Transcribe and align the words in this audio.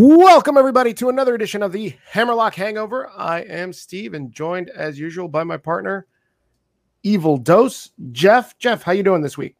Welcome, 0.00 0.56
everybody, 0.56 0.94
to 0.94 1.08
another 1.08 1.34
edition 1.34 1.60
of 1.60 1.72
the 1.72 1.92
Hammerlock 2.10 2.54
Hangover. 2.54 3.10
I 3.16 3.40
am 3.40 3.72
Steve, 3.72 4.14
and 4.14 4.30
joined 4.30 4.70
as 4.70 4.96
usual 4.96 5.26
by 5.26 5.42
my 5.42 5.56
partner, 5.56 6.06
Evil 7.02 7.36
Dose, 7.36 7.90
Jeff. 8.12 8.56
Jeff, 8.58 8.84
how 8.84 8.92
you 8.92 9.02
doing 9.02 9.22
this 9.22 9.36
week? 9.36 9.56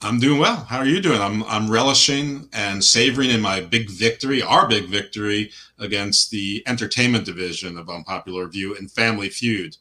I'm 0.00 0.20
doing 0.20 0.38
well. 0.38 0.58
How 0.58 0.78
are 0.78 0.86
you 0.86 1.00
doing? 1.00 1.20
I'm 1.20 1.42
I'm 1.42 1.68
relishing 1.68 2.48
and 2.52 2.84
savoring 2.84 3.30
in 3.30 3.40
my 3.40 3.60
big 3.60 3.90
victory, 3.90 4.42
our 4.42 4.68
big 4.68 4.84
victory 4.84 5.50
against 5.80 6.30
the 6.30 6.62
entertainment 6.68 7.24
division 7.24 7.76
of 7.78 7.90
Unpopular 7.90 8.46
View 8.46 8.76
and 8.76 8.88
Family 8.88 9.28
Feud. 9.28 9.76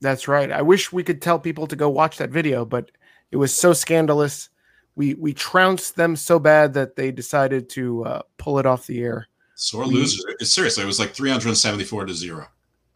That's 0.00 0.26
right. 0.26 0.50
I 0.50 0.62
wish 0.62 0.90
we 0.90 1.04
could 1.04 1.20
tell 1.20 1.38
people 1.38 1.66
to 1.66 1.76
go 1.76 1.90
watch 1.90 2.16
that 2.16 2.30
video, 2.30 2.64
but 2.64 2.90
it 3.30 3.36
was 3.36 3.54
so 3.54 3.74
scandalous 3.74 4.48
we 4.96 5.14
we 5.14 5.32
trounced 5.32 5.94
them 5.94 6.16
so 6.16 6.38
bad 6.38 6.74
that 6.74 6.96
they 6.96 7.12
decided 7.12 7.68
to 7.70 8.04
uh, 8.04 8.22
pull 8.38 8.58
it 8.58 8.66
off 8.66 8.86
the 8.86 9.02
air. 9.02 9.28
Sore 9.54 9.86
losers. 9.86 10.24
Seriously, 10.40 10.82
it 10.82 10.86
was 10.86 10.98
like 10.98 11.14
374 11.14 12.06
to 12.06 12.14
zero. 12.14 12.38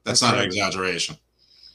That's, 0.04 0.20
that's 0.20 0.22
not 0.22 0.32
right. 0.32 0.40
an 0.40 0.46
exaggeration. 0.46 1.16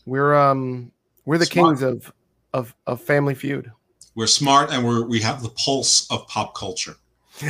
We're 0.06 0.36
um 0.36 0.92
we're 1.26 1.38
the 1.38 1.46
smart. 1.46 1.78
kings 1.78 1.82
of 1.82 2.12
of 2.54 2.76
of 2.86 3.02
Family 3.02 3.36
Feud. 3.36 3.72
We're 4.16 4.28
smart 4.28 4.72
and 4.72 4.86
we're 4.86 5.06
we 5.06 5.20
have 5.22 5.42
the 5.42 5.50
pulse 5.50 6.10
of 6.12 6.28
pop 6.28 6.56
culture. 6.56 6.96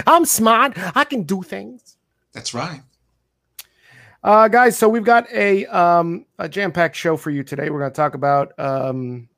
I'm 0.07 0.25
smart. 0.25 0.73
I 0.95 1.03
can 1.03 1.23
do 1.23 1.43
things. 1.43 1.97
That's 2.33 2.53
right. 2.53 2.81
Uh, 4.23 4.47
guys, 4.47 4.75
so 4.75 4.89
we've 4.89 5.03
got 5.03 5.31
a 5.31 5.65
um, 5.67 6.25
a 6.39 6.49
jam 6.49 6.71
packed 6.71 6.95
show 6.95 7.15
for 7.15 7.29
you 7.29 7.43
today. 7.43 7.69
We're 7.69 7.79
going 7.79 7.91
to 7.91 7.95
talk 7.95 8.15
about 8.15 8.57
um, 8.59 9.29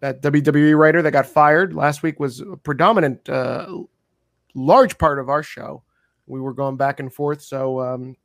that 0.00 0.22
WWE 0.22 0.76
writer 0.76 1.02
that 1.02 1.10
got 1.10 1.26
fired 1.26 1.74
last 1.74 2.02
week 2.02 2.20
was 2.20 2.40
a 2.40 2.56
predominant, 2.56 3.28
uh, 3.28 3.66
large 4.54 4.98
part 4.98 5.18
of 5.18 5.28
our 5.28 5.42
show. 5.42 5.82
We 6.26 6.40
were 6.40 6.54
going 6.54 6.76
back 6.76 7.00
and 7.00 7.12
forth, 7.12 7.42
so 7.42 7.80
um, 7.80 8.16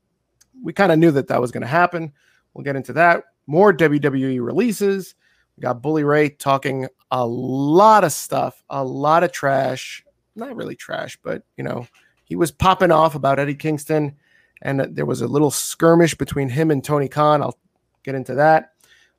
we 0.61 0.73
kind 0.73 0.91
of 0.91 0.99
knew 0.99 1.11
that 1.11 1.27
that 1.27 1.41
was 1.41 1.51
going 1.51 1.61
to 1.61 1.67
happen. 1.67 2.11
We'll 2.53 2.63
get 2.63 2.75
into 2.75 2.93
that. 2.93 3.23
More 3.47 3.73
WWE 3.73 4.43
releases. 4.45 5.15
We 5.57 5.61
got 5.61 5.81
Bully 5.81 6.03
Ray 6.03 6.29
talking 6.29 6.87
a 7.11 7.25
lot 7.25 8.03
of 8.03 8.11
stuff, 8.11 8.63
a 8.69 8.83
lot 8.83 9.23
of 9.23 9.31
trash. 9.31 10.03
Not 10.35 10.55
really 10.55 10.75
trash, 10.75 11.17
but 11.23 11.43
you 11.57 11.63
know, 11.63 11.87
he 12.23 12.35
was 12.35 12.51
popping 12.51 12.91
off 12.91 13.15
about 13.15 13.39
Eddie 13.39 13.55
Kingston, 13.55 14.15
and 14.61 14.79
there 14.79 15.05
was 15.05 15.21
a 15.21 15.27
little 15.27 15.51
skirmish 15.51 16.15
between 16.15 16.49
him 16.49 16.71
and 16.71 16.83
Tony 16.83 17.07
Khan. 17.07 17.41
I'll 17.41 17.57
get 18.03 18.15
into 18.15 18.35
that. 18.35 18.72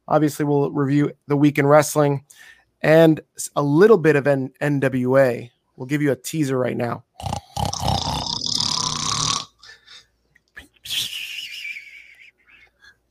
Obviously, 0.07 0.45
we'll 0.45 0.71
review 0.71 1.13
the 1.27 1.37
week 1.37 1.59
in 1.59 1.67
wrestling 1.67 2.25
and 2.83 3.21
a 3.57 3.63
little 3.63 3.97
bit 3.97 4.17
of 4.17 4.27
N- 4.27 4.53
NWA. 4.61 5.51
We'll 5.77 5.87
give 5.87 6.03
you 6.03 6.13
a 6.13 6.17
teaser 6.17 6.59
right 6.59 6.77
now. 6.77 7.03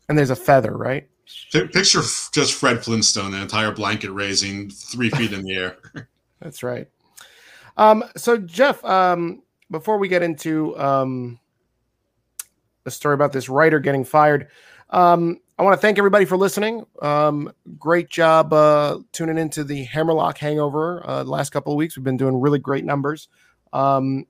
And 0.08 0.18
there's 0.18 0.30
a 0.30 0.36
feather, 0.36 0.78
right? 0.78 1.08
Picture 1.52 2.02
just 2.02 2.54
Fred 2.54 2.84
Flintstone, 2.84 3.32
the 3.32 3.42
entire 3.42 3.72
blanket 3.72 4.12
raising 4.12 4.70
three 4.70 5.10
feet 5.10 5.34
in 5.34 5.44
the 5.44 5.56
air. 5.56 5.78
That's 6.40 6.62
right. 6.62 6.88
Um, 7.78 8.04
so, 8.16 8.38
Jeff, 8.38 8.84
um, 8.86 9.42
before 9.72 9.98
we 9.98 10.08
get 10.08 10.22
into 10.22 10.78
um, 10.80 11.40
the 12.84 12.92
story 12.92 13.14
about 13.14 13.34
this 13.34 13.50
writer 13.50 13.80
getting 13.80 14.04
fired, 14.04 14.50
um, 14.90 15.40
I 15.58 15.62
want 15.62 15.76
to 15.76 15.82
thank 15.82 16.00
everybody 16.00 16.26
for 16.26 16.36
listening. 16.36 16.84
Um, 17.04 17.54
great 17.78 18.10
job 18.10 18.52
uh, 18.52 19.00
tuning 19.12 19.38
into 19.38 19.64
the 19.64 19.84
Hammerlock 19.84 20.40
Hangover. 20.40 21.08
Uh, 21.08 21.24
the 21.24 21.30
last 21.30 21.52
couple 21.52 21.72
of 21.72 21.78
weeks, 21.78 21.96
we've 21.96 22.04
been 22.04 22.18
doing 22.18 22.42
really 22.42 22.58
great 22.58 22.84
numbers. 22.84 23.28
Um, 23.72 24.26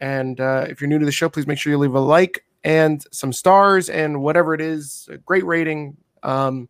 and 0.00 0.40
uh, 0.40 0.66
if 0.68 0.80
you're 0.80 0.86
new 0.86 1.00
to 1.00 1.04
the 1.04 1.10
show, 1.10 1.28
please 1.28 1.48
make 1.48 1.58
sure 1.58 1.72
you 1.72 1.78
leave 1.78 1.94
a 1.94 2.00
like 2.00 2.44
and 2.62 3.04
some 3.10 3.32
stars 3.32 3.90
and 3.90 4.22
whatever 4.22 4.54
it 4.54 4.60
is, 4.60 5.08
a 5.10 5.18
great 5.18 5.44
rating. 5.44 5.96
Um, 6.22 6.68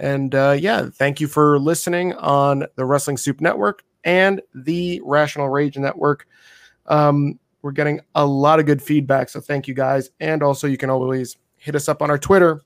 and 0.00 0.34
uh, 0.34 0.56
yeah, 0.58 0.88
thank 0.90 1.20
you 1.20 1.28
for 1.28 1.58
listening 1.58 2.14
on 2.14 2.64
the 2.76 2.86
Wrestling 2.86 3.18
Soup 3.18 3.42
Network 3.42 3.84
and 4.04 4.40
the 4.54 5.02
Rational 5.04 5.50
Rage 5.50 5.76
Network. 5.76 6.26
Um, 6.86 7.38
we're 7.60 7.72
getting 7.72 8.00
a 8.14 8.24
lot 8.24 8.58
of 8.58 8.64
good 8.64 8.82
feedback, 8.82 9.28
so 9.28 9.38
thank 9.38 9.68
you 9.68 9.74
guys. 9.74 10.10
And 10.18 10.42
also, 10.42 10.66
you 10.66 10.78
can 10.78 10.88
always 10.88 11.36
hit 11.58 11.74
us 11.74 11.90
up 11.90 12.00
on 12.00 12.10
our 12.10 12.18
Twitter 12.18 12.62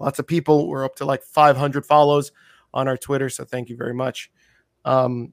lots 0.00 0.18
of 0.18 0.26
people. 0.26 0.66
We're 0.66 0.84
up 0.84 0.96
to 0.96 1.04
like 1.04 1.22
500 1.22 1.86
follows 1.86 2.32
on 2.74 2.88
our 2.88 2.96
Twitter. 2.96 3.28
So 3.28 3.44
thank 3.44 3.68
you 3.68 3.76
very 3.76 3.94
much. 3.94 4.32
Um, 4.84 5.32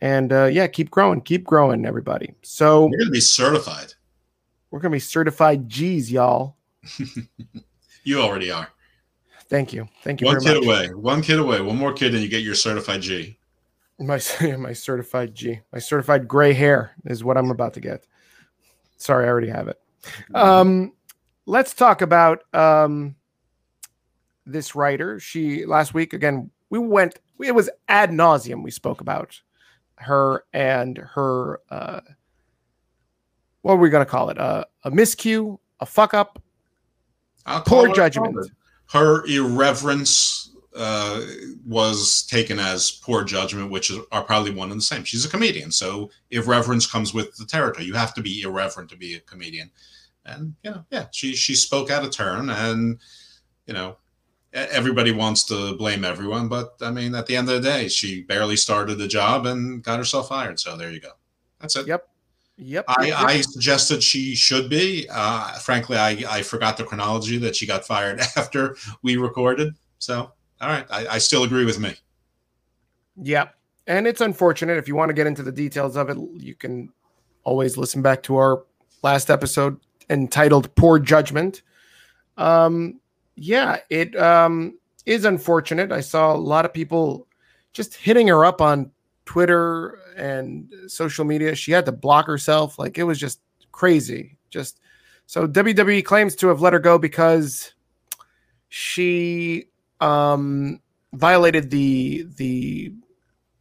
and 0.00 0.32
uh, 0.32 0.46
yeah, 0.46 0.66
keep 0.66 0.90
growing, 0.90 1.20
keep 1.20 1.44
growing, 1.44 1.84
everybody. 1.84 2.34
So 2.42 2.86
we're 2.86 2.98
gonna 2.98 3.10
be 3.10 3.20
certified. 3.20 3.94
We're 4.70 4.80
gonna 4.80 4.92
be 4.92 4.98
certified 4.98 5.68
G's, 5.68 6.10
y'all. 6.10 6.56
you 8.04 8.20
already 8.20 8.50
are. 8.50 8.68
Thank 9.48 9.72
you. 9.72 9.88
Thank 10.02 10.20
you. 10.20 10.26
One 10.26 10.40
kid 10.40 10.54
much. 10.54 10.64
away. 10.64 10.88
One 10.88 11.22
kid 11.22 11.38
away. 11.38 11.60
One 11.60 11.76
more 11.76 11.92
kid, 11.92 12.14
and 12.14 12.22
you 12.22 12.28
get 12.28 12.42
your 12.42 12.54
certified 12.54 13.02
G. 13.02 13.38
My 14.00 14.20
my 14.58 14.72
certified 14.72 15.34
G. 15.34 15.60
My 15.72 15.78
certified 15.78 16.26
gray 16.26 16.52
hair 16.52 16.96
is 17.04 17.22
what 17.22 17.36
I'm 17.36 17.50
about 17.50 17.74
to 17.74 17.80
get. 17.80 18.06
Sorry, 18.96 19.26
I 19.26 19.28
already 19.28 19.50
have 19.50 19.68
it. 19.68 19.80
Um, 20.34 20.94
let's 21.46 21.74
talk 21.74 22.02
about 22.02 22.42
um, 22.54 23.14
this 24.46 24.74
writer. 24.74 25.20
She 25.20 25.64
last 25.64 25.94
week 25.94 26.12
again. 26.12 26.50
We 26.70 26.78
went. 26.78 27.18
It 27.40 27.54
was 27.54 27.70
ad 27.88 28.10
nauseum. 28.10 28.62
We 28.62 28.70
spoke 28.70 29.00
about 29.00 29.40
her 29.96 30.44
and 30.52 30.98
her. 30.98 31.60
Uh, 31.70 32.00
what 33.62 33.74
are 33.74 33.78
we 33.78 33.90
going 33.90 34.04
to 34.04 34.10
call 34.10 34.30
it? 34.30 34.38
Uh, 34.38 34.64
a 34.84 34.90
miscue, 34.90 35.58
a 35.80 35.86
fuck 35.86 36.14
up, 36.14 36.42
poor 37.66 37.92
judgment. 37.92 38.50
Her 38.90 39.24
irreverence 39.26 40.50
uh, 40.74 41.20
was 41.66 42.24
taken 42.24 42.58
as 42.58 42.90
poor 42.90 43.24
judgment, 43.24 43.70
which 43.70 43.90
is, 43.90 43.98
are 44.10 44.24
probably 44.24 44.52
one 44.52 44.70
and 44.70 44.80
the 44.80 44.84
same. 44.84 45.04
She's 45.04 45.24
a 45.24 45.28
comedian, 45.28 45.70
so 45.70 46.10
irreverence 46.30 46.86
comes 46.86 47.14
with 47.14 47.36
the 47.36 47.44
territory. 47.44 47.86
You 47.86 47.94
have 47.94 48.14
to 48.14 48.22
be 48.22 48.42
irreverent 48.42 48.90
to 48.90 48.96
be 48.96 49.14
a 49.14 49.20
comedian, 49.20 49.70
and 50.24 50.54
you 50.62 50.70
know, 50.70 50.84
yeah, 50.90 51.06
she 51.12 51.34
she 51.34 51.54
spoke 51.54 51.90
out 51.90 52.04
of 52.04 52.10
turn, 52.10 52.50
and 52.50 52.98
you 53.66 53.74
know, 53.74 53.96
everybody 54.52 55.12
wants 55.12 55.44
to 55.44 55.76
blame 55.76 56.04
everyone, 56.04 56.48
but 56.48 56.74
I 56.80 56.90
mean, 56.90 57.14
at 57.14 57.26
the 57.26 57.36
end 57.36 57.48
of 57.48 57.62
the 57.62 57.68
day, 57.68 57.88
she 57.88 58.22
barely 58.22 58.56
started 58.56 58.96
the 58.96 59.08
job 59.08 59.46
and 59.46 59.82
got 59.82 59.98
herself 59.98 60.28
fired. 60.28 60.60
So 60.60 60.76
there 60.76 60.90
you 60.90 61.00
go. 61.00 61.12
That's 61.60 61.76
it. 61.76 61.86
Yep. 61.86 62.08
Yep. 62.58 62.84
I, 62.88 63.06
yep. 63.06 63.18
I 63.18 63.40
suggested 63.40 64.02
she 64.02 64.34
should 64.34 64.68
be. 64.68 65.06
Uh, 65.10 65.54
frankly, 65.54 65.96
I, 65.96 66.22
I 66.28 66.42
forgot 66.42 66.76
the 66.76 66.84
chronology 66.84 67.38
that 67.38 67.56
she 67.56 67.66
got 67.66 67.86
fired 67.86 68.20
after 68.36 68.76
we 69.02 69.16
recorded. 69.16 69.74
So, 69.98 70.32
all 70.60 70.68
right. 70.68 70.86
I, 70.90 71.06
I 71.06 71.18
still 71.18 71.44
agree 71.44 71.64
with 71.64 71.78
me. 71.78 71.94
Yep. 73.16 73.54
And 73.86 74.06
it's 74.06 74.20
unfortunate. 74.20 74.76
If 74.76 74.86
you 74.86 74.94
want 74.94 75.08
to 75.08 75.14
get 75.14 75.26
into 75.26 75.42
the 75.42 75.52
details 75.52 75.96
of 75.96 76.10
it, 76.10 76.18
you 76.36 76.54
can 76.54 76.92
always 77.44 77.76
listen 77.76 78.02
back 78.02 78.22
to 78.24 78.36
our 78.36 78.64
last 79.02 79.30
episode 79.30 79.80
entitled 80.10 80.72
Poor 80.74 80.98
Judgment. 80.98 81.62
Um, 82.36 83.00
yeah, 83.42 83.78
it 83.90 84.16
um, 84.16 84.78
is 85.04 85.24
unfortunate. 85.24 85.90
I 85.90 86.00
saw 86.00 86.32
a 86.32 86.38
lot 86.38 86.64
of 86.64 86.72
people 86.72 87.26
just 87.72 87.96
hitting 87.96 88.28
her 88.28 88.44
up 88.44 88.60
on 88.60 88.92
Twitter 89.24 89.98
and 90.16 90.72
social 90.86 91.24
media. 91.24 91.56
She 91.56 91.72
had 91.72 91.84
to 91.86 91.92
block 91.92 92.26
herself. 92.26 92.78
Like 92.78 92.98
it 92.98 93.02
was 93.02 93.18
just 93.18 93.40
crazy. 93.72 94.36
Just 94.50 94.78
so 95.26 95.48
WWE 95.48 96.04
claims 96.04 96.36
to 96.36 96.46
have 96.46 96.60
let 96.60 96.72
her 96.72 96.78
go 96.78 96.98
because 96.98 97.72
she 98.68 99.66
um, 100.00 100.80
violated 101.12 101.68
the 101.70 102.28
the 102.36 102.92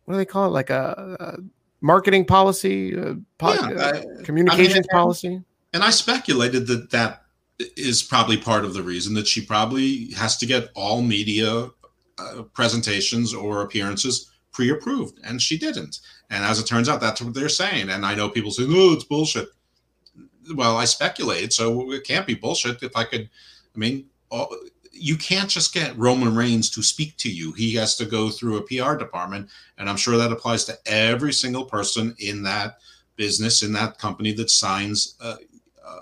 what 0.05 0.13
do 0.13 0.17
they 0.19 0.25
call 0.25 0.45
it? 0.45 0.51
Like 0.51 0.69
a, 0.69 1.17
a 1.19 1.37
marketing 1.79 2.25
policy, 2.25 2.93
a 2.93 3.15
po- 3.39 3.53
yeah, 3.53 4.03
I, 4.19 4.23
communications 4.23 4.85
I 4.91 4.95
mean, 4.95 5.01
policy. 5.01 5.41
And 5.73 5.83
I 5.83 5.89
speculated 5.89 6.67
that 6.67 6.91
that 6.91 7.20
is 7.77 8.03
probably 8.03 8.37
part 8.37 8.65
of 8.65 8.73
the 8.73 8.83
reason 8.83 9.13
that 9.15 9.27
she 9.27 9.45
probably 9.45 10.11
has 10.11 10.37
to 10.37 10.45
get 10.45 10.69
all 10.75 11.01
media 11.01 11.69
uh, 12.17 12.43
presentations 12.53 13.33
or 13.33 13.61
appearances 13.61 14.31
pre-approved 14.51 15.19
and 15.23 15.41
she 15.41 15.57
didn't. 15.57 15.99
And 16.29 16.43
as 16.43 16.59
it 16.59 16.67
turns 16.67 16.89
out 16.89 17.01
that's 17.01 17.21
what 17.21 17.33
they're 17.33 17.49
saying 17.49 17.89
and 17.89 18.05
i 18.05 18.15
know 18.15 18.29
people 18.29 18.51
say 18.51 18.65
no 18.67 18.93
it's 18.93 19.03
bullshit. 19.03 19.49
Well 20.55 20.77
i 20.77 20.85
speculate, 20.85 21.53
so 21.53 21.91
it 21.91 22.03
can't 22.03 22.27
be 22.27 22.35
bullshit. 22.35 22.83
If 22.83 22.95
i 22.95 23.03
could 23.03 23.29
i 23.75 23.79
mean 23.79 24.05
all, 24.29 24.53
you 24.91 25.17
can't 25.17 25.49
just 25.49 25.73
get 25.73 25.97
roman 25.97 26.35
reigns 26.35 26.69
to 26.71 26.83
speak 26.83 27.15
to 27.17 27.31
you. 27.31 27.53
He 27.53 27.73
has 27.75 27.95
to 27.95 28.05
go 28.05 28.29
through 28.29 28.57
a 28.57 28.61
pr 28.61 28.97
department 28.97 29.49
and 29.77 29.89
i'm 29.89 29.97
sure 29.97 30.17
that 30.17 30.31
applies 30.31 30.65
to 30.65 30.77
every 30.85 31.33
single 31.33 31.65
person 31.65 32.15
in 32.19 32.43
that 32.43 32.77
business 33.15 33.61
in 33.63 33.71
that 33.73 33.97
company 33.97 34.33
that 34.33 34.49
signs 34.49 35.15
uh, 35.21 35.35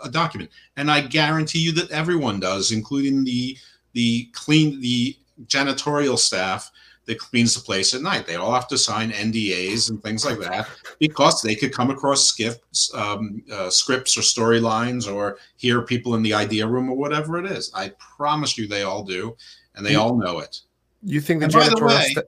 a 0.03 0.09
document, 0.09 0.49
and 0.77 0.89
I 0.89 1.01
guarantee 1.01 1.59
you 1.59 1.71
that 1.73 1.91
everyone 1.91 2.39
does, 2.39 2.71
including 2.71 3.23
the 3.23 3.57
the 3.93 4.29
clean 4.33 4.79
the 4.81 5.17
janitorial 5.47 6.17
staff 6.17 6.71
that 7.09 7.17
cleans 7.17 7.55
the 7.55 7.61
place 7.61 7.93
at 7.95 8.01
night. 8.01 8.27
They 8.27 8.35
all 8.35 8.53
have 8.53 8.67
to 8.67 8.77
sign 8.77 9.11
NDAs 9.11 9.89
and 9.89 10.01
things 10.01 10.23
like 10.25 10.39
that 10.39 10.67
because 10.99 11.41
they 11.41 11.55
could 11.55 11.73
come 11.73 11.89
across 11.89 12.27
scripts, 12.27 12.93
um, 12.93 13.41
uh, 13.51 13.69
scripts 13.71 14.15
or 14.15 14.21
storylines 14.21 15.11
or 15.11 15.39
hear 15.57 15.81
people 15.81 16.13
in 16.13 16.21
the 16.21 16.35
idea 16.35 16.67
room 16.67 16.87
or 16.87 16.95
whatever 16.95 17.43
it 17.43 17.49
is. 17.49 17.71
I 17.73 17.93
promise 18.15 18.59
you, 18.59 18.67
they 18.67 18.83
all 18.83 19.03
do, 19.03 19.35
and 19.75 19.83
they 19.83 19.95
all 19.95 20.15
know 20.15 20.37
it. 20.37 20.61
You 21.01 21.19
think 21.19 21.39
the 21.39 21.45
And 21.45 21.53
by 21.53 21.67
the 21.67 21.83
way, 21.83 22.09
sta- 22.11 22.21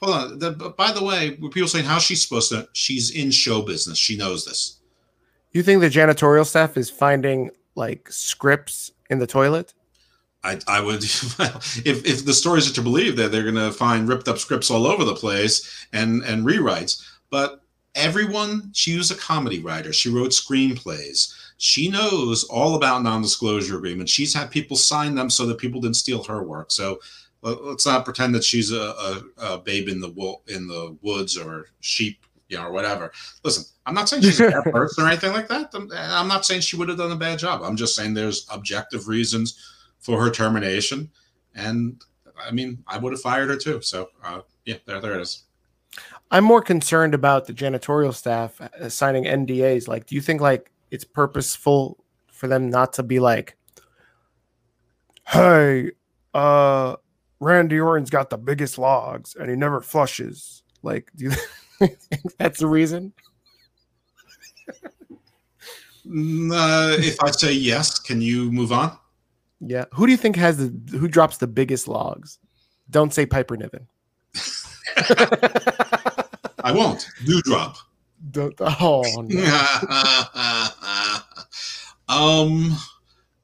hold 0.00 0.16
on. 0.16 0.38
The, 0.38 0.52
by 0.52 0.92
the 0.92 1.02
way, 1.02 1.32
people 1.32 1.66
saying 1.66 1.86
how's 1.86 2.04
she 2.04 2.14
supposed 2.14 2.50
to? 2.50 2.68
She's 2.74 3.10
in 3.10 3.32
show 3.32 3.62
business. 3.62 3.98
She 3.98 4.16
knows 4.16 4.44
this. 4.44 4.77
You 5.52 5.62
think 5.62 5.80
the 5.80 5.88
janitorial 5.88 6.46
staff 6.46 6.76
is 6.76 6.90
finding 6.90 7.50
like 7.74 8.10
scripts 8.10 8.90
in 9.10 9.18
the 9.18 9.26
toilet? 9.26 9.74
I, 10.44 10.58
I 10.68 10.80
would 10.80 11.02
if 11.04 12.06
if 12.06 12.24
the 12.24 12.32
stories 12.32 12.70
are 12.70 12.74
to 12.74 12.82
believe 12.82 13.16
that 13.16 13.32
they're 13.32 13.42
going 13.42 13.54
to 13.54 13.72
find 13.72 14.08
ripped 14.08 14.28
up 14.28 14.38
scripts 14.38 14.70
all 14.70 14.86
over 14.86 15.04
the 15.04 15.14
place 15.14 15.86
and 15.92 16.22
and 16.22 16.46
rewrites 16.46 17.02
but 17.30 17.62
everyone 17.94 18.70
she 18.72 18.96
was 18.96 19.10
a 19.10 19.16
comedy 19.16 19.60
writer. 19.60 19.92
She 19.92 20.10
wrote 20.10 20.30
screenplays. 20.30 21.34
She 21.58 21.88
knows 21.88 22.44
all 22.44 22.76
about 22.76 23.02
non-disclosure 23.02 23.76
agreements. 23.76 24.12
She's 24.12 24.32
had 24.32 24.50
people 24.50 24.76
sign 24.76 25.14
them 25.14 25.28
so 25.28 25.44
that 25.46 25.58
people 25.58 25.80
didn't 25.80 25.96
steal 25.96 26.22
her 26.24 26.42
work. 26.42 26.70
So 26.70 27.00
let- 27.42 27.64
let's 27.64 27.86
not 27.86 28.04
pretend 28.04 28.34
that 28.36 28.44
she's 28.44 28.70
a, 28.70 28.80
a, 28.80 29.22
a 29.38 29.58
babe 29.58 29.88
in 29.88 30.00
the 30.00 30.10
wool 30.10 30.42
in 30.46 30.68
the 30.68 30.96
woods 31.02 31.36
or 31.36 31.66
sheep 31.80 32.24
you 32.48 32.56
know 32.56 32.64
or 32.64 32.72
whatever. 32.72 33.12
Listen 33.44 33.64
i'm 33.88 33.94
not 33.94 34.08
saying 34.08 34.22
she's 34.22 34.38
a 34.38 34.50
bad 34.50 34.64
person 34.72 35.04
or 35.04 35.08
anything 35.08 35.32
like 35.32 35.48
that 35.48 35.70
i'm 35.74 35.90
I'm 35.92 36.28
not 36.28 36.44
saying 36.44 36.60
she 36.60 36.76
would 36.76 36.88
have 36.88 36.98
done 36.98 37.10
a 37.10 37.16
bad 37.16 37.38
job 37.40 37.62
i'm 37.62 37.76
just 37.76 37.96
saying 37.96 38.14
there's 38.14 38.46
objective 38.50 39.08
reasons 39.08 39.58
for 39.98 40.22
her 40.22 40.30
termination. 40.30 41.10
And 41.54 42.02
I 42.40 42.50
mean, 42.50 42.82
I 42.86 42.98
would 42.98 43.12
have 43.12 43.20
fired 43.20 43.48
her 43.50 43.56
too. 43.56 43.80
So 43.82 44.08
uh, 44.24 44.40
yeah, 44.64 44.76
there, 44.86 45.00
there 45.00 45.14
it 45.18 45.22
is. 45.22 45.44
I'm 46.30 46.44
more 46.44 46.62
concerned 46.62 47.14
about 47.14 47.46
the 47.46 47.54
janitorial 47.54 48.14
staff 48.14 48.60
uh, 48.60 48.88
signing 48.88 49.24
NDAs. 49.24 49.88
Like, 49.88 50.06
do 50.06 50.14
you 50.14 50.20
think 50.20 50.40
like 50.40 50.70
it's 50.90 51.04
purposeful 51.04 52.02
for 52.32 52.46
them 52.46 52.70
not 52.70 52.92
to 52.94 53.02
be 53.02 53.18
like, 53.18 53.56
"Hey, 55.26 55.92
uh, 56.34 56.96
Randy 57.40 57.80
Orton's 57.80 58.10
got 58.10 58.30
the 58.30 58.38
biggest 58.38 58.78
logs 58.78 59.34
and 59.34 59.50
he 59.50 59.56
never 59.56 59.80
flushes." 59.80 60.62
Like, 60.82 61.10
do 61.16 61.24
you 61.24 61.30
think 61.78 62.36
that's 62.38 62.60
the 62.60 62.66
reason? 62.66 63.12
Mm, 66.06 66.52
Uh, 66.52 66.96
if 67.00 67.22
I 67.22 67.30
say 67.30 67.52
yes, 67.52 67.98
can 67.98 68.22
you 68.22 68.50
move 68.50 68.72
on? 68.72 68.96
Yeah. 69.60 69.84
Who 69.92 70.06
do 70.06 70.12
you 70.12 70.16
think 70.18 70.36
has 70.36 70.56
the 70.56 70.98
who 70.98 71.08
drops 71.08 71.36
the 71.38 71.46
biggest 71.46 71.86
logs? 71.88 72.38
Don't 72.90 73.12
say 73.12 73.26
Piper 73.26 73.56
Niven. 73.56 73.86
I 76.64 76.72
won't. 76.72 77.08
Do 77.26 77.40
drop. 77.42 77.76
Don't, 78.30 78.54
oh 78.60 79.02
no. 79.28 79.44
um, 82.08 82.76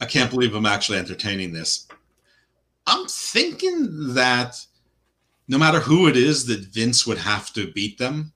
I 0.00 0.06
can't 0.06 0.30
believe 0.30 0.54
I'm 0.54 0.66
actually 0.66 0.98
entertaining 0.98 1.52
this. 1.52 1.86
I'm 2.86 3.06
thinking 3.06 4.14
that 4.14 4.64
no 5.48 5.58
matter 5.58 5.80
who 5.80 6.08
it 6.08 6.16
is, 6.16 6.46
that 6.46 6.60
Vince 6.60 7.06
would 7.06 7.18
have 7.18 7.52
to 7.54 7.70
beat 7.72 7.98
them. 7.98 8.32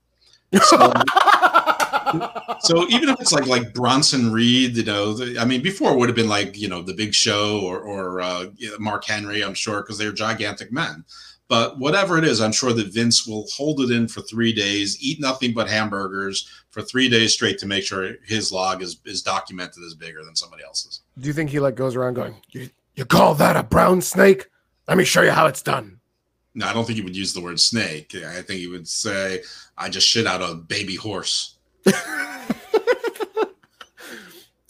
So, 0.62 0.92
so 2.60 2.86
even 2.88 3.08
if 3.08 3.20
it's 3.20 3.32
like 3.32 3.46
like 3.46 3.74
Bronson 3.74 4.32
Reed, 4.32 4.76
you 4.76 4.84
know, 4.84 5.12
the, 5.12 5.38
I 5.38 5.44
mean, 5.44 5.62
before 5.62 5.92
it 5.92 5.98
would 5.98 6.08
have 6.08 6.16
been 6.16 6.28
like 6.28 6.56
you 6.56 6.68
know 6.68 6.82
the 6.82 6.94
Big 6.94 7.14
Show 7.14 7.60
or 7.60 7.80
or 7.80 8.20
uh, 8.20 8.46
Mark 8.78 9.04
Henry, 9.04 9.42
I'm 9.42 9.54
sure, 9.54 9.82
because 9.82 9.98
they're 9.98 10.12
gigantic 10.12 10.72
men. 10.72 11.04
But 11.48 11.78
whatever 11.78 12.18
it 12.18 12.24
is, 12.24 12.42
I'm 12.42 12.52
sure 12.52 12.74
that 12.74 12.92
Vince 12.92 13.26
will 13.26 13.46
hold 13.56 13.80
it 13.80 13.90
in 13.90 14.06
for 14.06 14.20
three 14.20 14.52
days, 14.52 15.02
eat 15.02 15.18
nothing 15.18 15.54
but 15.54 15.68
hamburgers 15.68 16.46
for 16.70 16.82
three 16.82 17.08
days 17.08 17.32
straight 17.32 17.58
to 17.60 17.66
make 17.66 17.84
sure 17.84 18.16
his 18.26 18.52
log 18.52 18.82
is 18.82 19.00
is 19.06 19.22
documented 19.22 19.82
as 19.84 19.94
bigger 19.94 20.22
than 20.24 20.36
somebody 20.36 20.62
else's. 20.62 21.00
Do 21.18 21.26
you 21.26 21.32
think 21.32 21.50
he 21.50 21.58
like 21.58 21.74
goes 21.74 21.96
around 21.96 22.14
going, 22.14 22.36
"You, 22.50 22.68
you 22.94 23.04
call 23.06 23.34
that 23.36 23.56
a 23.56 23.62
brown 23.62 24.02
snake? 24.02 24.48
Let 24.86 24.98
me 24.98 25.04
show 25.04 25.22
you 25.22 25.30
how 25.30 25.46
it's 25.46 25.62
done." 25.62 26.00
No, 26.54 26.66
I 26.66 26.72
don't 26.72 26.84
think 26.84 26.96
he 26.96 27.04
would 27.04 27.16
use 27.16 27.32
the 27.32 27.40
word 27.40 27.60
snake. 27.60 28.14
I 28.14 28.42
think 28.42 28.60
he 28.60 28.66
would 28.66 28.86
say, 28.86 29.42
"I 29.76 29.88
just 29.88 30.06
shit 30.06 30.26
out 30.26 30.42
a 30.42 30.54
baby 30.54 30.96
horse." 30.96 31.57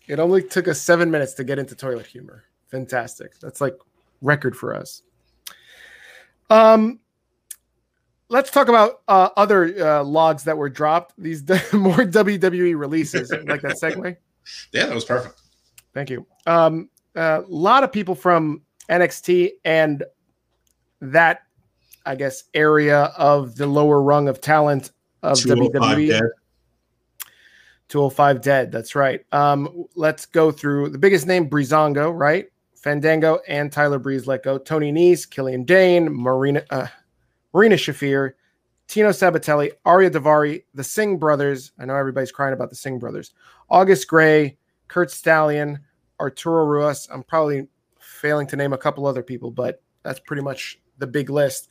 It 0.08 0.18
only 0.18 0.42
took 0.42 0.66
us 0.66 0.80
seven 0.80 1.10
minutes 1.10 1.34
to 1.34 1.44
get 1.44 1.58
into 1.58 1.76
toilet 1.76 2.06
humor. 2.06 2.44
Fantastic. 2.68 3.38
That's 3.40 3.60
like 3.60 3.76
record 4.22 4.56
for 4.56 4.74
us. 4.74 5.02
Um, 6.48 7.00
let's 8.30 8.50
talk 8.50 8.68
about 8.68 9.02
uh, 9.06 9.28
other 9.36 9.66
uh, 9.78 10.02
logs 10.02 10.44
that 10.44 10.56
were 10.56 10.70
dropped. 10.70 11.12
These 11.18 11.42
more 11.74 11.98
WWE 11.98 12.76
releases, 12.76 13.30
like 13.30 13.62
that 13.62 13.76
segue. 13.80 14.16
Yeah, 14.72 14.86
that 14.86 14.94
was 14.94 15.04
perfect. 15.04 15.42
Thank 15.92 16.08
you. 16.08 16.26
Um, 16.46 16.88
a 17.14 17.42
lot 17.48 17.84
of 17.84 17.92
people 17.92 18.14
from 18.14 18.62
NXT 18.88 19.50
and 19.66 20.02
that, 21.02 21.42
I 22.06 22.14
guess, 22.14 22.44
area 22.54 23.12
of 23.18 23.56
the 23.56 23.66
lower 23.66 24.00
rung 24.00 24.26
of 24.26 24.40
talent 24.40 24.92
of 25.22 25.38
205 25.38 25.98
WWE. 25.98 26.28
Dead. 27.88 27.92
205 27.92 28.40
dead. 28.42 28.72
That's 28.72 28.94
right. 28.94 29.24
Um, 29.32 29.86
let's 29.94 30.26
go 30.26 30.50
through 30.50 30.90
the 30.90 30.98
biggest 30.98 31.26
name, 31.26 31.48
Breezango, 31.48 32.16
right? 32.16 32.48
Fandango 32.76 33.40
and 33.48 33.72
Tyler 33.72 33.98
Breeze 33.98 34.26
let 34.26 34.42
go. 34.42 34.58
Tony 34.58 34.92
Nese, 34.92 35.28
Killian 35.28 35.64
Dain, 35.64 36.08
Marina, 36.12 36.62
uh, 36.70 36.86
Marina 37.52 37.74
Shafir, 37.76 38.32
Tino 38.86 39.10
Sabbatelli, 39.10 39.72
Ariya 39.84 40.10
Daivari, 40.10 40.64
the 40.74 40.84
Singh 40.84 41.18
brothers. 41.18 41.72
I 41.78 41.84
know 41.84 41.94
everybody's 41.94 42.32
crying 42.32 42.54
about 42.54 42.70
the 42.70 42.76
Singh 42.76 42.98
brothers. 42.98 43.32
August 43.68 44.06
Grey, 44.08 44.56
Curt 44.86 45.10
Stallion, 45.10 45.80
Arturo 46.20 46.64
Ruas. 46.64 47.08
I'm 47.12 47.22
probably 47.22 47.66
failing 47.98 48.46
to 48.48 48.56
name 48.56 48.72
a 48.72 48.78
couple 48.78 49.06
other 49.06 49.22
people, 49.22 49.50
but 49.50 49.82
that's 50.02 50.20
pretty 50.20 50.42
much 50.42 50.80
the 50.98 51.06
big 51.06 51.30
list. 51.30 51.68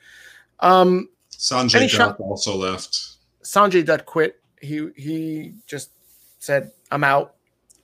Um, 0.60 1.10
Sanjay 1.32 1.82
Dutt 1.82 1.90
shot- 1.90 2.20
also 2.20 2.56
left. 2.56 3.18
Sanjay 3.44 3.86
Dutt 3.86 4.06
quit. 4.06 4.42
He 4.62 4.90
he 4.96 5.54
just 5.68 5.92
said, 6.40 6.72
"I'm 6.92 7.04
out." 7.04 7.36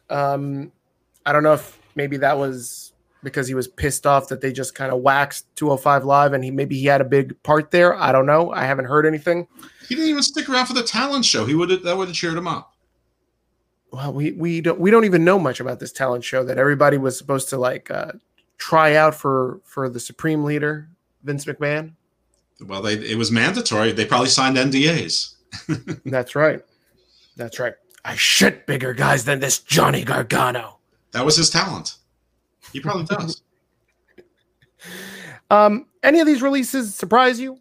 Um, 0.09 0.71
I 1.25 1.33
don't 1.33 1.43
know 1.43 1.53
if 1.53 1.79
maybe 1.95 2.17
that 2.17 2.37
was 2.37 2.93
because 3.23 3.47
he 3.47 3.53
was 3.53 3.67
pissed 3.67 4.05
off 4.05 4.27
that 4.27 4.41
they 4.41 4.51
just 4.51 4.75
kind 4.75 4.91
of 4.91 4.99
waxed 4.99 5.45
205 5.55 6.05
live, 6.05 6.33
and 6.33 6.43
he 6.43 6.51
maybe 6.51 6.77
he 6.77 6.85
had 6.85 7.01
a 7.01 7.05
big 7.05 7.41
part 7.43 7.71
there. 7.71 7.95
I 7.95 8.11
don't 8.11 8.25
know. 8.25 8.51
I 8.51 8.65
haven't 8.65 8.85
heard 8.85 9.05
anything. 9.05 9.47
He 9.87 9.95
didn't 9.95 10.09
even 10.09 10.23
stick 10.23 10.49
around 10.49 10.67
for 10.67 10.73
the 10.73 10.83
talent 10.83 11.25
show. 11.25 11.45
He 11.45 11.55
would 11.55 11.69
have 11.69 11.83
that 11.83 11.97
would 11.97 12.09
have 12.09 12.15
cheered 12.15 12.37
him 12.37 12.47
up. 12.47 12.73
Well, 13.91 14.11
we 14.11 14.31
we 14.31 14.61
don't 14.61 14.79
we 14.79 14.91
don't 14.91 15.05
even 15.05 15.23
know 15.23 15.39
much 15.39 15.59
about 15.59 15.79
this 15.79 15.91
talent 15.91 16.23
show 16.23 16.43
that 16.43 16.57
everybody 16.57 16.97
was 16.97 17.17
supposed 17.17 17.49
to 17.49 17.57
like 17.57 17.89
uh, 17.91 18.13
try 18.57 18.95
out 18.95 19.15
for 19.15 19.61
for 19.63 19.89
the 19.89 19.99
supreme 19.99 20.43
leader 20.43 20.89
Vince 21.23 21.45
McMahon. 21.45 21.93
Well, 22.61 22.81
they 22.81 22.93
it 22.93 23.17
was 23.17 23.31
mandatory. 23.31 23.91
They 23.91 24.05
probably 24.05 24.29
signed 24.29 24.57
NDAs. 24.57 25.35
That's 26.05 26.35
right. 26.35 26.61
That's 27.35 27.59
right. 27.59 27.73
I 28.05 28.15
shit 28.15 28.67
bigger 28.67 28.93
guys 28.93 29.25
than 29.25 29.39
this 29.39 29.59
Johnny 29.59 30.03
Gargano. 30.03 30.79
That 31.11 31.25
was 31.25 31.37
his 31.37 31.49
talent. 31.49 31.97
He 32.71 32.79
probably 32.79 33.05
does. 33.17 33.41
Um, 35.49 35.87
any 36.01 36.19
of 36.19 36.27
these 36.27 36.41
releases 36.41 36.95
surprise 36.95 37.39
you? 37.39 37.59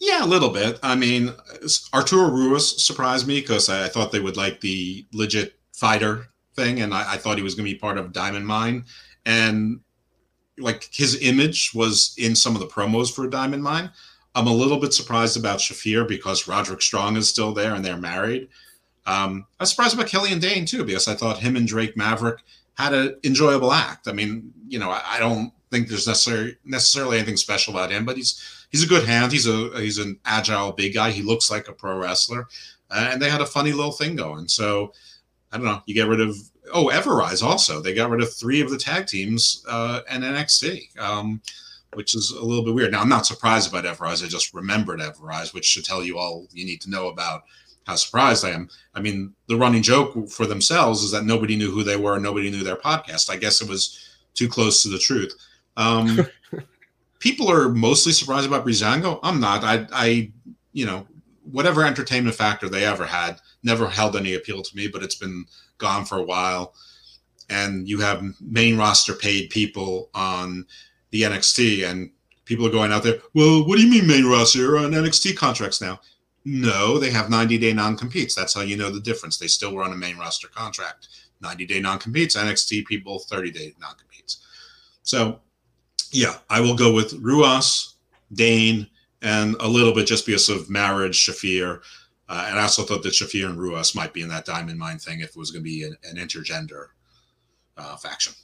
Yeah, 0.00 0.24
a 0.24 0.26
little 0.26 0.50
bit. 0.50 0.78
I 0.82 0.96
mean, 0.96 1.32
Arturo 1.92 2.28
Ruas 2.28 2.80
surprised 2.80 3.26
me 3.28 3.40
because 3.40 3.68
I, 3.68 3.84
I 3.84 3.88
thought 3.88 4.10
they 4.10 4.20
would 4.20 4.36
like 4.36 4.60
the 4.60 5.06
legit 5.12 5.54
fighter 5.72 6.26
thing, 6.54 6.80
and 6.80 6.92
I, 6.92 7.14
I 7.14 7.16
thought 7.16 7.36
he 7.36 7.44
was 7.44 7.54
going 7.54 7.66
to 7.66 7.72
be 7.72 7.78
part 7.78 7.98
of 7.98 8.12
Diamond 8.12 8.46
Mine, 8.46 8.84
and 9.24 9.80
like 10.58 10.88
his 10.92 11.20
image 11.22 11.72
was 11.74 12.14
in 12.18 12.34
some 12.34 12.54
of 12.54 12.60
the 12.60 12.66
promos 12.66 13.14
for 13.14 13.28
Diamond 13.28 13.62
Mine. 13.62 13.90
I'm 14.34 14.46
a 14.46 14.52
little 14.52 14.78
bit 14.78 14.92
surprised 14.92 15.36
about 15.36 15.60
Shafir 15.60 16.06
because 16.06 16.48
Roderick 16.48 16.82
Strong 16.82 17.16
is 17.16 17.28
still 17.28 17.52
there 17.52 17.74
and 17.74 17.84
they're 17.84 17.96
married. 17.96 18.48
Um, 19.06 19.46
I 19.60 19.64
was 19.64 19.70
surprised 19.70 19.94
about 19.94 20.06
Killian 20.06 20.38
Dain 20.38 20.64
too 20.64 20.84
because 20.84 21.08
I 21.08 21.14
thought 21.14 21.38
him 21.38 21.56
and 21.56 21.66
Drake 21.68 21.96
Maverick 21.96 22.40
had 22.74 22.92
an 22.92 23.16
enjoyable 23.24 23.72
act. 23.72 24.08
I 24.08 24.12
mean, 24.12 24.52
you 24.68 24.78
know, 24.78 24.90
I, 24.90 25.02
I 25.06 25.18
don't 25.18 25.52
think 25.70 25.88
there's 25.88 26.06
necessarily 26.06 26.56
necessarily 26.64 27.18
anything 27.18 27.36
special 27.36 27.74
about 27.74 27.90
him, 27.90 28.04
but 28.04 28.16
he's 28.16 28.66
he's 28.70 28.82
a 28.82 28.88
good 28.88 29.06
hand. 29.06 29.32
He's 29.32 29.46
a 29.46 29.70
he's 29.80 29.98
an 29.98 30.18
agile 30.24 30.72
big 30.72 30.94
guy. 30.94 31.10
He 31.10 31.22
looks 31.22 31.50
like 31.50 31.68
a 31.68 31.72
pro 31.72 31.98
wrestler, 31.98 32.46
uh, 32.90 33.08
and 33.12 33.20
they 33.20 33.30
had 33.30 33.40
a 33.40 33.46
funny 33.46 33.72
little 33.72 33.92
thing 33.92 34.16
going. 34.16 34.48
So 34.48 34.92
I 35.52 35.56
don't 35.56 35.66
know. 35.66 35.82
You 35.86 35.94
get 35.94 36.08
rid 36.08 36.20
of 36.20 36.36
oh 36.72 36.88
Ever-Rise 36.88 37.42
also. 37.42 37.80
They 37.80 37.94
got 37.94 38.10
rid 38.10 38.22
of 38.22 38.32
three 38.32 38.60
of 38.60 38.70
the 38.70 38.78
tag 38.78 39.06
teams 39.06 39.64
uh, 39.68 40.00
and 40.08 40.24
NXT, 40.24 40.98
um, 40.98 41.40
which 41.92 42.14
is 42.14 42.30
a 42.30 42.44
little 42.44 42.64
bit 42.64 42.74
weird. 42.74 42.92
Now 42.92 43.02
I'm 43.02 43.08
not 43.08 43.26
surprised 43.26 43.68
about 43.68 43.86
Ever-Rise. 43.86 44.22
I 44.22 44.26
just 44.26 44.54
remembered 44.54 45.00
Ever-Rise, 45.00 45.52
which 45.52 45.66
should 45.66 45.84
tell 45.84 46.02
you 46.02 46.18
all 46.18 46.48
you 46.52 46.64
need 46.64 46.80
to 46.82 46.90
know 46.90 47.08
about 47.08 47.44
how 47.86 47.96
surprised 47.96 48.44
I 48.44 48.50
am. 48.50 48.68
I 48.94 49.00
mean, 49.00 49.34
the 49.46 49.56
running 49.56 49.82
joke 49.82 50.28
for 50.30 50.46
themselves 50.46 51.02
is 51.02 51.10
that 51.10 51.24
nobody 51.24 51.56
knew 51.56 51.70
who 51.70 51.82
they 51.82 51.96
were, 51.96 52.18
nobody 52.18 52.50
knew 52.50 52.64
their 52.64 52.76
podcast. 52.76 53.30
I 53.30 53.36
guess 53.36 53.60
it 53.60 53.68
was 53.68 54.16
too 54.34 54.48
close 54.48 54.82
to 54.82 54.88
the 54.88 54.98
truth. 54.98 55.34
Um, 55.76 56.26
people 57.18 57.50
are 57.50 57.68
mostly 57.68 58.12
surprised 58.12 58.46
about 58.46 58.66
Breezango. 58.66 59.20
I'm 59.22 59.40
not. 59.40 59.64
I, 59.64 59.86
I, 59.92 60.32
you 60.72 60.86
know, 60.86 61.06
whatever 61.50 61.84
entertainment 61.84 62.36
factor 62.36 62.68
they 62.68 62.84
ever 62.84 63.06
had 63.06 63.40
never 63.62 63.88
held 63.88 64.16
any 64.16 64.34
appeal 64.34 64.62
to 64.62 64.76
me, 64.76 64.88
but 64.88 65.02
it's 65.02 65.14
been 65.14 65.44
gone 65.78 66.04
for 66.04 66.18
a 66.18 66.22
while. 66.22 66.74
And 67.50 67.86
you 67.88 68.00
have 68.00 68.24
main 68.40 68.78
roster 68.78 69.14
paid 69.14 69.50
people 69.50 70.08
on 70.14 70.66
the 71.10 71.22
NXT, 71.22 71.88
and 71.88 72.10
people 72.46 72.66
are 72.66 72.70
going 72.70 72.92
out 72.92 73.02
there. 73.02 73.18
Well, 73.34 73.66
what 73.66 73.76
do 73.76 73.82
you 73.82 73.90
mean 73.90 74.06
main 74.06 74.24
roster? 74.24 74.60
You're 74.60 74.78
on 74.78 74.92
NXT 74.92 75.36
contracts 75.36 75.80
now. 75.80 76.00
No, 76.44 76.98
they 76.98 77.10
have 77.10 77.30
90 77.30 77.58
day 77.58 77.72
non 77.72 77.96
competes. 77.96 78.34
That's 78.34 78.54
how 78.54 78.60
you 78.60 78.76
know 78.76 78.90
the 78.90 79.00
difference. 79.00 79.38
They 79.38 79.46
still 79.46 79.74
were 79.74 79.82
on 79.82 79.92
a 79.92 79.96
main 79.96 80.18
roster 80.18 80.48
contract. 80.48 81.08
90 81.40 81.66
day 81.66 81.80
non 81.80 81.98
competes. 81.98 82.36
NXT 82.36 82.86
people 82.86 83.18
30 83.18 83.50
day 83.50 83.74
non 83.80 83.94
competes. 83.96 84.44
So 85.02 85.40
yeah, 86.12 86.36
I 86.50 86.60
will 86.60 86.76
go 86.76 86.92
with 86.92 87.20
Ruas, 87.22 87.94
Dain, 88.32 88.86
and 89.22 89.56
a 89.60 89.66
little 89.68 89.94
bit 89.94 90.06
just 90.06 90.26
because 90.26 90.48
of 90.48 90.68
marriage, 90.68 91.16
Shafir. 91.26 91.80
Uh, 92.28 92.46
and 92.48 92.58
I 92.58 92.62
also 92.62 92.82
thought 92.82 93.02
that 93.02 93.12
Shafir 93.12 93.48
and 93.48 93.58
Ruas 93.58 93.94
might 93.94 94.12
be 94.12 94.22
in 94.22 94.28
that 94.28 94.44
Diamond 94.44 94.78
Mine 94.78 94.98
thing 94.98 95.20
if 95.20 95.30
it 95.30 95.36
was 95.36 95.50
going 95.50 95.64
to 95.64 95.70
be 95.70 95.82
an, 95.82 95.96
an 96.04 96.16
intergender 96.16 96.88
uh, 97.76 97.96
faction. 97.96 98.34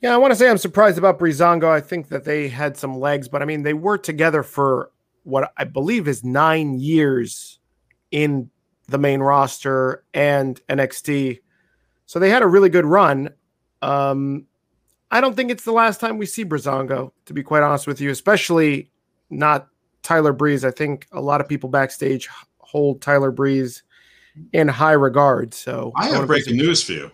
Yeah, 0.00 0.14
I 0.14 0.16
want 0.16 0.32
to 0.32 0.36
say 0.36 0.48
I'm 0.48 0.58
surprised 0.58 0.98
about 0.98 1.18
Breezango. 1.18 1.68
I 1.68 1.80
think 1.80 2.08
that 2.08 2.24
they 2.24 2.48
had 2.48 2.76
some 2.76 2.98
legs, 2.98 3.28
but 3.28 3.42
I 3.42 3.44
mean, 3.44 3.62
they 3.62 3.74
were 3.74 3.98
together 3.98 4.42
for 4.42 4.90
what 5.24 5.52
I 5.56 5.64
believe 5.64 6.08
is 6.08 6.24
nine 6.24 6.78
years 6.78 7.58
in 8.10 8.50
the 8.88 8.98
main 8.98 9.20
roster 9.20 10.04
and 10.12 10.60
NXT. 10.68 11.40
So 12.06 12.18
they 12.18 12.30
had 12.30 12.42
a 12.42 12.46
really 12.46 12.68
good 12.68 12.84
run. 12.84 13.30
Um, 13.80 14.46
I 15.10 15.20
don't 15.20 15.34
think 15.34 15.50
it's 15.50 15.64
the 15.64 15.72
last 15.72 16.00
time 16.00 16.18
we 16.18 16.26
see 16.26 16.44
Breezango, 16.44 17.12
to 17.26 17.34
be 17.34 17.42
quite 17.42 17.62
honest 17.62 17.86
with 17.86 18.00
you, 18.00 18.10
especially 18.10 18.90
not 19.30 19.68
Tyler 20.02 20.32
Breeze. 20.32 20.64
I 20.64 20.70
think 20.70 21.06
a 21.12 21.20
lot 21.20 21.40
of 21.40 21.48
people 21.48 21.68
backstage 21.68 22.28
hold 22.58 23.00
Tyler 23.02 23.30
Breeze 23.30 23.82
in 24.52 24.68
high 24.68 24.92
regard. 24.92 25.54
So 25.54 25.92
I 25.96 26.08
have 26.08 26.26
breaking 26.26 26.56
news 26.56 26.82
for 26.82 26.92
you. 26.92 27.10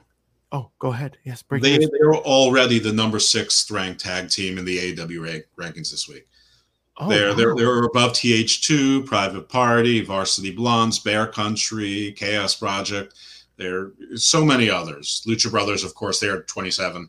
Oh, 0.50 0.71
go 0.79 0.93
ahead. 0.93 1.19
Yes, 1.25 1.43
breaking 1.43 1.71
they, 1.71 1.79
news. 1.79 1.91
They're 1.93 2.15
already 2.15 2.79
the 2.79 2.93
number 2.93 3.19
six 3.19 3.71
ranked 3.71 4.00
tag 4.00 4.31
team 4.31 4.57
in 4.57 4.65
the 4.65 4.95
AEW 4.95 5.43
rankings 5.59 5.91
this 5.91 6.09
week. 6.09 6.27
Oh, 6.99 7.09
they're, 7.09 7.28
wow. 7.28 7.35
they're 7.35 7.55
they're 7.55 7.85
above 7.85 8.12
TH2, 8.12 9.07
Private 9.07 9.49
Party, 9.49 10.00
Varsity 10.00 10.50
Blondes, 10.50 10.99
Bear 10.99 11.26
Country, 11.26 12.12
Chaos 12.17 12.57
Project. 12.57 13.14
There 13.57 13.78
are 13.78 13.93
so 14.17 14.45
many 14.45 14.69
others. 14.69 15.23
Lucha 15.26 15.50
Brothers, 15.50 15.85
of 15.85 15.95
course, 15.95 16.21
they're 16.21 16.43
27. 16.43 17.09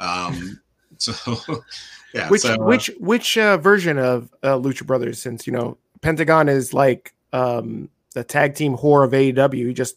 Um, 0.00 0.60
so, 0.98 1.36
yeah. 2.14 2.28
Which 2.28 2.42
so, 2.42 2.54
uh, 2.54 2.64
which 2.64 2.90
which 2.98 3.38
uh, 3.38 3.58
version 3.58 3.98
of 3.98 4.32
uh, 4.42 4.56
Lucha 4.56 4.86
Brothers? 4.86 5.20
Since 5.20 5.46
you 5.46 5.52
know 5.52 5.78
Pentagon 6.00 6.48
is 6.48 6.74
like 6.74 7.14
um, 7.32 7.88
the 8.14 8.24
tag 8.24 8.54
team 8.54 8.76
whore 8.76 9.04
of 9.04 9.12
AEW, 9.12 9.68
he 9.68 9.72
just 9.72 9.96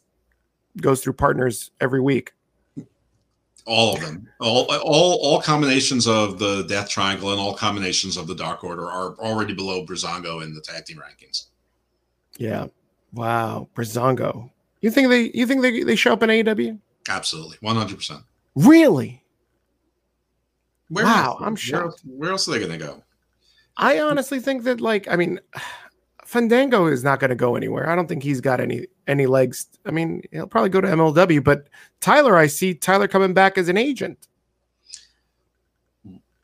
goes 0.79 1.01
through 1.01 1.13
partners 1.13 1.71
every 1.79 2.00
week. 2.00 2.33
All 3.65 3.93
of 3.93 4.01
them, 4.01 4.27
all 4.39 4.65
all 4.83 5.19
all 5.21 5.41
combinations 5.41 6.07
of 6.07 6.39
the 6.39 6.63
Death 6.63 6.89
Triangle 6.89 7.31
and 7.31 7.39
all 7.39 7.53
combinations 7.53 8.17
of 8.17 8.27
the 8.27 8.35
Dark 8.35 8.63
Order 8.63 8.89
are 8.89 9.15
already 9.19 9.53
below 9.53 9.85
Breezango 9.85 10.43
in 10.43 10.53
the 10.53 10.61
tag 10.61 10.85
team 10.85 10.97
rankings. 10.97 11.45
Yeah. 12.37 12.67
Wow, 13.13 13.69
Breezango. 13.75 14.49
You 14.81 14.89
think 14.89 15.09
they 15.09 15.31
you 15.33 15.45
think 15.45 15.61
they 15.61 15.83
they 15.83 15.95
show 15.95 16.13
up 16.13 16.23
in 16.23 16.29
AEW? 16.29 16.79
Absolutely, 17.07 17.57
one 17.61 17.75
hundred 17.75 17.97
percent. 17.97 18.21
Really? 18.55 19.23
Where 20.89 21.05
wow, 21.05 21.37
I'm 21.39 21.55
sure 21.55 21.83
Where, 21.83 21.93
where 22.17 22.31
else 22.31 22.47
are 22.47 22.51
they 22.51 22.59
going 22.59 22.71
to 22.71 22.77
go? 22.77 23.03
I 23.77 23.99
honestly 23.99 24.39
think 24.39 24.63
that, 24.63 24.81
like, 24.81 25.07
I 25.07 25.15
mean, 25.15 25.39
Fandango 26.31 26.88
is 26.88 27.03
not 27.03 27.19
going 27.19 27.29
to 27.29 27.35
go 27.35 27.57
anywhere. 27.57 27.89
I 27.89 27.93
don't 27.93 28.07
think 28.07 28.23
he's 28.23 28.39
got 28.39 28.61
any 28.61 28.88
any 29.05 29.25
legs. 29.25 29.67
I 29.85 29.91
mean, 29.91 30.21
he'll 30.31 30.47
probably 30.47 30.69
go 30.69 30.79
to 30.79 30.88
MLW, 30.88 31.43
but 31.43 31.67
Tyler, 32.00 32.38
I 32.38 32.47
see 32.47 32.73
Tyler 32.73 33.09
coming 33.09 33.33
back 33.33 33.57
as 33.57 33.67
an 33.67 33.75
agent. 33.75 34.29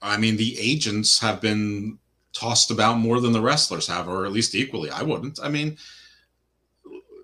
I 0.01 0.17
mean, 0.17 0.36
the 0.36 0.60
agents 0.60 1.22
have 1.22 1.39
been 1.39 2.00
tossed 2.34 2.70
about 2.70 2.98
more 2.98 3.22
than 3.22 3.32
the 3.32 3.39
wrestlers 3.39 3.88
have, 3.88 4.10
or 4.10 4.25
at 4.25 4.34
least 4.34 4.56
equally. 4.56 4.89
I 4.89 5.03
wouldn't. 5.03 5.39
I 5.41 5.48
mean, 5.48 5.77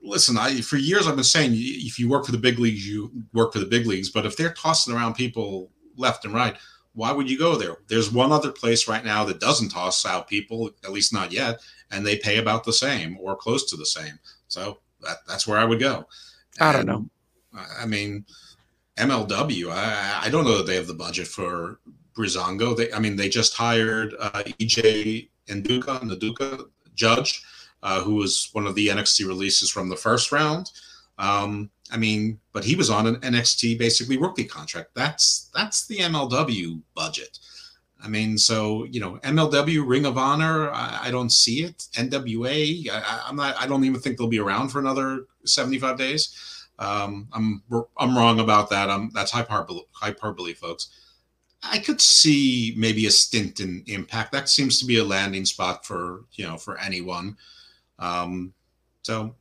listen, 0.01 0.37
I 0.37 0.61
for 0.61 0.77
years 0.77 1.05
I've 1.05 1.15
been 1.15 1.25
saying 1.25 1.51
if 1.55 1.99
you 1.99 2.07
work 2.07 2.25
for 2.25 2.31
the 2.31 2.37
big 2.37 2.59
leagues, 2.59 2.87
you 2.87 3.11
work 3.33 3.51
for 3.51 3.59
the 3.59 3.65
big 3.65 3.87
leagues. 3.87 4.09
But 4.09 4.25
if 4.25 4.37
they're 4.37 4.53
tossing 4.53 4.95
around 4.95 5.15
people 5.15 5.69
left 5.97 6.23
and 6.23 6.33
right, 6.33 6.55
why 6.93 7.11
would 7.11 7.29
you 7.29 7.37
go 7.37 7.57
there? 7.57 7.75
There's 7.89 8.09
one 8.09 8.31
other 8.31 8.51
place 8.51 8.87
right 8.87 9.03
now 9.03 9.25
that 9.25 9.41
doesn't 9.41 9.67
toss 9.67 10.05
out 10.05 10.29
people, 10.29 10.71
at 10.85 10.93
least 10.93 11.11
not 11.11 11.33
yet, 11.33 11.59
and 11.91 12.05
they 12.05 12.17
pay 12.17 12.37
about 12.37 12.63
the 12.63 12.73
same 12.73 13.17
or 13.19 13.35
close 13.35 13.69
to 13.69 13.77
the 13.77 13.85
same. 13.85 14.19
So 14.47 14.79
that, 15.01 15.17
that's 15.27 15.47
where 15.47 15.57
I 15.57 15.65
would 15.65 15.79
go. 15.79 16.05
I 16.59 16.71
don't 16.71 16.85
know. 16.85 17.07
I 17.79 17.85
mean, 17.85 18.25
MLW, 18.97 19.71
I, 19.71 20.21
I 20.23 20.29
don't 20.29 20.45
know 20.45 20.57
that 20.57 20.67
they 20.67 20.75
have 20.75 20.87
the 20.87 20.93
budget 20.93 21.27
for 21.27 21.79
Breezango. 22.15 22.75
They, 22.75 22.91
I 22.93 22.99
mean, 22.99 23.15
they 23.15 23.29
just 23.29 23.55
hired 23.55 24.15
uh, 24.19 24.43
EJ 24.59 25.29
Nduka, 25.47 26.01
Nduka 26.01 26.65
Judge, 26.95 27.43
uh, 27.81 28.01
who 28.01 28.15
was 28.15 28.49
one 28.53 28.67
of 28.67 28.75
the 28.75 28.87
NXT 28.87 29.27
releases 29.27 29.69
from 29.69 29.89
the 29.89 29.95
first 29.95 30.31
round. 30.31 30.71
Um, 31.17 31.69
I 31.91 31.97
mean, 31.97 32.39
but 32.53 32.63
he 32.63 32.75
was 32.75 32.89
on 32.89 33.07
an 33.07 33.15
NXT 33.17 33.77
basically 33.77 34.17
rookie 34.17 34.45
contract. 34.45 34.91
That's 34.95 35.49
that's 35.53 35.85
the 35.85 35.99
MLW 35.99 36.81
budget. 36.95 37.37
I 38.03 38.09
mean, 38.09 38.37
so 38.37 38.83
you 38.85 38.99
know, 38.99 39.17
MLW 39.23 39.87
Ring 39.87 40.05
of 40.05 40.17
Honor, 40.17 40.69
I, 40.71 41.03
I 41.03 41.11
don't 41.11 41.31
see 41.31 41.63
it. 41.63 41.87
NWA, 41.93 42.89
I, 42.91 43.29
am 43.29 43.37
not. 43.37 43.55
I 43.59 43.65
don't 43.65 43.85
even 43.85 44.01
think 44.01 44.17
they'll 44.17 44.27
be 44.27 44.39
around 44.39 44.69
for 44.69 44.79
another 44.79 45.25
75 45.45 45.97
days. 45.97 46.67
Um, 46.79 47.29
I'm 47.31 47.63
I'm 47.97 48.17
wrong 48.17 48.39
about 48.39 48.69
that. 48.71 48.89
I'm 48.89 49.09
that's 49.13 49.31
hyperbole, 49.31 49.83
hyperbole, 49.91 50.53
folks. 50.53 50.89
I 51.63 51.79
could 51.79 52.01
see 52.01 52.73
maybe 52.75 53.05
a 53.05 53.11
stint 53.11 53.61
in 53.61 53.83
Impact. 53.87 54.33
That 54.33 54.49
seems 54.49 54.79
to 54.79 54.85
be 54.85 54.97
a 54.97 55.03
landing 55.03 55.45
spot 55.45 55.85
for 55.85 56.25
you 56.33 56.45
know 56.45 56.57
for 56.57 56.77
anyone. 56.79 57.37
Um, 57.99 58.53
so 59.03 59.35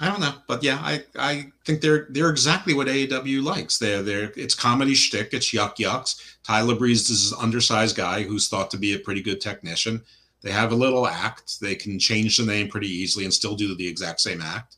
I 0.00 0.08
don't 0.08 0.20
know, 0.20 0.34
but 0.48 0.62
yeah, 0.64 0.78
I, 0.82 1.04
I 1.16 1.52
think 1.64 1.80
they're 1.80 2.06
they're 2.10 2.30
exactly 2.30 2.74
what 2.74 2.88
AEW 2.88 3.44
likes. 3.44 3.78
They're 3.78 4.02
they're 4.02 4.32
it's 4.36 4.54
comedy 4.54 4.94
shtick, 4.94 5.32
it's 5.32 5.52
yuck 5.52 5.76
yucks. 5.76 6.36
Tyler 6.42 6.74
Breeze 6.74 7.08
is 7.10 7.30
an 7.30 7.38
undersized 7.40 7.96
guy 7.96 8.22
who's 8.24 8.48
thought 8.48 8.72
to 8.72 8.76
be 8.76 8.94
a 8.94 8.98
pretty 8.98 9.22
good 9.22 9.40
technician. 9.40 10.02
They 10.42 10.50
have 10.50 10.72
a 10.72 10.76
little 10.76 11.06
act. 11.06 11.60
They 11.60 11.76
can 11.76 11.98
change 11.98 12.36
the 12.36 12.44
name 12.44 12.68
pretty 12.68 12.88
easily 12.88 13.24
and 13.24 13.32
still 13.32 13.54
do 13.54 13.74
the 13.76 13.86
exact 13.86 14.20
same 14.20 14.42
act. 14.42 14.76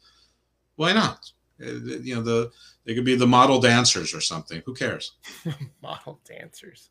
Why 0.76 0.92
not? 0.92 1.30
Uh, 1.60 1.72
you 2.02 2.14
know 2.14 2.22
the 2.22 2.52
they 2.84 2.94
could 2.94 3.04
be 3.04 3.16
the 3.16 3.26
model 3.26 3.58
dancers 3.58 4.14
or 4.14 4.20
something. 4.20 4.62
Who 4.66 4.74
cares? 4.74 5.12
model 5.82 6.20
dancers. 6.24 6.90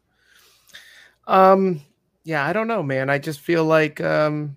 Um, 1.27 1.81
yeah, 2.23 2.45
I 2.45 2.53
don't 2.53 2.67
know, 2.67 2.81
man. 2.81 3.09
I 3.09 3.19
just 3.19 3.39
feel 3.39 3.65
like 3.65 4.01
um, 4.01 4.55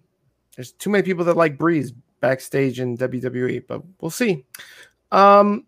there's 0.56 0.72
too 0.72 0.90
many 0.90 1.02
people 1.02 1.24
that 1.26 1.36
like 1.36 1.58
Breeze 1.58 1.92
backstage 2.20 2.80
in 2.80 2.96
WWE, 2.96 3.66
but 3.66 3.82
we'll 4.00 4.10
see. 4.10 4.44
Um, 5.12 5.64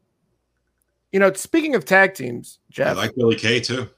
you 1.12 1.18
know, 1.18 1.32
speaking 1.32 1.74
of 1.74 1.84
tag 1.84 2.14
teams, 2.14 2.58
Jeff, 2.70 2.96
I 2.96 3.00
like 3.00 3.14
Billie 3.16 3.36
Kay 3.36 3.60
too. 3.60 3.88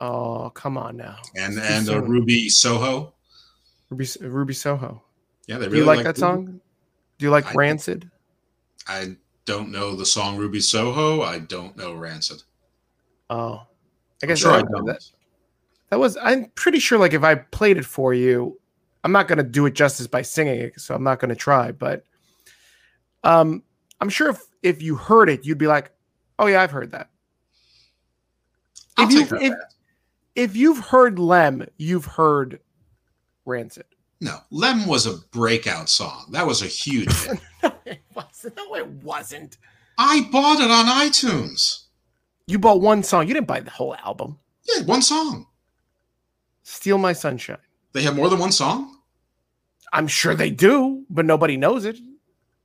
Oh, 0.00 0.50
come 0.50 0.76
on 0.76 0.96
now. 0.96 1.18
And 1.36 1.58
and 1.58 1.88
uh, 1.88 2.02
Ruby 2.02 2.48
Soho. 2.48 3.14
Ruby 3.90 4.06
Ruby 4.20 4.54
Soho. 4.54 5.02
Yeah, 5.46 5.58
they 5.58 5.66
really 5.66 5.70
Do 5.70 5.78
you 5.78 5.84
like, 5.84 5.96
like 5.96 6.04
that 6.04 6.20
Ruby. 6.20 6.20
song? 6.20 6.60
Do 7.18 7.26
you 7.26 7.30
like 7.30 7.46
I 7.46 7.52
Rancid? 7.52 8.10
I 8.86 9.16
don't 9.44 9.70
know 9.70 9.94
the 9.96 10.06
song 10.06 10.36
Ruby 10.36 10.60
Soho. 10.60 11.22
I 11.22 11.38
don't 11.38 11.76
know 11.76 11.94
Rancid. 11.94 12.42
Oh, 13.28 13.62
I 14.22 14.26
guess 14.26 14.38
sure 14.38 14.52
I 14.52 14.62
don't. 14.62 14.86
That, 14.86 15.04
that 15.90 15.98
was. 15.98 16.16
I'm 16.16 16.46
pretty 16.54 16.78
sure. 16.78 16.98
Like 16.98 17.14
if 17.14 17.24
I 17.24 17.36
played 17.36 17.76
it 17.78 17.84
for 17.84 18.14
you, 18.14 18.59
I'm 19.02 19.12
not 19.12 19.28
going 19.28 19.38
to 19.38 19.44
do 19.44 19.66
it 19.66 19.74
justice 19.74 20.06
by 20.06 20.22
singing 20.22 20.60
it, 20.60 20.80
so 20.80 20.94
I'm 20.94 21.02
not 21.02 21.20
going 21.20 21.30
to 21.30 21.36
try. 21.36 21.72
But 21.72 22.04
um, 23.24 23.62
I'm 24.00 24.08
sure 24.08 24.30
if 24.30 24.42
if 24.62 24.82
you 24.82 24.96
heard 24.96 25.28
it, 25.28 25.46
you'd 25.46 25.58
be 25.58 25.66
like, 25.66 25.90
"Oh 26.38 26.46
yeah, 26.46 26.62
I've 26.62 26.70
heard 26.70 26.92
that." 26.92 27.08
I'll 28.96 29.06
if 29.10 29.30
you 29.30 29.38
if, 29.38 29.54
if 30.34 30.56
you've 30.56 30.78
heard 30.78 31.18
Len, 31.18 31.68
you've 31.78 32.04
heard 32.04 32.60
Rancid. 33.44 33.86
No, 34.20 34.38
Len 34.50 34.86
was 34.86 35.06
a 35.06 35.16
breakout 35.30 35.88
song. 35.88 36.26
That 36.32 36.46
was 36.46 36.62
a 36.62 36.66
huge 36.66 37.12
hit. 37.22 37.40
no, 37.62 37.72
it 37.86 38.00
wasn't. 38.14 38.56
No, 38.56 38.74
it 38.74 38.86
wasn't. 38.86 39.56
I 39.96 40.28
bought 40.30 40.60
it 40.60 40.70
on 40.70 40.86
iTunes. 40.86 41.84
You 42.46 42.58
bought 42.58 42.80
one 42.80 43.02
song. 43.02 43.28
You 43.28 43.34
didn't 43.34 43.46
buy 43.46 43.60
the 43.60 43.70
whole 43.70 43.94
album. 43.94 44.38
Yeah, 44.64 44.82
one 44.84 45.02
song. 45.02 45.46
Steal 46.62 46.98
My 46.98 47.12
Sunshine. 47.12 47.58
They 47.92 48.02
have 48.02 48.16
more 48.16 48.28
than 48.28 48.38
one 48.38 48.52
song? 48.52 48.96
I'm 49.92 50.06
sure 50.06 50.34
they 50.34 50.50
do, 50.50 51.04
but 51.10 51.24
nobody 51.24 51.56
knows 51.56 51.84
it. 51.84 51.98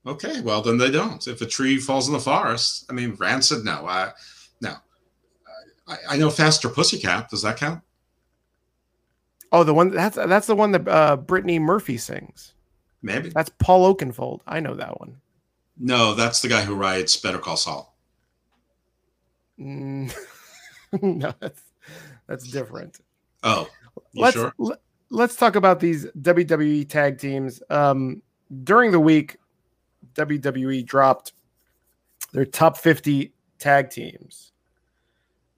Okay, 0.05 0.41
well 0.41 0.62
then 0.62 0.77
they 0.77 0.91
don't. 0.91 1.27
If 1.27 1.41
a 1.41 1.48
tree 1.48 1.77
falls 1.77 2.08
in 2.08 2.13
the 2.13 2.20
forest, 2.20 2.86
I 2.89 2.94
mean, 2.94 3.15
Rancid, 3.15 3.65
no. 3.65 3.88
I, 3.88 4.12
no. 4.62 4.75
I, 5.88 5.98
I 6.10 6.17
know 6.17 6.29
Faster 6.29 6.70
Pussycat. 6.70 7.29
Does 7.29 7.41
that 7.41 7.58
count? 7.58 7.82
Oh, 9.51 9.63
the 9.63 9.74
one 9.74 9.91
that's 9.91 10.15
that's 10.15 10.48
the 10.48 10.55
one 10.55 10.72
that 10.74 10.88
uh, 10.88 11.15
Brittany 11.17 11.60
Murphy 11.60 11.98
sings. 11.98 12.53
Maybe 13.01 13.29
That's 13.29 13.51
Paul 13.60 13.96
Oakenfold. 13.96 14.41
I 14.48 14.60
know 14.60 14.74
that 14.75 15.00
one. 15.00 15.22
no. 15.77 16.13
That's 16.15 16.41
the 16.41 16.48
guy 16.48 16.63
who 16.63 16.74
writes 16.75 17.15
Better 17.17 17.38
Call 17.38 17.55
Saul. 17.55 17.96
Mm, 19.60 20.13
no, 21.01 21.34
that's 21.39 21.62
that's 22.27 22.48
different. 22.51 23.00
Oh, 23.44 23.70
you 24.12 24.24
let's 24.24 24.36
sure? 24.36 24.53
let, 24.58 24.79
us 25.13 25.35
talk 25.35 25.55
about 25.55 25.79
these 25.79 26.05
WWE 26.19 26.88
tag 26.89 27.17
teams. 27.17 27.62
Um, 27.69 28.21
during 28.63 28.91
the 28.91 29.00
week, 29.00 29.38
WWE 30.13 30.85
dropped 30.85 31.33
their 32.31 32.45
top 32.45 32.77
50 32.77 33.33
tag 33.59 33.89
teams. 33.89 34.51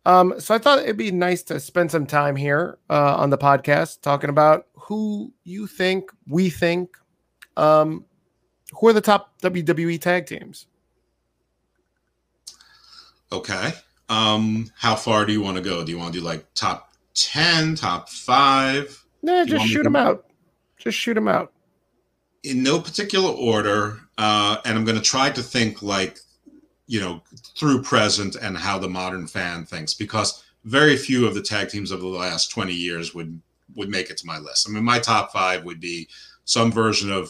Um, 0.05 0.39
so 0.39 0.55
I 0.55 0.57
thought 0.57 0.79
it'd 0.79 0.95
be 0.95 1.11
nice 1.11 1.43
to 1.43 1.59
spend 1.59 1.91
some 1.91 2.05
time 2.05 2.35
here 2.35 2.77
uh, 2.89 3.15
on 3.17 3.29
the 3.29 3.37
podcast 3.37 4.01
talking 4.01 4.29
about 4.29 4.67
who 4.73 5.33
you 5.43 5.67
think 5.67 6.11
we 6.27 6.49
think 6.49 6.95
um, 7.57 8.05
who 8.79 8.87
are 8.87 8.93
the 8.93 9.01
top 9.01 9.33
WWE 9.41 9.99
tag 9.99 10.25
teams. 10.25 10.67
Okay. 13.33 13.73
Um, 14.07 14.71
how 14.77 14.95
far 14.95 15.25
do 15.25 15.33
you 15.33 15.41
want 15.41 15.57
to 15.57 15.63
go? 15.63 15.83
Do 15.83 15.91
you 15.91 15.97
want 15.97 16.13
to 16.13 16.19
do 16.19 16.25
like 16.25 16.45
top 16.53 16.93
ten, 17.13 17.75
top 17.75 18.07
five? 18.07 19.03
Nah, 19.27 19.45
just 19.45 19.65
shoot 19.65 19.83
them 19.83 19.95
out. 19.95 20.25
Just 20.77 20.97
shoot 20.97 21.15
them 21.15 21.27
out. 21.27 21.51
in 22.43 22.63
no 22.63 22.79
particular 22.79 23.29
order, 23.29 23.99
uh, 24.17 24.57
and 24.63 24.77
I'm 24.77 24.85
going 24.85 24.97
to 24.97 25.03
try 25.03 25.29
to 25.29 25.43
think 25.43 25.81
like, 25.81 26.19
you 26.87 26.99
know, 27.01 27.21
through 27.57 27.81
present 27.81 28.35
and 28.35 28.57
how 28.57 28.79
the 28.79 28.87
modern 28.87 29.27
fan 29.27 29.65
thinks, 29.65 29.93
because 29.93 30.43
very 30.63 30.95
few 30.95 31.27
of 31.27 31.33
the 31.33 31.41
tag 31.41 31.69
teams 31.69 31.91
of 31.91 31.99
the 31.99 32.07
last 32.07 32.51
20 32.51 32.73
years 32.73 33.13
would 33.13 33.41
would 33.75 33.89
make 33.89 34.09
it 34.09 34.17
to 34.17 34.25
my 34.25 34.37
list. 34.39 34.67
I 34.67 34.71
mean, 34.71 34.83
my 34.85 34.97
top 34.99 35.31
five 35.33 35.65
would 35.65 35.81
be 35.81 36.07
some 36.45 36.71
version 36.71 37.11
of 37.11 37.29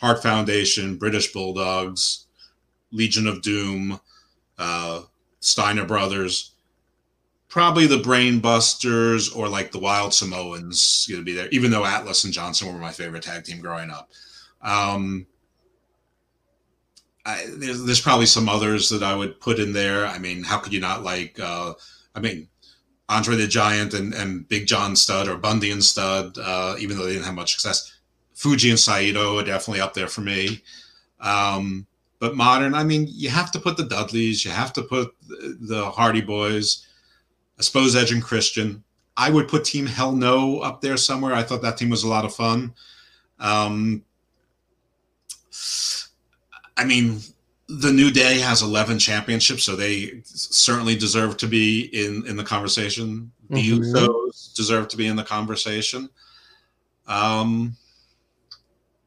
Heart 0.00 0.22
Foundation, 0.22 0.96
British 0.96 1.32
Bulldogs, 1.32 2.26
Legion 2.90 3.26
of 3.28 3.40
Doom, 3.40 4.00
uh, 4.58 5.02
Steiner 5.40 5.84
Brothers. 5.86 6.52
Probably 7.48 7.86
the 7.86 7.96
Brainbusters 7.98 9.34
or 9.34 9.48
like 9.48 9.72
the 9.72 9.78
Wild 9.78 10.12
Samoans 10.12 11.06
going 11.08 11.20
to 11.20 11.24
be 11.24 11.34
there, 11.34 11.48
even 11.50 11.70
though 11.70 11.84
Atlas 11.84 12.24
and 12.24 12.32
Johnson 12.32 12.72
were 12.72 12.78
my 12.78 12.92
favorite 12.92 13.22
tag 13.22 13.44
team 13.44 13.60
growing 13.60 13.90
up. 13.90 14.10
Um, 14.62 15.26
I, 17.24 17.44
there's, 17.56 17.84
there's 17.84 18.00
probably 18.00 18.26
some 18.26 18.48
others 18.48 18.88
that 18.90 19.02
I 19.02 19.14
would 19.14 19.40
put 19.40 19.58
in 19.58 19.72
there. 19.72 20.06
I 20.06 20.18
mean, 20.18 20.42
how 20.42 20.58
could 20.58 20.72
you 20.72 20.80
not 20.80 21.02
like? 21.02 21.38
Uh, 21.40 21.74
I 22.14 22.20
mean, 22.20 22.48
Andre 23.08 23.36
the 23.36 23.46
Giant 23.46 23.94
and, 23.94 24.12
and 24.14 24.48
Big 24.48 24.66
John 24.66 24.96
Studd 24.96 25.28
or 25.28 25.36
Bundy 25.36 25.70
and 25.70 25.82
Studd, 25.82 26.38
uh, 26.38 26.76
even 26.78 26.96
though 26.96 27.04
they 27.04 27.12
didn't 27.12 27.26
have 27.26 27.34
much 27.34 27.52
success. 27.52 27.92
Fuji 28.34 28.70
and 28.70 28.78
Saito 28.78 29.38
are 29.38 29.44
definitely 29.44 29.80
up 29.80 29.94
there 29.94 30.08
for 30.08 30.20
me. 30.20 30.62
Um, 31.20 31.86
but 32.18 32.36
modern, 32.36 32.74
I 32.74 32.84
mean, 32.84 33.06
you 33.08 33.28
have 33.28 33.50
to 33.52 33.60
put 33.60 33.76
the 33.76 33.84
Dudleys, 33.84 34.44
you 34.44 34.50
have 34.50 34.72
to 34.74 34.82
put 34.82 35.14
the, 35.26 35.56
the 35.60 35.90
Hardy 35.90 36.20
Boys. 36.20 36.85
I 37.58 37.62
suppose 37.62 37.96
Edge 37.96 38.12
and 38.12 38.22
Christian. 38.22 38.82
I 39.16 39.30
would 39.30 39.48
put 39.48 39.64
Team 39.64 39.86
Hell 39.86 40.12
No 40.12 40.60
up 40.60 40.80
there 40.82 40.96
somewhere. 40.96 41.32
I 41.34 41.42
thought 41.42 41.62
that 41.62 41.78
team 41.78 41.88
was 41.88 42.04
a 42.04 42.08
lot 42.08 42.24
of 42.26 42.34
fun. 42.34 42.74
Um, 43.40 44.04
I 46.76 46.84
mean, 46.84 47.20
the 47.68 47.90
New 47.92 48.10
Day 48.10 48.38
has 48.40 48.62
11 48.62 48.98
championships, 48.98 49.64
so 49.64 49.74
they 49.74 50.20
certainly 50.24 50.94
deserve 50.96 51.36
to 51.38 51.46
be 51.46 51.84
in 51.92 52.26
in 52.26 52.36
the 52.36 52.44
conversation. 52.44 53.32
The 53.50 53.62
Mhm. 53.62 53.78
Usos 53.92 54.54
deserve 54.54 54.88
to 54.88 54.96
be 54.96 55.06
in 55.06 55.16
the 55.16 55.24
conversation. 55.24 56.10
Um, 57.06 57.76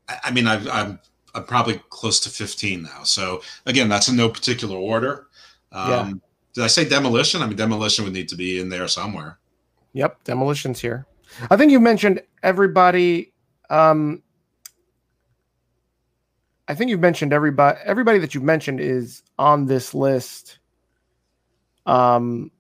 I, 0.08 0.18
I 0.26 0.32
mean, 0.32 0.48
I've, 0.48 0.68
I'm 0.68 1.00
I'm 1.36 1.44
probably 1.44 1.80
close 1.90 2.20
to 2.22 2.30
15 2.30 2.82
now. 2.84 3.04
So 3.04 3.42
again, 3.68 3.88
that's 3.88 4.08
in 4.08 4.16
no 4.16 4.30
particular 4.30 4.76
order. 4.76 5.28
Um, 5.72 5.90
Yeah. 5.90 6.14
Did 6.54 6.64
I 6.64 6.68
say 6.68 6.88
demolition? 6.88 7.42
I 7.42 7.48
mean, 7.48 7.56
demolition 7.56 8.06
would 8.06 8.14
need 8.14 8.30
to 8.30 8.36
be 8.36 8.60
in 8.60 8.70
there 8.70 8.88
somewhere. 8.88 9.38
Yep, 9.94 10.24
demolitions 10.24 10.80
here. 10.80 11.06
I 11.50 11.58
think 11.58 11.72
you 11.72 11.80
mentioned 11.80 12.22
everybody. 12.44 13.34
Um, 13.70 14.24
I 16.68 16.76
think 16.76 16.90
you've 16.90 17.00
mentioned 17.00 17.34
everybody. 17.34 17.80
Everybody 17.84 18.20
that 18.20 18.34
you've 18.34 18.44
mentioned 18.44 18.80
is 18.80 19.24
on 19.38 19.66
this 19.66 19.94
list. 19.94 20.60
Um, 21.86 22.52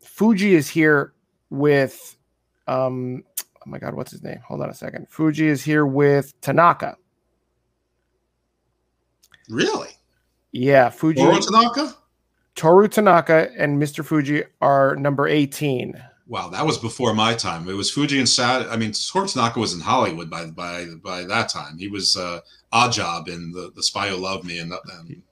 Fuji 0.00 0.54
is 0.54 0.68
here 0.68 1.12
with. 1.50 2.16
Um, 2.66 3.24
oh 3.38 3.64
my 3.66 3.78
God, 3.78 3.94
what's 3.94 4.10
his 4.10 4.22
name? 4.22 4.40
Hold 4.46 4.60
on 4.62 4.70
a 4.70 4.74
second. 4.74 5.08
Fuji 5.08 5.48
is 5.48 5.62
here 5.62 5.86
with 5.86 6.38
Tanaka. 6.40 6.96
Really? 9.48 9.88
Yeah, 10.52 10.90
Fuji, 10.90 11.20
Tanaka? 11.20 11.94
Toru 12.60 12.88
Tanaka, 12.88 13.50
and 13.56 13.80
Mr. 13.82 14.04
Fuji 14.04 14.42
are 14.60 14.94
number 14.96 15.26
eighteen. 15.26 15.94
Wow, 16.26 16.48
that 16.50 16.66
was 16.66 16.76
before 16.76 17.14
my 17.14 17.32
time. 17.34 17.66
It 17.68 17.72
was 17.72 17.90
Fuji 17.90 18.18
and 18.18 18.28
Sad. 18.28 18.66
I 18.68 18.76
mean, 18.76 18.92
Toru 18.92 19.26
Tanaka 19.26 19.58
was 19.58 19.72
in 19.72 19.80
Hollywood 19.80 20.28
by 20.28 20.44
by 20.50 20.84
by 21.02 21.24
that 21.24 21.48
time. 21.48 21.78
He 21.78 21.88
was 21.88 22.18
uh, 22.18 22.40
Odd 22.70 22.92
Job 22.92 23.28
in 23.28 23.50
the 23.52 23.72
the 23.74 23.82
Spy 23.82 24.10
Who 24.10 24.16
Loved 24.16 24.44
Me, 24.44 24.58
and, 24.58 24.74
and 24.74 25.22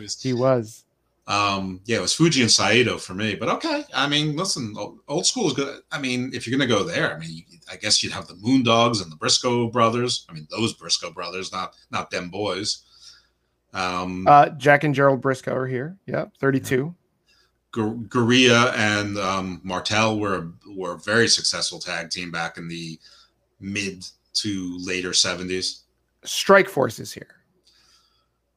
was, 0.00 0.22
He 0.22 0.32
was. 0.32 0.84
um, 1.26 1.80
yeah, 1.84 1.98
it 1.98 2.00
was 2.00 2.14
Fuji 2.14 2.42
and 2.42 2.50
Saito 2.50 2.96
for 2.96 3.14
me. 3.14 3.34
But 3.34 3.48
okay, 3.48 3.82
I 3.92 4.06
mean, 4.08 4.36
listen, 4.36 4.74
old, 4.78 5.00
old 5.08 5.26
school 5.26 5.48
is 5.48 5.54
good. 5.54 5.80
I 5.90 5.98
mean, 5.98 6.30
if 6.32 6.46
you're 6.46 6.56
gonna 6.56 6.68
go 6.68 6.84
there, 6.84 7.12
I 7.12 7.18
mean, 7.18 7.30
you, 7.32 7.42
I 7.70 7.74
guess 7.74 8.04
you'd 8.04 8.12
have 8.12 8.28
the 8.28 8.34
Moondogs 8.34 9.02
and 9.02 9.10
the 9.10 9.16
Briscoe 9.16 9.68
brothers. 9.68 10.26
I 10.30 10.32
mean, 10.32 10.46
those 10.48 10.74
Briscoe 10.74 11.10
brothers, 11.10 11.50
not 11.50 11.74
not 11.90 12.12
them 12.12 12.30
boys. 12.30 12.84
Um, 13.74 14.26
Uh, 14.26 14.48
Jack 14.50 14.84
and 14.84 14.94
Gerald 14.94 15.20
Briscoe 15.20 15.54
are 15.54 15.66
here. 15.66 15.96
Yep, 16.06 16.32
thirty-two. 16.40 16.94
Gur- 17.70 17.94
Gurria 18.08 18.72
and 18.74 19.18
um, 19.18 19.60
Martel 19.62 20.18
were 20.18 20.48
were 20.74 20.94
a 20.94 20.98
very 20.98 21.28
successful 21.28 21.78
tag 21.78 22.10
team 22.10 22.30
back 22.30 22.56
in 22.56 22.66
the 22.68 22.98
mid 23.60 24.06
to 24.34 24.78
later 24.80 25.12
seventies. 25.12 25.82
Strike 26.24 26.68
Force 26.68 26.98
is 26.98 27.12
here. 27.12 27.28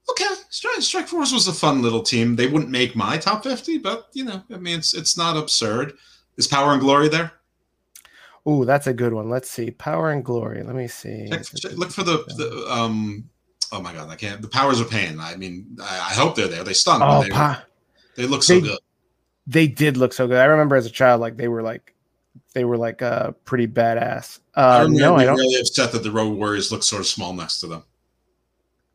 Okay, 0.10 0.26
Strike, 0.50 0.82
Strike 0.82 1.08
Force 1.08 1.32
was 1.32 1.47
a 1.47 1.54
fun 1.54 1.82
little 1.82 2.02
team. 2.02 2.36
They 2.36 2.47
wouldn't 2.47 2.71
make 2.71 2.95
my 2.95 3.17
top 3.17 3.43
fifty, 3.43 3.78
but 3.78 4.08
you 4.13 4.24
know, 4.26 4.43
I 4.54 4.58
mean, 4.58 4.80
it's 4.80 4.93
it's 4.93 5.17
not 5.17 5.38
absurd. 5.38 5.93
Is 6.38 6.47
Power 6.47 6.71
and 6.71 6.82
Glory 6.82 7.10
there? 7.10 7.34
Oh, 8.45 8.63
that's 8.65 8.88
a 8.88 8.93
good 8.93 9.13
one. 9.13 9.30
Let's 9.30 9.50
see. 9.50 9.71
Power 9.71 10.10
and 10.12 10.24
Glory. 10.26 10.63
Let 10.63 10.76
me 10.76 10.88
see. 10.88 11.28
Check, 11.30 11.43
check- 11.58 11.71
look 11.78 11.91
for 11.91 12.04
the, 12.04 12.24
the 12.38 12.65
um. 12.71 13.30
Oh 13.71 13.81
my 13.81 13.93
God, 13.93 14.10
I 14.10 14.15
can't. 14.15 14.41
The 14.41 14.47
Powers 14.47 14.79
of 14.79 14.89
Pain. 14.89 15.19
I 15.19 15.36
mean, 15.38 15.77
I, 15.81 15.95
I 16.12 16.13
hope 16.13 16.36
they're 16.36 16.47
there. 16.47 16.63
They 16.63 16.73
stunk. 16.73 17.01
Oh, 17.05 17.23
they, 17.23 17.29
pa- 17.29 17.63
they 18.15 18.25
look 18.27 18.43
so 18.43 18.55
they- 18.55 18.62
good. 18.62 18.79
they 19.47 19.67
did 19.67 19.97
look 19.97 20.13
so 20.13 20.27
good. 20.27 20.38
I 20.38 20.45
remember 20.45 20.75
as 20.75 20.86
a 20.86 20.89
child, 20.91 21.21
like 21.21 21.38
they 21.38 21.47
were 21.47 21.62
like 21.63 21.95
they 22.53 22.65
were 22.65 22.77
like 22.77 23.01
uh 23.01 23.31
pretty 23.45 23.67
badass. 23.67 24.39
I 24.55 24.79
Uh, 24.79 24.84
remember 24.84 24.99
no, 24.99 25.15
I 25.15 25.25
don't. 25.25 25.38
really 25.38 25.60
upset 25.60 25.91
that 25.93 26.03
the 26.03 26.12
Road 26.12 26.31
Warriors 26.38 26.71
look 26.71 26.84
sort 26.84 26.99
of 26.99 27.07
small 27.07 27.34
next 27.34 27.60
to 27.62 27.67
them. 27.67 27.84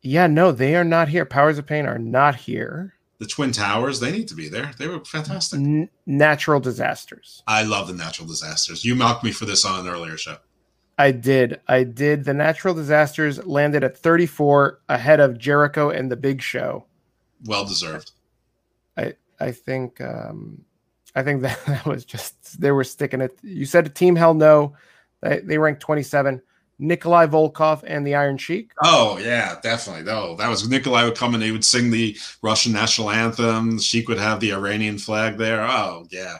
Yeah, 0.02 0.26
no, 0.26 0.52
they 0.52 0.76
are 0.76 0.84
not 0.84 1.08
here. 1.08 1.24
Powers 1.24 1.58
of 1.58 1.66
Pain 1.66 1.86
are 1.86 1.98
not 1.98 2.36
here. 2.36 2.94
The 3.18 3.26
Twin 3.26 3.50
Towers, 3.50 3.98
they 3.98 4.12
need 4.12 4.28
to 4.28 4.34
be 4.34 4.48
there. 4.48 4.72
They 4.78 4.86
were 4.86 5.02
fantastic. 5.04 5.58
N- 5.58 5.88
natural 6.04 6.60
disasters. 6.60 7.42
I 7.46 7.62
love 7.62 7.88
the 7.88 7.94
natural 7.94 8.28
disasters. 8.28 8.84
You 8.84 8.94
mocked 8.94 9.24
me 9.24 9.32
for 9.32 9.46
this 9.46 9.64
on 9.64 9.80
an 9.80 9.88
earlier 9.92 10.18
show. 10.18 10.36
I 10.98 11.11
did. 11.11 11.61
I 11.68 11.85
did. 11.85 12.24
The 12.24 12.35
natural 12.35 12.74
disasters 12.74 13.44
landed 13.44 13.85
at 13.85 13.96
34 13.98 14.80
ahead 14.88 15.20
of 15.20 15.38
Jericho 15.38 15.90
and 15.90 16.11
the 16.11 16.16
Big 16.16 16.40
Show. 16.40 16.87
Well 17.44 17.64
deserved. 17.64 18.12
I 18.96 19.14
I 19.38 19.52
think 19.52 20.00
um 20.00 20.64
I 21.14 21.22
think 21.22 21.42
that, 21.42 21.64
that 21.66 21.85
was 21.87 22.04
just 22.04 22.61
they 22.61 22.70
were 22.70 22.85
sticking 22.85 23.20
it. 23.20 23.38
You 23.42 23.66
said 23.66 23.87
a 23.87 23.90
Team 23.90 24.16
Hell 24.16 24.35
No. 24.35 24.74
They, 25.22 25.40
they 25.40 25.59
ranked 25.59 25.80
27. 25.80 26.42
Nikolai 26.78 27.26
Volkov 27.26 27.82
and 27.87 28.06
the 28.06 28.14
Iron 28.14 28.37
Sheik. 28.37 28.70
Oh 28.85 29.18
yeah, 29.18 29.59
definitely. 29.62 30.02
No, 30.02 30.37
that 30.37 30.48
was 30.48 30.68
Nikolai 30.68 31.04
would 31.04 31.16
come 31.16 31.35
and 31.35 31.42
he 31.42 31.50
would 31.50 31.64
sing 31.64 31.90
the 31.90 32.16
Russian 32.42 32.72
national 32.72 33.11
anthem. 33.11 33.78
Sheik 33.78 34.09
would 34.09 34.18
have 34.18 34.40
the 34.40 34.52
Iranian 34.52 34.98
flag 34.98 35.38
there. 35.38 35.62
Oh 35.62 36.06
yeah. 36.11 36.37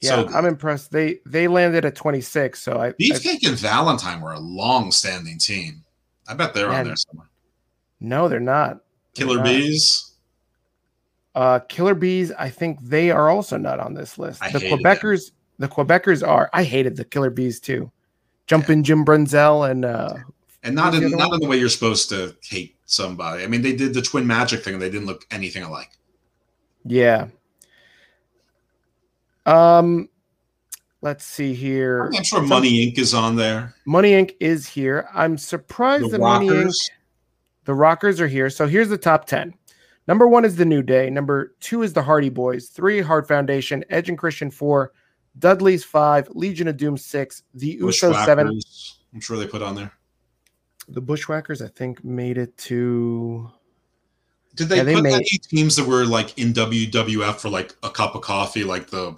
Yeah, 0.00 0.10
So. 0.10 0.28
I'm 0.28 0.44
impressed. 0.46 0.92
They 0.92 1.18
they 1.26 1.48
landed 1.48 1.84
at 1.84 1.96
26. 1.96 2.62
So 2.62 2.78
I, 2.78 2.88
I 2.88 3.38
and 3.44 3.58
Valentine 3.58 4.20
were 4.20 4.32
a 4.32 4.38
long-standing 4.38 5.38
team. 5.38 5.84
I 6.28 6.34
bet 6.34 6.54
they're 6.54 6.68
Man. 6.68 6.80
on 6.80 6.86
there 6.86 6.96
somewhere. 6.96 7.30
no, 8.00 8.28
they're 8.28 8.38
not. 8.40 8.80
They're 9.14 9.26
Killer 9.26 9.36
not. 9.38 9.44
Bees. 9.44 10.12
Uh, 11.34 11.60
Killer 11.60 11.94
Bees. 11.94 12.32
I 12.32 12.48
think 12.48 12.78
they 12.82 13.10
are 13.10 13.28
also 13.28 13.56
not 13.56 13.80
on 13.80 13.94
this 13.94 14.18
list. 14.18 14.42
I 14.42 14.50
the 14.50 14.58
Quebecers. 14.58 15.32
The 15.58 15.68
Quebecers 15.68 16.26
are. 16.26 16.48
I 16.52 16.62
hated 16.62 16.96
the 16.96 17.04
Killer 17.04 17.30
Bees 17.30 17.58
too. 17.58 17.90
Jumping 18.46 18.82
Jim 18.82 19.04
Brunzell 19.04 19.70
and 19.70 19.84
uh, 19.84 20.14
And 20.62 20.74
not 20.74 20.94
in 20.94 21.10
not 21.10 21.32
in 21.34 21.40
the 21.40 21.46
way 21.46 21.58
you're 21.58 21.68
supposed 21.68 22.08
to 22.10 22.36
hate 22.42 22.76
somebody. 22.86 23.42
I 23.42 23.46
mean, 23.46 23.62
they 23.62 23.74
did 23.74 23.94
the 23.94 24.02
twin 24.02 24.26
magic 24.26 24.62
thing 24.62 24.74
and 24.74 24.82
they 24.82 24.90
didn't 24.90 25.06
look 25.06 25.26
anything 25.30 25.62
alike. 25.62 25.90
Yeah. 26.84 27.28
Um 29.48 30.08
let's 31.00 31.24
see 31.24 31.54
here. 31.54 32.10
I'm 32.14 32.22
sure 32.24 32.42
Money 32.42 32.86
Inc. 32.92 32.98
is 32.98 33.14
on 33.14 33.36
there. 33.36 33.74
Money 33.86 34.12
Inc. 34.12 34.34
is 34.40 34.66
here. 34.66 35.08
I'm 35.14 35.38
surprised 35.38 36.06
The 36.06 36.08
that 36.10 36.20
Money 36.20 36.48
Inc. 36.48 36.54
Rockers. 36.56 36.90
The 37.64 37.74
Rockers 37.74 38.20
are 38.20 38.28
here. 38.28 38.50
So 38.50 38.66
here's 38.66 38.88
the 38.88 38.98
top 38.98 39.26
10. 39.26 39.54
Number 40.06 40.26
one 40.26 40.44
is 40.46 40.56
the 40.56 40.64
New 40.64 40.82
Day. 40.82 41.10
Number 41.10 41.54
two 41.60 41.82
is 41.82 41.92
the 41.92 42.02
Hardy 42.02 42.30
Boys. 42.30 42.68
Three, 42.68 43.00
Hart 43.00 43.28
Foundation. 43.28 43.84
Edge 43.90 44.08
and 44.08 44.16
Christian, 44.16 44.50
four. 44.50 44.92
Dudley's 45.38 45.84
five. 45.84 46.28
Legion 46.30 46.66
of 46.66 46.78
Doom, 46.78 46.96
six. 46.96 47.42
The 47.54 47.78
Usos, 47.78 48.24
seven. 48.24 48.58
I'm 49.14 49.20
sure 49.20 49.36
they 49.36 49.46
put 49.46 49.60
on 49.62 49.74
there. 49.74 49.92
The 50.88 51.02
Bushwhackers, 51.02 51.60
I 51.60 51.68
think, 51.68 52.02
made 52.02 52.38
it 52.38 52.56
to. 52.58 53.50
Did 54.54 54.70
they, 54.70 54.76
Yeah, 54.78 54.82
they 54.84 54.94
put 54.94 55.02
made- 55.04 55.12
any 55.14 55.24
teams 55.24 55.76
that 55.76 55.86
were 55.86 56.06
like 56.06 56.36
in 56.38 56.54
WWF 56.54 57.36
for 57.36 57.50
like 57.50 57.76
a 57.82 57.90
cup 57.90 58.14
of 58.14 58.22
coffee, 58.22 58.64
like 58.64 58.88
the 58.88 59.14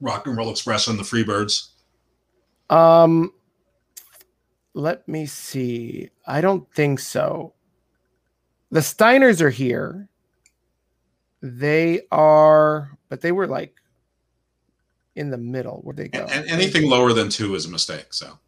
Rock 0.00 0.26
and 0.26 0.36
Roll 0.36 0.50
Express 0.50 0.88
and 0.88 0.98
the 0.98 1.02
Freebirds? 1.02 1.68
Um, 2.70 3.32
let 4.74 5.06
me 5.08 5.26
see. 5.26 6.10
I 6.26 6.40
don't 6.40 6.70
think 6.72 7.00
so. 7.00 7.54
The 8.70 8.80
Steiners 8.80 9.40
are 9.40 9.50
here. 9.50 10.08
They 11.40 12.02
are, 12.10 12.98
but 13.08 13.20
they 13.20 13.32
were 13.32 13.46
like 13.46 13.74
in 15.14 15.30
the 15.30 15.38
middle. 15.38 15.80
Where'd 15.82 15.96
they 15.96 16.08
go? 16.08 16.26
And, 16.30 16.48
anything 16.48 16.90
lower 16.90 17.12
than 17.12 17.28
two 17.28 17.54
is 17.54 17.66
a 17.66 17.70
mistake. 17.70 18.06
So 18.10 18.38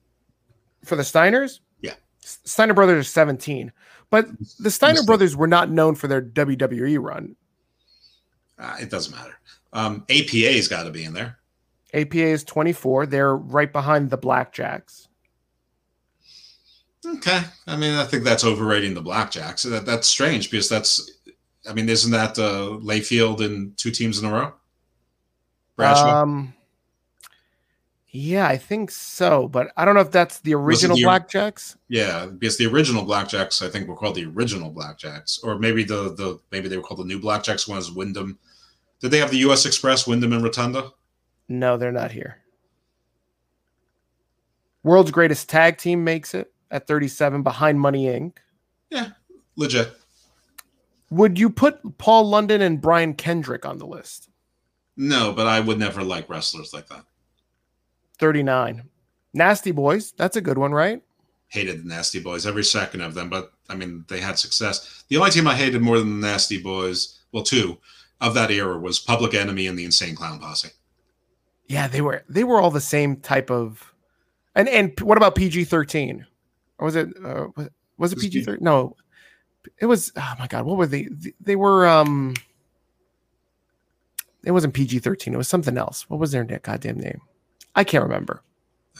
for 0.85 0.97
the 0.97 1.03
Steiners? 1.03 1.61
Yeah. 1.81 1.95
Steiner 2.21 2.75
brothers 2.75 3.07
are 3.07 3.09
17. 3.09 3.73
But 4.11 4.27
the 4.59 4.71
Steiner 4.71 4.95
Mistake. 4.95 5.07
brothers 5.07 5.37
were 5.37 5.47
not 5.47 5.71
known 5.71 5.95
for 5.95 6.09
their 6.09 6.23
WWE 6.23 6.99
run. 7.01 7.37
uh, 8.59 8.77
it 8.81 8.91
doesn't 8.91 9.15
matter. 9.15 9.39
Um, 9.73 10.05
APA's 10.09 10.69
got 10.69 10.85
to 10.85 10.91
be 10.91 11.05
in 11.05 11.13
there. 11.13 11.39
APA 11.95 12.19
is 12.19 12.45
24. 12.45 13.07
They're 13.07 13.37
right 13.37 13.73
behind 13.73 14.11
the 14.11 14.19
Blackjacks. 14.19 15.09
Okay, 17.07 17.41
I 17.67 17.77
mean, 17.77 17.95
I 17.95 18.05
think 18.05 18.25
that's 18.25 18.45
overrating 18.45 18.95
the 18.95 19.03
Blackjacks. 19.03 19.69
That 19.69 19.87
that's 19.87 20.09
strange 20.09 20.51
because 20.51 20.69
that's, 20.69 21.11
I 21.69 21.73
mean, 21.73 21.89
isn't 21.89 22.11
that 22.11 22.39
uh, 22.39 22.77
Layfield 22.83 23.41
and 23.45 23.77
two 23.77 23.91
teams 23.91 24.19
in 24.19 24.27
a 24.27 24.33
row? 24.33 24.53
Bradshaw. 25.77 26.23
Um, 26.23 26.55
yeah, 28.11 28.49
I 28.49 28.57
think 28.57 28.91
so, 28.91 29.49
but 29.49 29.71
I 29.77 29.85
don't 29.85 29.95
know 29.95 30.01
if 30.01 30.11
that's 30.11 30.41
the 30.41 30.55
original 30.55 30.97
the- 30.97 31.05
Blackjacks. 31.05 31.77
yeah, 31.89 32.27
because 32.27 32.59
the 32.59 32.67
original 32.67 33.05
Blackjacks, 33.07 33.65
I 33.65 33.71
think, 33.71 33.87
were 33.87 33.97
called 33.97 34.17
the 34.17 34.25
original 34.27 34.73
Blackjacks, 34.73 35.39
or 35.45 35.59
maybe 35.59 35.85
the 35.85 36.15
the 36.15 36.41
maybe 36.51 36.69
they 36.69 36.77
were 36.77 36.83
called 36.83 37.01
the 37.01 37.05
new 37.05 37.21
Blackjacks. 37.21 37.69
One 37.69 37.79
is 37.79 37.93
Windham. 37.93 38.39
Did 39.01 39.11
they 39.11 39.19
have 39.19 39.31
the 39.31 39.39
U.S. 39.39 39.65
Express, 39.65 40.07
Windham, 40.07 40.33
and 40.33 40.43
Rotunda? 40.43 40.91
No, 41.49 41.77
they're 41.77 41.93
not 41.93 42.13
here. 42.13 42.39
World's 44.83 45.11
greatest 45.11 45.49
tag 45.49 45.79
team 45.79 46.05
makes 46.05 46.35
it 46.35 46.53
at 46.71 46.87
37 46.87 47.43
behind 47.43 47.81
Money 47.81 48.07
Inc. 48.07 48.37
Yeah, 48.91 49.11
legit. 49.57 49.93
Would 51.11 51.39
you 51.39 51.51
put 51.51 51.99
Paul 51.99 52.29
London 52.29 52.61
and 52.61 52.81
Brian 52.81 53.15
Kendrick 53.15 53.65
on 53.65 53.79
the 53.79 53.87
list? 53.87 54.29
No, 54.97 55.33
but 55.33 55.47
I 55.47 55.61
would 55.61 55.79
never 55.79 56.03
like 56.03 56.29
wrestlers 56.29 56.75
like 56.75 56.89
that. 56.89 57.05
39. 58.19 58.83
Nasty 59.33 59.71
Boys, 59.71 60.13
that's 60.13 60.37
a 60.37 60.41
good 60.41 60.59
one, 60.59 60.73
right? 60.73 61.03
Hated 61.49 61.85
the 61.85 61.89
Nasty 61.89 62.21
Boys, 62.21 62.47
every 62.47 62.65
second 62.65 63.01
of 63.01 63.15
them, 63.15 63.31
but 63.31 63.53
I 63.69 63.75
mean, 63.75 64.05
they 64.09 64.21
had 64.21 64.39
success. 64.39 65.05
The 65.09 65.17
only 65.17 65.31
team 65.31 65.47
I 65.47 65.55
hated 65.55 65.81
more 65.81 65.99
than 65.99 66.21
the 66.21 66.27
Nasty 66.27 66.61
Boys, 66.61 67.21
well, 67.33 67.43
two 67.43 67.79
of 68.21 68.35
that 68.35 68.51
era 68.51 68.79
was 68.79 68.99
Public 68.99 69.35
Enemy 69.35 69.67
and 69.67 69.79
the 69.79 69.85
Insane 69.85 70.15
Clown 70.15 70.39
Posse. 70.39 70.71
Yeah, 71.67 71.89
they 71.89 72.01
were 72.01 72.25
they 72.29 72.45
were 72.45 72.61
all 72.61 72.71
the 72.71 72.81
same 72.81 73.17
type 73.17 73.51
of 73.51 73.93
and 74.55 74.69
and 74.69 74.99
what 75.01 75.17
about 75.17 75.35
PG-13? 75.35 76.25
Or 76.79 76.85
was 76.87 76.97
it 76.97 77.09
uh, 77.25 77.49
was, 77.57 77.69
was 77.99 78.13
it 78.13 78.19
PG-13? 78.19 78.61
No. 78.61 78.97
It 79.79 79.87
was 79.87 80.13
oh 80.17 80.35
my 80.39 80.47
god, 80.47 80.65
what 80.65 80.77
were 80.77 80.87
they 80.87 81.09
they 81.41 81.57
were 81.57 81.87
um 81.87 82.35
it 84.45 84.53
wasn't 84.53 84.75
PG-13, 84.75 85.33
it 85.33 85.37
was 85.37 85.49
something 85.49 85.77
else. 85.77 86.09
What 86.09 86.21
was 86.21 86.33
their 86.33 86.45
goddamn 86.45 86.99
name? 86.99 87.21
I 87.75 87.85
can't 87.85 88.05
remember. 88.05 88.43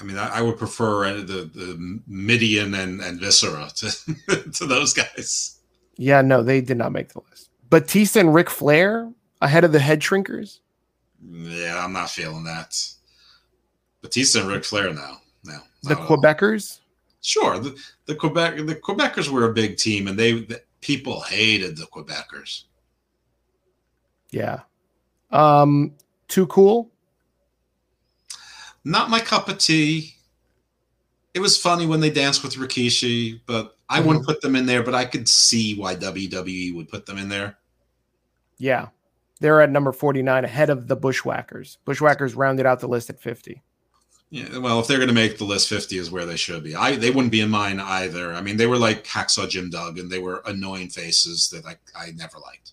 I 0.01 0.05
mean, 0.05 0.19
I, 0.19 0.39
I 0.39 0.43
would 0.43 0.59
prefer 0.59 1.07
uh, 1.07 1.15
the, 1.15 1.51
the 1.53 2.01
Mideon 2.07 2.75
and, 2.75 3.01
and 3.01 3.21
Viscera 3.21 3.71
to, 3.77 4.51
to 4.53 4.67
those 4.67 4.93
guys. 4.93 5.59
Yeah, 5.97 6.23
no, 6.23 6.43
they 6.43 6.61
did 6.61 6.77
not 6.77 6.93
make 6.93 7.09
the 7.13 7.21
list. 7.31 7.48
Batista 7.71 8.21
and 8.21 8.35
Ric 8.35 8.51
Flair 8.51 9.13
ahead 9.41 9.65
of 9.65 9.73
the 9.73 9.79
head 9.79 10.01
shrinkers. 10.01 10.61
Yeah, 11.23 11.83
I'm 11.85 11.93
not 11.93 12.11
feeling 12.11 12.45
that. 12.45 12.77
Batista 14.01 14.41
and 14.41 14.49
Ric 14.49 14.65
Flair 14.65 14.93
now. 14.93 15.19
No. 15.45 15.59
The. 15.83 15.95
Quebecers. 15.95 16.81
Sure. 17.21 17.59
The, 17.59 17.77
the 18.07 18.15
Quebec 18.15 18.57
the 18.57 18.77
Quebecers 18.77 19.29
were 19.29 19.51
a 19.51 19.53
big 19.53 19.77
team 19.77 20.09
and 20.09 20.19
they 20.19 20.33
the, 20.33 20.63
people 20.81 21.21
hated 21.21 21.77
the 21.77 21.87
Quebecers. 21.87 22.65
Yeah. 24.31 24.61
Um, 25.31 25.95
too 26.29 26.47
cool. 26.47 26.91
Not 28.85 29.11
my 29.11 29.21
cup 29.21 29.49
of 29.49 29.59
tea. 29.59 30.15
It 31.39 31.41
was 31.41 31.57
funny 31.57 31.87
when 31.87 32.01
they 32.01 32.11
danced 32.11 32.43
with 32.43 32.57
Rikishi, 32.57 33.43
but 33.47 33.77
I 33.89 33.99
mm-hmm. 33.99 34.09
wouldn't 34.09 34.27
put 34.27 34.41
them 34.41 34.57
in 34.57 34.67
there, 34.67 34.83
but 34.83 34.93
I 34.93 35.05
could 35.05 35.29
see 35.29 35.79
why 35.79 35.95
WWE 35.95 36.75
would 36.75 36.89
put 36.89 37.07
them 37.07 37.17
in 37.17 37.29
there. 37.29 37.57
Yeah. 38.57 38.89
They're 39.39 39.61
at 39.61 39.71
number 39.71 39.93
49 39.93 40.45
ahead 40.45 40.69
of 40.69 40.89
the 40.89 40.97
Bushwhackers. 40.97 41.79
Bushwhackers 41.85 42.35
rounded 42.35 42.67
out 42.67 42.81
the 42.81 42.89
list 42.89 43.09
at 43.09 43.21
50. 43.21 43.63
Yeah, 44.31 44.59
well, 44.59 44.81
if 44.81 44.89
they're 44.89 44.99
going 44.99 45.07
to 45.07 45.15
make 45.15 45.39
the 45.39 45.45
list, 45.45 45.69
50 45.69 45.97
is 45.97 46.11
where 46.11 46.27
they 46.27 46.35
should 46.35 46.65
be. 46.65 46.75
I 46.75 46.97
they 46.97 47.11
wouldn't 47.11 47.31
be 47.31 47.41
in 47.41 47.51
mine 47.51 47.79
either. 47.79 48.35
I 48.35 48.41
mean, 48.41 48.57
they 48.57 48.67
were 48.67 48.77
like 48.77 49.05
Hacksaw 49.05 49.49
Jim 49.49 49.71
Duggan. 49.71 50.07
and 50.07 50.11
they 50.11 50.19
were 50.19 50.43
annoying 50.45 50.91
faces 50.91 51.49
that 51.51 51.65
I, 51.65 51.77
I 51.97 52.11
never 52.17 52.39
liked. 52.41 52.73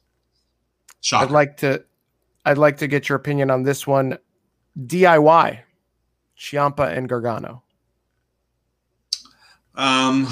Shocker. 1.02 1.26
I'd 1.26 1.32
like 1.32 1.58
to 1.58 1.86
I'd 2.46 2.58
like 2.58 2.78
to 2.78 2.88
get 2.88 3.10
your 3.10 3.16
opinion 3.16 3.52
on 3.52 3.62
this 3.62 3.86
one. 3.86 4.18
DIY. 4.76 5.60
Ciampa 6.36 6.98
and 6.98 7.08
Gargano. 7.08 7.62
Um, 9.76 10.28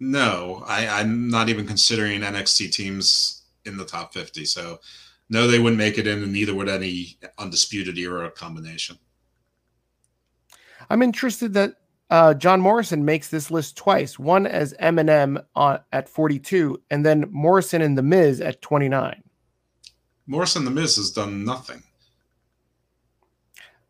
no, 0.00 0.62
I, 0.66 0.86
I'm 1.00 1.28
not 1.28 1.48
even 1.48 1.66
considering 1.66 2.20
NXT 2.20 2.72
teams 2.72 3.42
in 3.64 3.76
the 3.76 3.84
top 3.84 4.12
50. 4.14 4.44
So, 4.44 4.80
no, 5.28 5.46
they 5.46 5.58
wouldn't 5.58 5.78
make 5.78 5.98
it 5.98 6.06
in, 6.06 6.22
and 6.22 6.32
neither 6.32 6.54
would 6.54 6.68
any 6.68 7.18
undisputed 7.38 7.98
era 7.98 8.30
combination. 8.30 8.98
I'm 10.90 11.02
interested 11.02 11.52
that 11.54 11.74
uh, 12.10 12.34
John 12.34 12.60
Morrison 12.60 13.04
makes 13.04 13.28
this 13.28 13.50
list 13.50 13.76
twice. 13.76 14.18
One 14.18 14.46
as 14.46 14.72
MNM 14.80 15.44
on, 15.54 15.80
at 15.92 16.08
42, 16.08 16.80
and 16.90 17.04
then 17.04 17.26
Morrison 17.30 17.82
and 17.82 17.98
The 17.98 18.02
Miz 18.02 18.40
at 18.40 18.62
29. 18.62 19.22
Morrison 20.26 20.64
the 20.64 20.70
Miz 20.70 20.96
has 20.96 21.10
done 21.10 21.42
nothing. 21.44 21.82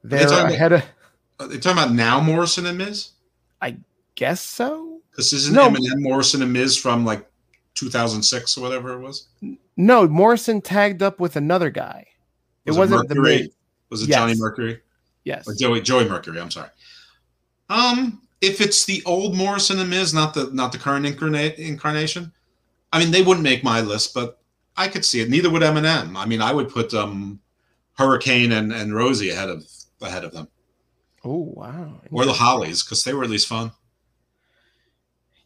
They're 0.05 0.21
talking 0.25 0.39
about- 0.39 0.53
ahead 0.53 0.73
of, 0.73 0.85
Are 1.41 1.49
they 1.49 1.59
talking 1.59 1.83
about 1.83 1.93
now 1.95 2.21
Morrison 2.21 2.67
and 2.67 2.79
Miz? 2.79 3.11
Guess 4.19 4.41
so. 4.41 5.01
Because 5.13 5.33
isn't 5.33 5.55
No. 5.55 5.69
MNM 5.71 6.03
Morrison 6.03 6.43
and 6.43 6.53
Miz 6.53 6.77
from 6.77 7.05
like 7.05 7.25
2006 7.75 8.59
or 8.59 8.63
whatever 8.63 8.93
it 8.95 8.99
was? 9.01 9.29
No, 9.77 10.09
Morrison 10.09 10.61
tagged 10.61 11.05
up 11.05 11.21
with 11.21 11.37
another 11.37 11.71
guy. 11.71 12.05
It 12.67 12.73
Was 12.73 12.79
wasn't 12.79 13.09
The 13.09 13.15
Mercury? 13.15 13.39
Miz. 13.43 13.49
Was 13.91 14.03
it 14.03 14.09
Yes. 14.09 14.19
Johnny 14.19 14.35
Mercury? 14.37 14.81
Yes. 15.23 15.47
Or 15.47 15.55
Joey 15.55 15.81
Joey 15.83 16.09
Mercury, 16.09 16.41
I'm 16.41 16.51
sorry. 16.51 16.71
Um, 17.69 18.21
if 18.41 18.61
it's 18.61 18.85
the 18.87 19.05
old 19.07 19.37
Morrison 19.37 19.79
and 19.79 19.89
Miz, 19.89 20.13
not 20.13 20.35
the 20.35 20.51
not 20.53 20.73
the 20.73 20.79
current 20.79 21.07
incarnate 21.07 21.57
incarnation, 21.57 22.33
I 22.93 22.99
mean 22.99 23.13
they 23.13 23.23
wouldn't 23.23 23.45
make 23.45 23.63
my 23.63 23.83
list, 23.83 24.15
but 24.15 24.41
I 24.77 24.89
could 24.89 25.05
see 25.05 25.21
it. 25.21 25.31
Neither 25.31 25.49
would 25.49 25.63
MNM. 25.63 26.17
I 26.17 26.27
mean, 26.27 26.43
I 26.43 26.53
would 26.53 26.71
put 26.71 26.93
um 26.93 27.39
Hurricane 27.97 28.51
and, 28.51 28.73
and 28.73 28.93
Rosie 28.97 29.31
ahead 29.31 29.49
of 29.49 29.65
ahead 30.03 30.25
of 30.25 30.33
them. 30.33 30.49
Oh, 31.25 31.53
wow. 31.55 32.01
Or 32.11 32.25
the 32.25 32.33
Hollies, 32.33 32.83
because 32.83 33.05
they 33.05 33.13
were 33.15 33.23
at 33.23 33.31
least 33.31 33.47
fun. 33.47 33.71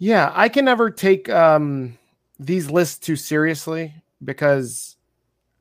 Yeah, 0.02 0.32
I 0.34 0.48
can 0.48 0.64
never 0.64 0.90
take 0.90 1.28
um 1.28 1.96
these 2.40 2.68
lists 2.68 2.98
too 2.98 3.14
seriously 3.14 3.94
because 4.24 4.96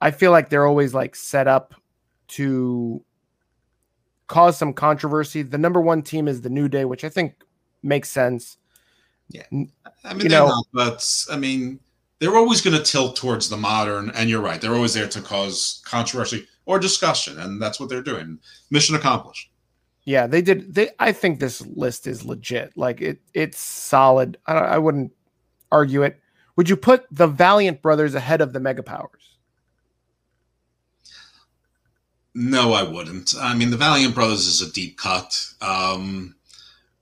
I 0.02 0.10
feel 0.10 0.32
like 0.32 0.50
they're 0.50 0.66
always 0.66 0.96
like 0.96 1.16
set 1.16 1.48
up 1.48 1.76
to 2.30 3.04
cause 4.26 4.58
some 4.58 4.74
controversy. 4.74 5.44
The 5.44 5.60
number 5.60 5.80
one 5.80 6.02
team 6.02 6.28
is 6.28 6.42
the 6.42 6.50
New 6.50 6.68
Day, 6.68 6.86
which 6.86 7.04
I 7.04 7.10
think 7.10 7.36
makes 7.84 8.10
sense. 8.10 8.58
Yeah, 9.30 9.44
I 9.52 10.14
mean, 10.16 10.22
You 10.24 10.30
know- 10.30 10.48
not, 10.48 10.66
but 10.74 11.26
I 11.32 11.38
mean, 11.38 11.80
they're 12.18 12.36
always 12.36 12.62
going 12.62 12.76
to 12.76 12.82
tilt 12.84 13.16
towards 13.16 13.48
the 13.48 13.58
modern. 13.58 14.10
And 14.16 14.28
you're 14.28 14.42
right; 14.42 14.60
they're 14.60 14.74
always 14.74 14.96
there 14.96 15.08
to 15.08 15.22
cause 15.22 15.84
controversy 15.86 16.48
or 16.66 16.80
discussion, 16.80 17.38
and 17.40 17.62
that's 17.62 17.80
what 17.80 17.90
they're 17.90 18.02
doing. 18.02 18.40
Mission 18.72 18.96
accomplished. 18.96 19.51
Yeah, 20.04 20.28
they 20.28 20.42
did. 20.42 20.74
They, 20.74 20.90
I 21.00 21.12
think 21.12 21.40
this 21.40 21.62
list 21.62 22.08
is 22.08 22.26
legit. 22.26 22.76
Like 22.76 23.02
it, 23.02 23.22
it's 23.34 23.60
solid. 23.60 24.38
I, 24.46 24.54
I 24.54 24.78
wouldn't 24.78 25.12
argue 25.72 26.04
it. 26.04 26.20
Would 26.56 26.70
you 26.70 26.76
put 26.76 27.06
the 27.12 27.28
Valiant 27.28 27.82
brothers 27.82 28.16
ahead 28.16 28.42
of 28.42 28.54
the 28.54 28.60
Mega 28.60 28.84
Powers? 28.84 29.38
No, 32.34 32.74
I 32.74 32.84
wouldn't. 32.84 33.36
I 33.38 33.54
mean, 33.54 33.72
the 33.72 33.78
Valiant 33.78 34.16
Brothers 34.16 34.48
is 34.48 34.62
a 34.62 34.72
deep 34.72 34.98
cut. 34.98 35.54
Um, 35.60 36.36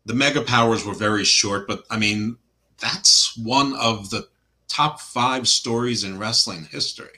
the 0.05 0.15
Mega 0.15 0.41
Powers 0.41 0.85
were 0.85 0.93
very 0.95 1.23
short, 1.23 1.67
but 1.67 1.83
I 1.89 1.99
mean, 1.99 2.37
that's 2.79 3.37
one 3.37 3.75
of 3.75 4.09
the 4.09 4.27
top 4.67 4.99
five 4.99 5.47
stories 5.47 6.03
in 6.03 6.17
wrestling 6.17 6.65
history. 6.71 7.09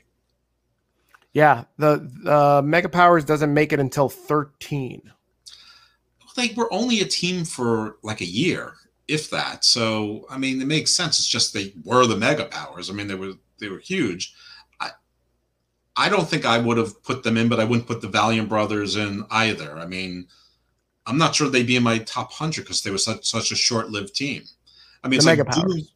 Yeah, 1.33 1.63
the 1.77 2.09
the 2.23 2.61
Mega 2.63 2.89
Powers 2.89 3.23
doesn't 3.23 3.53
make 3.53 3.71
it 3.71 3.79
until 3.79 4.09
13. 4.09 5.11
They 6.41 6.53
were 6.55 6.71
only 6.73 7.01
a 7.01 7.05
team 7.05 7.45
for 7.45 7.97
like 8.03 8.21
a 8.21 8.25
year, 8.25 8.73
if 9.07 9.29
that. 9.29 9.63
So, 9.65 10.25
I 10.29 10.37
mean, 10.37 10.61
it 10.61 10.67
makes 10.67 10.93
sense. 10.93 11.19
It's 11.19 11.27
just 11.27 11.53
they 11.53 11.73
were 11.83 12.05
the 12.07 12.17
Mega 12.17 12.45
Powers. 12.45 12.89
I 12.89 12.93
mean, 12.93 13.07
they 13.07 13.15
were 13.15 13.33
they 13.59 13.69
were 13.69 13.79
huge. 13.79 14.33
I 14.79 14.91
I 15.95 16.09
don't 16.09 16.27
think 16.27 16.45
I 16.45 16.57
would 16.57 16.77
have 16.77 17.01
put 17.03 17.23
them 17.23 17.37
in, 17.37 17.49
but 17.49 17.59
I 17.59 17.63
wouldn't 17.63 17.87
put 17.87 18.01
the 18.01 18.07
Valiant 18.07 18.49
Brothers 18.49 18.95
in 18.95 19.25
either. 19.29 19.77
I 19.77 19.85
mean, 19.85 20.27
I'm 21.05 21.17
not 21.17 21.35
sure 21.35 21.49
they'd 21.49 21.67
be 21.67 21.75
in 21.75 21.83
my 21.83 21.99
top 21.99 22.31
hundred 22.31 22.61
because 22.63 22.81
they 22.81 22.91
were 22.91 22.97
such 22.97 23.25
such 23.25 23.51
a 23.51 23.55
short 23.55 23.89
lived 23.89 24.15
team. 24.15 24.43
I 25.03 25.07
mean, 25.07 25.11
The 25.11 25.17
it's 25.17 25.25
Mega 25.25 25.43
like 25.43 25.53
Powers. 25.55 25.73
Doom, 25.73 25.87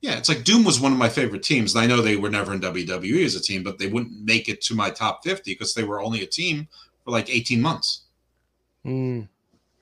yeah, 0.00 0.18
it's 0.18 0.28
like 0.28 0.44
Doom 0.44 0.64
was 0.64 0.80
one 0.80 0.92
of 0.92 0.98
my 0.98 1.08
favorite 1.08 1.42
teams, 1.42 1.74
and 1.74 1.82
I 1.82 1.86
know 1.86 2.02
they 2.02 2.16
were 2.16 2.28
never 2.28 2.52
in 2.52 2.60
WWE 2.60 3.24
as 3.24 3.36
a 3.36 3.40
team, 3.40 3.62
but 3.62 3.78
they 3.78 3.86
wouldn't 3.86 4.22
make 4.22 4.50
it 4.50 4.60
to 4.62 4.74
my 4.74 4.90
top 4.90 5.24
50 5.24 5.50
because 5.50 5.72
they 5.72 5.82
were 5.82 6.02
only 6.02 6.22
a 6.22 6.26
team 6.26 6.68
for 7.04 7.10
like 7.10 7.30
18 7.30 7.62
months. 7.62 8.02
Mm. 8.84 9.28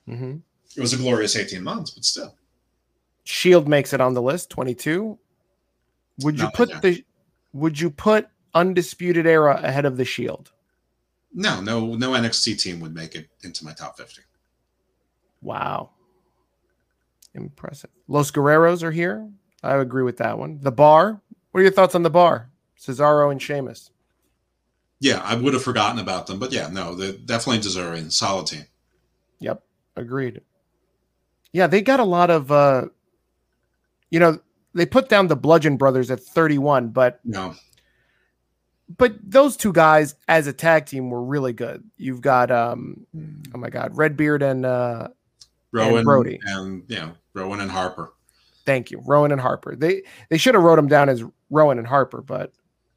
Hmm 0.06 0.36
It 0.76 0.80
was 0.80 0.92
a 0.92 0.96
glorious 0.96 1.36
18 1.36 1.62
months, 1.62 1.90
but 1.90 2.04
still. 2.04 2.34
Shield 3.24 3.68
makes 3.68 3.92
it 3.92 4.00
on 4.00 4.14
the 4.14 4.22
list, 4.22 4.50
22. 4.50 5.18
Would 6.22 6.36
you 6.36 6.42
Not 6.44 6.54
put 6.54 6.68
there. 6.70 6.80
the 6.80 7.04
would 7.52 7.78
you 7.78 7.90
put 7.90 8.28
Undisputed 8.54 9.26
Era 9.26 9.60
ahead 9.62 9.84
of 9.84 9.96
the 9.96 10.04
Shield? 10.04 10.52
No, 11.34 11.60
no, 11.60 11.94
no 11.94 12.10
NXT 12.12 12.60
team 12.60 12.80
would 12.80 12.94
make 12.94 13.14
it 13.14 13.28
into 13.42 13.64
my 13.64 13.72
top 13.72 13.96
50. 13.96 14.22
Wow. 15.40 15.90
Impressive. 17.34 17.90
Los 18.08 18.30
Guerreros 18.30 18.82
are 18.82 18.90
here. 18.90 19.28
I 19.62 19.76
agree 19.76 20.02
with 20.02 20.18
that 20.18 20.38
one. 20.38 20.58
The 20.60 20.72
bar. 20.72 21.20
What 21.50 21.60
are 21.60 21.62
your 21.62 21.72
thoughts 21.72 21.94
on 21.94 22.02
the 22.02 22.10
bar? 22.10 22.50
Cesaro 22.78 23.30
and 23.30 23.40
Sheamus. 23.40 23.90
Yeah, 25.00 25.20
I 25.24 25.34
would 25.34 25.54
have 25.54 25.62
forgotten 25.62 25.98
about 25.98 26.26
them, 26.26 26.38
but 26.38 26.52
yeah, 26.52 26.68
no, 26.68 26.94
they're 26.94 27.12
definitely 27.12 27.60
deserving. 27.62 28.10
Solid 28.10 28.46
team. 28.46 28.64
Yep. 29.40 29.62
Agreed. 29.96 30.40
Yeah, 31.52 31.66
they 31.66 31.82
got 31.82 32.00
a 32.00 32.04
lot 32.04 32.30
of 32.30 32.50
uh 32.50 32.86
you 34.10 34.18
know, 34.20 34.38
they 34.74 34.86
put 34.86 35.08
down 35.08 35.28
the 35.28 35.36
Bludgeon 35.36 35.76
Brothers 35.76 36.10
at 36.10 36.20
31, 36.20 36.88
but 36.88 37.20
No, 37.24 37.54
but 38.98 39.14
those 39.22 39.56
two 39.56 39.72
guys 39.72 40.14
as 40.28 40.46
a 40.46 40.52
tag 40.52 40.86
team 40.86 41.08
were 41.10 41.22
really 41.22 41.52
good. 41.52 41.82
You've 41.96 42.20
got 42.20 42.50
um 42.50 43.06
oh 43.54 43.58
my 43.58 43.70
god, 43.70 43.96
Redbeard 43.96 44.42
and 44.42 44.64
uh 44.66 45.08
Rowan 45.72 46.04
Brody. 46.04 46.38
and 46.44 46.84
you 46.88 46.96
know 46.96 47.12
Rowan 47.34 47.60
and 47.60 47.70
Harper. 47.70 48.12
thank 48.66 48.90
you, 48.90 49.02
Rowan 49.06 49.32
and 49.32 49.40
Harper. 49.40 49.74
They 49.76 50.02
they 50.30 50.38
should 50.38 50.54
have 50.54 50.62
wrote 50.62 50.76
them 50.76 50.88
down 50.88 51.08
as 51.08 51.24
Rowan 51.50 51.78
and 51.78 51.86
Harper, 51.86 52.22
but 52.22 52.52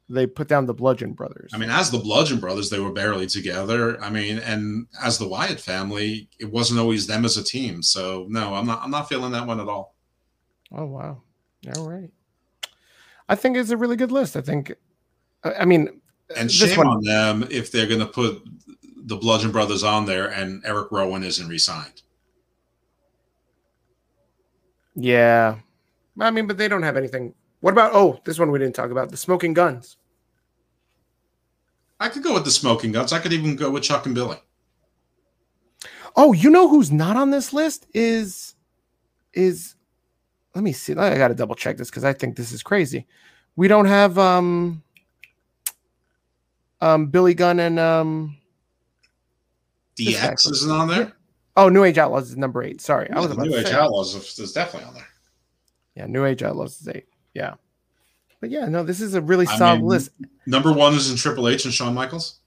they 0.08 0.26
put 0.26 0.46
down 0.48 0.66
the 0.66 0.74
Bludgeon 0.74 1.12
Brothers. 1.14 1.50
I 1.52 1.58
mean, 1.58 1.70
as 1.70 1.90
the 1.90 1.98
Bludgeon 1.98 2.38
Brothers, 2.38 2.70
they 2.70 2.78
were 2.78 2.92
barely 2.92 3.26
together. 3.26 4.00
I 4.02 4.08
mean, 4.10 4.38
and 4.38 4.86
as 5.02 5.18
the 5.18 5.26
Wyatt 5.28 5.58
family, 5.60 6.28
it 6.38 6.50
wasn't 6.52 6.78
always 6.80 7.06
them 7.06 7.24
as 7.24 7.36
a 7.36 7.42
team. 7.42 7.82
So 7.82 8.26
no, 8.28 8.54
I'm 8.54 8.66
not. 8.66 8.82
I'm 8.82 8.90
not 8.90 9.08
feeling 9.08 9.32
that 9.32 9.46
one 9.46 9.60
at 9.60 9.68
all. 9.68 9.94
Oh 10.72 10.84
wow. 10.86 11.22
All 11.76 11.88
right. 11.88 12.10
I 13.28 13.34
think 13.34 13.56
it's 13.56 13.70
a 13.70 13.76
really 13.76 13.96
good 13.96 14.12
list. 14.12 14.36
I 14.36 14.40
think 14.40 14.72
I 15.42 15.64
mean 15.64 16.00
And 16.36 16.48
this 16.48 16.54
shame 16.56 16.76
one- 16.78 16.86
on 16.88 17.02
them 17.02 17.48
if 17.50 17.72
they're 17.72 17.88
going 17.88 17.98
to 18.00 18.06
put 18.06 18.42
the 18.96 19.16
Bludgeon 19.16 19.50
Brothers 19.52 19.82
on 19.82 20.06
there 20.06 20.28
and 20.28 20.62
Eric 20.64 20.92
Rowan 20.92 21.24
isn't 21.24 21.48
re-signed. 21.48 22.02
yeah. 24.94 25.56
I 26.18 26.30
mean, 26.30 26.46
but 26.46 26.56
they 26.56 26.68
don't 26.68 26.82
have 26.82 26.96
anything. 26.96 27.34
What 27.60 27.72
about 27.72 27.92
oh, 27.94 28.20
this 28.24 28.38
one 28.38 28.50
we 28.50 28.58
didn't 28.58 28.74
talk 28.74 28.90
about, 28.90 29.10
the 29.10 29.16
smoking 29.16 29.54
guns. 29.54 29.96
I 31.98 32.08
could 32.08 32.22
go 32.22 32.34
with 32.34 32.44
the 32.44 32.50
Smoking 32.50 32.92
Guns. 32.92 33.12
I 33.12 33.18
could 33.18 33.32
even 33.32 33.56
go 33.56 33.70
with 33.70 33.82
Chuck 33.82 34.06
and 34.06 34.14
Billy. 34.14 34.36
Oh, 36.14 36.32
you 36.32 36.50
know 36.50 36.68
who's 36.68 36.92
not 36.92 37.16
on 37.16 37.30
this 37.30 37.52
list 37.52 37.86
is 37.94 38.54
is 39.32 39.74
let 40.54 40.64
me 40.64 40.72
see. 40.72 40.94
I 40.94 41.16
gotta 41.16 41.34
double 41.34 41.54
check 41.54 41.76
this 41.76 41.90
because 41.90 42.04
I 42.04 42.12
think 42.12 42.36
this 42.36 42.52
is 42.52 42.62
crazy. 42.62 43.06
We 43.54 43.68
don't 43.68 43.86
have 43.86 44.18
um 44.18 44.82
um 46.80 47.06
Billy 47.06 47.34
Gunn 47.34 47.60
and 47.60 47.78
um 47.78 48.36
DX 49.98 50.50
isn't 50.50 50.70
on 50.70 50.88
there. 50.88 51.12
oh 51.56 51.68
New 51.68 51.84
Age 51.84 51.98
Outlaws 51.98 52.30
is 52.30 52.36
number 52.36 52.62
eight. 52.62 52.80
Sorry, 52.80 53.10
I 53.10 53.20
was 53.20 53.30
about 53.30 53.46
New 53.46 53.52
to 53.52 53.60
Age. 53.60 53.72
Outlaws 53.74 54.14
is 54.14 54.38
is 54.38 54.52
definitely 54.52 54.88
on 54.88 54.94
there. 54.94 55.08
Yeah, 55.94 56.06
New 56.06 56.24
Age 56.24 56.42
Outlaws 56.42 56.80
is 56.80 56.88
eight. 56.88 57.06
Yeah. 57.36 57.54
But 58.40 58.50
yeah, 58.50 58.66
no, 58.66 58.82
this 58.82 59.02
is 59.02 59.14
a 59.14 59.20
really 59.20 59.46
I 59.46 59.58
solid 59.58 59.80
mean, 59.80 59.88
list. 59.88 60.10
Number 60.46 60.72
one 60.72 60.94
is 60.94 61.10
in 61.10 61.16
Triple 61.18 61.48
H 61.48 61.66
and 61.66 61.74
Shawn 61.74 61.92
Michaels. 61.94 62.38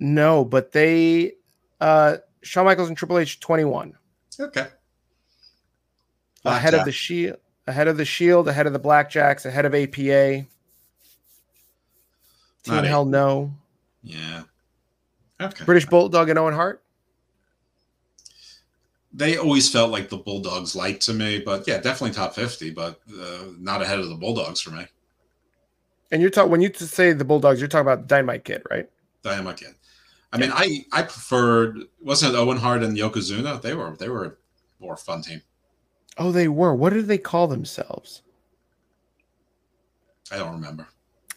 No, 0.00 0.42
but 0.44 0.72
they 0.72 1.32
uh 1.80 2.16
Shawn 2.42 2.64
Michaels 2.64 2.88
and 2.88 2.96
Triple 2.96 3.18
H 3.18 3.40
21. 3.40 3.94
Okay. 4.40 4.66
ahead 6.46 6.74
of 6.74 6.86
the 6.86 6.92
shield, 6.92 7.36
ahead 7.66 7.88
of 7.88 7.98
the 7.98 8.04
shield, 8.06 8.48
ahead 8.48 8.66
of 8.66 8.72
the 8.72 8.80
Blackjacks, 8.80 9.44
ahead 9.44 9.66
of 9.66 9.74
APA. 9.74 10.46
Team 12.64 12.74
Not 12.74 12.84
Hell 12.84 13.04
No, 13.04 13.52
Yeah. 14.02 14.44
Okay. 15.40 15.64
British 15.64 15.86
Bulldog 15.86 16.30
and 16.30 16.38
Owen 16.38 16.54
Hart. 16.54 16.82
They 19.14 19.36
always 19.36 19.70
felt 19.70 19.90
like 19.90 20.08
the 20.08 20.16
Bulldogs 20.16 20.74
light 20.74 21.00
to 21.02 21.12
me, 21.12 21.38
but 21.38 21.68
yeah, 21.68 21.78
definitely 21.78 22.14
top 22.14 22.34
50, 22.34 22.70
but 22.70 23.00
uh, 23.20 23.44
not 23.58 23.82
ahead 23.82 23.98
of 23.98 24.08
the 24.08 24.14
Bulldogs 24.14 24.60
for 24.60 24.70
me. 24.70 24.86
And 26.10 26.20
you're 26.20 26.30
talking 26.30 26.50
when 26.50 26.60
you 26.60 26.72
say 26.72 27.12
the 27.12 27.24
Bulldogs, 27.24 27.60
you're 27.60 27.68
talking 27.68 27.90
about 27.90 28.06
Dynamite 28.06 28.44
Kid, 28.44 28.62
right? 28.70 28.88
Dynamite 29.22 29.58
Kid. 29.58 29.74
I 30.32 30.38
mean, 30.38 30.50
I 30.52 30.84
I 30.92 31.02
preferred 31.02 31.80
wasn't 32.00 32.34
it 32.34 32.38
Owen 32.38 32.56
Hart 32.56 32.82
and 32.82 32.96
Yokozuna? 32.96 33.60
They 33.60 33.74
were 33.74 33.96
they 33.96 34.08
were 34.08 34.24
a 34.24 34.32
more 34.80 34.96
fun 34.96 35.22
team. 35.22 35.42
Oh, 36.18 36.32
they 36.32 36.48
were. 36.48 36.74
What 36.74 36.92
did 36.92 37.06
they 37.06 37.18
call 37.18 37.48
themselves? 37.48 38.22
I 40.30 40.38
don't 40.38 40.52
remember. 40.52 40.88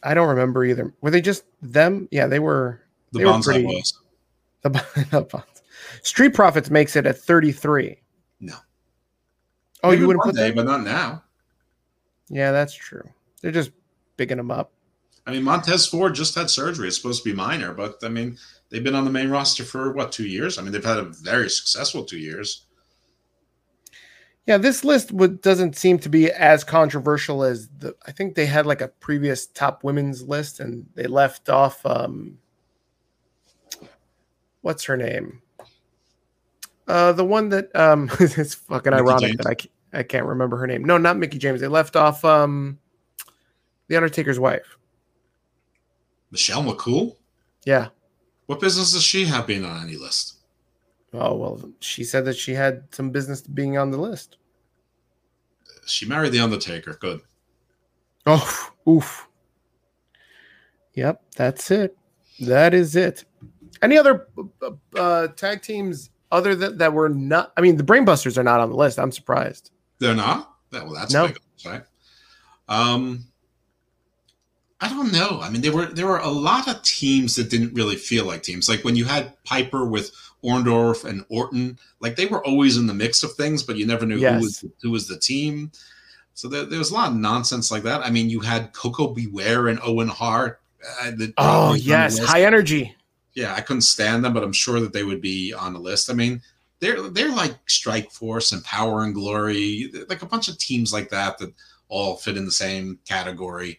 I 0.03 0.13
don't 0.13 0.29
remember 0.29 0.63
either. 0.63 0.93
Were 1.01 1.11
they 1.11 1.21
just 1.21 1.43
them? 1.61 2.07
Yeah, 2.11 2.27
they 2.27 2.39
were. 2.39 2.81
The 3.11 3.19
They 3.19 3.25
were 3.25 3.39
pretty-. 3.41 3.83
The, 4.61 4.69
the. 5.11 5.43
Street 6.03 6.33
Profits 6.33 6.69
makes 6.69 6.95
it 6.95 7.05
at 7.05 7.17
33. 7.17 7.97
No. 8.39 8.55
Oh, 9.83 9.89
Maybe 9.89 10.01
you 10.01 10.07
wouldn't 10.07 10.25
one 10.25 10.33
put 10.33 10.39
day, 10.39 10.49
that? 10.49 10.55
but 10.55 10.65
not 10.65 10.83
now. 10.83 11.23
Yeah, 12.29 12.51
that's 12.51 12.73
true. 12.73 13.03
They're 13.41 13.51
just 13.51 13.71
bigging 14.17 14.37
them 14.37 14.51
up. 14.51 14.71
I 15.27 15.31
mean, 15.31 15.43
Montez 15.43 15.87
Ford 15.87 16.13
just 16.13 16.35
had 16.35 16.49
surgery. 16.49 16.87
It's 16.87 16.97
supposed 16.97 17.23
to 17.23 17.29
be 17.29 17.35
minor, 17.35 17.73
but 17.73 17.97
I 18.03 18.09
mean, 18.09 18.37
they've 18.69 18.83
been 18.83 18.95
on 18.95 19.05
the 19.05 19.11
main 19.11 19.29
roster 19.29 19.63
for 19.63 19.91
what 19.91 20.11
two 20.11 20.27
years? 20.27 20.57
I 20.57 20.61
mean, 20.61 20.71
they've 20.71 20.83
had 20.83 20.97
a 20.97 21.03
very 21.21 21.49
successful 21.49 22.03
two 22.03 22.19
years. 22.19 22.65
Yeah, 24.45 24.57
this 24.59 24.83
list 24.83 25.11
would, 25.11 25.41
doesn't 25.41 25.75
seem 25.75 25.97
to 25.99 26.09
be 26.09 26.31
as 26.31 26.63
controversial 26.63 27.43
as 27.43 27.67
the. 27.79 27.95
I 28.05 28.11
think 28.11 28.35
they 28.35 28.45
had 28.45 28.67
like 28.67 28.81
a 28.81 28.89
previous 28.89 29.47
top 29.47 29.83
women's 29.83 30.21
list, 30.21 30.59
and 30.59 30.85
they 30.93 31.07
left 31.07 31.49
off. 31.49 31.83
Um, 31.83 32.37
what's 34.61 34.83
her 34.83 34.97
name? 34.97 35.41
Uh, 36.87 37.11
the 37.11 37.25
one 37.25 37.49
that 37.49 37.75
um, 37.75 38.09
it's 38.19 38.55
fucking 38.55 38.91
Mickie 38.91 39.01
ironic 39.01 39.21
James? 39.21 39.37
that 39.37 39.47
I 39.47 39.55
can't, 39.55 39.71
I 39.93 40.03
can't 40.03 40.25
remember 40.25 40.57
her 40.57 40.67
name. 40.67 40.83
No, 40.83 40.97
not 40.97 41.17
Mickie 41.17 41.39
James. 41.39 41.61
They 41.61 41.67
left 41.67 41.95
off 41.95 42.23
um, 42.23 42.79
the 43.87 43.95
Undertaker's 43.95 44.39
wife. 44.39 44.77
Michelle 46.31 46.63
McCool. 46.63 47.15
Yeah. 47.65 47.89
What 48.45 48.59
business 48.59 48.93
does 48.93 49.03
she 49.03 49.25
have 49.25 49.47
being 49.47 49.65
on 49.65 49.81
any 49.81 49.97
list? 49.97 50.35
Oh 51.13 51.35
well, 51.35 51.71
she 51.79 52.03
said 52.03 52.25
that 52.25 52.35
she 52.35 52.53
had 52.53 52.83
some 52.93 53.09
business 53.09 53.41
being 53.41 53.77
on 53.77 53.89
the 53.89 53.97
list. 53.97 54.37
She 55.85 56.05
married 56.05 56.33
the 56.33 56.39
Undertaker. 56.39 56.97
Good. 56.99 57.21
Oh, 58.25 58.71
oof. 58.87 59.27
Yep, 60.95 61.21
that's 61.35 61.71
it. 61.71 61.97
That 62.39 62.73
is 62.73 62.95
it. 62.95 63.23
Any 63.81 63.97
other 63.97 64.27
uh, 64.61 64.71
uh, 64.97 65.27
tag 65.29 65.61
teams 65.61 66.09
other 66.35 66.53
than 66.55 66.77
that 66.77 66.93
were 66.93 67.09
not? 67.09 67.51
I 67.57 67.61
mean, 67.61 67.77
the 67.77 67.83
Brainbusters 67.83 68.37
are 68.37 68.43
not 68.43 68.59
on 68.59 68.69
the 68.69 68.75
list. 68.75 68.99
I'm 68.99 69.11
surprised. 69.11 69.71
They're 69.99 70.15
not. 70.15 70.51
That, 70.71 70.83
well, 70.85 70.93
that's 70.93 71.13
No. 71.13 71.27
big, 71.27 71.37
right? 71.65 71.83
Um, 72.67 73.25
I 74.81 74.89
don't 74.89 75.11
know. 75.11 75.39
I 75.41 75.49
mean, 75.49 75.61
there 75.61 75.71
were 75.71 75.85
there 75.85 76.05
were 76.07 76.19
a 76.19 76.29
lot 76.29 76.67
of 76.67 76.81
teams 76.83 77.35
that 77.37 77.49
didn't 77.49 77.73
really 77.73 77.95
feel 77.95 78.25
like 78.25 78.43
teams. 78.43 78.67
Like 78.67 78.83
when 78.83 78.95
you 78.95 79.05
had 79.05 79.41
Piper 79.45 79.85
with 79.85 80.11
Orndorff 80.43 81.05
and 81.05 81.23
Orton, 81.29 81.79
like 82.01 82.15
they 82.17 82.25
were 82.25 82.45
always 82.45 82.77
in 82.77 82.85
the 82.87 82.93
mix 82.93 83.23
of 83.23 83.33
things, 83.33 83.63
but 83.63 83.77
you 83.77 83.85
never 83.87 84.05
knew 84.05 84.17
Yes. 84.17 84.35
who 84.39 84.41
was 84.41 84.65
who 84.81 84.91
was 84.91 85.07
the 85.07 85.17
team. 85.17 85.71
So 86.33 86.49
there, 86.49 86.65
there 86.65 86.79
was 86.79 86.91
a 86.91 86.93
lot 86.93 87.09
of 87.11 87.15
nonsense 87.15 87.71
like 87.71 87.83
that. 87.83 88.01
I 88.05 88.09
mean, 88.09 88.29
you 88.29 88.41
had 88.41 88.73
Koko 88.73 89.07
B. 89.13 89.27
Ware 89.27 89.69
and 89.69 89.79
Owen 89.81 90.09
Hart. 90.09 90.59
Uh, 91.01 91.11
Oh 91.37 91.73
the 91.73 91.79
yes, 91.79 92.19
high 92.19 92.43
energy. 92.43 92.93
Yeah, 93.35 93.53
I 93.53 93.61
couldn't 93.61 93.81
stand 93.81 94.23
them, 94.23 94.33
but 94.33 94.43
I'm 94.43 94.53
sure 94.53 94.79
that 94.79 94.93
they 94.93 95.03
would 95.03 95.21
be 95.21 95.53
on 95.53 95.73
the 95.73 95.79
list. 95.79 96.09
I 96.09 96.13
mean, 96.13 96.41
they're 96.79 97.01
they're 97.09 97.31
like 97.31 97.55
Strike 97.67 98.11
Force 98.11 98.51
and 98.51 98.63
Power 98.63 99.03
and 99.03 99.13
Glory, 99.13 99.91
like 100.09 100.21
a 100.21 100.27
bunch 100.27 100.47
of 100.47 100.57
teams 100.57 100.93
like 100.93 101.09
that 101.09 101.37
that 101.37 101.53
all 101.89 102.15
fit 102.15 102.37
in 102.37 102.45
the 102.45 102.51
same 102.51 102.99
category. 103.05 103.77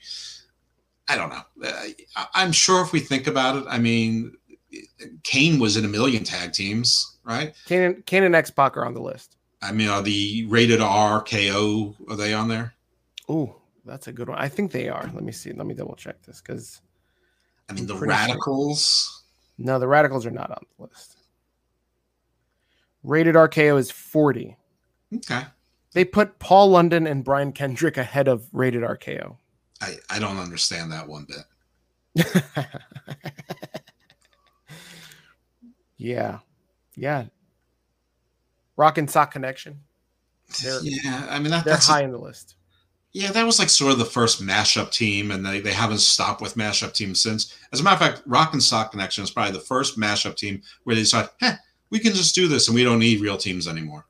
I 1.09 1.17
don't 1.17 1.31
know. 1.31 1.43
Uh, 1.65 2.25
I'm 2.35 2.53
sure 2.53 2.83
if 2.83 2.93
we 2.93 3.01
think 3.01 3.27
about 3.27 3.57
it, 3.57 3.65
I 3.69 3.79
mean, 3.79 4.37
Kane 5.23 5.59
was 5.59 5.77
in 5.77 5.85
a 5.85 5.89
million 5.89 6.25
tag 6.25 6.53
teams, 6.53 7.19
right? 7.25 7.55
Kane 7.67 7.83
and, 7.83 8.07
Kane 8.07 8.25
and 8.25 8.35
X 8.35 8.51
Pac 8.51 8.77
are 8.77 8.85
on 8.85 8.95
the 8.95 9.03
list. 9.03 9.37
I 9.63 9.73
mean, 9.73 9.89
are 9.89 10.03
the 10.03 10.47
rated 10.49 10.81
R 10.81 11.23
KO 11.23 11.95
are 12.09 12.17
they 12.17 12.35
on 12.35 12.49
there? 12.49 12.75
Oh, 13.29 13.57
that's 13.85 14.09
a 14.09 14.13
good 14.13 14.29
one. 14.29 14.39
I 14.39 14.49
think 14.49 14.73
they 14.73 14.89
are. 14.89 15.11
Let 15.15 15.23
me 15.23 15.33
see. 15.33 15.53
Let 15.53 15.67
me 15.67 15.75
double 15.75 15.97
check 15.97 16.23
this 16.23 16.41
because. 16.41 16.81
I 17.69 17.73
mean, 17.73 17.87
the 17.87 17.97
Radicals. 17.97 19.13
Sure. 19.13 19.16
No, 19.59 19.79
the 19.79 19.89
Radicals 19.89 20.27
are 20.27 20.31
not 20.31 20.51
on 20.51 20.63
the 20.77 20.85
list. 20.85 21.17
Rated 23.03 23.35
RKO 23.35 23.79
is 23.79 23.91
40. 23.91 24.57
Okay. 25.15 25.45
They 25.93 26.05
put 26.05 26.39
Paul 26.39 26.69
London 26.71 27.07
and 27.07 27.25
Brian 27.25 27.53
Kendrick 27.53 27.97
ahead 27.97 28.29
of 28.29 28.49
rated 28.53 28.83
RKO. 28.83 29.37
I, 29.81 29.97
I 30.11 30.19
don't 30.19 30.39
understand 30.39 30.93
that 30.93 31.09
one 31.09 31.27
bit. 31.27 32.27
yeah. 35.97 36.41
Yeah. 36.97 37.27
Rock 38.77 38.99
and 38.99 39.11
Sock 39.11 39.31
Connection. 39.31 39.81
They're, 40.63 40.81
yeah, 40.83 41.27
I 41.29 41.39
mean 41.39 41.51
that, 41.51 41.65
they're 41.65 41.75
that's 41.75 41.87
high 41.87 42.03
a, 42.03 42.05
in 42.05 42.13
the 42.13 42.19
list. 42.19 42.56
Yeah, 43.17 43.33
that 43.33 43.47
was 43.47 43.59
like 43.59 43.71
sort 43.71 43.93
of 43.93 43.99
the 43.99 44.05
first 44.05 44.43
mashup 44.43 44.91
team, 44.91 45.31
and 45.31 45.45
they, 45.45 45.59
they 45.59 45.73
haven't 45.73 46.01
stopped 46.01 46.43
with 46.43 46.55
mashup 46.55 46.93
teams 46.93 47.19
since. 47.19 47.57
As 47.73 47.81
a 47.81 47.83
matter 47.83 47.95
of 47.95 48.01
fact, 48.01 48.23
Rock 48.27 48.53
and 48.53 48.63
Sock 48.63 48.91
Connection 48.91 49.25
is 49.25 49.31
probably 49.31 49.55
the 49.55 49.61
first 49.61 49.99
mashup 49.99 50.37
team 50.37 50.61
where 50.85 50.95
they 50.95 51.01
decided, 51.01 51.31
hey, 51.41 51.53
we 51.89 51.99
can 51.99 52.13
just 52.13 52.35
do 52.35 52.47
this 52.47 52.69
and 52.69 52.75
we 52.75 52.85
don't 52.85 52.99
need 52.99 53.23
real 53.23 53.39
teams 53.39 53.67
anymore. 53.67 54.05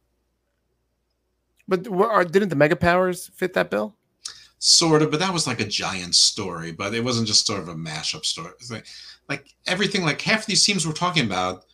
But 1.68 1.86
are, 1.86 2.24
didn't 2.24 2.48
the 2.48 2.56
Mega 2.56 2.74
Powers 2.74 3.30
fit 3.36 3.52
that 3.52 3.70
bill? 3.70 3.94
Sort 4.58 5.02
of, 5.02 5.12
but 5.12 5.20
that 5.20 5.32
was 5.32 5.46
like 5.46 5.60
a 5.60 5.66
giant 5.66 6.16
story. 6.16 6.72
But 6.72 6.92
it 6.92 7.04
wasn't 7.04 7.28
just 7.28 7.46
sort 7.46 7.60
of 7.60 7.68
a 7.68 7.76
mashup 7.76 8.24
story. 8.24 8.54
Like, 8.68 8.86
like 9.28 9.54
everything, 9.68 10.02
like 10.02 10.20
half 10.20 10.46
these 10.46 10.66
teams 10.66 10.84
we're 10.84 10.92
talking 10.92 11.24
about, 11.24 11.64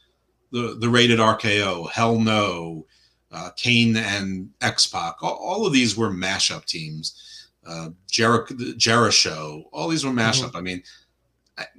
the 0.50 0.76
the 0.78 0.90
rated 0.90 1.18
RKO, 1.18 1.90
Hell 1.92 2.18
No, 2.18 2.84
uh, 3.32 3.50
Kane 3.56 3.96
and 3.96 4.50
X 4.60 4.86
Pac, 4.86 5.22
all, 5.22 5.34
all, 5.34 5.66
of 5.66 5.72
these 5.72 5.96
were 5.96 6.10
mashup 6.10 6.64
teams. 6.66 7.48
Uh, 7.66 7.90
Jericho, 8.10 8.54
Jericho, 8.76 9.64
all 9.72 9.88
these 9.88 10.04
were 10.04 10.12
mashup. 10.12 10.48
Mm-hmm. 10.48 10.56
I 10.56 10.60
mean, 10.60 10.82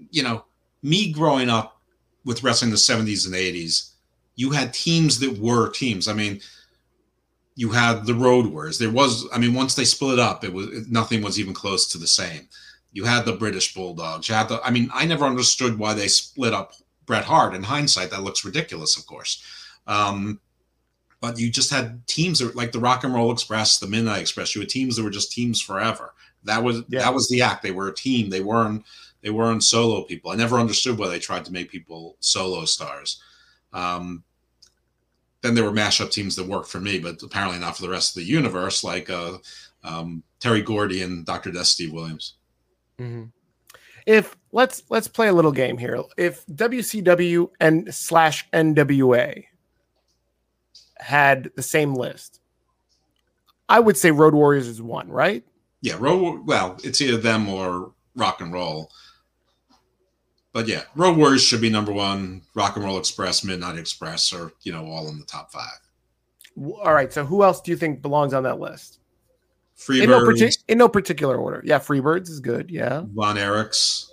you 0.10 0.24
know, 0.24 0.46
me 0.82 1.12
growing 1.12 1.50
up 1.50 1.80
with 2.26 2.44
wrestling 2.44 2.70
in 2.70 2.74
the 2.74 2.78
70s 2.78 3.26
and 3.26 3.36
80s, 3.36 3.92
you 4.36 4.52
had 4.52 4.74
teams 4.74 5.20
that 5.20 5.38
were 5.38 5.70
teams. 5.70 6.08
I 6.08 6.14
mean, 6.14 6.42
you 7.56 7.70
had 7.70 8.06
the 8.06 8.16
Road 8.16 8.48
Warriors. 8.48 8.80
There 8.80 8.90
was, 8.90 9.28
I 9.32 9.38
mean, 9.38 9.54
once 9.54 9.76
they 9.76 9.86
split 9.86 10.20
up, 10.20 10.44
it 10.44 10.52
was 10.52 10.88
nothing 10.90 11.22
was 11.22 11.40
even 11.40 11.54
close 11.54 11.88
to 11.90 11.98
the 11.98 12.08
same. 12.08 12.48
You 12.94 13.06
had 13.06 13.26
the 13.26 13.34
British 13.34 13.74
Bulldogs. 13.74 14.28
You 14.28 14.36
had 14.36 14.50
the, 14.50 14.62
I 14.64 14.72
mean, 14.72 14.90
I 14.94 15.06
never 15.06 15.26
understood 15.26 15.78
why 15.78 15.94
they 15.94 16.08
split 16.08 16.54
up 16.54 16.74
Bret 17.06 17.26
Hart. 17.26 17.54
In 17.54 17.64
hindsight, 17.64 18.10
that 18.12 18.24
looks 18.24 18.46
ridiculous, 18.46 18.98
of 18.98 19.06
course. 19.06 19.44
Um, 19.86 20.40
but 21.24 21.40
you 21.40 21.50
just 21.50 21.72
had 21.72 22.06
teams 22.06 22.40
that, 22.40 22.54
like 22.54 22.74
the 22.74 22.82
Rock 22.82 23.06
and 23.06 23.14
Roll 23.14 23.32
Express, 23.32 23.80
the 23.80 23.88
Midnight 23.88 24.20
Express. 24.20 24.54
You 24.54 24.60
had 24.60 24.70
teams 24.70 24.98
that 24.98 25.04
were 25.04 25.10
just 25.10 25.32
teams 25.32 25.62
forever. 25.62 26.14
That 26.44 26.62
was 26.62 26.84
yeah. 26.90 27.00
that 27.00 27.14
was 27.14 27.30
the 27.30 27.42
act. 27.42 27.64
They 27.64 27.72
were 27.72 27.88
a 27.88 27.96
team. 27.96 28.30
They 28.30 28.42
weren't 28.42 28.84
they 29.22 29.30
weren't 29.30 29.64
solo 29.64 30.04
people. 30.04 30.32
I 30.32 30.36
never 30.36 30.60
understood 30.60 30.98
why 30.98 31.08
they 31.08 31.20
tried 31.20 31.46
to 31.46 31.54
make 31.54 31.72
people 31.72 32.18
solo 32.20 32.66
stars. 32.66 33.24
Um, 33.72 34.26
then 35.40 35.56
there 35.56 35.64
were 35.64 35.72
mashup 35.72 36.12
teams 36.12 36.36
that 36.36 36.46
worked 36.46 36.68
for 36.68 36.82
me, 36.82 37.00
but 37.00 37.24
apparently 37.24 37.58
not 37.58 37.78
for 37.78 37.84
the 37.84 37.90
rest 37.90 38.18
of 38.18 38.22
the 38.22 38.30
universe, 38.30 38.84
like 38.84 39.10
uh, 39.10 39.38
um, 39.86 40.24
Terry 40.42 40.62
Gordy 40.62 41.04
and 41.04 41.26
Dr. 41.26 41.54
Death 41.54 41.68
Steve 41.68 41.94
Williams. 41.94 42.34
Mm-hmm. 43.00 43.28
If 44.06 44.36
let's 44.52 44.84
let's 44.90 45.08
play 45.08 45.30
a 45.30 45.34
little 45.34 45.54
game 45.54 45.78
here. 45.78 46.04
If 46.18 46.46
WCW 46.48 47.50
and 47.62 47.96
slash 47.96 48.46
NWA 48.52 49.46
had 51.04 51.52
the 51.56 51.64
same 51.64 51.94
list, 51.94 52.40
I 53.70 53.80
would 53.80 53.98
say 53.98 54.12
Road 54.12 54.34
Warriors 54.34 54.68
is 54.68 54.82
one, 54.82 55.10
right? 55.10 55.44
Yeah, 55.82 55.96
Road. 56.00 56.48
Well, 56.48 56.78
it's 56.84 57.02
either 57.02 57.18
them 57.18 57.50
or 57.50 57.92
Rock 58.16 58.42
and 58.42 58.54
Roll 58.54 58.90
but 60.54 60.68
yeah, 60.68 60.84
Road 60.96 61.18
Warriors 61.18 61.44
should 61.44 61.62
be 61.62 61.72
number 61.72 61.92
one. 61.92 62.44
Rock 62.54 62.76
and 62.76 62.86
Roll 62.86 63.00
Express, 63.00 63.44
Midnight 63.44 63.78
Express 63.78 64.32
are 64.32 64.54
you 64.62 64.72
know 64.72 64.86
all 64.86 65.10
in 65.10 65.18
the 65.18 65.26
top 65.26 65.52
five. 65.52 65.80
All 66.56 66.94
right. 66.94 67.12
So 67.12 67.26
who 67.26 67.44
else 67.44 67.60
do 67.60 67.72
you 67.72 67.78
think 67.78 68.04
belongs 68.04 68.34
on 68.34 68.44
that 68.44 68.60
list? 68.60 69.00
Freebirds. 69.76 70.04
In 70.04 70.10
no, 70.12 70.20
partic- 70.22 70.64
in 70.68 70.78
no 70.78 70.88
particular 70.88 71.38
order. 71.38 71.64
Yeah, 71.66 71.80
Freebirds 71.80 72.30
is 72.30 72.40
good. 72.40 72.70
Yeah. 72.70 73.02
Von 73.08 73.38
Erichs. 73.38 74.10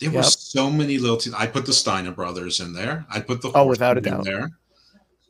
There 0.00 0.10
yep. 0.10 0.16
were 0.16 0.22
so 0.24 0.68
many 0.68 0.98
little 0.98 1.16
teams. 1.16 1.36
I 1.36 1.46
put 1.46 1.64
the 1.64 1.72
Steiner 1.72 2.10
brothers 2.10 2.58
in 2.58 2.72
there. 2.72 3.06
I 3.08 3.20
put 3.20 3.40
the 3.40 3.52
oh, 3.54 3.66
without 3.66 3.96
a 3.96 4.00
doubt 4.00 4.24
there. 4.24 4.50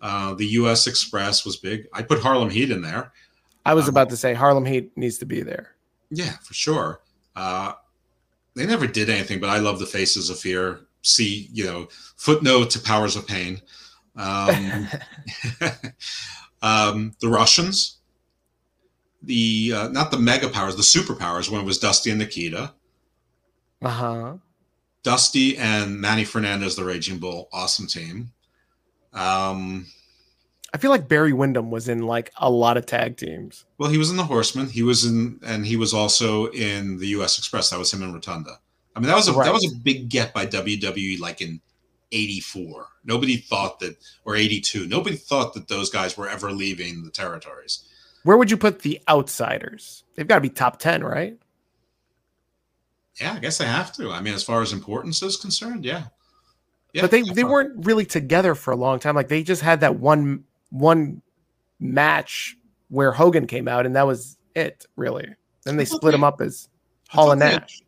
Uh, 0.01 0.35
the 0.35 0.47
U.S. 0.47 0.87
Express 0.87 1.45
was 1.45 1.57
big. 1.57 1.87
I 1.93 2.03
put 2.03 2.21
Harlem 2.21 2.51
Heat 2.51 2.71
in 2.71 2.83
there. 2.83 3.13
I 3.65 3.75
was 3.75 3.85
um, 3.85 3.91
about 3.91 4.11
to 4.11 4.17
say 4.17 4.35
Harlem 4.35 4.65
Heat 4.65 4.97
needs 4.97 5.19
to 5.19 5.27
be 5.27 5.43
there. 5.43 5.77
Yeah, 6.11 6.37
for 6.43 6.55
sure. 6.55 7.01
Uh, 7.35 7.73
they 8.55 8.67
never 8.67 8.87
did 8.87 9.11
anything, 9.11 9.41
but 9.41 9.51
I 9.51 9.59
love 9.59 9.79
the 9.79 9.87
Faces 9.87 10.31
of 10.31 10.39
Fear. 10.39 10.81
See, 11.03 11.49
you 11.53 11.65
know, 11.65 11.89
footnote 12.17 12.71
to 12.71 12.81
Powers 12.81 13.17
of 13.17 13.27
Pain. 13.27 13.61
Um, 14.17 14.89
um, 16.63 17.13
the 17.21 17.29
Russians, 17.29 17.99
the 19.23 19.73
uh, 19.75 19.89
not 19.89 20.11
the 20.11 20.19
mega 20.19 20.49
powers, 20.49 20.77
the 20.77 20.83
superpowers. 20.83 21.51
When 21.51 21.61
it 21.61 21.65
was 21.65 21.79
Dusty 21.79 22.11
and 22.11 22.19
Nikita. 22.19 22.73
Uh 23.83 23.89
huh. 23.89 24.37
Dusty 25.03 25.57
and 25.57 26.01
Manny 26.01 26.25
Fernandez, 26.25 26.75
the 26.75 26.85
Raging 26.85 27.19
Bull, 27.19 27.49
awesome 27.53 27.87
team. 27.87 28.33
Um, 29.17 29.87
I 30.75 30.79
feel 30.79 30.91
like 30.91 31.09
Barry 31.09 31.33
Windham 31.33 31.71
was 31.71 31.89
in 31.89 32.03
like 32.03 32.31
a 32.37 32.51
lot 32.51 32.77
of 32.77 32.87
tag 32.87 33.17
teams. 33.17 33.65
Well, 33.79 33.91
he 33.91 33.99
was 33.99 34.11
in 34.11 34.17
the 34.17 34.25
Horsemen. 34.25 34.69
He 34.69 34.83
was 34.83 35.05
in, 35.05 35.41
and 35.45 35.65
he 35.65 35.77
was 35.77 35.95
also 35.95 36.47
in 36.49 36.99
the 36.99 37.09
U.S. 37.09 37.39
Express. 37.39 37.71
That 37.71 37.79
was 37.79 37.93
him 37.93 38.03
in 38.03 38.13
Rotunda. 38.13 38.59
I 38.95 39.01
mean, 39.01 39.09
that 39.09 39.17
was 39.17 39.29
a 39.29 39.33
right. 39.33 39.47
that 39.47 39.55
was 39.55 39.65
a 39.73 39.77
big 39.77 40.09
get 40.09 40.35
by 40.35 40.47
WWE, 40.47 41.19
like 41.19 41.41
in 41.41 41.61
'84. 42.13 42.89
Nobody 43.05 43.39
thought 43.39 43.81
that, 43.81 43.97
or 44.25 44.37
'82. 44.37 44.87
Nobody 44.87 45.17
thought 45.17 45.55
that 45.55 45.69
those 45.69 45.89
guys 45.89 46.17
were 46.17 46.29
ever 46.29 46.53
leaving 46.53 47.05
the 47.05 47.11
territories. 47.11 47.89
Where 48.25 48.37
would 48.37 48.51
you 48.51 48.57
put 48.57 48.81
the 48.81 49.01
outsiders? 49.09 50.05
They've 50.15 50.29
got 50.29 50.37
to 50.37 50.41
be 50.43 50.51
top 50.51 50.79
ten, 50.79 51.03
right? 51.03 51.39
Yeah, 53.21 53.33
I 53.33 53.39
guess 53.39 53.57
they 53.57 53.67
have 53.67 53.93
to. 53.95 54.11
I 54.11 54.21
mean, 54.21 54.35
as 54.35 54.45
far 54.45 54.61
as 54.61 54.73
importance 54.73 55.23
is 55.23 55.37
concerned, 55.37 55.85
yeah. 55.87 56.05
Yeah, 56.97 57.03
but 57.03 57.11
they, 57.11 57.21
they 57.21 57.45
weren't 57.45 57.85
really 57.85 58.07
together 58.07 58.55
for 58.55 58.73
a 58.73 58.77
long 58.77 58.99
time. 58.99 59.15
Like 59.15 59.29
they 59.29 59.43
just 59.43 59.61
had 59.61 59.81
that 59.81 59.97
one 59.97 60.45
one 60.71 61.21
match 61.79 62.57
where 62.89 63.13
Hogan 63.13 63.47
came 63.47 63.69
out, 63.69 63.85
and 63.85 63.95
that 63.97 64.07
was 64.07 64.39
it, 64.55 64.87
really. 64.97 65.29
Then 65.65 65.77
they 65.77 65.85
split 65.85 66.13
them 66.13 66.25
up 66.25 66.41
as 66.41 66.71
Hall 67.09 67.33
and 67.33 67.41
Nash. 67.41 67.83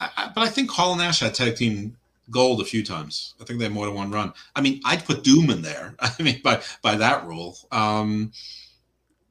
Had, 0.00 0.10
I, 0.16 0.32
but 0.34 0.40
I 0.40 0.48
think 0.48 0.68
Hall 0.68 0.92
and 0.92 1.00
Nash 1.00 1.20
had 1.20 1.32
tag 1.32 1.54
team 1.54 1.96
gold 2.30 2.60
a 2.60 2.64
few 2.64 2.82
times. 2.82 3.34
I 3.40 3.44
think 3.44 3.60
they 3.60 3.66
had 3.66 3.72
more 3.72 3.86
than 3.86 3.94
one 3.94 4.10
run. 4.10 4.32
I 4.56 4.60
mean, 4.60 4.80
I'd 4.84 5.04
put 5.04 5.22
Doom 5.22 5.50
in 5.50 5.62
there. 5.62 5.94
I 6.00 6.20
mean, 6.20 6.40
by 6.42 6.60
by 6.82 6.96
that 6.96 7.24
rule, 7.24 7.56
um, 7.70 8.32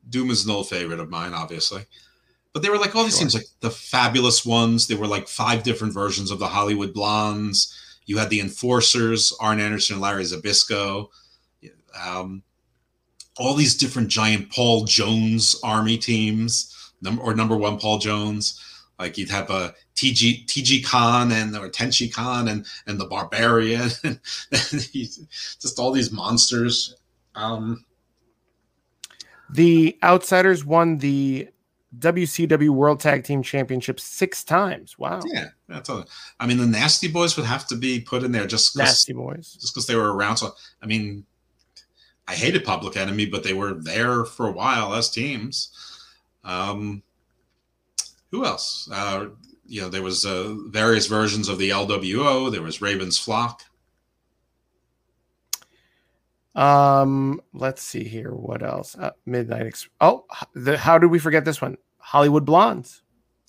Doom 0.09 0.30
is 0.30 0.45
an 0.45 0.51
old 0.51 0.69
favorite 0.69 1.01
of 1.01 1.09
mine, 1.09 1.34
obviously. 1.34 1.86
But 2.53 2.61
they 2.61 2.69
were 2.69 2.78
like 2.78 2.95
all 2.95 3.03
these 3.03 3.19
sure. 3.19 3.28
like 3.34 3.47
the 3.59 3.71
fabulous 3.71 4.45
ones. 4.45 4.88
There 4.88 4.97
were 4.97 5.07
like 5.07 5.28
five 5.28 5.63
different 5.63 5.93
versions 5.93 6.32
of 6.32 6.39
the 6.39 6.47
Hollywood 6.47 6.93
Blondes. 6.93 7.78
You 8.06 8.18
had 8.18 8.30
the 8.30 8.39
Enforcers, 8.39 9.34
Arn 9.39 9.60
Anderson, 9.60 9.99
Larry 9.99 10.24
Zbyszko. 10.24 11.10
Um, 11.99 12.43
all 13.38 13.54
these 13.54 13.76
different 13.76 14.10
giant 14.10 14.51
Paul 14.51 14.86
Jones 14.86 15.60
army 15.64 15.97
teams, 15.97 16.91
number 17.01 17.22
or 17.22 17.34
number 17.34 17.56
one 17.56 17.78
Paul 17.80 17.99
Jones. 17.99 18.60
Like 18.99 19.18
you'd 19.18 19.30
have 19.30 19.49
a 19.49 19.74
TG 19.95 20.45
TG 20.45 20.86
Khan 20.86 21.32
and 21.32 21.56
or 21.56 21.70
Tenchi 21.70 22.14
Khan 22.14 22.47
and 22.47 22.66
and 22.88 22.99
the 22.99 23.06
Barbarian, 23.06 23.89
and, 24.04 24.20
just 24.51 25.80
all 25.80 25.91
these 25.91 26.12
monsters. 26.12 26.95
Um, 27.36 27.86
the 29.49 29.97
Outsiders 30.04 30.64
won 30.66 30.97
the 30.97 31.47
WCW 31.99 32.69
World 32.69 32.99
Tag 32.99 33.23
Team 33.23 33.43
Championship 33.43 33.99
six 33.99 34.43
times. 34.43 34.97
Wow. 34.97 35.21
Yeah, 35.25 35.49
that's 35.67 35.89
all. 35.89 36.05
I 36.39 36.47
mean, 36.47 36.57
the 36.57 36.65
Nasty 36.65 37.07
Boys 37.07 37.37
would 37.37 37.45
have 37.45 37.67
to 37.67 37.75
be 37.75 37.99
put 37.99 38.23
in 38.23 38.31
there 38.31 38.47
just 38.47 38.75
Nasty 38.77 39.13
Boys, 39.13 39.57
just 39.59 39.73
because 39.73 39.87
they 39.87 39.95
were 39.95 40.13
around. 40.13 40.37
So, 40.37 40.53
I 40.81 40.85
mean, 40.85 41.25
I 42.27 42.33
hated 42.33 42.63
Public 42.63 42.97
Enemy, 42.97 43.27
but 43.27 43.43
they 43.43 43.53
were 43.53 43.73
there 43.73 44.25
for 44.25 44.47
a 44.47 44.51
while 44.51 44.93
as 44.93 45.09
teams. 45.09 45.71
Um, 46.43 47.03
who 48.31 48.45
else? 48.45 48.89
Uh, 48.91 49.27
you 49.65 49.81
know, 49.81 49.89
there 49.89 50.01
was 50.01 50.25
uh, 50.25 50.55
various 50.67 51.07
versions 51.07 51.49
of 51.49 51.57
the 51.57 51.69
LWO. 51.69 52.51
There 52.51 52.61
was 52.61 52.81
Raven's 52.81 53.17
Flock. 53.17 53.63
Um, 56.55 57.41
let's 57.53 57.81
see 57.81 58.03
here. 58.03 58.31
What 58.31 58.63
else? 58.63 58.95
Uh, 58.97 59.11
Midnight. 59.25 59.65
Ex- 59.65 59.89
oh, 60.01 60.25
the, 60.53 60.77
how 60.77 60.97
did 60.97 61.07
we 61.07 61.19
forget 61.19 61.45
this 61.45 61.61
one? 61.61 61.77
Hollywood 62.04 62.45
Blondes. 62.45 63.01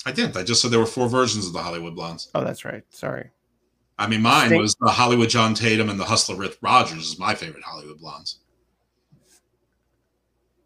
I 0.07 0.13
didn't. 0.13 0.37
I 0.37 0.43
just 0.43 0.63
said 0.63 0.71
there 0.71 0.79
were 0.79 0.87
four 0.87 1.09
versions 1.09 1.47
of 1.47 1.53
the 1.53 1.63
Hollywood 1.63 1.95
Blondes. 1.97 2.31
Oh, 2.35 2.45
that's 2.45 2.65
right. 2.65 2.83
Sorry. 2.91 3.31
I 3.99 4.07
mean, 4.07 4.23
mine 4.23 4.49
Sting- 4.49 4.61
was 4.61 4.75
the 4.81 4.91
Hollywood 4.91 5.29
John 5.29 5.55
Tatum 5.55 5.89
and 5.89 5.99
the 5.99 6.05
Hustler 6.05 6.37
Rip 6.37 6.57
Rogers 6.61 7.07
is 7.13 7.19
my 7.19 7.35
favorite 7.35 7.65
Hollywood 7.65 7.99
Blondes. 7.99 8.39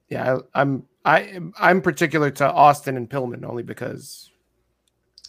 Yeah, 0.08 0.38
I, 0.54 0.60
I'm 0.60 0.84
I 1.04 1.40
I'm 1.58 1.82
particular 1.82 2.30
to 2.32 2.50
Austin 2.50 2.96
and 2.96 3.08
Pillman 3.08 3.44
only 3.44 3.62
because 3.62 4.30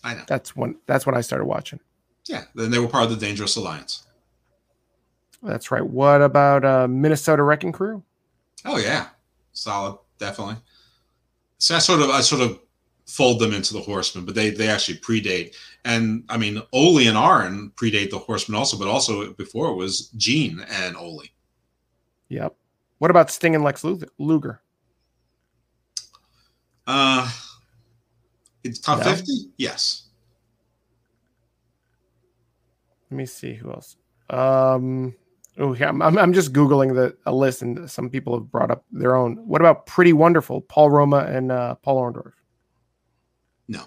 I 0.03 0.13
know 0.13 0.23
that's 0.27 0.55
when 0.55 0.77
that's 0.85 1.05
when 1.05 1.15
I 1.15 1.21
started 1.21 1.45
watching. 1.45 1.79
Yeah, 2.27 2.45
then 2.55 2.71
they 2.71 2.79
were 2.79 2.87
part 2.87 3.05
of 3.05 3.09
the 3.09 3.25
Dangerous 3.25 3.55
Alliance. 3.57 4.05
That's 5.43 5.71
right. 5.71 5.85
What 5.85 6.21
about 6.21 6.63
uh, 6.63 6.87
Minnesota 6.87 7.43
Wrecking 7.43 7.73
Crew? 7.73 8.03
Oh 8.65 8.77
yeah, 8.77 9.07
solid, 9.51 9.97
definitely. 10.17 10.55
So 11.59 11.75
I 11.75 11.79
sort 11.79 12.01
of 12.01 12.09
I 12.09 12.21
sort 12.21 12.41
of 12.41 12.59
fold 13.05 13.39
them 13.39 13.53
into 13.53 13.73
the 13.73 13.81
Horsemen, 13.81 14.25
but 14.25 14.33
they 14.33 14.49
they 14.49 14.69
actually 14.69 14.97
predate. 14.97 15.55
And 15.85 16.23
I 16.29 16.37
mean, 16.37 16.61
Ole 16.73 17.07
and 17.07 17.17
Arn 17.17 17.71
predate 17.75 18.09
the 18.09 18.17
Horsemen 18.17 18.57
also, 18.57 18.77
but 18.77 18.87
also 18.87 19.33
before 19.33 19.69
it 19.69 19.75
was 19.75 20.07
Gene 20.17 20.65
and 20.69 20.95
Ole. 20.95 21.23
Yep. 22.29 22.55
What 22.99 23.11
about 23.11 23.31
Sting 23.31 23.55
and 23.55 23.63
Lex 23.63 23.83
Luger? 24.17 24.61
Uh, 26.85 27.29
it's 28.63 28.79
top 28.79 28.99
no. 28.99 29.03
fifty. 29.03 29.51
Yes. 29.57 30.07
Let 33.11 33.17
me 33.17 33.25
see 33.25 33.53
who 33.53 33.71
else. 33.71 33.97
Um, 34.29 35.15
oh 35.59 35.73
yeah, 35.75 35.89
I'm, 35.89 36.01
I'm 36.17 36.33
just 36.33 36.53
googling 36.53 36.95
the 36.95 37.15
a 37.25 37.33
list, 37.33 37.61
and 37.61 37.89
some 37.89 38.09
people 38.09 38.33
have 38.37 38.51
brought 38.51 38.71
up 38.71 38.83
their 38.91 39.15
own. 39.15 39.35
What 39.47 39.61
about 39.61 39.85
Pretty 39.85 40.13
Wonderful, 40.13 40.61
Paul 40.61 40.89
Roma 40.89 41.19
and 41.19 41.51
uh, 41.51 41.75
Paul 41.75 42.01
Orndorff? 42.01 42.33
No. 43.67 43.83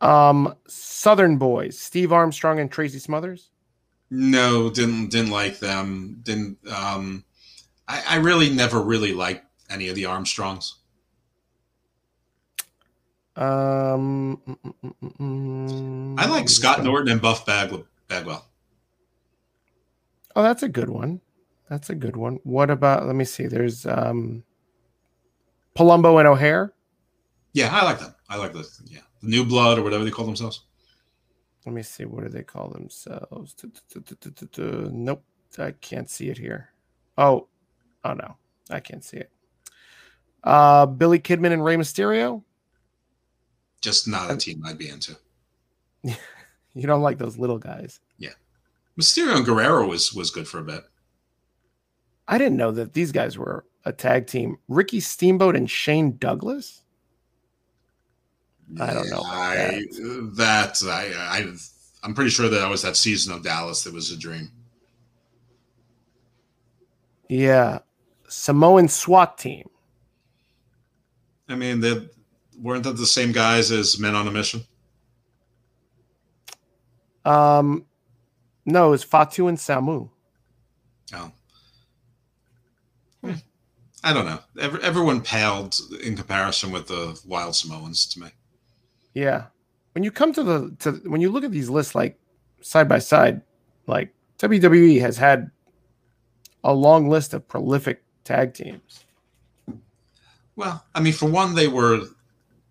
Um, 0.00 0.54
Southern 0.66 1.38
Boys, 1.38 1.78
Steve 1.78 2.12
Armstrong 2.12 2.60
and 2.60 2.70
Tracy 2.70 2.98
Smothers. 2.98 3.50
No, 4.10 4.70
didn't 4.70 5.10
didn't 5.10 5.30
like 5.30 5.58
them. 5.58 6.20
Didn't. 6.22 6.58
Um, 6.72 7.24
I, 7.86 8.02
I 8.08 8.16
really 8.16 8.50
never 8.50 8.80
really 8.80 9.12
liked 9.12 9.44
any 9.70 9.88
of 9.88 9.94
the 9.94 10.06
Armstrongs. 10.06 10.76
Um, 13.36 14.40
mm, 14.48 14.74
mm, 14.82 15.18
mm, 15.20 16.14
I 16.18 16.26
like 16.26 16.48
Scott 16.48 16.82
Norton 16.82 17.12
and 17.12 17.22
Buff 17.22 17.46
Bag- 17.46 17.84
Bagwell. 18.08 18.46
Oh, 20.34 20.42
that's 20.42 20.62
a 20.62 20.68
good 20.68 20.90
one. 20.90 21.20
That's 21.68 21.90
a 21.90 21.94
good 21.94 22.16
one. 22.16 22.38
What 22.44 22.70
about? 22.70 23.06
Let 23.06 23.14
me 23.14 23.24
see. 23.24 23.46
There's 23.46 23.86
um, 23.86 24.42
Palumbo 25.76 26.18
and 26.18 26.26
O'Haire. 26.26 26.72
Yeah, 27.52 27.74
I 27.74 27.84
like 27.84 27.98
them. 27.98 28.14
I 28.28 28.36
like 28.36 28.52
the 28.52 28.66
yeah, 28.86 29.00
the 29.20 29.28
New 29.28 29.44
Blood 29.44 29.78
or 29.78 29.82
whatever 29.82 30.04
they 30.04 30.10
call 30.10 30.26
themselves. 30.26 30.64
Let 31.66 31.74
me 31.74 31.82
see. 31.82 32.04
What 32.04 32.24
do 32.24 32.30
they 32.30 32.42
call 32.42 32.70
themselves? 32.70 33.54
Nope, 34.56 35.24
I 35.58 35.72
can't 35.72 36.08
see 36.08 36.28
it 36.30 36.38
here. 36.38 36.70
Oh, 37.18 37.48
oh 38.04 38.14
no, 38.14 38.36
I 38.70 38.80
can't 38.80 39.04
see 39.04 39.18
it. 39.18 39.30
Uh, 40.44 40.86
Billy 40.86 41.18
Kidman 41.18 41.52
and 41.52 41.64
Rey 41.64 41.76
Mysterio. 41.76 42.42
Just 43.80 44.08
not 44.08 44.30
a 44.30 44.36
team 44.36 44.62
I'd 44.64 44.78
be 44.78 44.88
into. 44.88 45.16
you 46.74 46.86
don't 46.86 47.02
like 47.02 47.18
those 47.18 47.38
little 47.38 47.58
guys. 47.58 48.00
Yeah, 48.18 48.34
Mysterio 48.98 49.36
and 49.36 49.46
Guerrero 49.46 49.86
was 49.86 50.12
was 50.12 50.30
good 50.30 50.48
for 50.48 50.58
a 50.58 50.64
bit. 50.64 50.84
I 52.26 52.36
didn't 52.36 52.58
know 52.58 52.72
that 52.72 52.92
these 52.92 53.12
guys 53.12 53.38
were 53.38 53.64
a 53.84 53.92
tag 53.92 54.26
team. 54.26 54.58
Ricky 54.68 55.00
Steamboat 55.00 55.56
and 55.56 55.70
Shane 55.70 56.18
Douglas. 56.18 56.82
I 58.78 58.92
don't 58.92 59.08
know. 59.08 59.22
I, 59.24 59.82
that. 60.36 60.74
that 60.74 60.82
I, 60.84 61.38
I 61.38 61.52
I'm 62.02 62.14
pretty 62.14 62.30
sure 62.30 62.48
that 62.48 62.68
was 62.68 62.82
that 62.82 62.96
season 62.96 63.32
of 63.32 63.42
Dallas 63.42 63.82
that 63.84 63.92
was 63.92 64.12
a 64.12 64.16
dream. 64.16 64.50
Yeah, 67.28 67.80
Samoan 68.28 68.88
SWAT 68.88 69.38
team. 69.38 69.68
I 71.48 71.54
mean, 71.54 71.80
they 71.80 72.08
weren't 72.60 72.84
that 72.84 72.96
the 72.96 73.06
same 73.06 73.32
guys 73.32 73.70
as 73.70 73.98
Men 73.98 74.14
on 74.14 74.28
a 74.28 74.30
Mission? 74.30 74.62
Um, 77.28 77.84
no, 78.64 78.92
it's 78.92 79.04
Fatu 79.04 79.48
and 79.48 79.58
Samu. 79.58 80.08
Oh, 81.14 81.32
hmm. 83.22 83.32
I 84.02 84.12
don't 84.12 84.24
know. 84.24 84.38
Every, 84.58 84.82
everyone 84.82 85.20
paled 85.20 85.76
in 86.02 86.16
comparison 86.16 86.70
with 86.70 86.86
the 86.86 87.20
Wild 87.26 87.54
Samoans 87.54 88.06
to 88.06 88.20
me. 88.20 88.28
Yeah, 89.12 89.46
when 89.92 90.04
you 90.04 90.10
come 90.10 90.32
to 90.32 90.42
the 90.42 90.74
to 90.80 90.92
when 91.08 91.20
you 91.20 91.30
look 91.30 91.44
at 91.44 91.52
these 91.52 91.68
lists 91.68 91.94
like 91.94 92.18
side 92.62 92.88
by 92.88 92.98
side, 92.98 93.42
like 93.86 94.14
WWE 94.38 95.00
has 95.00 95.18
had 95.18 95.50
a 96.64 96.72
long 96.72 97.10
list 97.10 97.34
of 97.34 97.46
prolific 97.46 98.02
tag 98.24 98.54
teams. 98.54 99.04
Well, 100.56 100.84
I 100.94 101.00
mean, 101.00 101.12
for 101.12 101.28
one, 101.28 101.54
they 101.54 101.68
were 101.68 102.02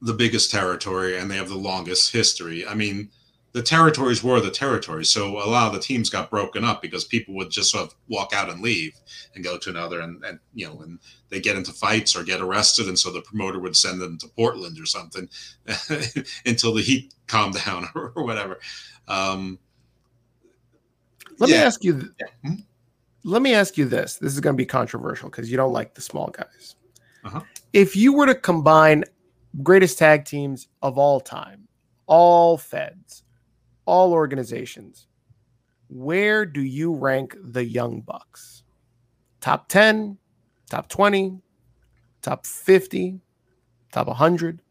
the 0.02 0.14
biggest 0.14 0.52
territory 0.52 1.18
and 1.18 1.30
they 1.30 1.38
have 1.38 1.50
the 1.50 1.56
longest 1.56 2.12
history. 2.12 2.66
I 2.68 2.74
mean, 2.74 3.10
the 3.58 3.64
territories 3.64 4.24
were 4.24 4.40
the 4.40 4.52
territories. 4.52 5.10
So 5.10 5.40
a 5.44 5.50
lot 5.50 5.66
of 5.66 5.74
the 5.74 5.80
teams 5.80 6.12
got 6.12 6.30
broken 6.30 6.64
up 6.64 6.80
because 6.80 7.04
people 7.04 7.34
would 7.38 7.50
just 7.50 7.72
sort 7.72 7.88
of 7.88 7.96
walk 8.08 8.32
out 8.32 8.52
and 8.52 8.62
leave 8.62 8.96
and 9.34 9.44
go 9.44 9.58
to 9.58 9.72
another 9.72 10.02
and, 10.02 10.24
and 10.24 10.38
you 10.54 10.68
know, 10.68 10.80
and 10.82 11.00
they 11.30 11.40
get 11.40 11.58
into 11.58 11.72
fights 11.72 12.16
or 12.16 12.24
get 12.24 12.40
arrested. 12.40 12.88
And 12.88 13.00
so 13.00 13.12
the 13.12 13.22
promoter 13.22 13.60
would 13.60 13.76
send 13.76 14.00
them 14.00 14.20
to 14.20 14.28
Portland 14.28 14.80
or 14.80 14.86
something 14.86 15.28
until 16.46 16.76
the 16.76 16.84
heat 16.84 17.16
calmed 17.26 17.56
down 17.66 17.88
or, 17.96 18.12
or 18.16 18.26
whatever. 18.26 18.60
Um, 19.08 19.58
Let 21.40 21.50
yeah. 21.50 21.56
me 21.56 21.64
ask 21.64 21.84
you. 21.84 22.14
Yeah. 22.20 22.28
Hmm? 22.46 22.56
Let 23.24 23.42
me 23.42 23.56
ask 23.56 23.76
you 23.76 23.86
this. 23.86 24.18
This 24.18 24.34
is 24.34 24.40
going 24.40 24.56
to 24.56 24.58
be 24.58 24.68
controversial 24.68 25.32
because 25.32 25.50
you 25.50 25.58
don't 25.58 25.74
like 25.74 25.96
the 25.96 26.02
small 26.02 26.28
guys. 26.28 26.76
Uh-huh. 27.26 27.42
If 27.74 27.96
you 27.96 28.14
were 28.14 28.28
to 28.28 28.36
combine 28.36 29.04
greatest 29.64 29.98
tag 29.98 30.26
teams 30.26 30.68
of 30.84 31.00
all 31.00 31.20
time, 31.20 31.68
all 32.06 32.56
feds, 32.56 33.24
all 33.88 34.14
organizations, 34.14 35.08
where 35.90 36.46
do 36.46 36.62
you 36.62 36.94
rank 36.94 37.36
the 37.42 37.64
Young 37.64 38.02
Bucks? 38.02 38.64
Top 39.42 39.70
10, 39.70 40.18
top 40.70 40.90
20, 40.90 41.40
top 42.22 42.46
50, 42.46 43.20
top 43.92 44.08
100? 44.08 44.62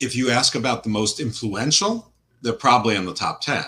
If 0.00 0.16
you 0.16 0.30
ask 0.30 0.54
about 0.54 0.82
the 0.82 0.90
most 0.90 1.20
influential, 1.20 2.12
they're 2.42 2.52
probably 2.52 2.96
in 2.96 3.04
the 3.04 3.14
top 3.14 3.40
10. 3.42 3.62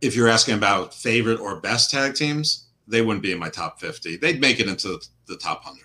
If 0.00 0.14
you're 0.14 0.28
asking 0.28 0.54
about 0.54 0.94
favorite 0.94 1.40
or 1.40 1.60
best 1.60 1.90
tag 1.90 2.14
teams, 2.14 2.68
they 2.86 3.02
wouldn't 3.02 3.22
be 3.22 3.32
in 3.32 3.38
my 3.38 3.48
top 3.48 3.80
50. 3.80 4.16
They'd 4.16 4.40
make 4.40 4.60
it 4.60 4.68
into 4.68 5.00
the 5.26 5.36
top 5.36 5.64
100. 5.64 5.84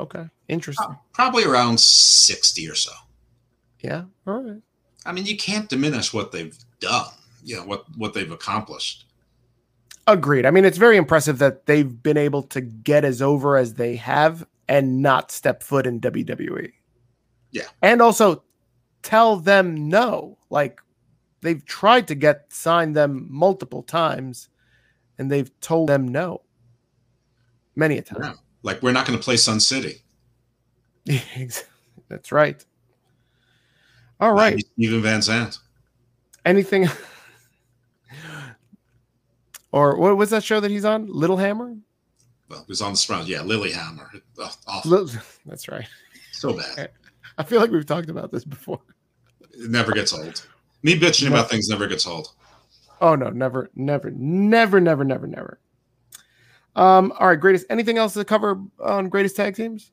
Okay. 0.00 0.28
Interesting. 0.48 0.96
Probably 1.12 1.44
around 1.44 1.80
60 1.80 2.68
or 2.68 2.74
so. 2.74 2.92
Yeah. 3.80 4.04
All 4.26 4.42
right. 4.42 4.62
I 5.08 5.12
mean, 5.12 5.24
you 5.24 5.36
can't 5.36 5.68
diminish 5.68 6.12
what 6.12 6.32
they've 6.32 6.56
done, 6.80 7.06
you 7.42 7.56
know, 7.56 7.64
what, 7.64 7.84
what 7.96 8.12
they've 8.12 8.30
accomplished. 8.30 9.06
Agreed. 10.06 10.44
I 10.44 10.50
mean, 10.50 10.66
it's 10.66 10.76
very 10.76 10.98
impressive 10.98 11.38
that 11.38 11.64
they've 11.64 12.02
been 12.02 12.18
able 12.18 12.42
to 12.44 12.60
get 12.60 13.06
as 13.06 13.22
over 13.22 13.56
as 13.56 13.74
they 13.74 13.96
have 13.96 14.46
and 14.68 15.00
not 15.00 15.30
step 15.30 15.62
foot 15.62 15.86
in 15.86 16.00
WWE. 16.00 16.72
Yeah. 17.52 17.64
And 17.80 18.02
also 18.02 18.44
tell 19.02 19.36
them 19.36 19.88
no. 19.88 20.36
Like 20.50 20.80
they've 21.40 21.64
tried 21.64 22.06
to 22.08 22.14
get 22.14 22.52
signed 22.52 22.94
them 22.94 23.26
multiple 23.30 23.82
times 23.82 24.50
and 25.18 25.32
they've 25.32 25.50
told 25.60 25.88
them 25.88 26.06
no 26.06 26.42
many 27.74 27.96
a 27.96 28.02
time. 28.02 28.22
Yeah. 28.22 28.32
Like 28.62 28.82
we're 28.82 28.92
not 28.92 29.06
going 29.06 29.18
to 29.18 29.24
play 29.24 29.38
Sun 29.38 29.60
City. 29.60 30.02
That's 32.08 32.30
right. 32.30 32.62
All 34.20 34.32
right. 34.32 34.58
Steven 34.74 35.02
Van 35.02 35.22
Zandt. 35.22 35.58
Anything? 36.44 36.88
or 39.72 39.96
what 39.96 40.16
was 40.16 40.30
that 40.30 40.42
show 40.42 40.60
that 40.60 40.70
he's 40.70 40.84
on? 40.84 41.08
Lilyhammer? 41.08 41.80
Well, 42.48 42.60
he 42.60 42.70
was 42.70 42.82
on 42.82 42.92
the 42.92 42.96
Sprout. 42.96 43.26
Yeah, 43.26 43.38
Lilyhammer. 43.38 44.20
awful. 44.66 45.08
That's 45.46 45.68
right. 45.68 45.86
So 46.32 46.54
bad. 46.54 46.90
I 47.36 47.42
feel 47.42 47.60
like 47.60 47.70
we've 47.70 47.86
talked 47.86 48.10
about 48.10 48.32
this 48.32 48.44
before. 48.44 48.80
It 49.52 49.70
never 49.70 49.92
gets 49.92 50.12
old. 50.12 50.46
Me 50.82 50.98
bitching 50.98 51.28
no. 51.30 51.36
about 51.36 51.50
things 51.50 51.68
never 51.68 51.86
gets 51.86 52.06
old. 52.06 52.32
Oh 53.00 53.14
no, 53.14 53.30
never, 53.30 53.70
never, 53.74 54.10
never, 54.10 54.80
never, 54.80 55.04
never, 55.04 55.26
never. 55.26 55.60
Um, 56.74 57.12
all 57.18 57.28
right, 57.28 57.38
greatest. 57.38 57.66
Anything 57.70 57.98
else 57.98 58.14
to 58.14 58.24
cover 58.24 58.60
on 58.80 59.08
greatest 59.08 59.36
tag 59.36 59.56
teams? 59.56 59.92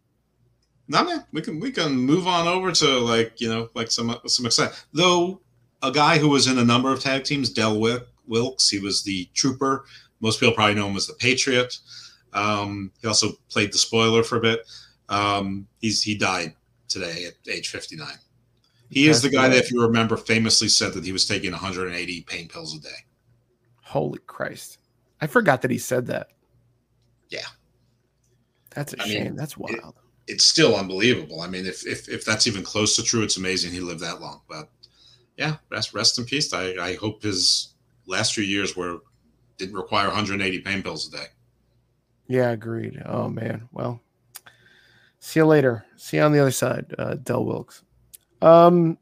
No, 0.87 1.03
man, 1.03 1.25
we 1.31 1.41
can 1.41 1.59
we 1.59 1.71
can 1.71 1.95
move 1.95 2.27
on 2.27 2.47
over 2.47 2.71
to 2.71 2.99
like 2.99 3.41
you 3.41 3.49
know 3.49 3.69
like 3.73 3.91
some 3.91 4.15
some 4.27 4.45
exciting. 4.45 4.75
Though 4.93 5.41
a 5.81 5.91
guy 5.91 6.17
who 6.17 6.29
was 6.29 6.47
in 6.47 6.57
a 6.57 6.63
number 6.63 6.91
of 6.91 6.99
tag 6.99 7.23
teams, 7.23 7.49
Del 7.49 7.79
Wilkes, 8.27 8.69
he 8.69 8.79
was 8.79 9.03
the 9.03 9.27
Trooper. 9.33 9.85
Most 10.19 10.39
people 10.39 10.53
probably 10.55 10.75
know 10.75 10.87
him 10.87 10.95
as 10.95 11.07
the 11.07 11.13
Patriot. 11.13 11.77
Um, 12.33 12.91
he 13.01 13.07
also 13.07 13.33
played 13.49 13.73
the 13.73 13.77
spoiler 13.77 14.23
for 14.23 14.37
a 14.37 14.41
bit. 14.41 14.61
Um, 15.09 15.67
he's 15.79 16.01
he 16.01 16.15
died 16.15 16.53
today 16.87 17.25
at 17.25 17.51
age 17.51 17.69
59. 17.69 18.07
He 18.89 19.07
That's 19.07 19.17
is 19.17 19.23
the 19.23 19.29
guy 19.29 19.49
that, 19.49 19.57
if 19.57 19.71
you 19.71 19.81
remember, 19.81 20.15
famously 20.17 20.67
said 20.67 20.93
that 20.93 21.03
he 21.03 21.11
was 21.11 21.25
taking 21.25 21.51
180 21.51 22.21
pain 22.23 22.47
pills 22.47 22.75
a 22.75 22.79
day. 22.79 23.05
Holy 23.81 24.19
Christ! 24.27 24.77
I 25.21 25.27
forgot 25.27 25.61
that 25.63 25.71
he 25.71 25.77
said 25.77 26.07
that. 26.07 26.29
Yeah, 27.29 27.45
that's 28.69 28.93
a 28.93 29.01
I 29.01 29.07
shame. 29.07 29.23
Mean, 29.23 29.35
that's 29.35 29.57
wild. 29.57 29.73
It, 29.73 30.04
it's 30.27 30.45
still 30.45 30.75
unbelievable. 30.75 31.41
I 31.41 31.47
mean, 31.47 31.65
if, 31.65 31.85
if 31.85 32.09
if 32.09 32.25
that's 32.25 32.47
even 32.47 32.63
close 32.63 32.95
to 32.95 33.03
true, 33.03 33.23
it's 33.23 33.37
amazing 33.37 33.71
he 33.71 33.79
lived 33.79 34.01
that 34.01 34.21
long. 34.21 34.41
But 34.49 34.69
yeah, 35.37 35.57
rest 35.69 35.93
rest 35.93 36.17
in 36.17 36.25
peace. 36.25 36.53
I, 36.53 36.73
I 36.79 36.95
hope 36.95 37.21
his 37.21 37.73
last 38.07 38.33
few 38.33 38.43
years 38.43 38.75
were 38.75 38.99
didn't 39.57 39.75
require 39.75 40.07
180 40.07 40.59
pain 40.59 40.83
pills 40.83 41.07
a 41.07 41.17
day. 41.17 41.25
Yeah, 42.27 42.51
agreed. 42.51 43.01
Oh 43.05 43.29
man. 43.29 43.67
Well, 43.71 44.01
see 45.19 45.39
you 45.39 45.45
later. 45.45 45.85
See 45.95 46.17
you 46.17 46.23
on 46.23 46.31
the 46.31 46.39
other 46.39 46.51
side, 46.51 46.93
uh, 46.97 47.15
Del 47.15 47.45
Wilkes. 47.45 47.83
Um, 48.41 48.97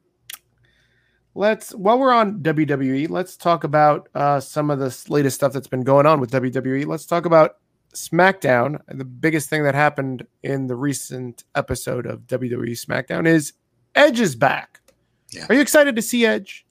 let's 1.35 1.73
while 1.73 1.99
we're 1.99 2.13
on 2.13 2.39
WWE, 2.39 3.09
let's 3.09 3.37
talk 3.37 3.63
about 3.63 4.09
uh, 4.13 4.39
some 4.39 4.69
of 4.69 4.79
the 4.79 4.95
latest 5.07 5.35
stuff 5.35 5.53
that's 5.53 5.67
been 5.67 5.83
going 5.83 6.05
on 6.05 6.19
with 6.19 6.31
WWE. 6.31 6.85
Let's 6.85 7.05
talk 7.05 7.25
about 7.25 7.57
SmackDown. 7.93 8.81
The 8.87 9.05
biggest 9.05 9.49
thing 9.49 9.63
that 9.63 9.75
happened 9.75 10.25
in 10.41 10.67
the 10.67 10.75
recent 10.75 11.43
episode 11.55 12.05
of 12.05 12.21
WWE 12.21 12.71
SmackDown 12.71 13.27
is 13.27 13.53
Edge 13.95 14.19
is 14.19 14.35
back. 14.35 14.81
Yeah. 15.31 15.45
Are 15.49 15.55
you 15.55 15.61
excited 15.61 15.95
to 15.95 16.01
see 16.01 16.25
Edge? 16.25 16.65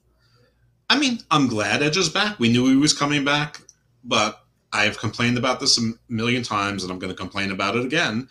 I 0.89 0.99
mean, 0.99 1.19
I'm 1.31 1.47
glad 1.47 1.81
Edge 1.81 1.97
is 1.97 2.09
back. 2.09 2.39
We 2.39 2.49
knew 2.49 2.67
he 2.67 2.75
was 2.75 2.93
coming 2.93 3.23
back, 3.23 3.61
but 4.03 4.43
I've 4.71 4.97
complained 4.97 5.37
about 5.37 5.59
this 5.59 5.77
a 5.77 5.91
million 6.09 6.43
times 6.43 6.83
and 6.83 6.91
I'm 6.91 6.99
going 6.99 7.11
to 7.11 7.17
complain 7.17 7.51
about 7.51 7.75
it 7.75 7.85
again. 7.85 8.27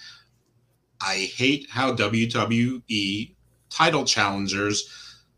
I 1.01 1.31
hate 1.35 1.67
how 1.71 1.95
WWE 1.95 3.35
title 3.71 4.05
challengers 4.05 4.89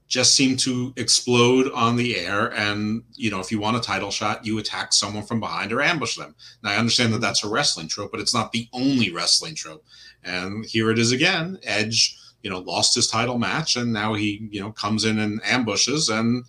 just 0.06 0.34
seem 0.34 0.56
to 0.58 0.92
explode 0.96 1.72
on 1.72 1.96
the 1.96 2.16
air. 2.16 2.52
And, 2.54 3.02
you 3.14 3.30
know, 3.30 3.40
if 3.40 3.50
you 3.50 3.58
want 3.58 3.76
a 3.76 3.80
title 3.80 4.10
shot, 4.10 4.44
you 4.44 4.58
attack 4.58 4.92
someone 4.92 5.24
from 5.24 5.40
behind 5.40 5.72
or 5.72 5.80
ambush 5.80 6.16
them. 6.16 6.34
Now, 6.62 6.70
I 6.70 6.76
understand 6.76 7.12
that 7.14 7.20
that's 7.20 7.42
a 7.42 7.48
wrestling 7.48 7.88
trope, 7.88 8.10
but 8.10 8.20
it's 8.20 8.34
not 8.34 8.52
the 8.52 8.68
only 8.72 9.10
wrestling 9.10 9.54
trope. 9.54 9.84
And 10.22 10.64
here 10.66 10.90
it 10.90 10.98
is 10.98 11.12
again. 11.12 11.58
Edge, 11.62 12.18
you 12.42 12.50
know, 12.50 12.58
lost 12.58 12.94
his 12.94 13.06
title 13.06 13.38
match 13.38 13.76
and 13.76 13.92
now 13.92 14.14
he, 14.14 14.46
you 14.50 14.60
know, 14.60 14.72
comes 14.72 15.04
in 15.04 15.18
and 15.18 15.40
ambushes 15.44 16.10
and 16.10 16.44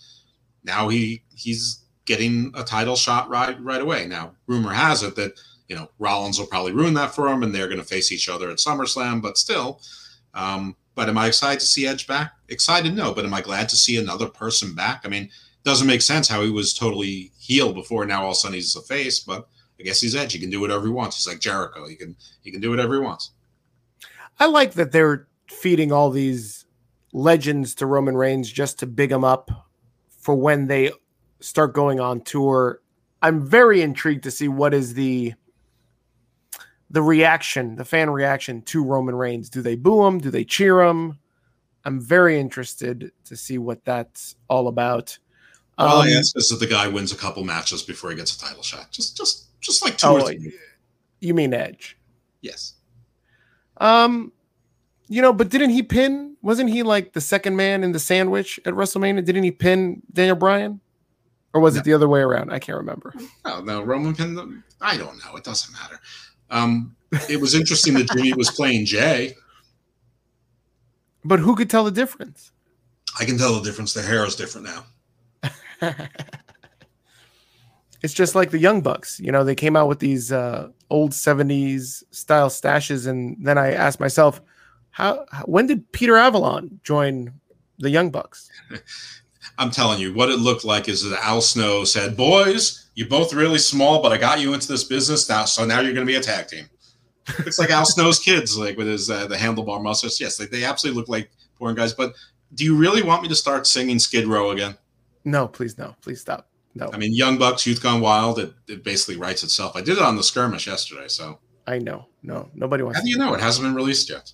now 0.64 0.90
he 0.90 1.24
he's 1.34 1.86
getting 2.04 2.52
a 2.56 2.64
title 2.64 2.96
shot 2.96 3.30
right 3.30 3.60
right 3.62 3.82
away. 3.82 4.06
Now, 4.06 4.34
rumor 4.48 4.74
has 4.74 5.02
it 5.04 5.16
that, 5.16 5.40
you 5.70 5.76
know, 5.76 5.90
Rollins 5.98 6.38
will 6.38 6.48
probably 6.48 6.74
ruin 6.74 6.94
that 6.96 7.16
for 7.16 7.30
him 7.30 7.44
and 7.44 7.56
they're 7.56 7.68
going 7.68 7.80
to 7.80 7.86
face 7.86 8.12
each 8.12 8.28
other 8.28 8.52
at 8.52 8.58
SummerSlam, 8.58 9.22
but 9.22 9.38
still, 9.38 9.82
um, 10.34 10.76
but 10.96 11.10
am 11.10 11.18
I 11.18 11.28
excited 11.28 11.60
to 11.60 11.66
see 11.66 11.86
Edge 11.86 12.08
back? 12.08 12.34
Excited, 12.48 12.96
no. 12.96 13.14
But 13.14 13.26
am 13.26 13.34
I 13.34 13.42
glad 13.42 13.70
to 13.70 13.78
see 13.78 13.98
another 13.98 14.28
person 14.28 14.74
back? 14.74 15.02
I 15.04 15.10
mean, 15.10 15.30
doesn't 15.66 15.88
make 15.88 16.02
sense 16.02 16.28
how 16.28 16.42
he 16.42 16.50
was 16.50 16.74
totally 16.74 17.32
healed 17.38 17.76
before. 17.76 18.06
Now 18.06 18.24
all 18.24 18.30
of 18.30 18.34
a 18.34 18.36
sudden 18.36 18.56
he's 18.56 18.76
a 18.76 18.82
face, 18.82 19.20
but 19.20 19.48
I 19.80 19.84
guess 19.84 20.00
he's 20.00 20.16
Edge. 20.16 20.32
He 20.32 20.40
can 20.40 20.50
do 20.50 20.62
whatever 20.62 20.86
he 20.86 20.92
wants. 20.92 21.18
He's 21.18 21.28
like 21.28 21.42
Jericho. 21.42 21.88
He 21.88 21.96
can 21.96 22.16
he 22.42 22.52
can 22.52 22.62
do 22.62 22.70
whatever 22.70 22.94
he 22.96 23.02
wants. 23.02 23.32
I 24.40 24.46
like 24.46 24.74
that 24.74 24.92
they're 24.92 25.28
feeding 25.48 25.92
all 25.92 26.10
these 26.10 26.66
legends 27.14 27.76
to 27.76 27.86
Roman 27.86 28.16
Reigns 28.16 28.52
just 28.52 28.80
to 28.80 28.88
big 28.88 29.12
him 29.12 29.24
up 29.24 29.50
for 30.20 30.36
when 30.36 30.68
they 30.68 30.92
start 31.40 31.74
going 31.74 32.00
on 32.00 32.22
tour. 32.22 32.82
I'm 33.22 33.46
very 33.46 33.82
intrigued 33.82 34.24
to 34.24 34.32
see 34.32 34.48
what 34.48 34.74
is 34.74 34.94
the 34.94 35.34
the 36.90 37.02
reaction, 37.02 37.76
the 37.76 37.86
fan 37.86 38.10
reaction 38.10 38.62
to 38.64 38.84
Roman 38.84 39.16
Reigns. 39.16 39.50
Do 39.50 39.62
they 39.62 39.76
boo 39.76 40.06
him? 40.06 40.20
Do 40.20 40.30
they 40.30 40.44
cheer 40.44 40.82
him? 40.82 41.20
I'm 41.84 42.02
very 42.02 42.40
interested 42.40 43.12
to 43.26 43.36
see 43.36 43.58
what 43.58 43.86
that's 43.86 44.36
all 44.50 44.68
about. 44.68 45.18
All 45.78 46.02
um, 46.02 46.08
I 46.08 46.12
ask 46.12 46.36
is 46.38 46.50
that 46.50 46.60
the 46.60 46.68
guy 46.68 46.88
wins 46.88 47.12
a 47.12 47.18
couple 47.18 47.44
matches 47.44 47.84
before 47.84 48.10
he 48.10 48.16
gets 48.16 48.36
a 48.36 48.40
title 48.40 48.64
shot. 48.64 48.92
Just, 48.92 49.18
just, 49.18 49.60
just 49.60 49.84
like 49.84 49.98
two. 49.98 50.08
Oh, 50.08 50.32
you 51.20 51.34
mean 51.34 51.54
Edge? 51.54 51.98
Yes. 52.42 52.74
Um, 53.78 54.32
you 55.08 55.22
know, 55.22 55.34
but 55.34 55.50
didn't 55.50 55.72
he 55.72 55.84
pin? 55.84 56.38
Wasn't 56.42 56.70
he 56.70 56.84
like 56.84 57.14
the 57.14 57.22
second 57.22 57.56
man 57.56 57.84
in 57.84 57.92
the 57.92 58.00
sandwich 58.00 58.60
at 58.66 58.74
WrestleMania? 58.74 59.26
Didn't 59.26 59.44
he 59.44 59.52
pin 59.52 60.02
Daniel 60.14 60.36
Bryan? 60.36 60.80
Or 61.54 61.62
was 61.62 61.76
no. 61.76 61.80
it 61.80 61.84
the 61.84 61.94
other 61.94 62.08
way 62.08 62.22
around? 62.22 62.52
I 62.52 62.60
can't 62.60 62.78
remember. 62.78 63.14
No, 63.46 63.62
no, 63.62 63.82
Roman 63.82 64.16
pinned 64.16 64.38
them. 64.38 64.64
I 64.82 64.98
don't 64.98 65.18
know. 65.24 65.36
It 65.36 65.44
doesn't 65.44 65.74
matter. 65.74 66.00
Um, 66.56 66.96
it 67.30 67.42
was 67.42 67.54
interesting 67.54 67.96
that 67.96 68.10
Jimmy 68.12 68.34
was 68.34 68.50
playing 68.50 68.86
Jay. 68.86 69.36
But 71.26 71.40
who 71.40 71.56
could 71.56 71.70
tell 71.70 71.84
the 71.84 71.92
difference? 71.92 72.52
I 73.20 73.26
can 73.26 73.38
tell 73.38 73.54
the 73.56 73.62
difference. 73.62 73.94
The 73.94 74.02
hair 74.02 74.26
is 74.26 74.36
different 74.36 74.68
now. 74.68 74.86
it's 78.02 78.14
just 78.14 78.36
like 78.36 78.52
the 78.52 78.58
Young 78.58 78.82
Bucks. 78.82 79.20
You 79.20 79.34
know, 79.34 79.44
they 79.44 79.56
came 79.56 79.76
out 79.76 79.90
with 79.90 80.00
these 80.00 80.32
uh, 80.32 80.70
old 80.90 81.12
70s 81.12 82.04
style 82.12 82.50
stashes. 82.50 83.06
And 83.06 83.36
then 83.46 83.58
I 83.58 83.74
asked 83.74 84.00
myself, 84.00 84.42
how, 84.92 85.26
when 85.44 85.68
did 85.68 85.92
Peter 85.92 86.16
Avalon 86.16 86.80
join 86.84 87.34
the 87.80 87.90
Young 87.90 88.12
Bucks? 88.12 88.50
I'm 89.58 89.72
telling 89.72 90.00
you, 90.00 90.14
what 90.14 90.30
it 90.30 90.40
looked 90.40 90.66
like 90.66 90.90
is 90.90 91.04
that 91.04 91.24
Al 91.24 91.42
Snow 91.42 91.84
said, 91.84 92.18
Boys, 92.18 92.88
you're 92.96 93.08
both 93.08 93.34
really 93.34 93.58
small, 93.58 94.02
but 94.02 94.12
I 94.12 94.18
got 94.18 94.40
you 94.40 94.54
into 94.54 94.68
this 94.68 94.84
business 94.84 95.28
now, 95.30 95.46
so 95.46 95.66
now 95.66 95.80
you're 95.80 95.94
going 95.94 96.06
to 96.06 96.12
be 96.12 96.18
a 96.18 96.22
tag 96.22 96.48
team. 96.48 96.70
It's 97.40 97.58
like 97.58 97.72
Al 97.72 97.86
Snow's 97.86 98.20
kids, 98.20 98.58
like 98.58 98.78
with 98.78 98.88
his 98.88 99.10
uh, 99.10 99.28
the 99.28 99.36
handlebar 99.36 99.82
mustache. 99.82 100.20
Yes, 100.20 100.38
they, 100.38 100.46
they 100.46 100.64
absolutely 100.64 101.00
look 101.00 101.10
like 101.10 101.32
porn 101.58 101.76
guys. 101.76 101.94
But 101.94 102.14
do 102.54 102.64
you 102.64 102.76
really 102.76 103.02
want 103.02 103.24
me 103.24 103.30
to 103.30 103.36
start 103.36 103.66
singing 103.66 103.98
Skid 103.98 104.28
Row 104.28 104.52
again? 104.52 104.78
No, 105.24 105.48
please, 105.48 105.78
no, 105.78 105.96
please 106.02 106.22
stop. 106.22 106.48
No. 106.76 106.90
I 106.94 106.98
mean, 106.98 107.14
Young 107.14 107.38
Bucks, 107.38 107.66
Youth 107.66 107.82
Gone 107.82 108.02
Wild. 108.02 108.38
It, 108.38 108.54
it 108.68 108.84
basically 108.84 109.18
writes 109.18 109.44
itself. 109.44 109.76
I 109.76 109.82
did 109.82 109.98
it 109.98 110.04
on 110.04 110.18
the 110.18 110.24
skirmish 110.24 110.68
yesterday, 110.68 111.08
so 111.08 111.40
I 111.66 111.80
know. 111.80 112.08
No, 112.22 112.50
nobody 112.54 112.84
wants. 112.84 113.00
How 113.00 113.04
do 113.04 113.10
you 113.10 113.18
know 113.18 113.34
it 113.34 113.42
hasn't 113.42 113.66
been 113.66 113.76
released 113.76 114.10
yet? 114.10 114.32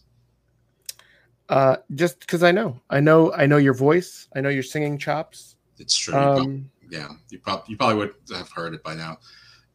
Uh, 1.52 1.76
just 1.96 2.22
because 2.22 2.44
I 2.44 2.52
know, 2.52 2.80
I 2.90 3.02
know, 3.02 3.34
I 3.34 3.46
know 3.46 3.58
your 3.58 3.74
voice. 3.74 4.30
I 4.34 4.40
know 4.40 4.48
your 4.48 4.64
singing 4.64 4.98
chops. 4.98 5.58
It's 5.78 5.98
true. 5.98 6.16
Um, 6.16 6.72
yeah, 6.90 7.10
you 7.30 7.40
probably 7.40 7.66
you 7.68 7.78
probably 7.78 7.98
would 7.98 8.14
have 8.34 8.50
heard 8.52 8.74
it 8.74 8.82
by 8.84 8.96
now. 8.96 9.18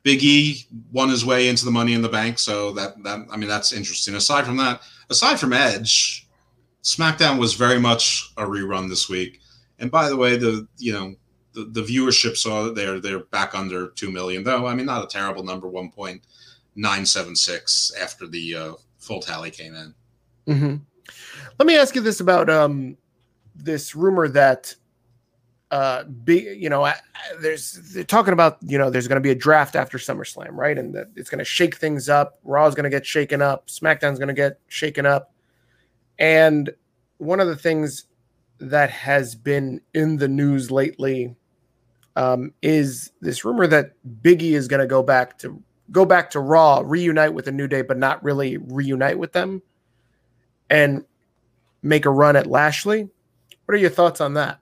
Big 0.03 0.22
E 0.22 0.64
won 0.91 1.11
his 1.11 1.24
way 1.24 1.49
into 1.49 1.66
the 1.66 1.70
Money 1.70 1.93
in 1.93 2.01
the 2.01 2.09
Bank, 2.09 2.39
so 2.39 2.72
that 2.72 3.03
that 3.03 3.27
I 3.31 3.37
mean 3.37 3.49
that's 3.49 3.74
interesting. 3.74 4.14
Aside 4.14 4.47
from 4.47 4.57
that, 4.57 4.81
aside 5.11 5.39
from 5.39 5.53
Edge, 5.53 6.27
SmackDown 6.83 7.39
was 7.39 7.53
very 7.53 7.79
much 7.79 8.33
a 8.39 8.45
rerun 8.45 8.89
this 8.89 9.11
week. 9.11 9.41
And 9.79 9.91
by 9.91 10.09
the 10.09 10.16
way, 10.16 10.39
the 10.39 10.66
you 10.79 10.95
know 10.95 11.14
the, 11.53 11.64
the 11.64 11.83
viewership 11.83 12.39
saw 12.39 12.72
they're 12.72 13.01
they're 13.01 13.24
back 13.24 13.55
under 13.55 13.89
two 13.89 14.11
million, 14.11 14.45
though. 14.45 14.66
I 14.66 14.74
mean, 14.74 14.87
not 14.87 15.05
a 15.05 15.09
terrible 15.09 15.45
number, 15.45 15.68
one 15.68 15.91
point 15.91 16.22
nine 16.74 17.05
seven 17.05 17.37
six 17.37 17.93
after 18.01 18.27
the 18.27 18.55
uh, 18.55 18.72
full 18.99 19.20
tally 19.20 19.51
came 19.51 19.74
in. 19.74 19.95
Mm-hmm. 20.49 20.77
Let 21.59 21.66
me 21.66 21.76
ask 21.76 21.94
you 21.94 22.00
this 22.00 22.20
about 22.20 22.50
um, 22.50 22.96
this 23.54 23.94
rumor 23.94 24.28
that 24.28 24.74
uh 25.72 26.04
be 26.04 26.57
you 26.57 26.70
know 26.70 26.88
there's 27.40 27.72
they're 27.92 28.04
talking 28.04 28.32
about 28.32 28.57
you 28.62 28.78
know 28.78 28.88
there's 28.88 29.09
going 29.09 29.16
to 29.16 29.20
be 29.20 29.32
a 29.32 29.34
draft 29.34 29.74
after 29.74 29.98
SummerSlam 29.98 30.50
right? 30.52 30.78
And 30.78 30.94
that 30.94 31.09
it's 31.16 31.28
going 31.28 31.40
to 31.40 31.44
shake 31.44 31.76
things 31.76 32.09
up. 32.09 32.38
Raw's 32.44 32.74
going 32.74 32.84
to 32.84 32.90
get 32.90 33.04
shaken 33.04 33.42
up. 33.42 33.66
SmackDown's 33.66 34.18
going 34.18 34.28
to 34.28 34.34
get 34.34 34.61
shaken 34.68 35.07
up. 35.07 35.32
And 36.18 36.70
one 37.18 37.40
of 37.40 37.48
the 37.48 37.57
things 37.57 38.04
that 38.59 38.90
has 38.90 39.34
been 39.34 39.80
in 39.92 40.16
the 40.16 40.28
news 40.28 40.70
lately 40.70 41.34
um, 42.14 42.52
is 42.62 43.12
this 43.20 43.44
rumor 43.44 43.66
that 43.66 43.92
Biggie 44.22 44.52
is 44.52 44.68
going 44.68 44.80
to 44.80 44.86
go 44.86 45.02
back 45.02 45.38
to 45.38 45.62
go 45.90 46.04
back 46.04 46.30
to 46.30 46.40
Raw 46.40 46.82
reunite 46.84 47.34
with 47.34 47.48
a 47.48 47.52
New 47.52 47.66
Day 47.66 47.82
but 47.82 47.98
not 47.98 48.22
really 48.22 48.57
reunite 48.57 49.18
with 49.18 49.32
them. 49.32 49.62
And 50.70 51.04
make 51.87 52.05
a 52.05 52.11
run 52.11 52.37
at 52.37 52.47
Lashley 52.47 53.09
what 53.64 53.74
are 53.74 53.78
your 53.78 53.91
thoughts 53.91 54.20
on 54.20 54.34
that 54.34 54.61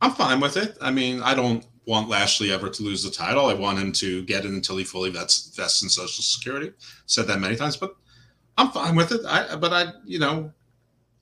I'm 0.00 0.12
fine 0.12 0.40
with 0.40 0.56
it. 0.56 0.78
I 0.80 0.90
mean, 0.90 1.20
I 1.22 1.34
don't 1.34 1.66
want 1.86 2.08
Lashley 2.08 2.52
ever 2.52 2.68
to 2.68 2.82
lose 2.82 3.02
the 3.02 3.10
title. 3.10 3.46
I 3.46 3.54
want 3.54 3.78
him 3.78 3.92
to 3.92 4.22
get 4.24 4.44
it 4.44 4.50
until 4.50 4.76
he 4.76 4.84
fully 4.84 5.10
vests, 5.10 5.56
vests 5.56 5.82
in 5.82 5.88
Social 5.88 6.22
Security. 6.22 6.72
Said 7.06 7.26
that 7.26 7.40
many 7.40 7.56
times, 7.56 7.76
but 7.76 7.96
I'm 8.56 8.70
fine 8.70 8.94
with 8.94 9.10
it. 9.10 9.22
I, 9.26 9.56
but 9.56 9.72
I, 9.72 9.92
you 10.04 10.18
know, 10.18 10.52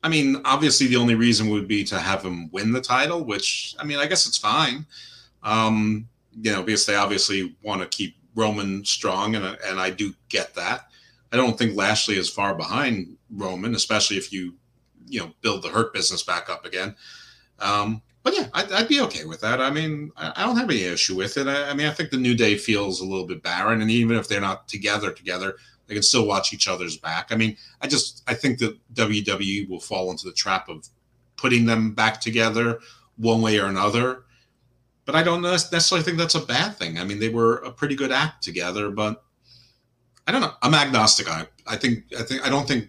I 0.03 0.09
mean, 0.09 0.43
obviously 0.45 0.89
the 0.89 0.97
only 0.97 1.15
reason 1.15 1.49
would 1.51 1.69
be 1.69 1.85
to 1.85 1.99
have 1.99 2.23
him 2.23 2.51
win 2.51 2.73
the 2.73 2.81
title, 2.81 3.25
which 3.25 3.75
I 3.79 3.85
mean, 3.85 3.99
I 3.99 4.07
guess 4.07 4.27
it's 4.27 4.39
fine. 4.39 4.87
Um, 5.43 6.09
you 6.41 6.53
know, 6.53 6.63
because 6.63 6.85
they 6.85 6.97
obviously 6.97 7.57
want 7.63 7.81
to 7.81 7.89
keep 7.89 8.17
Roman 8.35 8.85
strong, 8.85 9.37
and 9.37 9.45
and 9.65 9.81
I 9.81 9.91
do 9.91 10.13
get 10.29 10.55
that. 10.55 10.89
I 11.33 11.37
don't 11.37 11.57
think 11.57 11.77
Lashley 11.77 12.17
is 12.17 12.29
far 12.29 12.55
behind 12.55 13.17
Roman, 13.31 13.75
especially 13.75 14.17
if 14.17 14.33
you, 14.33 14.55
you 15.07 15.21
know, 15.21 15.33
build 15.41 15.63
the 15.63 15.69
Hurt 15.69 15.93
business 15.93 16.23
back 16.23 16.49
up 16.49 16.65
again. 16.65 16.95
Um, 17.59 18.03
but 18.23 18.37
yeah, 18.37 18.49
I'd, 18.55 18.73
I'd, 18.73 18.89
be 18.89 19.01
okay 19.03 19.25
with 19.25 19.41
that. 19.43 19.61
I 19.61 19.71
mean, 19.71 20.11
I, 20.17 20.33
I 20.37 20.45
don't 20.45 20.57
have 20.57 20.69
any 20.69 20.83
issue 20.83 21.17
with 21.17 21.37
it. 21.37 21.47
I, 21.47 21.71
I, 21.71 21.75
mean, 21.75 21.87
I 21.87 21.93
think 21.93 22.11
the 22.11 22.17
New 22.17 22.35
Day 22.35 22.57
feels 22.57 23.01
a 23.01 23.05
little 23.05 23.27
bit 23.27 23.43
barren, 23.43 23.81
and 23.81 23.91
even 23.91 24.17
if 24.17 24.27
they're 24.29 24.41
not 24.41 24.67
together, 24.69 25.13
together, 25.13 25.57
they 25.87 25.95
can 25.95 26.03
still 26.03 26.27
watch 26.27 26.53
each 26.53 26.69
other's 26.69 26.97
back. 26.97 27.29
I 27.31 27.37
mean, 27.37 27.57
I 27.81 27.87
just 27.87 28.25
I 28.27 28.35
think 28.35 28.59
that 28.59 28.77
WWE 28.95 29.69
will 29.69 29.81
fall 29.81 30.11
into 30.11 30.27
the 30.27 30.33
trap 30.33 30.69
of 30.69 30.89
putting 31.37 31.67
them 31.67 31.93
back 31.93 32.21
together 32.21 32.81
one 33.17 33.41
way 33.41 33.59
or 33.59 33.67
another. 33.67 34.25
But 35.05 35.15
I 35.15 35.23
don't 35.23 35.43
necessarily 35.43 36.03
think 36.03 36.19
that's 36.19 36.35
a 36.35 36.45
bad 36.45 36.77
thing. 36.77 36.99
I 36.99 37.05
mean, 37.05 37.21
they 37.21 37.29
were 37.29 37.59
a 37.59 37.71
pretty 37.71 37.95
good 37.95 38.11
act 38.11 38.43
together, 38.43 38.91
but 38.91 39.23
I 40.27 40.33
don't 40.33 40.41
know. 40.41 40.55
I'm 40.63 40.75
agnostic 40.75 41.29
it. 41.29 41.49
I 41.67 41.77
think 41.77 42.05
I 42.19 42.23
think 42.23 42.45
I 42.45 42.51
don't 42.51 42.67
think 42.67 42.89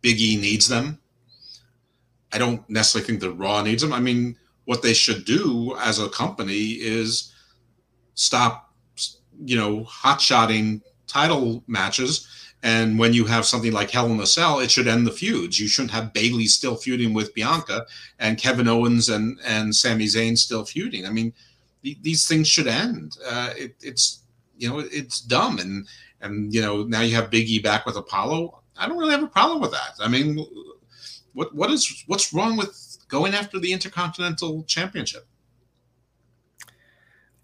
Big 0.00 0.20
E 0.20 0.36
needs 0.36 0.66
them. 0.66 0.98
I 2.34 2.38
don't 2.38 2.68
necessarily 2.68 3.06
think 3.06 3.20
the 3.20 3.30
Raw 3.30 3.62
needs 3.62 3.82
them. 3.82 3.92
I 3.92 4.00
mean, 4.00 4.36
what 4.64 4.82
they 4.82 4.92
should 4.92 5.24
do 5.24 5.76
as 5.80 6.00
a 6.00 6.08
company 6.08 6.72
is 6.72 7.32
stop, 8.14 8.72
you 9.44 9.56
know, 9.56 9.84
hot 9.84 10.20
shotting 10.20 10.82
title 11.06 11.62
matches. 11.66 12.28
And 12.64 12.98
when 12.98 13.12
you 13.12 13.26
have 13.26 13.44
something 13.44 13.72
like 13.72 13.90
Hell 13.90 14.10
in 14.10 14.18
a 14.20 14.26
Cell, 14.26 14.58
it 14.58 14.70
should 14.70 14.88
end 14.88 15.06
the 15.06 15.12
feuds. 15.12 15.60
You 15.60 15.68
shouldn't 15.68 15.92
have 15.92 16.14
Bayley 16.14 16.46
still 16.46 16.76
feuding 16.76 17.12
with 17.12 17.34
Bianca 17.34 17.86
and 18.18 18.38
Kevin 18.38 18.68
Owens 18.68 19.10
and 19.10 19.38
and 19.44 19.74
Sami 19.74 20.06
Zayn 20.06 20.36
still 20.36 20.64
feuding. 20.64 21.06
I 21.06 21.10
mean, 21.10 21.34
th- 21.82 21.98
these 22.00 22.26
things 22.26 22.48
should 22.48 22.66
end. 22.66 23.18
Uh, 23.24 23.50
it, 23.56 23.74
it's 23.82 24.22
you 24.56 24.68
know 24.68 24.78
it's 24.78 25.20
dumb 25.20 25.58
and 25.58 25.86
and 26.22 26.54
you 26.54 26.62
know 26.62 26.84
now 26.84 27.02
you 27.02 27.14
have 27.14 27.30
Big 27.30 27.48
E 27.50 27.58
back 27.58 27.84
with 27.84 27.96
Apollo. 27.96 28.62
I 28.78 28.88
don't 28.88 28.98
really 28.98 29.12
have 29.12 29.22
a 29.22 29.28
problem 29.28 29.60
with 29.60 29.72
that. 29.72 29.92
I 30.00 30.08
mean, 30.08 30.44
what 31.34 31.54
what 31.54 31.70
is 31.70 32.04
what's 32.06 32.32
wrong 32.32 32.56
with 32.56 32.98
going 33.08 33.34
after 33.34 33.58
the 33.58 33.72
Intercontinental 33.72 34.64
Championship? 34.64 35.26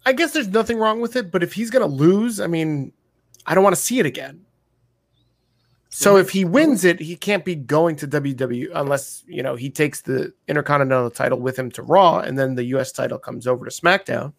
I 0.05 0.13
guess 0.13 0.33
there's 0.33 0.47
nothing 0.47 0.77
wrong 0.77 0.99
with 0.99 1.15
it, 1.15 1.31
but 1.31 1.43
if 1.43 1.53
he's 1.53 1.69
going 1.69 1.87
to 1.87 1.95
lose, 1.95 2.39
I 2.39 2.47
mean, 2.47 2.91
I 3.45 3.53
don't 3.53 3.63
want 3.63 3.75
to 3.75 3.81
see 3.81 3.99
it 3.99 4.05
again. 4.05 4.45
So 5.93 6.15
if 6.15 6.29
he 6.29 6.45
wins 6.45 6.85
it, 6.85 7.01
he 7.01 7.17
can't 7.17 7.43
be 7.43 7.53
going 7.53 7.97
to 7.97 8.07
WWE 8.07 8.69
unless 8.73 9.23
you 9.27 9.43
know 9.43 9.55
he 9.55 9.69
takes 9.69 10.01
the 10.01 10.33
Intercontinental 10.47 11.11
title 11.11 11.39
with 11.39 11.59
him 11.59 11.69
to 11.71 11.83
Raw, 11.83 12.19
and 12.19 12.39
then 12.39 12.55
the 12.55 12.63
US 12.75 12.93
title 12.93 13.19
comes 13.19 13.45
over 13.45 13.65
to 13.65 13.71
SmackDown, 13.71 14.33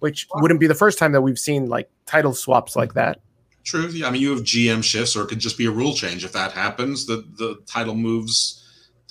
which 0.00 0.28
wouldn't 0.34 0.60
be 0.60 0.66
the 0.66 0.74
first 0.74 0.98
time 0.98 1.12
that 1.12 1.22
we've 1.22 1.38
seen 1.38 1.66
like 1.66 1.90
title 2.04 2.34
swaps 2.34 2.76
like 2.76 2.92
that. 2.92 3.20
True. 3.64 3.86
Yeah, 3.88 4.08
I 4.08 4.10
mean, 4.10 4.20
you 4.20 4.30
have 4.32 4.42
GM 4.42 4.84
shifts, 4.84 5.16
or 5.16 5.22
it 5.22 5.28
could 5.28 5.38
just 5.38 5.56
be 5.56 5.66
a 5.66 5.70
rule 5.70 5.94
change. 5.94 6.26
If 6.26 6.32
that 6.32 6.52
happens, 6.52 7.06
the 7.06 7.24
the 7.38 7.62
title 7.66 7.94
moves 7.94 8.61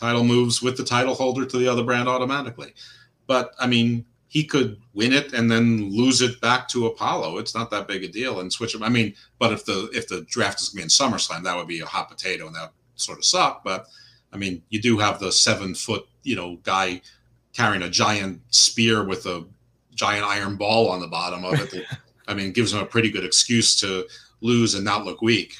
title 0.02 0.24
moves 0.24 0.62
with 0.62 0.76
the 0.76 0.84
title 0.84 1.14
holder 1.14 1.46
to 1.46 1.58
the 1.58 1.68
other 1.68 1.84
brand 1.84 2.10
automatically. 2.10 2.74
But 3.28 3.54
I 3.60 3.68
mean, 3.68 4.06
he 4.28 4.44
could 4.44 4.78
win 4.94 5.14
it 5.14 5.34
and 5.34 5.50
then 5.50 5.92
lose 5.92 6.22
it 6.22 6.42
back 6.42 6.68
to 6.70 6.88
Apollo. 6.88 7.38
It's 7.38 7.54
not 7.54 7.70
that 7.72 7.88
big 7.88 8.04
a 8.04 8.08
deal 8.08 8.40
and 8.40 8.52
switch 8.52 8.74
him. 8.74 8.82
I 8.82 8.90
mean, 8.90 9.14
but 9.40 9.54
if 9.54 9.64
the 9.66 9.90
if 9.94 10.08
the 10.08 10.22
draft 10.22 10.62
is 10.62 10.70
going 10.70 10.88
to 10.88 11.02
be 11.02 11.06
in 11.06 11.12
SummerSlam, 11.12 11.44
that 11.44 11.56
would 11.56 11.68
be 11.68 11.82
a 11.82 11.86
hot 11.86 12.10
potato 12.10 12.48
and 12.48 12.56
that 12.56 12.72
sort 12.96 13.20
of 13.20 13.26
suck. 13.26 13.64
But 13.64 13.88
I 14.34 14.38
mean, 14.38 14.64
you 14.70 14.82
do 14.82 14.98
have 14.98 15.20
the 15.20 15.32
seven 15.32 15.76
foot, 15.76 16.08
you 16.24 16.36
know, 16.36 16.58
guy 16.64 17.02
carrying 17.54 17.84
a 17.84 17.90
giant 17.90 18.42
spear 18.50 19.04
with 19.04 19.26
a 19.26 19.46
giant 19.94 20.26
iron 20.26 20.56
ball 20.56 20.90
on 20.90 21.00
the 21.00 21.08
bottom 21.08 21.46
of 21.46 21.60
it. 21.60 21.72
That, 21.72 22.00
I 22.28 22.34
mean, 22.34 22.54
gives 22.54 22.74
him 22.74 22.80
a 22.80 22.86
pretty 22.86 23.12
good 23.12 23.26
excuse 23.26 23.76
to 23.82 24.08
lose 24.40 24.74
and 24.74 24.86
not 24.86 25.06
look 25.06 25.22
weak. 25.22 25.56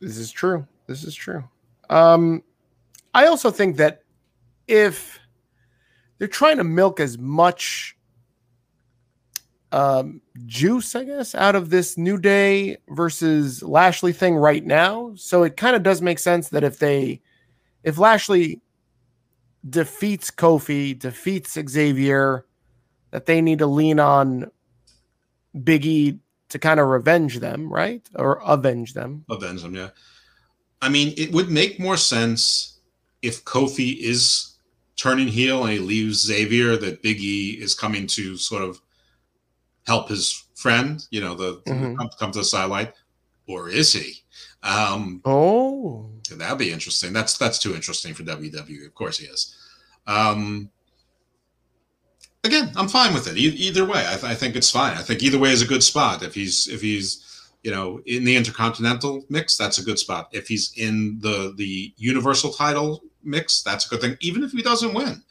This 0.00 0.16
is 0.16 0.32
true. 0.32 0.66
This 0.86 1.04
is 1.04 1.14
true. 1.14 1.44
Um, 1.90 2.42
I 3.14 3.26
also 3.26 3.50
think 3.50 3.76
that 3.76 4.02
if 4.66 5.20
they're 6.18 6.28
trying 6.28 6.56
to 6.56 6.64
milk 6.64 7.00
as 7.00 7.16
much 7.16 7.96
um, 9.74 10.20
juice, 10.46 10.94
I 10.94 11.04
guess, 11.04 11.34
out 11.34 11.56
of 11.56 11.70
this 11.70 11.98
New 11.98 12.16
Day 12.16 12.76
versus 12.88 13.62
Lashley 13.62 14.12
thing 14.12 14.36
right 14.36 14.64
now. 14.64 15.12
So 15.16 15.42
it 15.42 15.56
kind 15.56 15.74
of 15.74 15.82
does 15.82 16.00
make 16.00 16.20
sense 16.20 16.50
that 16.50 16.62
if 16.62 16.78
they, 16.78 17.20
if 17.82 17.98
Lashley 17.98 18.60
defeats 19.68 20.30
Kofi, 20.30 20.96
defeats 20.96 21.58
Xavier, 21.58 22.46
that 23.10 23.26
they 23.26 23.40
need 23.40 23.58
to 23.58 23.66
lean 23.66 23.98
on 23.98 24.50
Biggie 25.56 26.20
to 26.50 26.58
kind 26.58 26.78
of 26.78 26.86
revenge 26.86 27.40
them, 27.40 27.72
right? 27.72 28.08
Or 28.14 28.40
avenge 28.44 28.94
them. 28.94 29.24
Avenge 29.28 29.62
them, 29.62 29.74
yeah. 29.74 29.90
I 30.80 30.88
mean, 30.88 31.14
it 31.16 31.32
would 31.32 31.50
make 31.50 31.80
more 31.80 31.96
sense 31.96 32.73
if 33.24 33.44
Kofi 33.44 33.98
is 33.98 34.54
turning 34.96 35.28
heel 35.28 35.62
and 35.64 35.72
he 35.72 35.78
leaves 35.78 36.26
Xavier 36.26 36.76
that 36.76 37.02
Big 37.02 37.20
E 37.20 37.58
is 37.60 37.74
coming 37.74 38.06
to 38.08 38.36
sort 38.36 38.62
of 38.62 38.80
help 39.86 40.08
his 40.08 40.44
friend, 40.54 41.04
you 41.10 41.20
know, 41.20 41.34
the 41.34 41.56
mm-hmm. 41.66 41.96
come, 41.96 42.10
come, 42.18 42.32
to 42.32 42.40
the 42.40 42.44
sideline, 42.44 42.88
or 43.48 43.68
is 43.68 43.92
he? 43.92 44.22
Um, 44.62 45.20
oh, 45.24 46.10
that'd 46.30 46.58
be 46.58 46.72
interesting. 46.72 47.12
That's 47.12 47.36
that's 47.36 47.58
too 47.58 47.74
interesting 47.74 48.14
for 48.14 48.22
WWE. 48.22 48.86
Of 48.86 48.94
course 48.94 49.18
he 49.18 49.26
is. 49.26 49.56
Um, 50.06 50.70
again, 52.44 52.72
I'm 52.76 52.88
fine 52.88 53.14
with 53.14 53.26
it. 53.26 53.36
E- 53.36 53.56
either 53.66 53.84
way, 53.84 54.06
I, 54.06 54.12
th- 54.14 54.24
I, 54.24 54.34
think 54.34 54.56
it's 54.56 54.70
fine. 54.70 54.96
I 54.96 55.02
think 55.02 55.22
either 55.22 55.38
way 55.38 55.50
is 55.50 55.62
a 55.62 55.66
good 55.66 55.82
spot. 55.82 56.22
If 56.22 56.34
he's 56.34 56.68
if 56.68 56.80
he's 56.80 57.50
you 57.62 57.70
know 57.70 58.00
in 58.06 58.24
the 58.24 58.36
Intercontinental 58.36 59.24
mix, 59.28 59.56
that's 59.56 59.78
a 59.78 59.84
good 59.84 59.98
spot. 59.98 60.28
If 60.32 60.48
he's 60.48 60.72
in 60.76 61.18
the 61.20 61.52
the 61.56 61.92
Universal 61.96 62.52
title 62.52 63.02
mix, 63.24 63.62
that's 63.62 63.86
a 63.86 63.88
good 63.88 64.00
thing, 64.00 64.16
even 64.20 64.42
if 64.42 64.52
he 64.52 64.62
doesn't 64.62 64.94
win. 64.94 65.22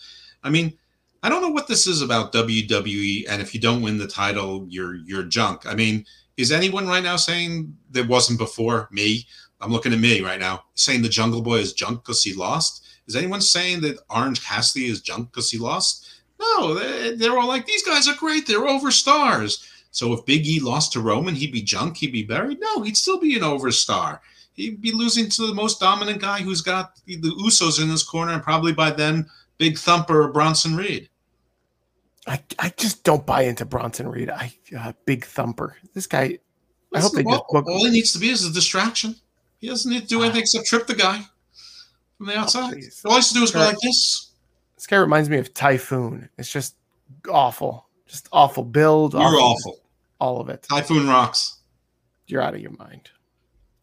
I 0.44 0.50
mean, 0.50 0.78
I 1.22 1.30
don't 1.30 1.42
know 1.42 1.50
what 1.50 1.68
this 1.68 1.88
is 1.88 2.02
about 2.02 2.34
WWE, 2.34 3.26
and 3.30 3.42
if 3.42 3.54
you 3.54 3.62
don't 3.62 3.82
win 3.82 3.98
the 3.98 4.08
title, 4.08 4.66
you're 4.70 4.96
you're 4.96 5.24
junk. 5.24 5.66
I 5.66 5.74
mean, 5.74 6.06
is 6.36 6.52
anyone 6.52 6.88
right 6.88 7.04
now 7.04 7.16
saying 7.16 7.76
that 7.92 8.08
wasn't 8.08 8.40
before 8.40 8.90
me? 8.92 9.26
I'm 9.62 9.72
looking 9.72 9.94
at 9.94 10.00
me 10.00 10.22
right 10.22 10.40
now, 10.40 10.66
saying 10.76 11.02
the 11.02 11.10
Jungle 11.10 11.42
Boy 11.42 11.60
is 11.60 11.74
junk 11.74 12.04
because 12.04 12.24
he 12.24 12.34
lost. 12.34 12.86
Is 13.08 13.16
anyone 13.16 13.42
saying 13.42 13.82
that 13.82 14.00
Orange 14.10 14.44
Cassidy 14.44 14.88
is 14.88 15.02
junk 15.02 15.32
because 15.32 15.50
he 15.50 15.58
lost? 15.58 16.10
No, 16.40 16.74
they're 17.16 17.38
all 17.38 17.48
like, 17.48 17.66
these 17.66 17.84
guys 17.84 18.08
are 18.08 18.16
great. 18.16 18.46
They're 18.46 18.68
over 18.68 18.92
stars. 18.92 19.70
So 19.92 20.12
if 20.12 20.26
Big 20.26 20.46
E 20.46 20.60
lost 20.60 20.92
to 20.94 21.00
Roman, 21.00 21.36
he'd 21.36 21.54
be 21.54 21.62
junk. 21.62 21.98
He'd 21.98 22.12
be 22.12 22.24
buried. 22.24 22.60
No, 22.60 22.82
he'd 22.82 22.98
still 22.98 23.20
be 23.20 23.36
an 23.36 23.44
overstar 23.44 24.22
he'd 24.54 24.82
be 24.82 24.92
losing 24.92 25.30
to 25.30 25.48
the 25.48 25.54
most 25.54 25.80
dominant 25.80 26.22
guy 26.22 26.40
who's 26.42 26.62
got 26.62 26.96
the 27.06 27.18
Usos 27.18 27.82
in 27.82 27.90
his 27.90 28.04
corner, 28.04 28.34
and 28.34 28.44
probably 28.44 28.74
by 28.74 28.92
then, 28.92 29.30
Big 29.58 29.78
Thumper 29.78 30.24
or 30.24 30.32
Bronson 30.32 30.76
Reed. 30.76 31.10
I, 32.26 32.42
I 32.58 32.70
just 32.78 33.04
don't 33.04 33.26
buy 33.26 33.44
into 33.44 33.66
Bronson 33.66 34.08
Reed. 34.08 34.30
I 34.30 34.54
uh, 34.78 34.94
Big 35.06 35.26
Thumper. 35.26 35.76
This 35.94 36.08
guy. 36.08 36.40
Listen, 36.92 36.96
I 36.96 37.00
hope 37.02 37.14
they 37.14 37.24
all, 37.24 37.32
just 37.32 37.48
book. 37.50 37.68
All 37.68 37.86
he 37.86 37.92
needs 37.92 38.14
to 38.14 38.20
be 38.20 38.30
is 38.30 38.46
a 38.46 38.54
distraction. 38.54 39.16
He 39.60 39.68
doesn't 39.68 39.92
need 39.92 40.02
to 40.02 40.08
do 40.08 40.22
anything 40.22 40.42
except 40.42 40.66
trip 40.66 40.88
the 40.88 40.96
guy 40.96 41.22
from 42.18 42.28
the 42.28 42.36
oh, 42.36 42.40
outside. 42.40 42.76
Oh, 42.76 43.10
all 43.10 43.12
he 43.12 43.16
has 43.16 43.30
to 43.30 43.34
do 43.34 43.44
is 43.44 43.52
go 43.52 43.60
like 43.60 43.78
this. 43.82 44.32
This 44.76 44.88
guy 44.88 44.98
reminds 44.98 45.30
me 45.30 45.38
of 45.38 45.54
Typhoon. 45.54 46.30
It's 46.38 46.52
just 46.52 46.76
awful. 47.30 47.88
Just 48.08 48.30
awful 48.32 48.64
build. 48.64 49.14
You're 49.14 49.22
awful. 49.22 49.42
awful. 49.42 49.80
All 50.20 50.40
of 50.40 50.50
it. 50.50 50.64
Typhoon 50.70 51.08
rocks. 51.08 51.60
You're 52.28 52.42
out 52.42 52.54
of 52.54 52.62
your 52.62 52.72
mind. 52.72 53.10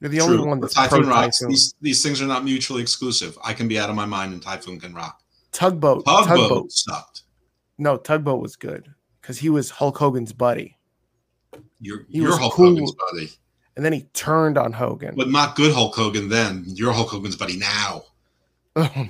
You're 0.01 0.11
the 0.11 0.19
True. 0.19 0.27
only 0.27 0.47
one 0.47 0.61
that's 0.61 0.75
Typhoon 0.75 1.07
rocks. 1.07 1.39
Typhoon. 1.39 1.51
These 1.51 1.75
these 1.81 2.03
things 2.03 2.23
are 2.23 2.27
not 2.27 2.45
mutually 2.45 2.81
exclusive. 2.81 3.39
I 3.45 3.53
can 3.53 3.69
be 3.69 3.79
out 3.79 3.91
of 3.91 3.97
my 3.97 4.07
mind 4.07 4.33
and 4.33 4.43
Typhoon 4.43 4.81
can 4.81 4.95
rock. 4.95 5.21
Tugboat. 5.53 6.05
Tugboat, 6.05 6.27
tugboat. 6.27 6.73
sucked. 6.73 7.23
No, 7.79 7.97
Tugboat 7.97 8.41
was 8.41 8.57
good 8.57 8.93
because 9.21 9.39
he 9.39 9.49
was 9.49 9.71
Hulk 9.71 9.99
Hogan's 9.99 10.33
buddy. 10.33 10.77
You're, 11.81 12.05
he 12.09 12.19
you're 12.19 12.39
Hulk 12.39 12.55
cool. 12.55 12.71
Hogan's 12.71 12.93
buddy. 12.93 13.31
And 13.77 13.85
then 13.85 13.93
he 13.93 14.03
turned 14.13 14.59
on 14.59 14.73
Hogan. 14.73 15.15
But 15.17 15.29
not 15.29 15.57
good 15.57 15.73
Hulk 15.73 15.95
Hogan 15.95 16.29
then. 16.29 16.65
You're 16.67 16.93
Hulk 16.93 17.09
Hogan's 17.09 17.37
buddy 17.37 17.57
now. 17.57 18.03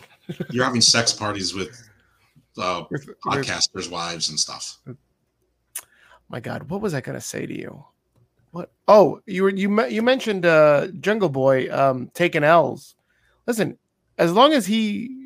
you're 0.51 0.65
having 0.65 0.81
sex 0.81 1.13
parties 1.13 1.55
with 1.55 1.89
uh, 2.59 2.85
podcasters' 3.25 3.91
wives 3.91 4.29
and 4.29 4.39
stuff. 4.39 4.79
My 6.29 6.41
God, 6.41 6.71
what 6.71 6.81
was 6.81 6.95
I 6.95 7.01
going 7.01 7.19
to 7.19 7.21
say 7.21 7.47
to 7.47 7.59
you? 7.59 7.85
What? 8.53 8.73
Oh, 8.89 9.21
you 9.27 9.45
were 9.45 9.51
you 9.51 9.87
you 9.87 10.03
mentioned 10.03 10.45
uh, 10.45 10.89
Jungle 10.99 11.29
Boy 11.29 11.73
um, 11.73 12.11
taking 12.15 12.43
L's. 12.43 12.95
Listen, 13.47 13.79
as 14.19 14.33
long 14.33 14.53
as 14.53 14.67
he 14.67 15.17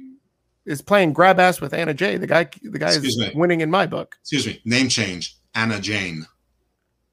is 0.67 0.83
playing 0.83 1.13
grab 1.13 1.41
ass 1.41 1.61
with 1.61 1.73
Anna 1.73 1.95
Jay, 1.95 2.17
the 2.17 2.27
guy 2.27 2.49
the 2.63 2.79
guy 2.79 2.89
Excuse 2.89 3.17
is 3.17 3.19
me. 3.19 3.33
winning 3.35 3.61
in 3.61 3.71
my 3.71 3.87
book. 3.87 4.17
Excuse 4.21 4.47
me, 4.47 4.61
name 4.65 4.89
change, 4.89 5.37
Anna 5.55 5.81
Jane. 5.81 6.27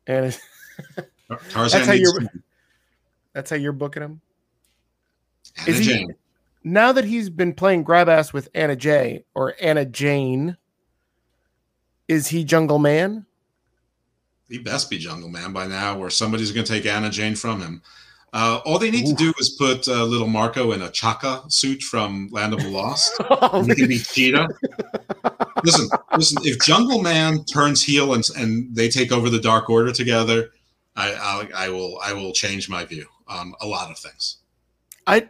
And 0.07 0.37
Tarzan. 1.49 1.79
That's 1.79 1.87
how 1.87 1.93
you're. 1.93 2.19
That's 3.33 3.49
how 3.49 3.55
you're 3.55 3.71
booking 3.71 4.03
him. 4.03 4.21
Anna 5.59 5.69
is 5.69 5.85
Jane. 5.85 6.09
He, 6.09 6.15
now 6.63 6.91
that 6.91 7.05
he's 7.05 7.29
been 7.29 7.53
playing 7.53 7.83
grab 7.83 8.09
ass 8.09 8.33
with 8.33 8.49
Anna 8.53 8.75
Jay 8.75 9.23
or 9.33 9.55
Anna 9.61 9.85
Jane, 9.85 10.57
is 12.09 12.27
he 12.27 12.43
Jungle 12.43 12.77
Man? 12.77 13.25
He 14.51 14.59
best 14.59 14.89
be 14.89 14.97
Jungle 14.97 15.29
Man 15.29 15.53
by 15.53 15.65
now, 15.65 15.97
or 15.97 16.09
somebody's 16.09 16.51
going 16.51 16.65
to 16.65 16.71
take 16.71 16.85
Anna 16.85 17.09
Jane 17.09 17.35
from 17.35 17.61
him. 17.61 17.81
Uh, 18.33 18.59
all 18.65 18.77
they 18.77 18.91
need 18.91 19.07
Ooh. 19.07 19.11
to 19.11 19.15
do 19.15 19.33
is 19.39 19.49
put 19.49 19.87
uh, 19.87 20.03
little 20.03 20.27
Marko 20.27 20.73
in 20.73 20.81
a 20.81 20.91
Chaka 20.91 21.43
suit 21.47 21.81
from 21.81 22.27
Land 22.31 22.53
of 22.53 22.61
the 22.61 22.69
Lost. 22.69 23.13
oh, 23.29 23.63
he 23.63 23.73
can 23.75 23.87
be 23.87 23.99
Cheetah. 23.99 24.49
listen, 25.63 25.89
listen. 26.17 26.37
If 26.43 26.59
Jungle 26.59 27.01
Man 27.01 27.45
turns 27.45 27.81
heel 27.81 28.13
and 28.13 28.25
and 28.37 28.75
they 28.75 28.89
take 28.89 29.13
over 29.13 29.29
the 29.29 29.39
Dark 29.39 29.69
Order 29.69 29.93
together, 29.93 30.51
I 30.97 31.13
I, 31.13 31.65
I 31.65 31.69
will 31.69 31.97
I 32.03 32.11
will 32.11 32.33
change 32.33 32.69
my 32.69 32.83
view 32.83 33.05
on 33.27 33.53
a 33.61 33.67
lot 33.67 33.89
of 33.89 33.97
things. 33.97 34.37
I'd 35.07 35.29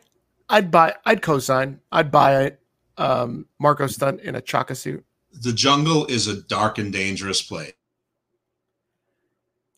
I'd 0.49 0.71
buy 0.71 0.95
I'd 1.05 1.21
co-sign. 1.21 1.79
I'd 1.91 2.11
buy 2.11 2.43
it. 2.43 2.59
Um, 2.97 3.45
Marko 3.59 3.85
Stunt 3.85 4.21
in 4.21 4.35
a 4.35 4.41
Chaka 4.41 4.75
suit. 4.75 5.05
The 5.31 5.53
jungle 5.53 6.05
is 6.07 6.27
a 6.27 6.41
dark 6.41 6.77
and 6.77 6.91
dangerous 6.91 7.41
place. 7.41 7.73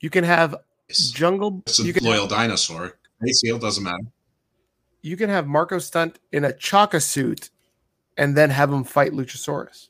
You 0.03 0.09
can 0.09 0.25
have 0.25 0.57
jungle. 0.89 1.63
It's 1.65 1.79
a 1.79 1.83
you 1.83 1.93
loyal 2.01 2.23
have, 2.23 2.29
dinosaur. 2.29 2.97
ACL 3.23 3.57
doesn't 3.57 3.85
matter. 3.85 4.03
You 5.01 5.15
can 5.15 5.29
have 5.29 5.47
Marko 5.47 5.79
Stunt 5.79 6.19
in 6.33 6.43
a 6.43 6.51
Chaka 6.51 6.99
suit, 6.99 7.49
and 8.17 8.35
then 8.35 8.49
have 8.49 8.69
him 8.69 8.83
fight 8.83 9.13
Luchasaurus. 9.13 9.87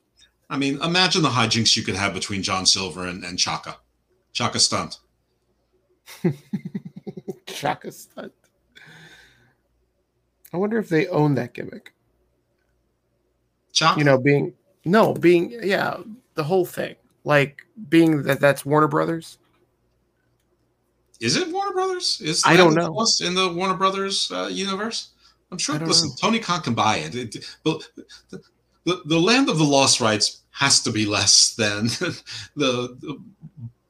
I 0.51 0.57
mean, 0.57 0.79
imagine 0.83 1.23
the 1.23 1.29
hijinks 1.29 1.75
you 1.75 1.81
could 1.81 1.95
have 1.95 2.13
between 2.13 2.43
John 2.43 2.67
Silver 2.67 3.07
and, 3.07 3.23
and 3.23 3.39
Chaka. 3.39 3.77
Chaka 4.33 4.59
Stunt. 4.59 4.99
Chaka 7.47 7.91
Stunt. 7.91 8.33
I 10.53 10.57
wonder 10.57 10.77
if 10.77 10.89
they 10.89 11.07
own 11.07 11.33
that 11.35 11.55
gimmick. 11.55 11.91
Chaka? 13.71 13.97
You 13.97 14.05
know, 14.05 14.19
being 14.19 14.53
no, 14.85 15.15
being 15.15 15.59
yeah, 15.63 15.97
the 16.35 16.43
whole 16.43 16.65
thing. 16.65 16.97
Like 17.23 17.65
being 17.89 18.21
that 18.23 18.39
that's 18.39 18.63
Warner 18.63 18.87
Brothers. 18.87 19.39
Is 21.19 21.37
it 21.37 21.51
Warner 21.51 21.73
Brothers? 21.73 22.21
Is 22.21 22.43
I 22.45 22.57
don't 22.57 22.73
know 22.73 23.05
in 23.21 23.35
the 23.35 23.51
Warner 23.53 23.75
Brothers 23.75 24.31
uh, 24.31 24.49
universe? 24.51 25.09
I'm 25.51 25.57
sure. 25.57 25.77
Listen, 25.79 26.09
know. 26.09 26.15
Tony 26.19 26.39
Khan 26.39 26.61
can 26.61 26.73
buy 26.73 26.97
it. 26.97 27.15
it 27.15 27.45
but 27.63 27.87
the, 28.29 28.41
the, 28.85 29.01
the, 29.05 29.19
Land 29.19 29.49
of 29.49 29.57
the 29.57 29.63
Lost 29.63 30.01
rights 30.01 30.41
has 30.51 30.81
to 30.81 30.91
be 30.91 31.05
less 31.05 31.53
than 31.55 31.85
the, 32.55 32.97
the 32.99 33.21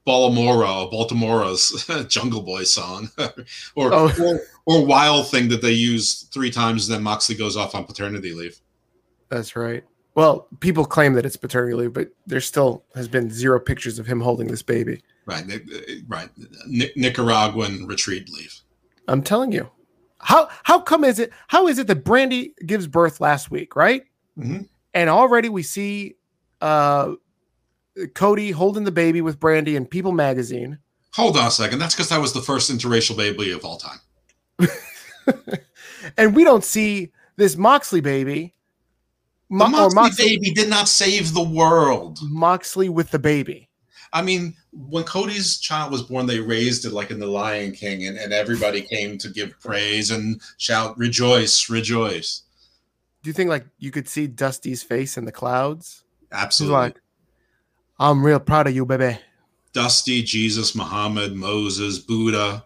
Baltimora, 0.05 0.91
Baltimora's 0.91 1.89
Jungle 2.09 2.41
Boy 2.41 2.63
song, 2.63 3.09
or, 3.75 3.93
oh. 3.93 4.11
or 4.21 4.41
or 4.65 4.85
Wild 4.85 5.29
thing 5.29 5.47
that 5.49 5.61
they 5.61 5.71
use 5.71 6.23
three 6.33 6.51
times, 6.51 6.87
then 6.87 7.03
Moxley 7.03 7.35
goes 7.35 7.57
off 7.57 7.75
on 7.75 7.85
paternity 7.85 8.33
leave. 8.33 8.59
That's 9.29 9.55
right. 9.55 9.83
Well, 10.15 10.47
people 10.59 10.85
claim 10.85 11.13
that 11.13 11.25
it's 11.25 11.35
paternity 11.35 11.73
leave, 11.73 11.93
but 11.93 12.09
there 12.27 12.41
still 12.41 12.83
has 12.95 13.07
been 13.07 13.31
zero 13.31 13.59
pictures 13.59 13.97
of 13.97 14.05
him 14.05 14.21
holding 14.21 14.47
this 14.47 14.61
baby. 14.61 15.01
Right, 15.25 15.45
right. 16.07 16.29
Nicaraguan 16.95 17.87
retreat 17.87 18.29
leave. 18.29 18.61
I'm 19.07 19.23
telling 19.23 19.51
you. 19.51 19.69
How 20.19 20.49
how 20.63 20.79
come 20.79 21.03
is 21.03 21.19
it 21.19 21.31
how 21.47 21.67
is 21.67 21.79
it 21.79 21.87
that 21.87 22.05
Brandi 22.05 22.53
gives 22.65 22.87
birth 22.87 23.19
last 23.19 23.51
week, 23.51 23.75
right? 23.75 24.03
Mm-hmm. 24.37 24.61
And 24.93 25.09
already 25.09 25.49
we 25.49 25.63
see 25.63 26.15
uh, 26.61 27.15
Cody 28.13 28.51
holding 28.51 28.85
the 28.85 28.91
baby 28.91 29.21
with 29.21 29.39
Brandi 29.39 29.75
in 29.75 29.85
People 29.85 30.11
magazine. 30.11 30.79
Hold 31.15 31.37
on 31.37 31.47
a 31.47 31.51
second. 31.51 31.79
That's 31.79 31.93
because 31.93 32.09
that 32.09 32.21
was 32.21 32.33
the 32.33 32.41
first 32.41 32.71
interracial 32.71 33.17
baby 33.17 33.51
of 33.51 33.65
all 33.65 33.77
time. 33.77 33.99
and 36.17 36.35
we 36.35 36.43
don't 36.43 36.63
see 36.63 37.11
this 37.35 37.55
Moxley 37.55 38.01
baby. 38.01 38.53
Mo- 39.53 39.67
Moxley, 39.67 39.95
Moxley 39.95 40.25
baby 40.25 40.51
did 40.51 40.67
not 40.67 40.87
save 40.87 41.33
the 41.35 41.43
world. 41.43 42.17
Moxley 42.23 42.89
with 42.89 43.11
the 43.11 43.19
baby. 43.19 43.69
I 44.11 44.23
mean, 44.23 44.55
when 44.71 45.03
Cody's 45.03 45.59
child 45.59 45.91
was 45.91 46.01
born, 46.01 46.25
they 46.25 46.39
raised 46.39 46.85
it 46.85 46.93
like 46.93 47.11
in 47.11 47.19
The 47.19 47.27
Lion 47.27 47.71
King, 47.71 48.07
and, 48.07 48.17
and 48.17 48.33
everybody 48.33 48.81
came 48.81 49.19
to 49.19 49.29
give 49.29 49.59
praise 49.59 50.09
and 50.09 50.41
shout, 50.57 50.97
"Rejoice, 50.97 51.69
rejoice!" 51.69 52.41
Do 53.21 53.29
you 53.29 53.33
think 53.33 53.49
like 53.49 53.65
you 53.77 53.91
could 53.91 54.07
see 54.07 54.25
Dusty's 54.25 54.81
face 54.81 55.17
in 55.17 55.25
the 55.25 55.31
clouds? 55.31 56.03
Absolutely. 56.31 56.75
He's 56.75 56.81
like, 56.81 57.01
"I'm 57.99 58.25
real 58.25 58.39
proud 58.39 58.65
of 58.65 58.75
you, 58.75 58.85
baby." 58.85 59.19
Dusty, 59.71 60.23
Jesus, 60.23 60.73
Muhammad, 60.75 61.35
Moses, 61.35 61.99
Buddha, 61.99 62.63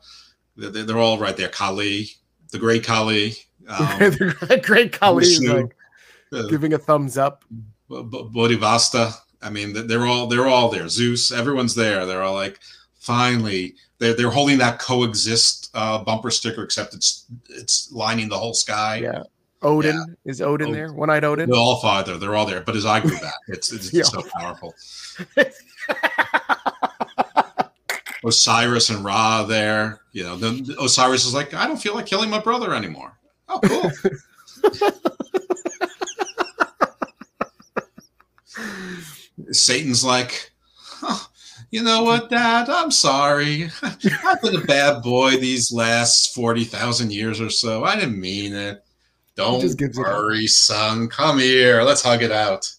they're, 0.56 0.84
they're 0.84 0.98
all 0.98 1.18
right 1.18 1.36
there. 1.36 1.50
Kali, 1.50 2.12
the 2.52 2.60
great 2.60 2.86
Kali, 2.86 3.36
um, 3.68 4.00
the 4.00 4.62
great 4.64 4.94
Kali, 4.94 5.38
like 5.48 5.76
giving 6.49 6.73
a 6.73 6.78
thumbs 6.78 7.17
up. 7.17 7.43
Bodhisattva 7.89 9.13
I 9.41 9.49
mean, 9.49 9.88
they're 9.88 10.05
all 10.05 10.28
they're 10.28 10.47
all 10.47 10.69
there. 10.69 10.89
Zeus, 10.89 11.32
everyone's 11.32 11.75
there. 11.75 12.05
They're 12.05 12.23
all 12.23 12.34
like, 12.34 12.59
finally, 12.99 13.75
they're 13.99 14.13
they're 14.13 14.32
holding 14.32 14.57
that 14.59 14.80
coexist 14.80 15.69
uh, 15.73 16.03
bumper 16.03 16.32
sticker, 16.32 16.63
except 16.63 16.93
it's 16.93 17.25
it's 17.49 17.91
lining 17.91 18.30
the 18.30 18.38
whole 18.38 18.53
sky. 18.53 18.97
Yeah. 18.97 19.23
Odin 19.63 19.95
yeah. 19.95 20.32
is 20.32 20.41
Odin, 20.41 20.69
Odin 20.69 20.71
there. 20.71 20.93
One 20.93 21.09
eyed 21.09 21.23
Odin. 21.23 21.49
They're 21.49 21.59
all 21.59 21.80
five 21.80 22.05
there. 22.05 22.17
They're 22.17 22.36
all 22.36 22.45
there, 22.45 22.61
but 22.61 22.75
his 22.75 22.86
eye 22.86 22.99
grew 22.99 23.17
back. 23.19 23.34
It's 23.47 23.71
it's 23.71 24.09
so 24.09 24.21
powerful. 24.38 24.75
Osiris 28.25 28.89
and 28.89 29.03
Ra 29.03 29.43
there. 29.43 30.01
You 30.11 30.23
know, 30.23 30.36
then 30.36 30.65
Osiris 30.80 31.25
is 31.25 31.34
like, 31.34 31.53
I 31.53 31.65
don't 31.67 31.78
feel 31.78 31.95
like 31.95 32.05
killing 32.05 32.30
my 32.30 32.39
brother 32.39 32.73
anymore. 32.73 33.17
Oh, 33.47 33.59
cool. 33.63 33.91
Satan's 39.51 40.03
like, 40.03 40.51
oh, 41.03 41.28
you 41.72 41.84
know 41.84 42.03
what, 42.03 42.30
Dad? 42.30 42.70
I'm 42.70 42.91
sorry. 42.91 43.70
I've 43.82 44.41
been 44.41 44.55
a 44.55 44.66
bad 44.66 45.01
boy 45.03 45.38
these 45.38 45.72
last 45.72 46.34
40,000 46.34 47.12
years 47.12 47.41
or 47.41 47.49
so. 47.49 47.84
I 47.84 47.95
didn't 47.95 48.20
mean 48.20 48.53
it. 48.53 48.84
Don't 49.36 49.64
worry, 49.95 50.47
son. 50.47 51.08
Come 51.10 51.38
here. 51.38 51.84
Let's 51.84 52.01
hug 52.01 52.24
it 52.24 52.32
out. 52.32 52.72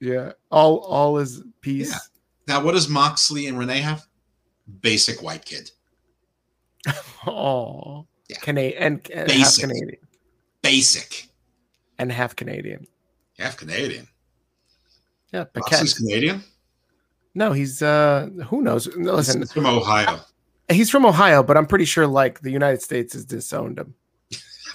Yeah. 0.00 0.32
All 0.50 0.78
all 0.78 1.18
is 1.18 1.42
peace. 1.60 1.90
Yeah. 1.90 1.98
Now, 2.48 2.64
what 2.64 2.72
does 2.72 2.88
Moxley 2.88 3.46
and 3.46 3.58
Renee 3.58 3.80
have? 3.80 4.04
Basic 4.80 5.22
white 5.22 5.44
kid. 5.44 5.70
oh. 7.26 8.06
Yeah. 8.28 8.38
Canadian 8.40 8.82
and, 8.82 9.10
and 9.12 9.30
half 9.30 9.56
Canadian. 9.56 9.96
Basic. 10.62 11.28
And 11.98 12.10
half 12.10 12.34
Canadian. 12.36 12.86
Half 13.38 13.56
Canadian. 13.56 14.08
Yeah, 15.32 15.44
Paquette. 15.44 15.94
Canadian. 15.96 16.42
No, 17.34 17.52
he's 17.52 17.82
uh 17.82 18.28
who 18.46 18.62
knows? 18.62 18.86
Listen, 18.96 19.42
he's 19.42 19.52
from 19.52 19.66
Ohio. 19.66 20.20
He's 20.70 20.90
from 20.90 21.06
Ohio, 21.06 21.42
but 21.42 21.56
I'm 21.56 21.66
pretty 21.66 21.84
sure 21.84 22.06
like 22.06 22.40
the 22.40 22.50
United 22.50 22.82
States 22.82 23.12
has 23.12 23.24
disowned 23.24 23.78
him. 23.78 23.94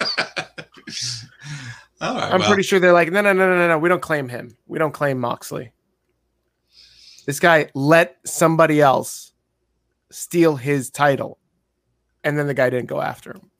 All 2.00 2.14
right, 2.14 2.32
I'm 2.32 2.40
well. 2.40 2.48
pretty 2.48 2.62
sure 2.64 2.80
they're 2.80 2.92
like, 2.92 3.12
no, 3.12 3.20
no, 3.20 3.32
no, 3.32 3.46
no, 3.46 3.68
no, 3.68 3.78
we 3.78 3.88
don't 3.88 4.02
claim 4.02 4.28
him. 4.28 4.56
We 4.66 4.78
don't 4.78 4.92
claim 4.92 5.18
Moxley. 5.18 5.72
This 7.26 7.40
guy 7.40 7.70
let 7.74 8.18
somebody 8.24 8.80
else 8.80 9.32
steal 10.10 10.56
his 10.56 10.90
title, 10.90 11.38
and 12.22 12.38
then 12.38 12.46
the 12.46 12.54
guy 12.54 12.70
didn't 12.70 12.88
go 12.88 13.00
after 13.00 13.32
him. 13.32 13.50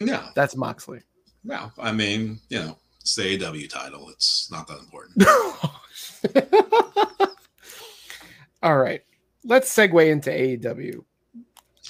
Yeah, 0.00 0.28
that's 0.34 0.56
Moxley. 0.56 1.00
Well, 1.44 1.72
I 1.78 1.92
mean, 1.92 2.38
you 2.48 2.60
know, 2.60 2.78
it's 3.08 3.40
the 3.40 3.46
AW 3.46 3.66
title. 3.68 4.10
It's 4.10 4.50
not 4.50 4.66
that 4.68 4.78
important. 4.80 5.26
All 8.62 8.76
right. 8.76 9.02
Let's 9.44 9.74
segue 9.74 10.10
into 10.10 10.30
AEW. 10.30 11.04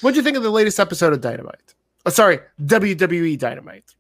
What 0.01 0.13
do 0.13 0.17
you 0.17 0.23
think 0.23 0.37
of 0.37 0.43
the 0.45 0.51
latest 0.51 0.79
episode 0.79 1.13
of 1.13 1.21
Dynamite? 1.21 1.75
Oh, 2.07 2.11
sorry, 2.11 2.39
WWE 2.63 3.39
Dynamite. 3.39 3.95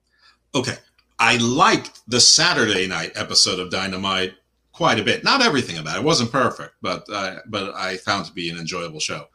Okay. 0.55 0.77
I 1.19 1.39
liked 1.39 2.03
the 2.07 2.21
Saturday 2.21 2.87
night 2.87 3.13
episode 3.17 3.59
of 3.59 3.71
Dynamite 3.71 4.35
quite 4.73 5.01
a 5.01 5.05
bit. 5.05 5.25
Not 5.25 5.43
everything 5.43 5.79
about 5.79 5.97
it. 5.97 6.01
It 6.01 6.05
wasn't 6.05 6.31
perfect, 6.31 6.75
but 6.81 7.05
uh, 7.13 7.39
but 7.47 7.75
I 7.75 7.97
found 7.97 8.27
to 8.27 8.33
be 8.33 8.49
an 8.51 8.59
enjoyable 8.59 9.01
show. 9.01 9.27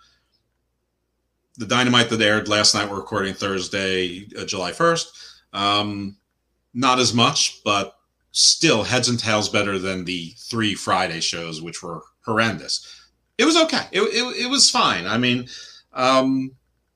The 1.57 1.65
Dynamite 1.65 2.09
that 2.09 2.21
aired 2.21 2.47
last 2.47 2.73
night, 2.73 2.89
we're 2.89 2.95
recording 2.95 3.33
Thursday, 3.33 4.27
uh, 4.39 4.45
July 4.45 4.71
1st. 4.71 5.05
Um, 5.51 6.15
not 6.73 6.99
as 6.99 7.13
much, 7.13 7.63
but 7.63 7.95
still 8.31 8.83
heads 8.83 9.09
and 9.09 9.19
tails 9.19 9.47
better 9.47 9.77
than 9.77 10.05
the 10.05 10.33
three 10.37 10.73
Friday 10.73 11.19
shows, 11.19 11.61
which 11.61 11.83
were 11.83 12.01
horrendous. 12.25 13.01
It 13.37 13.45
was 13.45 13.57
okay. 13.57 13.85
It, 13.91 14.01
it, 14.01 14.45
it 14.45 14.49
was 14.49 14.69
fine. 14.69 15.07
I 15.07 15.17
mean, 15.17 15.47
um, 15.93 16.51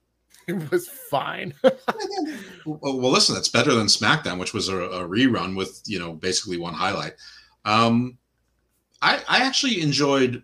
it 0.48 0.72
was 0.72 0.88
fine. 0.88 1.54
well, 1.64 3.00
well, 3.00 3.12
listen, 3.12 3.36
that's 3.36 3.50
better 3.50 3.74
than 3.74 3.88
SmackDown, 3.88 4.40
which 4.40 4.54
was 4.54 4.70
a, 4.70 4.78
a 4.78 5.08
rerun 5.08 5.56
with 5.56 5.82
you 5.86 6.00
know 6.00 6.14
basically 6.14 6.58
one 6.58 6.74
highlight. 6.74 7.14
Um, 7.66 8.18
I, 9.02 9.22
I 9.28 9.46
actually 9.46 9.82
enjoyed 9.82 10.42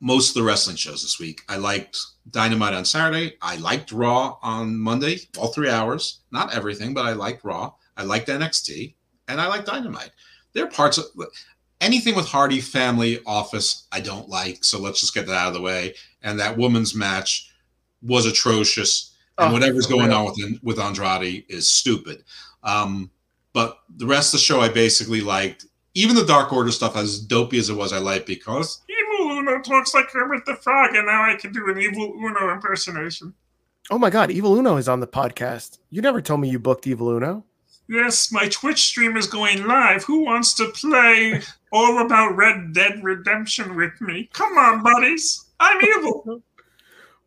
most 0.00 0.30
of 0.30 0.34
the 0.34 0.42
wrestling 0.42 0.76
shows 0.76 1.02
this 1.02 1.18
week. 1.18 1.42
I 1.48 1.56
liked 1.56 1.98
Dynamite 2.30 2.74
on 2.74 2.84
Saturday. 2.84 3.36
I 3.42 3.56
liked 3.56 3.92
Raw 3.92 4.38
on 4.42 4.78
Monday, 4.78 5.18
all 5.36 5.48
three 5.48 5.70
hours. 5.70 6.20
Not 6.30 6.54
everything, 6.54 6.94
but 6.94 7.06
I 7.06 7.12
liked 7.12 7.44
Raw. 7.44 7.72
I 7.98 8.04
liked 8.04 8.28
NXT 8.28 8.94
and 9.28 9.40
I 9.40 9.46
like 9.48 9.66
Dynamite. 9.66 10.12
There 10.54 10.64
are 10.64 10.70
parts 10.70 10.96
of 10.96 11.04
anything 11.80 12.14
with 12.14 12.26
Hardy 12.26 12.60
family 12.60 13.20
office 13.26 13.86
I 13.92 14.00
don't 14.00 14.28
like. 14.28 14.64
So 14.64 14.80
let's 14.80 15.00
just 15.00 15.12
get 15.14 15.26
that 15.26 15.34
out 15.36 15.48
of 15.48 15.54
the 15.54 15.60
way. 15.60 15.94
And 16.22 16.40
that 16.40 16.56
woman's 16.56 16.94
match 16.94 17.52
was 18.00 18.24
atrocious. 18.24 19.14
and 19.36 19.50
Oh, 19.50 19.52
whatever's 19.52 19.86
going 19.86 20.08
real. 20.08 20.18
on 20.18 20.24
with 20.36 20.62
with 20.62 20.78
Andrade 20.80 21.44
is 21.48 21.70
stupid. 21.70 22.24
Um, 22.62 23.10
but 23.52 23.78
the 23.96 24.06
rest 24.06 24.32
of 24.34 24.40
the 24.40 24.44
show, 24.44 24.60
I 24.60 24.68
basically 24.68 25.20
liked. 25.20 25.66
Even 25.94 26.14
the 26.14 26.24
Dark 26.24 26.52
Order 26.52 26.70
stuff, 26.70 26.96
as 26.96 27.18
dopey 27.20 27.58
as 27.58 27.70
it 27.70 27.74
was, 27.74 27.92
I 27.92 27.98
liked 27.98 28.26
because 28.26 28.80
Evil 28.88 29.32
Uno 29.38 29.60
talks 29.60 29.94
like 29.94 30.08
Kermit 30.08 30.44
the 30.46 30.54
Frog, 30.56 30.94
and 30.94 31.06
now 31.06 31.24
I 31.24 31.34
can 31.34 31.52
do 31.52 31.68
an 31.70 31.80
Evil 31.80 32.12
Uno 32.16 32.52
impersonation. 32.52 33.34
Oh 33.90 33.98
my 33.98 34.10
God, 34.10 34.30
Evil 34.30 34.54
Uno 34.56 34.76
is 34.76 34.88
on 34.88 35.00
the 35.00 35.06
podcast. 35.08 35.78
You 35.90 36.02
never 36.02 36.20
told 36.20 36.40
me 36.40 36.50
you 36.50 36.58
booked 36.58 36.86
Evil 36.86 37.08
Uno. 37.08 37.44
Yes, 37.88 38.30
my 38.30 38.48
Twitch 38.48 38.82
stream 38.82 39.16
is 39.16 39.26
going 39.26 39.66
live. 39.66 40.04
Who 40.04 40.24
wants 40.24 40.52
to 40.54 40.68
play 40.72 41.40
all 41.72 42.04
about 42.04 42.36
Red 42.36 42.74
Dead 42.74 43.02
Redemption 43.02 43.76
with 43.76 43.98
me? 44.00 44.28
Come 44.32 44.56
on, 44.58 44.82
buddies. 44.82 45.44
I'm 45.60 45.80
evil. 45.82 46.42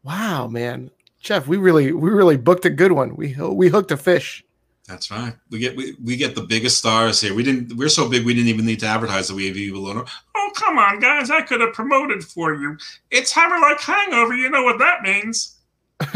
Wow, 0.03 0.47
man, 0.47 0.89
Jeff, 1.20 1.47
we 1.47 1.57
really 1.57 1.91
we 1.91 2.09
really 2.09 2.36
booked 2.36 2.66
a 2.66 2.72
good 2.72 2.91
one. 2.91 3.16
We 3.16 3.36
we 3.39 3.70
hooked 3.70 3.91
a 3.91 3.97
fish. 3.97 4.43
that's 4.88 5.12
right. 5.12 5.36
We 5.51 5.59
get 5.59 5.76
we, 5.78 5.95
we 6.03 6.16
get 6.18 6.34
the 6.34 6.41
biggest 6.41 6.80
stars 6.80 7.22
here. 7.22 7.36
We 7.36 7.43
didn't. 7.43 7.78
We're 7.78 7.88
so 7.88 8.09
big, 8.09 8.26
we 8.26 8.34
didn't 8.34 8.49
even 8.49 8.66
need 8.66 8.80
to 8.80 8.88
advertise 8.88 9.28
that 9.28 9.36
we 9.36 9.45
have 9.47 9.55
Evil 9.57 9.88
Uno. 9.88 10.05
Oh, 10.36 10.51
come 10.55 10.80
on, 10.80 10.99
guys. 10.99 11.30
I 11.30 11.41
could 11.43 11.62
have 11.62 11.74
promoted 11.74 12.24
for 12.24 12.55
you. 12.55 12.78
It's 13.12 13.32
Hammer 13.32 13.59
Like 13.59 13.80
Hangover. 13.80 14.34
You 14.34 14.49
know 14.49 14.64
what 14.64 14.80
that 14.80 15.03
means. 15.03 15.59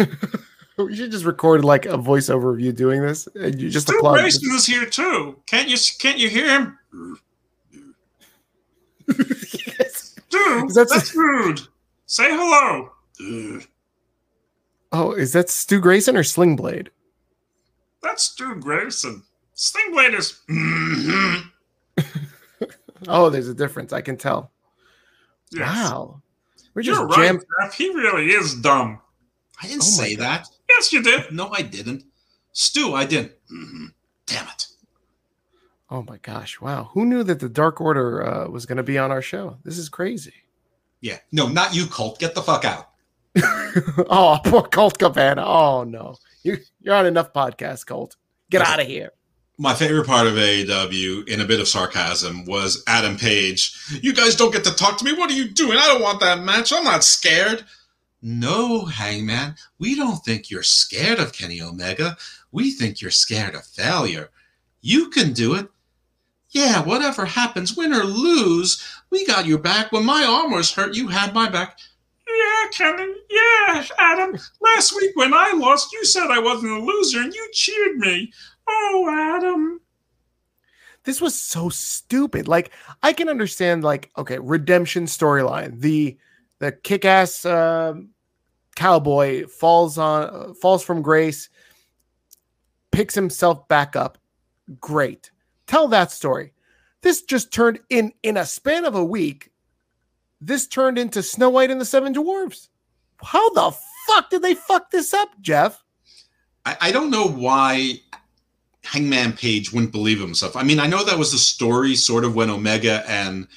We 0.78 0.96
should 0.96 1.12
just 1.12 1.24
record 1.26 1.64
like 1.64 1.86
a 1.86 1.98
voiceover 1.98 2.54
of 2.54 2.60
you 2.60 2.72
doing 2.74 3.02
this, 3.02 3.28
and 3.36 3.60
you 3.62 3.70
just 3.70 3.88
Stu 3.88 3.98
applaud. 3.98 4.20
Grayson 4.20 4.54
is 4.56 4.66
here 4.66 4.86
too. 4.86 5.40
Can't 5.46 5.70
you? 5.70 5.78
Can't 6.00 6.18
you 6.20 6.28
hear 6.30 6.48
him? 6.50 6.78
Yes. 9.08 10.16
Stu, 10.28 10.66
Is 10.68 10.76
that- 10.76 10.90
that's 10.90 11.16
rude. 11.16 11.62
Say 12.08 12.28
hello. 12.30 12.92
Oh, 14.92 15.12
is 15.14 15.34
that 15.34 15.50
Stu 15.50 15.80
Grayson 15.80 16.16
or 16.18 16.24
Sling 16.24 16.56
Blade? 16.56 16.90
That's 18.04 18.24
Stu 18.24 18.56
Grayson. 18.56 19.24
Sling 19.54 19.92
Blade 19.92 20.14
is. 20.14 20.40
Mhm. 20.50 21.52
Oh, 23.08 23.30
there's 23.30 23.48
a 23.48 23.54
difference. 23.54 23.94
I 23.94 24.02
can 24.02 24.18
tell. 24.18 24.52
Yes. 25.52 25.62
Wow, 25.62 26.22
we're 26.74 26.82
just 26.82 27.00
You're 27.00 27.08
right. 27.08 27.40
Jeff. 27.62 27.74
He 27.74 27.90
really 27.90 28.32
is 28.32 28.56
dumb. 28.56 29.00
I 29.62 29.68
didn't 29.68 29.84
Oh 29.84 29.86
say 29.86 30.16
that. 30.16 30.48
Yes, 30.70 30.92
you 30.94 31.02
did. 31.04 31.32
No, 31.32 31.50
I 31.52 31.62
didn't. 31.62 32.04
Stu, 32.54 32.94
I 32.94 33.06
didn't. 33.06 33.34
Mhm. 33.52 33.94
Damn 34.26 34.48
it. 34.48 34.68
Oh 35.90 36.04
my 36.04 36.18
gosh! 36.18 36.60
Wow, 36.60 36.90
who 36.94 37.06
knew 37.06 37.24
that 37.24 37.40
the 37.40 37.50
Dark 37.50 37.80
Order 37.80 38.26
uh, 38.26 38.50
was 38.50 38.66
going 38.66 38.78
to 38.78 38.84
be 38.84 38.98
on 38.98 39.12
our 39.12 39.22
show? 39.22 39.58
This 39.64 39.78
is 39.78 39.88
crazy. 39.88 40.34
Yeah. 41.02 41.20
No, 41.32 41.48
not 41.48 41.76
you, 41.76 41.86
Colt. 41.86 42.20
Get 42.20 42.34
the 42.34 42.42
fuck 42.42 42.66
out. 42.66 42.90
oh, 44.10 44.40
poor 44.44 44.64
Colt 44.64 44.98
Cabana. 44.98 45.44
Oh 45.46 45.84
no, 45.84 46.16
you 46.44 46.58
you're 46.82 46.96
on 46.96 47.06
enough 47.06 47.34
podcasts, 47.34 47.86
Colt. 47.86 48.16
Get 48.50 48.62
out 48.62 48.80
of 48.80 48.88
here. 48.88 49.12
My 49.58 49.74
favorite 49.74 50.06
part 50.08 50.28
of 50.28 50.34
AEW, 50.34 51.30
in 51.30 51.40
a 51.40 51.46
bit 51.46 51.60
of 51.62 51.68
sarcasm, 51.68 52.46
was 52.46 52.84
Adam 52.88 53.16
Page. 53.16 53.74
You 54.02 54.14
guys 54.14 54.36
don't 54.36 54.52
get 54.52 54.66
to 54.66 54.74
talk 54.76 54.98
to 54.98 55.06
me. 55.06 55.14
What 55.14 55.30
are 55.30 55.34
you 55.36 55.50
doing? 55.50 55.78
I 55.78 55.88
don't 55.88 56.02
want 56.02 56.20
that 56.20 56.40
match. 56.42 56.74
I'm 56.74 56.84
not 56.84 57.04
scared. 57.06 57.64
No, 58.28 58.86
Hangman. 58.86 59.54
We 59.78 59.94
don't 59.94 60.18
think 60.26 60.50
you're 60.50 60.64
scared 60.64 61.20
of 61.20 61.32
Kenny 61.32 61.62
Omega. 61.62 62.18
We 62.52 62.72
think 62.72 63.00
you're 63.00 63.12
scared 63.12 63.54
of 63.54 63.64
failure. 63.68 64.32
You 64.82 65.12
can 65.12 65.32
do 65.32 65.54
it. 65.54 65.70
Yeah, 66.50 66.82
whatever 66.82 67.24
happens, 67.24 67.78
win 67.78 67.94
or 67.94 68.04
lose, 68.04 68.84
we 69.12 69.28
got 69.28 69.46
your 69.46 69.60
back. 69.60 69.92
When 69.92 70.04
my 70.04 70.24
arm 70.24 70.52
was 70.52 70.74
hurt, 70.74 70.96
you 70.96 71.08
had 71.08 71.36
my 71.36 71.48
back. 71.48 71.78
Yeah, 72.28 72.70
Kenny. 72.72 73.14
Yeah, 73.30 73.86
Adam. 74.00 74.36
Last 74.60 74.96
week 74.96 75.12
when 75.14 75.32
I 75.32 75.52
lost, 75.54 75.94
you 75.94 76.04
said 76.04 76.32
I 76.32 76.40
wasn't 76.40 76.72
a 76.72 76.84
loser 76.84 77.22
and 77.22 77.32
you 77.32 77.48
cheered 77.54 77.98
me. 77.98 78.34
Oh, 78.68 79.36
Adam. 79.38 79.82
This 81.04 81.22
was 81.22 81.40
so 81.40 81.70
stupid. 81.70 82.48
Like 82.48 82.72
I 83.04 83.14
can 83.14 83.30
understand, 83.30 83.84
like 83.84 84.10
okay, 84.18 84.40
redemption 84.40 85.06
storyline. 85.06 85.80
The 85.80 86.18
the 86.58 86.72
kick 86.72 87.06
ass 87.06 87.46
um 87.46 88.10
cowboy 88.76 89.48
falls 89.48 89.98
on 89.98 90.54
falls 90.56 90.84
from 90.84 91.02
grace, 91.02 91.50
picks 92.92 93.16
himself 93.16 93.68
back 93.68 93.96
up. 93.96 94.18
Great. 94.80 95.32
Tell 95.68 95.88
that 95.90 96.12
story. 96.12 96.54
This 97.02 97.22
just 97.22 97.54
turned 97.54 97.80
in 97.90 98.14
in 98.24 98.38
a 98.38 98.46
span 98.46 98.86
of 98.86 98.96
a 98.96 99.04
week. 99.04 99.52
This 100.42 100.68
turned 100.68 100.98
into 100.98 101.24
Snow 101.24 101.50
White 101.50 101.72
and 101.72 101.80
the 101.80 101.86
Seven 101.86 102.14
Dwarfs. 102.14 102.70
How 103.22 103.50
the 103.52 103.76
fuck 104.08 104.30
did 104.30 104.42
they 104.42 104.56
fuck 104.56 104.92
this 104.92 105.14
up, 105.14 105.30
Jeff? 105.42 105.84
I, 106.66 106.78
I 106.82 106.92
don't 106.92 107.12
know 107.12 107.28
why 107.28 108.02
Hangman 108.84 109.34
Page 109.34 109.72
wouldn't 109.72 109.92
believe 109.92 110.20
himself. 110.20 110.56
I 110.56 110.64
mean, 110.64 110.80
I 110.80 110.88
know 110.88 111.04
that 111.04 111.18
was 111.18 111.32
the 111.32 111.38
story 111.38 111.96
sort 111.96 112.26
of 112.26 112.36
when 112.36 112.50
Omega 112.50 113.04
and 113.08 113.48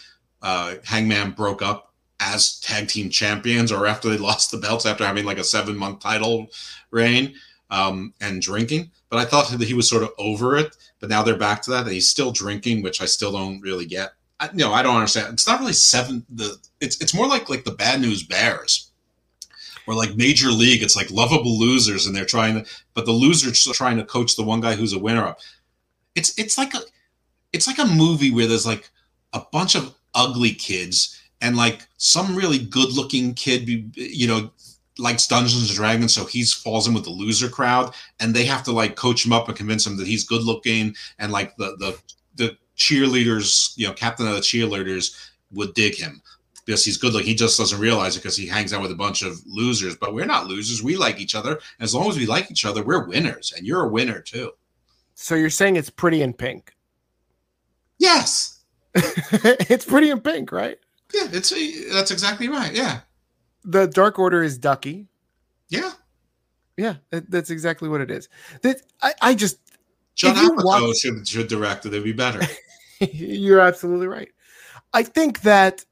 uh, 0.43 0.77
Hangman 0.85 1.33
broke 1.33 1.63
up 1.63 1.88
as 2.21 2.59
tag 2.61 2.89
team 2.89 3.11
champions 3.11 3.71
or 3.71 3.87
after 3.87 4.09
they 4.09 4.19
lost 4.19 4.51
the 4.51 4.59
belts 4.59 4.87
after 4.87 5.07
having 5.07 5.25
like 5.25 5.39
a 5.39 5.45
seven 5.45 5.77
month 5.77 6.01
title 6.01 6.49
reign 6.91 7.35
um, 7.71 8.13
and 8.21 8.43
drinking. 8.43 8.91
But 9.11 9.19
I 9.19 9.25
thought 9.25 9.49
that 9.51 9.67
he 9.67 9.75
was 9.75 9.89
sort 9.89 10.03
of 10.03 10.11
over 10.19 10.57
it. 10.57 10.77
But 11.01 11.11
now 11.11 11.23
they're 11.23 11.37
back 11.37 11.63
to 11.63 11.71
that. 11.71 11.85
And 11.85 11.93
he's 11.93 12.09
still 12.09 12.33
drinking, 12.33 12.83
which 12.83 13.01
I 13.01 13.07
still 13.07 13.33
don't 13.33 13.61
really 13.61 13.87
get. 13.87 14.13
I, 14.41 14.51
no, 14.53 14.73
I 14.73 14.83
don't 14.83 14.97
understand. 14.97 15.33
It's 15.33 15.47
not 15.47 15.61
really 15.61 15.73
seven. 15.73 16.25
The 16.29 16.57
it's 16.81 17.01
it's 17.01 17.15
more 17.15 17.27
like 17.27 17.49
like 17.49 17.65
the 17.65 17.73
Bad 17.73 18.01
News 18.01 18.23
Bears, 18.23 18.91
or 19.87 19.95
like 19.95 20.17
Major 20.17 20.51
League. 20.51 20.83
It's 20.83 20.97
like 20.97 21.11
lovable 21.11 21.59
losers, 21.59 22.07
and 22.07 22.15
they're 22.15 22.25
trying 22.25 22.63
to 22.63 22.71
but 22.95 23.05
the 23.05 23.13
loser's 23.13 23.65
trying 23.77 23.97
to 23.97 24.05
coach 24.05 24.37
the 24.37 24.45
one 24.45 24.61
guy 24.61 24.75
who's 24.75 24.93
a 24.93 24.99
winner 24.99 25.27
up. 25.27 25.41
It's 26.15 26.39
it's 26.39 26.57
like 26.57 26.75
a 26.75 26.81
it's 27.53 27.67
like 27.67 27.79
a 27.79 27.87
movie 27.87 28.31
where 28.31 28.47
there's 28.47 28.67
like 28.67 28.91
a 29.33 29.43
bunch 29.53 29.75
of 29.75 29.95
ugly 30.15 30.53
kids 30.53 31.21
and 31.41 31.57
like 31.57 31.87
some 31.97 32.35
really 32.35 32.59
good 32.59 32.93
looking 32.93 33.35
kid 33.35 33.69
you 33.97 34.27
know 34.27 34.51
likes 34.99 35.27
Dungeons 35.29 35.69
and 35.69 35.77
Dragons, 35.77 36.13
so 36.13 36.25
he 36.25 36.45
falls 36.45 36.89
in 36.89 36.95
with 36.95 37.05
the 37.05 37.11
loser 37.11 37.49
crowd, 37.49 37.95
and 38.21 38.35
they 38.35 38.45
have 38.45 38.65
to 38.65 38.73
like 38.73 38.97
coach 38.97 39.25
him 39.25 39.33
up 39.33 39.49
and 39.49 39.57
convince 39.57 39.87
him 39.87 39.97
that 39.97 40.07
he's 40.07 40.25
good 40.25 40.43
looking, 40.43 40.95
and 41.19 41.33
like 41.33 41.57
the 41.57 41.77
the 41.79 41.99
the 42.35 42.57
cheerleaders, 42.77 43.73
you 43.77 43.87
know, 43.87 43.93
captain 43.93 44.27
of 44.27 44.35
the 44.35 44.41
cheerleaders 44.41 45.31
would 45.53 45.75
dig 45.75 45.97
him 45.97 46.23
because 46.65 46.85
he's 46.85 46.97
good 46.97 47.13
looking. 47.13 47.29
He 47.29 47.35
just 47.35 47.59
doesn't 47.59 47.81
realize 47.81 48.17
it 48.17 48.21
because 48.21 48.37
he 48.37 48.47
hangs 48.47 48.73
out 48.73 48.83
with 48.83 48.91
a 48.91 48.97
bunch 48.97 49.23
of 49.23 49.41
losers. 49.47 49.97
But 49.97 50.15
we're 50.15 50.27
not 50.27 50.47
losers. 50.47 50.83
We 50.83 50.97
like 50.97 51.21
each 51.21 51.35
other. 51.35 51.61
As 51.81 51.95
long 51.95 52.09
as 52.09 52.17
we 52.17 52.27
like 52.27 52.51
each 52.51 52.65
other, 52.65 52.83
we're 52.83 53.07
winners, 53.07 53.53
and 53.57 53.67
you're 53.67 53.85
a 53.85 53.89
winner 53.89 54.21
too. 54.21 54.53
So 55.15 55.35
you're 55.35 55.51
saying 55.51 55.77
it's 55.77 55.91
pretty 55.91 56.23
in 56.23 56.33
pink. 56.33 56.75
Yes. 57.99 58.61
it's 58.95 59.85
pretty 59.85 60.11
in 60.11 60.21
pink, 60.21 60.53
right? 60.53 60.79
Yeah, 61.15 61.29
it's 61.33 61.53
that's 61.93 62.11
exactly 62.11 62.49
right. 62.49 62.75
Yeah. 62.75 63.01
The 63.65 63.87
Dark 63.87 64.19
Order 64.19 64.43
is 64.43 64.59
Ducky. 64.59 65.07
Yeah. 65.69 65.93
Yeah, 66.77 66.97
that- 67.11 67.31
that's 67.31 67.51
exactly 67.51 67.89
what 67.89 68.01
it 68.01 68.11
is. 68.11 68.29
That 68.63 68.81
I, 69.03 69.13
I 69.21 69.35
just 69.35 69.59
John 70.15 70.35
Apatow 70.37 70.65
watch- 70.65 70.99
should 70.99 71.27
should 71.27 71.49
direct 71.49 71.87
it. 71.87 71.93
It'd 71.93 72.05
be 72.05 72.13
better. 72.13 72.41
you're 73.01 73.61
absolutely 73.61 74.07
right. 74.07 74.29
I 74.93 75.03
think 75.03 75.43
that 75.43 75.85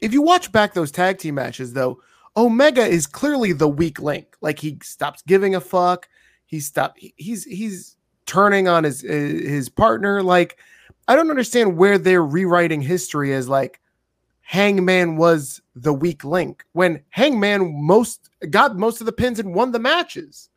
if 0.00 0.12
you 0.12 0.22
watch 0.22 0.50
back 0.52 0.74
those 0.74 0.90
tag 0.90 1.18
team 1.18 1.36
matches, 1.36 1.72
though, 1.72 2.00
Omega 2.36 2.84
is 2.86 3.06
clearly 3.06 3.52
the 3.52 3.68
weak 3.68 4.00
link. 4.00 4.36
Like 4.40 4.58
he 4.58 4.78
stops 4.82 5.22
giving 5.26 5.54
a 5.54 5.60
fuck. 5.60 6.08
He 6.46 6.60
stopped. 6.60 6.98
He's 7.16 7.44
he's 7.44 7.96
turning 8.26 8.66
on 8.68 8.84
his 8.84 9.00
his 9.02 9.68
partner. 9.68 10.22
Like 10.22 10.58
I 11.06 11.14
don't 11.16 11.30
understand 11.30 11.76
where 11.76 11.96
they're 11.96 12.24
rewriting 12.24 12.80
history 12.82 13.32
as 13.32 13.48
like 13.48 13.80
Hangman 14.46 15.16
was 15.16 15.62
the 15.74 15.92
weak 15.92 16.22
link 16.22 16.64
when 16.72 17.02
Hangman 17.10 17.82
most 17.82 18.28
got 18.50 18.76
most 18.76 19.00
of 19.00 19.06
the 19.06 19.12
pins 19.12 19.38
and 19.38 19.54
won 19.54 19.72
the 19.72 19.78
matches. 19.78 20.50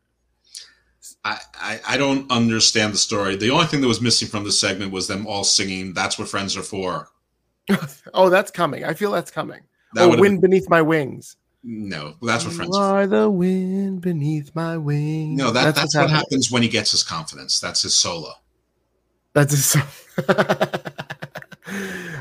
I, 1.24 1.40
I 1.56 1.80
I 1.88 1.98
don't 1.98 2.30
understand 2.30 2.94
the 2.94 2.98
story. 2.98 3.38
The 3.38 3.50
only 3.50 3.66
thing 3.66 3.80
that 3.82 3.88
was 3.88 4.02
missing 4.02 4.28
from 4.28 4.44
the 4.44 4.52
segment 4.52 4.92
was 4.92 5.08
them 5.08 5.26
all 5.26 5.46
singing 5.46 5.94
"That's 5.94 6.20
what 6.20 6.28
friends 6.28 6.56
are 6.58 6.64
for." 6.64 7.10
Oh, 8.14 8.30
that's 8.30 8.52
coming. 8.52 8.84
I 8.86 8.94
feel 8.94 9.12
that's 9.12 9.32
coming. 9.32 9.62
That 9.94 10.04
oh, 10.10 10.20
wind 10.20 10.42
beneath 10.42 10.70
my 10.70 10.82
wings. 10.82 11.36
been- 11.64 11.90
no, 11.90 12.16
that's 12.22 12.44
what 12.46 12.52
You 12.52 12.58
friends. 12.58 12.78
Are. 12.78 13.02
are 13.02 13.08
the 13.08 13.30
wind 13.30 14.02
beneath 14.02 14.56
my 14.56 14.78
wings. 14.78 15.38
No, 15.38 15.52
that, 15.52 15.64
that's, 15.66 15.80
what's 15.80 15.96
what 15.96 16.02
happening. 16.10 16.16
happens 16.18 16.52
when 16.52 16.62
he 16.62 16.70
gets 16.70 16.92
his 16.92 17.04
confidence. 17.04 17.60
That's 17.60 17.82
his 17.82 17.96
solo. 17.96 18.34
That's 19.34 19.52
his. 19.52 19.84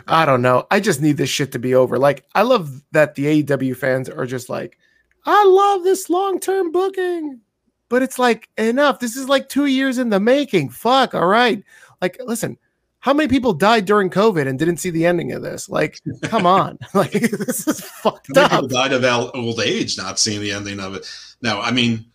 I 0.09 0.25
don't 0.25 0.43
know. 0.43 0.67
I 0.71 0.81
just 0.81 1.01
need 1.01 1.17
this 1.17 1.31
shit 1.31 1.53
to 1.53 1.59
be 1.59 1.75
over. 1.75 1.99
Like, 1.99 2.25
I 2.35 2.43
love 2.43 2.83
that 2.93 3.15
the 3.15 3.43
AEW 3.43 3.77
fans 3.77 4.09
are 4.09 4.27
just 4.27 4.49
like, 4.49 4.79
I 5.25 5.45
love 5.45 5.83
this 5.83 6.09
long 6.09 6.39
term 6.39 6.73
booking, 6.73 7.41
but 7.89 8.03
it's 8.03 8.19
like 8.19 8.49
enough. 8.57 9.01
This 9.01 9.17
is 9.17 9.29
like 9.29 9.49
two 9.49 9.67
years 9.67 9.99
in 9.99 10.11
the 10.11 10.21
making. 10.21 10.71
Fuck. 10.71 11.15
All 11.15 11.27
right. 11.27 11.63
Like, 12.01 12.21
listen, 12.25 12.59
how 13.01 13.13
many 13.13 13.29
people 13.29 13.53
died 13.53 13.85
during 13.85 14.11
COVID 14.11 14.49
and 14.49 14.59
didn't 14.59 14.79
see 14.79 14.91
the 14.91 15.07
ending 15.07 15.33
of 15.33 15.43
this? 15.43 15.69
Like, 15.69 16.01
come 16.23 16.47
on. 16.47 16.79
like, 16.95 17.13
this 17.13 17.67
is 17.67 17.81
fucked 17.81 18.37
up. 18.37 18.51
people 18.51 18.69
died 18.69 18.93
of 18.93 19.05
old 19.35 19.61
age, 19.61 19.97
not 19.97 20.19
seeing 20.19 20.41
the 20.41 20.53
ending 20.53 20.81
of 20.81 20.95
it. 20.95 21.09
No, 21.43 21.61
I 21.61 21.71
mean, 21.71 22.07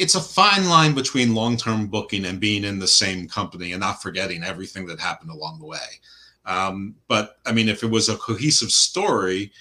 it's 0.00 0.14
a 0.14 0.20
fine 0.20 0.66
line 0.66 0.94
between 0.94 1.34
long-term 1.34 1.86
booking 1.88 2.24
and 2.24 2.40
being 2.40 2.64
in 2.64 2.78
the 2.78 2.88
same 2.88 3.28
company 3.28 3.72
and 3.72 3.80
not 3.80 4.00
forgetting 4.00 4.42
everything 4.42 4.86
that 4.86 4.98
happened 4.98 5.30
along 5.30 5.58
the 5.58 5.66
way. 5.66 6.00
Um, 6.46 6.94
but 7.06 7.38
I 7.44 7.52
mean, 7.52 7.68
if 7.68 7.82
it 7.82 7.90
was 7.90 8.08
a 8.08 8.16
cohesive 8.16 8.70
story, 8.70 9.52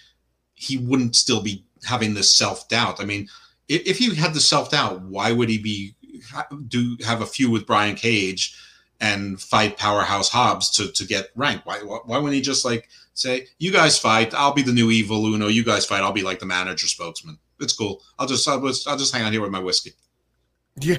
he 0.56 0.78
wouldn't 0.78 1.18
still 1.18 1.42
be 1.42 1.66
having 1.84 2.14
this 2.14 2.34
self-doubt. 2.34 3.02
I 3.02 3.06
mean, 3.06 3.28
if, 3.68 3.86
if 3.86 3.98
he 3.98 4.16
had 4.16 4.34
the 4.34 4.40
self-doubt, 4.40 5.02
why 5.02 5.34
would 5.34 5.50
he 5.50 5.58
be 5.58 5.96
do 6.68 6.98
have 7.06 7.22
a 7.22 7.26
feud 7.26 7.52
with 7.52 7.68
Brian 7.68 7.96
Cage 7.96 8.56
and 9.02 9.42
fight 9.42 9.78
Powerhouse 9.78 10.30
Hobbs 10.30 10.70
to 10.72 10.90
to 10.94 11.06
get 11.06 11.32
ranked? 11.36 11.66
Why 11.66 11.80
why 11.80 12.18
wouldn't 12.18 12.34
he 12.34 12.42
just 12.42 12.64
like 12.64 12.88
say, 13.14 13.48
"You 13.58 13.74
guys 13.74 14.00
fight, 14.00 14.34
I'll 14.34 14.54
be 14.54 14.64
the 14.64 14.72
new 14.72 14.90
Evil 14.90 15.26
Uno. 15.26 15.48
You 15.48 15.66
guys 15.66 15.86
fight, 15.86 16.02
I'll 16.02 16.14
be 16.14 16.24
like 16.24 16.40
the 16.40 16.46
manager 16.46 16.88
spokesman." 16.88 17.38
It's 17.60 17.74
cool. 17.74 18.02
I'll 18.18 18.28
just 18.28 18.48
I'll 18.48 18.66
just, 18.66 18.88
I'll 18.88 18.98
just 18.98 19.14
hang 19.14 19.24
out 19.24 19.34
here 19.34 19.42
with 19.42 19.52
my 19.52 19.60
whiskey. 19.60 19.92
Yeah. 20.84 20.98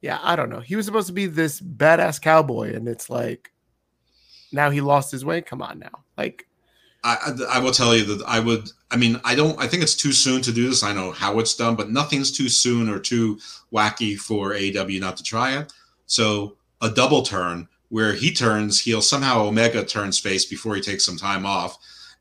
Yeah, 0.00 0.18
I 0.22 0.36
don't 0.36 0.50
know. 0.50 0.60
He 0.60 0.76
was 0.76 0.84
supposed 0.84 1.06
to 1.06 1.14
be 1.14 1.24
this 1.24 1.62
badass 1.62 2.20
cowboy, 2.20 2.74
and 2.74 2.86
it's 2.86 3.08
like 3.08 3.50
now 4.52 4.68
he 4.68 4.82
lost 4.82 5.10
his 5.10 5.24
way. 5.24 5.40
Come 5.40 5.62
on 5.62 5.78
now. 5.78 6.04
Like 6.18 6.46
I, 7.02 7.16
I, 7.26 7.56
I 7.56 7.58
will 7.58 7.70
tell 7.70 7.96
you 7.96 8.04
that 8.04 8.24
I 8.26 8.38
would. 8.38 8.68
I 8.90 8.96
mean, 8.96 9.18
I 9.24 9.34
don't. 9.34 9.58
I 9.58 9.66
think 9.66 9.82
it's 9.82 9.96
too 9.96 10.12
soon 10.12 10.42
to 10.42 10.52
do 10.52 10.68
this. 10.68 10.82
I 10.82 10.92
know 10.92 11.12
how 11.12 11.38
it's 11.38 11.54
done, 11.54 11.74
but 11.74 11.90
nothing's 11.90 12.30
too 12.30 12.50
soon 12.50 12.90
or 12.90 12.98
too 12.98 13.38
wacky 13.72 14.18
for 14.18 14.50
AEW 14.50 15.00
not 15.00 15.16
to 15.16 15.22
try 15.22 15.56
it. 15.56 15.72
So 16.04 16.56
a 16.82 16.90
double 16.90 17.22
turn 17.22 17.68
where 17.88 18.12
he 18.12 18.30
turns 18.30 18.80
heel, 18.80 19.00
somehow 19.00 19.40
Omega 19.40 19.86
turns 19.86 20.18
face 20.18 20.44
before 20.44 20.74
he 20.74 20.82
takes 20.82 21.06
some 21.06 21.16
time 21.16 21.46
off, 21.46 21.78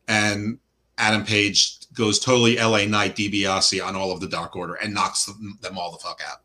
and 0.07 0.57
Adam 0.97 1.25
Page 1.25 1.79
goes 1.93 2.19
totally 2.19 2.57
LA 2.57 2.85
Knight 2.85 3.15
DiBiase 3.15 3.85
on 3.85 3.95
all 3.95 4.11
of 4.11 4.19
the 4.19 4.27
Dark 4.27 4.55
Order 4.55 4.75
and 4.75 4.93
knocks 4.93 5.25
them, 5.25 5.57
them 5.61 5.77
all 5.77 5.91
the 5.91 5.97
fuck 5.97 6.21
out. 6.27 6.39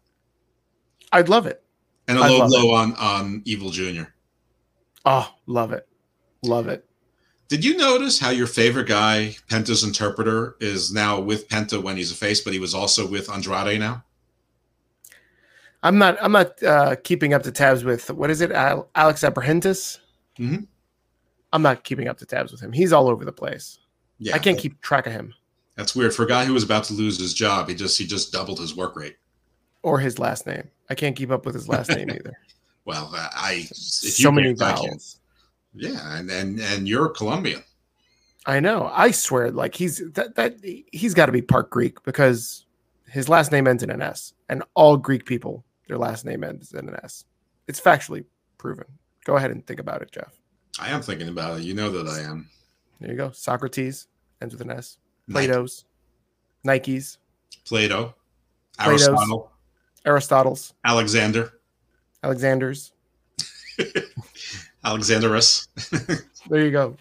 I'd 1.12 1.28
love 1.28 1.46
it. 1.46 1.62
And 2.06 2.18
a 2.18 2.22
I'd 2.22 2.30
low 2.30 2.46
blow 2.48 2.74
on 2.74 2.94
on 2.96 3.42
Evil 3.44 3.70
Junior. 3.70 4.14
Oh, 5.04 5.32
love 5.46 5.72
it. 5.72 5.86
Love 6.42 6.68
it. 6.68 6.84
Did 7.48 7.64
you 7.64 7.76
notice 7.76 8.18
how 8.18 8.30
your 8.30 8.46
favorite 8.46 8.88
guy, 8.88 9.36
Penta's 9.48 9.82
interpreter, 9.82 10.56
is 10.60 10.92
now 10.92 11.18
with 11.18 11.48
Penta 11.48 11.82
when 11.82 11.96
he's 11.96 12.12
a 12.12 12.14
face, 12.14 12.42
but 12.42 12.52
he 12.52 12.58
was 12.58 12.74
also 12.74 13.08
with 13.08 13.30
Andrade 13.30 13.78
now? 13.80 14.04
I'm 15.82 15.96
not 15.96 16.18
I'm 16.20 16.32
not 16.32 16.62
uh 16.62 16.96
keeping 16.96 17.32
up 17.32 17.42
to 17.44 17.52
tabs 17.52 17.84
with 17.84 18.10
what 18.10 18.30
is 18.30 18.40
it? 18.40 18.52
Al- 18.52 18.88
Alex 18.94 19.22
Abrahantes? 19.22 19.98
Mhm. 20.38 20.66
I'm 21.52 21.62
not 21.62 21.84
keeping 21.84 22.08
up 22.08 22.18
to 22.18 22.26
tabs 22.26 22.52
with 22.52 22.60
him. 22.60 22.72
He's 22.72 22.92
all 22.92 23.08
over 23.08 23.24
the 23.24 23.32
place. 23.32 23.78
Yeah, 24.18 24.34
I 24.34 24.38
can't 24.38 24.58
keep 24.58 24.80
track 24.80 25.06
of 25.06 25.12
him 25.12 25.34
That's 25.78 25.94
weird 25.94 26.12
for 26.12 26.24
a 26.24 26.28
guy 26.28 26.44
who 26.44 26.52
was 26.52 26.64
about 26.64 26.84
to 26.84 26.92
lose 26.92 27.18
his 27.18 27.32
job. 27.32 27.68
He 27.68 27.74
just 27.76 27.96
he 27.96 28.04
just 28.04 28.32
doubled 28.32 28.58
his 28.58 28.74
work 28.76 28.96
rate. 28.96 29.16
or 29.82 30.00
his 30.00 30.18
last 30.18 30.44
name. 30.46 30.68
I 30.90 30.94
can't 30.96 31.14
keep 31.16 31.30
up 31.30 31.46
with 31.46 31.54
his 31.54 31.68
last 31.68 31.88
name 31.88 32.10
either. 32.10 32.36
Well, 32.84 33.10
I- 33.14 33.66
so 33.72 34.32
many 34.32 34.54
can't, 34.54 34.62
I 34.62 34.72
can't. 34.72 34.86
vowels. 34.86 35.20
Yeah, 35.74 36.16
and 36.16 36.30
and 36.30 36.58
and 36.58 36.88
you're 36.88 37.10
Colombian. 37.10 37.62
I 38.46 38.60
know. 38.60 38.90
I 38.94 39.10
swear, 39.10 39.50
like 39.50 39.74
he's 39.74 39.98
that 40.14 40.34
that 40.36 40.56
he's 40.90 41.12
got 41.12 41.26
to 41.26 41.32
be 41.32 41.42
part 41.42 41.68
Greek 41.68 42.02
because 42.04 42.64
his 43.06 43.28
last 43.28 43.52
name 43.52 43.66
ends 43.68 43.82
in 43.82 43.90
an 43.90 44.00
S, 44.00 44.32
and 44.48 44.62
all 44.74 44.96
Greek 44.96 45.26
people, 45.26 45.64
their 45.86 45.98
last 45.98 46.24
name 46.24 46.42
ends 46.42 46.72
in 46.72 46.88
an 46.88 46.96
S. 47.04 47.26
It's 47.66 47.78
factually 47.80 48.24
proven. 48.56 48.86
Go 49.26 49.36
ahead 49.36 49.50
and 49.50 49.66
think 49.66 49.80
about 49.80 50.00
it, 50.00 50.10
Jeff. 50.10 50.32
I 50.80 50.88
am 50.88 51.02
thinking 51.02 51.28
about 51.28 51.58
it. 51.60 51.64
You 51.64 51.74
know 51.74 51.90
that 51.90 52.08
I 52.08 52.20
am. 52.22 52.48
There 53.00 53.10
you 53.10 53.16
go. 53.18 53.30
Socrates 53.32 54.06
ends 54.40 54.54
with 54.54 54.62
an 54.62 54.70
S. 54.70 54.96
Nike, 55.28 55.46
Plato's, 55.46 55.84
Nikes, 56.66 57.18
Plato, 57.64 58.14
Plato's. 58.78 59.06
Aristotle, 59.08 59.52
Aristotle's, 60.04 60.74
Alexander, 60.84 61.52
Alexander's. 62.24 62.92
Alexanderus. 64.84 65.68
There 66.48 66.64
you 66.64 66.70
go. 66.70 66.96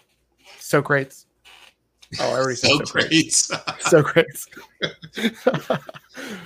Socrates. 0.60 1.26
Oh, 2.20 2.30
I 2.32 2.38
already 2.40 2.56
said 2.56 2.70
so 2.70 2.78
Socrates. 2.86 3.48
great. 3.48 3.82
Socrates. 3.82 4.48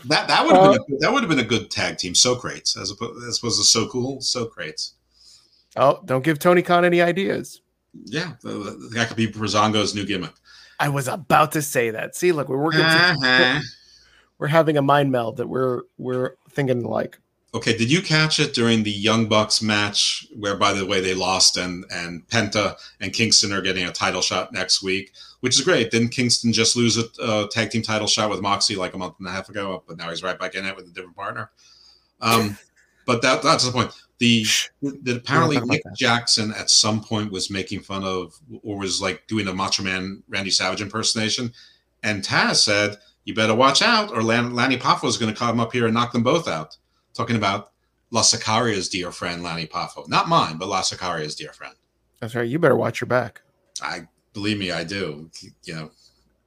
That 0.06 0.28
that 0.28 0.46
would 0.46 0.54
have 0.56 0.64
Uh, 0.66 0.72
been 0.86 0.96
a, 0.96 1.00
that 1.00 1.14
would 1.14 1.24
have 1.24 1.30
been 1.30 1.40
a 1.40 1.44
good 1.44 1.72
tag 1.72 1.98
team. 1.98 2.14
Socrates 2.14 2.76
as 2.76 2.92
opposed 2.92 3.26
as 3.28 3.38
opposed 3.38 3.58
to 3.60 3.64
so 3.66 3.88
cool. 3.88 4.20
Socrates. 4.20 4.96
oh, 5.78 6.02
don't 6.04 6.24
give 6.26 6.40
Tony 6.40 6.62
Khan 6.62 6.84
any 6.84 7.02
ideas. 7.02 7.62
Yeah, 8.04 8.34
that 8.44 9.06
could 9.08 9.16
be 9.18 9.28
Breezango's 9.28 9.96
new 9.96 10.06
gimmick. 10.06 10.34
I 10.82 10.90
was 10.90 11.08
about 11.08 11.52
to 11.52 11.62
say 11.62 11.92
that. 11.92 12.16
See, 12.16 12.32
look, 12.32 12.50
we're 12.50 12.58
working. 12.58 12.82
Uh-huh. 12.82 13.62
we're 14.40 14.48
having 14.48 14.78
a 14.78 14.82
mind 14.82 15.12
meld 15.12 15.38
that 15.38 15.48
we're 15.48 15.84
we're 16.00 16.32
thinking 16.50 16.84
like. 16.84 17.20
Okay, 17.54 17.78
did 17.78 17.92
you 17.92 18.02
catch 18.02 18.40
it 18.40 18.56
during 18.56 18.82
the 18.82 18.92
Young 18.92 19.28
Bucks 19.28 19.62
match, 19.62 20.26
where 20.40 20.56
by 20.56 20.74
the 20.74 20.86
way 20.86 21.00
they 21.00 21.14
lost, 21.14 21.58
and 21.58 21.86
and 21.92 22.28
Penta 22.30 22.78
and 23.00 23.14
Kingston 23.14 23.54
are 23.54 23.62
getting 23.62 23.86
a 23.86 23.92
title 23.92 24.22
shot 24.22 24.54
next 24.54 24.82
week, 24.82 25.12
which 25.42 25.60
is 25.60 25.64
great. 25.64 25.92
Didn't 25.92 26.10
Kingston 26.10 26.52
just 26.52 26.76
lose 26.76 26.98
a, 26.98 27.04
a 27.22 27.48
tag 27.52 27.70
team 27.70 27.84
title 27.84 28.08
shot 28.08 28.32
with 28.32 28.42
Moxie 28.42 28.76
like 28.76 28.96
a 28.96 28.98
month 28.98 29.16
and 29.20 29.28
a 29.28 29.32
half 29.32 29.50
ago? 29.50 29.84
But 29.88 29.98
now 29.98 30.10
he's 30.10 30.24
right 30.24 30.40
back 30.40 30.56
in 30.56 30.66
it 30.66 30.76
with 30.76 30.88
a 30.88 30.92
different 30.92 31.16
partner. 31.16 31.52
Um, 32.22 32.58
but 33.06 33.22
that 33.22 33.44
that's 33.44 33.66
the 33.66 33.72
point. 33.72 33.92
The 34.22 34.46
that 34.84 35.18
apparently 35.18 35.60
Nick 35.62 35.82
that. 35.84 35.96
Jackson 35.96 36.54
at 36.54 36.70
some 36.70 37.04
point 37.04 37.32
was 37.32 37.50
making 37.50 37.80
fun 37.80 38.04
of 38.04 38.40
or 38.62 38.78
was 38.78 39.02
like 39.02 39.26
doing 39.26 39.48
a 39.48 39.54
Macho 39.54 39.82
Man 39.82 40.22
Randy 40.30 40.52
Savage 40.52 40.80
impersonation, 40.80 41.52
and 42.04 42.24
Taz 42.24 42.58
said, 42.58 42.98
"You 43.24 43.34
better 43.34 43.56
watch 43.56 43.82
out, 43.82 44.12
or 44.12 44.22
Lan- 44.22 44.54
Lanny 44.54 44.78
Poffo 44.78 45.08
is 45.08 45.18
going 45.18 45.34
to 45.34 45.40
come 45.40 45.60
up 45.60 45.74
here 45.74 45.86
and 45.86 45.96
knock 45.96 46.12
them 46.12 46.22
both 46.22 46.48
out." 46.48 46.78
Talking 47.16 47.36
about 47.36 47.72
La 48.12 48.22
Sicaria's 48.22 48.90
dear 48.90 49.12
friend 49.12 49.42
Lanny 49.42 49.66
Poffo, 49.66 50.08
not 50.08 50.30
mine, 50.30 50.60
but 50.60 50.68
La 50.70 50.82
Sicaria's 50.82 51.34
dear 51.34 51.52
friend. 51.52 51.74
That's 52.20 52.36
right. 52.36 52.48
You 52.48 52.60
better 52.60 52.76
watch 52.76 53.02
your 53.02 53.08
back. 53.08 53.42
I 53.82 54.08
believe 54.34 54.60
me, 54.60 54.70
I 54.70 54.84
do. 54.84 55.32
You 55.64 55.74
know, 55.74 55.92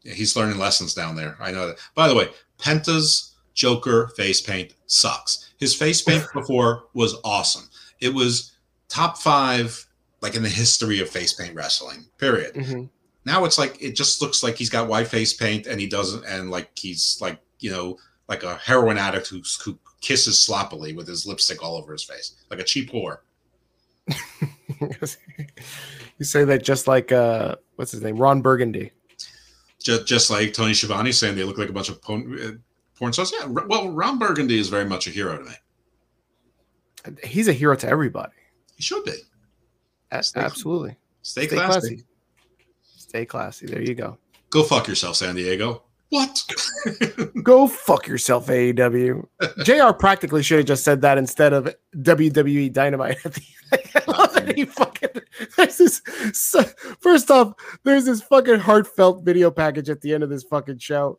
he's 0.04 0.36
learning 0.36 0.58
lessons 0.58 0.94
down 0.94 1.16
there. 1.16 1.36
I 1.40 1.50
know 1.50 1.66
that. 1.66 1.78
By 1.96 2.06
the 2.06 2.14
way, 2.14 2.28
Penta's 2.56 3.34
Joker 3.52 4.12
face 4.16 4.40
paint 4.40 4.74
sucks. 4.86 5.50
His 5.64 5.74
face 5.74 6.02
paint 6.02 6.26
before 6.34 6.84
was 6.92 7.16
awesome. 7.24 7.70
It 7.98 8.12
was 8.12 8.52
top 8.90 9.16
five, 9.16 9.86
like 10.20 10.34
in 10.34 10.42
the 10.42 10.48
history 10.50 11.00
of 11.00 11.08
face 11.08 11.32
paint 11.32 11.54
wrestling. 11.54 12.04
Period. 12.18 12.54
Mhm. 12.54 12.90
Now 13.24 13.46
it's 13.46 13.56
like 13.56 13.80
it 13.80 13.96
just 13.96 14.20
looks 14.20 14.42
like 14.42 14.56
he's 14.56 14.68
got 14.68 14.88
white 14.88 15.08
face 15.08 15.32
paint 15.32 15.66
and 15.66 15.80
he 15.80 15.86
doesn't, 15.86 16.26
and 16.26 16.50
like 16.50 16.68
he's 16.76 17.16
like 17.22 17.38
you 17.60 17.70
know 17.70 17.96
like 18.28 18.42
a 18.42 18.56
heroin 18.56 18.98
addict 18.98 19.28
who 19.28 19.40
who 19.64 19.78
kisses 20.02 20.38
sloppily 20.38 20.92
with 20.92 21.08
his 21.08 21.24
lipstick 21.24 21.64
all 21.64 21.76
over 21.76 21.92
his 21.92 22.04
face, 22.04 22.34
like 22.50 22.60
a 22.60 22.64
cheap 22.64 22.92
whore. 22.92 23.20
you 26.18 26.24
say 26.26 26.44
that 26.44 26.62
just 26.62 26.86
like 26.86 27.10
uh, 27.10 27.54
what's 27.76 27.92
his 27.92 28.02
name, 28.02 28.18
Ron 28.18 28.42
Burgundy. 28.42 28.92
just, 29.82 30.06
just 30.06 30.28
like 30.28 30.52
Tony 30.52 30.74
Schiavone 30.74 31.10
saying 31.12 31.36
they 31.36 31.44
look 31.44 31.56
like 31.56 31.70
a 31.70 31.72
bunch 31.72 31.88
of 31.88 32.02
porn, 32.02 32.38
uh, 32.38 32.52
porn 32.98 33.12
stars. 33.12 33.32
Yeah, 33.38 33.46
well, 33.46 33.90
Ron 33.90 34.18
Burgundy 34.18 34.58
is 34.58 34.68
very 34.68 34.84
much 34.84 35.06
a 35.06 35.10
hero 35.10 35.38
to 35.38 35.44
me. 35.44 35.52
He's 37.22 37.48
a 37.48 37.52
hero 37.52 37.76
to 37.76 37.88
everybody. 37.88 38.32
He 38.76 38.82
should 38.82 39.04
be. 39.04 39.12
A- 40.10 40.22
Stay- 40.22 40.40
Absolutely. 40.40 40.96
Stay, 41.22 41.46
Stay 41.46 41.56
classy. 41.56 41.70
classy. 41.80 42.04
Stay 42.96 43.26
classy. 43.26 43.66
There 43.66 43.82
you 43.82 43.94
go. 43.94 44.18
Go 44.50 44.62
fuck 44.62 44.88
yourself, 44.88 45.16
San 45.16 45.34
Diego. 45.34 45.82
What? 46.10 46.44
Go 47.42 47.66
fuck 47.66 48.06
yourself, 48.06 48.46
AEW. 48.46 49.26
JR 49.64 49.92
practically 49.92 50.44
should 50.44 50.58
have 50.58 50.66
just 50.66 50.84
said 50.84 51.00
that 51.00 51.18
instead 51.18 51.52
of 51.52 51.74
WWE 51.96 52.72
Dynamite 52.72 53.16
at 53.24 53.34
the 53.34 53.42
I 54.06 54.10
love 54.10 54.32
that 54.34 54.54
he 54.54 54.64
fucking 54.66 55.08
there's 55.56 55.78
this 55.78 56.02
so, 56.32 56.62
first 57.00 57.32
off, 57.32 57.54
there's 57.82 58.04
this 58.04 58.22
fucking 58.22 58.60
heartfelt 58.60 59.24
video 59.24 59.50
package 59.50 59.90
at 59.90 60.02
the 60.02 60.14
end 60.14 60.22
of 60.22 60.30
this 60.30 60.44
fucking 60.44 60.78
show 60.78 61.18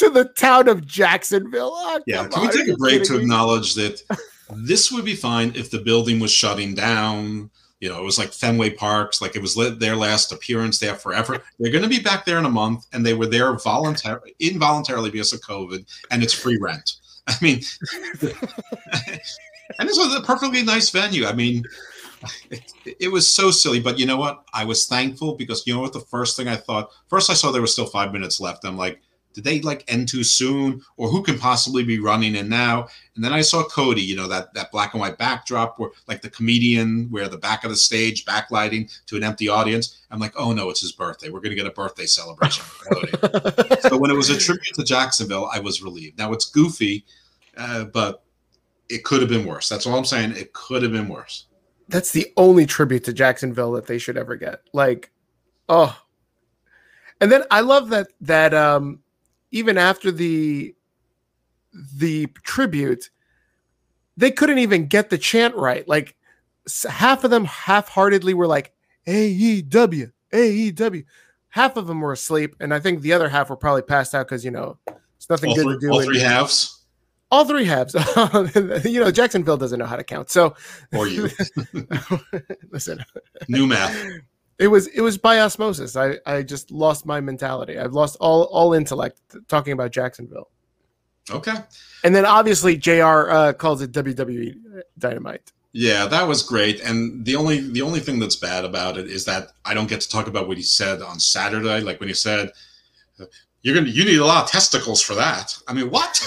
to 0.00 0.10
the 0.10 0.24
town 0.24 0.66
of 0.68 0.86
Jacksonville. 0.86 1.72
Oh, 1.72 2.00
yeah. 2.06 2.26
Can 2.26 2.42
we 2.42 2.48
take 2.48 2.68
a 2.68 2.76
break 2.76 3.04
to 3.04 3.12
me? 3.12 3.20
acknowledge 3.20 3.74
that 3.74 4.02
this 4.50 4.90
would 4.90 5.04
be 5.04 5.14
fine 5.14 5.52
if 5.54 5.70
the 5.70 5.78
building 5.78 6.18
was 6.18 6.32
shutting 6.32 6.74
down? 6.74 7.50
You 7.80 7.88
know, 7.88 8.00
it 8.00 8.04
was 8.04 8.18
like 8.18 8.32
Fenway 8.32 8.70
Parks, 8.70 9.22
like 9.22 9.36
it 9.36 9.42
was 9.42 9.54
their 9.78 9.96
last 9.96 10.32
appearance 10.32 10.78
there 10.78 10.94
forever. 10.94 11.42
They're 11.58 11.72
going 11.72 11.84
to 11.84 11.88
be 11.88 12.00
back 12.00 12.24
there 12.24 12.38
in 12.38 12.44
a 12.44 12.50
month, 12.50 12.86
and 12.92 13.04
they 13.04 13.14
were 13.14 13.26
there 13.26 13.54
voluntarily, 13.54 14.34
involuntarily 14.38 15.10
because 15.10 15.32
of 15.32 15.40
COVID, 15.40 15.86
and 16.10 16.22
it's 16.22 16.34
free 16.34 16.58
rent. 16.58 16.96
I 17.26 17.34
mean, 17.40 17.62
and 18.22 19.88
this 19.88 19.96
was 19.96 20.14
a 20.14 20.20
perfectly 20.22 20.62
nice 20.62 20.90
venue. 20.90 21.26
I 21.26 21.32
mean, 21.32 21.64
it, 22.50 22.72
it 23.00 23.08
was 23.08 23.26
so 23.26 23.50
silly, 23.50 23.80
but 23.80 23.98
you 23.98 24.04
know 24.04 24.18
what? 24.18 24.44
I 24.52 24.64
was 24.64 24.86
thankful 24.86 25.36
because 25.36 25.66
you 25.66 25.74
know 25.74 25.80
what? 25.80 25.94
The 25.94 26.00
first 26.00 26.36
thing 26.36 26.48
I 26.48 26.56
thought, 26.56 26.90
first 27.08 27.30
I 27.30 27.34
saw 27.34 27.50
there 27.50 27.62
was 27.62 27.72
still 27.72 27.86
five 27.86 28.12
minutes 28.12 28.40
left. 28.40 28.66
I'm 28.66 28.76
like, 28.76 29.00
did 29.32 29.44
they 29.44 29.60
like 29.60 29.84
end 29.88 30.08
too 30.08 30.24
soon, 30.24 30.82
or 30.96 31.08
who 31.08 31.22
can 31.22 31.38
possibly 31.38 31.84
be 31.84 31.98
running 31.98 32.34
in 32.34 32.48
now? 32.48 32.88
And 33.14 33.24
then 33.24 33.32
I 33.32 33.40
saw 33.40 33.62
Cody, 33.64 34.02
you 34.02 34.16
know 34.16 34.28
that 34.28 34.52
that 34.54 34.72
black 34.72 34.94
and 34.94 35.00
white 35.00 35.18
backdrop, 35.18 35.78
where 35.78 35.90
like 36.08 36.22
the 36.22 36.30
comedian, 36.30 37.08
where 37.10 37.28
the 37.28 37.38
back 37.38 37.64
of 37.64 37.70
the 37.70 37.76
stage 37.76 38.24
backlighting 38.24 38.90
to 39.06 39.16
an 39.16 39.24
empty 39.24 39.48
audience. 39.48 40.02
I'm 40.10 40.18
like, 40.18 40.34
oh 40.36 40.52
no, 40.52 40.70
it's 40.70 40.80
his 40.80 40.92
birthday. 40.92 41.30
We're 41.30 41.40
gonna 41.40 41.54
get 41.54 41.66
a 41.66 41.70
birthday 41.70 42.06
celebration 42.06 42.64
so 43.80 43.96
when 43.96 44.10
it 44.10 44.16
was 44.16 44.30
a 44.30 44.36
tribute 44.36 44.74
to 44.74 44.84
Jacksonville, 44.84 45.48
I 45.52 45.60
was 45.60 45.82
relieved. 45.82 46.18
Now 46.18 46.32
it's 46.32 46.50
goofy 46.50 47.04
uh, 47.56 47.84
but 47.84 48.24
it 48.88 49.04
could 49.04 49.20
have 49.20 49.28
been 49.28 49.46
worse. 49.46 49.68
That's 49.68 49.86
all 49.86 49.96
I'm 49.96 50.04
saying. 50.04 50.32
It 50.32 50.52
could 50.52 50.82
have 50.82 50.92
been 50.92 51.08
worse. 51.08 51.46
That's 51.88 52.12
the 52.12 52.32
only 52.36 52.66
tribute 52.66 53.04
to 53.04 53.12
Jacksonville 53.12 53.72
that 53.72 53.86
they 53.86 53.98
should 53.98 54.16
ever 54.16 54.36
get. 54.36 54.62
Like, 54.72 55.10
oh. 55.68 55.96
And 57.20 57.30
then 57.30 57.42
I 57.50 57.60
love 57.60 57.90
that 57.90 58.08
that 58.22 58.54
um 58.54 59.00
even 59.50 59.78
after 59.78 60.10
the 60.10 60.74
the 61.94 62.26
tribute, 62.42 63.10
they 64.16 64.30
couldn't 64.30 64.58
even 64.58 64.86
get 64.86 65.10
the 65.10 65.18
chant 65.18 65.54
right. 65.54 65.86
Like 65.86 66.16
half 66.88 67.24
of 67.24 67.30
them 67.30 67.44
half-heartedly 67.44 68.34
were 68.34 68.46
like 68.46 68.72
AEW, 69.06 70.12
AEW. 70.32 71.04
Half 71.48 71.76
of 71.76 71.86
them 71.86 72.00
were 72.00 72.12
asleep, 72.12 72.54
and 72.60 72.72
I 72.72 72.78
think 72.78 73.00
the 73.00 73.12
other 73.12 73.28
half 73.28 73.50
were 73.50 73.56
probably 73.56 73.82
passed 73.82 74.14
out 74.14 74.26
because 74.26 74.44
you 74.44 74.52
know 74.52 74.78
it's 75.16 75.28
nothing 75.28 75.50
all 75.50 75.56
good 75.56 75.64
three, 75.64 75.74
to 75.74 75.80
do. 75.80 75.90
All 75.90 76.00
in- 76.00 76.06
three 76.06 76.20
halves, 76.20 76.84
all 77.30 77.44
three 77.44 77.64
halves. 77.64 77.94
you 78.84 79.00
know, 79.00 79.10
Jacksonville 79.10 79.56
doesn't 79.56 79.78
know 79.78 79.86
how 79.86 79.96
to 79.96 80.04
count. 80.04 80.30
So 80.30 80.54
or 80.94 81.08
you 81.08 81.28
listen, 82.70 83.04
new 83.48 83.66
math. 83.66 83.96
it 84.60 84.68
was 84.68 84.86
it 84.88 85.00
was 85.00 85.16
by 85.16 85.40
osmosis. 85.40 85.96
I 85.96 86.18
I 86.26 86.42
just 86.42 86.70
lost 86.70 87.06
my 87.06 87.20
mentality. 87.20 87.78
I've 87.78 87.94
lost 87.94 88.16
all 88.20 88.44
all 88.44 88.74
intellect 88.74 89.18
talking 89.48 89.72
about 89.72 89.90
Jacksonville. 89.90 90.50
Okay. 91.30 91.54
And 92.04 92.14
then 92.14 92.26
obviously 92.26 92.76
Jr. 92.76 93.30
Uh, 93.30 93.52
calls 93.54 93.80
it 93.80 93.92
WWE 93.92 94.82
Dynamite. 94.98 95.50
Yeah, 95.72 96.06
that 96.06 96.28
was 96.28 96.42
great. 96.42 96.80
And 96.80 97.24
the 97.24 97.36
only 97.36 97.60
the 97.60 97.80
only 97.80 98.00
thing 98.00 98.18
that's 98.18 98.36
bad 98.36 98.66
about 98.66 98.98
it 98.98 99.06
is 99.06 99.24
that 99.24 99.52
I 99.64 99.72
don't 99.72 99.88
get 99.88 100.02
to 100.02 100.08
talk 100.08 100.26
about 100.26 100.46
what 100.46 100.58
he 100.58 100.62
said 100.62 101.00
on 101.00 101.18
Saturday. 101.18 101.80
Like 101.80 101.98
when 101.98 102.10
he 102.10 102.14
said, 102.14 102.52
"You're 103.62 103.74
gonna 103.74 103.88
you 103.88 104.04
need 104.04 104.18
a 104.18 104.26
lot 104.26 104.44
of 104.44 104.50
testicles 104.50 105.00
for 105.00 105.14
that." 105.14 105.56
I 105.66 105.72
mean, 105.72 105.90
what? 105.90 106.20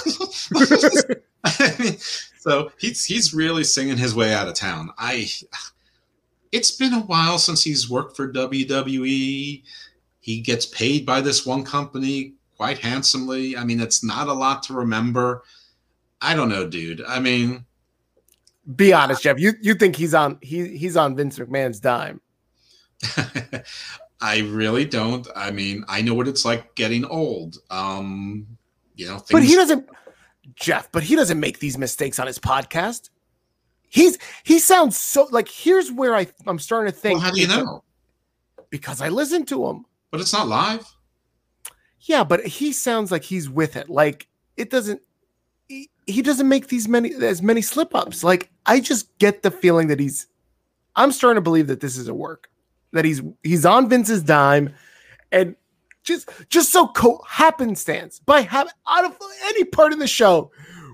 I 1.44 1.76
mean, 1.78 1.98
so 2.40 2.72
he's 2.80 3.06
he's 3.06 3.32
really 3.34 3.64
singing 3.64 3.98
his 3.98 4.16
way 4.16 4.34
out 4.34 4.48
of 4.48 4.56
town. 4.56 4.90
I. 4.98 5.30
It's 6.54 6.72
been 6.72 6.94
a 6.94 7.02
while 7.02 7.40
since 7.40 7.64
he's 7.64 7.90
worked 7.90 8.16
for 8.16 8.32
WWE. 8.32 9.64
He 10.20 10.40
gets 10.42 10.66
paid 10.68 11.06
by 11.06 11.20
this 11.20 11.46
one 11.46 11.64
company 11.66 12.36
quite 12.56 12.78
handsomely. 12.78 13.58
I 13.58 13.64
mean, 13.66 13.82
it's 13.82 14.04
not 14.04 14.28
a 14.28 14.34
lot 14.34 14.64
to 14.64 14.74
remember. 14.74 15.44
I 16.22 16.36
don't 16.36 16.50
know, 16.50 16.66
dude. 16.68 17.04
I 17.06 17.20
mean, 17.20 17.66
Be 18.76 18.94
honest, 18.94 19.24
Jeff. 19.24 19.40
You 19.40 19.54
you 19.62 19.74
think 19.74 19.96
he's 19.96 20.14
on 20.14 20.38
he 20.42 20.78
he's 20.78 20.96
on 20.96 21.16
Vince 21.16 21.40
McMahon's 21.40 21.80
dime? 21.80 22.22
I 24.22 24.40
really 24.40 24.86
don't. 24.86 25.28
I 25.36 25.52
mean, 25.52 25.84
I 25.90 26.02
know 26.02 26.14
what 26.14 26.30
it's 26.30 26.46
like 26.46 26.76
getting 26.76 27.04
old. 27.04 27.58
Um, 27.70 28.48
you 28.96 29.08
know, 29.08 29.22
But 29.30 29.44
he 29.44 29.56
doesn't, 29.56 29.90
Jeff. 30.56 30.90
But 30.94 31.04
he 31.04 31.16
doesn't 31.18 31.40
make 31.40 31.60
these 31.60 31.78
mistakes 31.78 32.20
on 32.20 32.28
his 32.28 32.40
podcast. 32.40 33.10
He's 33.94 34.18
he 34.44 34.58
sounds 34.60 35.00
so 35.00 35.28
like. 35.32 35.48
Here's 35.48 35.92
where 35.92 36.16
I 36.16 36.28
I'm 36.48 36.60
starting 36.60 36.92
to 36.92 36.98
think. 36.98 37.20
Well, 37.20 37.30
how 37.30 37.32
do 37.32 37.40
you 37.40 37.48
know? 37.48 37.84
because 38.74 39.02
I 39.02 39.10
listen 39.10 39.46
to 39.46 39.68
him. 39.68 39.86
But 40.10 40.20
it's 40.20 40.34
not 40.34 40.48
live. 40.48 40.84
Yeah, 42.02 42.24
but 42.24 42.44
he 42.44 42.72
sounds 42.74 43.12
like 43.12 43.24
he's 43.24 43.48
with 43.48 43.76
it. 43.76 43.88
Like 43.88 44.28
it 44.58 44.72
doesn't. 44.72 45.00
He, 45.68 45.92
he 46.08 46.24
doesn't 46.24 46.50
make 46.50 46.70
these 46.70 46.88
many 46.88 47.14
as 47.14 47.44
many 47.44 47.62
slip 47.62 47.94
ups. 47.94 48.24
Like 48.24 48.50
I 48.66 48.80
just 48.80 49.16
get 49.20 49.44
the 49.44 49.52
feeling 49.52 49.90
that 49.90 50.00
he's. 50.00 50.26
I'm 50.96 51.12
starting 51.12 51.38
to 51.38 51.42
believe 51.42 51.68
that 51.68 51.82
this 51.82 51.98
is 51.98 52.08
a 52.08 52.16
work. 52.16 52.50
That 52.94 53.06
he's 53.06 53.22
he's 53.44 53.64
on 53.64 53.90
Vince's 53.90 54.24
dime, 54.24 54.74
and 55.32 55.56
just 56.04 56.28
just 56.50 56.72
so 56.72 56.88
co- 56.88 57.24
happenstance 57.28 58.18
by 58.18 58.42
having 58.42 58.74
out 58.88 59.06
of 59.06 59.16
any 59.46 59.66
part 59.66 59.94
of 59.94 60.00
the 60.00 60.08
show, 60.08 60.52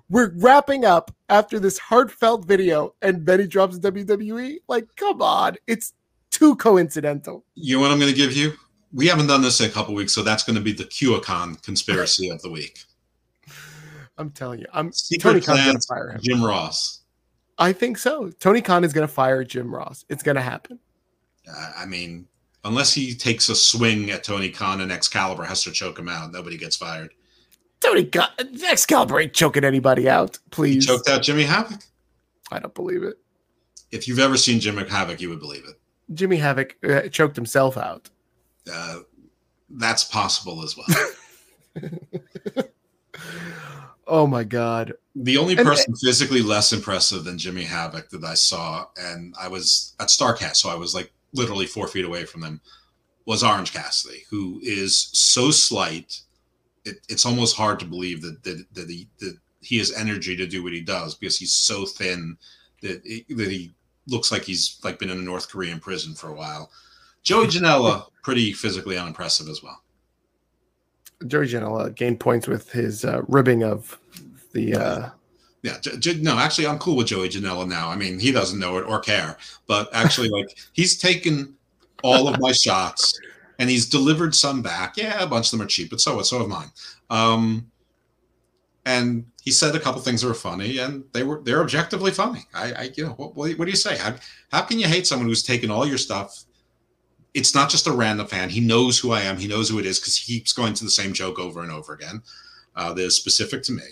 we're 0.10 0.34
wrapping 0.36 0.84
up 0.84 1.16
after 1.30 1.60
this 1.60 1.78
heartfelt 1.78 2.46
video, 2.46 2.96
and 3.02 3.26
then 3.26 3.40
he 3.40 3.48
drops 3.48 3.80
WWE. 3.80 4.58
Like, 4.68 4.88
come 4.96 5.22
on, 5.22 5.56
it's 5.68 5.94
too 6.32 6.56
coincidental. 6.56 7.46
You 7.56 7.78
know 7.78 7.82
what 7.82 7.92
I'm 7.92 8.00
going 8.00 8.12
to 8.12 8.18
give 8.18 8.34
you? 8.34 8.54
We 8.92 9.08
haven't 9.08 9.28
done 9.28 9.42
this 9.42 9.62
in 9.62 9.70
a 9.70 9.74
couple 9.74 9.94
weeks, 9.94 10.14
so 10.14 10.24
that's 10.24 10.44
going 10.44 10.56
to 10.56 10.62
be 10.62 10.74
the 10.74 10.86
QAnon 10.86 11.62
conspiracy 11.62 12.30
of 12.30 12.42
the 12.42 12.50
week. 12.50 12.80
I'm 14.18 14.32
telling 14.32 14.60
you, 14.60 14.66
I'm 14.74 14.92
Secret 14.92 15.22
Tony 15.22 15.42
Khan's 15.42 15.66
gonna 15.66 15.80
fire 15.88 16.10
him. 16.12 16.20
Jim 16.22 16.44
Ross. 16.44 17.02
I 17.58 17.72
think 17.72 17.98
so. 17.98 18.30
Tony 18.40 18.62
Khan 18.62 18.84
is 18.84 18.94
going 18.94 19.08
to 19.08 19.14
fire 19.14 19.44
Jim 19.44 19.74
Ross. 19.74 20.06
It's 20.10 20.24
going 20.24 20.36
to 20.36 20.42
happen. 20.42 20.80
Uh, 21.50 21.72
I 21.78 21.86
mean, 21.86 22.28
unless 22.64 22.94
he 22.94 23.14
takes 23.16 23.50
a 23.50 23.56
swing 23.56 24.12
at 24.12 24.24
Tony 24.24 24.50
Khan 24.50 24.82
and 24.82 24.92
Excalibur 24.92 25.44
has 25.44 25.64
to 25.64 25.72
choke 25.72 26.00
him 26.00 26.10
out, 26.10 26.32
nobody 26.32 26.58
gets 26.58 26.76
fired. 26.76 27.14
Tony 27.82 28.06
Khan, 28.06 28.28
Excalibur 28.68 29.20
ain't 29.22 29.34
choking 29.34 29.64
anybody 29.64 30.10
out. 30.10 30.36
He 30.38 30.50
Please, 30.52 30.86
choked 30.86 31.08
out 31.10 31.22
Jimmy 31.24 31.44
Havoc. 31.44 31.80
I 32.52 32.60
don't 32.60 32.74
believe 32.76 33.04
it. 33.04 33.18
If 33.92 34.08
you've 34.08 34.20
ever 34.20 34.38
seen 34.38 34.60
Jimmy 34.60 34.88
Havoc, 34.88 35.22
you 35.22 35.30
would 35.30 35.40
believe 35.40 35.64
it. 35.68 35.80
Jimmy 36.14 36.38
Havoc 36.38 36.76
uh, 36.84 37.08
choked 37.10 37.36
himself 37.36 37.78
out. 37.78 38.10
Uh, 38.72 39.00
that's 39.70 40.04
possible 40.04 40.64
as 40.64 40.76
well. 40.78 42.66
Oh 44.12 44.26
my 44.26 44.44
god! 44.44 44.94
The 45.16 45.38
only 45.38 45.56
And- 45.56 45.68
person 45.68 45.94
physically 45.96 46.42
less 46.42 46.74
impressive 46.74 47.24
than 47.26 47.38
Jimmy 47.38 47.64
Havoc 47.64 48.10
that 48.10 48.24
I 48.24 48.34
saw, 48.34 48.88
and 49.00 49.36
I 49.40 49.48
was 49.48 49.94
at 50.00 50.08
Starcast, 50.08 50.56
so 50.56 50.70
I 50.70 50.74
was 50.74 50.96
like 50.96 51.12
literally 51.34 51.68
four 51.68 51.88
feet 51.88 52.06
away 52.06 52.26
from 52.26 52.42
them, 52.42 52.60
was 53.28 53.44
Orange 53.44 53.72
Cassidy, 53.72 54.24
who 54.32 54.60
is 54.64 55.10
so 55.14 55.52
slight, 55.52 56.22
it, 56.90 57.00
it's 57.10 57.26
almost 57.26 57.56
hard 57.56 57.80
to 57.80 57.86
believe 57.86 58.22
that 58.22 58.44
that, 58.44 58.66
that, 58.74 58.90
he, 58.90 59.08
that 59.20 59.38
he 59.62 59.78
has 59.78 59.94
energy 59.94 60.36
to 60.36 60.48
do 60.48 60.64
what 60.64 60.74
he 60.74 60.82
does 60.82 61.16
because 61.16 61.38
he's 61.38 61.54
so 61.54 61.86
thin 61.86 62.38
that 62.82 63.02
he, 63.06 63.26
that 63.34 63.52
he 63.52 63.72
looks 64.08 64.32
like 64.32 64.44
he's 64.44 64.80
like 64.84 65.00
been 65.00 65.10
in 65.10 65.20
a 65.20 65.22
North 65.22 65.50
Korean 65.50 65.80
prison 65.80 66.14
for 66.14 66.30
a 66.30 66.34
while. 66.34 66.72
Joey 67.24 67.48
Janela, 67.56 68.06
pretty 68.24 68.54
physically 68.54 68.98
unimpressive 68.98 69.48
as 69.48 69.62
well. 69.62 69.82
Joey 71.28 71.48
Janela 71.48 71.94
gained 71.94 72.20
points 72.20 72.48
with 72.48 72.72
his 72.72 73.04
uh, 73.04 73.22
ribbing 73.28 73.64
of 73.64 73.98
the. 74.54 74.76
Uh, 74.76 75.10
Yeah, 75.62 75.78
J- 75.82 75.98
J- 75.98 76.22
no, 76.22 76.38
actually, 76.38 76.68
I'm 76.68 76.80
cool 76.80 76.96
with 76.96 77.08
Joey 77.08 77.28
Janela 77.28 77.68
now. 77.68 77.90
I 77.90 77.98
mean, 77.98 78.18
he 78.20 78.32
doesn't 78.32 78.58
know 78.58 78.78
it 78.78 78.86
or 78.88 79.02
care, 79.02 79.38
but 79.68 79.90
actually, 79.94 80.30
like, 80.30 80.58
he's 80.72 80.98
taken 80.98 81.56
all 82.02 82.30
of 82.30 82.40
my 82.40 82.54
shots 82.54 83.20
and 83.60 83.70
he's 83.70 83.88
delivered 83.88 84.34
some 84.34 84.62
back. 84.62 84.96
Yeah, 84.98 85.22
a 85.22 85.28
bunch 85.28 85.48
of 85.48 85.52
them 85.52 85.62
are 85.62 85.70
cheap, 85.70 85.90
but 85.90 86.00
so 86.00 86.16
what? 86.16 86.26
so 86.26 86.40
have 86.40 86.48
mine. 86.48 86.72
Um, 87.10 87.70
and 88.86 89.26
he 89.44 89.52
said 89.52 89.76
a 89.76 89.80
couple 89.80 90.02
things 90.02 90.22
that 90.22 90.28
were 90.28 90.34
funny, 90.34 90.80
and 90.80 91.04
they 91.12 91.24
were 91.24 91.42
they're 91.44 91.62
objectively 91.62 92.12
funny. 92.12 92.46
I, 92.56 92.74
I 92.74 92.90
you 92.96 93.06
know, 93.06 93.12
what, 93.12 93.36
what 93.36 93.66
do 93.66 93.70
you 93.70 93.76
say? 93.76 93.98
How 93.98 94.16
how 94.52 94.62
can 94.62 94.80
you 94.80 94.88
hate 94.88 95.06
someone 95.06 95.28
who's 95.28 95.44
taken 95.44 95.70
all 95.70 95.86
your 95.86 95.98
stuff? 95.98 96.46
It's 97.34 97.54
not 97.54 97.70
just 97.70 97.86
a 97.86 97.92
random 97.92 98.26
fan. 98.26 98.50
He 98.50 98.62
knows 98.62 98.98
who 98.98 99.12
I 99.12 99.22
am. 99.22 99.38
He 99.38 99.48
knows 99.48 99.70
who 99.70 99.78
it 99.78 99.86
is 99.86 100.00
because 100.00 100.18
he 100.18 100.40
keeps 100.40 100.54
going 100.54 100.74
to 100.74 100.84
the 100.84 100.90
same 100.90 101.14
joke 101.14 101.38
over 101.38 101.62
and 101.62 101.72
over 101.72 101.94
again. 101.94 102.24
Uh, 102.76 102.94
that 102.94 103.04
is 103.04 103.16
specific 103.16 103.62
to 103.64 103.74
me, 103.74 103.84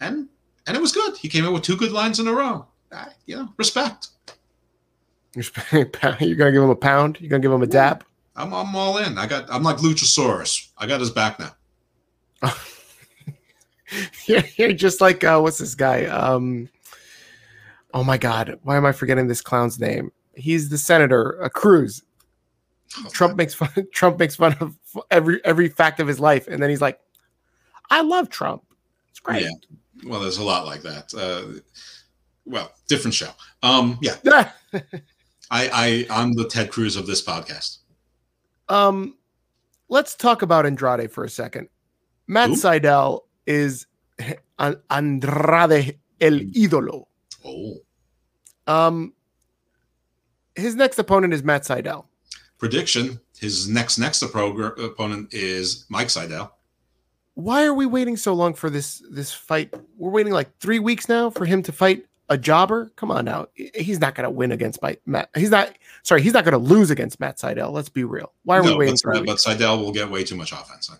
and 0.00 0.28
and 0.66 0.76
it 0.76 0.80
was 0.80 0.92
good. 0.92 1.16
He 1.16 1.28
came 1.28 1.44
in 1.44 1.52
with 1.52 1.64
two 1.64 1.76
good 1.76 1.92
lines 1.92 2.20
in 2.20 2.28
a 2.28 2.32
row. 2.32 2.66
I, 2.92 3.08
you 3.26 3.36
know, 3.36 3.48
respect. 3.56 4.08
you're 5.34 5.44
gonna 6.36 6.52
give 6.52 6.62
him 6.62 6.70
a 6.70 6.76
pound. 6.76 7.18
You're 7.20 7.30
gonna 7.30 7.42
give 7.42 7.52
him 7.52 7.62
a 7.62 7.66
dap. 7.66 8.04
I'm 8.36 8.52
I'm 8.52 8.74
all 8.74 8.98
in. 8.98 9.18
I 9.18 9.26
got 9.26 9.46
I'm 9.50 9.62
like 9.62 9.78
Luchasaurus. 9.78 10.68
I 10.78 10.86
got 10.86 11.00
his 11.00 11.10
back 11.10 11.38
now. 11.38 11.54
you're, 14.26 14.42
you're 14.56 14.72
just 14.72 15.00
like 15.00 15.22
uh, 15.24 15.40
what's 15.40 15.58
this 15.58 15.74
guy? 15.74 16.06
Um, 16.06 16.68
oh 17.94 18.04
my 18.04 18.18
god, 18.18 18.58
why 18.62 18.76
am 18.76 18.86
I 18.86 18.92
forgetting 18.92 19.28
this 19.28 19.42
clown's 19.42 19.78
name? 19.78 20.12
He's 20.34 20.70
the 20.70 20.78
senator, 20.78 21.42
uh, 21.42 21.48
Cruz. 21.48 22.02
Trump 23.10 23.36
makes 23.36 23.54
fun. 23.54 23.70
Trump 23.92 24.18
makes 24.18 24.36
fun 24.36 24.56
of 24.60 24.76
every 25.10 25.44
every 25.44 25.68
fact 25.68 26.00
of 26.00 26.06
his 26.06 26.20
life, 26.20 26.48
and 26.48 26.62
then 26.62 26.70
he's 26.70 26.80
like, 26.80 27.00
"I 27.90 28.02
love 28.02 28.28
Trump. 28.28 28.62
It's 29.10 29.20
great." 29.20 29.42
Yeah. 29.42 29.50
Well, 30.06 30.20
there's 30.20 30.38
a 30.38 30.44
lot 30.44 30.66
like 30.66 30.82
that. 30.82 31.14
Uh, 31.14 31.60
well, 32.44 32.72
different 32.88 33.14
show. 33.14 33.30
Um, 33.62 33.98
yeah, 34.02 34.16
I, 34.74 34.80
I 35.50 36.06
I'm 36.10 36.32
the 36.32 36.48
Ted 36.48 36.70
Cruz 36.70 36.96
of 36.96 37.06
this 37.06 37.24
podcast. 37.24 37.78
Um, 38.68 39.16
let's 39.88 40.14
talk 40.14 40.42
about 40.42 40.66
Andrade 40.66 41.10
for 41.10 41.24
a 41.24 41.28
second. 41.30 41.68
Matt 42.26 42.50
Who? 42.50 42.56
Sydal 42.56 43.20
is 43.46 43.86
An- 44.58 44.80
Andrade 44.90 45.98
el 46.20 46.38
ídolo. 46.54 47.06
Oh, 47.44 47.74
Um, 48.66 49.12
his 50.54 50.74
next 50.76 50.98
opponent 50.98 51.34
is 51.34 51.42
Matt 51.42 51.62
Sydal. 51.62 52.04
prediction: 52.58 53.18
his 53.40 53.68
next 53.68 53.98
next 53.98 54.22
appro- 54.22 54.78
opponent 54.82 55.34
is 55.34 55.84
Mike 55.88 56.08
Sydal. 56.08 56.50
Why 57.34 57.64
are 57.64 57.74
we 57.74 57.86
waiting 57.86 58.16
so 58.16 58.34
long 58.34 58.54
for 58.54 58.70
this 58.70 59.02
this 59.10 59.32
fight? 59.32 59.74
We're 59.96 60.10
waiting 60.10 60.32
like 60.32 60.56
three 60.60 60.78
weeks 60.78 61.08
now 61.08 61.30
for 61.30 61.44
him 61.44 61.62
to 61.64 61.72
fight 61.72 62.06
a 62.28 62.38
jobber. 62.38 62.92
Come 62.94 63.10
on 63.10 63.24
now, 63.24 63.46
he's 63.74 63.98
not 63.98 64.14
going 64.14 64.24
to 64.24 64.30
win 64.30 64.52
against 64.52 64.80
Mike. 64.82 65.00
Matt. 65.06 65.30
He's 65.34 65.50
not. 65.50 65.74
Sorry, 66.02 66.20
he's 66.20 66.32
not 66.32 66.44
going 66.44 66.52
to 66.52 66.58
lose 66.58 66.90
against 66.90 67.20
Matt 67.20 67.38
Sydal. 67.38 67.72
Let's 67.72 67.88
be 67.88 68.04
real. 68.04 68.32
Why 68.44 68.58
are 68.58 68.62
we 68.62 68.74
waiting? 68.74 68.94
but, 68.94 69.16
three 69.16 69.26
but? 69.26 69.38
Sydal 69.38 69.78
will 69.80 69.92
get 69.92 70.10
way 70.10 70.24
too 70.24 70.36
much 70.36 70.52
offense. 70.52 70.90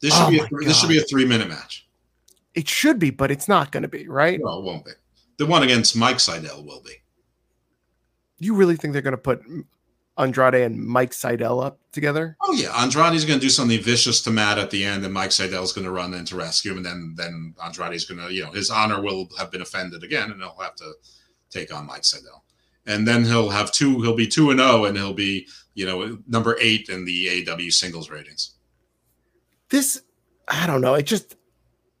This 0.00 0.12
oh 0.14 0.30
should 0.30 0.40
Oh 0.40 0.48
be 0.48 0.64
a, 0.64 0.68
this 0.68 0.80
should 0.80 0.88
be 0.88 0.98
a 0.98 1.02
three 1.02 1.24
minute 1.24 1.48
match. 1.48 1.88
It 2.54 2.68
should 2.68 2.98
be, 2.98 3.10
but 3.10 3.30
it's 3.30 3.48
not 3.48 3.70
going 3.72 3.82
to 3.82 3.88
be, 3.88 4.08
right? 4.08 4.40
No, 4.42 4.58
it 4.58 4.64
won't 4.64 4.84
be. 4.84 4.92
The 5.38 5.46
one 5.46 5.62
against 5.62 5.96
Mike 5.96 6.16
Sydal 6.16 6.64
will 6.64 6.80
be. 6.80 6.92
You 8.38 8.54
really 8.54 8.76
think 8.76 8.92
they're 8.92 9.02
going 9.02 9.12
to 9.12 9.18
put 9.18 9.42
Andrade 10.18 10.54
and 10.54 10.78
Mike 10.78 11.12
Sydal 11.12 11.64
up 11.64 11.78
together? 11.92 12.36
Oh 12.42 12.52
yeah, 12.52 12.70
Andrade's 12.76 13.24
going 13.24 13.38
to 13.38 13.44
do 13.44 13.50
something 13.50 13.80
vicious 13.80 14.20
to 14.22 14.30
Matt 14.30 14.58
at 14.58 14.70
the 14.70 14.84
end, 14.84 15.04
and 15.04 15.14
Mike 15.14 15.30
Sydal's 15.30 15.72
going 15.72 15.84
to 15.84 15.90
run 15.90 16.14
in 16.14 16.24
to 16.26 16.36
rescue 16.36 16.72
him, 16.72 16.78
and 16.78 16.86
then 16.86 17.14
then 17.16 17.54
Andrade's 17.64 18.04
going 18.04 18.26
to, 18.26 18.32
you 18.32 18.44
know, 18.44 18.50
his 18.50 18.70
honor 18.70 19.00
will 19.00 19.28
have 19.38 19.50
been 19.50 19.62
offended 19.62 20.02
again, 20.02 20.30
and 20.30 20.40
he'll 20.40 20.56
have 20.60 20.76
to 20.76 20.92
take 21.50 21.74
on 21.74 21.86
Mike 21.86 22.02
Sydal, 22.02 22.42
and 22.86 23.06
then 23.06 23.24
he'll 23.24 23.50
have 23.50 23.72
two, 23.72 24.00
he'll 24.02 24.16
be 24.16 24.26
two 24.26 24.50
and 24.50 24.60
zero, 24.60 24.84
and 24.84 24.96
he'll 24.96 25.14
be, 25.14 25.46
you 25.74 25.86
know, 25.86 26.18
number 26.26 26.56
eight 26.60 26.88
in 26.88 27.04
the 27.04 27.46
AW 27.48 27.70
singles 27.70 28.10
ratings. 28.10 28.54
This, 29.68 30.02
I 30.48 30.66
don't 30.66 30.80
know. 30.80 30.94
It 30.94 31.06
just, 31.06 31.36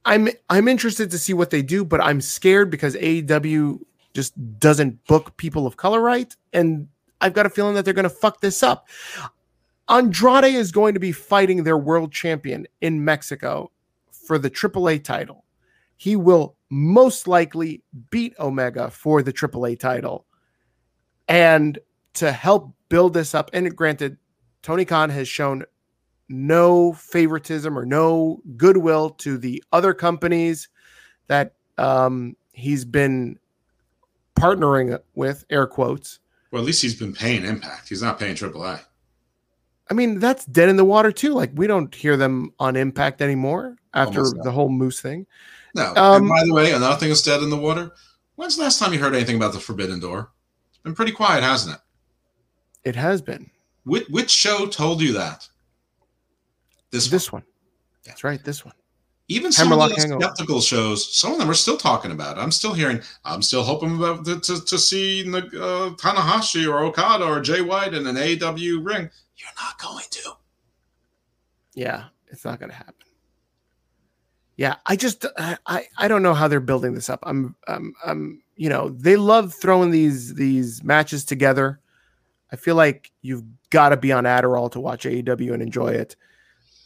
I'm 0.04 0.28
I'm 0.48 0.66
interested 0.66 1.10
to 1.10 1.18
see 1.18 1.34
what 1.34 1.50
they 1.50 1.62
do, 1.62 1.84
but 1.84 2.00
I'm 2.00 2.20
scared 2.20 2.70
because 2.70 2.96
AEW 2.96 3.80
just 4.14 4.58
doesn't 4.58 5.04
book 5.06 5.36
people 5.36 5.66
of 5.66 5.76
color 5.76 6.00
right, 6.00 6.34
and 6.52 6.88
I've 7.20 7.34
got 7.34 7.46
a 7.46 7.50
feeling 7.50 7.74
that 7.74 7.84
they're 7.84 7.94
going 7.94 8.04
to 8.04 8.10
fuck 8.10 8.40
this 8.40 8.62
up. 8.62 8.88
Andrade 9.88 10.54
is 10.54 10.72
going 10.72 10.94
to 10.94 11.00
be 11.00 11.12
fighting 11.12 11.64
their 11.64 11.76
world 11.76 12.12
champion 12.12 12.66
in 12.80 13.04
Mexico 13.04 13.70
for 14.10 14.38
the 14.38 14.50
AAA 14.50 15.02
title. 15.02 15.44
He 15.96 16.16
will 16.16 16.56
most 16.70 17.26
likely 17.26 17.82
beat 18.10 18.34
Omega 18.38 18.90
for 18.90 19.22
the 19.22 19.32
AAA 19.32 19.78
title. 19.78 20.24
And 21.30 21.78
to 22.14 22.32
help 22.32 22.74
build 22.88 23.14
this 23.14 23.34
up, 23.34 23.50
and 23.52 23.74
granted, 23.74 24.18
Tony 24.62 24.84
Khan 24.84 25.10
has 25.10 25.28
shown 25.28 25.64
no 26.28 26.92
favoritism 26.92 27.78
or 27.78 27.86
no 27.86 28.42
goodwill 28.56 29.10
to 29.10 29.38
the 29.38 29.62
other 29.72 29.94
companies 29.94 30.68
that 31.28 31.54
um, 31.78 32.36
he's 32.52 32.84
been 32.84 33.38
partnering 34.34 34.98
with, 35.14 35.44
air 35.50 35.66
quotes. 35.66 36.18
Well, 36.50 36.62
at 36.62 36.66
least 36.66 36.82
he's 36.82 36.96
been 36.96 37.12
paying 37.12 37.44
Impact. 37.44 37.88
He's 37.88 38.02
not 38.02 38.18
paying 38.18 38.34
AAA. 38.34 38.80
I 39.90 39.94
mean, 39.94 40.18
that's 40.18 40.44
dead 40.46 40.68
in 40.68 40.76
the 40.76 40.84
water 40.84 41.10
too. 41.10 41.34
Like 41.34 41.50
we 41.54 41.66
don't 41.66 41.94
hear 41.94 42.16
them 42.16 42.52
on 42.58 42.76
Impact 42.76 43.22
anymore 43.22 43.76
after 43.94 44.22
the 44.42 44.50
whole 44.50 44.68
Moose 44.68 45.00
thing. 45.00 45.26
No. 45.74 45.92
Um, 45.96 46.28
by 46.28 46.44
the 46.44 46.54
way, 46.54 46.72
another 46.72 46.96
thing 46.96 47.08
that's 47.08 47.22
dead 47.22 47.42
in 47.42 47.50
the 47.50 47.56
water. 47.56 47.92
When's 48.36 48.56
the 48.56 48.62
last 48.62 48.78
time 48.78 48.92
you 48.92 48.98
heard 48.98 49.14
anything 49.14 49.36
about 49.36 49.52
the 49.52 49.60
Forbidden 49.60 50.00
Door? 50.00 50.30
Been 50.82 50.94
pretty 50.94 51.12
quiet, 51.12 51.42
hasn't 51.42 51.76
it? 51.76 51.80
It 52.88 52.96
has 52.96 53.20
been. 53.20 53.50
Which, 53.84 54.08
which 54.08 54.30
show 54.30 54.66
told 54.66 55.00
you 55.00 55.12
that? 55.14 55.48
This 56.90 57.08
this 57.08 57.30
one. 57.30 57.42
one. 57.42 57.48
That's 58.04 58.24
right. 58.24 58.42
This 58.42 58.64
one. 58.64 58.74
Even 59.28 59.52
some 59.52 59.68
Hammerlock 59.68 59.92
of 59.92 59.96
the 59.96 60.18
skeptical 60.20 60.60
shows, 60.60 61.14
some 61.14 61.32
of 61.32 61.38
them 61.38 61.48
are 61.48 61.54
still 61.54 61.76
talking 61.76 62.10
about 62.10 62.36
it. 62.36 62.40
I'm 62.40 62.50
still 62.50 62.72
hearing. 62.72 63.00
I'm 63.24 63.42
still 63.42 63.62
hoping 63.62 63.96
about 63.96 64.24
to, 64.24 64.40
to, 64.40 64.64
to 64.64 64.76
see 64.76 65.22
uh, 65.32 65.90
Tanahashi 65.94 66.68
or 66.68 66.80
Okada 66.80 67.24
or 67.24 67.40
Jay 67.40 67.60
White 67.60 67.94
in 67.94 68.08
an 68.08 68.16
AW 68.16 68.82
ring. 68.82 69.08
You're 69.36 69.56
not 69.56 69.78
going 69.80 70.04
to. 70.10 70.32
Yeah, 71.74 72.06
it's 72.26 72.44
not 72.44 72.58
going 72.58 72.70
to 72.70 72.76
happen. 72.76 72.94
Yeah, 74.60 74.76
I 74.84 74.94
just 74.94 75.24
I 75.38 75.86
I 75.96 76.06
don't 76.06 76.22
know 76.22 76.34
how 76.34 76.46
they're 76.46 76.60
building 76.60 76.92
this 76.92 77.08
up. 77.08 77.20
I'm 77.22 77.56
I'm 77.66 77.94
I'm 78.04 78.42
you 78.56 78.68
know 78.68 78.90
they 78.90 79.16
love 79.16 79.54
throwing 79.54 79.90
these 79.90 80.34
these 80.34 80.84
matches 80.84 81.24
together. 81.24 81.80
I 82.52 82.56
feel 82.56 82.74
like 82.74 83.10
you've 83.22 83.42
got 83.70 83.88
to 83.88 83.96
be 83.96 84.12
on 84.12 84.24
Adderall 84.24 84.70
to 84.72 84.80
watch 84.80 85.06
AEW 85.06 85.54
and 85.54 85.62
enjoy 85.62 85.92
it. 85.92 86.14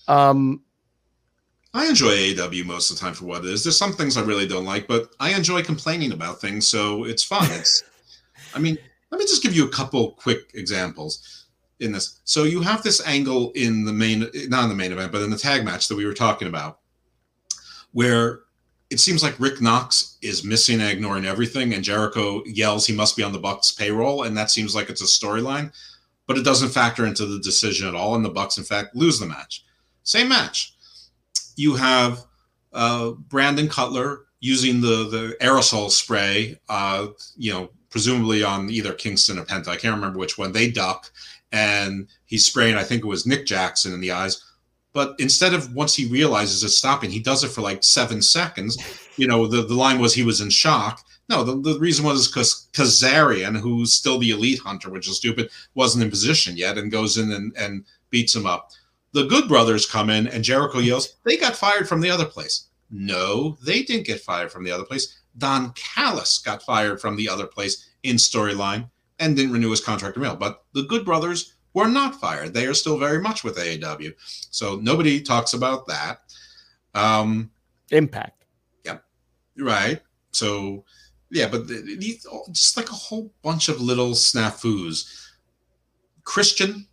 Um, 0.06 0.62
I 1.72 1.86
enjoy 1.86 2.10
AEW 2.10 2.64
most 2.64 2.92
of 2.92 2.96
the 2.96 3.01
time 3.01 3.12
for 3.12 3.24
what 3.24 3.44
it 3.44 3.51
is. 3.51 3.64
There's 3.64 3.76
some 3.76 3.92
things 3.92 4.16
I 4.16 4.22
really 4.22 4.46
don't 4.46 4.64
like, 4.64 4.86
but 4.86 5.09
I 5.18 5.34
enjoy 5.34 5.64
complaining 5.64 6.12
about 6.12 6.40
things, 6.40 6.68
so 6.68 7.02
it's 7.02 7.24
fun. 7.24 7.48
It's, 7.59 7.82
I 8.55 8.60
mean, 8.60 8.78
let 9.10 9.18
me 9.18 9.24
just 9.24 9.42
give 9.42 9.56
you 9.56 9.66
a 9.66 9.70
couple 9.70 10.12
quick 10.12 10.52
examples 10.55 11.46
in 11.80 11.90
this. 11.90 12.20
So 12.22 12.44
you 12.44 12.60
have 12.60 12.84
this 12.84 13.05
angle 13.05 13.51
in 13.56 13.84
the 13.84 13.92
main, 13.92 14.28
not 14.46 14.62
in 14.62 14.68
the 14.68 14.76
main 14.76 14.92
event, 14.92 15.10
but 15.10 15.22
in 15.22 15.30
the 15.30 15.36
tag 15.36 15.64
match 15.64 15.88
that 15.88 15.96
we 15.96 16.06
were 16.06 16.14
talking 16.14 16.46
about, 16.46 16.78
where 17.95 18.41
it 18.91 19.01
seems 19.01 19.23
like 19.23 19.41
Rick 19.41 19.61
Knox 19.61 20.19
is 20.21 20.45
missing 20.45 20.81
and 20.81 20.91
ignoring 20.91 21.25
everything, 21.25 21.73
and 21.73 21.83
Jericho 21.83 22.45
yells 22.45 22.87
he 22.87 22.95
must 22.95 23.16
be 23.16 23.23
on 23.23 23.33
the 23.33 23.39
Bucks 23.39 23.73
payroll, 23.73 24.25
and 24.25 24.37
that 24.37 24.51
seems 24.51 24.75
like 24.75 24.91
it's 24.91 25.01
a 25.01 25.05
storyline, 25.05 25.73
but 26.27 26.37
it 26.37 26.45
doesn't 26.45 26.69
factor 26.69 27.07
into 27.07 27.25
the 27.25 27.41
decision 27.41 27.89
at 27.89 27.95
all, 27.95 28.15
and 28.15 28.25
the 28.25 28.29
Bucks, 28.29 28.59
in 28.59 28.65
fact, 28.65 28.95
lose 28.95 29.19
the 29.19 29.27
match. 29.27 29.65
Same 30.03 30.29
match 30.29 30.75
you 31.57 31.75
have 31.75 32.25
uh, 32.73 33.11
Brandon 33.11 33.69
Cutler 33.69 34.27
using 34.41 34.81
the 34.81 35.09
the 35.09 35.37
aerosol 35.41 35.91
spray, 35.91 36.59
uh, 36.69 37.09
you 37.37 37.53
know, 37.53 37.71
presumably 37.91 38.43
on 38.43 38.71
either 38.71 38.93
Kingston 38.93 39.39
or 39.39 39.45
Penta. 39.45 39.69
I 39.69 39.77
can't 39.77 39.95
remember 39.95 40.19
which 40.19 40.39
one. 40.39 40.53
They 40.53 40.71
duck, 40.71 41.11
and 41.53 42.09
he's 42.25 42.47
spraying. 42.47 42.77
I 42.77 42.85
think 42.85 43.03
it 43.03 43.09
was 43.09 43.27
Nick 43.27 43.47
Jackson 43.47 43.93
in 43.95 44.01
the 44.01 44.12
eyes. 44.12 44.44
But 44.95 45.16
instead 45.19 45.53
of 45.53 45.75
once 45.75 45.95
he 45.95 46.07
realizes 46.07 46.62
it's 46.62 46.79
stopping, 46.79 47.11
he 47.11 47.19
does 47.19 47.45
it 47.45 47.49
for 47.49 47.61
like 47.61 47.85
seven 47.85 48.23
seconds. 48.23 48.79
You 49.16 49.27
know, 49.27 49.47
the, 49.47 49.62
the 49.62 49.75
line 49.75 49.99
was 49.99 50.15
he 50.15 50.23
was 50.23 50.41
in 50.41 50.49
shock. 50.51 51.05
No, 51.29 51.43
the, 51.43 51.57
the 51.57 51.79
reason 51.79 52.05
was 52.05 52.29
because 52.29 52.69
Kazarian, 52.73 53.59
who's 53.59 53.93
still 53.93 54.19
the 54.19 54.31
elite 54.31 54.61
hunter, 54.61 54.91
which 54.91 55.09
is 55.09 55.16
stupid, 55.16 55.51
wasn't 55.75 56.05
in 56.05 56.11
position 56.11 56.57
yet 56.57 56.79
and 56.79 56.93
goes 56.93 57.19
in 57.19 57.33
and, 57.33 57.53
and 57.57 57.85
beats 58.11 58.37
him 58.37 58.47
up. 58.47 58.71
The 59.12 59.25
Good 59.25 59.49
Brothers 59.49 59.85
come 59.87 60.11
in 60.11 60.29
and 60.29 60.45
Jericho 60.45 60.79
yells, 60.79 61.16
they 61.25 61.37
got 61.37 61.57
fired 61.57 61.89
from 61.89 62.01
the 62.01 62.11
other 62.11 62.25
place. 62.25 62.69
No, 62.91 63.57
they 63.65 63.83
didn't 63.83 64.07
get 64.07 64.21
fired 64.21 64.53
from 64.53 64.62
the 64.65 64.71
other 64.71 64.85
place. 64.85 65.19
Don 65.39 65.73
Callis 65.73 66.39
got 66.39 66.62
fired 66.62 67.01
from 67.01 67.16
the 67.16 67.29
other 67.29 67.47
place 67.47 67.89
in 68.05 68.16
storyline 68.16 68.89
and 69.19 69.35
didn't 69.35 69.53
renew 69.53 69.71
his 69.71 69.81
contract 69.81 70.16
mail. 70.16 70.37
But 70.37 70.65
the 70.73 70.83
Good 70.83 71.05
Brothers 71.05 71.53
were 71.74 71.88
not 71.88 72.20
fired. 72.20 72.55
They 72.55 72.66
are 72.66 72.74
still 72.74 72.98
very 72.98 73.20
much 73.20 73.44
with 73.44 73.59
AAW. 73.59 74.14
So 74.51 74.76
nobody 74.76 75.20
talks 75.20 75.52
about 75.52 75.86
that. 75.88 76.20
Um, 76.94 77.51
Impact. 77.90 78.44
Yep. 78.84 79.05
Right. 79.59 80.01
So, 80.32 80.84
yeah, 81.30 81.48
but 81.48 81.66
these 81.68 82.26
just 82.51 82.76
like 82.76 82.90
a 82.90 82.94
whole 82.94 83.32
bunch 83.42 83.68
of 83.68 83.80
little 83.80 84.12
snafus. 84.12 85.28
Christian, 86.22 86.86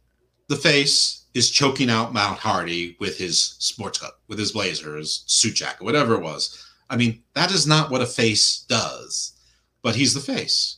the 0.49 0.55
face, 0.55 1.25
is 1.33 1.49
choking 1.49 1.89
out 1.89 2.13
Matt 2.13 2.39
Hardy 2.39 2.97
with 2.99 3.17
his 3.17 3.55
sports 3.59 3.99
cut, 3.99 4.19
with 4.27 4.37
his 4.37 4.51
blazer, 4.51 4.97
his 4.97 5.23
suit 5.27 5.55
jacket, 5.55 5.83
whatever 5.83 6.15
it 6.15 6.21
was. 6.21 6.67
I 6.89 6.97
mean, 6.97 7.23
that 7.35 7.51
is 7.51 7.65
not 7.65 7.89
what 7.89 8.01
a 8.01 8.05
face 8.05 8.65
does, 8.67 9.33
but 9.81 9.95
he's 9.95 10.13
the 10.13 10.19
face. 10.19 10.77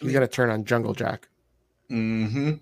You 0.00 0.12
got 0.12 0.20
to 0.20 0.28
turn 0.28 0.50
on 0.50 0.64
Jungle 0.64 0.94
Jack. 0.94 1.28
Mm-hmm. 1.90 2.52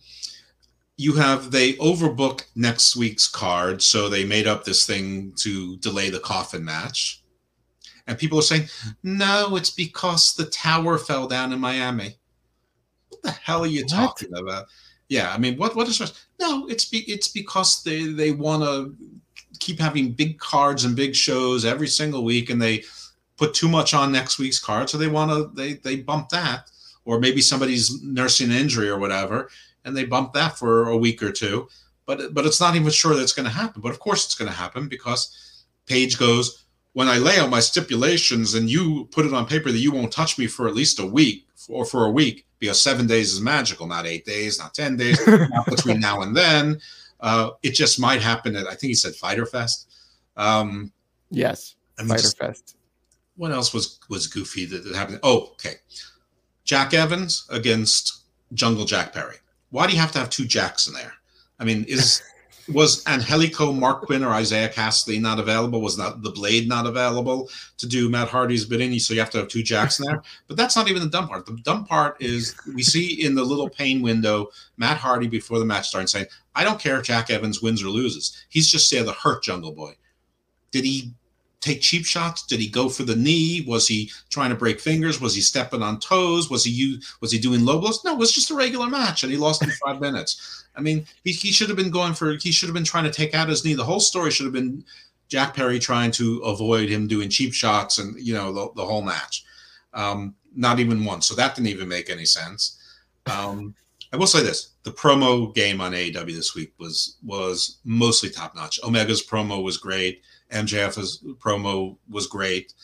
You 1.01 1.15
have 1.15 1.51
they 1.51 1.73
overbook 1.75 2.45
next 2.55 2.95
week's 2.95 3.27
card, 3.27 3.81
so 3.81 4.11
they 4.11 4.23
made 4.23 4.47
up 4.47 4.65
this 4.65 4.85
thing 4.85 5.33
to 5.37 5.79
delay 5.79 6.11
the 6.11 6.21
coffin 6.21 6.63
match. 6.63 7.23
And 8.07 8.19
people 8.19 8.39
are 8.39 8.43
saying, 8.51 8.67
no, 9.03 9.57
it's 9.57 9.71
because 9.71 10.35
the 10.35 10.45
tower 10.45 10.99
fell 10.99 11.27
down 11.27 11.55
in 11.55 11.59
Miami. 11.59 12.17
What 13.09 13.23
the 13.23 13.31
hell 13.31 13.63
are 13.63 13.67
you 13.67 13.85
what? 13.85 13.91
talking 13.91 14.35
about? 14.37 14.67
Yeah, 15.09 15.33
I 15.33 15.39
mean, 15.39 15.57
what 15.57 15.75
what 15.75 15.89
is 15.89 16.01
no? 16.39 16.67
It's 16.69 16.85
be, 16.85 16.99
it's 17.11 17.29
because 17.29 17.83
they 17.83 18.03
they 18.05 18.33
want 18.33 18.63
to 18.63 18.95
keep 19.59 19.81
having 19.81 20.13
big 20.13 20.39
cards 20.39 20.85
and 20.85 20.95
big 20.95 21.15
shows 21.15 21.65
every 21.65 21.89
single 21.89 22.25
week, 22.25 22.51
and 22.51 22.61
they 22.61 22.85
put 23.39 23.55
too 23.55 23.69
much 23.69 23.95
on 23.95 24.13
next 24.13 24.39
week's 24.39 24.61
card, 24.61 24.91
so 24.91 24.99
they 24.99 25.09
want 25.09 25.31
to 25.31 25.51
they 25.55 25.75
they 25.75 25.97
bump 25.97 26.29
that, 26.29 26.71
or 27.07 27.19
maybe 27.19 27.41
somebody's 27.41 28.03
nursing 28.03 28.51
an 28.51 28.57
injury 28.57 28.91
or 28.91 28.99
whatever, 28.99 29.49
and 29.85 29.97
they 29.97 30.05
bump 30.05 30.33
that 30.35 30.59
for 30.59 30.89
a 30.89 30.97
week 30.97 31.23
or 31.23 31.33
two. 31.33 31.69
But 32.07 32.35
but 32.35 32.47
it's 32.47 32.61
not 32.61 32.77
even 32.77 32.91
sure 32.91 33.15
that's 33.15 33.33
going 33.33 33.47
to 33.47 33.53
happen. 33.53 33.83
But 33.83 33.93
of 33.93 34.01
course, 34.01 34.25
it's 34.25 34.35
going 34.35 34.51
to 34.51 34.57
happen 34.57 34.89
because 34.89 35.65
Page 35.87 36.19
goes 36.19 36.65
when 36.93 37.09
I 37.09 37.19
lay 37.19 37.39
out 37.39 37.51
my 37.51 37.61
stipulations 37.61 38.55
and 38.55 38.69
you 38.69 39.09
put 39.13 39.27
it 39.27 39.33
on 39.33 39.47
paper 39.47 39.71
that 39.71 39.79
you 39.79 39.93
won't 39.93 40.13
touch 40.13 40.39
me 40.39 40.47
for 40.47 40.67
at 40.67 40.75
least 40.75 40.99
a 40.99 41.07
week 41.07 41.47
or 41.69 41.85
for 41.85 42.05
a 42.05 42.11
week 42.11 42.47
because 42.59 42.81
seven 42.81 43.07
days 43.07 43.33
is 43.33 43.41
magical, 43.41 43.87
not 43.87 44.07
eight 44.07 44.25
days, 44.25 44.59
not 44.59 44.75
10 44.75 44.97
days, 44.97 45.19
not 45.27 45.67
between 45.67 46.01
now 46.01 46.23
and 46.23 46.37
then. 46.37 46.81
Uh, 47.21 47.51
it 47.63 47.75
just 47.75 48.01
might 48.01 48.21
happen 48.21 48.57
at, 48.57 48.67
I 48.67 48.71
think 48.71 48.89
he 48.91 48.95
said 48.95 49.15
Fighter 49.15 49.47
Fest. 49.47 49.91
Um, 50.37 50.93
yes, 51.31 51.75
I 51.99 52.03
mean, 52.03 52.11
Fighter 52.11 52.23
just, 52.23 52.39
Fest. 52.39 52.77
What 53.37 53.53
else 53.53 53.73
was, 53.73 53.99
was 54.09 54.27
goofy 54.27 54.65
that, 54.67 54.85
that 54.85 54.95
happened? 54.95 55.21
Oh, 55.23 55.51
okay. 55.53 55.75
Jack 56.65 56.95
Evans 56.95 57.47
against 57.51 58.23
Jungle 58.53 58.85
Jack 58.85 59.13
Perry. 59.13 59.37
Why 59.71 59.87
do 59.87 59.93
you 59.93 60.01
have 60.01 60.13
to 60.13 60.19
have 60.19 60.31
two 60.31 60.47
Jacks 60.47 60.87
in 60.89 60.95
there? 60.95 61.13
I 61.59 61.65
mean, 61.65 61.85
is 61.85 62.23
was 62.73 63.07
Angelico 63.07 63.73
Marq 63.73 64.03
Quen, 64.03 64.25
or 64.25 64.33
Isaiah 64.33 64.69
Kassidy 64.69 65.21
not 65.21 65.39
available? 65.39 65.81
Was 65.81 65.99
not 65.99 66.23
the 66.23 66.31
Blade 66.31 66.69
not 66.69 66.87
available 66.87 67.49
to 67.79 67.87
do 67.87 68.09
Matt 68.09 68.29
Hardy's 68.29 68.65
bidding? 68.65 68.99
So 68.99 69.15
you 69.15 69.21
have 69.21 69.31
to 69.31 69.39
have 69.39 69.49
two 69.49 69.63
jacks 69.63 69.99
in 69.99 70.07
there. 70.07 70.23
But 70.47 70.57
that's 70.57 70.77
not 70.77 70.89
even 70.89 71.03
the 71.03 71.09
dumb 71.09 71.29
part. 71.29 71.47
The 71.47 71.57
dumb 71.63 71.85
part 71.85 72.17
is 72.21 72.55
we 72.75 72.83
see 72.83 73.25
in 73.25 73.35
the 73.35 73.45
little 73.45 73.69
pane 73.69 74.03
window 74.03 74.49
Matt 74.77 74.99
Hardy 74.99 75.29
before 75.29 75.59
the 75.59 75.65
match 75.65 75.89
starts 75.89 76.13
saying, 76.13 76.27
"I 76.55 76.65
don't 76.65 76.81
care 76.81 76.99
if 76.99 77.07
Jack 77.07 77.31
Evans 77.31 77.63
wins 77.63 77.83
or 77.83 77.89
loses. 77.89 78.45
He's 78.49 78.71
just 78.71 78.91
there 78.91 79.05
to 79.05 79.13
hurt 79.13 79.43
Jungle 79.43 79.73
Boy." 79.73 79.97
Did 80.71 80.85
he 80.85 81.13
take 81.61 81.81
cheap 81.81 82.05
shots? 82.05 82.45
Did 82.45 82.61
he 82.61 82.69
go 82.69 82.89
for 82.89 83.03
the 83.03 83.17
knee? 83.17 83.65
Was 83.67 83.87
he 83.87 84.11
trying 84.31 84.51
to 84.51 84.57
break 84.57 84.81
fingers? 84.81 85.21
Was 85.21 85.35
he 85.35 85.41
stepping 85.41 85.83
on 85.83 86.01
toes? 86.01 86.51
Was 86.51 86.65
he 86.65 87.01
was 87.21 87.33
he 87.33 87.39
doing 87.39 87.65
low 87.65 87.79
blows? 87.79 88.05
No, 88.05 88.13
it 88.13 88.19
was 88.19 88.33
just 88.33 88.51
a 88.51 88.55
regular 88.55 88.87
match, 88.87 89.23
and 89.23 89.33
he 89.33 89.39
lost 89.39 89.63
in 89.63 89.71
five 89.71 90.01
minutes. 90.01 90.65
I 90.77 90.81
mean, 90.81 91.07
he, 91.25 91.33
he 91.33 91.53
should 91.53 91.69
have 91.69 91.77
been 91.77 91.91
going 91.91 92.15
for 92.15 92.33
he 92.33 92.53
should 92.53 92.69
have 92.69 92.75
been 92.75 92.85
trying 92.85 93.05
to 93.05 93.11
take 93.11 93.35
out 93.35 93.49
his 93.49 93.65
knee. 93.65 93.75
The 93.75 93.85
whole 93.85 94.01
story 94.01 94.31
should 94.31 94.47
have 94.47 94.53
been 94.53 94.85
Jack 95.29 95.55
Perry 95.55 95.79
trying 95.79 96.11
to 96.13 96.39
avoid 96.39 96.89
him 96.89 97.07
doing 97.07 97.29
cheap 97.29 97.53
shots 97.55 97.99
and 97.99 98.19
you 98.21 98.35
know 98.35 98.53
the, 98.53 98.69
the 98.77 98.85
whole 98.85 99.03
match. 99.03 99.45
Um, 99.93 100.35
not 100.55 100.81
even 100.81 101.05
one. 101.05 101.23
So 101.23 101.35
that 101.35 101.55
didn't 101.55 101.69
even 101.69 101.89
make 101.89 102.11
any 102.11 102.25
sense. 102.25 102.79
Um, 103.27 103.75
I 104.13 104.17
will 104.17 104.27
say 104.27 104.43
this: 104.43 104.71
the 104.83 104.91
promo 104.91 105.55
game 105.55 105.81
on 105.81 105.93
AEW 105.93 106.35
this 106.35 106.55
week 106.55 106.73
was 106.79 107.17
was 107.25 107.79
mostly 107.85 108.31
top 108.31 108.55
notch. 108.55 108.81
Omega's 108.83 109.25
promo 109.25 109.63
was 109.63 109.77
great. 109.77 110.23
MJF's 110.51 111.25
promo 111.39 111.97
was 112.09 112.27
great. 112.27 112.75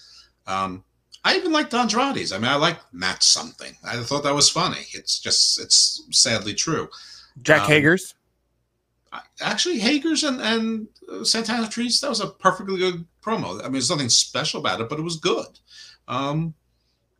Um, 0.47 0.85
I 1.25 1.37
even 1.37 1.53
liked 1.53 1.75
Andrade's. 1.75 2.33
I 2.33 2.39
mean, 2.39 2.51
I 2.51 2.55
like 2.55 2.79
Matt 2.93 3.23
something. 3.23 3.73
I 3.85 3.97
thought 4.03 4.23
that 4.23 4.35
was 4.35 4.49
funny. 4.49 4.87
It's 4.93 5.19
just 5.19 5.61
it's 5.61 6.07
sadly 6.11 6.55
true. 6.55 6.89
Jack 7.43 7.63
um, 7.63 7.69
Hager's. 7.69 8.15
Actually, 9.41 9.79
Hager's 9.79 10.23
and 10.23 10.41
and 10.41 10.89
uh, 11.11 11.25
Santana 11.25 11.69
Trees. 11.69 12.01
That 12.01 12.11
was 12.11 12.21
a 12.21 12.29
perfectly 12.29 12.79
good 12.79 13.05
promo. 13.25 13.59
I 13.59 13.65
mean, 13.65 13.73
there's 13.73 13.91
nothing 13.91 14.09
special 14.09 14.61
about 14.61 14.81
it, 14.81 14.89
but 14.89 14.99
it 14.99 15.03
was 15.03 15.17
good. 15.17 15.59
Um, 16.07 16.55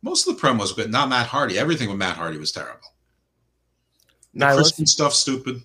most 0.01 0.27
of 0.27 0.35
the 0.35 0.41
promos 0.41 0.69
were 0.69 0.83
good. 0.83 0.91
Not 0.91 1.09
Matt 1.09 1.27
Hardy. 1.27 1.59
Everything 1.59 1.89
with 1.89 1.97
Matt 1.97 2.15
Hardy 2.15 2.37
was 2.37 2.51
terrible. 2.51 2.93
The 4.33 4.53
Christian 4.53 4.85
stuff 4.85 5.13
stupid. 5.13 5.63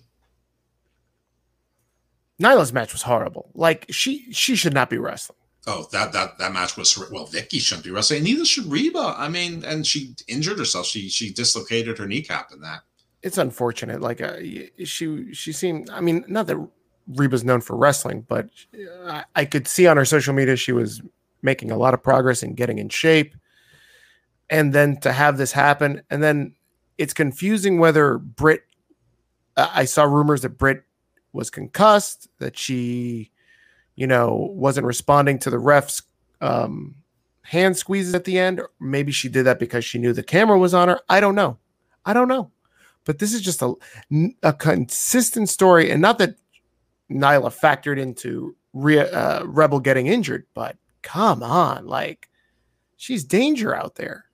Nyla's 2.41 2.73
match 2.73 2.93
was 2.93 3.03
horrible. 3.03 3.49
Like 3.53 3.85
she 3.89 4.31
she 4.31 4.55
should 4.55 4.73
not 4.73 4.89
be 4.89 4.97
wrestling. 4.97 5.37
Oh, 5.65 5.87
that 5.91 6.11
that 6.11 6.37
that 6.39 6.51
match 6.51 6.75
was 6.75 6.97
well. 7.09 7.25
Vicky 7.25 7.59
shouldn't 7.59 7.85
be 7.85 7.91
wrestling. 7.91 8.23
Neither 8.23 8.45
should 8.45 8.65
Reba. 8.65 9.15
I 9.17 9.29
mean, 9.29 9.63
and 9.63 9.87
she 9.87 10.15
injured 10.27 10.59
herself. 10.59 10.85
She 10.85 11.09
she 11.09 11.31
dislocated 11.31 11.97
her 11.97 12.07
kneecap 12.07 12.51
in 12.51 12.61
that. 12.61 12.81
It's 13.21 13.37
unfortunate. 13.37 14.01
Like 14.01 14.19
uh, 14.19 14.39
she 14.83 15.33
she 15.33 15.53
seemed. 15.53 15.89
I 15.89 16.01
mean, 16.01 16.25
not 16.27 16.47
that 16.47 16.57
Reba's 17.07 17.45
known 17.45 17.61
for 17.61 17.77
wrestling, 17.77 18.25
but 18.27 18.49
I, 19.07 19.23
I 19.35 19.45
could 19.45 19.67
see 19.67 19.87
on 19.87 19.95
her 19.95 20.05
social 20.05 20.33
media 20.33 20.57
she 20.57 20.73
was 20.73 21.01
making 21.41 21.71
a 21.71 21.77
lot 21.77 21.93
of 21.93 22.03
progress 22.03 22.43
and 22.43 22.57
getting 22.57 22.79
in 22.79 22.89
shape. 22.89 23.35
And 24.49 24.73
then 24.73 24.99
to 25.01 25.13
have 25.13 25.37
this 25.37 25.53
happen, 25.53 26.01
and 26.09 26.21
then 26.21 26.55
it's 26.97 27.13
confusing 27.13 27.79
whether 27.79 28.17
Britt. 28.17 28.63
I 29.55 29.85
saw 29.85 30.03
rumors 30.03 30.41
that 30.41 30.57
Britt 30.57 30.83
was 31.33 31.49
concussed, 31.49 32.29
that 32.39 32.57
she, 32.57 33.31
you 33.95 34.07
know, 34.07 34.51
wasn't 34.53 34.85
responding 34.85 35.39
to 35.39 35.49
the 35.49 35.59
ref's 35.59 36.03
um, 36.41 36.95
hand 37.43 37.75
squeezes 37.75 38.15
at 38.15 38.23
the 38.23 38.39
end. 38.39 38.61
maybe 38.79 39.11
she 39.11 39.29
did 39.29 39.43
that 39.43 39.59
because 39.59 39.83
she 39.83 39.99
knew 39.99 40.13
the 40.13 40.23
camera 40.23 40.57
was 40.57 40.73
on 40.73 40.87
her. 40.87 40.99
I 41.09 41.19
don't 41.19 41.35
know. 41.35 41.57
I 42.05 42.13
don't 42.13 42.27
know. 42.27 42.51
But 43.05 43.19
this 43.19 43.33
is 43.33 43.41
just 43.41 43.61
a, 43.61 43.73
a 44.43 44.53
consistent 44.53 45.49
story. 45.49 45.91
And 45.91 46.01
not 46.01 46.19
that 46.19 46.35
Nyla 47.11 47.53
factored 47.53 47.99
into 47.99 48.55
Re- 48.73 48.99
uh, 48.99 49.43
Rebel 49.43 49.79
getting 49.79 50.07
injured, 50.07 50.45
but 50.53 50.77
come 51.01 51.43
on. 51.43 51.85
Like, 51.85 52.29
she's 52.95 53.23
danger 53.23 53.75
out 53.75 53.95
there. 53.95 54.25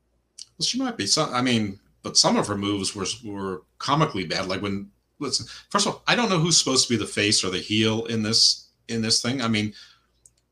Well, 0.58 0.66
she 0.66 0.78
might 0.78 0.98
be. 0.98 1.08
So, 1.08 1.26
I 1.26 1.42
mean, 1.42 1.80
but 2.04 2.16
some 2.16 2.38
of 2.38 2.48
her 2.48 2.58
moves 2.58 2.96
were, 2.96 3.06
were 3.26 3.64
comically 3.80 4.26
bad. 4.26 4.48
Like 4.48 4.62
when 4.62 4.92
listen, 5.20 5.46
first 5.70 5.88
of 5.88 5.94
all, 5.94 6.04
I 6.08 6.16
don't 6.16 6.30
know 6.30 6.40
who's 6.40 6.58
supposed 6.58 6.88
to 6.88 6.94
be 6.94 6.98
the 6.98 7.06
face 7.06 7.44
or 7.44 7.50
the 7.50 7.60
heel 7.60 8.06
in 8.06 8.24
this 8.24 8.70
in 8.88 9.02
this 9.02 9.22
thing. 9.22 9.42
I 9.42 9.48
mean, 9.48 9.74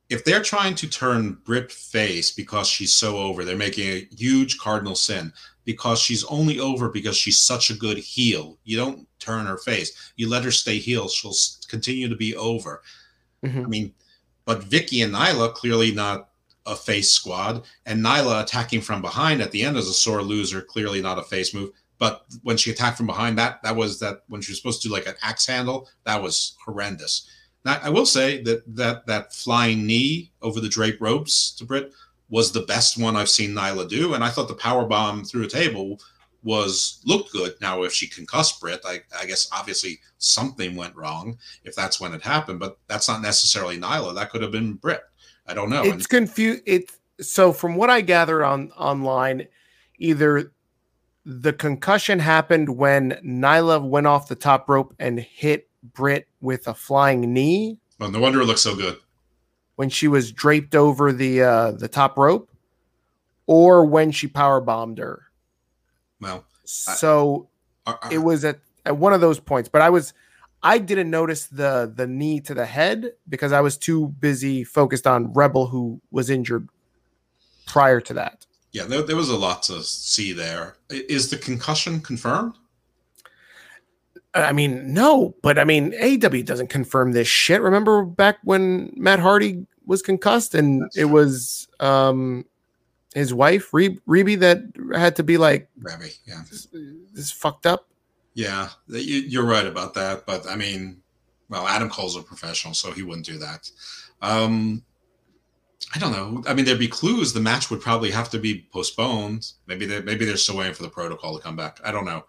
if 0.10 0.23
they're 0.23 0.41
trying 0.41 0.76
to 0.76 0.88
turn 0.88 1.38
Britt 1.44 1.72
face 1.72 2.31
because 2.31 2.68
she's 2.68 2.94
so 2.94 3.18
over, 3.18 3.44
they're 3.44 3.57
making 3.57 3.89
a 3.89 4.07
huge 4.15 4.57
cardinal 4.57 4.95
sin 4.95 5.34
because 5.65 5.99
she's 5.99 6.23
only 6.26 6.60
over 6.60 6.89
because 6.89 7.18
she's 7.18 7.38
such 7.38 7.69
a 7.69 7.76
good 7.76 7.98
heel. 7.98 8.57
You 8.64 8.77
don't 8.77 9.07
turn 9.19 9.45
her 9.45 9.57
face. 9.57 10.14
You 10.15 10.30
let 10.30 10.45
her 10.45 10.52
stay 10.52 10.77
heel. 10.77 11.10
She'll 11.10 11.34
continue 11.68 12.07
to 12.07 12.15
be 12.15 12.35
over. 12.35 12.81
Mm-hmm. 13.44 13.65
I 13.65 13.68
mean, 13.68 13.94
but 14.45 14.64
Vicky 14.64 15.02
and 15.02 15.14
Nyla 15.14 15.53
clearly 15.53 15.94
not 15.94 16.30
a 16.65 16.76
face 16.76 17.11
squad, 17.11 17.65
and 17.85 18.03
Nyla 18.03 18.44
attacking 18.44 18.81
from 18.81 19.02
behind 19.02 19.41
at 19.41 19.52
the 19.52 19.64
end 19.64 19.77
as 19.77 19.88
a 19.88 19.94
sore 19.94 20.22
loser, 20.22 20.61
clearly 20.61 21.02
not 21.02 21.19
a 21.19 21.23
face 21.23 21.53
move. 21.53 21.72
But 21.99 22.26
when 22.44 22.57
she 22.57 22.72
attacked 22.72 22.98
from 22.98 23.07
behind, 23.07 23.38
that 23.38 23.61
that 23.64 23.76
was 23.76 23.99
that 23.99 24.22
when 24.28 24.41
she 24.41 24.52
was 24.52 24.60
supposed 24.60 24.82
to 24.84 24.88
do 24.88 24.94
like 24.94 25.07
an 25.07 25.15
axe 25.22 25.48
handle, 25.48 25.90
that 26.03 26.22
was 26.22 26.56
horrendous. 26.64 27.30
Now 27.65 27.80
I 27.82 27.90
will 27.90 28.06
say 28.06 28.41
that 28.44 28.64
that 28.76 29.06
that 29.07 29.34
flying 29.34 29.86
knee 29.86 30.32
over 30.41 30.60
the 30.60 30.69
drape 30.69 31.02
ropes 31.02 31.52
to 31.56 31.65
Britt 31.65 31.91
was 32.30 32.52
the 32.52 32.61
best 32.61 32.99
one 32.99 33.15
I've 33.15 33.30
seen 33.30 33.52
Nyla 33.52 33.88
do, 33.88 34.14
and 34.14 34.24
I 34.24 34.30
thought 34.30 34.48
the 34.48 34.53
power 34.53 34.86
bomb 34.86 35.24
through 35.24 35.45
a 35.45 35.49
table 35.49 35.99
was 36.44 37.02
looked 37.06 37.32
good. 37.32 37.56
Now, 37.61 37.84
if 37.84 37.94
she 37.94 38.07
concussed 38.07 38.61
Britt, 38.61 38.82
I, 38.86 39.02
I 39.19 39.26
guess 39.26 39.49
obviously 39.52 39.99
something 40.18 40.76
went 40.76 40.95
wrong 40.95 41.38
if 41.64 41.76
that's 41.76 41.99
when 41.99 42.14
it 42.14 42.22
happened, 42.22 42.60
but 42.60 42.78
that's 42.88 43.07
not 43.07 43.22
necessarily 43.22 43.78
Nyla. 43.78 44.15
That 44.15 44.30
could 44.30 44.41
have 44.41 44.52
been 44.52 44.74
Britt. 44.74 45.02
I 45.48 45.53
don't 45.53 45.69
know. 45.69 45.84
It's 45.84 46.07
confused. 46.07 46.61
It's 46.65 46.99
so 47.19 47.52
from 47.52 47.76
what 47.76 47.90
I 47.90 48.02
gathered 48.02 48.44
on 48.44 48.72
online, 48.72 49.48
either 49.98 50.53
the 51.30 51.52
concussion 51.52 52.20
happened 52.20 52.78
when 52.78 53.12
Nyla 53.22 53.86
went 53.86 54.08
off 54.08 54.30
the 54.30 54.36
top 54.36 54.70
rope 54.70 54.95
and 54.98 55.20
hit 55.20 55.68
Britt 55.84 56.26
with 56.40 56.70
a 56.70 56.74
flying 56.74 57.34
knee. 57.34 57.82
Well, 57.99 58.10
no 58.10 58.22
wonder 58.22 58.40
it 58.40 58.45
looks 58.45 58.62
so 58.62 58.78
good. 58.78 58.98
When 59.76 59.90
she 59.90 60.08
was 60.08 60.32
draped 60.32 60.74
over 60.74 61.12
the 61.12 61.41
uh, 61.41 61.72
the 61.72 61.90
top 61.90 62.18
rope, 62.18 62.49
or 63.45 63.86
when 63.86 64.12
she 64.12 64.28
power 64.28 64.62
bombed 64.62 64.99
her. 64.99 65.24
Well, 66.22 66.45
so 66.64 67.49
I, 67.86 67.95
I, 68.04 68.14
it 68.14 68.20
was 68.20 68.45
at, 68.45 68.60
at 68.86 68.95
one 68.95 69.12
of 69.12 69.20
those 69.20 69.41
points. 69.41 69.68
But 69.68 69.82
I 69.82 69.90
was 69.90 70.14
I 70.64 70.78
didn't 70.78 71.10
notice 71.10 71.48
the 71.48 71.91
the 71.94 72.08
knee 72.08 72.40
to 72.41 72.54
the 72.54 72.66
head 72.66 73.12
because 73.28 73.52
I 73.52 73.60
was 73.60 73.78
too 73.78 74.08
busy 74.08 74.64
focused 74.64 75.06
on 75.06 75.34
Rebel 75.34 75.68
who 75.68 76.02
was 76.10 76.30
injured 76.30 76.70
prior 77.66 77.99
to 77.99 78.14
that 78.14 78.47
yeah, 78.78 78.84
there, 78.86 79.02
there 79.02 79.16
was 79.16 79.30
a 79.30 79.36
lot 79.36 79.64
to 79.64 79.84
see 79.84 80.34
there. 80.34 80.76
Is 80.90 81.32
the 81.32 81.38
concussion 81.38 81.99
confirmed? 81.99 82.54
I 84.36 84.54
mean, 84.54 84.94
no, 84.94 85.34
but 85.41 85.58
I 85.58 85.64
mean, 85.64 85.95
AW 85.99 86.41
doesn't 86.44 86.68
confirm 86.68 87.14
this 87.14 87.28
shit. 87.28 87.60
Remember 87.60 88.06
back 88.06 88.38
when 88.44 88.94
Matt 88.95 89.20
Hardy 89.20 89.66
was 89.88 90.04
concussed 90.04 90.54
and 90.54 90.84
That's 90.84 90.98
it 90.98 91.02
true. 91.02 91.10
was 91.10 91.68
um 91.80 92.45
his 93.16 93.34
wife, 93.34 93.74
Re- 93.74 93.99
Reby, 94.08 94.40
that 94.41 94.62
had 94.94 95.16
to 95.16 95.24
be 95.24 95.38
like, 95.40 95.70
Reby, 95.82 96.16
yeah, 96.28 96.44
this, 96.52 96.68
this 97.14 97.32
fucked 97.32 97.66
up. 97.66 97.88
Yeah, 98.36 98.70
you're 98.88 99.45
right 99.45 99.66
about 99.66 99.95
that. 99.95 100.28
But 100.28 100.45
I 100.48 100.56
mean, 100.56 101.02
well, 101.49 101.66
Adam 101.66 101.90
Cole's 101.90 102.16
a 102.16 102.22
professional, 102.22 102.76
so 102.76 102.91
he 102.91 103.02
wouldn't 103.02 103.26
do 103.26 103.40
that. 103.40 103.72
Um, 104.22 104.84
I 105.95 105.99
don't 105.99 106.12
know. 106.12 106.44
I 106.48 106.54
mean, 106.54 106.66
there'd 106.66 106.80
be 106.80 106.88
clues. 106.88 107.34
The 107.34 107.40
match 107.40 107.70
would 107.70 107.82
probably 107.82 108.12
have 108.12 108.30
to 108.32 108.40
be 108.40 108.68
postponed. 108.74 109.54
Maybe 109.68 109.86
they 109.86 110.02
maybe 110.02 110.26
they're 110.26 110.38
still 110.38 110.58
waiting 110.58 110.74
for 110.74 110.84
the 110.84 110.90
protocol 110.90 111.38
to 111.38 111.44
come 111.44 111.56
back. 111.56 111.80
I 111.84 111.91
don't 111.91 112.06
know. 112.06 112.26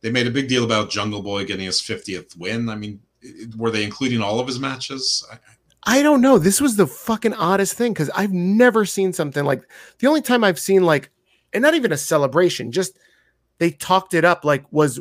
They 0.00 0.10
made 0.10 0.26
a 0.26 0.30
big 0.30 0.48
deal 0.48 0.64
about 0.64 0.90
Jungle 0.90 1.22
Boy 1.22 1.44
getting 1.44 1.66
his 1.66 1.80
50th 1.80 2.36
win. 2.36 2.68
I 2.68 2.74
mean, 2.74 3.00
were 3.56 3.70
they 3.70 3.84
including 3.84 4.22
all 4.22 4.40
of 4.40 4.46
his 4.46 4.58
matches? 4.58 5.26
I, 5.30 5.38
I 5.98 6.02
don't 6.02 6.20
know. 6.20 6.38
This 6.38 6.60
was 6.60 6.76
the 6.76 6.86
fucking 6.86 7.34
oddest 7.34 7.74
thing 7.74 7.92
because 7.92 8.10
I've 8.10 8.32
never 8.32 8.84
seen 8.84 9.12
something 9.12 9.44
like 9.44 9.62
the 9.98 10.08
only 10.08 10.22
time 10.22 10.42
I've 10.42 10.58
seen 10.58 10.84
like, 10.84 11.10
and 11.52 11.62
not 11.62 11.74
even 11.74 11.92
a 11.92 11.96
celebration, 11.96 12.72
just 12.72 12.98
they 13.58 13.70
talked 13.70 14.14
it 14.14 14.24
up 14.24 14.44
like 14.44 14.64
was 14.72 15.00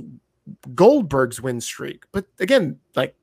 Goldberg's 0.74 1.42
win 1.42 1.60
streak. 1.60 2.04
But 2.12 2.26
again, 2.40 2.80
like 2.96 3.16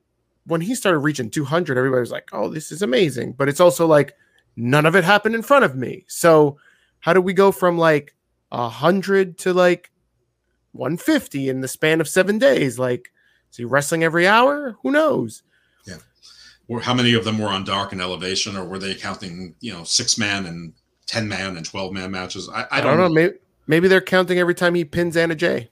when 0.45 0.61
he 0.61 0.75
started 0.75 0.99
reaching 0.99 1.29
200, 1.29 1.77
everybody 1.77 2.01
was 2.01 2.11
like, 2.11 2.29
oh, 2.33 2.49
this 2.49 2.71
is 2.71 2.81
amazing. 2.81 3.33
But 3.33 3.49
it's 3.49 3.61
also 3.61 3.87
like, 3.87 4.13
none 4.55 4.85
of 4.85 4.95
it 4.95 5.03
happened 5.03 5.35
in 5.35 5.41
front 5.41 5.65
of 5.65 5.75
me. 5.75 6.05
So 6.07 6.57
how 6.99 7.13
do 7.13 7.21
we 7.21 7.33
go 7.33 7.51
from 7.51 7.77
like 7.77 8.15
a 8.51 8.69
hundred 8.69 9.37
to 9.39 9.53
like 9.53 9.91
150 10.73 11.49
in 11.49 11.61
the 11.61 11.67
span 11.67 12.01
of 12.01 12.07
seven 12.07 12.37
days? 12.37 12.79
Like, 12.79 13.11
is 13.51 13.57
he 13.57 13.65
wrestling 13.65 14.03
every 14.03 14.27
hour? 14.27 14.77
Who 14.83 14.91
knows? 14.91 15.43
Yeah. 15.85 15.97
Or 16.67 16.81
how 16.81 16.93
many 16.93 17.13
of 17.13 17.25
them 17.25 17.39
were 17.39 17.49
on 17.49 17.63
dark 17.63 17.91
and 17.91 18.01
elevation, 18.01 18.55
or 18.55 18.65
were 18.65 18.79
they 18.79 18.95
counting, 18.95 19.55
you 19.59 19.73
know, 19.73 19.83
six 19.83 20.17
man 20.17 20.45
and 20.45 20.73
10 21.07 21.27
man 21.27 21.57
and 21.57 21.65
12 21.65 21.93
man 21.93 22.11
matches? 22.11 22.49
I, 22.49 22.65
I, 22.71 22.81
don't, 22.81 22.93
I 22.93 22.95
don't 22.95 22.97
know. 22.97 23.09
Maybe, 23.09 23.35
maybe 23.67 23.87
they're 23.87 24.01
counting 24.01 24.39
every 24.39 24.55
time 24.55 24.75
he 24.75 24.85
pins 24.85 25.17
Anna 25.17 25.35
Jay. 25.35 25.69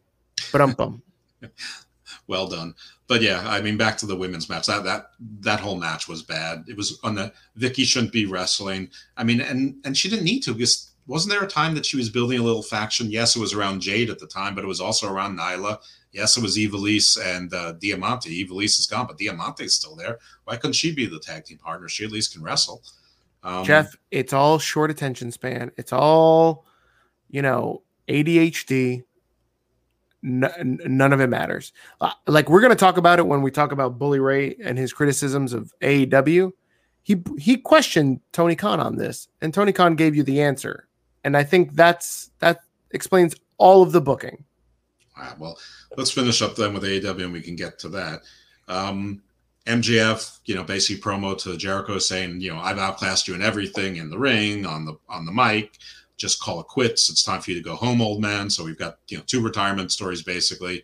But 0.52 0.62
I'm 0.62 0.74
bum. 0.74 1.02
well 2.28 2.48
done 2.48 2.76
but 3.12 3.22
yeah, 3.22 3.44
I 3.46 3.60
mean, 3.60 3.76
back 3.76 3.98
to 3.98 4.06
the 4.06 4.16
women's 4.16 4.48
match. 4.48 4.68
That 4.68 4.86
that 4.86 5.08
that 5.42 5.60
whole 5.60 5.76
match 5.76 6.08
was 6.08 6.24
bad. 6.24 6.64
It 6.70 6.78
was 6.78 6.98
on 7.04 7.16
the 7.16 7.34
Vicky 7.58 7.84
shouldn't 7.84 8.14
be 8.14 8.26
wrestling. 8.26 8.90
I 9.18 9.26
mean, 9.26 9.42
and 9.42 9.76
and 9.84 9.98
she 9.98 10.08
didn't 10.08 10.24
need 10.24 10.44
to 10.44 10.54
because 10.54 10.94
wasn't 11.08 11.34
there 11.34 11.44
a 11.44 11.48
time 11.48 11.76
that 11.76 11.86
she 11.86 11.98
was 11.98 12.10
building 12.10 12.40
a 12.40 12.42
little 12.42 12.64
faction? 12.64 13.12
Yes, 13.12 13.36
it 13.36 13.40
was 13.40 13.54
around 13.54 13.82
Jade 13.82 14.10
at 14.10 14.20
the 14.20 14.28
time, 14.28 14.56
but 14.56 14.64
it 14.64 14.68
was 14.68 14.80
also 14.80 15.12
around 15.12 15.38
Nyla. 15.38 15.80
Yes, 16.14 16.38
it 16.38 16.42
was 16.42 16.56
Ivelisse 16.56 17.20
and 17.22 17.54
uh, 17.54 17.74
Diamante. 17.74 18.46
Ivelisse 18.46 18.80
is 18.80 18.88
gone, 18.88 19.08
but 19.08 19.18
Diamante 19.18 19.66
is 19.66 19.76
still 19.76 19.98
there. 19.98 20.18
Why 20.46 20.56
couldn't 20.56 20.76
she 20.76 20.96
be 20.96 21.06
the 21.06 21.20
tag 21.20 21.44
team 21.44 21.58
partner? 21.58 21.90
She 21.90 22.06
at 22.06 22.14
least 22.14 22.32
can 22.32 22.42
wrestle. 22.42 22.82
Um, 23.44 23.66
Jeff, 23.66 23.94
it's 24.12 24.32
all 24.32 24.58
short 24.58 24.90
attention 24.90 25.34
span. 25.34 25.74
It's 25.76 25.92
all, 25.92 26.66
you 27.30 27.42
know, 27.42 27.82
ADHD. 28.08 29.04
N- 30.23 30.80
none 30.85 31.14
of 31.14 31.19
it 31.19 31.27
matters. 31.27 31.73
Uh, 31.99 32.11
like 32.27 32.49
we're 32.49 32.61
going 32.61 32.72
to 32.72 32.76
talk 32.76 32.98
about 32.98 33.19
it 33.19 33.26
when 33.26 33.41
we 33.41 33.52
talk 33.52 33.72
about 33.72 33.98
Bully 33.98 34.19
Ray 34.19 34.56
and 34.64 34.77
his 34.77 34.93
criticisms 34.93 35.53
of 35.53 35.73
AEW. 35.81 36.52
He 37.03 37.23
he 37.39 37.57
questioned 37.57 38.19
Tony 38.31 38.56
Khan 38.56 38.80
on 38.80 38.98
this, 38.98 39.27
and 39.41 39.53
Tony 39.53 39.72
Khan 39.72 39.95
gave 39.95 40.15
you 40.15 40.22
the 40.23 40.41
answer. 40.41 40.88
And 41.23 41.35
I 41.35 41.43
think 41.43 41.73
that's 41.73 42.30
that 42.39 42.60
explains 42.91 43.35
all 43.57 43.81
of 43.81 43.91
the 43.91 44.02
booking. 44.02 44.43
Right, 45.18 45.38
well, 45.39 45.57
let's 45.98 46.11
finish 46.11 46.41
up 46.41 46.56
then 46.56 46.73
with 46.73 46.84
AEW, 46.84 47.23
and 47.23 47.34
we 47.34 47.41
can 47.41 47.56
get 47.56 47.80
to 47.80 47.89
that. 47.89 48.22
Um, 48.68 49.22
MJF, 49.65 50.39
you 50.45 50.56
know, 50.56 50.64
basically 50.64 51.02
promo 51.02 51.38
to 51.39 51.57
Jericho 51.57 51.99
saying, 51.99 52.41
you 52.41 52.52
know, 52.52 52.60
I've 52.60 52.80
outclassed 52.80 53.27
you 53.27 53.35
in 53.35 53.41
everything 53.41 53.98
in 53.98 54.10
the 54.10 54.18
ring, 54.18 54.65
on 54.65 54.85
the 54.85 54.95
on 55.07 55.26
the 55.26 55.31
mic. 55.31 55.77
Just 56.22 56.39
call 56.39 56.60
it 56.60 56.68
quits. 56.68 57.10
It's 57.10 57.23
time 57.23 57.41
for 57.41 57.49
you 57.49 57.57
to 57.57 57.64
go 57.64 57.76
home, 57.76 57.99
old 57.99 58.22
man. 58.22 58.48
So 58.48 58.64
we've 58.64 58.77
got 58.77 58.99
you 59.07 59.18
know 59.18 59.23
two 59.26 59.41
retirement 59.41 59.91
stories 59.91 60.22
basically. 60.22 60.84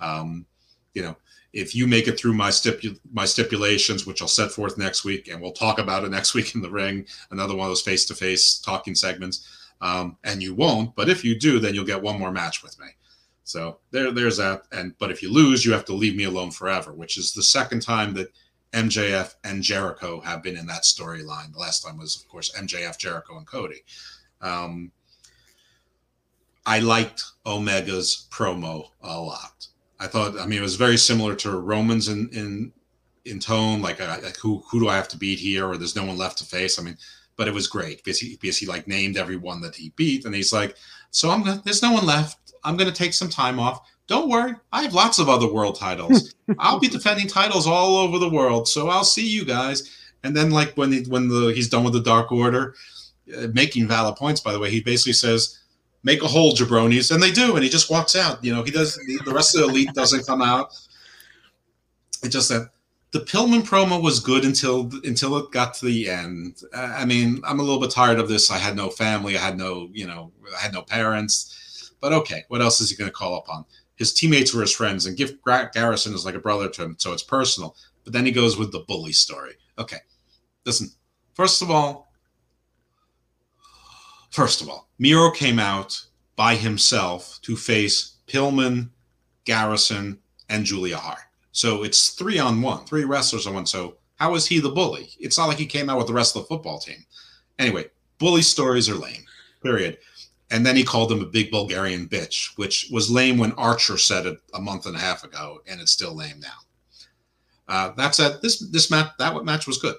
Um, 0.00 0.46
you 0.94 1.02
know, 1.02 1.14
if 1.52 1.74
you 1.74 1.86
make 1.86 2.08
it 2.08 2.18
through 2.18 2.32
my 2.32 2.48
stipu- 2.48 2.98
my 3.12 3.26
stipulations, 3.26 4.06
which 4.06 4.22
I'll 4.22 4.28
set 4.28 4.50
forth 4.50 4.78
next 4.78 5.04
week, 5.04 5.28
and 5.28 5.42
we'll 5.42 5.52
talk 5.52 5.78
about 5.78 6.04
it 6.04 6.10
next 6.18 6.32
week 6.32 6.54
in 6.54 6.62
the 6.62 6.70
ring, 6.70 7.06
another 7.30 7.54
one 7.54 7.66
of 7.66 7.70
those 7.70 7.82
face 7.82 8.06
to 8.06 8.14
face 8.14 8.58
talking 8.58 8.94
segments. 8.94 9.46
Um, 9.82 10.16
and 10.24 10.42
you 10.42 10.54
won't, 10.54 10.96
but 10.96 11.10
if 11.10 11.22
you 11.22 11.38
do, 11.38 11.60
then 11.60 11.74
you'll 11.74 11.84
get 11.84 12.02
one 12.02 12.18
more 12.18 12.32
match 12.32 12.62
with 12.62 12.80
me. 12.80 12.86
So 13.44 13.78
there, 13.90 14.10
there's 14.10 14.38
that. 14.38 14.62
And 14.72 14.96
but 14.98 15.10
if 15.10 15.22
you 15.22 15.30
lose, 15.30 15.66
you 15.66 15.72
have 15.72 15.84
to 15.84 15.94
leave 15.94 16.16
me 16.16 16.24
alone 16.24 16.50
forever, 16.50 16.94
which 16.94 17.18
is 17.18 17.32
the 17.32 17.42
second 17.42 17.82
time 17.82 18.14
that 18.14 18.32
MJF 18.72 19.34
and 19.44 19.62
Jericho 19.62 20.20
have 20.20 20.42
been 20.42 20.56
in 20.56 20.66
that 20.66 20.82
storyline. 20.82 21.52
The 21.52 21.58
last 21.58 21.84
time 21.84 21.98
was, 21.98 22.16
of 22.16 22.26
course, 22.28 22.50
MJF, 22.58 22.98
Jericho, 22.98 23.36
and 23.36 23.46
Cody. 23.46 23.82
Um, 24.40 24.92
I 26.66 26.80
liked 26.80 27.24
Omega's 27.46 28.26
promo 28.30 28.90
a 29.02 29.18
lot. 29.20 29.66
I 29.98 30.06
thought, 30.06 30.38
I 30.38 30.46
mean, 30.46 30.58
it 30.58 30.62
was 30.62 30.76
very 30.76 30.96
similar 30.96 31.34
to 31.36 31.58
Roman's 31.58 32.08
in 32.08 32.28
in 32.30 32.72
in 33.24 33.40
tone, 33.40 33.82
like, 33.82 34.00
uh, 34.00 34.18
like 34.22 34.36
who 34.36 34.62
who 34.70 34.80
do 34.80 34.88
I 34.88 34.96
have 34.96 35.08
to 35.08 35.16
beat 35.18 35.38
here, 35.38 35.66
or 35.66 35.76
there's 35.76 35.96
no 35.96 36.04
one 36.04 36.16
left 36.16 36.38
to 36.38 36.44
face. 36.44 36.78
I 36.78 36.82
mean, 36.82 36.96
but 37.36 37.48
it 37.48 37.54
was 37.54 37.66
great 37.66 37.98
because 37.98 38.18
he 38.18 38.36
because 38.36 38.58
he 38.58 38.66
like 38.66 38.86
named 38.86 39.16
everyone 39.16 39.60
that 39.62 39.76
he 39.76 39.92
beat, 39.96 40.24
and 40.24 40.34
he's 40.34 40.52
like, 40.52 40.76
so 41.10 41.30
I'm 41.30 41.42
gonna, 41.42 41.62
there's 41.64 41.82
no 41.82 41.92
one 41.92 42.06
left. 42.06 42.52
I'm 42.64 42.76
going 42.76 42.90
to 42.90 42.96
take 42.96 43.14
some 43.14 43.30
time 43.30 43.58
off. 43.60 43.80
Don't 44.08 44.28
worry, 44.28 44.54
I 44.72 44.82
have 44.82 44.94
lots 44.94 45.18
of 45.18 45.28
other 45.28 45.50
world 45.50 45.78
titles. 45.78 46.34
I'll 46.58 46.80
be 46.80 46.88
defending 46.88 47.28
titles 47.28 47.66
all 47.66 47.96
over 47.96 48.18
the 48.18 48.28
world, 48.28 48.66
so 48.66 48.88
I'll 48.88 49.04
see 49.04 49.26
you 49.26 49.44
guys. 49.44 49.94
And 50.24 50.36
then, 50.36 50.50
like 50.50 50.76
when 50.76 50.92
he, 50.92 51.02
when 51.02 51.28
the 51.28 51.52
he's 51.54 51.68
done 51.68 51.84
with 51.84 51.92
the 51.92 52.00
Dark 52.00 52.32
Order, 52.32 52.74
making 53.52 53.88
valid 53.88 54.16
points. 54.16 54.40
By 54.40 54.52
the 54.52 54.58
way, 54.58 54.70
he 54.70 54.80
basically 54.80 55.12
says, 55.12 55.58
"Make 56.02 56.22
a 56.22 56.28
hole, 56.28 56.54
jabronis," 56.54 57.12
and 57.12 57.22
they 57.22 57.30
do, 57.30 57.54
and 57.54 57.64
he 57.64 57.70
just 57.70 57.90
walks 57.90 58.16
out. 58.16 58.42
You 58.44 58.54
know, 58.54 58.62
he 58.62 58.70
does. 58.70 58.94
The, 59.24 59.32
rest 59.32 59.54
of 59.54 59.62
the 59.62 59.68
elite 59.68 59.94
doesn't 59.94 60.26
come 60.26 60.42
out. 60.42 60.72
It 62.22 62.30
just 62.30 62.48
that 62.48 62.70
the 63.10 63.20
Pillman 63.20 63.62
promo 63.62 64.02
was 64.02 64.20
good 64.20 64.44
until 64.44 64.90
until 65.04 65.36
it 65.38 65.50
got 65.50 65.74
to 65.74 65.86
the 65.86 66.10
end. 66.10 66.60
Uh, 66.74 66.94
I 66.96 67.04
mean, 67.04 67.40
I'm 67.44 67.60
a 67.60 67.62
little 67.62 67.80
bit 67.80 67.90
tired 67.90 68.18
of 68.18 68.28
this. 68.28 68.50
I 68.50 68.58
had 68.58 68.76
no 68.76 68.90
family. 68.90 69.36
I 69.36 69.40
had 69.40 69.56
no, 69.56 69.88
you 69.92 70.06
know, 70.06 70.32
I 70.56 70.60
had 70.60 70.72
no 70.72 70.82
parents. 70.82 71.92
But 72.00 72.12
okay, 72.12 72.44
what 72.48 72.60
else 72.60 72.80
is 72.80 72.90
he 72.90 72.96
going 72.96 73.10
to 73.10 73.16
call 73.16 73.38
upon? 73.38 73.64
His 73.96 74.12
teammates 74.12 74.54
were 74.54 74.60
his 74.60 74.74
friends, 74.74 75.06
and 75.06 75.16
Griff 75.16 75.32
Garrison 75.72 76.14
is 76.14 76.24
like 76.24 76.36
a 76.36 76.40
brother 76.40 76.68
to 76.68 76.84
him, 76.84 76.96
so 76.98 77.12
it's 77.12 77.22
personal. 77.22 77.74
But 78.04 78.12
then 78.12 78.24
he 78.24 78.30
goes 78.30 78.56
with 78.56 78.70
the 78.70 78.84
bully 78.86 79.12
story. 79.12 79.54
Okay, 79.78 79.98
listen. 80.64 80.90
First 81.34 81.62
of 81.62 81.70
all, 81.70 82.07
first 84.30 84.60
of 84.60 84.68
all, 84.68 84.88
Miro 84.98 85.30
came 85.30 85.58
out 85.58 86.00
by 86.36 86.54
himself 86.54 87.38
to 87.42 87.56
face 87.56 88.16
Pillman, 88.26 88.90
Garrison, 89.44 90.18
and 90.48 90.64
Julia 90.64 90.96
Hart. 90.96 91.18
So 91.52 91.82
it's 91.82 92.10
three 92.10 92.38
on 92.38 92.62
one, 92.62 92.84
three 92.84 93.04
wrestlers 93.04 93.46
on 93.46 93.54
one. 93.54 93.66
So 93.66 93.96
how 94.16 94.34
is 94.34 94.46
he 94.46 94.60
the 94.60 94.68
bully? 94.68 95.10
It's 95.18 95.38
not 95.38 95.46
like 95.46 95.58
he 95.58 95.66
came 95.66 95.88
out 95.88 95.98
with 95.98 96.06
the 96.06 96.12
rest 96.12 96.36
of 96.36 96.42
the 96.42 96.48
football 96.48 96.78
team. 96.78 97.04
Anyway, 97.58 97.86
bully 98.18 98.42
stories 98.42 98.88
are 98.88 98.94
lame. 98.94 99.24
Period. 99.62 99.98
And 100.50 100.64
then 100.64 100.76
he 100.76 100.84
called 100.84 101.12
him 101.12 101.20
a 101.20 101.26
big 101.26 101.50
Bulgarian 101.50 102.08
bitch, 102.08 102.56
which 102.56 102.88
was 102.90 103.10
lame 103.10 103.38
when 103.38 103.52
Archer 103.52 103.98
said 103.98 104.26
it 104.26 104.38
a 104.54 104.60
month 104.60 104.86
and 104.86 104.96
a 104.96 105.00
half 105.00 105.24
ago, 105.24 105.60
and 105.66 105.80
it's 105.80 105.92
still 105.92 106.16
lame 106.16 106.40
now. 106.40 106.58
Uh, 107.68 107.92
that 107.96 108.14
said, 108.14 108.40
this 108.40 108.60
this 108.70 108.90
match 108.90 109.10
that 109.18 109.44
match 109.44 109.66
was 109.66 109.76
good. 109.76 109.96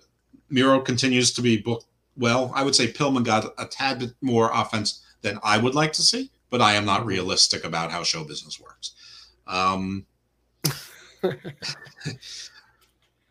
Miro 0.50 0.80
continues 0.80 1.32
to 1.34 1.42
be 1.42 1.58
booked 1.58 1.86
well. 2.18 2.52
I 2.56 2.64
would 2.64 2.76
say 2.76 2.92
Pillman 2.92 3.24
got 3.24 3.54
a 3.58 3.66
tad 3.66 4.00
bit 4.00 4.12
more 4.22 4.50
offense 4.54 5.04
than 5.22 5.40
I 5.44 5.58
would 5.58 5.76
like 5.76 5.94
to 5.94 6.02
see, 6.02 6.32
but 6.50 6.62
I 6.62 6.74
am 6.74 6.86
not 6.86 7.06
realistic 7.06 7.64
about 7.64 7.92
how 7.92 8.04
show 8.04 8.24
business 8.24 8.60
works. 8.60 8.96
Um, 9.48 10.06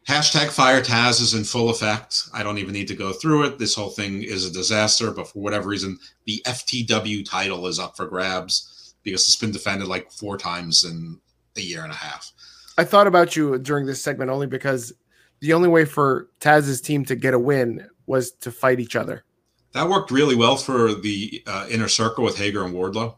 Hashtag 0.08 0.48
Fire 0.48 0.80
Taz 0.80 1.20
is 1.20 1.34
in 1.34 1.44
full 1.44 1.68
effect. 1.68 2.30
I 2.32 2.42
don't 2.42 2.56
even 2.56 2.72
need 2.72 2.88
to 2.88 2.96
go 2.96 3.12
through 3.12 3.44
it. 3.44 3.58
This 3.58 3.74
whole 3.74 3.90
thing 3.90 4.22
is 4.22 4.46
a 4.46 4.50
disaster, 4.50 5.10
but 5.10 5.28
for 5.28 5.40
whatever 5.40 5.68
reason, 5.68 5.98
the 6.24 6.42
FTW 6.46 7.28
title 7.28 7.66
is 7.66 7.78
up 7.78 7.94
for 7.94 8.06
grabs 8.06 8.94
because 9.02 9.22
it's 9.22 9.36
been 9.36 9.50
defended 9.50 9.86
like 9.86 10.10
four 10.10 10.38
times 10.38 10.84
in 10.84 11.20
a 11.56 11.60
year 11.60 11.82
and 11.82 11.92
a 11.92 11.96
half. 11.96 12.32
I 12.78 12.84
thought 12.84 13.06
about 13.06 13.36
you 13.36 13.58
during 13.58 13.84
this 13.84 14.02
segment 14.02 14.30
only 14.30 14.46
because 14.46 14.94
the 15.40 15.52
only 15.52 15.68
way 15.68 15.84
for 15.84 16.28
Taz's 16.40 16.80
team 16.80 17.04
to 17.04 17.14
get 17.14 17.34
a 17.34 17.38
win 17.38 17.86
was 18.08 18.32
to 18.32 18.50
fight 18.50 18.80
each 18.80 18.96
other. 18.96 19.24
That 19.72 19.88
worked 19.88 20.10
really 20.10 20.34
well 20.34 20.56
for 20.56 20.94
the 20.94 21.42
uh, 21.46 21.66
inner 21.70 21.88
circle 21.88 22.24
with 22.24 22.38
Hager 22.38 22.64
and 22.64 22.74
Wardlow. 22.74 23.16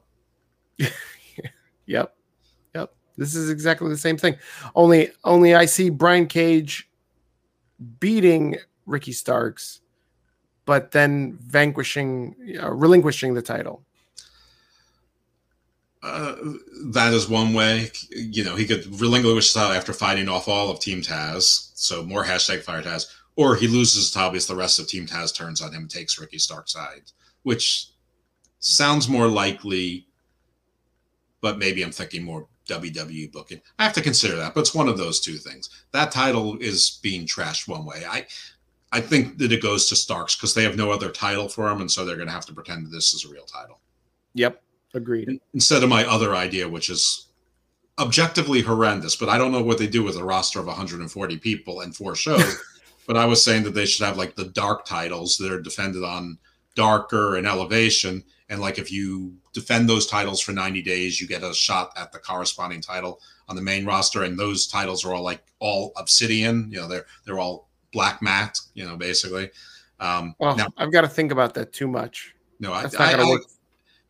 yep. 1.87 2.15
Yep. 2.75 2.93
This 3.17 3.35
is 3.35 3.51
exactly 3.51 3.89
the 3.89 3.97
same 3.97 4.17
thing. 4.17 4.37
Only 4.75 5.11
only 5.25 5.55
I 5.55 5.67
see 5.67 5.91
Brian 5.91 6.27
Cage 6.27 6.91
beating 7.99 8.57
Ricky 8.87 9.13
Starks, 9.13 9.81
but 10.65 10.91
then 10.91 11.39
vanquishing, 11.41 12.35
uh, 12.61 12.71
relinquishing 12.71 13.35
the 13.35 13.43
title. 13.43 13.85
Uh, 16.03 16.35
that 16.87 17.13
is 17.13 17.29
one 17.29 17.53
way. 17.53 17.91
You 18.11 18.43
know, 18.43 18.57
he 18.57 18.67
could 18.67 19.01
relinquish 19.01 19.53
the 19.53 19.61
title 19.61 19.77
after 19.77 19.93
fighting 19.93 20.29
off 20.29 20.49
all 20.49 20.71
of 20.71 20.81
Team 20.81 21.03
Taz. 21.03 21.71
So 21.75 22.03
more 22.03 22.25
hashtag 22.25 22.63
Fire 22.63 22.83
Taz, 22.83 23.07
or 23.37 23.57
he 23.57 23.69
loses 23.69 24.11
title 24.11 24.47
the 24.47 24.57
rest 24.57 24.79
of 24.79 24.87
Team 24.87 25.07
Taz 25.07 25.35
turns 25.35 25.61
on 25.61 25.73
him 25.73 25.83
and 25.83 25.91
takes 25.91 26.19
Ricky 26.19 26.39
Stark's 26.39 26.73
side, 26.73 27.03
which 27.43 27.89
sounds 28.59 29.09
more 29.09 29.29
likely. 29.29 30.07
But 31.41 31.59
maybe 31.59 31.83
I'm 31.83 31.93
thinking 31.93 32.23
more 32.23 32.47
WWE 32.69 33.33
booking. 33.33 33.61
I 33.79 33.85
have 33.85 33.95
to 33.95 34.03
consider 34.03 34.37
that, 34.37 34.55
but 34.55 34.61
it's 34.61 34.75
one 34.75 34.89
of 34.89 34.99
those 34.99 35.21
two 35.21 35.37
things. 35.37 35.71
That 35.93 36.13
title 36.13 36.59
is 36.59 36.99
being 37.03 37.27
trashed 37.27 37.67
one 37.67 37.85
way. 37.85 38.03
I 38.09 38.27
I 38.93 39.01
think 39.01 39.39
that 39.39 39.53
it 39.53 39.63
goes 39.63 39.89
to 39.89 39.97
Starks 39.97 40.37
because 40.37 40.53
they 40.53 40.65
have 40.65 40.77
no 40.77 40.91
other 40.91 41.11
title 41.11 41.49
for 41.49 41.69
him, 41.69 41.81
and 41.81 41.91
so 41.91 42.05
they're 42.05 42.17
going 42.17 42.29
to 42.29 42.35
have 42.35 42.47
to 42.47 42.53
pretend 42.53 42.87
that 42.87 42.91
this 42.91 43.15
is 43.15 43.25
a 43.25 43.29
real 43.29 43.45
title. 43.45 43.79
Yep, 44.35 44.63
agreed. 44.95 45.41
Instead 45.55 45.83
of 45.83 45.89
my 45.89 46.05
other 46.05 46.35
idea, 46.35 46.69
which 46.69 46.91
is 46.91 47.29
objectively 47.99 48.61
horrendous, 48.61 49.15
but 49.15 49.29
I 49.29 49.39
don't 49.39 49.53
know 49.53 49.63
what 49.63 49.79
they 49.79 49.87
do 49.87 50.03
with 50.03 50.17
a 50.17 50.25
roster 50.25 50.59
of 50.59 50.67
140 50.67 51.37
people 51.39 51.83
and 51.83 51.95
four 51.95 52.15
shows. 52.15 52.57
but 53.07 53.17
I 53.17 53.25
was 53.25 53.43
saying 53.43 53.65
that 53.65 53.75
they 53.75 53.87
should 53.87 54.07
have 54.07 54.17
like 54.17 54.37
the 54.37 54.47
dark 54.47 54.85
titles 54.85 55.37
that 55.39 55.51
are 55.51 55.61
defended 55.61 56.05
on 56.05 56.39
darker 56.75 57.37
and 57.37 57.47
elevation 57.47 58.23
and 58.51 58.61
like 58.61 58.79
if 58.79 58.91
you 58.91 59.33
defend 59.53 59.89
those 59.89 60.07
titles 60.09 60.41
for 60.41 60.53
90 60.53 60.83
days, 60.83 61.21
you 61.21 61.29
get 61.29 61.45
a 61.45 61.55
shot 61.55 61.93
at 61.97 62.13
the 62.13 62.19
corresponding 62.19 62.83
title 62.83 63.21
on 63.49 63.55
the 63.55 63.63
main 63.63 63.87
roster. 63.87 64.25
And 64.25 64.39
those 64.39 64.67
titles 64.67 65.05
are 65.05 65.15
all 65.15 65.23
like 65.23 65.43
all 65.61 65.93
obsidian, 65.97 66.69
you 66.71 66.81
know, 66.81 66.89
they're 66.89 67.07
they're 67.25 67.39
all 67.39 67.69
black 67.93 68.21
matte, 68.21 68.59
you 68.75 68.85
know, 68.85 68.97
basically. 68.97 69.51
Um 70.01 70.35
well, 70.41 70.57
now, 70.57 70.67
I've 70.77 70.93
got 70.93 71.03
to 71.03 71.09
think 71.09 71.31
about 71.31 71.55
that 71.55 71.73
too 71.73 71.87
much. 71.87 72.35
No, 72.59 72.73
I, 72.73 72.83
I, 72.99 73.15
I, 73.15 73.37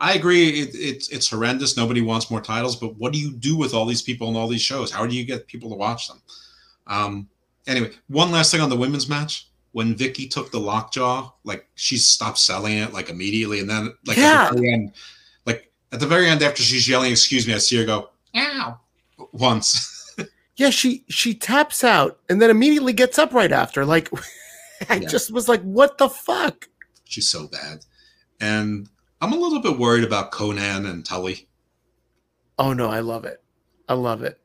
I, 0.01 0.15
agree. 0.15 0.61
It, 0.61 0.71
it's 0.75 1.09
it's 1.11 1.29
horrendous. 1.29 1.77
Nobody 1.77 2.01
wants 2.01 2.31
more 2.31 2.41
titles, 2.41 2.77
but 2.77 2.97
what 2.97 3.13
do 3.13 3.19
you 3.19 3.33
do 3.33 3.57
with 3.57 3.75
all 3.75 3.85
these 3.85 4.03
people 4.03 4.29
and 4.29 4.37
all 4.37 4.49
these 4.49 4.63
shows? 4.63 4.91
How 4.91 5.07
do 5.07 5.15
you 5.15 5.25
get 5.25 5.47
people 5.47 5.69
to 5.71 5.77
watch 5.77 6.09
them? 6.09 6.21
Um, 6.87 7.29
anyway, 7.67 7.91
one 8.09 8.31
last 8.31 8.51
thing 8.51 8.61
on 8.61 8.71
the 8.71 8.77
women's 8.77 9.09
match 9.09 9.49
when 9.73 9.95
Vicky 9.95 10.27
took 10.27 10.51
the 10.51 10.61
lockjaw, 10.61 11.31
like 11.45 11.69
she 11.75 11.97
stopped 11.97 12.39
selling 12.39 12.79
it 12.79 12.93
like 12.93 13.09
immediately, 13.09 13.61
and 13.61 13.71
then 13.71 13.95
like 14.07 14.17
yeah. 14.17 14.47
at 14.47 14.53
the 14.53 14.59
very 14.59 14.73
end, 14.73 14.93
like 15.47 15.73
at 15.93 16.01
the 16.01 16.07
very 16.07 16.29
end 16.29 16.43
after 16.43 16.63
she's 16.63 16.89
yelling, 16.89 17.13
"Excuse 17.13 17.47
me," 17.47 17.55
I 17.55 17.59
see 17.59 17.77
her 17.77 17.85
go, 17.85 18.11
"Ow!" 18.35 18.79
once. 19.33 20.15
yeah, 20.57 20.71
she 20.71 21.05
she 21.09 21.35
taps 21.35 21.85
out 21.85 22.19
and 22.29 22.43
then 22.43 22.51
immediately 22.51 22.93
gets 22.93 23.19
up 23.19 23.33
right 23.33 23.53
after. 23.53 23.85
Like, 23.85 24.11
I 24.89 24.97
yeah. 24.97 25.09
just 25.09 25.33
was 25.33 25.49
like, 25.49 25.63
"What 25.63 25.99
the 25.99 26.09
fuck?" 26.09 26.69
She's 27.05 27.29
so 27.29 27.47
bad, 27.47 27.85
and 28.41 28.89
I'm 29.21 29.33
a 29.33 29.37
little 29.37 29.61
bit 29.61 29.79
worried 29.79 30.05
about 30.05 30.33
Konnan 30.33 30.89
and 30.89 31.05
Tully. 31.05 31.47
Oh 32.59 32.73
no, 32.73 32.91
I 32.91 33.01
love 33.01 33.25
it. 33.25 33.43
I 33.89 33.95
love 33.95 34.23
it. 34.23 34.39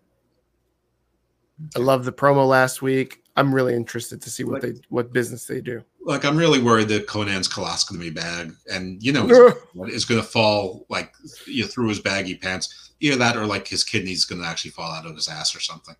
I 1.75 1.79
love 1.79 2.05
the 2.05 2.11
promo 2.11 2.47
last 2.47 2.81
week. 2.81 3.23
I'm 3.37 3.53
really 3.53 3.75
interested 3.75 4.21
to 4.21 4.29
see 4.29 4.43
what 4.43 4.63
like, 4.63 4.75
they 4.75 4.81
what 4.89 5.11
business 5.11 5.45
they 5.45 5.61
do. 5.61 5.83
Like 6.01 6.23
I'm 6.23 6.37
really 6.37 6.61
worried 6.61 6.87
that 6.89 7.07
Konnan's 7.07 7.49
colostomy 7.49 8.13
bag, 8.13 8.53
and 8.71 9.01
you 9.03 9.11
know, 9.11 9.53
is 9.87 10.05
going 10.05 10.21
to 10.21 10.27
fall 10.27 10.85
like 10.89 11.13
you 11.45 11.63
know, 11.63 11.67
through 11.67 11.89
his 11.89 11.99
baggy 11.99 12.35
pants. 12.35 12.93
Either 13.01 13.17
that, 13.17 13.35
or 13.35 13.45
like 13.45 13.67
his 13.67 13.83
kidney's 13.83 14.23
going 14.23 14.41
to 14.41 14.47
actually 14.47 14.71
fall 14.71 14.91
out 14.91 15.05
of 15.05 15.15
his 15.15 15.27
ass 15.27 15.53
or 15.55 15.59
something. 15.59 15.95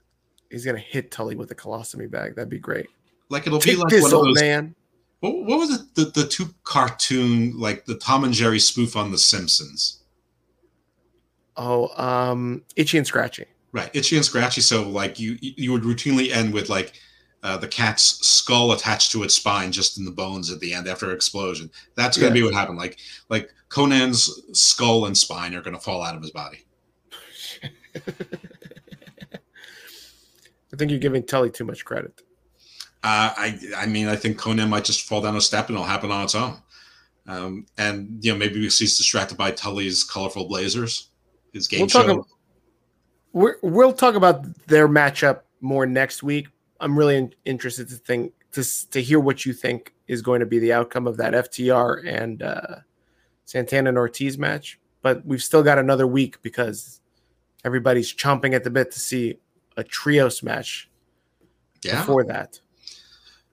He's 0.49 0.64
gonna 0.65 0.77
hit 0.77 1.11
Tully 1.11 1.36
with 1.36 1.52
a 1.52 1.56
colostomy 1.56 2.10
bag. 2.10 2.36
That'd 2.36 2.49
be 2.49 2.60
great. 2.60 2.88
Like 3.30 3.48
it'll 3.48 3.60
be 3.60 3.76
like 3.76 3.90
this 3.90 4.03
one 4.03 4.14
of 4.14 4.18
old 4.19 4.27
those. 4.27 4.41
man. 4.41 4.76
What, 5.19 5.45
what 5.45 5.60
was 5.60 5.80
it? 5.80 5.95
The, 5.95 6.06
the 6.06 6.27
two 6.27 6.53
cartoon, 6.64 7.60
like 7.60 7.86
the 7.86 7.95
Tom 7.95 8.23
and 8.23 8.34
Jerry 8.34 8.60
spoof 8.60 8.95
on 8.95 9.11
The 9.11 9.18
Simpsons. 9.18 10.03
Oh, 11.57 11.90
um, 12.02 12.64
itchy 12.76 12.98
and 12.98 13.07
scratchy. 13.07 13.45
Right, 13.76 13.92
itchy 13.94 14.16
and 14.16 14.24
scratchy. 14.24 14.62
So 14.62 14.88
like 14.88 15.20
you 15.20 15.38
you 15.42 15.74
would 15.74 15.82
routinely 15.82 16.32
end 16.32 16.54
with 16.54 16.70
like 16.70 16.94
uh, 17.44 17.58
the 17.58 17.68
cat's 17.68 18.26
skull 18.26 18.72
attached 18.72 19.12
to 19.12 19.22
its 19.24 19.34
spine, 19.34 19.74
just 19.74 19.98
in 19.98 20.06
the 20.06 20.12
bones 20.12 20.50
at 20.50 20.62
the 20.62 20.74
end 20.74 20.88
after 20.88 21.12
explosion. 21.12 21.70
That's 21.98 22.18
going 22.18 22.34
to 22.34 22.34
be 22.34 22.42
what 22.42 22.54
happened. 22.54 22.78
Like 22.78 23.00
like 23.28 23.54
Konnan's 23.68 24.32
skull 24.54 25.08
and 25.08 25.18
spine 25.18 25.54
are 25.54 25.62
going 25.62 25.76
to 25.76 25.82
fall 25.82 26.02
out 26.02 26.16
of 26.16 26.22
his 26.22 26.32
body. 26.32 26.66
I 30.74 30.78
think 30.78 30.90
you're 30.90 30.98
giving 30.98 31.26
Tully 31.26 31.50
too 31.50 31.66
much 31.66 31.84
credit. 31.84 32.22
Uh, 33.04 33.34
I 33.36 33.60
I 33.76 33.88
mean 33.88 34.08
I 34.08 34.16
think 34.16 34.38
Conan 34.38 34.70
might 34.70 34.86
just 34.86 35.06
fall 35.06 35.20
down 35.20 35.36
a 35.36 35.42
step 35.42 35.68
and 35.68 35.76
it'll 35.76 35.86
happen 35.86 36.12
on 36.12 36.24
its 36.24 36.36
own. 36.36 36.62
Um, 37.28 37.66
and 37.78 38.24
you 38.24 38.32
know 38.32 38.38
maybe 38.38 38.62
because 38.62 38.80
he's 38.80 38.98
distracted 38.98 39.38
by 39.38 39.52
Tully's 39.52 40.06
colorful 40.06 40.48
blazers, 40.48 41.10
his 41.52 41.68
game 41.68 41.82
We'll 41.82 41.90
show. 41.90 42.04
about 42.06 42.28
we're, 43.36 43.57
we'll 43.62 43.91
talk 43.91 44.16
about 44.16 44.45
their 44.68 44.88
matchup 44.88 45.41
more 45.60 45.86
next 45.86 46.24
week. 46.24 46.48
I'm 46.80 46.98
really 46.98 47.18
in, 47.18 47.34
interested 47.44 47.90
to 47.90 47.95
think 47.95 48.34
to 48.53 48.64
to 48.91 49.02
hear 49.02 49.20
what 49.20 49.45
you 49.45 49.52
think 49.52 49.94
is 50.07 50.22
going 50.22 50.40
to 50.40 50.45
be 50.45 50.57
the 50.57 50.72
outcome 50.72 51.06
of 51.06 51.18
that 51.18 51.34
FTR 51.34 52.07
and 52.07 52.41
uh, 52.41 52.78
Santana 53.44 53.90
and 53.90 53.98
Ortiz 53.98 54.38
match. 54.38 54.80
But 55.02 55.26
we've 55.26 55.44
still 55.44 55.64
got 55.64 55.78
another 55.78 56.07
week 56.07 56.41
because 56.41 57.02
everybody's 57.66 58.14
chomping 58.14 58.53
at 58.53 58.64
the 58.64 58.70
bit 58.70 58.91
to 58.91 58.99
see 58.99 59.38
a 59.76 59.84
trios 59.84 60.41
match 60.41 60.90
yeah, 61.84 61.99
before 61.99 62.24
that. 62.24 62.62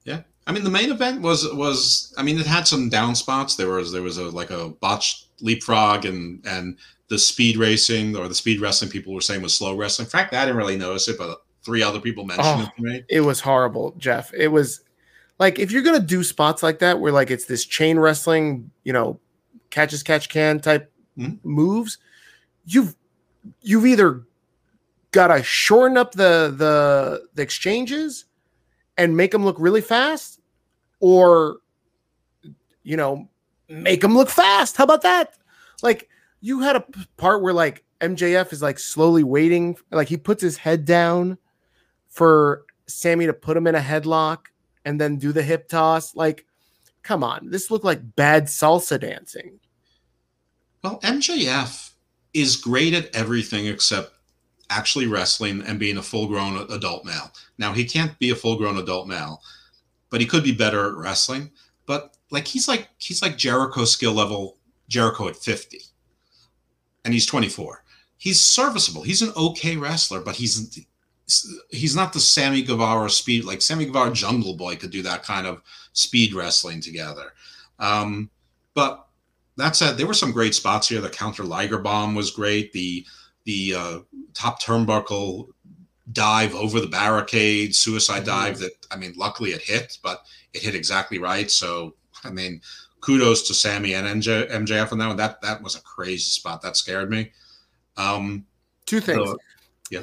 Yeah, 0.04 0.20
I 0.46 0.52
mean, 0.52 0.62
the 0.62 0.70
main 0.70 0.92
event 0.92 1.22
was 1.22 1.52
was 1.54 2.14
I 2.16 2.22
mean, 2.22 2.38
it 2.38 2.46
had 2.46 2.68
some 2.68 2.88
down 2.88 3.16
spots. 3.16 3.56
There 3.56 3.70
was 3.70 3.90
there 3.90 4.02
was 4.02 4.18
a 4.18 4.28
like 4.28 4.50
a 4.50 4.68
botched 4.68 5.26
leapfrog 5.40 6.04
and 6.04 6.46
and 6.46 6.76
the 7.12 7.18
speed 7.18 7.58
racing 7.58 8.16
or 8.16 8.26
the 8.26 8.34
speed 8.34 8.58
wrestling 8.58 8.90
people 8.90 9.12
were 9.12 9.20
saying 9.20 9.42
was 9.42 9.54
slow 9.54 9.76
wrestling. 9.76 10.06
In 10.06 10.10
fact, 10.10 10.32
I 10.32 10.46
didn't 10.46 10.56
really 10.56 10.78
notice 10.78 11.08
it, 11.08 11.18
but 11.18 11.42
three 11.62 11.82
other 11.82 12.00
people 12.00 12.24
mentioned 12.24 12.46
Oh. 12.48 12.62
it 12.62 12.70
to 12.76 12.82
me. 12.82 13.04
It 13.10 13.20
was 13.20 13.38
horrible, 13.38 13.94
Jeff. 13.98 14.32
It 14.32 14.48
was 14.48 14.80
like 15.38 15.58
if 15.58 15.70
you're 15.70 15.82
gonna 15.82 16.00
do 16.00 16.24
spots 16.24 16.62
like 16.62 16.78
that 16.78 17.00
where 17.00 17.12
like 17.12 17.30
it's 17.30 17.44
this 17.44 17.66
chain 17.66 17.98
wrestling, 17.98 18.70
you 18.84 18.94
know, 18.94 19.20
catch 19.68 19.92
as 19.92 20.02
catch 20.02 20.30
can 20.30 20.58
type 20.58 20.90
Mhm. 21.18 21.38
moves, 21.44 21.98
you've 22.64 22.96
you've 23.60 23.84
either 23.84 24.22
gotta 25.10 25.42
shorten 25.42 25.98
up 25.98 26.12
the 26.12 26.54
the 26.56 27.28
the 27.34 27.42
exchanges 27.42 28.24
and 28.96 29.14
make 29.14 29.32
them 29.32 29.44
look 29.44 29.56
really 29.58 29.82
fast, 29.82 30.40
or 31.00 31.58
you 32.84 32.96
know, 32.96 33.28
make 33.68 34.00
them 34.00 34.16
look 34.16 34.30
fast. 34.30 34.78
How 34.78 34.84
about 34.84 35.02
that? 35.02 35.34
Like 35.82 36.08
you 36.42 36.60
had 36.60 36.76
a 36.76 36.84
part 37.16 37.40
where 37.40 37.54
like 37.54 37.84
MJF 38.00 38.52
is 38.52 38.60
like 38.60 38.78
slowly 38.78 39.22
waiting, 39.22 39.78
like 39.90 40.08
he 40.08 40.16
puts 40.18 40.42
his 40.42 40.58
head 40.58 40.84
down 40.84 41.38
for 42.08 42.66
Sammy 42.86 43.26
to 43.26 43.32
put 43.32 43.56
him 43.56 43.66
in 43.66 43.76
a 43.76 43.80
headlock 43.80 44.46
and 44.84 45.00
then 45.00 45.16
do 45.16 45.32
the 45.32 45.42
hip 45.42 45.68
toss. 45.68 46.14
Like, 46.14 46.44
come 47.02 47.22
on, 47.22 47.48
this 47.50 47.70
looked 47.70 47.84
like 47.84 48.16
bad 48.16 48.46
salsa 48.46 49.00
dancing. 49.00 49.60
Well, 50.82 51.00
MJF 51.00 51.92
is 52.34 52.56
great 52.56 52.92
at 52.92 53.14
everything 53.14 53.66
except 53.66 54.12
actually 54.68 55.06
wrestling 55.06 55.62
and 55.62 55.78
being 55.78 55.96
a 55.96 56.02
full 56.02 56.26
grown 56.26 56.56
adult 56.72 57.04
male. 57.04 57.30
Now, 57.56 57.72
he 57.72 57.84
can't 57.84 58.18
be 58.18 58.30
a 58.30 58.34
full 58.34 58.56
grown 58.56 58.78
adult 58.78 59.06
male, 59.06 59.42
but 60.10 60.20
he 60.20 60.26
could 60.26 60.42
be 60.42 60.52
better 60.52 60.88
at 60.88 60.96
wrestling. 60.96 61.52
But 61.86 62.16
like 62.30 62.48
he's 62.48 62.66
like 62.66 62.88
he's 62.98 63.22
like 63.22 63.36
Jericho 63.36 63.84
skill 63.84 64.12
level 64.12 64.56
Jericho 64.88 65.28
at 65.28 65.36
50. 65.36 65.78
And 67.04 67.12
he's 67.12 67.26
24. 67.26 67.82
He's 68.16 68.40
serviceable. 68.40 69.02
He's 69.02 69.22
an 69.22 69.32
okay 69.36 69.76
wrestler, 69.76 70.20
but 70.20 70.36
he's 70.36 70.86
he's 71.70 71.96
not 71.96 72.12
the 72.12 72.20
Sammy 72.20 72.62
Guevara 72.62 73.10
speed 73.10 73.44
like 73.44 73.62
Sammy 73.62 73.86
Guevara 73.86 74.12
Jungle 74.12 74.56
Boy 74.56 74.76
could 74.76 74.90
do 74.90 75.02
that 75.02 75.22
kind 75.22 75.46
of 75.46 75.62
speed 75.92 76.34
wrestling 76.34 76.80
together. 76.80 77.32
Um, 77.78 78.30
but 78.74 79.06
that 79.56 79.76
said, 79.76 79.96
there 79.96 80.06
were 80.06 80.14
some 80.14 80.32
great 80.32 80.54
spots 80.54 80.88
here. 80.88 81.00
The 81.00 81.10
counter 81.10 81.44
Liger 81.44 81.78
bomb 81.78 82.14
was 82.14 82.30
great. 82.30 82.72
The 82.72 83.04
the 83.44 83.74
uh, 83.76 83.98
top 84.34 84.62
turnbuckle 84.62 85.48
dive 86.12 86.54
over 86.54 86.80
the 86.80 86.86
barricade, 86.86 87.74
suicide 87.74 88.24
dive. 88.24 88.58
That 88.58 88.72
I 88.90 88.96
mean, 88.96 89.14
luckily 89.16 89.50
it 89.50 89.62
hit, 89.62 89.98
but 90.02 90.22
it 90.52 90.62
hit 90.62 90.74
exactly 90.74 91.18
right. 91.18 91.50
So 91.50 91.94
I 92.24 92.30
mean, 92.30 92.60
kudos 93.02 93.46
to 93.48 93.54
Sammy 93.54 93.92
and 93.92 94.22
MJ, 94.22 94.50
MJF 94.50 94.92
on 94.92 94.98
that 94.98 95.08
one. 95.08 95.16
That 95.18 95.42
that 95.42 95.62
was 95.62 95.76
a 95.76 95.82
crazy 95.82 96.30
spot. 96.30 96.62
That 96.62 96.76
scared 96.78 97.10
me. 97.10 97.32
Um, 97.98 98.46
Two 98.86 99.00
things. 99.00 99.28
Uh, 99.28 99.34
yeah. 99.90 100.02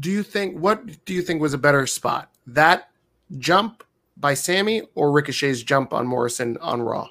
Do 0.00 0.10
you 0.10 0.22
think 0.22 0.58
what 0.58 1.04
do 1.04 1.12
you 1.12 1.20
think 1.20 1.42
was 1.42 1.52
a 1.52 1.58
better 1.58 1.86
spot? 1.86 2.32
That 2.46 2.88
jump 3.36 3.84
by 4.16 4.32
Sammy 4.32 4.82
or 4.94 5.12
Ricochet's 5.12 5.62
jump 5.62 5.92
on 5.92 6.06
Morrison 6.06 6.56
on 6.58 6.80
Raw? 6.80 7.10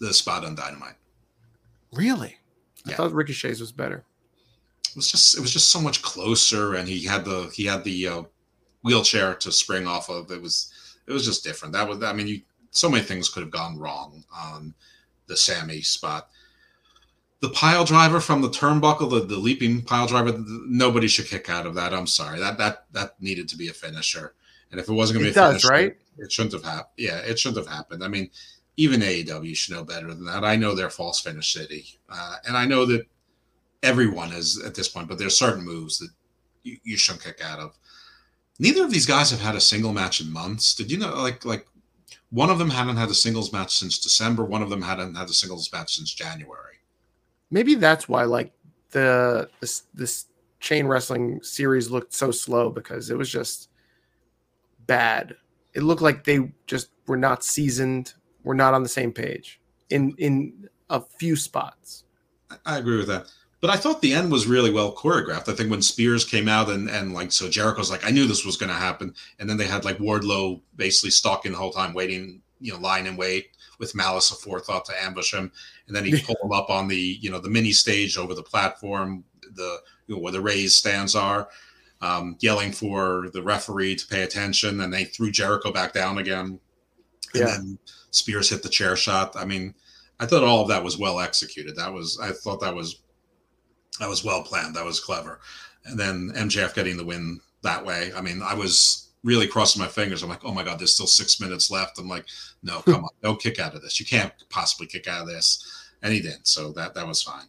the 0.00 0.14
spot 0.14 0.44
on 0.44 0.54
Dynamite. 0.54 0.96
Really? 1.92 2.36
I 2.86 2.92
thought 2.92 3.12
Ricochet's 3.12 3.60
was 3.60 3.72
better. 3.72 4.04
It 4.90 4.96
was 4.96 5.10
just 5.10 5.36
it 5.36 5.40
was 5.40 5.52
just 5.52 5.70
so 5.70 5.80
much 5.80 6.02
closer, 6.02 6.74
and 6.74 6.88
he 6.88 7.04
had 7.04 7.24
the 7.24 7.50
he 7.54 7.64
had 7.64 7.82
the 7.84 8.08
uh, 8.08 8.22
wheelchair 8.82 9.34
to 9.36 9.50
spring 9.50 9.86
off 9.86 10.08
of. 10.08 10.30
It 10.30 10.40
was 10.40 10.72
it 11.06 11.12
was 11.12 11.24
just 11.24 11.42
different. 11.42 11.72
That 11.72 11.88
was 11.88 12.02
I 12.02 12.12
mean, 12.12 12.26
you 12.28 12.42
so 12.74 12.90
many 12.90 13.04
things 13.04 13.28
could 13.28 13.42
have 13.42 13.52
gone 13.52 13.78
wrong 13.78 14.24
on 14.34 14.74
the 15.26 15.36
Sammy 15.36 15.80
spot. 15.80 16.28
The 17.40 17.50
pile 17.50 17.84
driver 17.84 18.20
from 18.20 18.42
the 18.42 18.48
turnbuckle, 18.48 19.10
the, 19.10 19.20
the 19.20 19.38
leaping 19.38 19.82
pile 19.82 20.06
driver, 20.06 20.42
nobody 20.66 21.08
should 21.08 21.26
kick 21.26 21.48
out 21.48 21.66
of 21.66 21.74
that. 21.74 21.94
I'm 21.94 22.06
sorry. 22.06 22.38
That 22.40 22.58
that 22.58 22.86
that 22.92 23.20
needed 23.20 23.48
to 23.50 23.56
be 23.56 23.68
a 23.68 23.72
finisher. 23.72 24.34
And 24.70 24.80
if 24.80 24.88
it 24.88 24.92
wasn't 24.92 25.20
going 25.20 25.32
to 25.32 25.34
be 25.34 25.40
a 25.40 25.42
does, 25.42 25.62
finisher, 25.62 25.68
right? 25.68 25.96
it 26.18 26.32
shouldn't 26.32 26.54
have 26.54 26.64
happened. 26.64 26.94
Yeah, 26.96 27.18
it 27.18 27.38
shouldn't 27.38 27.64
have 27.64 27.74
happened. 27.74 28.02
I 28.02 28.08
mean, 28.08 28.30
even 28.76 29.00
AEW 29.00 29.54
should 29.54 29.74
know 29.74 29.84
better 29.84 30.08
than 30.08 30.24
that. 30.24 30.44
I 30.44 30.56
know 30.56 30.74
they're 30.74 30.90
false 30.90 31.20
finish 31.20 31.52
city, 31.52 31.98
uh, 32.08 32.36
and 32.46 32.56
I 32.56 32.64
know 32.64 32.86
that 32.86 33.06
everyone 33.82 34.32
is 34.32 34.60
at 34.62 34.74
this 34.74 34.88
point, 34.88 35.08
but 35.08 35.18
there's 35.18 35.36
certain 35.36 35.64
moves 35.64 35.98
that 35.98 36.08
you, 36.62 36.78
you 36.82 36.96
shouldn't 36.96 37.24
kick 37.24 37.40
out 37.44 37.60
of. 37.60 37.76
Neither 38.58 38.84
of 38.84 38.90
these 38.90 39.06
guys 39.06 39.30
have 39.30 39.40
had 39.40 39.54
a 39.54 39.60
single 39.60 39.92
match 39.92 40.20
in 40.20 40.32
months. 40.32 40.74
Did 40.74 40.90
you 40.90 40.98
know? 40.98 41.14
Like, 41.14 41.44
like 41.44 41.66
one 42.30 42.50
of 42.50 42.58
them 42.58 42.70
hadn't 42.70 42.96
had 42.96 43.08
a 43.10 43.14
singles 43.14 43.52
match 43.52 43.76
since 43.76 43.98
December. 43.98 44.44
One 44.44 44.62
of 44.62 44.70
them 44.70 44.82
hadn't 44.82 45.14
had 45.14 45.28
a 45.28 45.32
singles 45.32 45.70
match 45.72 45.96
since 45.96 46.12
January. 46.12 46.76
Maybe 47.50 47.74
that's 47.74 48.08
why 48.08 48.24
like 48.24 48.52
the 48.90 49.48
this 49.60 49.82
this 49.94 50.26
chain 50.60 50.86
wrestling 50.86 51.42
series 51.42 51.90
looked 51.90 52.14
so 52.14 52.30
slow 52.30 52.70
because 52.70 53.10
it 53.10 53.18
was 53.18 53.30
just 53.30 53.68
bad. 54.86 55.34
It 55.74 55.82
looked 55.82 56.02
like 56.02 56.24
they 56.24 56.52
just 56.66 56.90
were 57.06 57.16
not 57.16 57.44
seasoned, 57.44 58.14
were 58.44 58.54
not 58.54 58.74
on 58.74 58.82
the 58.82 58.88
same 58.88 59.12
page 59.12 59.60
in 59.90 60.14
in 60.18 60.68
a 60.90 61.00
few 61.00 61.36
spots. 61.36 62.04
I- 62.50 62.56
I 62.66 62.78
agree 62.78 62.96
with 62.96 63.08
that. 63.08 63.30
But 63.64 63.72
I 63.72 63.78
thought 63.78 64.02
the 64.02 64.12
end 64.12 64.30
was 64.30 64.46
really 64.46 64.70
well 64.70 64.94
choreographed. 64.94 65.48
I 65.48 65.54
think 65.54 65.70
when 65.70 65.80
Spears 65.80 66.22
came 66.22 66.48
out 66.48 66.68
and, 66.68 66.86
and 66.90 67.14
like 67.14 67.32
so 67.32 67.48
Jericho's 67.48 67.90
like, 67.90 68.04
I 68.04 68.10
knew 68.10 68.26
this 68.26 68.44
was 68.44 68.58
gonna 68.58 68.74
happen. 68.74 69.14
And 69.38 69.48
then 69.48 69.56
they 69.56 69.64
had 69.64 69.86
like 69.86 69.96
Wardlow 69.96 70.60
basically 70.76 71.12
stalking 71.12 71.52
the 71.52 71.56
whole 71.56 71.72
time, 71.72 71.94
waiting, 71.94 72.42
you 72.60 72.74
know, 72.74 72.78
lying 72.78 73.06
in 73.06 73.16
wait 73.16 73.56
with 73.78 73.94
malice 73.94 74.30
aforethought 74.30 74.84
to 74.84 75.02
ambush 75.02 75.32
him. 75.32 75.50
And 75.86 75.96
then 75.96 76.04
he 76.04 76.20
pulled 76.20 76.36
him 76.44 76.52
up 76.52 76.68
on 76.68 76.88
the, 76.88 77.16
you 77.22 77.30
know, 77.30 77.38
the 77.38 77.48
mini 77.48 77.72
stage 77.72 78.18
over 78.18 78.34
the 78.34 78.42
platform, 78.42 79.24
the 79.54 79.78
you 80.08 80.16
know, 80.16 80.20
where 80.20 80.32
the 80.32 80.42
raised 80.42 80.74
stands 80.74 81.14
are, 81.14 81.48
um, 82.02 82.36
yelling 82.40 82.70
for 82.70 83.30
the 83.32 83.42
referee 83.42 83.96
to 83.96 84.06
pay 84.06 84.24
attention. 84.24 84.82
And 84.82 84.92
they 84.92 85.04
threw 85.04 85.30
Jericho 85.30 85.72
back 85.72 85.94
down 85.94 86.18
again. 86.18 86.60
And 87.32 87.40
Yeah. 87.40 87.46
then 87.46 87.78
Spears 88.10 88.50
hit 88.50 88.62
the 88.62 88.68
chair 88.68 88.94
shot. 88.94 89.34
I 89.38 89.46
mean, 89.46 89.74
I 90.20 90.26
thought 90.26 90.44
all 90.44 90.60
of 90.60 90.68
that 90.68 90.84
was 90.84 90.98
well 90.98 91.18
executed. 91.18 91.76
That 91.76 91.94
was 91.94 92.18
I 92.20 92.32
thought 92.32 92.60
that 92.60 92.74
was 92.74 93.00
that 94.00 94.08
was 94.08 94.24
well 94.24 94.42
planned. 94.42 94.74
That 94.76 94.84
was 94.84 95.00
clever. 95.00 95.40
And 95.84 95.98
then 95.98 96.32
MJF 96.34 96.74
getting 96.74 96.96
the 96.96 97.04
win 97.04 97.40
that 97.62 97.84
way. 97.84 98.12
I 98.16 98.20
mean, 98.20 98.42
I 98.42 98.54
was 98.54 99.08
really 99.22 99.46
crossing 99.46 99.80
my 99.80 99.88
fingers. 99.88 100.22
I'm 100.22 100.28
like, 100.28 100.44
oh 100.44 100.52
my 100.52 100.62
god, 100.62 100.78
there's 100.78 100.94
still 100.94 101.06
six 101.06 101.40
minutes 101.40 101.70
left. 101.70 101.98
I'm 101.98 102.08
like, 102.08 102.26
no, 102.62 102.80
come 102.84 103.04
on, 103.04 103.10
don't 103.22 103.40
kick 103.40 103.58
out 103.58 103.74
of 103.74 103.82
this. 103.82 103.98
You 103.98 104.06
can't 104.06 104.32
possibly 104.50 104.86
kick 104.86 105.08
out 105.08 105.22
of 105.22 105.28
this. 105.28 105.90
And 106.02 106.12
he 106.12 106.20
didn't. 106.20 106.46
So 106.46 106.72
that 106.72 106.94
that 106.94 107.06
was 107.06 107.22
fine. 107.22 107.46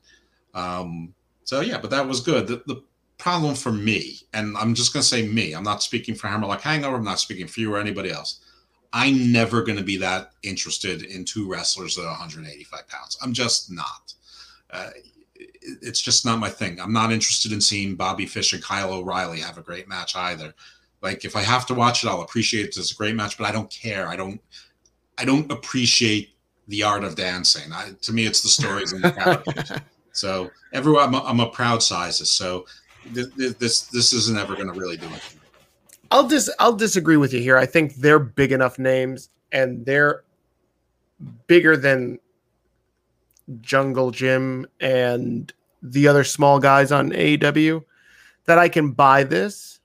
Um, 0.53 1.13
so 1.43 1.61
yeah, 1.61 1.77
but 1.77 1.89
that 1.91 2.07
was 2.07 2.21
good. 2.21 2.47
The, 2.47 2.63
the 2.65 2.81
problem 3.17 3.55
for 3.55 3.71
me, 3.71 4.19
and 4.33 4.57
I'm 4.57 4.73
just 4.73 4.93
gonna 4.93 5.03
say 5.03 5.27
me. 5.27 5.53
I'm 5.53 5.63
not 5.63 5.83
speaking 5.83 6.15
for 6.15 6.27
Hammerlock 6.27 6.61
Hangover. 6.61 6.95
I'm 6.95 7.03
not 7.03 7.19
speaking 7.19 7.47
for 7.47 7.59
you 7.59 7.73
or 7.73 7.79
anybody 7.79 8.11
else. 8.11 8.39
I'm 8.93 9.29
never 9.29 9.61
going 9.61 9.77
to 9.77 9.83
be 9.83 9.97
that 9.97 10.31
interested 10.41 11.01
in 11.01 11.25
two 11.25 11.49
wrestlers 11.49 11.97
that 11.97 12.03
are 12.03 12.11
185 12.11 12.87
pounds. 12.87 13.17
I'm 13.21 13.33
just 13.33 13.69
not. 13.69 14.13
Uh, 14.71 14.91
it's 15.35 16.01
just 16.01 16.25
not 16.25 16.39
my 16.39 16.49
thing. 16.49 16.79
I'm 16.79 16.93
not 16.93 17.11
interested 17.11 17.51
in 17.51 17.61
seeing 17.61 17.95
Bobby 17.95 18.25
Fish 18.25 18.53
and 18.53 18.63
Kyle 18.63 18.93
O'Reilly 18.93 19.39
have 19.39 19.57
a 19.57 19.61
great 19.61 19.87
match 19.87 20.15
either. 20.15 20.53
Like 21.01 21.25
if 21.25 21.35
I 21.35 21.41
have 21.41 21.65
to 21.67 21.73
watch 21.73 22.03
it, 22.03 22.07
I'll 22.07 22.21
appreciate 22.21 22.65
it 22.65 22.77
as 22.77 22.91
a 22.91 22.95
great 22.95 23.15
match, 23.15 23.37
but 23.37 23.47
I 23.47 23.51
don't 23.51 23.69
care. 23.69 24.07
I 24.07 24.15
don't. 24.15 24.41
I 25.17 25.23
don't 25.23 25.49
appreciate 25.49 26.35
the 26.67 26.83
art 26.83 27.03
of 27.03 27.15
dancing. 27.15 27.71
I, 27.71 27.91
to 28.01 28.11
me, 28.11 28.25
it's 28.25 28.41
the 28.41 28.49
stories 28.49 28.91
and 28.91 29.03
the 29.03 29.11
characters. 29.13 29.71
so 30.11 30.51
everyone, 30.73 31.03
I'm 31.03 31.13
a, 31.13 31.23
I'm 31.23 31.39
a 31.39 31.49
proud 31.49 31.81
sizes. 31.81 32.31
So 32.31 32.65
this 33.11 33.27
this, 33.35 33.81
this 33.81 34.13
isn't 34.13 34.37
ever 34.37 34.55
going 34.55 34.67
to 34.67 34.73
really 34.73 34.97
do 34.97 35.07
it. 35.07 35.35
I'll 36.11 36.27
dis 36.27 36.49
I'll 36.59 36.73
disagree 36.73 37.17
with 37.17 37.33
you 37.33 37.39
here. 37.39 37.57
I 37.57 37.65
think 37.65 37.95
they're 37.95 38.19
big 38.19 38.51
enough 38.51 38.77
names 38.79 39.29
and 39.51 39.85
they're 39.85 40.23
bigger 41.47 41.77
than 41.77 42.19
Jungle 43.61 44.11
Jim 44.11 44.65
and 44.79 45.53
the 45.81 46.07
other 46.07 46.23
small 46.23 46.59
guys 46.59 46.91
on 46.91 47.11
AEW 47.11 47.83
that 48.45 48.57
I 48.57 48.69
can 48.69 48.91
buy 48.91 49.23
this. 49.23 49.79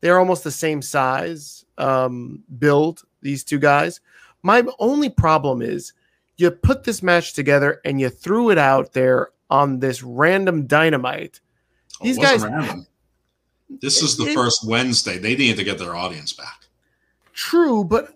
They're 0.00 0.18
almost 0.18 0.44
the 0.44 0.50
same 0.50 0.82
size 0.82 1.64
um, 1.78 2.42
build, 2.58 3.02
these 3.22 3.44
two 3.44 3.58
guys. 3.58 4.00
My 4.42 4.64
only 4.78 5.08
problem 5.08 5.62
is 5.62 5.92
you 6.36 6.50
put 6.50 6.84
this 6.84 7.02
match 7.02 7.34
together 7.34 7.80
and 7.84 8.00
you 8.00 8.08
threw 8.08 8.50
it 8.50 8.58
out 8.58 8.92
there 8.92 9.30
on 9.50 9.80
this 9.80 10.02
random 10.02 10.66
dynamite. 10.66 11.40
Oh, 12.00 12.04
These 12.04 12.18
guys. 12.18 12.44
Random. 12.44 12.86
This 13.80 14.02
is 14.02 14.16
the 14.16 14.26
it, 14.26 14.34
first 14.34 14.66
Wednesday. 14.66 15.18
They 15.18 15.36
need 15.36 15.56
to 15.56 15.64
get 15.64 15.78
their 15.78 15.94
audience 15.94 16.32
back. 16.32 16.66
True, 17.34 17.84
but 17.84 18.14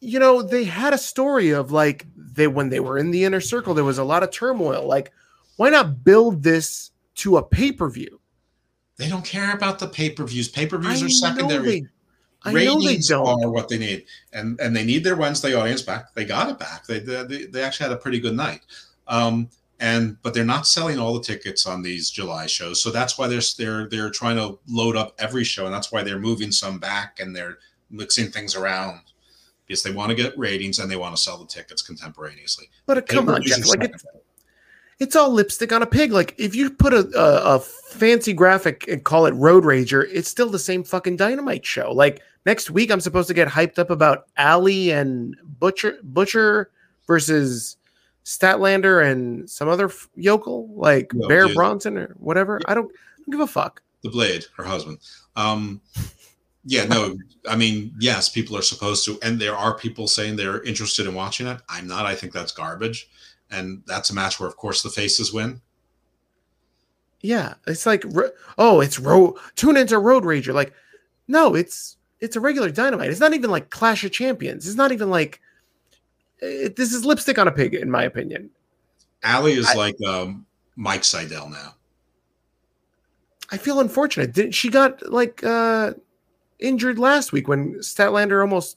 you 0.00 0.18
know, 0.18 0.42
they 0.42 0.64
had 0.64 0.92
a 0.92 0.98
story 0.98 1.50
of 1.50 1.72
like 1.72 2.06
they 2.38 2.46
when 2.46 2.70
they 2.70 2.80
were 2.80 2.96
in 2.96 3.10
the 3.10 3.24
inner 3.24 3.40
circle, 3.40 3.74
there 3.74 3.84
was 3.84 3.98
a 3.98 4.04
lot 4.04 4.22
of 4.22 4.30
turmoil. 4.30 4.86
Like, 4.86 5.12
why 5.56 5.68
not 5.68 6.04
build 6.04 6.42
this 6.42 6.92
to 7.16 7.36
a 7.36 7.42
pay-per-view? 7.42 8.18
They 8.96 9.08
don't 9.08 9.24
care 9.24 9.52
about 9.52 9.78
the 9.78 9.88
pay-per-views. 9.88 10.48
Pay-per-views 10.48 11.02
are 11.02 11.08
secondary. 11.08 11.80
They, 11.80 11.86
I 12.44 12.52
Ratings 12.52 13.10
are 13.10 13.50
what 13.50 13.68
they 13.68 13.78
need, 13.78 14.06
and 14.32 14.58
and 14.60 14.74
they 14.74 14.84
need 14.84 15.04
their 15.04 15.16
Wednesday 15.16 15.54
audience 15.54 15.82
back. 15.82 16.14
They 16.14 16.24
got 16.24 16.48
it 16.48 16.58
back. 16.58 16.86
They 16.86 17.00
they, 17.00 17.46
they 17.46 17.62
actually 17.62 17.88
had 17.88 17.92
a 17.92 18.00
pretty 18.00 18.20
good 18.20 18.34
night. 18.34 18.60
Um, 19.08 19.50
and 19.80 20.16
but 20.22 20.34
they're 20.34 20.44
not 20.44 20.66
selling 20.66 20.98
all 20.98 21.14
the 21.14 21.22
tickets 21.22 21.66
on 21.66 21.82
these 21.82 22.10
July 22.10 22.46
shows, 22.46 22.80
so 22.80 22.90
that's 22.90 23.18
why 23.18 23.26
they're 23.26 23.42
they're 23.58 23.88
they're 23.88 24.10
trying 24.10 24.36
to 24.36 24.58
load 24.68 24.96
up 24.96 25.14
every 25.18 25.44
show, 25.44 25.66
and 25.66 25.74
that's 25.74 25.90
why 25.90 26.02
they're 26.02 26.18
moving 26.18 26.52
some 26.52 26.78
back 26.78 27.20
and 27.20 27.34
they're 27.34 27.58
mixing 27.90 28.30
things 28.30 28.54
around 28.54 29.00
because 29.68 29.82
they 29.82 29.92
want 29.92 30.08
to 30.08 30.14
get 30.14 30.36
ratings 30.36 30.78
and 30.78 30.90
they 30.90 30.96
want 30.96 31.14
to 31.14 31.22
sell 31.22 31.36
the 31.36 31.46
tickets 31.46 31.82
contemporaneously. 31.82 32.66
But 32.86 33.06
come 33.06 33.28
on, 33.28 33.42
Jeff, 33.42 33.68
like 33.68 33.84
it's, 33.84 34.04
it's 34.98 35.14
all 35.14 35.30
lipstick 35.30 35.72
on 35.72 35.82
a 35.82 35.86
pig. 35.86 36.10
Like 36.10 36.34
if 36.38 36.56
you 36.56 36.70
put 36.70 36.94
a, 36.94 37.08
a, 37.16 37.56
a 37.56 37.60
fancy 37.60 38.32
graphic 38.32 38.88
and 38.88 39.04
call 39.04 39.26
it 39.26 39.34
Road 39.34 39.64
Rager, 39.64 40.08
it's 40.10 40.28
still 40.28 40.48
the 40.48 40.58
same 40.58 40.82
fucking 40.82 41.16
dynamite 41.16 41.66
show. 41.66 41.92
Like 41.92 42.22
next 42.46 42.70
week, 42.70 42.90
I'm 42.90 43.00
supposed 43.00 43.28
to 43.28 43.34
get 43.34 43.46
hyped 43.46 43.78
up 43.78 43.90
about 43.90 44.26
Allie 44.38 44.90
and 44.90 45.36
Butcher 45.60 45.98
Butcher 46.02 46.70
versus 47.06 47.76
Statlander 48.24 49.04
and 49.04 49.48
some 49.48 49.68
other 49.68 49.86
f- 49.86 50.08
yokel 50.14 50.68
like 50.74 51.12
no, 51.12 51.28
Bear 51.28 51.46
dude. 51.46 51.54
Bronson 51.54 51.98
or 51.98 52.14
whatever. 52.18 52.60
I 52.66 52.74
don't, 52.74 52.90
I 52.90 53.18
don't 53.18 53.30
give 53.30 53.40
a 53.40 53.46
fuck. 53.46 53.82
The 54.02 54.10
Blade, 54.10 54.46
her 54.56 54.64
husband. 54.64 54.98
Um, 55.36 55.80
yeah, 56.68 56.84
no, 56.84 57.16
I 57.48 57.56
mean, 57.56 57.94
yes, 57.98 58.28
people 58.28 58.54
are 58.54 58.62
supposed 58.62 59.06
to, 59.06 59.18
and 59.22 59.40
there 59.40 59.56
are 59.56 59.74
people 59.74 60.06
saying 60.06 60.36
they're 60.36 60.62
interested 60.64 61.06
in 61.06 61.14
watching 61.14 61.46
it. 61.46 61.58
I'm 61.66 61.86
not. 61.86 62.04
I 62.04 62.14
think 62.14 62.34
that's 62.34 62.52
garbage, 62.52 63.08
and 63.50 63.82
that's 63.86 64.10
a 64.10 64.14
match 64.14 64.38
where, 64.38 64.48
of 64.48 64.58
course, 64.58 64.82
the 64.82 64.90
faces 64.90 65.32
win. 65.32 65.62
Yeah, 67.22 67.54
it's 67.66 67.86
like, 67.86 68.04
oh, 68.58 68.82
it's 68.82 68.98
road. 68.98 69.36
Tune 69.56 69.78
into 69.78 69.98
Road 69.98 70.24
Rager. 70.24 70.52
Like, 70.52 70.74
no, 71.26 71.54
it's 71.54 71.96
it's 72.20 72.36
a 72.36 72.40
regular 72.40 72.70
Dynamite. 72.70 73.08
It's 73.08 73.18
not 73.18 73.32
even 73.32 73.50
like 73.50 73.70
Clash 73.70 74.04
of 74.04 74.12
Champions. 74.12 74.66
It's 74.66 74.76
not 74.76 74.92
even 74.92 75.08
like 75.08 75.40
it, 76.40 76.76
this 76.76 76.92
is 76.92 77.06
lipstick 77.06 77.38
on 77.38 77.48
a 77.48 77.52
pig, 77.52 77.74
in 77.74 77.90
my 77.90 78.04
opinion. 78.04 78.50
Allie 79.22 79.54
is 79.54 79.70
I, 79.70 79.74
like 79.74 79.96
um, 80.06 80.44
Mike 80.76 81.02
Sydal 81.02 81.50
now. 81.50 81.76
I 83.50 83.56
feel 83.56 83.80
unfortunate. 83.80 84.34
Did 84.34 84.54
she 84.54 84.68
got 84.68 85.10
like 85.10 85.42
uh 85.42 85.94
injured 86.58 86.98
last 86.98 87.32
week 87.32 87.48
when 87.48 87.74
Statlander 87.76 88.40
almost, 88.40 88.76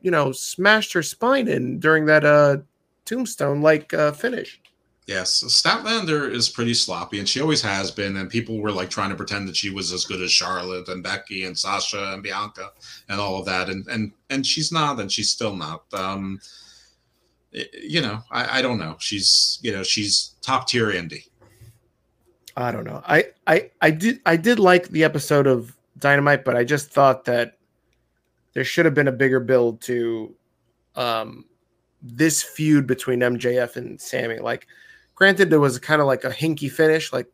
you 0.00 0.10
know, 0.10 0.32
smashed 0.32 0.92
her 0.92 1.02
spine 1.02 1.48
in 1.48 1.78
during 1.78 2.06
that 2.06 2.24
uh 2.24 2.58
tombstone 3.04 3.62
like 3.62 3.92
uh 3.94 4.12
finish. 4.12 4.60
Yes, 5.06 5.42
Statlander 5.42 6.30
is 6.30 6.48
pretty 6.48 6.72
sloppy, 6.72 7.18
and 7.18 7.28
she 7.28 7.40
always 7.40 7.62
has 7.62 7.90
been. 7.90 8.16
And 8.16 8.30
people 8.30 8.60
were 8.60 8.70
like 8.70 8.90
trying 8.90 9.10
to 9.10 9.16
pretend 9.16 9.48
that 9.48 9.56
she 9.56 9.68
was 9.68 9.92
as 9.92 10.04
good 10.04 10.20
as 10.22 10.30
Charlotte 10.30 10.88
and 10.88 11.02
Becky 11.02 11.44
and 11.44 11.58
Sasha 11.58 12.12
and 12.12 12.22
Bianca 12.22 12.70
and 13.08 13.20
all 13.20 13.40
of 13.40 13.46
that, 13.46 13.68
and 13.68 13.84
and 13.88 14.12
and 14.28 14.46
she's 14.46 14.70
not, 14.70 15.00
and 15.00 15.10
she's 15.10 15.28
still 15.28 15.56
not. 15.56 15.82
Um, 15.92 16.40
you 17.52 18.00
know, 18.00 18.22
I, 18.30 18.58
I 18.58 18.62
don't 18.62 18.78
know. 18.78 18.96
She's 19.00 19.58
you 19.62 19.72
know 19.72 19.82
she's 19.82 20.36
top 20.42 20.68
tier 20.68 20.92
indie. 20.92 21.26
I 22.56 22.70
don't 22.70 22.84
know. 22.84 23.02
I 23.04 23.26
I 23.46 23.70
I 23.80 23.90
did 23.90 24.20
I 24.26 24.36
did 24.36 24.60
like 24.60 24.90
the 24.90 25.02
episode 25.02 25.48
of 25.48 25.76
Dynamite, 26.00 26.44
but 26.44 26.56
I 26.56 26.64
just 26.64 26.90
thought 26.90 27.24
that 27.26 27.58
there 28.52 28.64
should 28.64 28.84
have 28.84 28.94
been 28.94 29.08
a 29.08 29.12
bigger 29.12 29.40
build 29.40 29.80
to 29.82 30.34
um, 30.96 31.44
this 32.02 32.42
feud 32.42 32.86
between 32.86 33.20
MJF 33.20 33.76
and 33.76 34.00
Sammy. 34.00 34.38
Like, 34.38 34.66
granted, 35.14 35.50
there 35.50 35.60
was 35.60 35.78
kind 35.78 36.00
of 36.00 36.06
like 36.06 36.24
a 36.24 36.30
hinky 36.30 36.70
finish, 36.70 37.12
like 37.12 37.26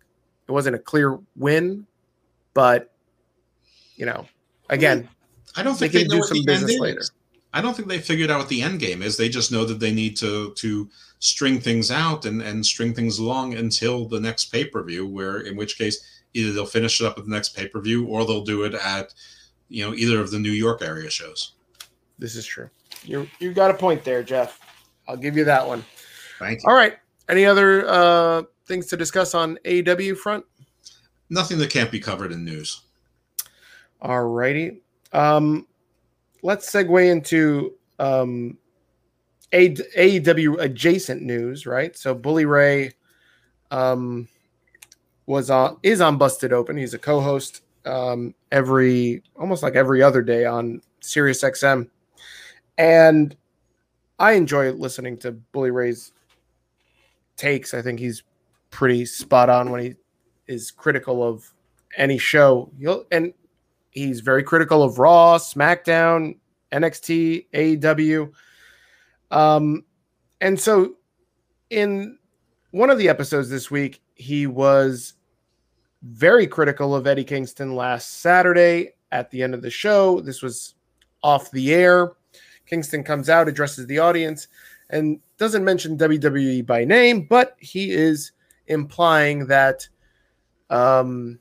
it 0.49 0.53
wasn't 0.53 0.77
a 0.77 0.79
clear 0.79 1.19
win, 1.37 1.87
but 2.55 2.93
you 3.97 4.07
know, 4.07 4.27
again, 4.69 5.09
I 5.57 5.63
don't 5.63 5.77
think 5.77 5.93
they, 5.93 6.03
they 6.03 6.09
do 6.09 6.23
some 6.23 6.45
business 6.45 6.79
later. 6.79 7.03
I 7.55 7.63
don't 7.63 7.75
think 7.75 7.89
they 7.89 7.99
figured 7.99 8.31
out 8.31 8.39
what 8.39 8.49
the 8.49 8.61
end 8.61 8.81
game 8.81 9.01
is. 9.01 9.17
They 9.17 9.31
just 9.31 9.51
know 9.51 9.65
that 9.65 9.81
they 9.81 9.93
need 9.93 10.17
to 10.19 10.53
to 10.55 10.91
string 11.21 11.59
things 11.59 11.91
out 11.91 12.27
and 12.27 12.43
and 12.43 12.65
string 12.65 12.93
things 12.93 13.19
along 13.19 13.55
until 13.55 14.07
the 14.07 14.21
next 14.21 14.47
pay 14.47 14.67
per 14.67 14.83
view. 14.83 15.07
Where 15.07 15.39
in 15.39 15.57
which 15.57 15.79
case 15.79 16.16
either 16.37 16.53
they'll 16.53 16.67
finish 16.67 17.01
it 17.01 17.07
up 17.07 17.19
at 17.19 17.25
the 17.25 17.31
next 17.31 17.57
pay 17.57 17.67
per 17.67 17.81
view 17.81 18.07
or 18.07 18.25
they'll 18.25 18.45
do 18.45 18.65
it 18.65 18.75
at 18.75 19.15
you 19.69 19.85
know 19.85 19.95
either 19.95 20.21
of 20.21 20.31
the 20.31 20.39
New 20.39 20.51
York 20.51 20.83
area 20.83 21.11
shows. 21.11 21.53
This 22.19 22.37
is 22.37 22.47
true. 22.47 22.71
You 23.03 23.29
you 23.41 23.53
got 23.53 23.71
a 23.71 23.75
point 23.75 24.05
there, 24.05 24.23
Jeff. 24.23 24.61
I'll 25.09 25.17
give 25.17 25.37
you 25.37 25.45
that 25.45 25.67
one. 25.67 25.85
Thank 26.39 26.63
you. 26.63 26.69
All 26.69 26.75
right. 26.75 26.95
Any 27.29 27.45
other 27.45 27.89
uh, 27.89 28.43
things 28.67 28.87
to 28.87 28.97
discuss 28.97 29.35
on 29.35 29.59
AEW 29.65 30.17
front? 30.17 30.45
Nothing 31.31 31.59
that 31.59 31.71
can't 31.71 31.91
be 31.91 31.99
covered 31.99 32.33
in 32.33 32.45
news. 32.45 32.83
All 34.01 34.25
righty. 34.25 34.83
Um, 35.13 35.67
let's 36.43 36.71
segue 36.71 37.11
into 37.11 37.75
um, 37.99 38.59
AEW 39.53 40.61
adjacent 40.61 41.23
news, 41.23 41.67
right? 41.67 41.97
So 41.97 42.15
Bully 42.15 42.45
Ray 42.45 42.93
um, 43.71 44.29
was 45.27 45.51
on 45.51 45.79
is 45.83 46.01
on 46.01 46.19
Busted 46.19 46.53
Open. 46.53 46.77
He's 46.77 46.95
a 46.95 46.99
co-host 46.99 47.63
um, 47.85 48.35
every 48.51 49.23
almost 49.37 49.63
like 49.63 49.75
every 49.75 50.03
other 50.03 50.23
day 50.23 50.45
on 50.45 50.81
Sirius 51.01 51.43
XM, 51.43 51.89
and 52.79 53.37
I 54.19 54.33
enjoy 54.33 54.73
listening 54.73 55.19
to 55.19 55.33
Bully 55.33 55.71
Ray's 55.71 56.13
takes. 57.37 57.75
I 57.75 57.83
think 57.83 58.01
he's 58.01 58.23
pretty 58.71 59.05
spot 59.05 59.51
on 59.51 59.71
when 59.71 59.83
he 59.83 59.95
is 60.47 60.71
critical 60.71 61.23
of 61.23 61.53
any 61.97 62.19
show. 62.19 62.71
He'll, 62.79 63.05
and 63.11 63.33
he's 63.91 64.21
very 64.21 64.43
critical 64.43 64.83
of 64.83 64.99
Raw, 64.99 65.39
SmackDown, 65.39 66.37
NXT, 66.73 67.47
AEW. 67.53 68.33
Um, 69.31 69.85
and 70.41 70.59
so 70.59 70.95
in 71.71 72.19
one 72.71 72.91
of 72.91 72.99
the 72.99 73.09
episodes 73.09 73.49
this 73.49 73.71
week, 73.71 74.03
he 74.15 74.47
was 74.47 75.15
very 76.03 76.47
critical 76.47 76.95
of 76.95 77.07
Eddie 77.07 77.25
Kingston 77.25 77.75
last 77.75 78.21
Saturday 78.21 78.93
at 79.13 79.31
the 79.31 79.43
end 79.43 79.55
of 79.55 79.63
the 79.63 79.71
show. 79.71 80.21
This 80.21 80.43
was 80.43 80.75
off 81.23 81.51
the 81.51 81.75
air. 81.75 82.13
Kingston 82.67 83.03
comes 83.05 83.29
out, 83.29 83.49
addresses 83.49 83.87
the 83.87 83.99
audience, 83.99 84.49
and 84.91 85.21
doesn't 85.39 85.65
mention 85.65 85.99
WWE 85.99 86.67
by 86.67 86.85
name, 86.85 87.23
but 87.23 87.57
he 87.59 87.91
is 87.91 88.33
implying 88.67 89.47
that 89.47 89.89
um, 90.71 91.39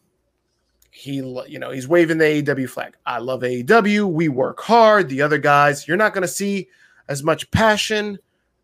he, 0.91 1.15
you 1.15 1.59
know, 1.59 1.71
he's 1.71 1.87
waving 1.87 2.17
the 2.17 2.25
AEW 2.25 2.69
flag. 2.69 2.95
I 3.05 3.17
love 3.19 3.41
AEW. 3.41 4.11
We 4.11 4.29
work 4.29 4.61
hard. 4.61 5.09
The 5.09 5.21
other 5.21 5.37
guys, 5.37 5.87
you're 5.87 5.97
not 5.97 6.13
going 6.13 6.21
to 6.21 6.27
see 6.27 6.69
as 7.07 7.23
much 7.23 7.49
passion 7.51 8.17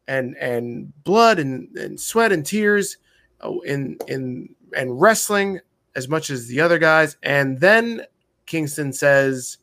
and 0.07 0.35
and 0.38 0.91
blood 1.03 1.39
and, 1.39 1.76
and 1.77 1.99
sweat 1.99 2.31
and 2.31 2.45
tears 2.45 2.97
uh, 3.41 3.53
in 3.59 3.97
in 4.07 4.55
and 4.76 4.99
wrestling 4.99 5.59
as 5.95 6.07
much 6.07 6.30
as 6.30 6.47
the 6.47 6.61
other 6.61 6.80
guys. 6.80 7.18
And 7.23 7.59
then 7.59 8.05
Kingston 8.45 8.93
says, 8.93 9.57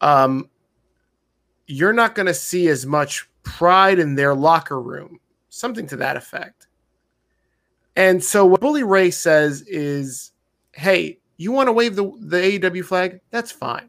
um, 0.00 0.48
you're 1.66 1.92
not 1.92 2.14
going 2.14 2.26
to 2.26 2.34
see 2.34 2.68
as 2.68 2.84
much 2.84 3.28
pride 3.42 3.98
in 3.98 4.14
their 4.14 4.34
locker 4.34 4.80
room, 4.80 5.20
something 5.48 5.86
to 5.88 5.96
that 5.96 6.16
effect. 6.16 6.66
And 7.96 8.22
so 8.22 8.44
what 8.44 8.60
Bully 8.60 8.82
Ray 8.82 9.10
says 9.10 9.62
is, 9.62 10.32
hey, 10.72 11.18
you 11.36 11.52
want 11.52 11.68
to 11.68 11.72
wave 11.72 11.96
the, 11.96 12.04
the 12.20 12.58
AEW 12.58 12.84
flag? 12.84 13.20
That's 13.30 13.52
fine. 13.52 13.88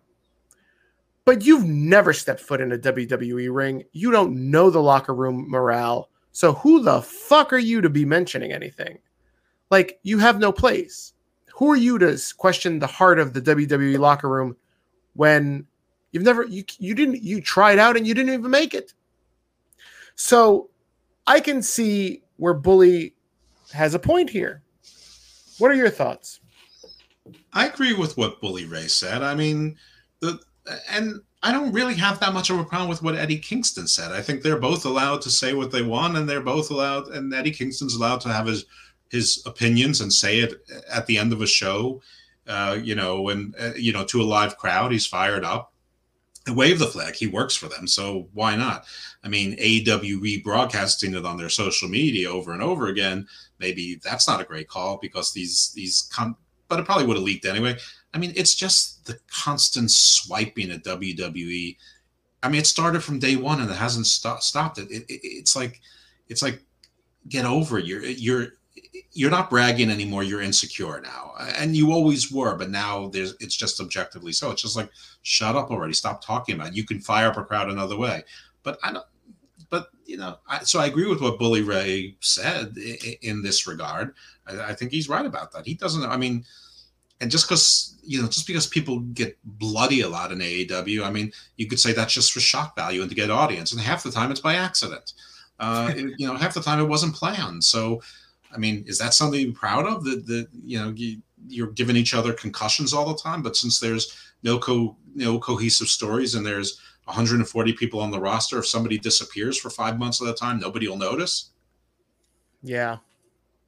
But 1.26 1.44
you've 1.44 1.66
never 1.66 2.14
stepped 2.14 2.42
foot 2.42 2.62
in 2.62 2.72
a 2.72 2.78
WWE 2.78 3.54
ring. 3.54 3.84
You 3.94 4.12
don't 4.12 4.52
know 4.52 4.70
the 4.70 4.82
locker 4.82 5.14
room 5.14 5.50
morale. 5.50 6.10
So 6.32 6.54
who 6.54 6.84
the 6.84 7.02
fuck 7.02 7.52
are 7.52 7.58
you 7.58 7.82
to 7.82 7.90
be 7.90 8.06
mentioning 8.06 8.52
anything? 8.52 9.00
Like 9.72 10.00
you 10.04 10.20
have 10.20 10.40
no 10.40 10.52
place. 10.52 11.14
Who 11.56 11.72
are 11.72 11.78
you 11.78 11.98
to 12.00 12.20
question 12.38 12.80
the 12.80 12.88
heart 12.88 13.20
of 13.20 13.34
the 13.34 13.42
WWE 13.42 13.98
locker 13.98 14.30
room 14.30 14.56
when 15.14 15.66
you've 16.12 16.24
never 16.24 16.46
you 16.46 16.64
you 16.80 16.94
didn't 16.94 17.24
you 17.24 17.42
tried 17.42 17.80
out 17.80 17.98
and 17.98 18.06
you 18.06 18.14
didn't 18.14 18.34
even 18.34 18.52
make 18.52 18.74
it? 18.74 18.94
So 20.16 20.70
I 21.28 21.40
can 21.40 21.62
see 21.62 22.24
where 22.38 22.54
Bully 22.54 23.14
has 23.74 23.94
a 23.94 24.00
point 24.00 24.30
here. 24.30 24.62
What 25.58 25.72
are 25.72 25.76
your 25.76 25.90
thoughts? 25.90 26.40
I 27.54 27.68
agree 27.68 27.94
with 27.94 28.18
what 28.18 28.42
Bully 28.42 28.66
Ray 28.66 28.88
said. 28.88 29.24
I 29.24 29.34
mean, 29.34 29.78
the 30.20 30.40
and 30.90 31.22
I 31.42 31.52
don't 31.52 31.72
really 31.72 31.94
have 31.96 32.20
that 32.20 32.34
much 32.34 32.50
of 32.50 32.60
a 32.60 32.64
problem 32.64 32.90
with 32.90 33.04
what 33.04 33.16
Eddie 33.16 33.38
Kingston 33.38 33.88
said. 33.88 34.12
I 34.12 34.22
think 34.22 34.42
they're 34.42 34.60
both 34.60 34.86
allowed 34.86 35.22
to 35.22 35.30
say 35.30 35.54
what 35.54 35.72
they 35.72 35.84
want, 35.84 36.18
and 36.18 36.28
they're 36.28 36.42
both 36.42 36.72
allowed, 36.72 37.08
and 37.10 37.34
Eddie 37.34 37.52
Kingston's 37.52 37.96
allowed 37.96 38.22
to 38.22 38.30
have 38.30 38.48
his 38.48 38.66
his 39.10 39.42
opinions 39.46 40.02
and 40.02 40.12
say 40.12 40.40
it 40.40 40.54
at 40.92 41.06
the 41.08 41.18
end 41.18 41.34
of 41.34 41.42
a 41.42 41.48
show. 41.48 42.02
Uh, 42.48 42.78
you 42.82 42.94
know, 42.94 43.30
and 43.30 43.56
uh, 43.60 43.72
you 43.76 43.92
know, 43.92 44.06
to 44.06 44.22
a 44.22 44.24
live 44.24 44.58
crowd, 44.58 44.92
he's 44.92 45.06
fired 45.06 45.44
up. 45.44 45.74
And 46.46 46.56
wave 46.56 46.78
the 46.78 46.86
flag. 46.86 47.16
He 47.16 47.26
works 47.26 47.56
for 47.56 47.68
them, 47.68 47.88
so 47.88 48.30
why 48.34 48.56
not? 48.56 48.86
I 49.24 49.30
mean, 49.30 49.58
AEW 49.58 50.44
broadcasting 50.44 51.16
it 51.16 51.26
on 51.26 51.38
their 51.38 51.50
social 51.50 51.90
media 51.90 52.30
over 52.30 52.54
and 52.54 52.62
over 52.62 52.86
again. 52.86 53.28
Maybe 53.60 54.00
that's 54.04 54.28
not 54.28 54.42
a 54.42 54.46
great 54.46 54.68
call 54.68 55.00
because 55.02 55.34
these 55.34 55.72
these 55.74 56.08
con- 56.14 56.36
but 56.68 56.80
it 56.80 56.86
probably 56.86 57.06
would 57.06 57.18
have 57.18 57.24
leaked 57.24 57.46
anyway. 57.46 57.78
I 58.14 58.18
mean, 58.18 58.34
it's 58.36 58.56
just 58.56 59.06
the 59.06 59.20
constant 59.28 59.92
swiping 59.92 60.72
at 60.72 60.84
WWE. 60.84 61.78
I 62.44 62.50
mean, 62.50 62.62
it 62.62 62.68
started 62.68 63.04
from 63.04 63.20
day 63.20 63.36
one 63.36 63.60
and 63.60 63.70
it 63.70 63.76
hasn't 63.76 64.08
st- 64.08 64.44
stopped 64.44 64.78
it. 64.78 64.90
It, 64.92 65.04
it. 65.10 65.20
It's 65.24 65.56
like, 65.56 65.82
it's 66.30 66.42
like, 66.42 66.62
get 67.28 67.46
over 67.46 67.80
it. 67.80 67.86
You're 67.86 68.04
you're 68.06 68.48
you're 69.12 69.32
not 69.32 69.50
bragging 69.50 69.90
anymore. 69.90 70.24
You're 70.24 70.42
insecure 70.42 71.02
now, 71.02 71.34
and 71.58 71.76
you 71.76 71.92
always 71.92 72.32
were, 72.32 72.56
but 72.56 72.70
now 72.70 73.08
there's 73.10 73.36
it's 73.40 73.56
just 73.56 73.80
objectively 73.80 74.32
so. 74.32 74.52
It's 74.52 74.62
just 74.62 74.76
like, 74.76 74.90
shut 75.22 75.56
up 75.56 75.72
already. 75.72 75.94
Stop 75.94 76.24
talking 76.24 76.56
about. 76.56 76.70
It. 76.70 76.76
You 76.76 76.86
can 76.86 77.00
fire 77.00 77.28
up 77.28 77.38
a 77.38 77.44
crowd 77.44 77.70
another 77.70 77.98
way, 77.98 78.24
but 78.64 78.78
I 78.84 78.94
don't. 78.94 79.06
But 79.70 79.88
you 80.06 80.18
know, 80.18 80.38
I, 80.48 80.64
so 80.64 80.80
I 80.80 80.86
agree 80.86 81.08
with 81.08 81.22
what 81.22 81.40
Bully 81.40 81.62
Ray 81.62 82.16
said 82.20 82.78
in, 82.78 83.16
in 83.22 83.42
this 83.44 83.68
regard. 83.68 84.14
I, 84.48 84.72
I 84.72 84.74
think 84.74 84.92
he's 84.92 85.10
right 85.10 85.26
about 85.26 85.52
that. 85.54 85.66
He 85.66 85.74
doesn't. 85.74 86.04
I 86.04 86.18
mean 86.18 86.46
and 87.22 87.32
just 87.32 87.48
because 87.48 87.98
you 88.04 88.22
know 88.22 88.28
just 88.28 88.48
because 88.48 88.68
people 88.68 89.00
get 89.00 89.38
bloody 89.44 90.02
a 90.02 90.10
lot 90.10 90.32
in 90.32 90.40
AEW, 90.40 91.04
I 91.04 91.12
mean, 91.12 91.32
you 91.58 91.68
could 91.68 91.80
say 91.80 91.94
that's 91.94 92.14
just 92.14 92.32
for 92.32 92.40
shock 92.40 92.76
value 92.76 93.02
and 93.02 93.10
to 93.10 93.16
get 93.16 93.30
audience, 93.30 93.72
and 93.72 93.82
half 93.82 94.04
the 94.04 94.12
time 94.12 94.32
it's 94.32 94.42
by 94.42 94.56
accident. 94.56 95.14
Uh, 95.60 95.92
it, 95.96 96.14
you 96.18 96.28
know, 96.28 96.36
half 96.36 96.54
the 96.54 96.62
time 96.62 96.80
it 96.80 96.88
wasn't 96.88 97.16
planned. 97.16 97.64
So, 97.64 98.02
I 98.56 98.58
mean, 98.58 98.84
is 98.88 98.98
that 99.00 99.14
something 99.14 99.40
you're 99.40 99.54
proud 99.54 99.86
of? 99.86 100.04
That 100.04 100.26
that 100.28 100.48
you 100.54 100.80
know 100.80 100.94
you, 100.96 101.22
you're 101.48 101.72
giving 101.72 101.96
each 101.96 102.14
other 102.14 102.34
concussions 102.34 102.94
all 102.94 103.08
the 103.08 103.22
time, 103.22 103.42
but 103.42 103.56
since 103.56 103.80
there's 103.80 104.18
no 104.44 104.58
co 104.58 104.96
no 105.14 105.40
cohesive 105.40 105.88
stories 105.88 106.36
and 106.36 106.46
there's 106.46 106.80
140 107.06 107.74
people 107.74 108.00
on 108.00 108.12
the 108.12 108.20
roster, 108.20 108.60
if 108.60 108.68
somebody 108.68 108.98
disappears 108.98 109.58
for 109.58 109.70
five 109.70 110.00
months 110.00 110.22
at 110.22 110.28
a 110.28 110.34
time, 110.34 110.60
nobody 110.60 110.88
will 110.88 110.98
notice. 110.98 111.52
Yeah, 112.64 112.98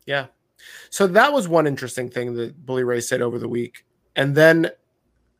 yeah, 0.07 0.27
so 0.89 1.07
that 1.07 1.33
was 1.33 1.47
one 1.47 1.67
interesting 1.67 2.09
thing 2.09 2.33
that 2.35 2.65
Bully 2.65 2.83
Ray 2.83 3.01
said 3.01 3.21
over 3.21 3.39
the 3.39 3.47
week. 3.47 3.85
And 4.15 4.35
then 4.35 4.69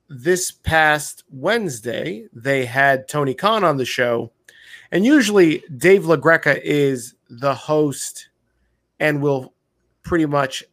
this 0.10 0.52
past 0.52 1.24
Wednesday, 1.32 2.28
they 2.34 2.66
had 2.66 3.08
Tony 3.08 3.34
Khan 3.34 3.64
on 3.64 3.78
the 3.78 3.86
show. 3.86 4.32
And 4.92 5.06
usually 5.06 5.64
Dave 5.76 6.04
LaGreca 6.04 6.62
is 6.64 7.16
the 7.30 7.54
host 7.54 8.30
and 9.00 9.22
will 9.22 9.54
pretty 10.04 10.26
much 10.26 10.64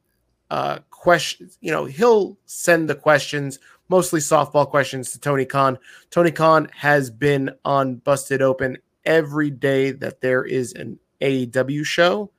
uh, 0.50 0.78
question, 0.90 1.50
you 1.60 1.70
know, 1.70 1.84
he'll 1.84 2.38
send 2.46 2.88
the 2.88 2.94
questions, 2.94 3.58
mostly 3.88 4.20
softball 4.20 4.68
questions 4.68 5.12
to 5.12 5.20
Tony 5.20 5.44
Khan. 5.44 5.78
Tony 6.10 6.30
Khan 6.30 6.68
has 6.74 7.10
been 7.10 7.50
on 7.64 7.96
Busted 7.96 8.42
Open 8.42 8.78
every 9.04 9.50
day 9.50 9.90
that 9.90 10.20
there 10.20 10.44
is 10.44 10.72
an 10.72 10.98
AEW 11.20 11.84
show 11.84 12.30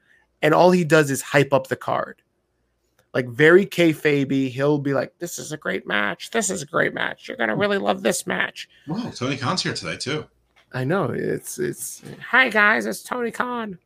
and 0.45 0.53
all 0.53 0.69
he 0.69 0.83
does 0.83 1.09
is 1.09 1.23
hype 1.23 1.53
up 1.53 1.67
the 1.67 1.75
card. 1.75 2.21
Like 3.15 3.27
very 3.27 3.65
kayfabe, 3.65 4.51
he'll 4.51 4.77
be 4.77 4.93
like, 4.93 5.17
"This 5.17 5.39
is 5.39 5.51
a 5.51 5.57
great 5.57 5.87
match. 5.87 6.29
This 6.29 6.51
is 6.51 6.61
a 6.61 6.67
great 6.67 6.93
match. 6.93 7.27
You're 7.27 7.37
gonna 7.37 7.55
really 7.55 7.79
love 7.79 8.03
this 8.03 8.27
match." 8.27 8.69
Wow, 8.87 9.09
Tony 9.15 9.37
Khan's 9.37 9.63
here 9.63 9.73
today 9.73 9.97
too. 9.97 10.25
I 10.71 10.83
know 10.83 11.05
it's 11.05 11.57
it's. 11.57 12.03
Hi 12.29 12.49
guys, 12.49 12.85
it's 12.85 13.01
Tony 13.01 13.31
Khan. 13.31 13.79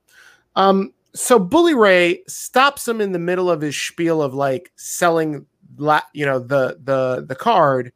Um, 0.57 0.93
so 1.19 1.37
Bully 1.37 1.75
Ray 1.75 2.23
stops 2.27 2.87
him 2.87 3.01
in 3.01 3.11
the 3.11 3.19
middle 3.19 3.51
of 3.51 3.59
his 3.59 3.75
spiel 3.75 4.21
of 4.21 4.33
like 4.33 4.71
selling, 4.77 5.45
la- 5.75 6.01
you 6.13 6.25
know, 6.25 6.39
the 6.39 6.79
the 6.81 7.25
the 7.27 7.35
card, 7.35 7.91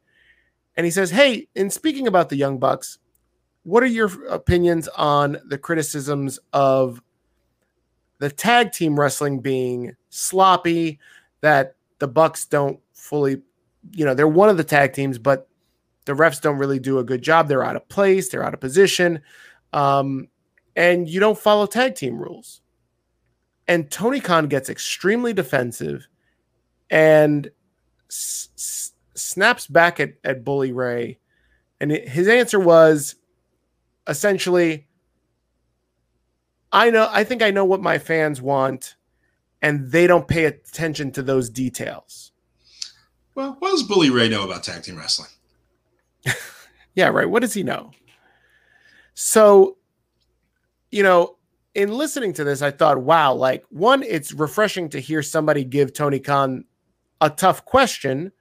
and 0.76 0.84
he 0.84 0.90
says, 0.90 1.10
"Hey, 1.10 1.48
in 1.54 1.70
speaking 1.70 2.06
about 2.06 2.28
the 2.28 2.36
Young 2.36 2.58
Bucks, 2.58 2.98
what 3.62 3.82
are 3.82 3.86
your 3.86 4.26
opinions 4.26 4.88
on 4.88 5.38
the 5.46 5.56
criticisms 5.56 6.38
of 6.52 7.00
the 8.18 8.28
tag 8.28 8.72
team 8.72 9.00
wrestling 9.00 9.40
being 9.40 9.96
sloppy, 10.10 10.98
that 11.40 11.76
the 12.00 12.08
Bucks 12.08 12.44
don't 12.44 12.78
fully, 12.92 13.40
you 13.92 14.04
know, 14.04 14.12
they're 14.12 14.28
one 14.28 14.50
of 14.50 14.58
the 14.58 14.64
tag 14.64 14.92
teams, 14.92 15.18
but 15.18 15.48
the 16.04 16.12
refs 16.12 16.42
don't 16.42 16.58
really 16.58 16.78
do 16.78 16.98
a 16.98 17.04
good 17.04 17.22
job. 17.22 17.48
They're 17.48 17.64
out 17.64 17.76
of 17.76 17.88
place, 17.88 18.28
they're 18.28 18.44
out 18.44 18.52
of 18.52 18.60
position, 18.60 19.22
um, 19.72 20.28
and 20.76 21.08
you 21.08 21.20
don't 21.20 21.38
follow 21.38 21.64
tag 21.64 21.94
team 21.94 22.18
rules. 22.18 22.60
And 23.66 23.90
Tony 23.90 24.20
Khan 24.20 24.46
gets 24.48 24.68
extremely 24.68 25.32
defensive 25.32 26.06
and 26.90 27.50
s- 28.10 28.48
s- 28.56 28.92
snaps 29.14 29.66
back 29.66 30.00
at, 30.00 30.14
at 30.22 30.44
Bully 30.44 30.72
Ray. 30.72 31.18
And 31.80 31.92
it, 31.92 32.08
his 32.08 32.28
answer 32.28 32.60
was 32.60 33.16
essentially, 34.06 34.86
I 36.72 36.90
know 36.90 37.08
I 37.10 37.24
think 37.24 37.42
I 37.42 37.50
know 37.50 37.64
what 37.64 37.80
my 37.80 37.98
fans 37.98 38.42
want 38.42 38.96
and 39.62 39.90
they 39.90 40.06
don't 40.06 40.28
pay 40.28 40.44
attention 40.44 41.10
to 41.12 41.22
those 41.22 41.48
details. 41.48 42.32
Well, 43.34 43.56
what 43.58 43.70
does 43.70 43.82
Bully 43.82 44.10
Ray 44.10 44.28
know 44.28 44.44
about 44.44 44.62
tag 44.62 44.82
team 44.82 44.96
wrestling? 44.96 45.30
yeah, 46.94 47.08
right. 47.08 47.28
What 47.28 47.40
does 47.40 47.54
he 47.54 47.62
know? 47.62 47.90
So, 49.14 49.78
you 50.90 51.02
know, 51.02 51.36
in 51.74 51.92
listening 51.92 52.32
to 52.34 52.44
this, 52.44 52.62
I 52.62 52.70
thought, 52.70 52.98
wow, 52.98 53.32
like 53.34 53.64
one, 53.70 54.02
it's 54.02 54.32
refreshing 54.32 54.88
to 54.90 55.00
hear 55.00 55.22
somebody 55.22 55.64
give 55.64 55.92
Tony 55.92 56.20
Khan 56.20 56.64
a 57.20 57.30
tough 57.30 57.64
question. 57.64 58.32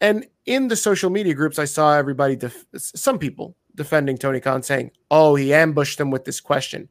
And 0.00 0.26
in 0.46 0.68
the 0.68 0.76
social 0.76 1.10
media 1.10 1.34
groups, 1.34 1.58
I 1.58 1.64
saw 1.64 1.94
everybody, 1.94 2.36
def- 2.36 2.66
some 2.76 3.18
people 3.18 3.56
defending 3.74 4.18
Tony 4.18 4.40
Khan 4.40 4.62
saying, 4.62 4.90
oh, 5.10 5.34
he 5.34 5.54
ambushed 5.54 5.98
them 5.98 6.10
with 6.10 6.24
this 6.24 6.40
question 6.40 6.88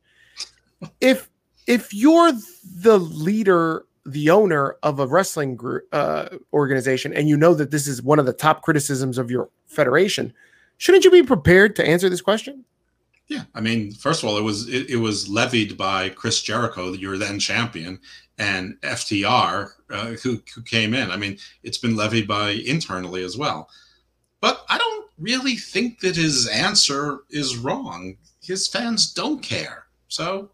if 0.99 1.29
if 1.67 1.93
you're 1.93 2.31
the 2.77 2.97
leader, 2.97 3.85
the 4.05 4.29
owner 4.29 4.77
of 4.83 4.99
a 4.99 5.07
wrestling 5.07 5.55
group 5.55 5.83
uh, 5.91 6.29
organization, 6.53 7.13
and 7.13 7.29
you 7.29 7.37
know 7.37 7.53
that 7.53 7.71
this 7.71 7.87
is 7.87 8.01
one 8.01 8.19
of 8.19 8.25
the 8.25 8.33
top 8.33 8.63
criticisms 8.63 9.17
of 9.17 9.29
your 9.29 9.49
federation, 9.67 10.33
shouldn't 10.77 11.05
you 11.05 11.11
be 11.11 11.23
prepared 11.23 11.75
to 11.75 11.87
answer 11.87 12.09
this 12.09 12.21
question? 12.21 12.65
Yeah, 13.27 13.43
I 13.55 13.61
mean, 13.61 13.91
first 13.93 14.23
of 14.23 14.29
all, 14.29 14.37
it 14.37 14.43
was 14.43 14.67
it, 14.67 14.89
it 14.89 14.97
was 14.97 15.29
levied 15.29 15.77
by 15.77 16.09
Chris 16.09 16.41
Jericho, 16.41 16.91
your 16.93 17.17
then 17.17 17.39
champion, 17.39 17.99
and 18.37 18.79
FTR, 18.81 19.69
uh, 19.89 20.05
who 20.23 20.41
who 20.53 20.61
came 20.63 20.93
in. 20.93 21.11
I 21.11 21.17
mean, 21.17 21.37
it's 21.63 21.77
been 21.77 21.95
levied 21.95 22.27
by 22.27 22.51
internally 22.51 23.23
as 23.23 23.37
well. 23.37 23.69
But 24.41 24.65
I 24.69 24.77
don't 24.77 25.09
really 25.17 25.55
think 25.55 25.99
that 26.01 26.15
his 26.15 26.47
answer 26.47 27.19
is 27.29 27.57
wrong. 27.57 28.17
His 28.41 28.67
fans 28.67 29.13
don't 29.13 29.41
care. 29.41 29.85
So 30.07 30.51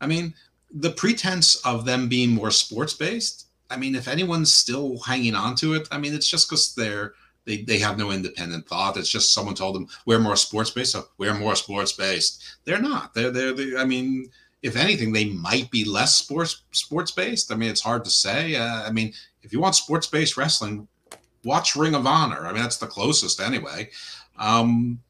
I 0.00 0.06
mean, 0.06 0.34
the 0.70 0.90
pretense 0.90 1.56
of 1.56 1.84
them 1.84 2.08
being 2.08 2.30
more 2.30 2.50
sports 2.50 2.94
based. 2.94 3.46
I 3.70 3.76
mean, 3.76 3.94
if 3.94 4.08
anyone's 4.08 4.54
still 4.54 4.98
hanging 5.00 5.34
on 5.34 5.56
to 5.56 5.74
it, 5.74 5.88
I 5.90 5.98
mean, 5.98 6.14
it's 6.14 6.28
just 6.28 6.48
because 6.48 6.74
they're 6.74 7.14
they, 7.46 7.62
they 7.62 7.78
have 7.78 7.96
no 7.96 8.10
independent 8.10 8.68
thought. 8.68 8.96
It's 8.96 9.08
just 9.08 9.32
someone 9.32 9.54
told 9.54 9.74
them 9.74 9.88
we're 10.04 10.18
more 10.18 10.36
sports 10.36 10.70
based, 10.70 10.92
so 10.92 11.06
we're 11.16 11.34
more 11.34 11.56
sports 11.56 11.92
based. 11.92 12.42
They're 12.64 12.82
not. 12.82 13.14
They're, 13.14 13.30
they're 13.30 13.52
they, 13.52 13.76
I 13.76 13.84
mean, 13.84 14.30
if 14.62 14.76
anything, 14.76 15.12
they 15.12 15.26
might 15.26 15.70
be 15.70 15.84
less 15.84 16.16
sports 16.16 16.62
sports 16.72 17.12
based. 17.12 17.52
I 17.52 17.54
mean, 17.54 17.70
it's 17.70 17.80
hard 17.80 18.04
to 18.04 18.10
say. 18.10 18.56
Uh, 18.56 18.82
I 18.82 18.90
mean, 18.90 19.12
if 19.42 19.52
you 19.52 19.60
want 19.60 19.76
sports 19.76 20.08
based 20.08 20.36
wrestling, 20.36 20.88
watch 21.44 21.76
Ring 21.76 21.94
of 21.94 22.06
Honor. 22.06 22.46
I 22.46 22.52
mean, 22.52 22.62
that's 22.62 22.78
the 22.78 22.86
closest 22.86 23.40
anyway. 23.40 23.90
Um, 24.38 25.00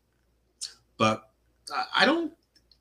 but 0.99 1.31
I 1.95 2.05
don't 2.05 2.33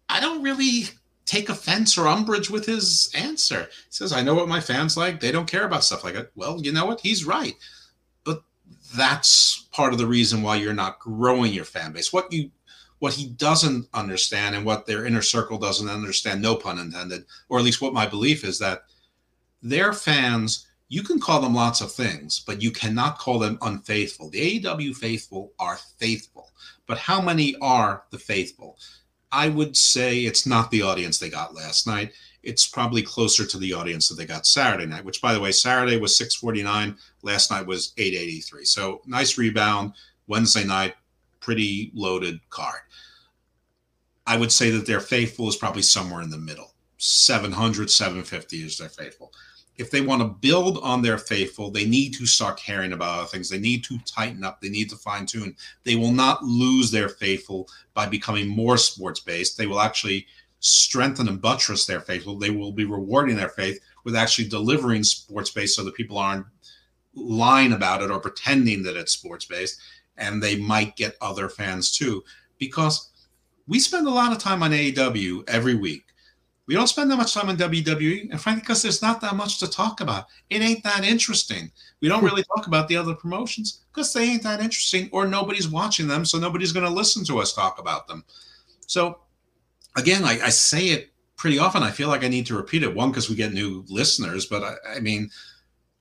I 0.09 0.19
don't 0.19 0.43
really 0.43 0.89
take 1.25 1.49
offense 1.49 1.97
or 1.97 2.07
umbrage 2.07 2.49
with 2.49 2.65
his 2.65 3.09
answer. 3.15 3.63
He 3.63 3.89
says, 3.89 4.13
I 4.13 4.21
know 4.21 4.35
what 4.35 4.47
my 4.47 4.59
fans 4.59 4.95
like. 4.95 5.19
They 5.19 5.31
don't 5.31 5.49
care 5.49 5.65
about 5.65 5.83
stuff 5.83 6.03
like 6.03 6.13
that. 6.13 6.29
Well, 6.35 6.61
you 6.61 6.71
know 6.71 6.85
what? 6.85 7.01
He's 7.01 7.25
right. 7.25 7.55
That's 8.93 9.67
part 9.71 9.93
of 9.93 9.99
the 9.99 10.07
reason 10.07 10.41
why 10.41 10.57
you're 10.57 10.73
not 10.73 10.99
growing 10.99 11.53
your 11.53 11.65
fan 11.65 11.91
base. 11.91 12.13
What 12.13 12.31
you 12.31 12.51
what 12.99 13.13
he 13.13 13.27
doesn't 13.27 13.87
understand 13.93 14.55
and 14.55 14.65
what 14.65 14.85
their 14.85 15.05
inner 15.05 15.21
circle 15.21 15.57
doesn't 15.57 15.89
understand, 15.89 16.41
no 16.41 16.55
pun 16.55 16.79
intended, 16.79 17.25
or 17.49 17.59
at 17.59 17.65
least 17.65 17.81
what 17.81 17.93
my 17.93 18.07
belief 18.07 18.43
is 18.43 18.57
that 18.59 18.83
their 19.61 19.93
fans, 19.93 20.67
you 20.87 21.03
can 21.03 21.19
call 21.19 21.41
them 21.41 21.53
lots 21.53 21.81
of 21.81 21.91
things, 21.91 22.39
but 22.39 22.61
you 22.61 22.71
cannot 22.71 23.17
call 23.17 23.37
them 23.37 23.57
unfaithful. 23.61 24.29
The 24.29 24.61
AEW 24.61 24.95
faithful 24.95 25.51
are 25.59 25.77
faithful, 25.99 26.51
but 26.87 26.97
how 26.97 27.19
many 27.21 27.55
are 27.61 28.03
the 28.11 28.19
faithful? 28.19 28.77
I 29.31 29.49
would 29.49 29.75
say 29.75 30.19
it's 30.19 30.45
not 30.45 30.71
the 30.71 30.83
audience 30.83 31.17
they 31.17 31.29
got 31.29 31.53
last 31.53 31.87
night. 31.87 32.13
It's 32.45 32.67
probably 32.67 33.01
closer 33.01 33.45
to 33.45 33.57
the 33.57 33.73
audience 33.73 34.07
that 34.07 34.15
they 34.15 34.25
got 34.25 34.45
Saturday 34.45 34.85
night, 34.85 35.03
which, 35.03 35.21
by 35.21 35.33
the 35.33 35.39
way, 35.39 35.51
Saturday 35.51 35.97
was 35.97 36.15
649. 36.15 36.95
Last 37.23 37.51
night 37.51 37.65
was 37.65 37.93
883. 37.97 38.63
So 38.65 39.01
nice 39.05 39.37
rebound. 39.37 39.93
Wednesday 40.27 40.63
night, 40.63 40.95
pretty 41.39 41.91
loaded 41.93 42.39
card. 42.49 42.81
I 44.27 44.37
would 44.37 44.51
say 44.51 44.69
that 44.71 44.87
their 44.87 44.99
faithful 44.99 45.47
is 45.47 45.55
probably 45.55 45.81
somewhere 45.81 46.21
in 46.21 46.29
the 46.29 46.37
middle. 46.37 46.73
700, 46.97 47.89
750 47.89 48.57
is 48.57 48.77
their 48.77 48.89
faithful. 48.89 49.31
If 49.77 49.91
they 49.91 50.01
want 50.01 50.21
to 50.21 50.27
build 50.27 50.79
on 50.81 51.01
their 51.01 51.17
faithful, 51.17 51.69
they 51.69 51.85
need 51.85 52.13
to 52.13 52.25
start 52.25 52.57
caring 52.57 52.93
about 52.93 53.19
other 53.19 53.27
things. 53.27 53.49
They 53.49 53.59
need 53.59 53.83
to 53.85 53.99
tighten 54.05 54.43
up. 54.43 54.61
They 54.61 54.69
need 54.69 54.89
to 54.91 54.95
fine 54.95 55.25
tune. 55.25 55.55
They 55.83 55.95
will 55.95 56.13
not 56.13 56.43
lose 56.43 56.91
their 56.91 57.09
faithful 57.09 57.67
by 57.93 58.07
becoming 58.07 58.47
more 58.47 58.77
sports 58.77 59.19
based. 59.19 59.57
They 59.57 59.67
will 59.67 59.81
actually 59.81 60.27
strengthen 60.65 61.27
and 61.27 61.41
buttress 61.41 61.85
their 61.85 62.01
faithful. 62.01 62.37
They 62.37 62.49
will 62.49 62.71
be 62.71 62.85
rewarding 62.85 63.35
their 63.35 63.49
faith 63.49 63.79
with 64.03 64.15
actually 64.15 64.47
delivering 64.47 65.03
sports 65.03 65.51
based 65.51 65.75
so 65.75 65.83
that 65.83 65.95
people 65.95 66.17
aren't 66.17 66.45
lying 67.13 67.73
about 67.73 68.01
it 68.01 68.11
or 68.11 68.19
pretending 68.19 68.83
that 68.83 68.97
it's 68.97 69.13
sports 69.13 69.45
based. 69.45 69.79
And 70.17 70.41
they 70.41 70.55
might 70.55 70.95
get 70.95 71.17
other 71.21 71.49
fans 71.49 71.95
too. 71.95 72.23
Because 72.57 73.11
we 73.67 73.79
spend 73.79 74.07
a 74.07 74.11
lot 74.11 74.31
of 74.31 74.37
time 74.37 74.63
on 74.63 74.71
AEW 74.71 75.47
every 75.47 75.75
week. 75.75 76.03
We 76.67 76.73
don't 76.73 76.87
spend 76.87 77.11
that 77.11 77.17
much 77.17 77.33
time 77.33 77.49
on 77.49 77.57
WWE, 77.57 78.31
and 78.31 78.41
frankly, 78.41 78.61
because 78.61 78.81
there's 78.81 79.01
not 79.01 79.21
that 79.21 79.35
much 79.35 79.59
to 79.59 79.69
talk 79.69 80.01
about. 80.01 80.25
It 80.49 80.63
ain't 80.63 80.83
that 80.83 81.03
interesting. 81.03 81.71
We 82.01 82.07
don't 82.07 82.21
hmm. 82.21 82.25
really 82.25 82.43
talk 82.55 82.65
about 82.65 82.87
the 82.87 82.97
other 82.97 83.13
promotions 83.13 83.81
because 83.93 84.11
they 84.13 84.23
ain't 84.23 84.43
that 84.43 84.61
interesting, 84.61 85.09
or 85.11 85.27
nobody's 85.27 85.69
watching 85.69 86.07
them, 86.07 86.25
so 86.25 86.39
nobody's 86.39 86.71
going 86.71 86.85
to 86.85 86.91
listen 86.91 87.23
to 87.25 87.37
us 87.37 87.53
talk 87.53 87.79
about 87.79 88.07
them. 88.07 88.23
So, 88.87 89.19
again, 89.95 90.23
I, 90.23 90.39
I, 90.43 90.49
say 90.49 90.87
it 90.87 91.11
pretty 91.35 91.59
often. 91.59 91.83
I 91.83 91.91
feel 91.91 92.09
like 92.09 92.23
I 92.23 92.27
need 92.27 92.45
to 92.47 92.55
repeat 92.55 92.83
it. 92.83 92.93
One, 92.93 93.11
because 93.11 93.29
we 93.29 93.35
get 93.35 93.53
new 93.53 93.83
listeners, 93.87 94.45
but 94.45 94.63
I, 94.63 94.97
I 94.97 94.99
mean, 94.99 95.29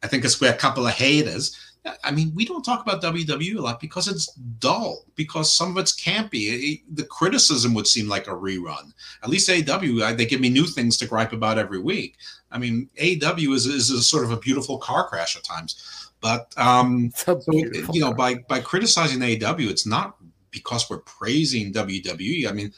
I 0.03 0.07
think 0.07 0.25
it's 0.25 0.41
a 0.41 0.53
couple 0.53 0.87
of 0.87 0.93
haters. 0.93 1.59
I 2.03 2.13
mean, 2.13 2.33
we 2.35 2.47
don't 2.47 2.65
talk 2.65 2.81
about 2.81 3.03
WWE 3.03 3.59
a 3.59 3.61
lot 3.61 3.79
because 3.79 4.09
it's 4.09 4.33
dull, 4.59 5.05
because 5.17 5.55
some 5.55 5.73
of 5.73 5.77
it's 5.77 5.99
campy. 5.99 6.79
It, 6.79 6.97
the 6.97 7.05
criticism 7.05 7.75
would 7.75 7.87
seem 7.87 8.09
like 8.09 8.27
a 8.27 8.31
rerun. 8.31 8.93
At 9.23 9.29
least 9.29 9.51
AEW, 9.51 10.17
they 10.17 10.25
give 10.25 10.41
me 10.41 10.49
new 10.49 10.65
things 10.65 10.97
to 10.99 11.07
gripe 11.07 11.35
about 11.35 11.59
every 11.59 11.79
week. 11.79 12.17
I 12.51 12.59
mean, 12.59 12.89
AW 12.99 13.53
is, 13.53 13.67
is 13.67 13.91
a 13.91 14.03
sort 14.03 14.25
of 14.25 14.31
a 14.31 14.39
beautiful 14.39 14.79
car 14.79 15.09
crash 15.09 15.37
at 15.37 15.45
times. 15.45 16.11
But, 16.23 16.55
um, 16.57 17.11
so, 17.15 17.39
you 17.51 18.01
know, 18.01 18.15
by, 18.15 18.37
by 18.37 18.61
criticizing 18.61 19.21
AEW, 19.21 19.69
it's 19.69 19.87
not 19.87 20.17
because 20.51 20.89
we're 20.89 20.99
praising 20.99 21.73
WWE. 21.73 22.49
I 22.49 22.53
mean, 22.53 22.73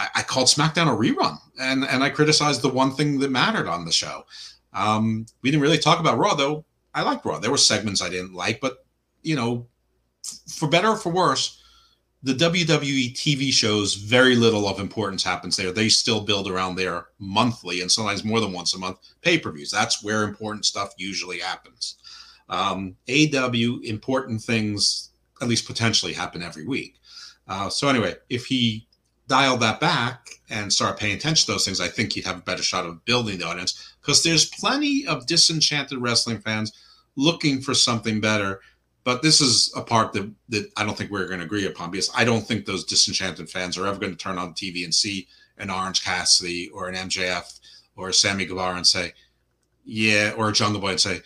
I, 0.00 0.08
I 0.16 0.22
called 0.22 0.48
SmackDown 0.48 0.92
a 0.92 0.96
rerun 0.96 1.38
and, 1.60 1.84
and 1.84 2.02
I 2.02 2.08
criticized 2.08 2.62
the 2.62 2.70
one 2.70 2.92
thing 2.92 3.18
that 3.18 3.30
mattered 3.30 3.68
on 3.68 3.84
the 3.84 3.92
show. 3.92 4.24
Um, 4.72 5.26
we 5.42 5.50
didn't 5.50 5.62
really 5.62 5.78
talk 5.78 6.00
about 6.00 6.18
Raw, 6.18 6.34
though 6.34 6.64
I 6.94 7.02
liked 7.02 7.24
Raw. 7.24 7.38
There 7.38 7.50
were 7.50 7.58
segments 7.58 8.00
I 8.00 8.08
didn't 8.08 8.32
like, 8.32 8.60
but 8.60 8.84
you 9.22 9.36
know, 9.36 9.66
for 10.48 10.68
better 10.68 10.88
or 10.88 10.96
for 10.96 11.12
worse, 11.12 11.62
the 12.22 12.32
WWE 12.32 13.12
TV 13.12 13.52
shows 13.52 13.94
very 13.94 14.36
little 14.36 14.68
of 14.68 14.80
importance 14.80 15.22
happens 15.22 15.56
there. 15.56 15.72
They 15.72 15.88
still 15.88 16.22
build 16.22 16.48
around 16.48 16.76
their 16.76 17.06
monthly 17.18 17.82
and 17.82 17.90
sometimes 17.90 18.24
more 18.24 18.40
than 18.40 18.52
once 18.52 18.74
a 18.74 18.78
month 18.78 18.98
pay 19.20 19.38
per 19.38 19.52
views. 19.52 19.70
That's 19.70 20.02
where 20.02 20.24
important 20.24 20.64
stuff 20.64 20.94
usually 20.96 21.40
happens. 21.40 21.96
Um, 22.48 22.96
AW 23.08 23.80
important 23.84 24.42
things 24.42 25.10
at 25.42 25.48
least 25.48 25.66
potentially 25.66 26.12
happen 26.12 26.42
every 26.42 26.66
week. 26.66 26.96
Uh, 27.48 27.68
so 27.68 27.88
anyway, 27.88 28.14
if 28.28 28.46
he 28.46 28.86
dialed 29.30 29.60
that 29.60 29.78
back 29.78 30.28
and 30.50 30.72
start 30.72 30.98
paying 30.98 31.16
attention 31.16 31.46
to 31.46 31.52
those 31.52 31.64
things, 31.64 31.80
I 31.80 31.86
think 31.86 32.12
he'd 32.12 32.26
have 32.26 32.38
a 32.38 32.42
better 32.42 32.64
shot 32.64 32.84
of 32.84 33.04
building 33.04 33.38
the 33.38 33.46
audience 33.46 33.94
because 34.00 34.24
there's 34.24 34.50
plenty 34.50 35.06
of 35.06 35.24
disenchanted 35.26 35.98
wrestling 35.98 36.40
fans 36.40 36.72
looking 37.14 37.60
for 37.60 37.72
something 37.72 38.20
better. 38.20 38.60
But 39.04 39.22
this 39.22 39.40
is 39.40 39.72
a 39.76 39.82
part 39.82 40.12
that, 40.14 40.30
that 40.48 40.68
I 40.76 40.84
don't 40.84 40.98
think 40.98 41.12
we're 41.12 41.28
going 41.28 41.38
to 41.38 41.46
agree 41.46 41.66
upon 41.66 41.92
because 41.92 42.10
I 42.14 42.24
don't 42.24 42.44
think 42.44 42.66
those 42.66 42.84
disenchanted 42.84 43.48
fans 43.48 43.78
are 43.78 43.86
ever 43.86 44.00
going 44.00 44.12
to 44.12 44.18
turn 44.18 44.36
on 44.36 44.52
TV 44.52 44.82
and 44.82 44.92
see 44.94 45.28
an 45.58 45.70
Orange 45.70 46.04
Cassidy 46.04 46.68
or 46.70 46.88
an 46.88 46.96
MJF 46.96 47.60
or 47.94 48.08
a 48.08 48.12
Sammy 48.12 48.46
Guevara 48.46 48.76
and 48.76 48.86
say, 48.86 49.12
yeah, 49.84 50.32
or 50.36 50.48
a 50.48 50.52
Jungle 50.52 50.80
Boy 50.80 50.90
and 50.90 51.00
say, 51.00 51.20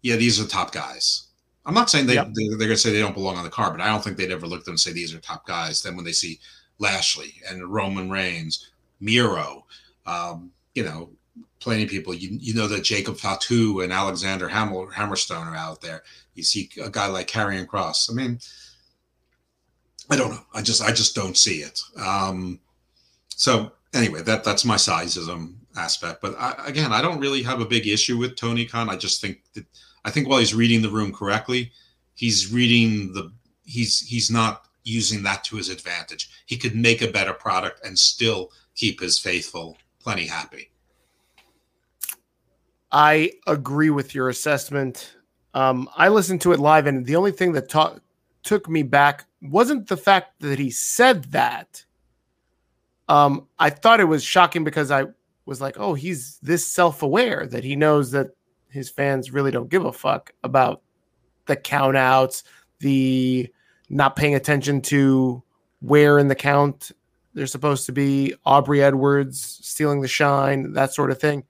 yeah, 0.00 0.16
these 0.16 0.40
are 0.40 0.44
the 0.44 0.48
top 0.48 0.72
guys. 0.72 1.26
I'm 1.66 1.74
not 1.74 1.90
saying 1.90 2.06
they, 2.06 2.14
yep. 2.14 2.28
they, 2.34 2.46
are 2.46 2.56
going 2.56 2.70
to 2.70 2.76
say 2.76 2.90
they 2.90 3.00
don't 3.00 3.14
belong 3.14 3.36
on 3.36 3.44
the 3.44 3.50
card, 3.50 3.76
but 3.76 3.82
I 3.82 3.88
don't 3.88 4.02
think 4.02 4.16
they'd 4.16 4.32
ever 4.32 4.46
look 4.46 4.60
at 4.60 4.64
them 4.64 4.72
and 4.72 4.80
say 4.80 4.92
these 4.92 5.14
are 5.14 5.20
top 5.20 5.46
guys. 5.46 5.82
Then 5.82 5.94
when 5.94 6.06
they 6.06 6.12
see 6.12 6.40
Lashley 6.80 7.34
and 7.48 7.72
Roman 7.72 8.10
Reigns, 8.10 8.70
Miro, 8.98 9.66
um, 10.06 10.50
you 10.74 10.82
know, 10.82 11.10
plenty 11.60 11.84
of 11.84 11.90
people. 11.90 12.12
You 12.12 12.36
you 12.40 12.54
know 12.54 12.66
that 12.66 12.82
Jacob 12.82 13.16
Fatu 13.18 13.82
and 13.82 13.92
Alexander 13.92 14.48
Hammer, 14.48 14.90
Hammerstone 14.90 15.46
are 15.46 15.54
out 15.54 15.80
there. 15.80 16.02
You 16.34 16.42
see 16.42 16.68
a 16.82 16.90
guy 16.90 17.06
like 17.06 17.28
Karrion 17.28 17.66
Kross. 17.66 18.10
I 18.10 18.14
mean, 18.14 18.40
I 20.10 20.16
don't 20.16 20.30
know. 20.30 20.44
I 20.52 20.62
just 20.62 20.82
I 20.82 20.90
just 20.90 21.14
don't 21.14 21.36
see 21.36 21.58
it. 21.58 21.80
Um, 22.02 22.58
so 23.28 23.72
anyway, 23.94 24.22
that 24.22 24.42
that's 24.42 24.64
my 24.64 24.76
sizeism 24.76 25.54
aspect. 25.76 26.20
But 26.20 26.34
I, 26.38 26.54
again, 26.66 26.92
I 26.92 27.02
don't 27.02 27.20
really 27.20 27.42
have 27.42 27.60
a 27.60 27.66
big 27.66 27.86
issue 27.86 28.18
with 28.18 28.36
Tony 28.36 28.64
Khan. 28.64 28.90
I 28.90 28.96
just 28.96 29.20
think 29.20 29.42
that 29.54 29.66
I 30.04 30.10
think 30.10 30.28
while 30.28 30.38
he's 30.38 30.54
reading 30.54 30.82
the 30.82 30.90
room 30.90 31.12
correctly, 31.12 31.72
he's 32.14 32.52
reading 32.52 33.12
the 33.12 33.32
he's 33.64 34.00
he's 34.00 34.30
not 34.30 34.66
using 34.84 35.22
that 35.22 35.44
to 35.44 35.56
his 35.56 35.68
advantage. 35.68 36.30
He 36.46 36.56
could 36.56 36.74
make 36.74 37.02
a 37.02 37.10
better 37.10 37.32
product 37.32 37.84
and 37.84 37.98
still 37.98 38.50
keep 38.74 39.00
his 39.00 39.18
faithful 39.18 39.76
plenty 40.02 40.26
happy. 40.26 40.70
I 42.92 43.32
agree 43.46 43.90
with 43.90 44.14
your 44.14 44.28
assessment. 44.28 45.16
Um, 45.54 45.88
I 45.96 46.08
listened 46.08 46.40
to 46.42 46.52
it 46.52 46.60
live, 46.60 46.86
and 46.86 47.04
the 47.06 47.16
only 47.16 47.32
thing 47.32 47.52
that 47.52 47.68
ta- 47.68 47.98
took 48.42 48.68
me 48.68 48.82
back 48.82 49.26
wasn't 49.42 49.88
the 49.88 49.96
fact 49.96 50.40
that 50.40 50.58
he 50.58 50.70
said 50.70 51.24
that. 51.24 51.84
Um, 53.08 53.48
I 53.58 53.70
thought 53.70 54.00
it 54.00 54.04
was 54.04 54.22
shocking 54.22 54.64
because 54.64 54.90
I 54.90 55.06
was 55.46 55.60
like, 55.60 55.78
oh, 55.78 55.94
he's 55.94 56.38
this 56.42 56.66
self 56.66 57.02
aware 57.02 57.46
that 57.46 57.64
he 57.64 57.76
knows 57.76 58.12
that 58.12 58.28
his 58.70 58.88
fans 58.88 59.32
really 59.32 59.50
don't 59.50 59.68
give 59.68 59.84
a 59.84 59.92
fuck 59.92 60.32
about 60.44 60.82
the 61.46 61.56
countouts, 61.56 62.44
the 62.78 63.48
not 63.90 64.16
paying 64.16 64.34
attention 64.34 64.80
to 64.80 65.42
where 65.80 66.18
in 66.18 66.28
the 66.28 66.34
count 66.34 66.92
they're 67.34 67.46
supposed 67.46 67.86
to 67.86 67.92
be, 67.92 68.34
Aubrey 68.46 68.82
Edwards 68.82 69.60
stealing 69.62 70.00
the 70.00 70.08
shine, 70.08 70.72
that 70.72 70.94
sort 70.94 71.10
of 71.10 71.20
thing. 71.20 71.44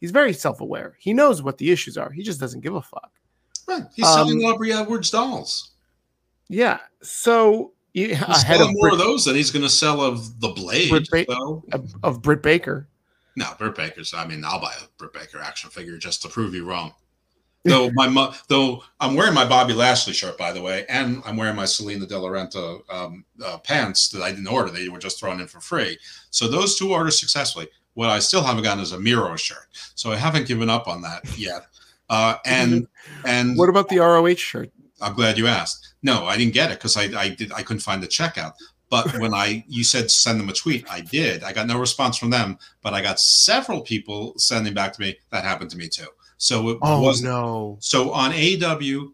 He's 0.00 0.10
very 0.10 0.32
self 0.32 0.60
aware. 0.60 0.96
He 0.98 1.14
knows 1.14 1.42
what 1.42 1.58
the 1.58 1.70
issues 1.70 1.96
are. 1.96 2.10
He 2.10 2.22
just 2.22 2.38
doesn't 2.38 2.60
give 2.60 2.74
a 2.74 2.82
fuck. 2.82 3.10
Right. 3.66 3.84
He's 3.94 4.06
um, 4.06 4.28
selling 4.28 4.42
Aubrey 4.42 4.72
Edwards 4.72 5.10
dolls. 5.10 5.70
Yeah. 6.48 6.78
So 7.02 7.72
he's 7.92 8.18
selling 8.46 8.74
more 8.74 8.90
Britt, 8.90 8.92
of 8.92 8.98
those 8.98 9.24
than 9.24 9.34
he's 9.34 9.50
going 9.50 9.64
to 9.64 9.70
sell 9.70 10.00
of 10.00 10.40
the 10.40 10.48
Blade. 10.48 10.90
Britt 10.90 11.08
ba- 11.10 11.24
so. 11.28 11.64
of, 11.72 11.94
of 12.02 12.22
Britt 12.22 12.42
Baker. 12.42 12.88
No, 13.36 13.52
Britt 13.58 13.74
Baker's. 13.74 14.14
I 14.14 14.26
mean, 14.26 14.44
I'll 14.44 14.60
buy 14.60 14.72
a 14.78 14.86
Britt 14.96 15.12
Baker 15.12 15.40
action 15.40 15.70
figure 15.70 15.98
just 15.98 16.22
to 16.22 16.28
prove 16.28 16.54
you 16.54 16.64
wrong. 16.64 16.92
Though 17.66 17.90
my 17.90 18.34
though 18.48 18.82
I'm 19.00 19.14
wearing 19.14 19.34
my 19.34 19.46
Bobby 19.46 19.72
Lashley 19.72 20.12
shirt 20.12 20.38
by 20.38 20.52
the 20.52 20.62
way, 20.62 20.84
and 20.88 21.22
I'm 21.24 21.36
wearing 21.36 21.56
my 21.56 21.64
Salina 21.64 22.06
De 22.06 22.18
La 22.18 22.28
Renta 22.28 22.80
um, 22.90 23.24
uh, 23.44 23.58
pants 23.58 24.08
that 24.10 24.22
I 24.22 24.30
didn't 24.30 24.48
order; 24.48 24.70
they 24.70 24.88
were 24.88 24.98
just 24.98 25.18
thrown 25.18 25.40
in 25.40 25.46
for 25.46 25.60
free. 25.60 25.98
So 26.30 26.48
those 26.48 26.76
two 26.78 26.92
orders 26.92 27.18
successfully. 27.18 27.68
What 27.94 28.10
I 28.10 28.18
still 28.18 28.42
haven't 28.42 28.62
gotten 28.62 28.82
is 28.82 28.92
a 28.92 29.00
Miro 29.00 29.36
shirt, 29.36 29.68
so 29.94 30.12
I 30.12 30.16
haven't 30.16 30.46
given 30.46 30.68
up 30.68 30.86
on 30.86 31.00
that 31.02 31.22
yet. 31.38 31.66
Uh, 32.08 32.36
and 32.44 32.86
and 33.24 33.56
what 33.56 33.68
about 33.68 33.88
the 33.88 33.98
ROH 33.98 34.34
shirt? 34.34 34.70
I'm 35.00 35.14
glad 35.14 35.38
you 35.38 35.46
asked. 35.46 35.94
No, 36.02 36.24
I 36.24 36.36
didn't 36.36 36.54
get 36.54 36.70
it 36.70 36.78
because 36.78 36.96
I, 36.96 37.04
I 37.18 37.30
did 37.30 37.52
I 37.52 37.62
couldn't 37.62 37.80
find 37.80 38.02
the 38.02 38.06
checkout. 38.06 38.52
But 38.90 39.12
when 39.18 39.34
I 39.34 39.64
you 39.68 39.82
said 39.82 40.10
send 40.10 40.38
them 40.38 40.48
a 40.48 40.52
tweet, 40.52 40.86
I 40.90 41.00
did. 41.00 41.42
I 41.42 41.52
got 41.52 41.66
no 41.66 41.78
response 41.78 42.16
from 42.16 42.30
them, 42.30 42.58
but 42.82 42.94
I 42.94 43.02
got 43.02 43.18
several 43.18 43.80
people 43.80 44.34
sending 44.36 44.74
back 44.74 44.92
to 44.92 45.00
me. 45.00 45.18
That 45.30 45.44
happened 45.44 45.70
to 45.70 45.78
me 45.78 45.88
too. 45.88 46.06
So 46.38 46.68
it 46.70 46.78
oh, 46.82 47.00
was 47.02 47.22
no. 47.22 47.76
So 47.80 48.12
on 48.12 48.32
AW, 48.32 49.08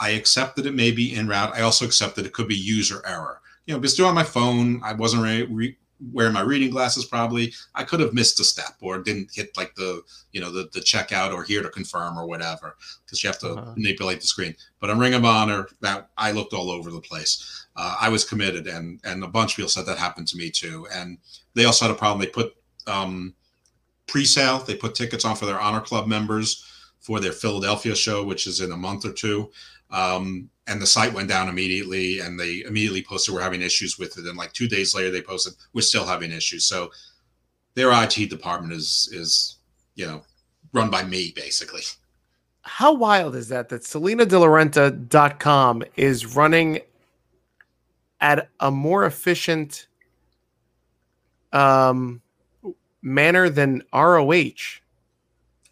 I 0.00 0.10
accept 0.10 0.56
that 0.56 0.66
it 0.66 0.74
may 0.74 0.90
be 0.90 1.14
in 1.14 1.26
route. 1.26 1.54
I 1.54 1.62
also 1.62 1.84
accept 1.84 2.16
that 2.16 2.26
it 2.26 2.32
could 2.32 2.48
be 2.48 2.54
user 2.56 3.02
error. 3.06 3.40
you 3.66 3.74
know, 3.74 3.80
just 3.80 3.96
doing 3.96 4.08
on 4.10 4.14
my 4.14 4.22
phone. 4.24 4.80
I 4.84 4.92
wasn't 4.92 5.22
re- 5.22 5.42
re- 5.44 5.76
wearing 6.12 6.32
my 6.34 6.42
reading 6.42 6.70
glasses. 6.70 7.04
Probably 7.06 7.52
I 7.74 7.82
could 7.84 7.98
have 8.00 8.14
missed 8.14 8.38
a 8.38 8.44
step 8.44 8.74
or 8.80 8.98
didn't 9.02 9.30
hit 9.34 9.56
like 9.56 9.74
the 9.74 10.02
you 10.32 10.40
know 10.40 10.52
the 10.52 10.68
the 10.72 10.80
checkout 10.80 11.34
or 11.34 11.42
here 11.42 11.62
to 11.62 11.68
confirm 11.70 12.16
or 12.18 12.26
whatever 12.26 12.76
because 13.04 13.22
you 13.22 13.28
have 13.28 13.38
to 13.40 13.54
Uh-huh. 13.54 13.72
manipulate 13.76 14.20
the 14.20 14.26
screen. 14.26 14.54
But 14.80 14.90
on 14.90 14.98
Ring 14.98 15.14
of 15.14 15.24
Honor, 15.24 15.66
that 15.80 16.10
I 16.16 16.30
looked 16.32 16.52
all 16.54 16.70
over 16.70 16.90
the 16.92 17.00
place. 17.00 17.66
Uh, 17.74 17.96
I 18.00 18.08
was 18.10 18.24
committed, 18.24 18.66
and 18.68 19.00
and 19.04 19.24
a 19.24 19.28
bunch 19.28 19.52
of 19.52 19.56
people 19.56 19.68
said 19.70 19.86
that 19.86 19.98
happened 19.98 20.28
to 20.28 20.36
me 20.36 20.50
too. 20.50 20.86
And 20.92 21.18
they 21.54 21.64
also 21.64 21.86
had 21.86 21.94
a 21.94 21.98
problem. 21.98 22.20
They 22.20 22.26
put 22.30 22.54
um, 22.86 23.34
pre-sale. 24.08 24.58
They 24.58 24.74
put 24.74 24.94
tickets 24.94 25.24
on 25.24 25.36
for 25.36 25.46
their 25.46 25.60
Honor 25.60 25.80
Club 25.80 26.08
members 26.08 26.64
for 27.00 27.20
their 27.20 27.32
Philadelphia 27.32 27.94
show, 27.94 28.24
which 28.24 28.46
is 28.46 28.60
in 28.60 28.72
a 28.72 28.76
month 28.76 29.04
or 29.04 29.12
two. 29.12 29.50
Um, 29.90 30.50
and 30.66 30.82
the 30.82 30.86
site 30.86 31.14
went 31.14 31.28
down 31.28 31.48
immediately, 31.48 32.20
and 32.20 32.38
they 32.38 32.62
immediately 32.66 33.02
posted 33.02 33.34
we're 33.34 33.40
having 33.40 33.62
issues 33.62 33.98
with 33.98 34.18
it. 34.18 34.26
And 34.26 34.36
like 34.36 34.52
two 34.52 34.68
days 34.68 34.94
later, 34.94 35.10
they 35.10 35.22
posted 35.22 35.54
we're 35.72 35.82
still 35.82 36.04
having 36.04 36.32
issues. 36.32 36.64
So 36.64 36.90
their 37.74 37.90
IT 38.02 38.28
department 38.28 38.72
is 38.72 39.08
is 39.12 39.56
you 39.94 40.06
know 40.06 40.22
run 40.72 40.90
by 40.90 41.04
me 41.04 41.32
basically. 41.34 41.82
How 42.62 42.92
wild 42.92 43.34
is 43.34 43.48
that? 43.48 43.70
That 43.70 43.82
SalinaDeLaRenta.com 43.82 45.84
is 45.96 46.36
running 46.36 46.80
at 48.20 48.50
a 48.60 48.70
more 48.70 49.06
efficient 49.06 49.86
um, 51.52 52.20
manner 53.02 53.48
than 53.48 53.82
ROH. 53.92 54.80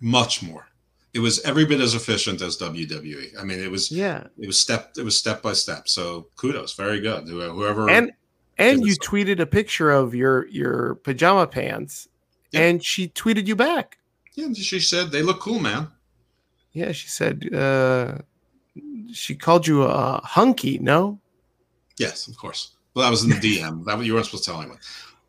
Much 0.01 0.43
more. 0.43 0.66
It 1.15 1.20
was 1.20 1.40
every 1.40 1.65
bit 1.65 1.81
as 1.81 1.94
efficient 1.94 2.43
as 2.43 2.59
WWE. 2.59 3.40
I 3.40 3.44
mean, 3.44 3.59
it 3.59 3.70
was 3.70 3.90
Yeah, 3.90 4.27
it 4.39 4.47
was 4.47 4.59
step 4.59 4.93
it 4.98 5.03
was 5.05 5.16
step 5.19 5.43
by 5.43 5.55
step. 5.55 5.89
So 5.89 6.28
kudos, 6.36 6.74
very 6.74 7.01
good. 7.01 7.27
Whoever 7.28 7.89
and 7.89 8.12
and 8.59 8.85
you 8.86 8.94
tweeted 8.97 9.40
a 9.40 9.47
picture 9.47 9.90
of 9.90 10.15
your 10.15 10.47
your 10.48 10.97
pajama 10.97 11.47
pants, 11.47 12.09
Yeah. 12.53 12.61
and 12.61 12.85
she 12.85 13.09
tweeted 13.09 13.47
you 13.47 13.57
back. 13.57 13.97
yeah, 14.35 14.53
she 14.53 14.78
said 14.81 15.11
they 15.11 15.23
look 15.23 15.40
cool, 15.40 15.59
man. 15.59 15.89
Yeah, 16.73 16.93
she 16.93 17.09
said 17.09 17.55
uh, 17.55 18.19
she 19.11 19.35
called 19.35 19.66
you 19.66 19.85
a 19.85 20.20
hunky. 20.23 20.78
No, 20.78 21.19
Yes, 21.97 22.28
of 22.28 22.36
course. 22.36 22.73
Well, 22.93 23.05
that 23.05 23.11
was 23.11 23.24
in 23.24 23.31
the 23.31 23.36
DM. 23.36 23.85
That 23.86 24.05
you 24.05 24.12
weren't 24.12 24.27
supposed 24.27 24.44
to 24.44 24.51
tell 24.51 24.61
anyone. 24.61 24.78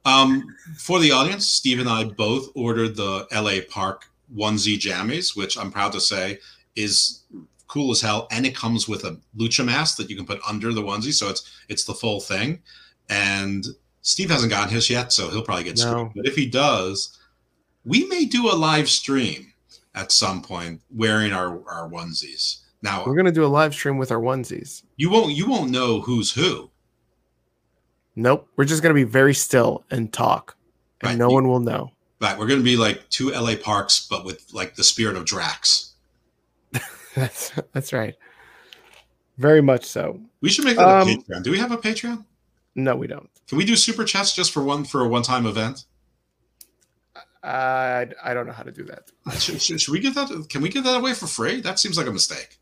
Um, 0.07 0.55
for 0.77 0.99
the 0.99 1.11
audience, 1.11 1.45
Steve 1.47 1.79
and 1.79 1.89
I 1.89 2.05
both 2.05 2.49
ordered 2.55 2.95
the 2.95 3.27
LA 3.31 3.59
Park 3.69 4.05
onesie 4.35 4.79
jammies, 4.79 5.35
which 5.35 5.57
I'm 5.57 5.71
proud 5.71 5.91
to 5.93 5.99
say 6.01 6.39
is 6.75 7.23
cool 7.67 7.91
as 7.91 7.99
hell, 8.01 8.27
and 8.31 8.45
it 8.45 8.55
comes 8.55 8.87
with 8.87 9.03
a 9.03 9.19
lucha 9.37 9.65
mask 9.65 9.97
that 9.97 10.09
you 10.09 10.15
can 10.15 10.25
put 10.25 10.39
under 10.47 10.71
the 10.73 10.81
onesie, 10.81 11.13
so 11.13 11.29
it's 11.29 11.51
it's 11.69 11.83
the 11.83 11.93
full 11.93 12.19
thing. 12.21 12.61
And 13.09 13.65
Steve 14.01 14.29
hasn't 14.29 14.51
gotten 14.51 14.73
his 14.73 14.89
yet, 14.89 15.11
so 15.11 15.29
he'll 15.29 15.41
probably 15.43 15.65
get 15.65 15.77
No. 15.77 15.83
screwed. 15.83 16.11
But 16.15 16.25
if 16.27 16.35
he 16.35 16.45
does, 16.45 17.17
we 17.83 18.05
may 18.05 18.25
do 18.25 18.49
a 18.49 18.55
live 18.55 18.89
stream 18.89 19.51
at 19.95 20.11
some 20.11 20.41
point 20.41 20.81
wearing 20.89 21.33
our 21.33 21.61
our 21.69 21.89
onesies. 21.89 22.59
Now 22.81 23.03
we're 23.05 23.15
gonna 23.17 23.31
do 23.31 23.43
a 23.45 23.47
live 23.47 23.73
stream 23.73 23.97
with 23.97 24.11
our 24.11 24.19
onesies. 24.21 24.83
you 24.95 25.09
won't 25.09 25.33
you 25.35 25.47
won't 25.49 25.71
know 25.71 25.99
who's 26.01 26.31
who. 26.31 26.69
Nope, 28.19 28.49
we're 28.55 28.65
just 28.65 28.81
gonna 28.81 28.95
be 28.95 29.03
very 29.03 29.33
still 29.35 29.85
and 29.91 30.11
talk, 30.11 30.57
and 31.01 31.09
Right. 31.11 31.17
no 31.17 31.29
one 31.29 31.47
will 31.47 31.59
know. 31.59 31.91
Right, 32.19 32.35
we're 32.37 32.47
going 32.47 32.59
to 32.59 32.63
be 32.63 32.77
like 32.77 33.07
two 33.11 33.31
LA 33.31 33.55
parks, 33.55 34.07
but 34.09 34.25
with 34.25 34.51
like 34.51 34.73
the 34.73 34.83
spirit 34.83 35.15
of 35.15 35.23
Drax. 35.23 35.91
That's 37.15 37.51
that's 37.73 37.93
right. 37.93 38.15
Very 39.37 39.61
much 39.61 39.85
so. 39.85 40.19
We 40.41 40.49
should 40.49 40.65
make 40.65 40.77
that 40.77 40.87
Um, 40.87 41.07
a 41.07 41.11
Patreon. 41.17 41.43
Do 41.43 41.51
we 41.51 41.59
have 41.59 41.71
a 41.71 41.77
Patreon? 41.77 42.25
No, 42.73 42.95
we 42.95 43.05
don't. 43.05 43.29
Can 43.47 43.59
we 43.59 43.65
do 43.65 43.75
super 43.75 44.03
chats 44.03 44.33
just 44.33 44.51
for 44.51 44.63
one 44.63 44.83
for 44.83 45.01
a 45.01 45.07
one 45.07 45.21
time 45.21 45.45
event? 45.45 45.85
I 47.43 48.07
I 48.23 48.33
don't 48.33 48.47
know 48.47 48.53
how 48.53 48.63
to 48.63 48.71
do 48.71 48.83
that. 48.85 49.11
Should, 49.39 49.61
should, 49.61 49.79
should 49.79 49.91
we 49.91 49.99
give 49.99 50.15
that? 50.15 50.47
Can 50.49 50.61
we 50.63 50.69
give 50.69 50.83
that 50.85 50.97
away 50.97 51.13
for 51.13 51.27
free? 51.27 51.61
That 51.61 51.77
seems 51.79 51.97
like 51.99 52.07
a 52.07 52.11
mistake. 52.11 52.57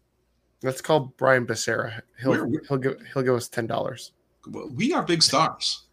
Let's 0.64 0.82
call 0.82 1.14
Brian 1.18 1.46
Becerra. 1.46 2.02
He'll 2.22 2.32
where- 2.32 2.62
he'll 2.68 2.78
give 2.78 2.98
he'll 3.14 3.24
give 3.24 3.36
us 3.36 3.48
ten 3.48 3.68
dollars. 3.68 4.12
We 4.48 4.94
are 4.94 5.04
big 5.04 5.24
stars, 5.24 5.84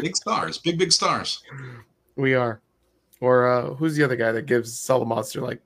big 0.00 0.16
stars, 0.16 0.58
big 0.58 0.78
big 0.78 0.92
stars. 0.92 1.42
We 2.16 2.34
are. 2.34 2.60
Or 3.20 3.48
uh, 3.48 3.74
who's 3.74 3.96
the 3.96 4.04
other 4.04 4.16
guy 4.16 4.32
that 4.32 4.46
gives 4.46 4.72
Solomonster 4.78 5.40
like 5.40 5.60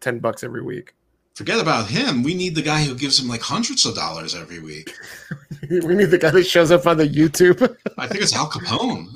ten 0.00 0.18
bucks 0.18 0.42
every 0.42 0.62
week? 0.62 0.94
Forget 1.34 1.60
about 1.60 1.88
him. 1.88 2.22
We 2.22 2.34
need 2.34 2.54
the 2.54 2.62
guy 2.62 2.82
who 2.84 2.94
gives 2.94 3.18
him 3.18 3.28
like 3.28 3.40
hundreds 3.40 3.86
of 3.86 3.94
dollars 3.94 4.34
every 4.34 4.58
week. 4.58 4.92
we 5.70 5.94
need 5.94 6.10
the 6.10 6.18
guy 6.18 6.30
that 6.30 6.44
shows 6.44 6.70
up 6.70 6.86
on 6.86 6.98
the 6.98 7.08
YouTube. 7.08 7.76
I 7.96 8.06
think 8.06 8.22
it's 8.22 8.34
Al 8.34 8.50
Capone. 8.50 9.06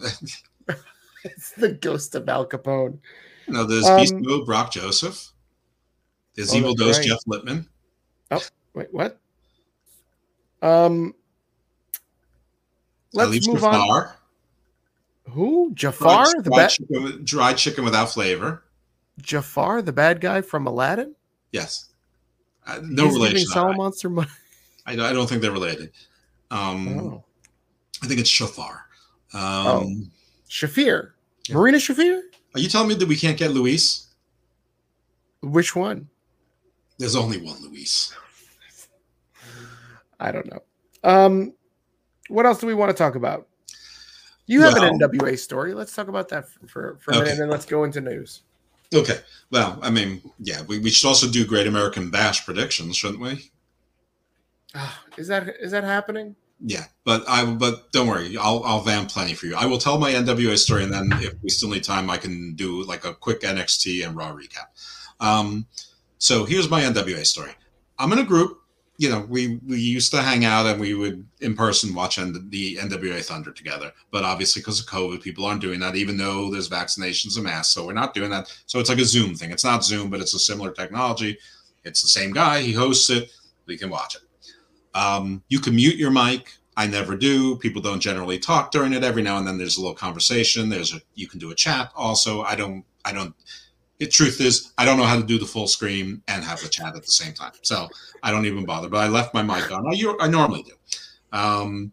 it's 1.24 1.50
the 1.52 1.72
ghost 1.72 2.14
of 2.14 2.28
Al 2.28 2.46
Capone. 2.46 2.98
you 3.46 3.52
know, 3.54 3.64
there's 3.64 3.84
Um, 3.86 3.96
Beast 4.00 4.14
Mode 4.14 4.46
Brock 4.46 4.72
Joseph. 4.72 5.30
There's 6.34 6.54
Oh, 6.54 6.56
Evil 6.56 6.74
Dose 6.74 6.98
right. 6.98 7.06
Jeff 7.06 7.18
Lippman. 7.26 7.68
Oh, 8.30 8.42
wait, 8.74 8.88
what? 8.92 9.20
Um, 10.62 11.14
let's 13.16 13.48
move 13.48 13.64
on. 13.64 14.08
Who? 15.30 15.72
Jafar, 15.74 16.26
the 16.42 16.50
bad 16.50 16.70
chicken 16.70 17.24
dried 17.24 17.56
chicken 17.56 17.84
without 17.84 18.10
flavor. 18.10 18.62
Jafar, 19.20 19.82
the 19.82 19.92
bad 19.92 20.20
guy 20.20 20.40
from 20.40 20.66
Aladdin. 20.66 21.14
Yes. 21.50 21.86
Uh, 22.66 22.80
no 22.82 23.06
He's 23.06 23.14
relation. 23.14 23.46
Solo 23.46 23.72
I, 23.72 23.76
Monster 23.76 24.10
money. 24.10 24.28
I, 24.86 24.92
I 24.92 25.12
don't 25.12 25.28
think 25.28 25.42
they're 25.42 25.52
related. 25.52 25.90
Um, 26.50 26.98
Oh. 26.98 27.24
I 28.02 28.06
think 28.06 28.20
it's 28.20 28.30
Shafar. 28.30 28.82
Um, 29.32 29.40
Oh. 29.66 29.92
Shafir, 30.48 31.10
Yeah. 31.48 31.56
Marina 31.56 31.78
Shafir. 31.78 32.20
Are 32.54 32.60
you 32.60 32.68
telling 32.68 32.88
me 32.88 32.94
that 32.94 33.08
we 33.08 33.16
can't 33.16 33.36
get 33.36 33.50
Luis? 33.50 34.06
Which 35.42 35.74
one? 35.74 36.08
There's 36.98 37.16
only 37.16 37.38
one 37.42 37.60
Luis. 37.62 38.14
I 40.18 40.30
don't 40.32 40.46
know. 40.50 40.62
Um, 41.04 41.52
what 42.28 42.46
else 42.46 42.58
do 42.58 42.66
we 42.66 42.74
want 42.74 42.90
to 42.90 42.96
talk 42.96 43.14
about? 43.14 43.48
You 44.46 44.62
have 44.62 44.76
an 44.76 44.98
NWA 44.98 45.38
story. 45.38 45.74
Let's 45.74 45.94
talk 45.94 46.08
about 46.08 46.28
that 46.28 46.48
for, 46.48 46.66
for, 46.68 46.98
for 47.00 47.10
a 47.10 47.14
Okay. 47.16 47.24
minute, 47.24 47.32
and 47.32 47.40
then 47.42 47.50
let's 47.50 47.66
go 47.66 47.82
into 47.84 48.00
news. 48.00 48.42
Okay. 48.94 49.18
Well, 49.50 49.78
I 49.82 49.90
mean, 49.90 50.22
yeah, 50.38 50.62
we, 50.62 50.78
we 50.78 50.90
should 50.90 51.08
also 51.08 51.28
do 51.28 51.44
Great 51.44 51.66
American 51.66 52.10
Bash 52.10 52.44
predictions, 52.46 52.96
shouldn't 52.96 53.20
we? 53.20 53.50
Ah, 54.74 55.02
Is 55.16 55.26
that 55.28 55.48
is 55.60 55.72
that 55.72 55.84
happening? 55.84 56.36
Yeah, 56.60 56.84
but 57.04 57.24
I 57.28 57.44
but 57.44 57.90
don't 57.92 58.06
worry, 58.06 58.36
I'll 58.38 58.62
I'll 58.64 58.80
van 58.80 59.06
plenty 59.06 59.34
for 59.34 59.46
you. 59.46 59.56
I 59.56 59.66
will 59.66 59.78
tell 59.78 59.98
my 59.98 60.12
NWA 60.12 60.56
story, 60.56 60.84
and 60.84 60.92
then 60.92 61.10
if 61.20 61.34
we 61.42 61.48
still 61.50 61.68
need 61.70 61.84
time, 61.84 62.08
I 62.08 62.16
can 62.16 62.54
do 62.54 62.82
like 62.84 63.04
a 63.04 63.14
quick 63.14 63.40
NXT 63.42 64.06
and 64.06 64.16
Raw 64.16 64.32
recap. 64.34 64.68
Um, 65.20 65.66
so 66.18 66.44
here's 66.44 66.70
my 66.70 66.82
NWA 66.82 67.26
story. 67.26 67.52
I'm 67.98 68.12
in 68.12 68.18
a 68.20 68.24
group. 68.24 68.58
You 68.98 69.10
know, 69.10 69.26
we 69.28 69.58
we 69.66 69.78
used 69.78 70.10
to 70.12 70.22
hang 70.22 70.44
out 70.44 70.66
and 70.66 70.80
we 70.80 70.94
would 70.94 71.26
in 71.40 71.54
person 71.54 71.94
watch 71.94 72.18
N- 72.18 72.48
the 72.48 72.76
NWA 72.76 73.22
Thunder 73.22 73.52
together. 73.52 73.92
But 74.10 74.24
obviously, 74.24 74.62
because 74.62 74.80
of 74.80 74.86
COVID, 74.86 75.22
people 75.22 75.44
aren't 75.44 75.60
doing 75.60 75.80
that, 75.80 75.96
even 75.96 76.16
though 76.16 76.50
there's 76.50 76.70
vaccinations 76.70 77.36
and 77.36 77.44
masks. 77.44 77.74
So 77.74 77.86
we're 77.86 77.92
not 77.92 78.14
doing 78.14 78.30
that. 78.30 78.54
So 78.66 78.78
it's 78.78 78.88
like 78.88 78.98
a 78.98 79.04
Zoom 79.04 79.34
thing. 79.34 79.50
It's 79.50 79.64
not 79.64 79.84
Zoom, 79.84 80.08
but 80.08 80.20
it's 80.20 80.34
a 80.34 80.38
similar 80.38 80.72
technology. 80.72 81.38
It's 81.84 82.02
the 82.02 82.08
same 82.08 82.32
guy. 82.32 82.62
He 82.62 82.72
hosts 82.72 83.10
it. 83.10 83.30
We 83.66 83.76
can 83.76 83.90
watch 83.90 84.16
it. 84.16 84.22
Um, 84.96 85.42
you 85.48 85.60
can 85.60 85.76
mute 85.76 85.96
your 85.96 86.10
mic. 86.10 86.54
I 86.76 86.86
never 86.86 87.16
do. 87.16 87.56
People 87.56 87.80
don't 87.80 88.00
generally 88.00 88.38
talk 88.38 88.70
during 88.70 88.92
it. 88.92 89.04
Every 89.04 89.22
now 89.22 89.38
and 89.38 89.46
then 89.46 89.56
there's 89.56 89.78
a 89.78 89.80
little 89.80 89.94
conversation. 89.94 90.68
There's 90.68 90.94
a 90.94 91.00
you 91.14 91.26
can 91.26 91.38
do 91.38 91.50
a 91.50 91.54
chat 91.54 91.90
also. 91.94 92.42
I 92.42 92.54
don't 92.54 92.84
I 93.04 93.12
don't 93.12 93.34
the 93.98 94.06
truth 94.06 94.40
is 94.40 94.72
I 94.78 94.84
don't 94.84 94.98
know 94.98 95.04
how 95.04 95.16
to 95.16 95.26
do 95.26 95.38
the 95.38 95.46
full 95.46 95.66
screen 95.66 96.22
and 96.28 96.44
have 96.44 96.60
the 96.60 96.68
chat 96.68 96.94
at 96.96 97.02
the 97.02 97.10
same 97.10 97.32
time. 97.32 97.52
So 97.62 97.88
I 98.22 98.30
don't 98.30 98.46
even 98.46 98.64
bother. 98.64 98.88
But 98.88 98.98
I 98.98 99.08
left 99.08 99.34
my 99.34 99.42
mic 99.42 99.70
on. 99.72 99.86
I 100.20 100.28
normally 100.28 100.62
do. 100.62 100.72
Um, 101.32 101.92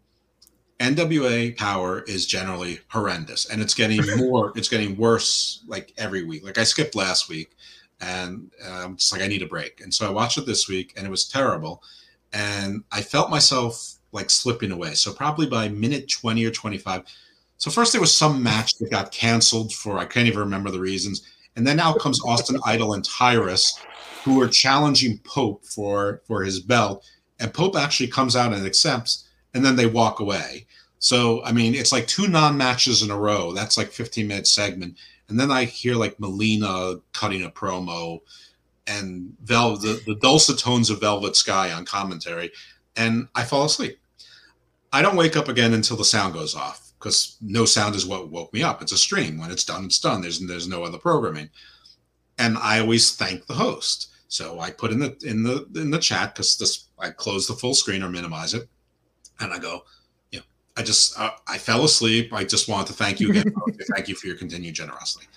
NWA 0.79 1.55
power 1.55 2.01
is 2.03 2.25
generally 2.25 2.79
horrendous 2.89 3.49
and 3.49 3.61
it's 3.61 3.73
getting 3.73 4.01
more 4.17 4.51
it's 4.55 4.67
getting 4.67 4.97
worse 4.97 5.63
like 5.67 5.93
every 5.97 6.23
week. 6.23 6.43
Like 6.43 6.57
I 6.57 6.63
skipped 6.63 6.95
last 6.95 7.29
week 7.29 7.55
and 8.01 8.51
I'm 8.65 8.97
just 8.97 9.13
like 9.13 9.21
I 9.21 9.27
need 9.27 9.41
a 9.41 9.47
break. 9.47 9.79
And 9.81 9.93
so 9.93 10.05
I 10.05 10.11
watched 10.11 10.37
it 10.37 10.45
this 10.45 10.67
week 10.67 10.93
and 10.97 11.07
it 11.07 11.09
was 11.09 11.25
terrible 11.25 11.81
and 12.33 12.83
I 12.91 13.01
felt 13.01 13.29
myself 13.29 13.95
like 14.11 14.29
slipping 14.29 14.71
away. 14.71 14.93
So 14.95 15.13
probably 15.13 15.47
by 15.47 15.69
minute 15.69 16.09
20 16.09 16.43
or 16.45 16.51
25. 16.51 17.03
So 17.57 17.71
first 17.71 17.93
there 17.93 18.01
was 18.01 18.13
some 18.13 18.43
match 18.43 18.77
that 18.79 18.91
got 18.91 19.11
canceled 19.11 19.73
for 19.73 19.97
I 19.97 20.05
can't 20.05 20.27
even 20.27 20.39
remember 20.39 20.69
the 20.69 20.79
reasons. 20.79 21.32
And 21.55 21.67
then 21.67 21.79
out 21.79 21.99
comes 21.99 22.21
Austin 22.23 22.59
Idol 22.65 22.93
and 22.93 23.05
Tyrus, 23.05 23.79
who 24.23 24.41
are 24.41 24.47
challenging 24.47 25.19
Pope 25.19 25.65
for 25.65 26.21
for 26.25 26.43
his 26.43 26.59
belt. 26.59 27.05
And 27.39 27.53
Pope 27.53 27.75
actually 27.75 28.07
comes 28.07 28.35
out 28.35 28.53
and 28.53 28.65
accepts, 28.65 29.27
and 29.53 29.63
then 29.63 29.75
they 29.75 29.85
walk 29.85 30.19
away. 30.19 30.65
So 30.99 31.43
I 31.43 31.51
mean, 31.51 31.75
it's 31.75 31.91
like 31.91 32.07
two 32.07 32.27
non-matches 32.27 33.03
in 33.03 33.11
a 33.11 33.17
row. 33.17 33.51
That's 33.51 33.77
like 33.77 33.91
15 33.91 34.27
minute 34.27 34.47
segment. 34.47 34.97
And 35.29 35.39
then 35.39 35.51
I 35.51 35.65
hear 35.65 35.95
like 35.95 36.19
Melina 36.19 36.95
cutting 37.13 37.43
a 37.43 37.49
promo 37.49 38.21
and 38.85 39.35
Vel 39.43 39.77
the, 39.77 40.01
the 40.05 40.15
dulcet 40.15 40.59
tones 40.59 40.89
of 40.89 40.99
Velvet 40.99 41.35
Sky 41.35 41.71
on 41.71 41.85
commentary, 41.85 42.51
and 42.95 43.27
I 43.35 43.43
fall 43.43 43.65
asleep. 43.65 43.99
I 44.91 45.01
don't 45.01 45.15
wake 45.15 45.35
up 45.35 45.47
again 45.47 45.73
until 45.73 45.97
the 45.97 46.05
sound 46.05 46.33
goes 46.33 46.55
off 46.55 46.82
because 47.03 47.35
no 47.41 47.65
sound 47.65 47.95
is 47.95 48.05
what 48.05 48.29
woke 48.29 48.53
me 48.53 48.63
up. 48.63 48.81
It's 48.81 48.93
a 48.93 48.97
stream. 48.97 49.37
When 49.37 49.51
it's 49.51 49.65
done, 49.65 49.83
it's 49.83 49.99
done. 49.99 50.21
There's 50.21 50.39
there's 50.39 50.69
no 50.69 50.83
other 50.83 50.97
programming, 50.97 51.49
and 52.39 52.57
I 52.57 52.79
always 52.79 53.13
thank 53.13 53.45
the 53.45 53.53
host. 53.53 54.11
So 54.29 54.61
I 54.61 54.71
put 54.71 54.91
in 54.91 54.99
the 54.99 55.17
in 55.23 55.43
the 55.43 55.67
in 55.75 55.91
the 55.91 55.99
chat 55.99 56.33
because 56.33 56.57
this 56.57 56.87
I 56.97 57.09
close 57.09 57.45
the 57.45 57.55
full 57.55 57.73
screen 57.73 58.03
or 58.03 58.09
minimize 58.09 58.53
it, 58.53 58.69
and 59.41 59.51
I 59.51 59.59
go, 59.59 59.83
you 60.31 60.39
know, 60.39 60.45
I 60.77 60.83
just 60.83 61.19
uh, 61.19 61.31
I 61.45 61.57
fell 61.57 61.83
asleep. 61.83 62.31
I 62.31 62.45
just 62.45 62.69
wanted 62.69 62.87
to 62.87 62.93
thank 62.93 63.19
you 63.19 63.31
again. 63.31 63.53
thank 63.93 64.07
you 64.07 64.15
for 64.15 64.27
your 64.27 64.37
continued 64.37 64.75
generosity. 64.75 65.27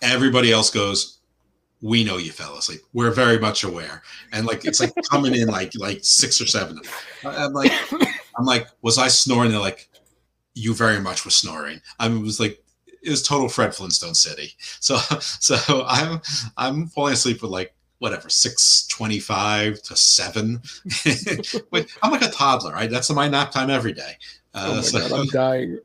Everybody 0.00 0.50
else 0.50 0.70
goes, 0.70 1.18
we 1.82 2.04
know 2.04 2.16
you 2.16 2.32
fell 2.32 2.56
asleep. 2.56 2.80
We're 2.94 3.10
very 3.10 3.38
much 3.38 3.64
aware, 3.64 4.02
and 4.32 4.46
like 4.46 4.64
it's 4.64 4.80
like 4.80 4.94
coming 5.10 5.34
in 5.34 5.48
like 5.48 5.72
like 5.76 5.98
six 6.02 6.40
or 6.40 6.46
seven. 6.46 6.80
I'm 7.22 7.52
like, 7.52 7.72
I'm 8.38 8.46
like, 8.46 8.68
was 8.80 8.96
I 8.96 9.08
snoring? 9.08 9.50
They're 9.50 9.60
like, 9.60 9.90
you 10.56 10.74
very 10.74 11.00
much 11.00 11.24
were 11.24 11.30
snoring. 11.30 11.80
I 12.00 12.08
mean, 12.08 12.18
it 12.18 12.24
was 12.24 12.40
like 12.40 12.64
it 13.02 13.10
was 13.10 13.22
total 13.22 13.48
Fred 13.48 13.74
Flintstone 13.74 14.14
City. 14.14 14.54
So 14.80 14.96
so 15.20 15.84
I'm 15.86 16.20
I'm 16.56 16.86
falling 16.88 17.12
asleep 17.12 17.42
with 17.42 17.52
like 17.52 17.74
whatever 17.98 18.28
625 18.28 19.80
to 19.80 19.96
7 19.96 20.60
but 21.70 21.86
i'm 22.02 22.12
like 22.12 22.20
a 22.20 22.28
toddler 22.28 22.70
right? 22.72 22.90
That's 22.90 23.08
my 23.10 23.26
nap 23.26 23.50
time 23.52 23.70
every 23.70 23.94
day. 23.94 24.12
Uh, 24.52 24.66
oh 24.68 24.74
my 24.76 24.80
so, 24.82 24.98
God, 24.98 25.12
i'm 25.12 25.26
dying. 25.28 25.78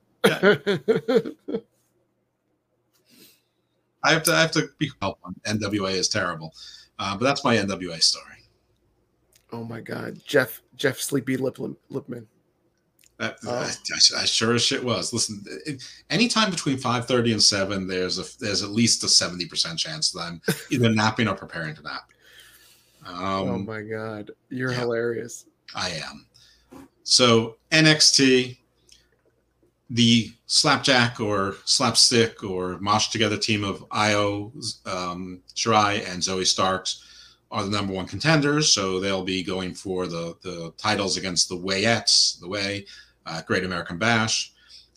I 4.03 4.11
have 4.11 4.23
to 4.23 4.33
i 4.33 4.41
have 4.41 4.51
to 4.51 4.69
be 4.77 4.91
helpful. 5.01 5.33
Nwa 5.45 5.91
is 5.91 6.09
terrible. 6.09 6.53
Uh, 6.99 7.15
but 7.17 7.23
that's 7.23 7.45
my 7.45 7.55
nwa 7.55 8.01
story. 8.01 8.25
Oh 9.53 9.63
my 9.63 9.79
god 9.81 10.19
jeff 10.25 10.61
jeff 10.75 10.97
sleepy 10.97 11.37
Lip, 11.37 11.57
lipman 11.91 12.25
that, 13.21 13.37
oh. 13.45 13.51
I, 13.51 14.21
I, 14.21 14.25
sure 14.25 14.55
as 14.55 14.63
shit 14.63 14.83
was. 14.83 15.13
Listen, 15.13 15.45
anytime 16.09 16.49
between 16.49 16.77
five 16.77 17.05
thirty 17.05 17.31
and 17.31 17.41
seven, 17.41 17.85
there's 17.85 18.17
a 18.17 18.25
there's 18.39 18.63
at 18.63 18.71
least 18.71 19.03
a 19.03 19.07
seventy 19.07 19.45
percent 19.45 19.77
chance 19.77 20.11
that 20.11 20.21
I'm 20.21 20.41
either 20.71 20.89
napping 20.89 21.27
or 21.27 21.35
preparing 21.35 21.75
to 21.75 21.83
nap. 21.83 22.09
Um, 23.05 23.17
oh 23.19 23.57
my 23.59 23.81
god, 23.83 24.31
you're 24.49 24.71
yeah, 24.71 24.79
hilarious. 24.79 25.45
I 25.75 25.89
am. 25.91 26.25
So 27.03 27.57
NXT, 27.71 28.57
the 29.91 30.33
slapjack 30.47 31.19
or 31.19 31.57
slapstick 31.65 32.43
or 32.43 32.79
mosh 32.79 33.09
together 33.09 33.37
team 33.37 33.63
of 33.63 33.85
Io, 33.91 34.51
um, 34.87 35.41
Shirai, 35.55 36.09
and 36.11 36.23
Zoe 36.23 36.43
Starks 36.43 37.05
are 37.51 37.63
the 37.63 37.69
number 37.69 37.93
one 37.93 38.07
contenders. 38.07 38.73
So 38.73 38.99
they'll 38.99 39.23
be 39.23 39.43
going 39.43 39.75
for 39.75 40.07
the 40.07 40.35
the 40.41 40.73
titles 40.77 41.17
against 41.17 41.49
the 41.49 41.57
Wayettes, 41.57 42.39
the 42.39 42.47
Way, 42.47 42.85
uh, 43.25 43.41
Great 43.43 43.63
American 43.63 43.97
Bash. 43.97 44.51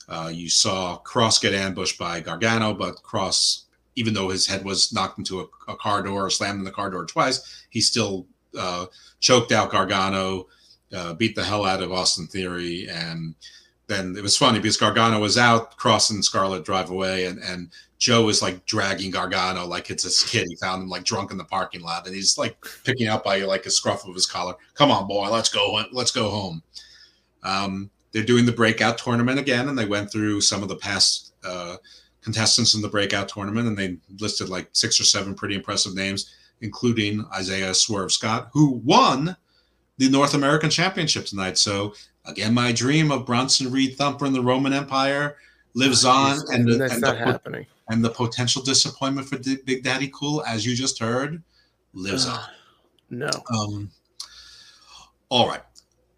Uh, 0.08 0.30
you 0.32 0.48
saw 0.48 1.00
Kross 1.04 1.40
get 1.40 1.54
ambushed 1.54 1.98
by 1.98 2.20
Gargano, 2.20 2.74
but 2.74 2.96
Kross, 2.96 3.62
even 3.96 4.12
though 4.12 4.28
his 4.28 4.46
head 4.46 4.64
was 4.64 4.92
knocked 4.92 5.18
into 5.18 5.40
a, 5.40 5.46
a 5.72 5.76
car 5.76 6.02
door 6.02 6.26
or 6.26 6.30
slammed 6.30 6.58
in 6.58 6.64
the 6.64 6.70
car 6.70 6.90
door 6.90 7.06
twice, 7.06 7.66
he 7.70 7.80
still 7.80 8.26
uh, 8.58 8.86
choked 9.20 9.52
out 9.52 9.70
Gargano, 9.70 10.46
uh, 10.94 11.14
beat 11.14 11.34
the 11.34 11.44
hell 11.44 11.64
out 11.64 11.82
of 11.82 11.92
Austin 11.92 12.26
Theory, 12.26 12.88
and 12.88 13.34
then 13.86 14.14
it 14.16 14.22
was 14.22 14.36
funny 14.36 14.58
because 14.58 14.76
Gargano 14.76 15.18
was 15.20 15.38
out, 15.38 15.76
Kross 15.78 16.10
and 16.10 16.24
Scarlett 16.24 16.64
drive 16.64 16.90
away, 16.90 17.26
and 17.26 17.38
and 17.38 17.70
Joe 17.98 18.28
is 18.28 18.42
like 18.42 18.66
dragging 18.66 19.10
Gargano 19.10 19.66
like 19.66 19.88
it's 19.90 20.02
his 20.02 20.22
kid. 20.24 20.46
He 20.48 20.56
found 20.56 20.82
him 20.82 20.88
like 20.88 21.04
drunk 21.04 21.30
in 21.30 21.38
the 21.38 21.44
parking 21.44 21.80
lot, 21.80 22.06
and 22.06 22.14
he's 22.14 22.36
like 22.36 22.56
picking 22.84 23.08
up 23.08 23.24
by 23.24 23.38
like 23.38 23.66
a 23.66 23.70
scruff 23.70 24.06
of 24.06 24.14
his 24.14 24.26
collar. 24.26 24.54
Come 24.74 24.90
on, 24.90 25.06
boy, 25.08 25.30
let's 25.30 25.48
go, 25.48 25.82
let's 25.92 26.10
go 26.10 26.28
home. 26.28 26.62
Um, 27.42 27.90
they're 28.14 28.22
doing 28.22 28.46
the 28.46 28.52
breakout 28.52 28.96
tournament 28.96 29.40
again, 29.40 29.68
and 29.68 29.76
they 29.76 29.86
went 29.86 30.10
through 30.10 30.40
some 30.40 30.62
of 30.62 30.68
the 30.68 30.76
past 30.76 31.34
uh, 31.44 31.76
contestants 32.22 32.74
in 32.74 32.80
the 32.80 32.88
breakout 32.88 33.28
tournament, 33.28 33.66
and 33.66 33.76
they 33.76 33.98
listed 34.20 34.48
like 34.48 34.68
six 34.70 35.00
or 35.00 35.04
seven 35.04 35.34
pretty 35.34 35.56
impressive 35.56 35.96
names, 35.96 36.32
including 36.60 37.26
Isaiah 37.34 37.74
Swerve 37.74 38.12
Scott, 38.12 38.50
who 38.52 38.80
won 38.84 39.36
the 39.98 40.08
North 40.08 40.34
American 40.34 40.70
Championship 40.70 41.26
tonight. 41.26 41.58
So 41.58 41.92
again, 42.24 42.54
my 42.54 42.70
dream 42.70 43.10
of 43.10 43.26
Bronson 43.26 43.70
Reed 43.70 43.96
Thumper 43.96 44.26
in 44.26 44.32
the 44.32 44.42
Roman 44.42 44.72
Empire 44.72 45.36
lives 45.74 46.04
on, 46.04 46.38
and 46.52 46.68
the, 46.68 46.76
that's 46.76 46.92
and 46.92 47.02
not 47.02 47.18
the, 47.18 47.24
happening. 47.24 47.66
And 47.88 48.04
the 48.04 48.10
potential 48.10 48.62
disappointment 48.62 49.28
for 49.28 49.38
Big 49.38 49.82
Daddy 49.82 50.08
Cool, 50.14 50.44
as 50.44 50.64
you 50.64 50.76
just 50.76 51.00
heard, 51.00 51.42
lives 51.92 52.28
on. 52.28 52.44
No. 53.10 53.30
Um, 53.52 53.90
all 55.30 55.48
right 55.48 55.62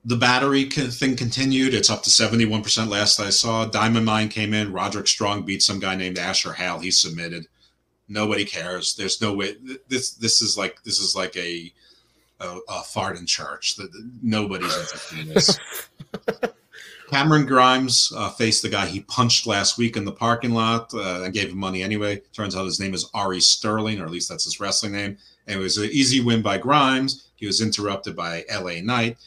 the 0.07 0.17
battery 0.17 0.65
thing 0.71 1.17
continued. 1.17 1.75
It's 1.75 1.91
up 1.91 2.05
to 2.05 2.11
71% 2.11 2.89
last 2.89 3.19
I 3.19 3.31
saw. 3.31 3.67
Diamond 3.67 4.07
Mine 4.07 4.29
came 4.29 4.55
in. 4.55 4.73
Roderick 4.73 5.09
Strong 5.09 5.43
beat 5.43 5.63
some 5.63 5.81
guy 5.81 5.97
named 5.97 6.17
Asher 6.17 6.53
Hale. 6.53 6.79
He 6.79 6.93
submitted. 6.93 7.49
Nobody 8.09 8.45
cares. 8.45 8.95
There's 8.95 9.21
no 9.21 9.35
way. 9.35 9.57
This 9.89 10.13
this 10.13 10.41
is 10.41 10.57
like 10.57 10.81
this 10.85 11.01
is 11.01 11.17
like 11.17 11.37
a 11.37 11.73
a, 12.39 12.59
a 12.69 12.83
fart 12.85 13.19
in 13.19 13.27
church. 13.27 13.81
Nobody's 14.23 14.77
interested 14.79 15.19
in 15.19 15.29
this. 15.29 15.59
Cameron 17.11 17.47
Grimes 17.47 18.13
uh, 18.17 18.31
faced 18.31 18.63
the 18.63 18.69
guy 18.69 18.87
he 18.87 19.01
punched 19.01 19.47
last 19.47 19.77
week 19.77 19.97
in 19.97 20.05
the 20.05 20.13
parking 20.13 20.53
lot 20.53 20.93
uh, 20.95 21.23
and 21.25 21.35
gave 21.35 21.51
him 21.51 21.59
money 21.59 21.83
anyway. 21.83 22.21
Turns 22.33 22.55
out 22.55 22.65
his 22.65 22.81
name 22.81 22.95
is 22.95 23.11
Ari 23.13 23.41
Sterling, 23.41 24.01
or 24.01 24.05
at 24.05 24.11
least 24.11 24.29
that's 24.29 24.45
his 24.45 24.61
wrestling 24.61 24.93
name. 24.93 25.17
And 25.49 25.59
it 25.59 25.63
was 25.63 25.79
an 25.79 25.89
easy 25.93 26.21
win 26.21 26.43
by 26.43 26.59
Grimes. 26.59 27.29
He 27.37 27.47
was 27.47 27.61
interrupted 27.61 28.15
by 28.15 28.45
LA 28.53 28.81
Knight 28.83 29.19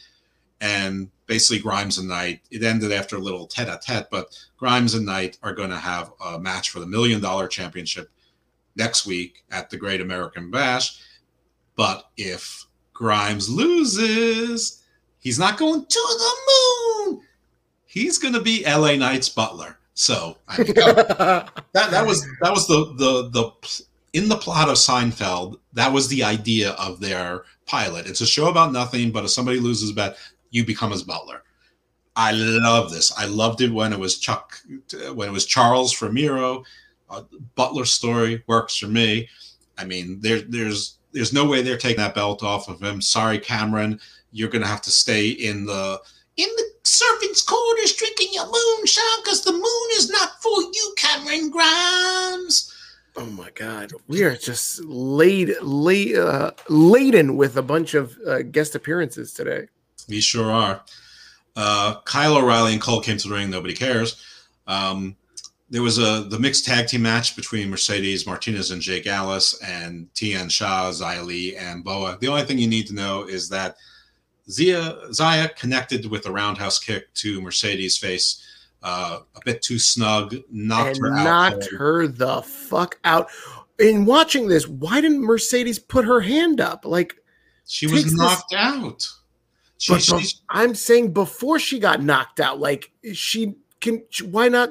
and 0.60 1.10
basically 1.26 1.60
Grimes 1.60 1.98
and 1.98 2.08
Knight. 2.08 2.40
It 2.50 2.62
ended 2.62 2.92
after 2.92 3.16
a 3.16 3.20
little 3.20 3.46
tete-a-tete, 3.46 4.08
but 4.10 4.36
Grimes 4.56 4.94
and 4.94 5.06
Knight 5.06 5.38
are 5.42 5.54
going 5.54 5.70
to 5.70 5.76
have 5.76 6.12
a 6.24 6.38
match 6.38 6.70
for 6.70 6.80
the 6.80 6.86
million 6.86 7.20
dollar 7.20 7.48
championship 7.48 8.10
next 8.76 9.06
week 9.06 9.44
at 9.50 9.70
the 9.70 9.76
Great 9.76 10.00
American 10.00 10.50
Bash. 10.50 11.00
But 11.76 12.10
if 12.16 12.66
Grimes 12.92 13.48
loses, 13.48 14.82
he's 15.18 15.38
not 15.38 15.58
going 15.58 15.86
to 15.86 16.16
the 16.18 17.06
moon. 17.06 17.22
He's 17.86 18.18
going 18.18 18.34
to 18.34 18.40
be 18.40 18.64
LA 18.64 18.96
Knight's 18.96 19.28
butler. 19.28 19.78
So 19.94 20.36
I 20.48 20.58
mean, 20.58 20.74
that 20.74 21.52
that 21.72 22.06
was 22.06 22.26
that 22.40 22.52
was 22.52 22.66
the 22.66 22.94
the 22.96 23.28
the 23.30 23.82
in 24.12 24.28
the 24.28 24.36
plot 24.36 24.68
of 24.68 24.76
Seinfeld. 24.76 25.58
That 25.72 25.92
was 25.92 26.08
the 26.08 26.24
idea 26.24 26.70
of 26.72 27.00
their 27.00 27.44
pilot. 27.66 28.06
It's 28.06 28.20
a 28.20 28.26
show 28.26 28.48
about 28.48 28.72
nothing, 28.72 29.12
but 29.12 29.24
if 29.24 29.30
somebody 29.30 29.60
loses 29.60 29.90
a 29.90 29.94
bet, 29.94 30.16
you 30.50 30.64
become 30.64 30.90
his 30.90 31.02
butler. 31.02 31.42
I 32.16 32.32
love 32.32 32.90
this. 32.90 33.12
I 33.16 33.26
loved 33.26 33.60
it 33.60 33.72
when 33.72 33.92
it 33.92 33.98
was 33.98 34.18
Chuck, 34.18 34.60
when 35.14 35.28
it 35.28 35.32
was 35.32 35.46
Charles 35.46 35.92
from 35.92 36.14
Miro. 36.14 36.64
Butler 37.54 37.84
story 37.84 38.42
works 38.46 38.76
for 38.76 38.86
me. 38.86 39.28
I 39.78 39.84
mean, 39.84 40.20
there, 40.20 40.40
there's 40.40 40.98
there's 41.12 41.32
no 41.32 41.44
way 41.44 41.62
they're 41.62 41.76
taking 41.76 41.98
that 41.98 42.14
belt 42.14 42.42
off 42.42 42.68
of 42.68 42.80
him. 42.82 43.00
Sorry, 43.00 43.38
Cameron, 43.38 44.00
you're 44.32 44.48
gonna 44.48 44.66
have 44.66 44.82
to 44.82 44.90
stay 44.90 45.30
in 45.30 45.66
the 45.66 46.00
in 46.36 46.48
the 46.56 46.70
servants' 46.82 47.42
quarters 47.42 47.94
drinking 47.94 48.28
your 48.32 48.46
moonshine 48.46 49.22
because 49.22 49.42
the 49.42 49.52
moon 49.52 49.88
is 49.94 50.10
not 50.10 50.40
for 50.42 50.60
you, 50.60 50.94
Cameron 50.96 51.50
Grimes. 51.50 52.74
Oh 53.16 53.26
my 53.26 53.50
God, 53.54 53.92
we 54.06 54.22
are 54.22 54.36
just 54.36 54.84
laid, 54.84 55.54
laid 55.62 56.16
uh, 56.16 56.52
laden 56.68 57.36
with 57.36 57.56
a 57.56 57.62
bunch 57.62 57.94
of 57.94 58.16
uh, 58.26 58.42
guest 58.42 58.74
appearances 58.74 59.32
today. 59.32 59.66
We 60.10 60.20
sure 60.20 60.50
are. 60.50 60.82
Uh, 61.56 62.00
Kyle 62.04 62.36
O'Reilly 62.36 62.72
and 62.72 62.82
Cole 62.82 63.00
came 63.00 63.16
to 63.16 63.28
the 63.28 63.34
ring. 63.34 63.50
Nobody 63.50 63.74
cares. 63.74 64.22
Um, 64.66 65.16
there 65.70 65.82
was 65.82 65.98
a 65.98 66.24
the 66.28 66.38
mixed 66.38 66.64
tag 66.64 66.88
team 66.88 67.02
match 67.02 67.36
between 67.36 67.70
Mercedes 67.70 68.26
Martinez 68.26 68.72
and 68.72 68.82
Jake 68.82 69.06
Atlas 69.06 69.60
and 69.62 70.12
Tian 70.14 70.48
Sha, 70.48 70.90
Xia 70.90 71.24
Li, 71.24 71.56
and 71.56 71.84
Boa. 71.84 72.18
The 72.20 72.28
only 72.28 72.42
thing 72.42 72.58
you 72.58 72.66
need 72.66 72.88
to 72.88 72.94
know 72.94 73.22
is 73.22 73.48
that 73.50 73.76
Zia 74.50 74.96
Xia 75.10 75.54
connected 75.54 76.06
with 76.06 76.26
a 76.26 76.32
roundhouse 76.32 76.78
kick 76.78 77.12
to 77.14 77.40
Mercedes' 77.40 77.96
face. 77.96 78.44
Uh, 78.82 79.20
a 79.36 79.40
bit 79.44 79.62
too 79.62 79.78
snug, 79.78 80.34
knocked 80.50 80.96
and 80.96 81.06
her 81.06 81.16
out. 81.16 81.24
Knocked 81.24 81.70
her 81.72 82.06
the 82.08 82.42
fuck 82.42 82.98
out. 83.04 83.28
In 83.78 84.06
watching 84.06 84.48
this, 84.48 84.66
why 84.66 85.00
didn't 85.00 85.22
Mercedes 85.22 85.78
put 85.78 86.04
her 86.04 86.20
hand 86.20 86.60
up? 86.60 86.84
Like 86.84 87.14
she 87.66 87.86
was 87.86 88.12
knocked 88.14 88.50
this, 88.50 88.58
out 88.58 89.06
but 89.88 90.34
I'm 90.48 90.74
saying 90.74 91.12
before 91.12 91.58
she 91.58 91.78
got 91.78 92.02
knocked 92.02 92.40
out, 92.40 92.60
like 92.60 92.90
she 93.12 93.54
can. 93.80 94.02
Why 94.24 94.48
not? 94.48 94.70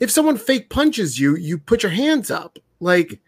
If 0.00 0.10
someone 0.10 0.36
fake 0.36 0.70
punches 0.70 1.18
you, 1.18 1.36
you 1.36 1.58
put 1.58 1.82
your 1.82 1.92
hands 1.92 2.30
up. 2.30 2.58
Like, 2.80 3.20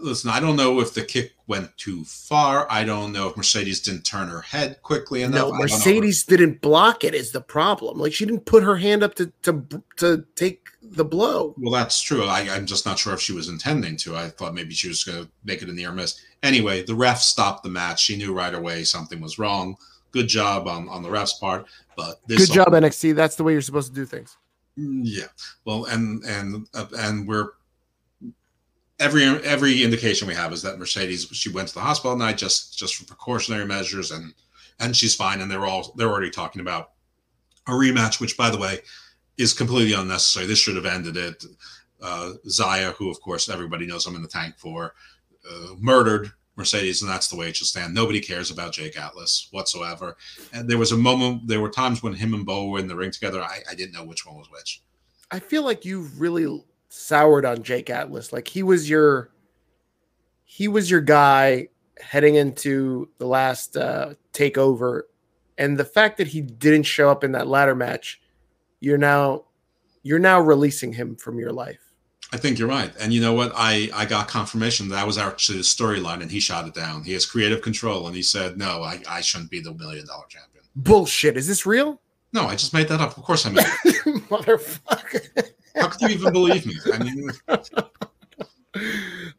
listen, 0.00 0.30
I 0.30 0.40
don't 0.40 0.56
know 0.56 0.80
if 0.80 0.94
the 0.94 1.02
kick 1.02 1.32
went 1.48 1.76
too 1.76 2.04
far. 2.04 2.66
I 2.70 2.84
don't 2.84 3.12
know 3.12 3.28
if 3.28 3.36
Mercedes 3.36 3.80
didn't 3.80 4.02
turn 4.02 4.28
her 4.28 4.40
head 4.40 4.82
quickly 4.82 5.22
enough. 5.22 5.52
No, 5.52 5.52
Mercedes 5.52 6.24
didn't 6.24 6.60
block 6.60 7.02
it. 7.02 7.14
Is 7.14 7.32
the 7.32 7.40
problem? 7.40 7.98
Like, 7.98 8.12
she 8.12 8.24
didn't 8.24 8.44
put 8.44 8.62
her 8.62 8.76
hand 8.76 9.02
up 9.02 9.14
to 9.16 9.32
to 9.42 9.82
to 9.96 10.24
take 10.36 10.68
the 10.80 11.04
blow. 11.04 11.54
Well, 11.58 11.72
that's 11.72 12.00
true. 12.00 12.24
I, 12.24 12.42
am 12.42 12.66
just 12.66 12.86
not 12.86 13.00
sure 13.00 13.14
if 13.14 13.20
she 13.20 13.32
was 13.32 13.48
intending 13.48 13.96
to. 13.98 14.16
I 14.16 14.28
thought 14.28 14.54
maybe 14.54 14.74
she 14.74 14.86
was 14.86 15.02
going 15.02 15.24
to 15.24 15.30
make 15.44 15.60
it 15.62 15.68
a 15.68 15.72
near 15.72 15.90
miss. 15.90 16.20
Anyway, 16.44 16.84
the 16.84 16.94
ref 16.94 17.20
stopped 17.20 17.64
the 17.64 17.68
match. 17.68 18.00
She 18.00 18.16
knew 18.16 18.32
right 18.32 18.54
away 18.54 18.84
something 18.84 19.20
was 19.20 19.40
wrong 19.40 19.76
good 20.16 20.28
job 20.28 20.66
on 20.66 20.88
on 20.88 21.02
the 21.02 21.08
refs 21.08 21.38
part. 21.38 21.66
But 21.96 22.20
this 22.26 22.46
Good 22.46 22.54
job, 22.54 22.68
NXT. 22.68 23.14
That's 23.14 23.36
the 23.36 23.44
way 23.44 23.52
you're 23.52 23.62
supposed 23.62 23.88
to 23.88 23.94
do 23.94 24.04
things. 24.04 24.36
Mm, 24.78 25.02
Yeah. 25.04 25.28
Well, 25.64 25.84
and 25.86 26.24
and 26.24 26.66
uh, 26.74 26.86
and 26.98 27.26
we're 27.28 27.50
every 28.98 29.24
every 29.24 29.82
indication 29.82 30.26
we 30.26 30.34
have 30.34 30.52
is 30.52 30.62
that 30.62 30.78
Mercedes 30.78 31.28
she 31.32 31.50
went 31.50 31.68
to 31.68 31.74
the 31.74 31.80
hospital 31.80 32.16
tonight 32.16 32.38
just 32.38 32.78
just 32.78 32.96
for 32.96 33.04
precautionary 33.04 33.66
measures 33.66 34.10
and 34.10 34.32
and 34.80 34.96
she's 34.96 35.14
fine 35.14 35.40
and 35.40 35.50
they're 35.50 35.66
all 35.66 35.92
they're 35.96 36.08
already 36.10 36.30
talking 36.30 36.60
about 36.62 36.92
a 37.66 37.72
rematch 37.72 38.20
which 38.20 38.36
by 38.36 38.48
the 38.48 38.56
way 38.56 38.78
is 39.36 39.52
completely 39.52 39.92
unnecessary 39.92 40.46
this 40.46 40.58
should 40.58 40.76
have 40.76 40.86
ended 40.86 41.16
it 41.16 41.44
uh 42.00 42.32
Zaya 42.48 42.92
who 42.92 43.10
of 43.10 43.20
course 43.20 43.50
everybody 43.50 43.86
knows 43.86 44.06
I'm 44.06 44.16
in 44.16 44.22
the 44.22 44.28
tank 44.28 44.54
for 44.56 44.94
uh, 45.50 45.74
murdered 45.78 46.32
Mercedes 46.56 47.02
and 47.02 47.10
that's 47.10 47.28
the 47.28 47.36
way 47.36 47.48
it 47.48 47.56
should 47.56 47.66
stand 47.66 47.94
nobody 47.94 48.20
cares 48.20 48.50
about 48.50 48.72
Jake 48.72 48.98
Atlas 48.98 49.48
whatsoever 49.50 50.16
and 50.52 50.68
there 50.68 50.78
was 50.78 50.92
a 50.92 50.96
moment 50.96 51.46
there 51.46 51.60
were 51.60 51.70
times 51.70 52.02
when 52.02 52.14
him 52.14 52.34
and 52.34 52.46
Bo 52.46 52.68
were 52.68 52.78
in 52.78 52.88
the 52.88 52.96
ring 52.96 53.10
together 53.10 53.42
I, 53.42 53.60
I 53.70 53.74
didn't 53.74 53.92
know 53.92 54.04
which 54.04 54.26
one 54.26 54.36
was 54.36 54.50
which 54.50 54.82
I 55.30 55.38
feel 55.40 55.64
like 55.64 55.84
you've 55.84 56.20
really 56.20 56.64
soured 56.88 57.44
on 57.44 57.62
Jake 57.62 57.90
Atlas. 57.90 58.32
Like 58.32 58.48
he 58.48 58.62
was 58.62 58.88
your 58.88 59.30
he 60.44 60.68
was 60.68 60.90
your 60.90 61.00
guy 61.00 61.68
heading 62.00 62.36
into 62.36 63.08
the 63.18 63.26
last 63.26 63.76
uh 63.76 64.14
takeover. 64.32 65.02
And 65.58 65.78
the 65.78 65.84
fact 65.84 66.18
that 66.18 66.28
he 66.28 66.42
didn't 66.42 66.84
show 66.84 67.10
up 67.10 67.24
in 67.24 67.32
that 67.32 67.46
ladder 67.46 67.74
match, 67.74 68.20
you're 68.80 68.98
now 68.98 69.44
you're 70.02 70.18
now 70.18 70.40
releasing 70.40 70.92
him 70.92 71.16
from 71.16 71.38
your 71.38 71.52
life. 71.52 71.85
I 72.32 72.38
think 72.38 72.58
you're 72.58 72.68
right. 72.68 72.92
And 73.00 73.12
you 73.12 73.20
know 73.20 73.34
what? 73.34 73.52
I, 73.54 73.88
I 73.94 74.04
got 74.04 74.26
confirmation 74.26 74.88
that, 74.88 75.06
was 75.06 75.16
actually 75.16 75.58
the 75.58 75.64
storyline 75.64 76.22
and 76.22 76.30
he 76.30 76.40
shot 76.40 76.66
it 76.66 76.74
down. 76.74 77.04
He 77.04 77.12
has 77.12 77.24
creative 77.24 77.62
control 77.62 78.06
and 78.08 78.16
he 78.16 78.22
said, 78.22 78.58
no, 78.58 78.82
I, 78.82 79.00
I 79.08 79.20
shouldn't 79.20 79.50
be 79.50 79.60
the 79.60 79.72
million 79.74 80.06
dollar 80.06 80.24
champion. 80.28 80.64
Bullshit. 80.74 81.36
Is 81.36 81.46
this 81.46 81.64
real? 81.66 82.00
No, 82.32 82.46
I 82.46 82.56
just 82.56 82.74
made 82.74 82.88
that 82.88 83.00
up. 83.00 83.16
Of 83.16 83.22
course 83.22 83.46
I 83.46 83.50
made 83.50 83.66
it. 83.84 84.04
Motherfucker. 84.28 85.50
How 85.76 85.88
could 85.88 86.00
you 86.02 86.08
even 86.08 86.32
believe 86.32 86.66
me? 86.66 86.74
I 86.92 86.98
mean, 86.98 87.30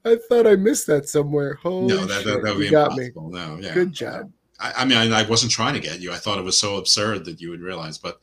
I 0.05 0.15
thought 0.29 0.47
I 0.47 0.55
missed 0.55 0.87
that 0.87 1.09
somewhere. 1.09 1.55
Holy 1.55 1.87
no, 1.87 2.05
that, 2.05 2.23
that, 2.23 2.41
that 2.43 2.55
would 2.55 2.59
be 2.59 2.67
impossible. 2.67 3.29
No, 3.29 3.57
yeah. 3.61 3.73
Good 3.73 3.91
job. 3.91 4.31
I, 4.59 4.73
I 4.77 4.85
mean, 4.85 4.97
I, 4.97 5.19
I 5.19 5.23
wasn't 5.27 5.51
trying 5.51 5.73
to 5.73 5.79
get 5.79 5.99
you. 5.99 6.11
I 6.11 6.15
thought 6.15 6.39
it 6.39 6.43
was 6.43 6.57
so 6.57 6.77
absurd 6.77 7.25
that 7.25 7.41
you 7.41 7.49
would 7.49 7.61
realize. 7.61 7.97
But 7.97 8.19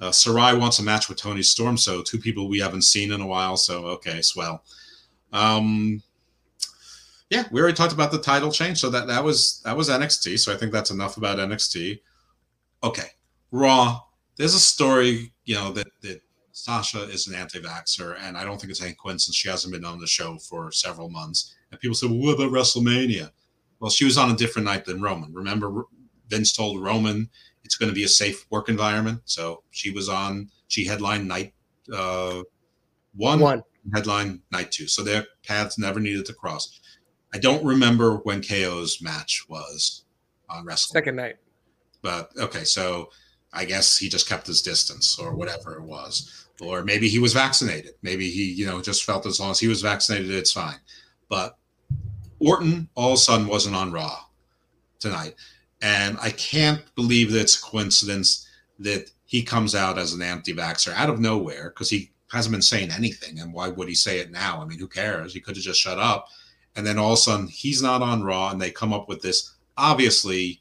uh, 0.00 0.10
Shirai 0.10 0.58
wants 0.58 0.78
a 0.78 0.82
match 0.82 1.08
with 1.08 1.18
Toni 1.18 1.42
Storm, 1.42 1.76
so 1.76 2.02
two 2.02 2.18
people 2.18 2.48
we 2.48 2.58
haven't 2.58 2.82
seen 2.82 3.12
in 3.12 3.20
a 3.20 3.26
while. 3.26 3.56
So 3.56 3.86
okay, 3.86 4.20
swell. 4.22 4.62
Um, 5.32 6.02
yeah, 7.30 7.44
we 7.50 7.60
already 7.60 7.76
talked 7.76 7.92
about 7.92 8.12
the 8.12 8.20
title 8.20 8.52
change, 8.52 8.78
so 8.78 8.90
that 8.90 9.06
that 9.08 9.24
was 9.24 9.60
that 9.64 9.76
was 9.76 9.88
NXT. 9.88 10.38
So 10.38 10.52
I 10.52 10.56
think 10.56 10.72
that's 10.72 10.90
enough 10.90 11.16
about 11.16 11.38
NXT. 11.38 12.00
Okay, 12.84 13.08
Raw. 13.50 14.00
There's 14.36 14.54
a 14.54 14.60
story, 14.60 15.32
you 15.46 15.54
know, 15.54 15.72
that 15.72 15.86
that 16.02 16.20
Sasha 16.52 17.04
is 17.04 17.26
an 17.26 17.34
anti-vaxxer, 17.34 18.16
and 18.20 18.36
I 18.36 18.44
don't 18.44 18.60
think 18.60 18.70
it's 18.70 18.82
any 18.82 18.94
coincidence 18.94 19.36
she 19.36 19.48
hasn't 19.48 19.72
been 19.72 19.84
on 19.84 19.98
the 19.98 20.06
show 20.06 20.38
for 20.38 20.70
several 20.72 21.08
months. 21.08 21.54
And 21.70 21.80
people 21.80 21.94
say, 21.94 22.06
well, 22.06 22.18
what 22.18 22.34
about 22.34 22.52
WrestleMania? 22.52 23.30
Well, 23.80 23.90
she 23.90 24.04
was 24.04 24.16
on 24.16 24.30
a 24.30 24.36
different 24.36 24.66
night 24.66 24.84
than 24.84 25.02
Roman. 25.02 25.34
Remember, 25.34 25.84
Vince 26.28 26.52
told 26.52 26.82
Roman 26.82 27.28
it's 27.66 27.76
going 27.76 27.90
to 27.90 27.94
be 27.94 28.04
a 28.04 28.08
safe 28.08 28.46
work 28.50 28.68
environment. 28.70 29.20
So 29.26 29.62
she 29.70 29.90
was 29.90 30.08
on, 30.08 30.48
she 30.68 30.86
headlined 30.86 31.28
night 31.28 31.52
uh, 31.92 32.42
one, 33.14 33.40
One. 33.40 33.62
headline 33.94 34.42
night 34.50 34.70
two. 34.72 34.86
So 34.88 35.02
their 35.02 35.26
paths 35.44 35.78
never 35.78 36.00
needed 36.00 36.24
to 36.26 36.32
cross. 36.32 36.80
I 37.34 37.38
don't 37.38 37.64
remember 37.64 38.16
when 38.18 38.40
KO's 38.40 39.02
match 39.02 39.44
was 39.48 40.04
on 40.48 40.64
wrestling. 40.64 40.98
Second 40.98 41.16
night. 41.16 41.36
But 42.02 42.30
okay, 42.38 42.64
so 42.64 43.10
I 43.52 43.64
guess 43.64 43.98
he 43.98 44.08
just 44.08 44.28
kept 44.28 44.46
his 44.46 44.62
distance 44.62 45.18
or 45.18 45.34
whatever 45.34 45.74
it 45.76 45.82
was. 45.82 46.46
Or 46.60 46.84
maybe 46.84 47.08
he 47.08 47.18
was 47.18 47.34
vaccinated. 47.34 47.94
Maybe 48.02 48.30
he, 48.30 48.44
you 48.52 48.64
know, 48.66 48.80
just 48.80 49.04
felt 49.04 49.26
as 49.26 49.40
long 49.40 49.50
as 49.50 49.60
he 49.60 49.68
was 49.68 49.82
vaccinated, 49.82 50.30
it's 50.30 50.52
fine. 50.52 50.78
But 51.28 51.58
Orton 52.38 52.88
all 52.94 53.08
of 53.08 53.14
a 53.14 53.18
sudden 53.18 53.46
wasn't 53.46 53.76
on 53.76 53.92
Raw 53.92 54.20
tonight. 54.98 55.34
And 55.82 56.16
I 56.20 56.30
can't 56.30 56.82
believe 56.94 57.32
that 57.32 57.40
it's 57.40 57.56
a 57.56 57.62
coincidence 57.62 58.48
that 58.78 59.10
he 59.26 59.42
comes 59.42 59.74
out 59.74 59.98
as 59.98 60.12
an 60.12 60.22
anti 60.22 60.54
vaxxer 60.54 60.94
out 60.94 61.10
of 61.10 61.20
nowhere 61.20 61.70
because 61.70 61.90
he 61.90 62.10
hasn't 62.32 62.52
been 62.52 62.62
saying 62.62 62.90
anything. 62.90 63.40
And 63.40 63.52
why 63.52 63.68
would 63.68 63.88
he 63.88 63.94
say 63.94 64.18
it 64.18 64.30
now? 64.30 64.60
I 64.60 64.64
mean, 64.64 64.78
who 64.78 64.88
cares? 64.88 65.32
He 65.32 65.40
could 65.40 65.56
have 65.56 65.64
just 65.64 65.80
shut 65.80 65.98
up. 65.98 66.28
And 66.74 66.86
then 66.86 66.98
all 66.98 67.12
of 67.12 67.14
a 67.14 67.16
sudden 67.18 67.48
he's 67.48 67.82
not 67.82 68.02
on 68.02 68.22
Raw 68.22 68.50
and 68.50 68.60
they 68.60 68.70
come 68.70 68.92
up 68.92 69.08
with 69.08 69.22
this 69.22 69.54
obviously, 69.76 70.60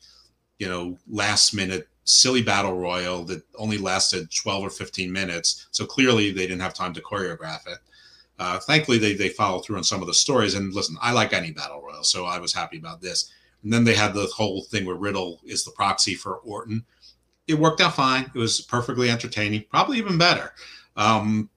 you 0.59 0.67
know, 0.67 0.97
last 1.07 1.53
minute 1.53 1.87
silly 2.05 2.41
battle 2.41 2.77
royal 2.77 3.25
that 3.25 3.43
only 3.55 3.77
lasted 3.77 4.31
12 4.31 4.63
or 4.63 4.69
15 4.69 5.11
minutes. 5.11 5.67
So 5.71 5.85
clearly 5.85 6.31
they 6.31 6.47
didn't 6.47 6.61
have 6.61 6.73
time 6.73 6.93
to 6.93 7.01
choreograph 7.01 7.67
it. 7.67 7.79
Uh, 8.37 8.59
thankfully, 8.59 8.97
they, 8.97 9.13
they 9.13 9.29
followed 9.29 9.63
through 9.63 9.77
on 9.77 9.83
some 9.83 10.01
of 10.01 10.07
the 10.07 10.13
stories. 10.13 10.55
And 10.55 10.73
listen, 10.73 10.97
I 11.01 11.13
like 11.13 11.33
any 11.33 11.51
battle 11.51 11.81
royal, 11.81 12.03
so 12.03 12.25
I 12.25 12.37
was 12.37 12.53
happy 12.53 12.77
about 12.77 13.01
this. 13.01 13.31
And 13.65 13.73
then 13.73 13.83
they 13.83 13.95
had 13.95 14.13
the 14.13 14.27
whole 14.27 14.61
thing 14.61 14.85
where 14.85 14.95
Riddle 14.95 15.41
is 15.43 15.65
the 15.65 15.71
proxy 15.71 16.13
for 16.13 16.35
Orton. 16.35 16.85
It 17.47 17.55
worked 17.55 17.81
out 17.81 17.95
fine. 17.95 18.31
It 18.33 18.37
was 18.37 18.61
perfectly 18.61 19.09
entertaining, 19.09 19.65
probably 19.71 19.97
even 19.97 20.19
better. 20.19 20.53
Um, 20.95 21.49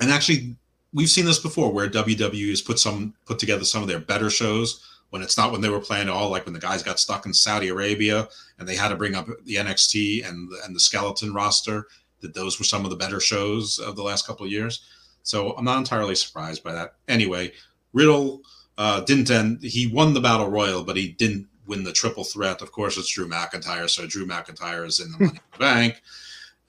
and 0.00 0.10
actually, 0.10 0.56
we've 0.92 1.08
seen 1.08 1.26
this 1.26 1.38
before 1.38 1.72
where 1.72 1.88
WWE 1.88 2.50
has 2.50 2.60
put 2.60 2.80
some 2.80 3.14
put 3.26 3.38
together 3.38 3.64
some 3.64 3.80
of 3.80 3.86
their 3.86 4.00
better 4.00 4.28
shows 4.28 4.84
when 5.10 5.22
it's 5.22 5.38
not 5.38 5.52
when 5.52 5.60
they 5.60 5.68
were 5.68 5.80
playing 5.80 6.08
at 6.08 6.12
all, 6.12 6.30
like 6.30 6.46
when 6.46 6.52
the 6.52 6.60
guys 6.60 6.82
got 6.82 6.98
stuck 6.98 7.26
in 7.26 7.32
Saudi 7.32 7.68
Arabia 7.68 8.28
and 8.58 8.68
they 8.68 8.74
had 8.74 8.88
to 8.88 8.96
bring 8.96 9.14
up 9.14 9.28
the 9.44 9.54
NXT 9.54 10.28
and 10.28 10.50
and 10.64 10.74
the 10.74 10.80
skeleton 10.80 11.32
roster. 11.32 11.86
That 12.22 12.34
those 12.34 12.58
were 12.58 12.66
some 12.66 12.84
of 12.84 12.90
the 12.90 12.96
better 12.96 13.20
shows 13.20 13.78
of 13.78 13.94
the 13.94 14.02
last 14.02 14.26
couple 14.26 14.44
of 14.44 14.52
years. 14.52 14.84
So 15.22 15.52
I'm 15.52 15.64
not 15.64 15.78
entirely 15.78 16.16
surprised 16.16 16.64
by 16.64 16.72
that. 16.72 16.96
Anyway, 17.08 17.52
Riddle 17.92 18.42
uh, 18.80 19.00
didn't 19.02 19.30
end. 19.30 19.62
He 19.62 19.86
won 19.86 20.14
the 20.14 20.22
battle 20.22 20.48
royal, 20.48 20.82
but 20.82 20.96
he 20.96 21.08
didn't 21.08 21.46
win 21.66 21.84
the 21.84 21.92
triple 21.92 22.24
threat. 22.24 22.62
Of 22.62 22.72
course, 22.72 22.96
it's 22.96 23.12
Drew 23.12 23.28
McIntyre, 23.28 23.90
so 23.90 24.06
Drew 24.06 24.26
McIntyre 24.26 24.86
is 24.86 25.00
in 25.00 25.12
the 25.12 25.18
Money 25.18 25.32
in 25.32 25.40
the 25.52 25.58
Bank, 25.58 26.02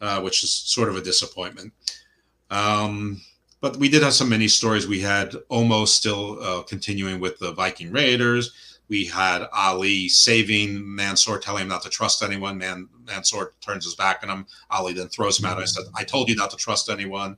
uh, 0.01 0.19
which 0.19 0.43
is 0.43 0.51
sort 0.51 0.89
of 0.89 0.97
a 0.97 1.01
disappointment. 1.01 1.71
Um, 2.49 3.21
but 3.61 3.77
we 3.77 3.87
did 3.87 4.03
have 4.03 4.11
some 4.11 4.27
mini 4.27 4.49
stories. 4.49 4.87
We 4.87 4.99
had 4.99 5.35
almost 5.47 5.95
still 5.95 6.43
uh, 6.43 6.63
continuing 6.63 7.21
with 7.21 7.39
the 7.39 7.53
Viking 7.53 7.93
Raiders. 7.93 8.51
We 8.89 9.05
had 9.05 9.47
Ali 9.53 10.09
saving 10.09 10.83
Mansoor, 10.93 11.39
telling 11.39 11.61
him 11.61 11.69
not 11.69 11.81
to 11.83 11.89
trust 11.89 12.23
anyone. 12.23 12.57
Man, 12.57 12.89
Mansoor 13.07 13.53
turns 13.61 13.85
his 13.85 13.95
back 13.95 14.19
on 14.21 14.29
him. 14.29 14.45
Ali 14.69 14.91
then 14.91 15.07
throws 15.07 15.39
him 15.39 15.45
out. 15.45 15.59
I 15.59 15.63
said, 15.63 15.85
"I 15.95 16.03
told 16.03 16.27
you 16.27 16.35
not 16.35 16.51
to 16.51 16.57
trust 16.57 16.89
anyone." 16.89 17.37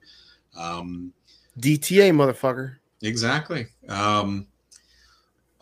Um, 0.58 1.14
DTA, 1.60 2.10
motherfucker. 2.10 2.78
Exactly. 3.04 3.68
Um, 3.88 4.48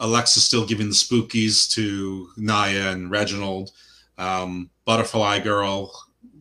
Alexa 0.02 0.42
still 0.42 0.66
giving 0.66 0.88
the 0.88 0.94
spookies 0.96 1.70
to 1.76 2.28
Nia 2.36 2.92
and 2.92 3.10
Reginald. 3.10 3.72
Um, 4.18 4.70
Butterfly 4.86 5.40
Girl 5.40 5.92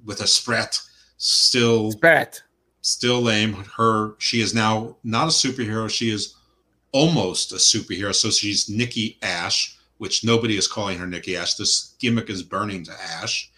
with 0.04 0.20
a 0.20 0.26
spread 0.26 0.76
still 1.18 1.92
Spat. 1.92 2.42
still 2.80 3.20
lame. 3.20 3.52
Her 3.76 4.16
she 4.18 4.40
is 4.40 4.52
now 4.54 4.96
not 5.04 5.24
a 5.28 5.30
superhero. 5.30 5.88
She 5.88 6.10
is 6.10 6.34
almost 6.92 7.52
a 7.52 7.56
superhero. 7.56 8.14
So 8.14 8.30
she's 8.30 8.68
Nikki 8.68 9.18
Ash, 9.22 9.78
which 9.98 10.24
nobody 10.24 10.56
is 10.56 10.66
calling 10.66 10.98
her 10.98 11.06
Nikki 11.06 11.36
Ash. 11.36 11.54
This 11.54 11.94
gimmick 12.00 12.28
is 12.30 12.42
burning 12.42 12.82
to 12.84 12.92
ash. 12.92 13.50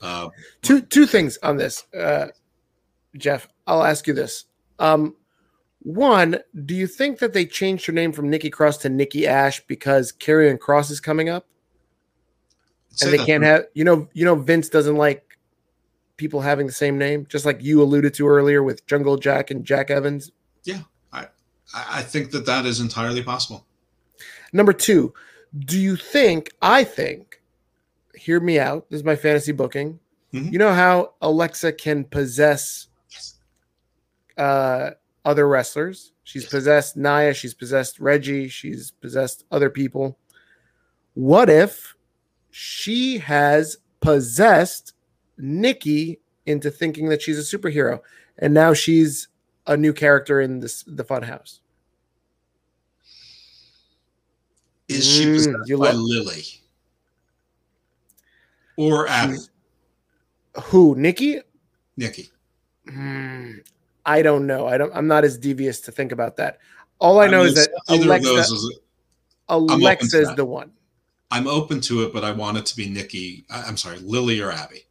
Uh, 0.00 0.30
Two 0.62 0.80
two 0.80 1.06
things 1.06 1.38
on 1.42 1.56
this, 1.58 1.84
uh, 1.94 2.28
Jeff. 3.16 3.48
I'll 3.66 3.84
ask 3.84 4.06
you 4.06 4.14
this. 4.14 4.46
Um, 4.78 5.14
one, 5.82 6.40
do 6.64 6.74
you 6.74 6.86
think 6.86 7.18
that 7.20 7.32
they 7.32 7.46
changed 7.46 7.86
her 7.86 7.92
name 7.92 8.12
from 8.12 8.28
Nikki 8.28 8.50
Cross 8.50 8.78
to 8.78 8.88
Nikki 8.88 9.26
Ash 9.26 9.60
because 9.66 10.12
Karrion 10.12 10.58
Kross 10.58 10.90
is 10.90 11.00
coming 11.00 11.28
up, 11.28 11.46
and 13.02 13.12
they 13.12 13.18
can't 13.24 13.44
have 13.44 13.64
you 13.74 13.84
know 13.84 14.08
you 14.12 14.24
know 14.24 14.34
Vince 14.34 14.68
doesn't 14.68 14.96
like 14.96 15.38
people 16.16 16.42
having 16.42 16.66
the 16.66 16.72
same 16.72 16.98
name, 16.98 17.26
just 17.30 17.46
like 17.46 17.62
you 17.62 17.82
alluded 17.82 18.12
to 18.14 18.28
earlier 18.28 18.62
with 18.62 18.86
Jungle 18.86 19.16
Jack 19.16 19.50
and 19.50 19.64
Jack 19.64 19.90
Evans. 19.90 20.30
Yeah, 20.64 20.82
I, 21.12 21.26
I 21.74 22.02
think 22.02 22.30
that 22.32 22.44
that 22.46 22.66
is 22.66 22.80
entirely 22.80 23.22
possible. 23.22 23.64
Number 24.52 24.74
two, 24.74 25.14
do 25.60 25.78
you 25.78 25.96
think? 25.96 26.50
I 26.60 26.84
think. 26.84 27.40
Hear 28.14 28.38
me 28.38 28.58
out. 28.58 28.90
This 28.90 28.98
is 28.98 29.04
my 29.04 29.16
fantasy 29.16 29.52
booking. 29.52 29.98
Mhm. 30.34 30.52
You 30.52 30.58
know 30.58 30.74
how 30.74 31.14
Alexa 31.22 31.72
can 31.72 32.04
possess 32.04 32.88
Yes. 33.10 33.36
uh, 34.36 34.90
other 35.24 35.46
wrestlers. 35.48 36.12
She's 36.24 36.46
possessed 36.46 36.96
Nia. 36.96 37.34
She's 37.34 37.54
possessed 37.54 38.00
Reggie. 38.00 38.48
She's 38.48 38.90
possessed 38.90 39.44
other 39.50 39.70
people. 39.70 40.18
What 41.14 41.50
if 41.50 41.94
she 42.50 43.18
has 43.18 43.76
possessed 44.00 44.94
Nikki 45.38 46.20
into 46.46 46.70
thinking 46.70 47.08
that 47.10 47.20
she's 47.22 47.38
a 47.38 47.56
superhero, 47.58 48.00
and 48.38 48.54
now 48.54 48.72
she's 48.72 49.28
a 49.66 49.76
new 49.76 49.92
character 49.92 50.40
in 50.40 50.60
this 50.60 50.82
the 50.86 51.04
Funhouse? 51.04 51.60
Is 54.88 55.06
she 55.06 55.24
Mm, 55.26 55.34
possessed 55.36 55.68
you 55.68 55.78
by 55.78 55.92
Lily? 55.92 56.42
or 58.76 59.06
Abby? 59.08 59.36
Who? 60.64 60.94
Nikki? 60.96 61.40
Nikki. 61.96 62.30
Hmm, 62.88 63.58
I 64.06 64.22
don't 64.22 64.46
know. 64.46 64.66
I 64.66 64.78
don't. 64.78 64.92
I'm 64.94 65.06
not 65.06 65.24
as 65.24 65.36
devious 65.38 65.80
to 65.82 65.92
think 65.92 66.12
about 66.12 66.36
that. 66.36 66.58
All 66.98 67.20
I, 67.20 67.26
know 67.28 67.38
mean, 67.40 67.48
is 67.48 67.54
that 67.54 67.70
either 67.88 68.02
of 68.02 68.06
Alexa, 68.06 68.28
those 68.28 68.50
is- 68.50 68.78
Alexa 69.48 70.20
is 70.20 70.34
the 70.34 70.44
one. 70.44 70.72
I'm 71.30 71.46
open 71.46 71.80
to 71.82 72.02
it, 72.02 72.12
but 72.12 72.24
I 72.24 72.32
want 72.32 72.58
it 72.58 72.66
to 72.66 72.76
be 72.76 72.88
Nikki. 72.88 73.44
I- 73.50 73.62
I'm 73.62 73.76
sorry, 73.76 73.98
Lily 73.98 74.40
or 74.40 74.50
Abby. 74.50 74.86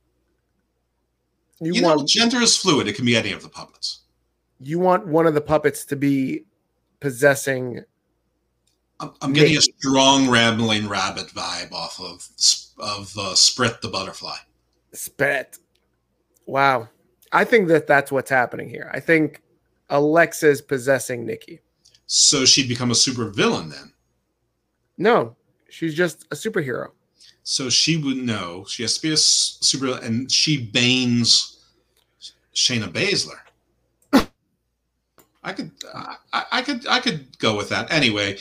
You, 1.62 1.74
You, 1.74 1.82
know, 1.82 1.96
want 1.98 2.08
gender 2.08 2.38
is 2.42 2.56
fluid. 2.56 2.88
It 2.88 2.94
can 2.96 3.06
be 3.06 3.16
any 3.18 3.32
of 3.32 3.42
the 3.44 3.50
puppets. 3.50 4.00
you 4.62 4.80
want 4.80 5.06
one 5.08 5.28
of 5.28 5.34
the 5.34 5.42
puppets 5.42 5.86
to 5.86 5.96
be 5.96 6.44
possessing. 7.00 7.82
I'm, 9.02 9.12
I'm 9.22 9.34
getting 9.34 9.58
a 9.58 9.62
strong 9.62 10.30
rambling 10.30 10.88
rabbit 10.90 11.28
vibe 11.28 11.72
off 11.72 12.00
of 12.00 12.28
of 12.80 13.14
uh, 13.18 13.36
Sprit 13.36 13.82
the 13.82 13.88
butterfly. 13.90 14.36
Spit. 14.94 15.58
Wow. 16.46 16.90
I 17.32 17.44
think 17.44 17.68
that 17.68 17.88
that's 17.88 18.12
what's 18.12 18.30
happening 18.30 18.70
here. 18.70 18.90
I 18.94 19.00
think 19.00 19.42
Alexa's 19.90 20.62
possessing 20.62 21.26
Nikki. 21.26 21.60
So 22.08 22.46
she'd 22.46 22.68
become 22.68 22.92
a 22.92 22.96
super 22.96 23.30
villain 23.30 23.70
then. 23.70 23.94
No, 24.98 25.36
she's 25.70 25.94
just 25.96 26.26
a 26.32 26.36
superhero. 26.36 26.90
So 27.44 27.70
she 27.70 27.98
would 27.98 28.18
know 28.18 28.66
she 28.68 28.84
has 28.84 28.96
to 28.96 29.02
be 29.02 29.14
a 29.14 29.18
super, 29.18 29.98
and 30.04 30.32
she 30.32 30.66
banes 30.66 31.64
Shayna 32.54 32.92
Baszler. 32.92 33.40
I 35.42 35.54
could, 35.54 35.72
I, 35.94 36.16
I 36.52 36.62
could, 36.62 36.88
I 36.88 37.00
could 37.00 37.38
go 37.40 37.56
with 37.56 37.70
that. 37.70 37.92
Anyway, 37.92 38.38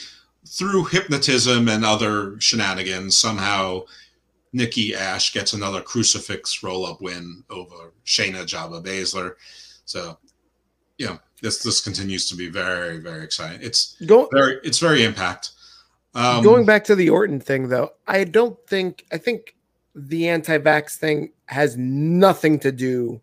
through 0.46 0.84
hypnotism 0.86 1.68
and 1.68 1.84
other 1.84 2.38
shenanigans, 2.40 3.16
somehow 3.16 3.82
Nikki 4.52 4.94
Ash 4.94 5.32
gets 5.32 5.52
another 5.52 5.80
crucifix 5.80 6.62
roll-up 6.62 7.00
win 7.00 7.44
over 7.50 7.92
Shayna 8.06 8.44
Jabba 8.44 8.84
Baszler. 8.84 9.34
So, 9.84 10.18
you 10.98 11.06
know, 11.06 11.18
this 11.42 11.62
this 11.62 11.80
continues 11.80 12.28
to 12.28 12.36
be 12.36 12.48
very, 12.48 12.98
very 12.98 13.24
exciting. 13.24 13.60
It's 13.62 13.96
Go, 14.06 14.28
very, 14.32 14.58
it's 14.64 14.78
very 14.78 15.04
impact. 15.04 15.50
Um, 16.14 16.42
going 16.42 16.64
back 16.64 16.84
to 16.84 16.96
the 16.96 17.10
Orton 17.10 17.40
thing, 17.40 17.68
though, 17.68 17.92
I 18.06 18.24
don't 18.24 18.58
think 18.66 19.04
I 19.12 19.18
think 19.18 19.54
the 19.94 20.28
anti-vax 20.28 20.96
thing 20.96 21.32
has 21.46 21.76
nothing 21.76 22.58
to 22.60 22.72
do 22.72 23.20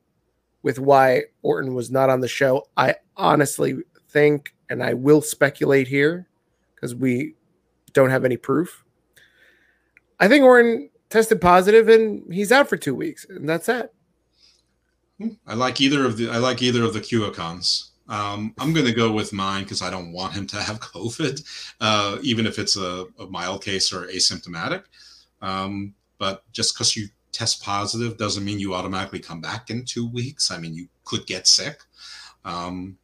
with 0.64 0.80
why 0.80 1.24
Orton 1.42 1.74
was 1.74 1.92
not 1.92 2.10
on 2.10 2.22
the 2.22 2.28
show. 2.28 2.68
I 2.78 2.96
honestly 3.18 3.76
think, 4.10 4.54
and 4.70 4.84
I 4.84 4.94
will 4.94 5.22
speculate 5.22 5.88
here 5.88 6.28
because 6.74 6.96
we 6.96 7.36
don't 7.94 8.10
have 8.10 8.26
any 8.26 8.38
proof. 8.38 8.84
I 10.20 10.28
think 10.28 10.44
Orton 10.44 10.90
tested 11.10 11.42
positive 11.42 11.88
and 11.88 12.32
he's 12.34 12.52
out 12.52 12.68
for 12.68 12.78
two 12.78 12.96
weeks, 12.96 13.26
and 13.30 13.48
that's 13.48 13.70
it. 13.70 13.94
I 15.48 15.54
like 15.54 15.80
either 15.80 16.06
of 16.06 16.18
the 16.18 16.30
I 16.30 16.38
like 16.38 16.62
either 16.62 16.84
of 16.84 16.94
the 16.94 17.00
QAnons. 17.00 17.90
Um, 18.08 18.54
I'm 18.60 18.74
going 18.74 18.86
to 18.86 18.94
go 18.94 19.12
with 19.12 19.34
mine 19.34 19.64
because 19.64 19.82
I 19.82 19.90
don't 19.90 20.12
want 20.12 20.34
him 20.34 20.46
to 20.48 20.58
have 20.58 20.80
COVID, 20.94 21.74
uh, 21.82 22.18
even 22.22 22.46
if 22.46 22.60
it's 22.60 22.78
a, 22.78 23.06
a 23.20 23.26
mild 23.28 23.64
case 23.64 23.92
or 23.92 24.08
asymptomatic. 24.08 24.84
Um, 25.42 25.96
but 26.18 26.44
just 26.52 26.76
because 26.76 26.96
you 26.96 27.08
test 27.32 27.64
positive 27.64 28.18
doesn't 28.18 28.46
mean 28.46 28.60
you 28.60 28.74
automatically 28.74 29.20
come 29.20 29.42
back 29.42 29.70
in 29.70 29.86
two 29.86 30.08
weeks. 30.08 30.52
I 30.52 30.58
mean, 30.58 30.74
you 30.74 30.88
could 31.04 31.26
get 31.26 31.48
sick. 31.48 31.80
Um, 32.46 32.98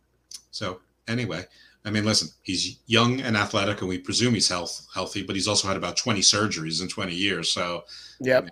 so 0.52 0.80
anyway, 1.08 1.46
I 1.84 1.90
mean, 1.90 2.06
listen, 2.06 2.30
he's 2.44 2.80
young 2.86 3.22
and 3.22 3.36
athletic, 3.36 3.80
and 3.80 3.90
we 3.90 3.98
presume 3.98 4.34
he's 4.36 4.50
health 4.50 4.86
healthy, 4.94 5.24
but 5.24 5.36
he's 5.36 5.48
also 5.48 5.68
had 5.68 5.78
about 5.78 5.98
20 5.98 6.20
surgeries 6.22 6.82
in 6.82 6.88
20 6.88 7.14
years. 7.14 7.52
So, 7.52 7.86
Yep. 8.20 8.50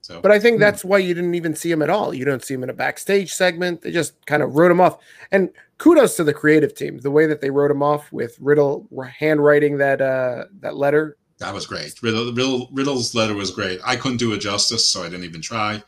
so 0.00 0.20
But 0.20 0.30
I 0.30 0.38
think 0.38 0.60
that's 0.60 0.82
why 0.84 0.98
you 0.98 1.12
didn't 1.12 1.34
even 1.34 1.54
see 1.54 1.70
him 1.70 1.82
at 1.82 1.90
all. 1.90 2.14
You 2.14 2.24
don't 2.24 2.42
see 2.42 2.54
him 2.54 2.62
in 2.62 2.70
a 2.70 2.74
backstage 2.74 3.32
segment. 3.32 3.82
They 3.82 3.90
just 3.90 4.14
kind 4.24 4.42
of 4.42 4.54
wrote 4.54 4.70
him 4.70 4.80
off. 4.80 4.98
And 5.30 5.50
kudos 5.76 6.16
to 6.16 6.24
the 6.24 6.32
creative 6.32 6.74
team, 6.74 6.98
the 6.98 7.10
way 7.10 7.26
that 7.26 7.42
they 7.42 7.50
wrote 7.50 7.70
him 7.70 7.82
off 7.82 8.10
with 8.12 8.36
Riddle 8.40 8.88
handwriting 9.18 9.78
that 9.78 10.00
uh 10.00 10.44
that 10.60 10.76
letter. 10.76 11.18
That 11.38 11.54
was 11.54 11.66
great. 11.66 12.02
Riddle, 12.02 12.32
Riddle, 12.32 12.68
Riddle's 12.72 13.14
letter 13.14 13.34
was 13.34 13.50
great. 13.50 13.80
I 13.84 13.96
couldn't 13.96 14.18
do 14.18 14.32
it 14.32 14.38
justice, 14.38 14.86
so 14.86 15.02
I 15.02 15.08
didn't 15.08 15.24
even 15.24 15.40
try. 15.40 15.82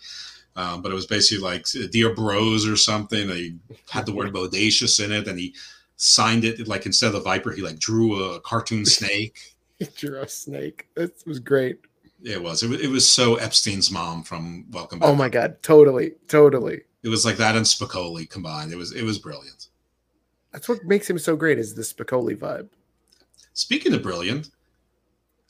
Um, 0.56 0.82
but 0.82 0.92
it 0.92 0.94
was 0.94 1.06
basically 1.06 1.42
like 1.42 1.66
"Dear 1.90 2.14
Bros" 2.14 2.66
or 2.66 2.76
something. 2.76 3.28
He 3.28 3.56
had 3.88 4.04
the 4.04 4.12
word 4.12 4.32
"bodacious" 4.32 5.02
in 5.02 5.12
it, 5.12 5.26
and 5.26 5.38
he 5.38 5.54
signed 5.96 6.44
it 6.44 6.66
like 6.66 6.86
instead 6.86 7.08
of 7.08 7.12
the 7.14 7.20
viper, 7.20 7.52
he 7.52 7.62
like 7.62 7.78
drew 7.78 8.22
a 8.22 8.40
cartoon 8.40 8.84
snake. 8.86 9.54
He 9.78 9.86
drew 9.86 10.20
a 10.20 10.28
snake. 10.28 10.88
It 10.96 11.22
was 11.26 11.38
great. 11.38 11.80
It 12.22 12.42
was. 12.42 12.62
It 12.62 12.68
was. 12.68 12.80
It 12.80 12.88
was 12.88 13.10
so 13.10 13.36
Epstein's 13.36 13.90
mom 13.90 14.22
from 14.22 14.66
Welcome 14.70 15.00
Back. 15.00 15.08
Oh 15.08 15.14
my 15.14 15.28
god, 15.28 15.62
totally, 15.62 16.12
totally. 16.28 16.82
It 17.02 17.08
was 17.08 17.24
like 17.24 17.36
that 17.38 17.56
and 17.56 17.66
Spicoli 17.66 18.28
combined. 18.30 18.72
It 18.72 18.76
was. 18.76 18.92
It 18.92 19.02
was 19.02 19.18
brilliant. 19.18 19.68
That's 20.52 20.68
what 20.68 20.84
makes 20.84 21.08
him 21.08 21.18
so 21.18 21.34
great 21.34 21.58
is 21.58 21.74
the 21.74 21.82
Spicoli 21.82 22.36
vibe. 22.36 22.68
Speaking 23.54 23.94
of 23.94 24.02
brilliant, 24.02 24.50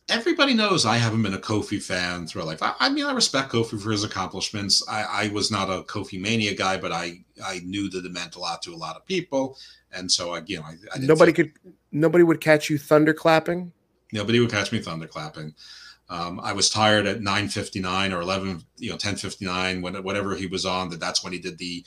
everybody 0.08 0.54
knows 0.54 0.84
I 0.84 0.96
haven't 0.96 1.22
been 1.22 1.34
a 1.34 1.38
Kofi 1.38 1.82
fan 1.82 2.26
through 2.26 2.44
life. 2.44 2.62
I, 2.62 2.74
I 2.80 2.88
mean, 2.90 3.04
I 3.04 3.12
respect 3.12 3.52
Kofi 3.52 3.80
for 3.80 3.90
his 3.90 4.04
accomplishments. 4.04 4.82
I, 4.88 5.02
I 5.26 5.28
was 5.28 5.50
not 5.50 5.68
a 5.70 5.82
Kofi 5.84 6.20
mania 6.20 6.54
guy, 6.54 6.76
but 6.76 6.92
I 6.92 7.24
I 7.44 7.60
knew 7.64 7.88
that 7.90 8.04
it 8.04 8.12
meant 8.12 8.36
a 8.36 8.40
lot 8.40 8.62
to 8.62 8.74
a 8.74 8.76
lot 8.76 8.96
of 8.96 9.04
people, 9.06 9.56
and 9.92 10.10
so 10.10 10.34
again, 10.34 10.46
you 10.48 10.56
know, 10.60 10.64
I, 10.94 10.96
I 10.96 10.98
Nobody 11.00 11.32
feel- 11.32 11.46
could 11.46 11.54
nobody 11.92 12.24
would 12.24 12.40
catch 12.40 12.68
you 12.70 12.78
thunderclapping. 12.78 13.70
nobody 14.12 14.40
would 14.40 14.50
catch 14.50 14.72
me 14.72 14.80
thunderclapping. 14.80 15.54
Um, 16.10 16.40
I 16.40 16.52
was 16.52 16.68
tired 16.68 17.06
at 17.06 17.22
nine 17.22 17.48
fifty 17.48 17.80
nine 17.80 18.12
or 18.12 18.20
eleven, 18.20 18.62
you 18.76 18.90
know, 18.90 18.96
ten 18.98 19.16
fifty 19.16 19.44
nine 19.46 19.80
when 19.82 19.94
whatever 20.02 20.34
he 20.34 20.46
was 20.46 20.66
on. 20.66 20.90
That 20.90 21.00
that's 21.00 21.24
when 21.24 21.32
he 21.32 21.38
did 21.38 21.56
the 21.58 21.84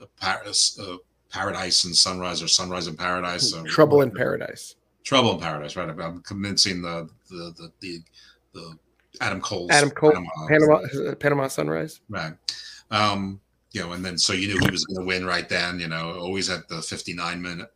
uh, 0.00 0.06
Paris, 0.20 0.78
uh, 0.80 0.96
Paradise 1.30 1.84
and 1.84 1.94
Sunrise 1.94 2.42
or 2.42 2.48
Sunrise 2.48 2.86
in 2.86 2.96
Paradise. 2.96 3.52
or 3.52 3.64
Trouble 3.66 4.00
in. 4.02 4.10
Paradise. 4.12 4.76
Trouble 5.04 5.32
in 5.34 5.40
Paradise, 5.40 5.76
right? 5.76 5.88
I'm 5.88 6.20
convincing 6.22 6.80
the 6.82 7.08
the 7.28 7.54
the 7.56 7.72
the, 7.80 8.02
the 8.54 8.78
Adam 9.20 9.40
Cole's 9.40 9.70
Adam 9.70 9.90
Cole, 9.90 10.12
Panama, 10.12 10.46
Panama 10.48 11.14
Panama 11.14 11.48
Sunrise. 11.48 12.00
right? 12.08 12.34
Um, 12.90 13.40
you 13.72 13.82
know, 13.82 13.92
and 13.92 14.04
then 14.04 14.16
so 14.16 14.32
you 14.32 14.48
knew 14.48 14.58
he 14.58 14.70
was 14.70 14.84
going 14.84 15.00
to 15.00 15.06
win 15.06 15.24
right 15.26 15.48
then. 15.48 15.78
You 15.78 15.88
know, 15.88 16.18
always 16.18 16.50
at 16.50 16.68
the 16.68 16.80
59 16.80 17.40
minute. 17.40 17.72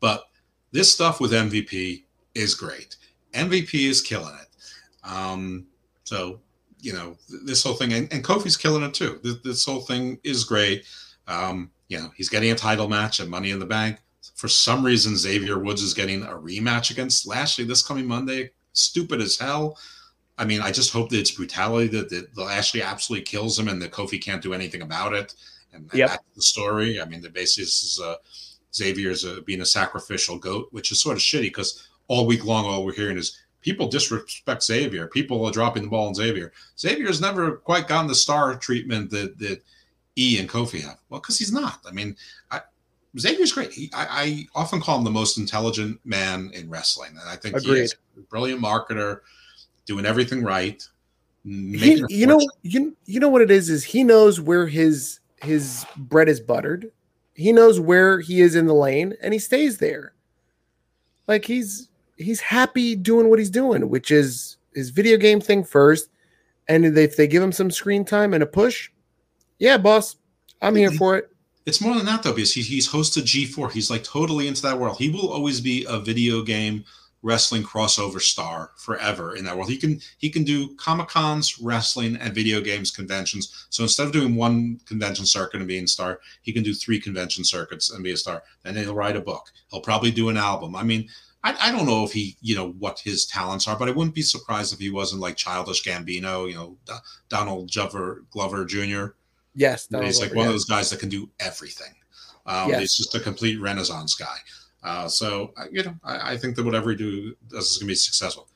But 0.00 0.24
this 0.70 0.92
stuff 0.92 1.20
with 1.20 1.32
MVP 1.32 2.04
is 2.34 2.54
great. 2.54 2.96
MVP 3.34 3.88
is 3.88 4.00
killing 4.00 4.34
it. 4.40 5.08
Um, 5.08 5.66
so 6.04 6.40
you 6.82 6.92
know, 6.92 7.16
this 7.44 7.62
whole 7.62 7.74
thing, 7.74 7.92
and, 7.92 8.12
and 8.12 8.24
Kofi's 8.24 8.56
killing 8.56 8.82
it 8.82 8.92
too. 8.92 9.20
This, 9.22 9.36
this 9.44 9.64
whole 9.64 9.80
thing 9.80 10.18
is 10.24 10.44
great. 10.44 10.84
Um, 11.28 11.70
you 11.88 11.98
know, 11.98 12.10
he's 12.16 12.28
getting 12.28 12.50
a 12.50 12.56
title 12.56 12.88
match 12.88 13.20
at 13.20 13.28
Money 13.28 13.52
in 13.52 13.60
the 13.60 13.66
Bank. 13.66 13.98
For 14.34 14.48
some 14.48 14.84
reason, 14.84 15.16
Xavier 15.16 15.58
Woods 15.58 15.82
is 15.82 15.94
getting 15.94 16.24
a 16.24 16.30
rematch 16.30 16.90
against 16.90 17.26
Lashley 17.26 17.64
this 17.64 17.82
coming 17.82 18.06
Monday. 18.06 18.50
Stupid 18.72 19.20
as 19.20 19.38
hell. 19.38 19.78
I 20.38 20.44
mean, 20.44 20.60
I 20.60 20.70
just 20.72 20.92
hope 20.92 21.10
that 21.10 21.18
it's 21.18 21.30
brutality 21.30 21.88
that, 21.88 22.08
that 22.10 22.36
Lashley 22.36 22.82
absolutely 22.82 23.24
kills 23.24 23.58
him 23.58 23.68
and 23.68 23.80
that 23.82 23.92
Kofi 23.92 24.20
can't 24.20 24.42
do 24.42 24.54
anything 24.54 24.82
about 24.82 25.12
it. 25.12 25.34
And, 25.72 25.88
Yep. 25.92 26.08
that's 26.08 26.24
the 26.36 26.42
story. 26.42 27.00
I 27.00 27.04
mean, 27.04 27.20
the 27.20 27.30
basis 27.30 27.82
is 27.82 28.00
uh, 28.02 28.16
Xavier's 28.74 29.24
uh, 29.24 29.40
being 29.44 29.60
a 29.60 29.66
sacrificial 29.66 30.38
goat, 30.38 30.68
which 30.70 30.90
is 30.92 31.00
sort 31.00 31.16
of 31.16 31.22
shitty 31.22 31.42
because 31.42 31.88
all 32.08 32.26
week 32.26 32.44
long, 32.44 32.64
all 32.64 32.84
we're 32.84 32.94
hearing 32.94 33.16
is 33.18 33.38
people 33.60 33.88
disrespect 33.88 34.62
Xavier. 34.62 35.06
People 35.06 35.44
are 35.46 35.52
dropping 35.52 35.84
the 35.84 35.88
ball 35.88 36.08
on 36.08 36.14
Xavier. 36.14 36.52
Xavier's 36.78 37.20
never 37.20 37.56
quite 37.58 37.86
gotten 37.88 38.08
the 38.08 38.14
star 38.14 38.56
treatment 38.56 39.10
that 39.10 39.38
that 39.38 39.62
E 40.16 40.38
and 40.38 40.48
Kofi 40.48 40.80
have. 40.82 40.98
Well, 41.08 41.20
because 41.20 41.38
he's 41.38 41.52
not. 41.52 41.80
I 41.88 41.92
mean, 41.92 42.16
I, 42.50 42.60
Xavier's 43.18 43.52
great. 43.52 43.72
He, 43.72 43.90
I, 43.94 44.06
I 44.10 44.46
often 44.54 44.80
call 44.80 44.98
him 44.98 45.04
the 45.04 45.10
most 45.10 45.38
intelligent 45.38 46.00
man 46.04 46.50
in 46.52 46.68
wrestling, 46.68 47.10
and 47.10 47.28
I 47.28 47.36
think 47.36 47.58
he 47.60 47.66
Agreed. 47.68 47.82
is 47.82 47.92
a 47.94 47.96
brilliant 48.30 48.60
marketer, 48.60 49.20
doing 49.86 50.06
everything 50.06 50.42
right. 50.42 50.86
He, 51.44 52.04
you 52.08 52.26
know, 52.26 52.40
you 52.62 52.96
you 53.04 53.18
know 53.18 53.28
what 53.28 53.42
it 53.42 53.50
is 53.50 53.68
is 53.68 53.82
he 53.82 54.04
knows 54.04 54.40
where 54.40 54.66
his 54.66 55.20
his 55.42 55.84
bread 55.96 56.28
is 56.28 56.40
buttered. 56.40 56.90
He 57.34 57.52
knows 57.52 57.80
where 57.80 58.20
he 58.20 58.40
is 58.40 58.54
in 58.54 58.66
the 58.66 58.74
lane, 58.74 59.14
and 59.20 59.32
he 59.32 59.40
stays 59.40 59.78
there. 59.78 60.12
Like 61.26 61.44
he's 61.44 61.88
he's 62.16 62.40
happy 62.40 62.94
doing 62.94 63.28
what 63.28 63.38
he's 63.38 63.50
doing, 63.50 63.88
which 63.88 64.10
is 64.10 64.56
his 64.74 64.90
video 64.90 65.16
game 65.16 65.40
thing 65.40 65.64
first. 65.64 66.10
And 66.68 66.96
if 66.96 67.16
they 67.16 67.26
give 67.26 67.42
him 67.42 67.52
some 67.52 67.70
screen 67.70 68.04
time 68.04 68.34
and 68.34 68.42
a 68.42 68.46
push, 68.46 68.90
yeah, 69.58 69.76
boss, 69.76 70.16
I'm 70.60 70.76
here 70.76 70.92
for 70.92 71.16
it. 71.16 71.28
It's 71.66 71.80
more 71.80 71.94
than 71.94 72.06
that 72.06 72.22
though, 72.22 72.32
because 72.32 72.52
he, 72.52 72.62
he's 72.62 72.88
hosted 72.88 73.22
G4. 73.22 73.70
He's 73.72 73.90
like 73.90 74.04
totally 74.04 74.48
into 74.48 74.62
that 74.62 74.78
world. 74.78 74.96
He 74.98 75.10
will 75.10 75.32
always 75.32 75.60
be 75.60 75.84
a 75.88 75.98
video 75.98 76.42
game 76.42 76.84
wrestling 77.22 77.62
crossover 77.62 78.20
star 78.20 78.72
forever 78.76 79.36
in 79.36 79.44
that 79.44 79.56
world. 79.56 79.70
He 79.70 79.76
can 79.76 80.00
he 80.18 80.28
can 80.28 80.44
do 80.44 80.74
comic 80.76 81.08
cons, 81.08 81.58
wrestling, 81.60 82.16
and 82.16 82.34
video 82.34 82.60
games 82.60 82.90
conventions. 82.90 83.66
So 83.70 83.84
instead 83.84 84.06
of 84.06 84.12
doing 84.12 84.34
one 84.34 84.80
convention 84.86 85.24
circuit 85.24 85.58
and 85.58 85.68
being 85.68 85.84
a 85.84 85.88
star, 85.88 86.20
he 86.42 86.52
can 86.52 86.62
do 86.62 86.74
three 86.74 87.00
convention 87.00 87.44
circuits 87.44 87.90
and 87.90 88.02
be 88.02 88.12
a 88.12 88.16
star. 88.16 88.42
And 88.64 88.76
then 88.76 88.84
he'll 88.84 88.94
write 88.94 89.16
a 89.16 89.20
book. 89.20 89.50
He'll 89.70 89.80
probably 89.80 90.10
do 90.10 90.28
an 90.28 90.36
album. 90.36 90.74
I 90.74 90.82
mean, 90.82 91.08
I, 91.44 91.56
I 91.60 91.72
don't 91.72 91.86
know 91.86 92.04
if 92.04 92.12
he, 92.12 92.36
you 92.40 92.54
know, 92.54 92.70
what 92.72 93.00
his 93.00 93.26
talents 93.26 93.66
are, 93.66 93.76
but 93.76 93.88
I 93.88 93.92
wouldn't 93.92 94.14
be 94.14 94.22
surprised 94.22 94.72
if 94.72 94.78
he 94.78 94.90
wasn't 94.90 95.20
like 95.20 95.36
childish 95.36 95.84
Gambino, 95.84 96.48
you 96.48 96.54
know, 96.54 96.76
D- 96.86 96.92
Donald 97.28 97.72
Glover, 97.72 98.24
Glover 98.30 98.64
Jr. 98.64 99.14
Yes, 99.54 99.86
Donald 99.86 100.06
he's 100.06 100.20
like 100.20 100.30
Glover, 100.30 100.36
one 100.36 100.44
yeah. 100.44 100.50
of 100.50 100.54
those 100.54 100.64
guys 100.64 100.90
that 100.90 101.00
can 101.00 101.08
do 101.08 101.28
everything. 101.40 101.94
Um, 102.46 102.70
yes. 102.70 102.80
He's 102.80 102.94
just 102.96 103.14
a 103.14 103.20
complete 103.20 103.60
renaissance 103.60 104.14
guy. 104.14 104.36
Uh, 104.82 105.08
so 105.08 105.52
you 105.70 105.82
know, 105.82 105.94
I, 106.02 106.32
I, 106.32 106.36
think 106.36 106.56
that 106.56 106.64
whatever 106.64 106.88
we 106.88 106.96
do 106.96 107.36
this 107.48 107.70
is 107.70 107.78
going 107.78 107.86
to 107.86 107.92
be 107.92 107.94
successful 107.94 108.48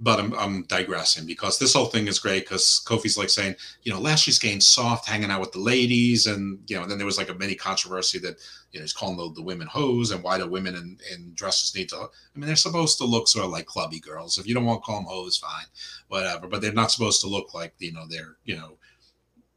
but 0.00 0.20
I'm, 0.20 0.32
I'm 0.34 0.62
digressing 0.64 1.26
because 1.26 1.58
this 1.58 1.74
whole 1.74 1.86
thing 1.86 2.06
is 2.06 2.20
great 2.20 2.44
because 2.44 2.82
Kofi's 2.86 3.18
like 3.18 3.30
saying, 3.30 3.56
you 3.82 3.92
know, 3.92 4.00
Lashley's 4.00 4.38
getting 4.38 4.60
soft, 4.60 5.08
hanging 5.08 5.30
out 5.30 5.40
with 5.40 5.52
the 5.52 5.58
ladies, 5.58 6.26
and 6.26 6.60
you 6.68 6.76
know, 6.76 6.82
and 6.82 6.90
then 6.90 6.98
there 6.98 7.06
was 7.06 7.18
like 7.18 7.30
a 7.30 7.34
mini 7.34 7.56
controversy 7.56 8.18
that 8.20 8.36
you 8.70 8.78
know 8.78 8.84
he's 8.84 8.92
calling 8.92 9.16
the, 9.16 9.32
the 9.34 9.42
women 9.42 9.66
hoes 9.66 10.12
and 10.12 10.22
why 10.22 10.38
do 10.38 10.46
women 10.46 10.76
in, 10.76 10.98
in 11.12 11.32
dresses 11.34 11.74
need 11.74 11.88
to? 11.88 11.96
I 11.96 12.38
mean, 12.38 12.46
they're 12.46 12.56
supposed 12.56 12.98
to 12.98 13.04
look 13.04 13.26
sort 13.26 13.44
of 13.44 13.50
like 13.50 13.66
clubby 13.66 13.98
girls. 13.98 14.38
If 14.38 14.46
you 14.46 14.54
don't 14.54 14.64
want 14.64 14.82
to 14.82 14.86
call 14.86 14.96
them 14.96 15.06
hoes, 15.06 15.36
fine, 15.36 15.66
whatever. 16.06 16.46
But 16.46 16.60
they're 16.60 16.72
not 16.72 16.92
supposed 16.92 17.20
to 17.22 17.28
look 17.28 17.52
like 17.52 17.74
you 17.78 17.92
know 17.92 18.04
they're 18.08 18.36
you 18.44 18.56
know, 18.56 18.76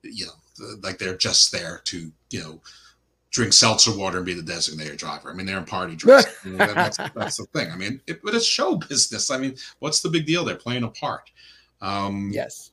you 0.02 0.26
know, 0.26 0.76
like 0.82 0.98
they're 0.98 1.18
just 1.18 1.52
there 1.52 1.82
to 1.86 2.12
you 2.32 2.40
know 2.40 2.62
drink 3.32 3.54
seltzer 3.54 3.98
water 3.98 4.18
and 4.18 4.26
be 4.26 4.34
the 4.34 4.42
designated 4.42 4.98
driver. 4.98 5.32
I 5.32 5.34
mean, 5.34 5.46
they're 5.46 5.58
in 5.58 5.66
party 5.66 5.96
dress. 5.96 6.28
I 6.46 6.50
mean, 6.50 6.58
that's, 6.58 6.98
that's, 6.98 7.38
the 7.38 7.46
thing. 7.54 7.72
I 7.72 7.76
mean, 7.76 8.02
it, 8.06 8.22
but 8.24 8.36
it's 8.36 8.46
show 8.46 8.76
business. 8.76 9.32
I 9.32 9.38
mean, 9.38 9.56
what's 9.80 10.02
the 10.02 10.10
big 10.10 10.26
deal? 10.26 10.44
They're 10.44 10.56
playing 10.56 10.84
a 10.84 10.90
part. 10.90 11.32
Um, 11.82 12.30
yes. 12.34 12.72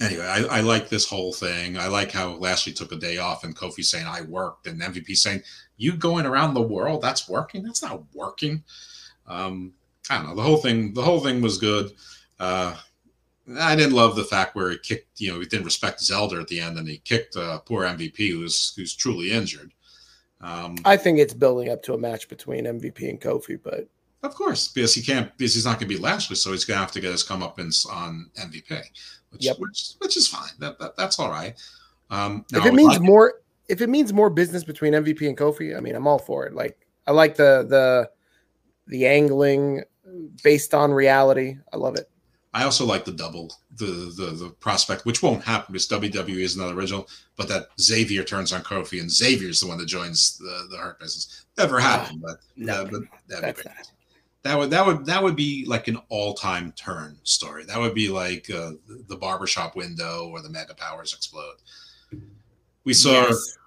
Anyway, 0.00 0.26
I, 0.26 0.58
I, 0.58 0.60
like 0.60 0.88
this 0.88 1.08
whole 1.08 1.32
thing. 1.32 1.76
I 1.76 1.88
like 1.88 2.12
how 2.12 2.34
Lashley 2.34 2.72
took 2.72 2.92
a 2.92 2.96
day 2.96 3.18
off 3.18 3.42
and 3.42 3.56
Kofi 3.56 3.84
saying 3.84 4.06
I 4.06 4.20
worked 4.22 4.68
and 4.68 4.80
MVP 4.80 5.16
saying 5.16 5.42
you 5.76 5.96
going 5.96 6.24
around 6.24 6.54
the 6.54 6.62
world 6.62 7.02
that's 7.02 7.28
working. 7.28 7.64
That's 7.64 7.82
not 7.82 8.02
working. 8.14 8.62
Um, 9.26 9.72
I 10.08 10.18
don't 10.18 10.28
know. 10.28 10.34
The 10.36 10.42
whole 10.42 10.56
thing. 10.58 10.94
The 10.94 11.02
whole 11.02 11.20
thing 11.20 11.40
was 11.40 11.58
good. 11.58 11.92
Uh, 12.38 12.76
I 13.58 13.76
didn't 13.76 13.94
love 13.94 14.16
the 14.16 14.24
fact 14.24 14.54
where 14.54 14.70
he 14.70 14.78
kicked, 14.78 15.20
you 15.20 15.32
know, 15.32 15.40
he 15.40 15.46
didn't 15.46 15.64
respect 15.64 16.00
his 16.00 16.10
elder 16.10 16.40
at 16.40 16.48
the 16.48 16.60
end, 16.60 16.78
and 16.78 16.88
he 16.88 16.98
kicked 16.98 17.36
uh, 17.36 17.58
poor 17.60 17.84
MVP 17.84 18.30
who's 18.30 18.74
who's 18.76 18.94
truly 18.94 19.30
injured. 19.32 19.72
Um, 20.40 20.76
I 20.84 20.96
think 20.96 21.18
it's 21.18 21.34
building 21.34 21.68
up 21.68 21.82
to 21.84 21.94
a 21.94 21.98
match 21.98 22.28
between 22.28 22.64
MVP 22.64 23.08
and 23.08 23.20
Kofi, 23.20 23.58
but 23.62 23.88
of 24.22 24.34
course, 24.34 24.68
because 24.68 24.94
he 24.94 25.02
can't, 25.02 25.36
because 25.36 25.54
he's 25.54 25.64
not 25.64 25.78
going 25.78 25.88
to 25.88 25.94
be 25.94 26.00
Lashley, 26.00 26.36
so 26.36 26.52
he's 26.52 26.64
going 26.64 26.76
to 26.76 26.80
have 26.80 26.92
to 26.92 27.00
get 27.00 27.12
his 27.12 27.24
comeuppance 27.24 27.88
on 27.90 28.30
MVP, 28.38 28.82
which, 29.30 29.44
yep. 29.44 29.56
which, 29.58 29.92
which 29.98 30.16
is 30.16 30.26
fine. 30.26 30.50
That, 30.58 30.78
that 30.78 30.96
that's 30.96 31.18
all 31.18 31.30
right. 31.30 31.56
Um, 32.10 32.44
if 32.52 32.66
it 32.66 32.74
means 32.74 32.98
more, 33.00 33.34
if 33.68 33.80
it 33.80 33.88
means 33.88 34.12
more 34.12 34.30
business 34.30 34.64
between 34.64 34.92
MVP 34.92 35.28
and 35.28 35.36
Kofi, 35.36 35.76
I 35.76 35.80
mean, 35.80 35.94
I'm 35.94 36.06
all 36.06 36.18
for 36.18 36.46
it. 36.46 36.54
Like, 36.54 36.86
I 37.06 37.12
like 37.12 37.36
the 37.36 37.66
the 37.68 38.10
the 38.86 39.06
angling 39.06 39.82
based 40.42 40.74
on 40.74 40.92
reality. 40.92 41.56
I 41.72 41.76
love 41.76 41.96
it. 41.96 42.10
I 42.54 42.64
also 42.64 42.86
like 42.86 43.04
the 43.04 43.12
double, 43.12 43.52
the, 43.76 44.12
the 44.16 44.30
the 44.30 44.50
prospect, 44.60 45.04
which 45.04 45.22
won't 45.22 45.44
happen 45.44 45.72
because 45.72 45.88
WWE 45.88 46.38
is 46.38 46.56
not 46.56 46.72
original, 46.72 47.08
but 47.36 47.48
that 47.48 47.68
Xavier 47.80 48.24
turns 48.24 48.52
on 48.52 48.62
Kofi 48.62 49.00
and 49.00 49.10
Xavier's 49.10 49.60
the 49.60 49.66
one 49.66 49.78
that 49.78 49.86
joins 49.86 50.38
the, 50.38 50.66
the 50.70 50.78
Hurt 50.78 50.98
business. 50.98 51.44
Never 51.58 51.78
happened, 51.78 52.22
but, 52.22 52.38
no, 52.56 52.82
uh, 52.82 52.84
but 52.90 53.02
that'd 53.28 53.56
be 53.56 53.62
great. 53.62 53.76
That 54.42 54.56
would 54.56 54.70
that 54.70 54.86
would 54.86 55.04
that 55.04 55.22
would 55.22 55.36
be 55.36 55.66
like 55.66 55.88
an 55.88 55.98
all 56.08 56.32
time 56.32 56.72
turn 56.72 57.18
story. 57.24 57.64
That 57.64 57.78
would 57.78 57.94
be 57.94 58.08
like 58.08 58.48
uh, 58.50 58.72
the 59.08 59.16
barbershop 59.16 59.76
window 59.76 60.28
or 60.30 60.40
the 60.40 60.48
mega 60.48 60.74
powers 60.74 61.12
explode. 61.12 61.56
We 62.84 62.94
saw 62.94 63.10
yes. 63.10 63.58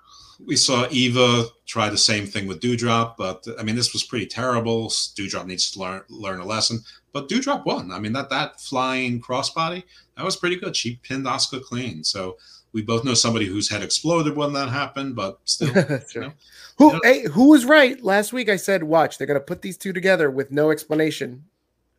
We 0.45 0.55
saw 0.55 0.87
Eva 0.89 1.45
try 1.65 1.89
the 1.89 1.97
same 1.97 2.25
thing 2.25 2.47
with 2.47 2.61
Doudrop, 2.61 3.15
but 3.17 3.45
I 3.59 3.63
mean 3.63 3.75
this 3.75 3.93
was 3.93 4.03
pretty 4.03 4.25
terrible. 4.25 4.87
Doudrop 4.87 5.45
needs 5.45 5.71
to 5.71 5.79
learn 5.79 6.01
learn 6.09 6.39
a 6.39 6.45
lesson. 6.45 6.79
But 7.13 7.29
Doudrop 7.29 7.65
won. 7.65 7.91
I 7.91 7.99
mean 7.99 8.13
that 8.13 8.29
that 8.29 8.59
flying 8.59 9.21
crossbody 9.21 9.83
that 10.15 10.25
was 10.25 10.35
pretty 10.35 10.55
good. 10.55 10.75
She 10.75 10.99
pinned 11.03 11.25
Asuka 11.25 11.63
clean. 11.63 12.03
So 12.03 12.37
we 12.73 12.81
both 12.81 13.03
know 13.03 13.13
somebody 13.13 13.45
whose 13.45 13.69
head 13.69 13.81
exploded 13.81 14.35
when 14.35 14.53
that 14.53 14.69
happened, 14.69 15.15
but 15.15 15.39
still. 15.45 15.69
you 16.13 16.21
know, 16.21 16.33
who 16.77 16.85
you 16.87 16.93
know. 16.93 16.99
hey, 17.03 17.23
who 17.23 17.49
was 17.49 17.65
right 17.65 18.01
last 18.03 18.31
week? 18.31 18.49
I 18.49 18.55
said, 18.55 18.83
watch, 18.83 19.17
they're 19.17 19.27
gonna 19.27 19.39
put 19.39 19.61
these 19.61 19.77
two 19.77 19.93
together 19.93 20.29
with 20.29 20.51
no 20.51 20.71
explanation. 20.71 21.43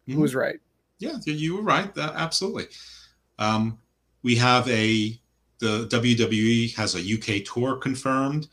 Mm-hmm. 0.02 0.14
Who 0.14 0.20
was 0.20 0.34
right? 0.34 0.60
Yeah, 0.98 1.16
you 1.24 1.56
were 1.56 1.62
right. 1.62 1.92
That, 1.94 2.14
absolutely. 2.14 2.66
Um, 3.38 3.78
we 4.22 4.36
have 4.36 4.68
a 4.68 5.18
the 5.62 5.86
WWE 5.86 6.74
has 6.74 6.96
a 6.96 6.98
UK 6.98 7.44
tour 7.44 7.76
confirmed. 7.76 8.48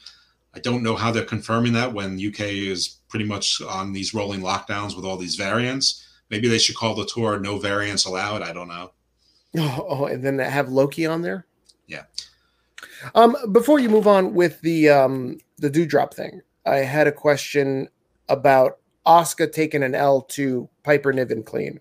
I 0.53 0.59
don't 0.59 0.83
know 0.83 0.95
how 0.95 1.11
they're 1.11 1.25
confirming 1.25 1.73
that 1.73 1.91
when 1.91 2.23
UK 2.23 2.41
is 2.41 2.99
pretty 3.09 3.25
much 3.25 3.61
on 3.63 3.93
these 3.93 4.13
rolling 4.13 4.41
lockdowns 4.41 4.95
with 4.95 5.05
all 5.05 5.17
these 5.17 5.35
variants. 5.35 6.05
Maybe 6.29 6.47
they 6.47 6.59
should 6.59 6.75
call 6.75 6.93
the 6.93 7.07
tour 7.07 7.39
"No 7.39 7.57
Variants 7.57 8.05
Allowed." 8.05 8.43
I 8.43 8.53
don't 8.53 8.67
know. 8.67 8.91
Oh, 9.57 9.85
oh 9.89 10.05
and 10.05 10.23
then 10.23 10.37
have 10.37 10.69
Loki 10.69 11.07
on 11.07 11.23
there. 11.23 11.47
Yeah. 11.87 12.03
Um, 13.15 13.35
before 13.51 13.79
you 13.79 13.89
move 13.89 14.07
on 14.07 14.35
with 14.35 14.61
the 14.61 14.89
um 14.89 15.39
the 15.57 15.71
Doudrop 15.71 16.13
thing, 16.13 16.41
I 16.65 16.77
had 16.77 17.07
a 17.07 17.11
question 17.11 17.89
about 18.27 18.77
Asuka 19.07 19.51
taking 19.51 19.81
an 19.81 19.95
L 19.95 20.21
to 20.21 20.69
Piper 20.83 21.11
Niven 21.11 21.41
clean. 21.41 21.79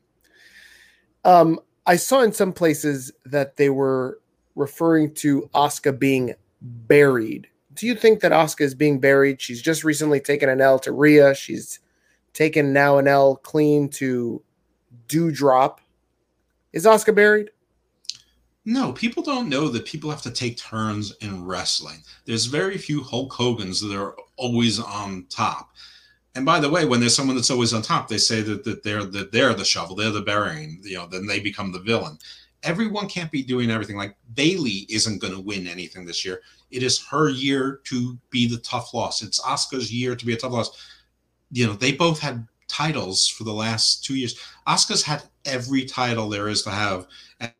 Um, 1.26 1.60
I 1.86 1.96
saw 1.96 2.22
in 2.22 2.32
some 2.32 2.54
places 2.54 3.12
that 3.26 3.56
they 3.56 3.68
were 3.68 4.20
referring 4.58 5.14
to 5.14 5.48
Asuka 5.54 5.98
being 5.98 6.34
buried. 6.60 7.48
Do 7.74 7.86
you 7.86 7.94
think 7.94 8.20
that 8.20 8.32
Asuka 8.32 8.62
is 8.62 8.74
being 8.74 8.98
buried? 8.98 9.40
She's 9.40 9.62
just 9.62 9.84
recently 9.84 10.20
taken 10.20 10.48
an 10.48 10.60
L 10.60 10.78
to 10.80 10.92
Rhea. 10.92 11.34
She's 11.34 11.78
taken 12.34 12.72
now 12.72 12.98
an 12.98 13.06
L 13.06 13.36
clean 13.36 13.88
to 13.90 14.42
Doudrop. 15.06 15.78
Is 16.72 16.84
Asuka 16.84 17.14
buried? 17.14 17.50
No, 18.64 18.92
people 18.92 19.22
don't 19.22 19.48
know 19.48 19.68
that 19.68 19.86
people 19.86 20.10
have 20.10 20.22
to 20.22 20.30
take 20.30 20.58
turns 20.58 21.16
in 21.22 21.46
wrestling. 21.46 22.02
There's 22.26 22.44
very 22.44 22.76
few 22.76 23.02
Hulk 23.02 23.32
Hogan's 23.32 23.80
that 23.80 23.96
are 23.96 24.14
always 24.36 24.78
on 24.78 25.24
top. 25.30 25.70
And 26.34 26.44
by 26.44 26.60
the 26.60 26.68
way, 26.68 26.84
when 26.84 27.00
there's 27.00 27.16
someone 27.16 27.34
that's 27.34 27.50
always 27.50 27.72
on 27.72 27.80
top, 27.82 28.08
they 28.08 28.18
say 28.18 28.42
that, 28.42 28.64
that 28.64 28.82
they're 28.82 29.04
that 29.04 29.32
they're 29.32 29.54
the 29.54 29.64
shovel, 29.64 29.96
they're 29.96 30.10
the 30.10 30.20
burying, 30.20 30.80
you 30.82 30.96
know, 30.96 31.06
then 31.06 31.26
they 31.26 31.40
become 31.40 31.72
the 31.72 31.80
villain. 31.80 32.18
Everyone 32.62 33.08
can't 33.08 33.30
be 33.30 33.42
doing 33.42 33.70
everything. 33.70 33.96
Like 33.96 34.16
Bayley 34.34 34.86
isn't 34.90 35.20
going 35.20 35.34
to 35.34 35.40
win 35.40 35.66
anything 35.66 36.04
this 36.04 36.24
year. 36.24 36.40
It 36.70 36.82
is 36.82 37.04
her 37.06 37.28
year 37.28 37.80
to 37.84 38.18
be 38.30 38.48
the 38.48 38.58
tough 38.58 38.92
loss. 38.92 39.22
It's 39.22 39.40
Asuka's 39.40 39.92
year 39.92 40.16
to 40.16 40.26
be 40.26 40.34
a 40.34 40.36
tough 40.36 40.52
loss 40.52 40.70
you 41.50 41.66
know, 41.66 41.72
they 41.72 41.92
both 41.92 42.18
had 42.18 42.46
titles 42.66 43.28
for 43.28 43.44
the 43.44 43.52
last 43.52 44.04
two 44.04 44.16
years. 44.16 44.38
Asuka's 44.66 45.02
had 45.02 45.22
every 45.44 45.84
title 45.84 46.28
there 46.28 46.48
is 46.48 46.62
to 46.62 46.70
have 46.70 47.06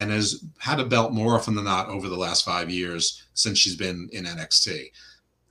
and 0.01 0.11
has 0.11 0.45
had 0.59 0.81
a 0.81 0.85
belt 0.85 1.12
more 1.12 1.35
often 1.35 1.55
than 1.55 1.65
not 1.65 1.89
over 1.89 2.09
the 2.09 2.16
last 2.16 2.45
five 2.45 2.70
years 2.70 3.25
since 3.35 3.59
she's 3.59 3.77
been 3.77 4.09
in 4.12 4.25
NXT. 4.25 4.91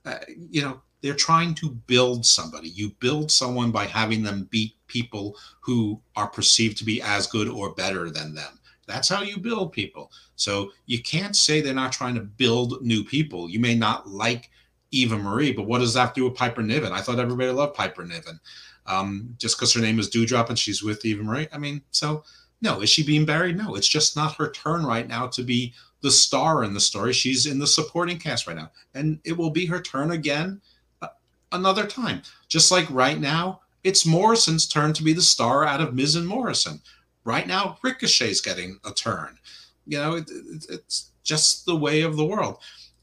Uh, 0.04 0.18
you 0.50 0.62
know, 0.62 0.80
they're 1.02 1.14
trying 1.14 1.54
to 1.54 1.70
build 1.70 2.24
somebody. 2.24 2.68
You 2.68 2.90
build 3.00 3.30
someone 3.30 3.70
by 3.70 3.84
having 3.84 4.22
them 4.22 4.48
beat 4.50 4.74
people 4.86 5.36
who 5.60 6.00
are 6.16 6.28
perceived 6.28 6.78
to 6.78 6.84
be 6.84 7.02
as 7.02 7.26
good 7.26 7.48
or 7.48 7.74
better 7.74 8.10
than 8.10 8.34
them. 8.34 8.57
That's 8.88 9.08
how 9.08 9.22
you 9.22 9.38
build 9.38 9.72
people. 9.72 10.10
So 10.34 10.72
you 10.86 11.00
can't 11.02 11.36
say 11.36 11.60
they're 11.60 11.74
not 11.74 11.92
trying 11.92 12.16
to 12.16 12.22
build 12.22 12.82
new 12.82 13.04
people. 13.04 13.48
You 13.48 13.60
may 13.60 13.76
not 13.76 14.08
like 14.08 14.50
Eva 14.90 15.16
Marie. 15.16 15.52
But 15.52 15.66
what 15.66 15.78
does 15.78 15.94
that 15.94 16.14
do 16.14 16.24
with 16.24 16.34
Piper 16.34 16.62
Niven? 16.62 16.92
I 16.92 17.00
thought 17.00 17.18
everybody 17.18 17.50
loved 17.50 17.74
Piper 17.74 18.04
Niven. 18.04 18.40
Um, 18.86 19.34
just 19.38 19.58
because 19.58 19.74
her 19.74 19.80
name 19.80 19.98
is 19.98 20.08
Doudrop 20.08 20.48
and 20.48 20.58
she's 20.58 20.82
with 20.82 21.04
Eva 21.04 21.22
Marie. 21.22 21.48
I 21.52 21.58
mean, 21.58 21.82
so 21.90 22.24
no, 22.60 22.80
is 22.80 22.90
she 22.90 23.04
being 23.04 23.24
buried? 23.24 23.56
No, 23.56 23.74
it's 23.74 23.88
just 23.88 24.16
not 24.16 24.34
her 24.36 24.50
turn 24.50 24.84
right 24.84 25.06
now 25.06 25.26
to 25.28 25.42
be 25.42 25.74
the 26.00 26.10
star 26.10 26.64
in 26.64 26.74
the 26.74 26.80
story. 26.80 27.12
She's 27.12 27.46
in 27.46 27.58
the 27.58 27.66
supporting 27.66 28.18
cast 28.18 28.46
right 28.46 28.56
now, 28.56 28.70
and 28.94 29.20
it 29.24 29.36
will 29.36 29.50
be 29.50 29.66
her 29.66 29.80
turn 29.80 30.12
again 30.12 30.60
uh, 31.02 31.08
another 31.52 31.86
time. 31.86 32.22
Just 32.48 32.72
like 32.72 32.88
right 32.90 33.20
now, 33.20 33.60
it's 33.84 34.06
Morrison's 34.06 34.66
turn 34.66 34.92
to 34.94 35.04
be 35.04 35.12
the 35.12 35.22
star 35.22 35.64
out 35.64 35.80
of 35.80 35.94
Miz 35.94 36.16
and 36.16 36.26
Morrison. 36.26 36.80
Right 37.24 37.46
now, 37.46 37.78
Ricochet's 37.82 38.40
getting 38.40 38.78
a 38.84 38.92
turn. 38.92 39.38
You 39.86 39.98
know, 39.98 40.14
it, 40.16 40.30
it, 40.30 40.66
it's 40.68 41.10
just 41.22 41.66
the 41.66 41.76
way 41.76 42.02
of 42.02 42.16
the 42.16 42.24
world. 42.24 42.58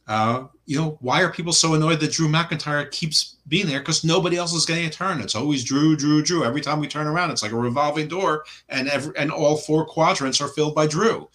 Uh, 0.08 0.46
you 0.66 0.80
know, 0.80 0.98
why 1.02 1.22
are 1.24 1.32
people 1.32 1.54
so 1.54 1.74
annoyed 1.74 2.00
that 2.00 2.12
Drew 2.12 2.28
McIntyre 2.28 2.90
keeps 2.92 3.38
being 3.48 3.66
there? 3.66 3.80
Because 3.80 4.04
nobody 4.04 4.38
else 4.38 4.54
is 4.54 4.66
getting 4.66 4.86
a 4.86 4.90
turn. 4.90 5.20
It's 5.20 5.34
always 5.34 5.64
Drew, 5.64 5.96
Drew, 5.96 6.22
Drew. 6.22 6.44
Every 6.44 6.62
time 6.62 6.80
we 6.80 6.88
turn 6.88 7.08
around, 7.08 7.32
it's 7.32 7.42
like 7.42 7.52
a 7.52 7.58
revolving 7.58 8.08
door, 8.08 8.46
and 8.70 8.88
every 8.88 9.14
and 9.18 9.32
all 9.32 9.58
four 9.58 9.86
quadrants 9.86 10.42
are 10.42 10.48
filled 10.48 10.76
by 10.76 10.86
Drew. 10.86 11.28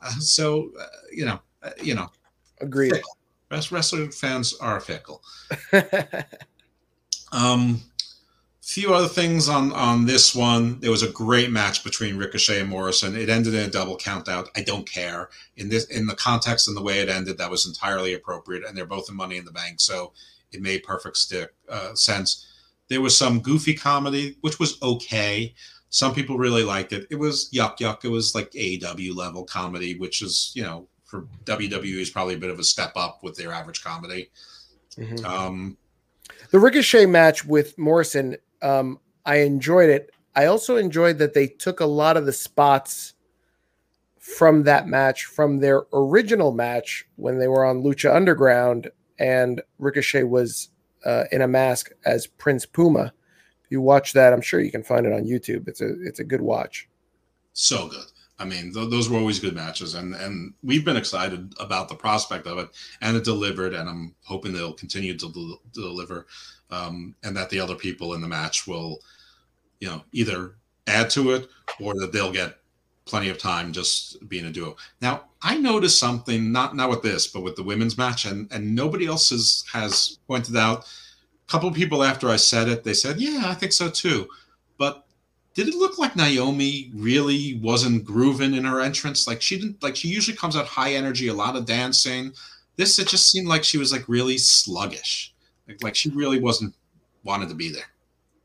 Uh, 0.00 0.10
so, 0.12 0.70
uh, 0.80 0.86
you 1.12 1.26
know, 1.26 1.40
uh, 1.62 1.70
you 1.82 1.94
know, 1.94 2.10
agreed. 2.60 2.94
Fickle. 2.94 3.16
Wrestling 3.70 4.10
fans 4.10 4.54
are 4.60 4.80
fickle. 4.80 5.22
um, 7.32 7.80
few 8.66 8.92
other 8.92 9.06
things 9.06 9.48
on 9.48 9.72
on 9.72 10.06
this 10.06 10.34
one. 10.34 10.80
There 10.80 10.90
was 10.90 11.04
a 11.04 11.10
great 11.10 11.52
match 11.52 11.84
between 11.84 12.16
Ricochet 12.16 12.60
and 12.60 12.68
Morrison. 12.68 13.16
It 13.16 13.28
ended 13.28 13.54
in 13.54 13.68
a 13.68 13.70
double 13.70 13.96
countout. 13.96 14.48
I 14.56 14.62
don't 14.62 14.90
care 14.90 15.30
in 15.56 15.68
this 15.68 15.84
in 15.84 16.06
the 16.06 16.16
context 16.16 16.66
and 16.66 16.76
the 16.76 16.82
way 16.82 16.98
it 16.98 17.08
ended. 17.08 17.38
That 17.38 17.50
was 17.50 17.66
entirely 17.66 18.14
appropriate, 18.14 18.64
and 18.66 18.76
they're 18.76 18.84
both 18.84 19.08
in 19.08 19.14
Money 19.14 19.36
in 19.36 19.44
the 19.44 19.52
Bank, 19.52 19.80
so 19.80 20.12
it 20.50 20.60
made 20.60 20.82
perfect 20.82 21.16
stick 21.16 21.54
uh, 21.68 21.94
sense. 21.94 22.44
There 22.88 23.00
was 23.00 23.16
some 23.16 23.40
goofy 23.40 23.74
comedy, 23.74 24.36
which 24.40 24.58
was 24.58 24.82
okay. 24.82 25.54
Some 25.90 26.12
people 26.12 26.36
really 26.36 26.64
liked 26.64 26.92
it. 26.92 27.06
It 27.08 27.16
was 27.16 27.48
yuck 27.52 27.78
yuck. 27.78 28.04
It 28.04 28.08
was 28.08 28.34
like 28.34 28.50
AEW 28.50 29.14
level 29.14 29.44
comedy, 29.44 29.96
which 29.96 30.22
is 30.22 30.50
you 30.54 30.64
know 30.64 30.88
for 31.04 31.22
WWE 31.44 32.00
is 32.00 32.10
probably 32.10 32.34
a 32.34 32.38
bit 32.38 32.50
of 32.50 32.58
a 32.58 32.64
step 32.64 32.92
up 32.96 33.22
with 33.22 33.36
their 33.36 33.52
average 33.52 33.84
comedy. 33.84 34.28
Mhm. 34.98 35.24
Um, 35.24 35.76
The 36.50 36.58
Ricochet 36.58 37.06
match 37.06 37.44
with 37.44 37.78
Morrison, 37.78 38.36
um, 38.62 38.98
I 39.24 39.36
enjoyed 39.36 39.90
it. 39.90 40.10
I 40.34 40.46
also 40.46 40.76
enjoyed 40.76 41.18
that 41.18 41.34
they 41.34 41.46
took 41.46 41.80
a 41.80 41.86
lot 41.86 42.16
of 42.16 42.26
the 42.26 42.32
spots 42.32 43.14
from 44.18 44.64
that 44.64 44.88
match 44.88 45.24
from 45.24 45.58
their 45.60 45.84
original 45.92 46.52
match 46.52 47.06
when 47.16 47.38
they 47.38 47.48
were 47.48 47.64
on 47.64 47.82
Lucha 47.82 48.14
Underground, 48.14 48.90
and 49.18 49.62
Ricochet 49.78 50.24
was 50.24 50.68
uh, 51.04 51.24
in 51.30 51.42
a 51.42 51.48
mask 51.48 51.90
as 52.04 52.26
Prince 52.26 52.66
Puma. 52.66 53.12
If 53.64 53.70
you 53.70 53.80
watch 53.80 54.12
that, 54.14 54.32
I'm 54.32 54.40
sure 54.40 54.60
you 54.60 54.70
can 54.72 54.82
find 54.82 55.06
it 55.06 55.12
on 55.12 55.24
YouTube. 55.24 55.68
It's 55.68 55.80
a 55.80 55.94
it's 56.04 56.20
a 56.20 56.24
good 56.24 56.42
watch. 56.42 56.88
so 57.52 57.88
good. 57.88 58.04
I 58.38 58.44
mean, 58.44 58.74
th- 58.74 58.90
those 58.90 59.08
were 59.08 59.18
always 59.18 59.38
good 59.38 59.54
matches, 59.54 59.94
and 59.94 60.14
and 60.14 60.52
we've 60.62 60.84
been 60.84 60.96
excited 60.96 61.54
about 61.58 61.88
the 61.88 61.94
prospect 61.94 62.46
of 62.46 62.58
it, 62.58 62.68
and 63.00 63.16
it 63.16 63.24
delivered, 63.24 63.74
and 63.74 63.88
I'm 63.88 64.14
hoping 64.24 64.52
they'll 64.52 64.74
continue 64.74 65.16
to 65.16 65.32
del- 65.32 65.60
deliver, 65.72 66.26
um, 66.70 67.14
and 67.22 67.36
that 67.36 67.50
the 67.50 67.60
other 67.60 67.74
people 67.74 68.14
in 68.14 68.20
the 68.20 68.28
match 68.28 68.66
will, 68.66 69.00
you 69.80 69.88
know, 69.88 70.02
either 70.12 70.54
add 70.86 71.10
to 71.10 71.32
it 71.32 71.48
or 71.80 71.94
that 71.94 72.12
they'll 72.12 72.32
get 72.32 72.58
plenty 73.04 73.28
of 73.28 73.38
time 73.38 73.72
just 73.72 74.28
being 74.28 74.46
a 74.46 74.50
duo. 74.50 74.76
Now, 75.00 75.24
I 75.42 75.56
noticed 75.56 75.98
something 75.98 76.52
not 76.52 76.76
not 76.76 76.90
with 76.90 77.02
this, 77.02 77.26
but 77.26 77.42
with 77.42 77.56
the 77.56 77.62
women's 77.62 77.96
match, 77.96 78.24
and 78.24 78.50
and 78.52 78.74
nobody 78.74 79.06
else 79.06 79.30
has 79.30 79.64
has 79.72 80.18
pointed 80.26 80.56
out. 80.56 80.84
A 81.48 81.50
couple 81.50 81.70
people 81.70 82.02
after 82.02 82.28
I 82.28 82.36
said 82.36 82.68
it, 82.68 82.84
they 82.84 82.94
said, 82.94 83.20
"Yeah, 83.20 83.42
I 83.46 83.54
think 83.54 83.72
so 83.72 83.88
too," 83.88 84.28
but 84.78 85.06
did 85.54 85.68
it 85.68 85.74
look 85.74 85.98
like 85.98 86.16
Naomi 86.16 86.90
really 86.94 87.58
wasn't 87.62 88.04
grooving 88.04 88.54
in 88.54 88.64
her 88.64 88.80
entrance? 88.80 89.26
Like 89.26 89.40
she 89.40 89.58
didn't 89.58 89.82
like 89.82 89.96
she 89.96 90.08
usually 90.08 90.36
comes 90.36 90.56
out 90.56 90.66
high 90.66 90.92
energy, 90.94 91.28
a 91.28 91.34
lot 91.34 91.56
of 91.56 91.64
dancing. 91.64 92.32
This 92.76 92.98
it 92.98 93.08
just 93.08 93.30
seemed 93.30 93.48
like 93.48 93.64
she 93.64 93.78
was 93.78 93.92
like 93.92 94.06
really 94.08 94.36
sluggish. 94.36 95.32
Like 95.68 95.82
like 95.82 95.94
she 95.94 96.10
really 96.10 96.38
wasn't 96.38 96.74
wanted 97.24 97.48
to 97.48 97.54
be 97.54 97.70
there. 97.70 97.84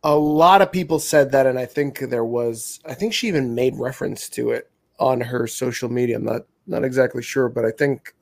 A 0.03 0.15
lot 0.15 0.61
of 0.61 0.72
people 0.72 0.99
said 0.99 1.31
that, 1.31 1.45
and 1.45 1.60
I 1.60 1.65
think 1.65 1.99
there 1.99 2.26
was. 2.26 2.80
I 2.85 2.93
think 2.93 3.14
she 3.14 3.27
even 3.27 3.53
made 3.53 3.76
reference 3.76 4.27
to 4.30 4.52
it 4.52 4.69
on 4.99 5.22
her 5.22 5.48
social 5.48 5.89
media. 5.89 6.18
I'm 6.18 6.26
not 6.26 6.41
not 6.68 6.84
exactly 6.84 7.22
sure, 7.22 7.49
but 7.49 7.65
I 7.65 7.72
think, 7.72 8.14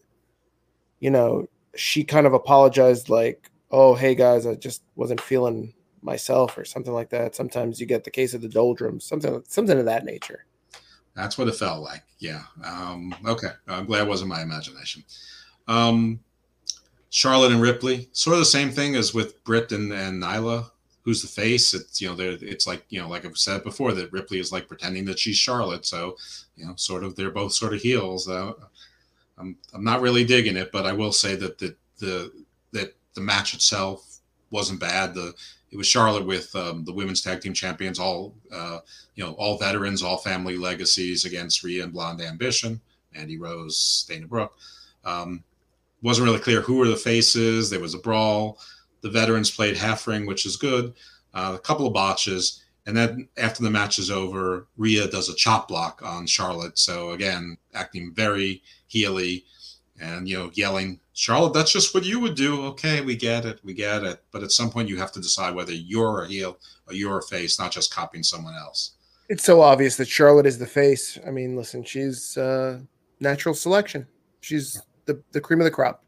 you 1.00 1.10
know, 1.10 1.48
she 1.76 2.04
kind 2.04 2.28
of 2.28 2.34
apologized, 2.34 3.10
like, 3.10 3.50
"Oh, 3.72 3.96
hey 3.96 4.16
guys, 4.16 4.46
I 4.46 4.56
just 4.56 4.84
wasn't 4.96 5.22
feeling 5.22 5.74
myself," 6.02 6.58
or 6.58 6.66
something 6.66 6.94
like 6.94 7.10
that. 7.12 7.36
Sometimes 7.36 7.80
you 7.80 7.86
get 7.86 8.04
the 8.04 8.12
case 8.12 8.34
of 8.34 8.42
the 8.42 8.50
doldrums, 8.50 9.06
something 9.06 9.42
something 9.48 9.80
of 9.80 9.86
that 9.86 10.04
nature. 10.04 10.46
That's 11.16 11.38
what 11.38 11.48
it 11.48 11.56
felt 11.56 11.82
like. 11.82 12.04
Yeah. 12.20 12.44
Um, 12.64 13.14
okay. 13.26 13.50
I'm 13.68 13.86
glad 13.86 14.04
it 14.04 14.08
wasn't 14.08 14.30
my 14.30 14.42
imagination. 14.42 15.04
Um, 15.68 16.20
Charlotte 17.10 17.52
and 17.52 17.62
Ripley, 17.62 18.10
sort 18.12 18.36
of 18.36 18.40
the 18.40 18.46
same 18.46 18.70
thing 18.70 18.96
as 18.96 19.14
with 19.14 19.44
Britt 19.44 19.72
and, 19.72 19.92
and 19.92 20.22
Nyla. 20.22 20.70
Who's 21.04 21.22
the 21.22 21.28
face? 21.28 21.74
It's 21.74 22.02
you 22.02 22.08
know, 22.10 22.16
it's 22.20 22.68
like 22.68 22.86
you 22.90 23.02
know, 23.02 23.10
like 23.10 23.26
I've 23.26 23.38
said 23.38 23.64
before, 23.64 23.94
that 23.94 24.12
Ripley 24.12 24.40
is 24.40 24.52
like 24.52 24.68
pretending 24.68 25.06
that 25.06 25.18
she's 25.18 25.38
Charlotte. 25.38 25.86
So 25.86 26.18
you 26.56 26.66
know, 26.66 26.74
sort 26.76 27.04
of 27.04 27.16
they're 27.16 27.32
both 27.32 27.54
sort 27.54 27.74
of 27.74 27.82
heels. 27.82 28.28
Uh, 28.30 28.54
I'm 29.38 29.58
I'm 29.74 29.84
not 29.84 30.02
really 30.02 30.24
digging 30.24 30.58
it, 30.58 30.72
but 30.72 30.86
I 30.86 30.94
will 30.94 31.12
say 31.12 31.36
that 31.36 31.58
the 31.58 31.76
the 31.98 32.32
that 32.74 32.96
the 33.16 33.22
match 33.22 33.54
itself 33.54 34.20
wasn't 34.52 34.80
bad. 34.80 35.16
The 35.16 35.34
it 35.72 35.78
was 35.78 35.88
Charlotte 35.88 36.26
with 36.26 36.56
um, 36.56 36.84
the 36.84 36.94
women's 36.94 37.22
tag 37.22 37.42
team 37.42 37.54
champions, 37.54 38.00
all 38.00 38.34
uh, 38.52 38.80
you 39.16 39.24
know, 39.24 39.34
all 39.34 39.58
veterans, 39.58 40.04
all 40.04 40.18
family 40.18 40.58
legacies 40.58 41.26
against 41.26 41.64
Rhea 41.64 41.84
and 41.84 41.94
Blonde 41.94 42.22
Ambition, 42.22 42.82
Andy 43.16 43.38
Rose, 43.38 44.06
Dana 44.08 44.28
Brooke. 44.28 44.56
Um, 45.06 45.44
wasn't 46.02 46.26
really 46.26 46.40
clear 46.40 46.62
who 46.62 46.78
were 46.78 46.88
the 46.88 46.96
faces. 46.96 47.70
There 47.70 47.80
was 47.80 47.94
a 47.94 48.00
brawl. 48.00 48.60
The 49.02 49.10
veterans 49.10 49.52
played 49.52 49.78
half 49.78 50.08
ring, 50.08 50.26
which 50.26 50.46
is 50.46 50.58
good. 50.58 50.94
Uh, 51.34 51.54
a 51.56 51.60
couple 51.60 51.86
of 51.88 51.94
botches, 51.94 52.64
and 52.86 52.98
then 52.98 53.28
after 53.38 53.62
the 53.62 53.70
match 53.70 54.00
is 54.00 54.10
over, 54.10 54.68
Rhea 54.78 55.08
does 55.08 55.30
a 55.30 55.36
chop 55.36 55.68
block 55.68 56.02
on 56.04 56.26
Charlotte. 56.26 56.80
So 56.80 57.12
again, 57.12 57.58
acting 57.74 58.14
very 58.16 58.64
heely, 58.92 59.44
and 60.02 60.28
you 60.28 60.38
know, 60.38 60.50
yelling, 60.54 61.00
"Charlotte, 61.14 61.54
that's 61.54 61.72
just 61.72 61.94
what 61.94 62.04
you 62.04 62.20
would 62.20 62.36
do." 62.36 62.64
Okay, 62.64 63.02
we 63.02 63.16
get 63.16 63.46
it, 63.46 63.60
we 63.64 63.74
get 63.74 64.04
it. 64.04 64.24
But 64.32 64.42
at 64.44 64.52
some 64.52 64.72
point, 64.72 64.90
you 64.90 64.98
have 64.98 65.12
to 65.14 65.22
decide 65.22 65.54
whether 65.54 65.72
you're 65.72 66.24
a 66.24 66.28
heel 66.28 66.58
or 66.88 66.94
you're 66.94 67.20
a 67.20 67.24
face, 67.24 67.60
not 67.60 67.72
just 67.72 67.94
copying 67.94 68.24
someone 68.24 68.56
else. 68.56 68.94
It's 69.30 69.44
so 69.44 69.62
obvious 69.62 69.96
that 69.98 70.08
Charlotte 70.08 70.48
is 70.48 70.58
the 70.58 70.66
face. 70.66 71.20
I 71.28 71.30
mean, 71.30 71.56
listen, 71.56 71.84
she's 71.84 72.36
uh, 72.38 72.80
natural 73.20 73.54
selection. 73.54 74.08
She's 74.42 74.82
the 75.10 75.22
the 75.32 75.42
cream 75.42 75.60
of 75.60 75.66
the 75.66 75.72
crop. 75.72 76.04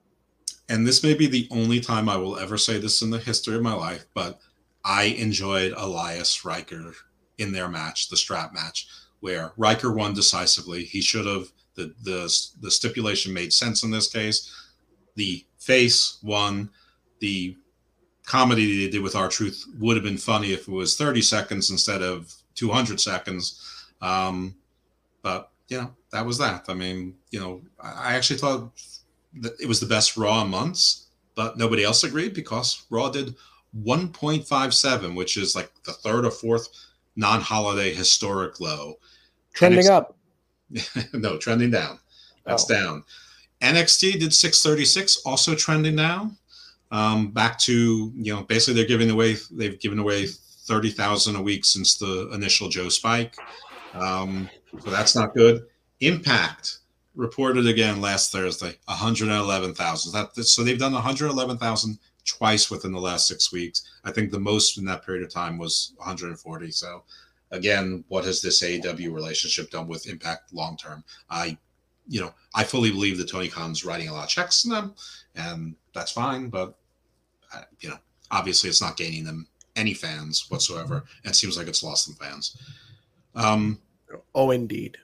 and 0.70 0.88
this 0.88 1.04
may 1.04 1.14
be 1.14 1.28
the 1.28 1.48
only 1.52 1.80
time 1.82 2.08
I 2.08 2.16
will 2.16 2.38
ever 2.38 2.58
say 2.58 2.78
this 2.80 3.02
in 3.02 3.10
the 3.10 3.18
history 3.20 3.56
of 3.56 3.62
my 3.62 3.74
life, 3.74 4.06
but 4.14 4.40
I 4.86 5.04
enjoyed 5.04 5.74
Elias 5.76 6.46
Ryker 6.46 6.94
in 7.38 7.52
their 7.52 7.68
match, 7.68 8.10
the 8.10 8.16
strap 8.18 8.54
match, 8.54 8.88
where 9.20 9.52
Ryker 9.58 9.92
won 9.92 10.14
decisively. 10.14 10.84
He 10.86 11.02
should 11.02 11.26
have 11.26 11.52
the 11.76 11.94
the 12.04 12.22
the 12.62 12.72
stipulation 12.72 13.34
made 13.34 13.52
sense 13.54 13.84
in 13.84 13.92
this 13.92 14.08
case. 14.12 14.50
The 15.16 15.46
face 15.60 16.20
won. 16.24 16.70
The 17.20 17.58
comedy 18.26 18.86
they 18.86 18.92
did 18.92 19.02
with 19.04 19.16
R-Truth 19.16 19.66
would 19.80 19.98
have 19.98 20.04
been 20.04 20.18
funny 20.18 20.54
if 20.54 20.68
it 20.68 20.72
was 20.72 20.96
30 20.96 21.22
seconds 21.22 21.70
instead 21.70 22.02
of 22.02 22.34
200 22.56 23.00
seconds. 23.00 23.62
Um, 24.02 24.56
but 25.22 25.52
you 25.68 25.78
know, 25.82 25.96
that 26.12 26.26
was 26.26 26.38
that. 26.40 26.66
I 26.70 26.74
mean, 26.74 27.16
you 27.32 27.40
know, 27.40 27.62
I 27.82 28.16
actually 28.16 28.40
thought 28.40 28.72
that 29.42 29.54
it 29.60 29.68
was 29.68 29.80
the 29.80 29.86
best 29.86 30.18
Raw 30.18 30.44
months, 30.44 31.08
but 31.36 31.58
nobody 31.58 31.84
else 31.84 32.04
agreed 32.04 32.34
because 32.34 32.86
Raw 32.90 33.10
did 33.10 33.36
1.57, 33.84 35.16
which 35.16 35.38
is 35.38 35.56
like 35.56 35.72
the 35.86 35.94
third 35.94 36.26
or 36.26 36.32
fourth 36.32 36.68
non-holiday 37.16 37.94
historic 37.94 38.60
low. 38.60 38.96
Trending 39.54 39.86
NXT 39.86 39.90
up. 39.90 40.16
no, 41.14 41.38
trending 41.38 41.72
down. 41.72 42.00
That's 42.46 42.70
Oh. 42.70 42.74
down. 42.74 43.04
NXT 43.62 44.20
did 44.20 44.34
636, 44.34 45.18
also 45.26 45.56
trending 45.56 45.96
down. 45.96 46.38
Um, 46.92 47.32
back 47.32 47.58
to 47.60 48.12
you 48.18 48.36
know, 48.36 48.44
basically 48.44 48.74
they're 48.74 48.88
giving 48.88 49.10
away. 49.12 49.38
They've 49.50 49.80
given 49.80 49.98
away 49.98 50.26
thirty 50.26 50.90
thousand 50.90 51.38
a 51.38 51.42
week 51.42 51.64
since 51.64 51.96
the 51.96 52.30
initial 52.34 52.68
Joe 52.68 52.90
Spike. 52.90 53.36
Um, 53.94 54.50
so 54.84 54.90
that's 54.90 55.16
not 55.16 55.34
good. 55.34 55.68
Impact 56.02 56.80
reported 57.16 57.68
again 57.68 58.02
last 58.02 58.32
Thursday, 58.32 58.78
one 58.86 58.98
hundred 58.98 59.30
eleven 59.30 59.74
thousand. 59.74 60.14
That 60.14 60.36
so 60.46 60.64
they've 60.64 60.80
done 60.80 60.94
one 60.94 61.02
hundred 61.02 61.30
eleven 61.30 61.58
thousand 61.58 62.00
twice 62.26 62.70
within 62.70 62.92
the 62.92 63.00
last 63.00 63.28
six 63.28 63.52
weeks. 63.52 63.90
I 64.04 64.12
think 64.12 64.32
the 64.32 64.40
most 64.40 64.78
in 64.78 64.86
that 64.86 65.06
period 65.06 65.24
of 65.24 65.32
time 65.32 65.58
was 65.58 65.94
one 65.98 66.08
hundred 66.08 66.30
and 66.30 66.40
forty. 66.40 66.72
So 66.72 67.04
again, 67.52 68.04
what 68.08 68.26
has 68.26 68.42
this 68.42 68.64
AEW 68.64 69.14
relationship 69.14 69.70
done 69.70 69.88
with 69.88 70.08
Impact 70.08 70.54
long 70.54 70.78
term? 70.78 71.04
I, 71.30 71.58
you 72.08 72.22
know, 72.22 72.34
I 72.56 72.64
fully 72.64 72.92
believe 72.92 73.18
that 73.18 73.30
Tony 73.30 73.48
Khan's 73.48 73.86
writing 73.86 74.08
a 74.08 74.14
lot 74.14 74.24
of 74.24 74.30
checks 74.30 74.64
to 74.64 74.70
them, 74.70 74.96
and 75.36 75.76
that's 75.94 76.12
fine. 76.12 76.50
But 76.50 76.76
uh, 77.54 77.64
you 77.80 77.90
know, 77.90 77.98
obviously, 78.32 78.70
it's 78.70 78.82
not 78.82 78.98
gaining 78.98 79.24
them 79.24 79.48
any 79.76 79.94
fans 79.94 80.46
whatsoever, 80.50 81.04
and 81.24 81.32
it 81.32 81.36
seems 81.36 81.58
like 81.58 81.68
it's 81.68 81.84
lost 81.84 82.08
them 82.08 82.16
fans. 82.16 82.58
Um, 83.36 83.80
Oh, 84.36 84.52
indeed. 84.52 84.98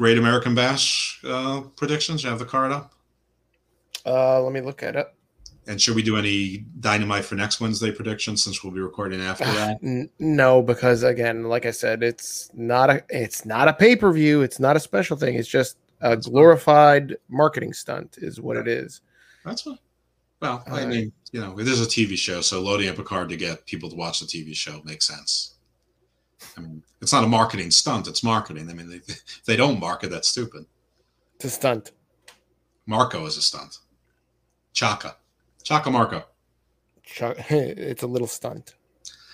Great 0.00 0.16
American 0.16 0.54
Bash 0.54 1.20
uh, 1.26 1.60
predictions. 1.76 2.24
You 2.24 2.30
have 2.30 2.38
the 2.38 2.46
card 2.46 2.72
up, 2.72 2.94
Uh, 4.06 4.40
let 4.40 4.50
me 4.50 4.62
look 4.62 4.82
at 4.82 4.96
it. 4.96 5.06
and 5.66 5.78
should 5.78 5.94
we 5.94 6.02
do 6.02 6.16
any 6.16 6.64
Dynamite 6.80 7.22
for 7.26 7.34
next 7.34 7.60
Wednesday 7.60 7.92
predictions 7.92 8.42
since 8.42 8.64
we'll 8.64 8.72
be 8.72 8.80
recording 8.80 9.20
after 9.20 9.44
that? 9.44 9.78
N- 9.82 10.08
no, 10.18 10.62
because 10.62 11.02
again, 11.02 11.44
like 11.44 11.66
I 11.66 11.70
said, 11.70 12.02
it's 12.02 12.48
not 12.54 12.88
a 12.88 13.04
it's 13.10 13.44
not 13.44 13.68
a 13.68 13.74
pay 13.74 13.94
per 13.94 14.10
view. 14.10 14.40
It's 14.40 14.58
not 14.58 14.74
a 14.74 14.80
special 14.80 15.18
thing. 15.18 15.34
It's 15.34 15.46
just 15.46 15.76
a 16.00 16.16
That's 16.16 16.26
glorified 16.28 17.16
marketing 17.28 17.74
stunt, 17.74 18.16
is 18.22 18.40
what 18.40 18.56
it 18.56 18.66
is. 18.66 19.02
That's 19.44 19.60
fine. 19.60 19.78
Well, 20.40 20.64
I 20.66 20.86
mean, 20.86 21.12
you 21.32 21.40
know, 21.42 21.58
it 21.58 21.68
is 21.68 21.82
a 21.82 21.86
TV 21.86 22.16
show, 22.16 22.40
so 22.40 22.62
loading 22.62 22.88
up 22.88 22.98
a 22.98 23.04
card 23.04 23.28
to 23.28 23.36
get 23.36 23.66
people 23.66 23.90
to 23.90 23.96
watch 23.96 24.20
the 24.20 24.24
TV 24.26 24.56
show 24.56 24.80
makes 24.86 25.06
sense. 25.06 25.56
I 26.60 26.62
mean, 26.62 26.82
it's 27.00 27.12
not 27.12 27.24
a 27.24 27.28
marketing 27.28 27.70
stunt; 27.70 28.06
it's 28.06 28.22
marketing. 28.22 28.68
I 28.70 28.74
mean, 28.74 28.90
they, 28.90 28.96
if 28.96 29.44
they 29.46 29.56
don't 29.56 29.80
market, 29.80 30.10
that's 30.10 30.28
stupid. 30.28 30.66
It's 31.36 31.46
a 31.46 31.50
stunt. 31.50 31.92
Marko 32.86 33.24
is 33.26 33.36
a 33.36 33.42
stunt. 33.42 33.78
Chaka, 34.72 35.16
Chaka 35.62 35.90
Marko. 35.90 36.24
Chuck- 37.02 37.38
It's 37.50 38.02
a 38.02 38.06
little 38.06 38.26
stunt. 38.28 38.74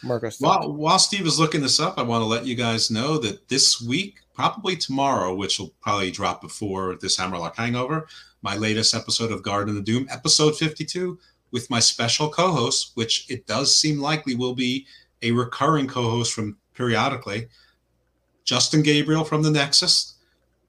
Marko 0.02 0.28
stunt. 0.30 0.48
While 0.48 0.72
while 0.72 0.98
Steve 0.98 1.26
is 1.26 1.40
looking 1.40 1.62
this 1.62 1.80
up, 1.80 1.98
I 1.98 2.02
want 2.02 2.22
to 2.22 2.26
let 2.26 2.46
you 2.46 2.54
guys 2.54 2.90
know 2.90 3.18
that 3.18 3.48
this 3.48 3.80
week, 3.80 4.20
probably 4.34 4.76
tomorrow, 4.76 5.34
which 5.34 5.58
will 5.58 5.72
probably 5.80 6.10
drop 6.12 6.40
before 6.40 6.96
this 7.00 7.16
Hammerlock 7.16 7.56
Hangover, 7.56 8.06
my 8.42 8.56
latest 8.56 8.94
episode 8.94 9.32
of 9.32 9.42
Garden 9.42 9.76
of 9.76 9.84
Doom, 9.84 10.06
episode 10.10 10.56
fifty-two, 10.56 11.18
with 11.50 11.68
my 11.70 11.80
special 11.80 12.28
co-host, 12.28 12.92
which 12.94 13.28
it 13.28 13.46
does 13.46 13.76
seem 13.76 13.98
likely 13.98 14.36
will 14.36 14.54
be 14.54 14.86
a 15.22 15.32
recurring 15.32 15.88
co-host 15.88 16.32
from 16.32 16.56
periodically, 16.76 17.48
Justin 18.44 18.82
Gabriel 18.82 19.24
from 19.24 19.42
the 19.42 19.50
Nexus. 19.50 20.14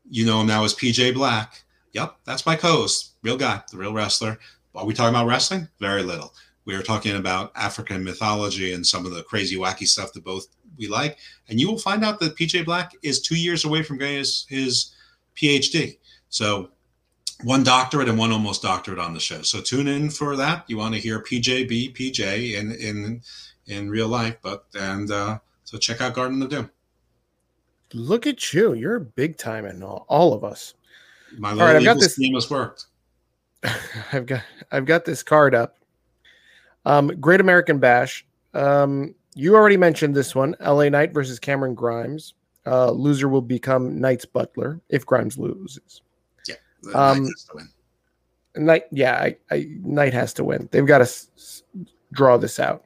You 0.10 0.26
know 0.26 0.42
him 0.42 0.48
now 0.48 0.64
as 0.64 0.74
PJ 0.74 1.14
Black. 1.14 1.64
Yep, 1.94 2.18
that's 2.26 2.46
my 2.46 2.56
co-host, 2.56 3.14
real 3.24 3.38
guy, 3.38 3.62
the 3.72 3.78
real 3.78 3.94
wrestler. 3.94 4.40
Are 4.76 4.86
we 4.86 4.94
talking 4.94 5.16
about 5.16 5.28
wrestling? 5.28 5.68
Very 5.80 6.04
little. 6.04 6.34
We 6.66 6.76
are 6.76 6.84
talking 6.84 7.16
about 7.16 7.52
African 7.56 8.04
mythology 8.04 8.74
and 8.74 8.86
some 8.86 9.06
of 9.06 9.14
the 9.14 9.24
crazy, 9.24 9.56
wacky 9.56 9.88
stuff 9.88 10.14
that 10.14 10.24
both 10.24 10.48
we 10.78 10.88
like. 10.88 11.18
And 11.50 11.60
you 11.60 11.70
will 11.70 11.80
find 11.80 12.04
out 12.04 12.20
that 12.20 12.36
PJ 12.36 12.66
Black 12.66 12.92
is 13.04 13.22
two 13.22 13.38
years 13.40 13.66
away 13.66 13.84
from 13.84 13.98
getting 13.98 14.18
his, 14.18 14.46
his 14.50 14.94
PhD. 15.36 15.98
So 16.30 16.70
one 17.44 17.64
doctorate 17.64 18.10
and 18.10 18.18
one 18.18 18.32
almost 18.32 18.62
doctorate 18.62 19.00
on 19.00 19.14
the 19.14 19.20
show. 19.20 19.42
So 19.44 19.62
tune 19.62 19.88
in 19.88 20.10
for 20.10 20.36
that. 20.36 20.66
You 20.68 20.78
want 20.78 20.96
to 20.96 21.00
hear 21.00 21.22
PJ 21.22 21.68
be 21.70 21.94
PJ 21.94 22.56
in 22.60 22.72
in 22.74 23.22
in 23.68 23.90
real 23.90 24.08
life, 24.08 24.38
but 24.42 24.66
and 24.74 25.12
uh, 25.12 25.40
so 25.68 25.78
check 25.78 26.00
out 26.00 26.14
Garden 26.14 26.42
of 26.42 26.48
Doom. 26.48 26.72
Look 27.94 28.26
at 28.26 28.54
you! 28.54 28.74
You're 28.74 29.00
big 29.00 29.38
time 29.38 29.66
in 29.66 29.84
all, 29.84 30.06
all 30.08 30.34
of 30.34 30.46
us. 30.46 30.76
My 31.38 31.52
all 31.52 31.58
right, 31.58 31.76
I've 31.76 31.84
got 31.84 32.00
this 32.00 32.14
scheme 32.14 32.36
has 32.36 32.50
worked. 32.50 32.86
I've 34.14 34.26
got 34.26 34.44
I've 34.72 34.86
got 34.86 35.04
this 35.04 35.24
card 35.24 35.54
up. 35.54 35.78
Um, 36.86 37.08
Great 37.20 37.42
American 37.42 37.80
Bash. 37.80 38.26
Um, 38.54 39.14
you 39.36 39.56
already 39.56 39.76
mentioned 39.76 40.16
this 40.16 40.34
one: 40.34 40.56
LA 40.62 40.88
Knight 40.88 41.14
versus 41.14 41.38
Cameron 41.38 41.76
Grimes. 41.76 42.34
Uh, 42.66 42.92
loser 42.92 43.28
will 43.28 43.42
become 43.42 44.00
Knight's 44.00 44.26
butler 44.26 44.80
if 44.88 45.06
Grimes 45.06 45.38
loses. 45.38 46.02
Yeah, 46.48 46.56
um, 46.94 47.28
Knight, 48.56 48.86
yeah, 48.92 49.16
I, 49.16 49.38
I, 49.52 49.68
Knight 49.82 50.14
has 50.14 50.34
to 50.36 50.46
win. 50.46 50.70
They've 50.72 50.86
got 50.86 51.00
to 51.00 51.04
s- 51.04 51.64
draw 52.14 52.38
this 52.38 52.58
out. 52.58 52.86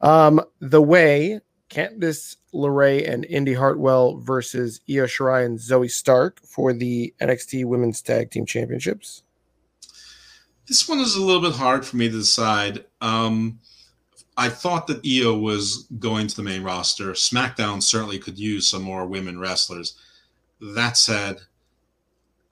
Um, 0.00 0.40
the 0.60 0.82
way 0.82 1.40
Candice 1.70 2.36
LeRae 2.54 3.08
and 3.08 3.24
Indi 3.26 3.54
Hartwell 3.54 4.16
versus 4.18 4.80
Io 4.88 5.04
Shirai 5.04 5.44
and 5.44 5.58
Zoey 5.58 5.90
Stark 5.90 6.40
for 6.40 6.72
the 6.72 7.12
NXT 7.20 7.64
Women's 7.66 8.00
Tag 8.00 8.30
Team 8.30 8.46
Championships. 8.46 9.22
This 10.66 10.88
one 10.88 11.00
is 11.00 11.16
a 11.16 11.22
little 11.22 11.42
bit 11.42 11.52
hard 11.52 11.84
for 11.84 11.96
me 11.96 12.08
to 12.08 12.18
decide. 12.18 12.84
Um, 13.00 13.58
I 14.36 14.48
thought 14.48 14.86
that 14.86 15.04
Io 15.04 15.36
was 15.36 15.88
going 15.98 16.26
to 16.28 16.36
the 16.36 16.42
main 16.42 16.62
roster. 16.62 17.12
SmackDown 17.12 17.82
certainly 17.82 18.18
could 18.18 18.38
use 18.38 18.68
some 18.68 18.82
more 18.82 19.06
women 19.06 19.38
wrestlers. 19.38 19.96
That 20.60 20.96
said, 20.96 21.40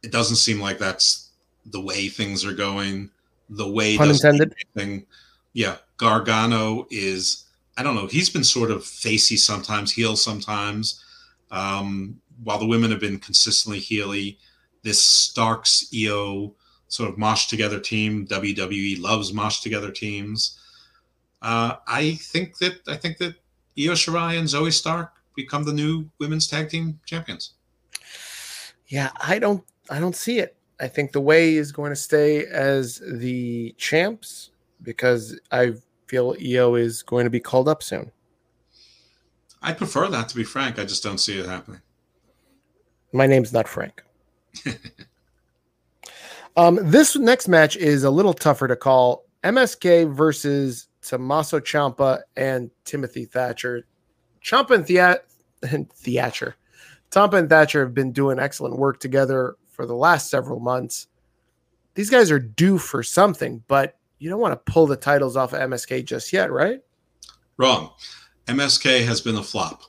it 0.03 0.13
doesn't 0.13 0.37
seem 0.37 0.61
like 0.61 0.79
that's 0.79 1.31
the 1.67 1.81
way 1.81 2.09
things 2.09 2.45
are 2.45 2.55
going. 2.55 3.11
The 3.51 3.69
way 3.69 3.97
Pun 3.97 4.11
intended. 4.11 4.55
Thing, 4.75 5.07
yeah, 5.53 5.77
Gargano 5.97 6.87
is 6.91 7.45
I 7.77 7.83
don't 7.83 7.95
know. 7.95 8.07
He's 8.07 8.31
been 8.31 8.45
sort 8.45 8.71
of 8.71 8.85
facey 8.85 9.37
sometimes, 9.37 9.93
heel 9.93 10.17
sometimes. 10.17 11.05
Um, 11.51 12.21
while 12.43 12.59
the 12.59 12.67
women 12.67 12.91
have 12.91 13.01
been 13.01 13.19
consistently 13.19 13.81
heely, 13.81 14.39
this 14.83 15.03
Starks 15.03 15.91
Io 15.95 16.55
sort 16.89 17.11
of 17.11 17.19
mosh 17.19 17.47
together 17.47 17.79
team. 17.79 18.27
WWE 18.27 19.01
loves 19.01 19.33
mosh 19.33 19.61
together 19.61 19.91
teams. 19.91 20.59
Uh, 21.43 21.77
I 21.87 22.15
think 22.15 22.59
that 22.59 22.81
I 22.89 22.97
think 22.97 23.19
that 23.19 23.35
Io 23.79 23.93
Shirai 23.93 24.39
and 24.39 24.49
Zoey 24.49 24.73
Stark 24.73 25.13
become 25.35 25.65
the 25.65 25.73
new 25.73 26.09
women's 26.19 26.47
tag 26.47 26.71
team 26.71 26.99
champions. 27.05 27.53
Yeah, 28.89 29.11
I 29.21 29.39
don't 29.39 29.65
I 29.91 30.01
don't 30.01 30.17
see 30.17 30.39
it. 30.39 30.57
I 30.81 30.89
think 30.89 31.13
the 31.13 31.21
way 31.21 31.55
is 31.55 31.73
going 31.73 31.91
to 31.91 31.97
stay 31.97 32.47
as 32.47 33.03
the 33.05 33.75
champs 33.79 34.51
because 34.83 35.39
I've 35.51 35.83
feel 36.07 36.35
Io 36.41 36.75
is 36.75 37.03
going 37.03 37.25
to 37.25 37.31
be 37.31 37.41
called 37.41 37.69
up 37.69 37.83
soon. 37.83 38.11
I 39.63 39.73
prefer 39.73 40.09
that, 40.09 40.29
to 40.29 40.37
be 40.37 40.45
frank. 40.45 40.79
I 40.79 40.85
just 40.85 41.03
don't 41.03 41.19
see 41.19 41.39
it 41.39 41.47
happening. 41.47 41.81
My 43.13 43.27
name's 43.27 43.53
not 43.53 43.67
Frank. 43.67 44.03
um, 46.57 46.79
this 46.83 47.17
next 47.17 47.49
match 47.49 47.77
is 47.77 48.05
a 48.05 48.11
little 48.11 48.35
tougher 48.35 48.69
to 48.69 48.77
call. 48.77 49.25
MSK 49.43 50.13
versus 50.15 50.89
Tommaso 51.03 51.61
Ciampa 51.61 52.21
and 52.37 52.71
Timothy 52.85 53.25
Thatcher. 53.25 53.87
Ciampa 54.43 54.73
and, 54.73 54.87
Thea- 54.87 55.21
and 55.71 55.91
Thatcher. 55.93 56.57
Ciampa 57.11 57.35
and 57.35 57.49
Thatcher 57.49 57.81
have 57.81 57.95
been 57.95 58.13
doing 58.13 58.39
excellent 58.39 58.77
work 58.77 59.01
together 59.01 59.57
for 59.69 59.87
the 59.87 59.95
last 59.95 60.31
several 60.31 60.61
months. 60.61 61.07
These 61.95 62.11
guys 62.11 62.31
are 62.31 62.39
due 62.39 62.79
for 62.79 63.03
something, 63.03 63.63
but 63.69 63.97
you 64.19 64.31
don't 64.31 64.41
want 64.41 64.53
to 64.53 64.73
pull 64.73 64.87
the 64.87 64.97
titles 64.97 65.37
off 65.37 65.53
of 65.53 65.61
MSK 65.61 66.05
just 66.05 66.33
yet, 66.33 66.51
right? 66.51 66.81
Wrong. 67.57 67.91
MSK 68.47 69.05
has 69.05 69.21
been 69.21 69.37
a 69.37 69.43
flop. 69.43 69.83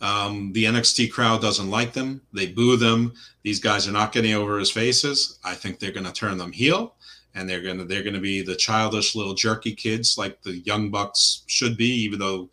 Um, 0.00 0.52
the 0.52 0.64
NXT 0.64 1.12
crowd 1.12 1.40
doesn't 1.40 1.70
like 1.70 1.92
them. 1.92 2.20
They 2.32 2.46
boo 2.46 2.76
them. 2.76 3.14
These 3.42 3.60
guys 3.60 3.86
are 3.86 3.92
not 3.92 4.12
getting 4.12 4.34
over 4.34 4.58
his 4.58 4.70
faces. 4.70 5.38
I 5.44 5.54
think 5.54 5.78
they're 5.78 5.92
going 5.92 6.06
to 6.06 6.12
turn 6.12 6.38
them 6.38 6.52
heel, 6.52 6.96
and 7.34 7.48
they're 7.48 7.62
going 7.62 7.78
to 7.78 7.84
they're 7.84 8.02
going 8.02 8.14
to 8.14 8.20
be 8.20 8.42
the 8.42 8.56
childish 8.56 9.14
little 9.14 9.34
jerky 9.34 9.74
kids 9.74 10.18
like 10.18 10.42
the 10.42 10.58
Young 10.58 10.90
Bucks 10.90 11.44
should 11.46 11.76
be. 11.76 11.86
Even 11.86 12.18
though, 12.18 12.50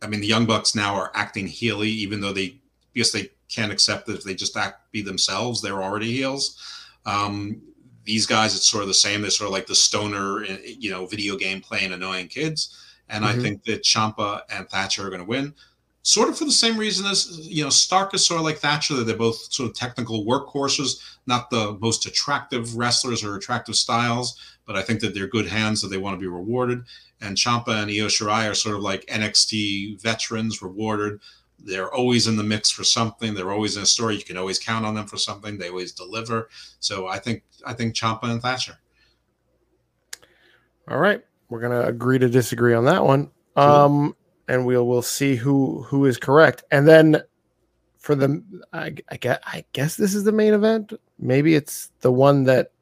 I 0.00 0.06
mean, 0.06 0.20
the 0.20 0.28
Young 0.28 0.46
Bucks 0.46 0.76
now 0.76 0.94
are 0.94 1.10
acting 1.14 1.48
heely, 1.48 1.88
even 1.88 2.20
though 2.20 2.32
they 2.32 2.60
because 2.92 3.10
they 3.10 3.30
can't 3.48 3.72
accept 3.72 4.06
that 4.06 4.16
if 4.16 4.22
they 4.22 4.34
just 4.34 4.56
act 4.56 4.92
be 4.92 5.02
themselves, 5.02 5.60
they're 5.60 5.82
already 5.82 6.12
heels. 6.12 6.56
Um, 7.04 7.60
these 8.04 8.26
guys, 8.26 8.54
it's 8.54 8.68
sort 8.68 8.82
of 8.82 8.88
the 8.88 8.94
same. 8.94 9.22
They're 9.22 9.30
sort 9.30 9.48
of 9.48 9.52
like 9.52 9.66
the 9.66 9.74
stoner, 9.74 10.44
eh, 10.44 10.58
you 10.78 10.90
know, 10.90 11.06
video 11.06 11.36
game 11.36 11.60
playing 11.60 11.92
annoying 11.92 12.28
kids. 12.28 12.76
And 13.08 13.24
mm-hmm. 13.24 13.38
I 13.38 13.42
think 13.42 13.64
that 13.64 13.82
Ciampa 13.82 14.42
and 14.50 14.68
Thatcher 14.68 15.06
are 15.06 15.10
going 15.10 15.20
to 15.20 15.28
win, 15.28 15.54
sort 16.02 16.28
of 16.28 16.38
for 16.38 16.44
the 16.44 16.52
same 16.52 16.78
reason 16.78 17.06
as 17.06 17.38
you 17.48 17.64
know 17.64 17.70
Stark 17.70 18.14
is 18.14 18.24
sort 18.24 18.38
of 18.38 18.44
like 18.44 18.58
Thatcher. 18.58 18.94
That 18.94 19.04
they're 19.04 19.16
both 19.16 19.52
sort 19.52 19.68
of 19.68 19.74
technical 19.74 20.24
workhorses, 20.24 21.00
not 21.26 21.50
the 21.50 21.76
most 21.80 22.06
attractive 22.06 22.76
wrestlers 22.76 23.24
or 23.24 23.36
attractive 23.36 23.76
styles, 23.76 24.38
but 24.66 24.76
I 24.76 24.82
think 24.82 25.00
that 25.00 25.14
they're 25.14 25.26
good 25.26 25.46
hands 25.46 25.82
that 25.82 25.88
they 25.88 25.98
want 25.98 26.14
to 26.14 26.20
be 26.20 26.26
rewarded. 26.26 26.84
And 27.20 27.36
Ciampa 27.36 27.82
and 27.82 27.90
Io 27.90 28.06
Shirai 28.06 28.50
are 28.50 28.54
sort 28.54 28.76
of 28.76 28.82
like 28.82 29.06
NXT 29.06 30.00
veterans 30.02 30.62
rewarded 30.62 31.20
they're 31.64 31.92
always 31.92 32.26
in 32.26 32.36
the 32.36 32.42
mix 32.42 32.70
for 32.70 32.84
something. 32.84 33.34
They're 33.34 33.52
always 33.52 33.76
in 33.76 33.82
a 33.82 33.86
story. 33.86 34.16
You 34.16 34.24
can 34.24 34.36
always 34.36 34.58
count 34.58 34.84
on 34.84 34.94
them 34.94 35.06
for 35.06 35.16
something. 35.16 35.58
They 35.58 35.68
always 35.68 35.92
deliver. 35.92 36.48
So 36.80 37.06
I 37.06 37.18
think 37.18 37.42
I 37.66 37.72
think 37.72 37.94
Ciampa 37.94 38.24
and 38.24 38.42
Thatcher. 38.42 38.78
All 40.88 40.98
right, 40.98 41.22
we're 41.48 41.60
gonna 41.60 41.82
agree 41.82 42.18
to 42.18 42.28
disagree 42.28 42.74
on 42.74 42.84
that 42.84 43.04
one. 43.04 43.30
Um, 43.56 44.16
and 44.48 44.66
we'll 44.66 44.86
we'll 44.86 45.02
see 45.02 45.36
who 45.36 45.82
who 45.82 46.06
is 46.06 46.18
correct. 46.18 46.64
And 46.70 46.86
then 46.86 47.22
for 47.98 48.14
the 48.14 48.42
I, 48.72 48.94
I 49.08 49.16
guess 49.16 49.38
I 49.44 49.64
guess 49.72 49.96
this 49.96 50.14
is 50.14 50.24
the 50.24 50.32
main 50.32 50.52
event. 50.52 50.92
Maybe 51.18 51.54
it's 51.54 51.90
the 52.00 52.12
one 52.12 52.44
that 52.44 52.72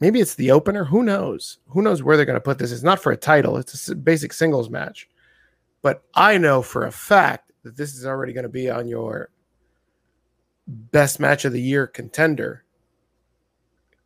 maybe 0.00 0.20
it's 0.20 0.34
the 0.34 0.50
opener. 0.50 0.84
Who 0.84 1.02
knows? 1.02 1.58
Who 1.68 1.82
knows 1.82 2.02
where 2.02 2.16
they're 2.16 2.26
going 2.26 2.34
to 2.34 2.40
put 2.40 2.58
this? 2.58 2.72
It's 2.72 2.82
not 2.82 3.02
for 3.02 3.12
a 3.12 3.16
title. 3.16 3.56
It's 3.56 3.88
a 3.88 3.94
basic 3.94 4.32
singles 4.32 4.70
match. 4.70 5.08
But 5.86 6.02
I 6.16 6.36
know 6.36 6.62
for 6.62 6.84
a 6.84 6.90
fact 6.90 7.52
that 7.62 7.76
this 7.76 7.94
is 7.94 8.04
already 8.04 8.32
going 8.32 8.42
to 8.42 8.48
be 8.48 8.68
on 8.68 8.88
your 8.88 9.30
best 10.66 11.20
match 11.20 11.44
of 11.44 11.52
the 11.52 11.62
year 11.62 11.86
contender 11.86 12.64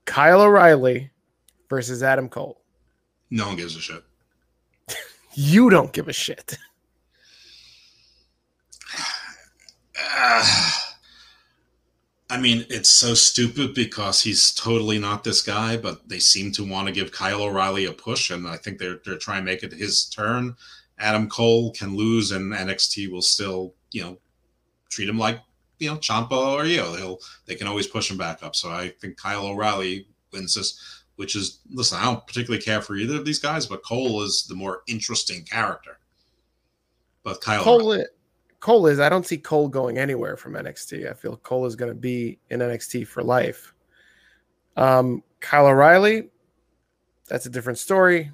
Kyle 0.04 0.42
O'Reilly 0.42 1.10
versus 1.70 2.02
Adam 2.02 2.28
Cole. 2.28 2.60
No 3.30 3.46
one 3.46 3.56
gives 3.56 3.76
a 3.76 3.80
shit. 3.80 4.04
you 5.32 5.70
don't 5.70 5.90
give 5.90 6.06
a 6.06 6.12
shit. 6.12 6.58
Uh, 9.98 10.70
I 12.28 12.38
mean, 12.38 12.66
it's 12.68 12.90
so 12.90 13.14
stupid 13.14 13.72
because 13.72 14.22
he's 14.22 14.52
totally 14.52 14.98
not 14.98 15.24
this 15.24 15.40
guy, 15.40 15.78
but 15.78 16.06
they 16.10 16.18
seem 16.18 16.52
to 16.52 16.68
want 16.68 16.88
to 16.88 16.92
give 16.92 17.10
Kyle 17.10 17.40
O'Reilly 17.40 17.86
a 17.86 17.92
push, 17.92 18.28
and 18.28 18.46
I 18.46 18.58
think 18.58 18.78
they're 18.78 19.00
they're 19.02 19.16
trying 19.16 19.40
to 19.40 19.50
make 19.50 19.62
it 19.62 19.72
his 19.72 20.04
turn. 20.04 20.56
Adam 21.00 21.28
Cole 21.28 21.72
can 21.72 21.96
lose, 21.96 22.30
and 22.30 22.52
NXT 22.52 23.10
will 23.10 23.22
still, 23.22 23.74
you 23.90 24.02
know, 24.02 24.18
treat 24.90 25.08
him 25.08 25.18
like 25.18 25.40
you 25.78 25.90
know 25.90 25.96
Ciampa 25.96 26.32
or 26.32 26.62
Io. 26.62 26.94
They'll 26.94 27.18
they 27.46 27.54
can 27.54 27.66
always 27.66 27.86
push 27.86 28.10
him 28.10 28.18
back 28.18 28.42
up. 28.42 28.54
So 28.54 28.70
I 28.70 28.90
think 29.00 29.16
Kyle 29.16 29.46
O'Reilly 29.46 30.06
wins 30.32 30.54
this, 30.54 31.02
which 31.16 31.34
is 31.34 31.60
listen. 31.70 31.98
I 31.98 32.04
don't 32.04 32.26
particularly 32.26 32.62
care 32.62 32.82
for 32.82 32.96
either 32.96 33.16
of 33.16 33.24
these 33.24 33.40
guys, 33.40 33.66
but 33.66 33.82
Cole 33.82 34.22
is 34.22 34.44
the 34.48 34.54
more 34.54 34.82
interesting 34.86 35.42
character. 35.42 35.98
But 37.22 37.40
Kyle 37.40 37.64
Cole, 37.64 37.92
is, 37.92 38.06
Cole 38.60 38.86
is. 38.86 39.00
I 39.00 39.08
don't 39.08 39.26
see 39.26 39.38
Cole 39.38 39.68
going 39.68 39.98
anywhere 39.98 40.36
from 40.36 40.52
NXT. 40.52 41.10
I 41.10 41.14
feel 41.14 41.36
Cole 41.38 41.66
is 41.66 41.76
going 41.76 41.90
to 41.90 41.98
be 41.98 42.38
in 42.50 42.60
NXT 42.60 43.06
for 43.06 43.22
life. 43.22 43.74
Um, 44.76 45.22
Kyle 45.40 45.66
O'Reilly, 45.66 46.28
that's 47.28 47.46
a 47.46 47.50
different 47.50 47.78
story. 47.78 48.30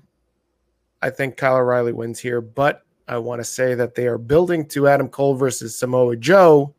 I 1.07 1.11
think 1.11 1.37
Kyle 1.37 1.57
O'Reilly 1.57 1.93
wins 1.93 2.19
here, 2.19 2.41
but 2.41 2.83
I 3.07 3.19
want 3.19 3.39
to 3.39 3.45
say 3.45 3.77
that 3.77 3.95
they 3.95 4.09
are 4.09 4.19
building 4.19 4.67
to 4.71 4.89
Adam 4.89 5.09
Cole 5.09 5.37
versus 5.37 5.79
Samoa 5.79 6.17
Joe. 6.17 6.75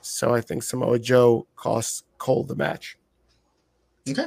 So 0.00 0.32
I 0.32 0.40
think 0.40 0.62
Samoa 0.62 1.00
Joe 1.00 1.48
costs 1.56 2.04
Cole 2.18 2.44
the 2.44 2.54
match. 2.54 2.96
Okay. 4.08 4.26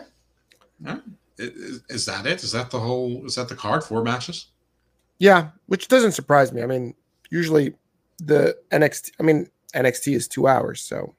Is, 1.38 1.82
is 1.88 2.06
that 2.08 2.26
it? 2.26 2.44
Is 2.44 2.52
that 2.52 2.72
the 2.72 2.80
whole? 2.80 3.26
Is 3.26 3.36
that 3.36 3.48
the 3.48 3.56
card? 3.56 3.86
Four 3.86 4.04
matches? 4.04 4.48
Yeah, 5.18 5.52
which 5.68 5.88
doesn't 5.88 6.12
surprise 6.12 6.52
me. 6.52 6.62
I 6.62 6.66
mean, 6.66 6.94
usually 7.30 7.74
the 8.18 8.58
NXT, 8.72 9.12
I 9.18 9.24
mean, 9.24 9.50
NXT 9.74 10.14
is 10.14 10.28
two 10.28 10.46
hours, 10.46 10.82
so 10.82 11.16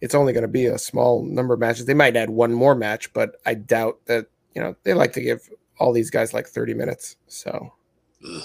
it's 0.00 0.14
only 0.14 0.32
going 0.32 0.42
to 0.42 0.48
be 0.48 0.66
a 0.66 0.78
small 0.78 1.22
number 1.22 1.54
of 1.54 1.60
matches. 1.60 1.86
They 1.86 1.94
might 1.94 2.16
add 2.16 2.30
one 2.30 2.52
more 2.52 2.74
match, 2.74 3.12
but 3.12 3.36
I 3.46 3.54
doubt 3.54 4.00
that, 4.06 4.26
you 4.56 4.60
know, 4.60 4.74
they 4.82 4.94
like 4.94 5.12
to 5.12 5.20
give 5.20 5.48
all 5.78 5.92
these 5.92 6.10
guys 6.10 6.32
like 6.34 6.46
30 6.46 6.74
minutes. 6.74 7.16
So, 7.28 7.72
Ugh. 8.26 8.42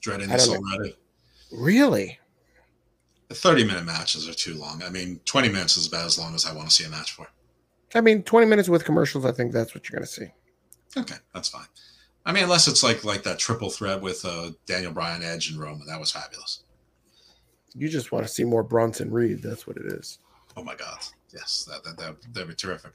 Dreading 0.00 0.28
this 0.28 0.48
already. 0.48 0.96
really? 1.52 2.18
The 3.28 3.34
30 3.34 3.64
minute 3.64 3.84
matches 3.84 4.28
are 4.28 4.34
too 4.34 4.54
long. 4.54 4.82
I 4.82 4.90
mean, 4.90 5.20
20 5.24 5.48
minutes 5.48 5.76
is 5.76 5.86
about 5.86 6.04
as 6.04 6.18
long 6.18 6.34
as 6.34 6.44
I 6.44 6.52
want 6.52 6.68
to 6.68 6.74
see 6.74 6.84
a 6.84 6.90
match 6.90 7.12
for. 7.12 7.26
I 7.94 8.00
mean, 8.00 8.22
20 8.22 8.46
minutes 8.46 8.68
with 8.68 8.84
commercials, 8.84 9.24
I 9.24 9.32
think 9.32 9.52
that's 9.52 9.74
what 9.74 9.88
you're 9.88 9.98
going 9.98 10.06
to 10.06 10.12
see. 10.12 10.26
Okay, 10.96 11.16
that's 11.32 11.48
fine. 11.48 11.66
I 12.24 12.32
mean, 12.32 12.44
unless 12.44 12.68
it's 12.68 12.82
like 12.82 13.04
like 13.04 13.22
that 13.24 13.38
triple 13.38 13.70
threat 13.70 14.00
with 14.00 14.24
uh, 14.24 14.50
Daniel 14.66 14.92
Bryan, 14.92 15.22
Edge, 15.22 15.50
and 15.50 15.58
Roman. 15.58 15.86
That 15.86 15.98
was 15.98 16.12
fabulous. 16.12 16.62
You 17.74 17.88
just 17.88 18.12
want 18.12 18.26
to 18.26 18.32
see 18.32 18.44
more 18.44 18.62
Bronson 18.62 19.10
Reed. 19.10 19.42
That's 19.42 19.66
what 19.66 19.76
it 19.76 19.86
is. 19.86 20.18
Oh 20.56 20.62
my 20.62 20.74
god, 20.74 20.98
yes, 21.32 21.66
that 21.68 21.82
that 21.84 21.96
that 21.96 22.16
that'd 22.32 22.48
be 22.48 22.54
terrific. 22.54 22.92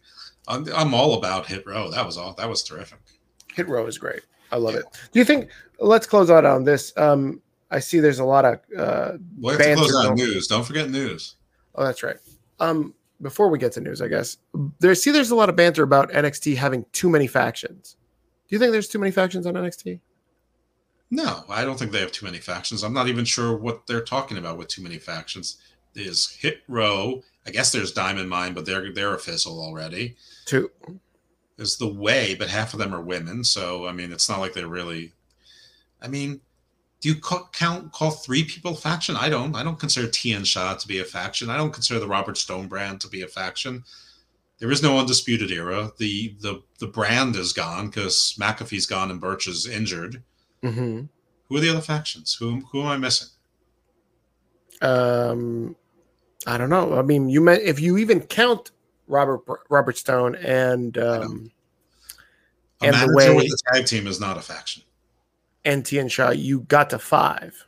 I'm, 0.48 0.66
I'm 0.74 0.94
all 0.94 1.16
about 1.16 1.48
Hit 1.48 1.66
Row. 1.66 1.90
That 1.90 2.06
was 2.06 2.18
all. 2.18 2.34
That 2.34 2.50
was 2.50 2.64
terrific. 2.64 3.00
Hit 3.58 3.68
row 3.68 3.88
is 3.88 3.98
great. 3.98 4.22
I 4.52 4.58
love 4.58 4.76
it. 4.76 4.86
Do 5.12 5.20
you 5.20 5.26
think, 5.26 5.50
let's 5.80 6.06
close 6.08 6.30
out 6.30 6.46
on 6.46 6.64
this. 6.64 6.94
Um, 6.96 7.42
I 7.72 7.80
see 7.80 8.00
there's 8.00 8.20
a 8.20 8.24
lot 8.24 8.46
of, 8.46 8.60
uh, 8.78 9.18
We 9.42 9.52
have 9.52 9.62
to 9.62 9.76
close 9.76 10.06
out 10.06 10.16
news. 10.16 10.48
Don't 10.48 10.64
forget 10.64 10.90
news. 10.90 11.36
Oh, 11.76 11.84
that's 11.84 12.04
right. 12.04 12.18
Um, 12.60 12.94
before 13.22 13.50
we 13.50 13.58
get 13.58 13.72
to 13.74 13.82
news, 13.82 14.02
I 14.02 14.08
guess 14.08 14.38
there. 14.80 14.94
See, 14.94 15.10
there's 15.10 15.32
a 15.32 15.36
lot 15.36 15.50
of 15.50 15.56
banter 15.56 15.82
about 15.82 16.12
NXT 16.12 16.56
having 16.56 16.86
too 16.92 17.10
many 17.10 17.26
factions. 17.26 17.96
Do 18.48 18.56
you 18.56 18.60
think 18.60 18.72
there's 18.72 18.88
too 18.88 19.00
many 19.00 19.12
factions 19.12 19.48
on 19.48 19.56
NXT? 19.56 20.00
No, 21.10 21.44
I 21.50 21.66
don't 21.66 21.80
think 21.80 21.92
they 21.92 22.00
have 22.00 22.12
too 22.12 22.26
many 22.26 22.38
factions. 22.38 22.84
I'm 22.84 22.94
not 22.94 23.08
even 23.08 23.26
sure 23.26 23.58
what 23.58 23.88
they're 23.88 24.04
talking 24.04 24.38
about 24.38 24.58
with 24.58 24.68
too 24.68 24.84
many 24.84 25.00
factions. 25.00 25.58
Is 25.96 26.38
Hit 26.40 26.62
Row. 26.68 27.24
I 27.48 27.50
guess 27.50 27.72
there's 27.72 27.92
Diamond 27.92 28.30
Mine, 28.30 28.54
but 28.54 28.66
they're 28.68 28.94
they're 28.94 29.16
a 29.16 29.20
fizzle 29.20 29.60
already. 29.60 30.16
Two. 30.46 30.70
There's 31.58 31.78
the 31.78 31.92
Way, 31.92 32.36
but 32.36 32.50
half 32.50 32.74
of 32.74 32.80
them 32.80 32.94
are 32.94 33.02
women. 33.02 33.44
So 33.44 33.88
I 33.88 33.92
mean, 33.92 34.12
it's 34.12 34.30
not 34.30 34.40
like 34.40 34.54
they're 34.54 34.68
really. 34.68 35.12
I 36.02 36.08
mean, 36.08 36.40
do 37.02 37.10
you 37.10 37.16
ca- 37.16 37.50
count 37.52 37.92
call 37.92 38.12
three 38.12 38.44
people 38.44 38.76
faction? 38.76 39.16
I 39.16 39.30
don't. 39.30 39.56
I 39.56 39.64
don't 39.64 39.80
consider 39.80 40.08
Tian 40.08 40.44
Sha 40.44 40.76
to 40.76 40.88
be 40.88 41.00
a 41.00 41.04
faction. 41.04 41.50
I 41.50 41.58
don't 41.58 41.74
consider 41.74 42.00
the 42.00 42.08
Robert 42.08 42.38
Stone 42.38 42.68
brand 42.68 43.02
to 43.02 43.08
be 43.08 43.24
a 43.24 43.28
faction. 43.28 43.84
There 44.60 44.72
is 44.72 44.82
no 44.82 44.98
undisputed 44.98 45.52
era. 45.52 45.92
The 45.98 46.36
the 46.42 46.64
the 46.80 46.88
brand 46.88 47.36
is 47.36 47.54
gone 47.54 47.88
because 47.88 48.36
McAfee's 48.40 48.86
gone 48.86 49.12
and 49.12 49.22
Birch 49.22 49.48
is 49.48 49.68
injured. 49.68 50.24
Mm-hmm. 50.64 51.06
Who 51.50 51.58
are 51.58 51.60
the 51.60 51.70
other 51.70 51.82
factions? 51.82 52.36
Who 52.36 52.62
who 52.72 52.82
am 52.82 52.88
I 52.88 52.98
missing? 52.98 53.30
Um, 54.82 55.76
I 56.46 56.58
don't 56.58 56.70
know. 56.70 56.98
I 56.98 57.02
mean, 57.02 57.30
you 57.30 57.42
meant 57.42 57.64
if 57.64 57.80
you 57.80 57.98
even 57.98 58.22
count 58.22 58.72
Robert 59.08 59.42
Robert 59.70 59.98
Stone 59.98 60.36
and 60.36 60.98
um, 60.98 61.52
And 62.82 62.94
the 62.96 63.14
way- 63.16 63.34
with 63.36 63.48
the 63.50 63.58
tag 63.74 63.86
team 63.86 64.08
is 64.08 64.20
not 64.20 64.38
a 64.38 64.42
faction. 64.42 64.84
and 65.66 65.86
Tian 65.86 66.08
Sha, 66.08 66.30
you 66.32 66.62
got 66.62 66.90
to 66.92 67.00
five. 67.00 67.66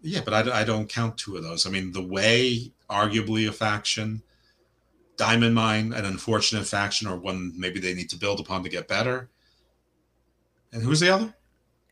Yeah, 0.00 0.20
but 0.24 0.32
I, 0.34 0.60
I 0.60 0.64
don't 0.64 0.88
count 0.88 1.18
two 1.18 1.36
of 1.36 1.42
those. 1.42 1.66
I 1.66 1.70
mean, 1.70 1.90
the 1.92 2.02
Way, 2.06 2.72
arguably 2.88 3.48
a 3.48 3.52
faction. 3.52 4.22
Diamond 5.16 5.52
Mine, 5.56 5.92
an 5.92 6.04
unfortunate 6.04 6.64
faction, 6.64 7.08
or 7.08 7.16
one 7.16 7.52
maybe 7.56 7.80
they 7.80 7.92
need 7.94 8.08
to 8.10 8.16
build 8.16 8.38
upon 8.38 8.62
to 8.62 8.68
get 8.68 8.86
better. 8.86 9.28
And 10.72 10.80
who's 10.82 11.00
the 11.00 11.12
other? 11.12 11.34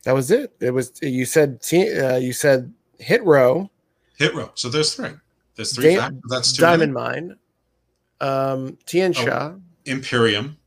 That 0.03 0.13
was 0.13 0.31
it. 0.31 0.55
It 0.61 0.71
was 0.71 0.93
you 1.01 1.25
said 1.25 1.59
uh, 1.73 2.15
you 2.15 2.31
said 2.31 2.73
Hit 2.99 3.21
Row, 3.25 3.69
Hit 4.17 4.33
Row. 4.33 4.51
So 4.55 4.69
there's 4.69 4.93
three. 4.93 5.09
There's 5.55 5.75
three 5.75 5.95
Da- 5.95 6.01
factions. 6.03 6.21
That's 6.29 6.53
two. 6.53 6.61
Diamond. 6.61 6.93
Mine, 6.93 7.35
um, 8.21 8.77
Tian 8.85 9.13
Oh. 9.17 9.59
Imperium. 9.85 10.57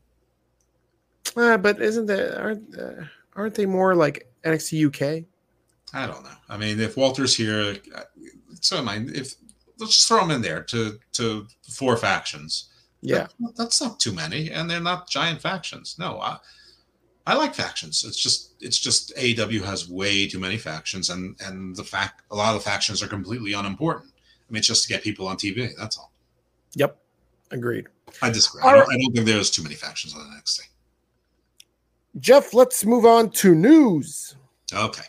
Uh, 1.36 1.56
but 1.56 1.80
isn't 1.80 2.06
that 2.06 2.40
aren't 2.40 2.76
uh, 2.78 3.04
aren't 3.36 3.54
they 3.54 3.66
more 3.66 3.94
like 3.94 4.28
NXT 4.44 4.86
UK? 4.86 5.24
I 5.92 6.06
don't 6.06 6.22
know. 6.24 6.30
I 6.48 6.56
mean, 6.56 6.80
if 6.80 6.96
Walter's 6.96 7.36
here, 7.36 7.76
uh, 7.94 8.02
so 8.60 8.78
am 8.78 8.88
I. 8.88 8.96
If 8.96 9.34
let's 9.78 9.94
just 9.94 10.08
throw 10.08 10.20
them 10.20 10.30
in 10.30 10.42
there 10.42 10.62
to 10.64 10.98
to 11.12 11.46
four 11.68 11.96
factions. 11.96 12.66
Yeah, 13.02 13.28
That- 13.40 13.56
that's 13.56 13.80
not 13.80 13.98
too 13.98 14.12
many, 14.12 14.50
and 14.50 14.68
they're 14.68 14.78
not 14.80 15.08
giant 15.08 15.40
factions. 15.40 15.96
No, 15.98 16.20
I, 16.20 16.36
I 17.26 17.34
like 17.34 17.54
factions. 17.54 18.04
It's 18.04 18.20
just 18.20 18.52
it's 18.60 18.78
just 18.78 19.14
AEW 19.16 19.62
has 19.64 19.88
way 19.88 20.26
too 20.28 20.38
many 20.38 20.58
factions, 20.58 21.08
and 21.10 21.34
and 21.40 21.74
the 21.76 21.84
fact 21.84 22.22
a 22.30 22.36
lot 22.36 22.54
of 22.54 22.62
the 22.62 22.68
factions 22.68 23.02
are 23.02 23.08
completely 23.08 23.52
unimportant. 23.54 24.12
I 24.16 24.52
mean, 24.52 24.58
it's 24.58 24.66
just 24.68 24.82
to 24.82 24.88
get 24.88 25.02
people 25.02 25.28
on 25.28 25.36
TV. 25.36 25.70
That's 25.78 25.96
all. 25.96 26.12
yep, 26.74 26.99
agreed. 27.50 27.86
I 28.22 28.30
disagree. 28.30 28.62
I 28.62 28.74
don't. 28.74 28.90
I 28.90 28.96
don't 28.96 29.12
think 29.12 29.26
there's 29.26 29.50
too 29.50 29.62
many 29.62 29.74
factions 29.74 30.14
on 30.14 30.20
NXT. 30.20 30.60
Jeff, 32.18 32.54
let's 32.54 32.84
move 32.84 33.06
on 33.06 33.30
to 33.30 33.54
news. 33.54 34.36
Okay. 34.72 35.04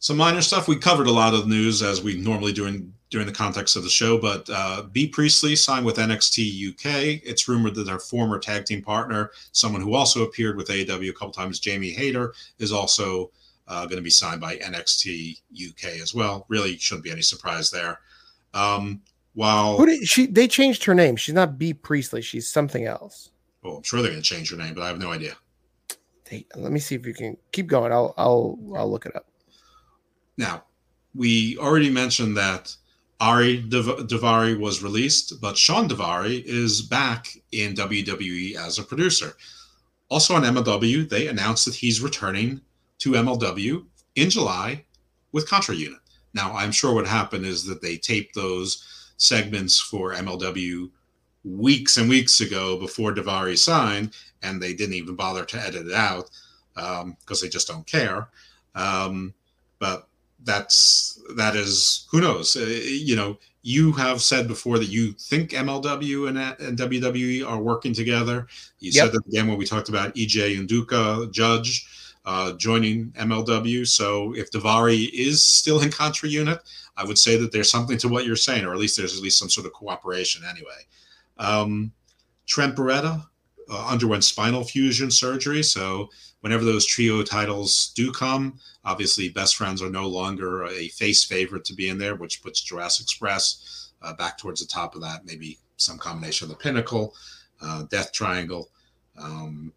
Some 0.00 0.16
minor 0.16 0.42
stuff. 0.42 0.68
We 0.68 0.76
covered 0.76 1.06
a 1.06 1.12
lot 1.12 1.34
of 1.34 1.48
news 1.48 1.82
as 1.82 2.02
we 2.02 2.18
normally 2.18 2.52
do 2.52 2.66
in, 2.66 2.92
during 3.10 3.26
the 3.26 3.32
context 3.32 3.74
of 3.74 3.82
the 3.82 3.88
show, 3.88 4.18
but 4.18 4.48
uh, 4.52 4.82
Bea 4.92 5.08
Priestley 5.08 5.56
signed 5.56 5.84
with 5.84 5.96
NXT 5.96 6.70
UK. 6.70 7.22
It's 7.24 7.48
rumored 7.48 7.74
that 7.74 7.84
their 7.84 7.98
former 7.98 8.38
tag 8.38 8.66
team 8.66 8.82
partner, 8.82 9.30
someone 9.52 9.80
who 9.80 9.94
also 9.94 10.24
appeared 10.24 10.56
with 10.56 10.68
AEW 10.68 11.08
a 11.08 11.12
couple 11.12 11.32
times, 11.32 11.58
Jamie 11.58 11.90
Hayter, 11.90 12.34
is 12.58 12.70
also 12.70 13.30
uh, 13.66 13.84
going 13.84 13.96
to 13.96 14.02
be 14.02 14.10
signed 14.10 14.40
by 14.40 14.56
NXT 14.56 15.40
UK 15.52 16.00
as 16.02 16.14
well. 16.14 16.44
Really 16.48 16.76
shouldn't 16.76 17.04
be 17.04 17.10
any 17.10 17.22
surprise 17.22 17.70
there. 17.70 18.00
Um, 18.54 19.00
while 19.38 19.76
Who 19.76 19.86
did 19.86 20.04
she? 20.08 20.26
They 20.26 20.48
changed 20.48 20.82
her 20.84 20.96
name. 20.96 21.14
She's 21.14 21.34
not 21.34 21.58
Bea 21.58 21.72
Priestley. 21.72 22.22
She's 22.22 22.48
something 22.48 22.86
else. 22.86 23.30
well, 23.62 23.76
I'm 23.76 23.82
sure 23.84 24.02
they're 24.02 24.10
going 24.10 24.20
to 24.20 24.28
change 24.28 24.50
her 24.50 24.56
name, 24.56 24.74
but 24.74 24.82
I 24.82 24.88
have 24.88 24.98
no 24.98 25.12
idea. 25.12 25.36
They, 26.28 26.44
let 26.56 26.72
me 26.72 26.80
see 26.80 26.96
if 26.96 27.06
you 27.06 27.14
can 27.14 27.36
keep 27.52 27.68
going. 27.68 27.92
I'll 27.92 28.14
I'll 28.18 28.58
I'll 28.74 28.90
look 28.90 29.06
it 29.06 29.14
up. 29.14 29.26
Now, 30.38 30.64
we 31.14 31.56
already 31.58 31.88
mentioned 31.88 32.36
that 32.36 32.74
Ari 33.20 33.62
Daivari 33.62 34.58
was 34.58 34.82
released, 34.82 35.40
but 35.40 35.56
Shawn 35.56 35.88
Daivari 35.88 36.42
is 36.44 36.82
back 36.82 37.28
in 37.52 37.74
WWE 37.74 38.56
as 38.56 38.80
a 38.80 38.82
producer. 38.82 39.34
Also 40.08 40.34
on 40.34 40.42
MLW, 40.42 41.08
they 41.08 41.28
announced 41.28 41.64
that 41.66 41.76
he's 41.76 42.00
returning 42.00 42.60
to 42.98 43.12
MLW 43.12 43.84
in 44.16 44.30
July 44.30 44.84
with 45.30 45.48
Contra 45.48 45.76
Unit. 45.76 46.00
Now, 46.34 46.56
I'm 46.56 46.72
sure 46.72 46.92
what 46.92 47.06
happened 47.06 47.46
is 47.46 47.64
that 47.66 47.80
they 47.82 47.96
taped 47.96 48.34
those 48.34 48.97
segments 49.18 49.78
for 49.78 50.14
MLW 50.14 50.90
weeks 51.44 51.96
and 51.98 52.08
weeks 52.08 52.40
ago 52.40 52.78
before 52.78 53.12
Daivari 53.12 53.58
signed, 53.58 54.14
and 54.42 54.60
they 54.60 54.72
didn't 54.72 54.94
even 54.94 55.14
bother 55.14 55.44
to 55.44 55.60
edit 55.60 55.86
it 55.86 55.92
out 55.94 56.30
because 56.74 57.40
they 57.42 57.48
just 57.48 57.68
don't 57.68 57.86
care. 57.86 58.28
Um, 58.74 59.34
but 59.78 60.08
that's 60.44 61.20
that 61.36 61.56
is 61.56 62.06
who 62.10 62.20
knows 62.20 62.56
uh, 62.56 62.60
you 62.60 63.16
know 63.16 63.36
you 63.62 63.90
have 63.92 64.22
said 64.22 64.46
before 64.46 64.78
that 64.78 64.88
you 64.88 65.12
think 65.12 65.50
mlw 65.50 66.28
and, 66.28 66.38
and 66.38 66.78
wwe 66.78 67.44
are 67.46 67.58
working 67.60 67.92
together 67.92 68.46
you 68.78 68.92
Yep. 68.92 69.04
said 69.04 69.12
that 69.14 69.26
again 69.26 69.48
when 69.48 69.58
we 69.58 69.66
talked 69.66 69.88
about 69.88 70.14
EJ 70.14 70.64
Nduka 70.66 71.30
judge 71.32 71.86
uh, 72.28 72.52
joining 72.52 73.10
mlw 73.12 73.86
so 73.86 74.34
if 74.34 74.50
daivari 74.50 75.08
is 75.12 75.44
still 75.44 75.80
in 75.80 75.90
contra 75.90 76.28
unit 76.28 76.60
i 76.96 77.04
would 77.04 77.18
say 77.18 77.36
that 77.36 77.50
there's 77.52 77.70
something 77.70 77.96
to 77.96 78.08
what 78.08 78.26
you're 78.26 78.36
saying 78.36 78.64
or 78.64 78.72
at 78.72 78.78
least 78.78 78.96
there's 78.96 79.16
at 79.16 79.22
least 79.22 79.38
some 79.38 79.50
sort 79.50 79.66
of 79.66 79.72
cooperation 79.72 80.42
anyway. 80.48 80.80
Um, 81.38 81.92
trent 82.46 82.76
beretta 82.76 83.24
uh, 83.70 83.86
underwent 83.86 84.24
spinal 84.24 84.64
fusion 84.64 85.10
surgery. 85.10 85.62
So 85.62 86.08
whenever 86.40 86.64
those 86.64 86.86
trio 86.86 87.22
titles 87.22 87.92
do 87.94 88.10
come 88.12 88.58
Obviously, 88.88 89.28
Best 89.28 89.56
Friends 89.56 89.82
are 89.82 89.90
no 89.90 90.08
longer 90.08 90.64
a 90.64 90.88
face 90.88 91.22
favorite 91.22 91.66
to 91.66 91.74
be 91.74 91.90
in 91.90 91.98
there, 91.98 92.16
which 92.16 92.42
puts 92.42 92.62
Jurassic 92.62 93.04
Express 93.04 93.90
uh, 94.00 94.14
back 94.14 94.38
towards 94.38 94.62
the 94.62 94.66
top 94.66 94.94
of 94.94 95.02
that. 95.02 95.26
Maybe 95.26 95.58
some 95.76 95.98
combination 95.98 96.46
of 96.46 96.48
the 96.48 96.56
Pinnacle, 96.56 97.14
uh, 97.60 97.82
Death 97.90 98.12
Triangle, 98.12 98.70
um, 99.20 99.74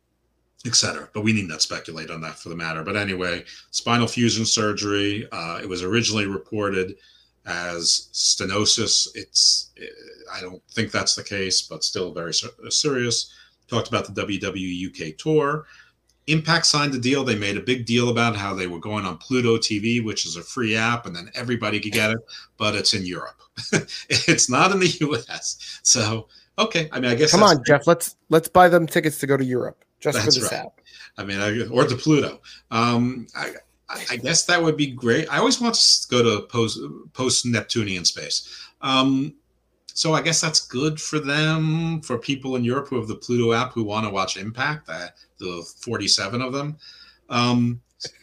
etc. 0.66 1.10
But 1.14 1.22
we 1.22 1.34
need 1.34 1.48
not 1.48 1.62
speculate 1.62 2.10
on 2.10 2.22
that 2.22 2.38
for 2.38 2.50
the 2.50 2.56
matter. 2.56 2.84
But 2.84 2.96
anyway, 2.96 3.44
spinal 3.72 4.08
fusion 4.08 4.46
surgery. 4.46 5.28
Uh, 5.32 5.60
it 5.62 5.68
was 5.68 5.84
originally 5.84 6.26
reported 6.26 6.96
as 7.46 8.10
stenosis. 8.14 9.08
It's 9.16 9.72
I 10.34 10.42
don't 10.42 10.62
think 10.72 10.92
that's 10.92 11.16
the 11.16 11.24
case, 11.24 11.62
but 11.62 11.84
still 11.84 12.14
very 12.14 12.34
ser- 12.34 12.50
serious. 12.70 13.34
Talked 13.68 13.88
about 13.88 14.14
the 14.14 14.22
WWE 14.22 15.12
UK 15.12 15.18
tour. 15.18 15.66
Impact 16.28 16.66
signed 16.66 16.94
the 16.94 17.00
deal. 17.00 17.24
They 17.24 17.36
made 17.36 17.58
a 17.58 17.62
big 17.62 17.86
deal 17.86 18.10
about 18.10 18.36
how 18.36 18.54
they 18.54 18.68
were 18.68 18.80
going 18.80 19.06
on 19.06 19.18
Pluto 19.18 19.58
TV, 19.58 20.04
which 20.04 20.26
is 20.26 20.36
a 20.36 20.44
free 20.44 20.76
app, 20.76 21.06
and 21.06 21.16
then 21.16 21.32
everybody 21.34 21.80
could 21.80 21.94
get 21.94 22.12
it, 22.12 22.20
but 22.58 22.76
it's 22.76 22.94
in 22.94 23.06
Europe. 23.06 23.42
it's 24.10 24.50
not 24.50 24.72
in 24.72 24.80
the 24.80 24.88
US. 25.10 25.80
So 25.84 26.28
Okay, 26.60 26.90
I 26.92 27.00
mean, 27.00 27.12
I 27.12 27.16
guess 27.16 27.32
Come 27.32 27.44
on, 27.44 27.64
Jeff. 27.66 27.88
Let's 27.88 28.16
let's 28.30 28.48
buy 28.48 28.70
them 28.70 28.86
tickets 28.86 29.18
to 29.20 29.28
go 29.28 29.36
to 29.36 29.44
Europe 29.44 29.84
just 30.02 30.18
for 30.18 30.24
That's 30.26 30.36
this 30.36 30.52
right. 30.52 30.66
app. 30.66 30.82
I 31.18 31.24
mean, 31.24 31.40
I, 31.40 31.68
or 31.68 31.86
to 31.86 31.96
Pluto. 31.96 32.42
Um, 32.72 33.28
I, 33.36 33.54
I 34.10 34.16
guess 34.18 34.46
that 34.46 34.62
would 34.62 34.78
be 34.78 34.88
great. 34.88 35.28
I 35.32 35.38
always 35.38 35.60
want 35.62 35.76
to 35.76 36.08
go 36.10 36.24
to 36.24 36.48
post 36.48 36.80
post 37.14 37.46
Neptunian 37.46 38.06
space. 38.06 38.68
Um, 38.82 39.36
so 39.94 40.14
I 40.14 40.22
guess 40.22 40.40
that's 40.40 40.66
good 40.68 41.00
for 41.00 41.20
them 41.20 42.02
for 42.02 42.18
people 42.18 42.56
in 42.56 42.64
Europe 42.64 42.88
who 42.88 42.96
have 42.96 43.08
the 43.08 43.16
Pluto 43.16 43.52
app 43.54 43.74
who 43.74 43.84
want 43.84 44.06
to 44.06 44.12
watch 44.12 44.38
Impact. 44.38 44.90
Uh, 44.90 45.08
the 45.40 45.66
forty-seven 45.82 46.42
of 46.42 46.54
them. 46.54 46.78
Um, 47.30 47.82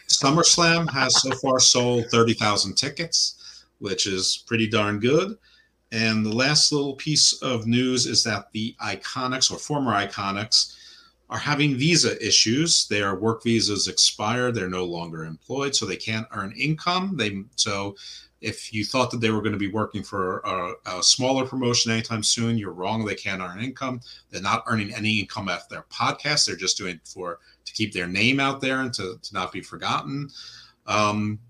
SummerSlam 0.09 0.91
has 0.91 1.21
so 1.21 1.31
far 1.33 1.61
sold 1.61 2.07
thirty 2.11 2.33
thousand 2.33 2.75
tickets, 2.75 3.65
which 3.79 4.07
is 4.07 4.43
pretty 4.47 4.67
darn 4.67 4.99
good. 4.99 5.37
And 5.93 6.25
the 6.25 6.35
last 6.35 6.73
little 6.73 6.95
piece 6.95 7.35
of 7.43 7.67
news 7.67 8.07
is 8.07 8.25
that 8.25 8.51
the 8.53 8.75
Iconics 8.83 9.51
or 9.53 9.59
former 9.59 9.93
Iconics 9.93 10.75
are 11.31 11.39
having 11.39 11.77
visa 11.77 12.25
issues. 12.27 12.87
Their 12.89 13.15
work 13.15 13.43
visas 13.43 13.89
expired. 13.89 14.55
They're 14.55 14.69
no 14.69 14.85
longer 14.85 15.25
employed, 15.25 15.75
so 15.75 15.85
they 15.87 15.97
can't 15.97 16.27
earn 16.33 16.53
income. 16.53 17.17
They 17.17 17.43
so 17.57 17.97
if 18.41 18.73
you 18.73 18.85
thought 18.85 19.11
that 19.11 19.21
they 19.21 19.31
were 19.31 19.43
going 19.43 19.53
to 19.53 19.59
be 19.59 19.71
working 19.71 20.03
for 20.03 20.39
a, 20.41 20.73
a 20.87 21.03
smaller 21.03 21.45
promotion 21.45 21.91
anytime 21.91 22.23
soon, 22.23 22.57
you're 22.57 22.73
wrong. 22.73 23.05
They 23.05 23.15
can't 23.15 23.43
earn 23.43 23.61
income. 23.61 24.01
They're 24.31 24.41
not 24.41 24.63
earning 24.67 24.95
any 24.95 25.19
income 25.21 25.49
off 25.49 25.69
their 25.69 25.85
podcast. 25.91 26.47
They're 26.47 26.57
just 26.57 26.79
doing 26.79 26.97
it 26.97 27.09
for 27.09 27.41
to 27.65 27.73
keep 27.73 27.93
their 27.93 28.07
name 28.07 28.39
out 28.39 28.61
there 28.61 28.81
and 28.81 28.93
to, 28.95 29.19
to 29.21 29.35
not 29.35 29.53
be 29.53 29.61
forgotten. 29.61 30.31
Um, 30.87 31.41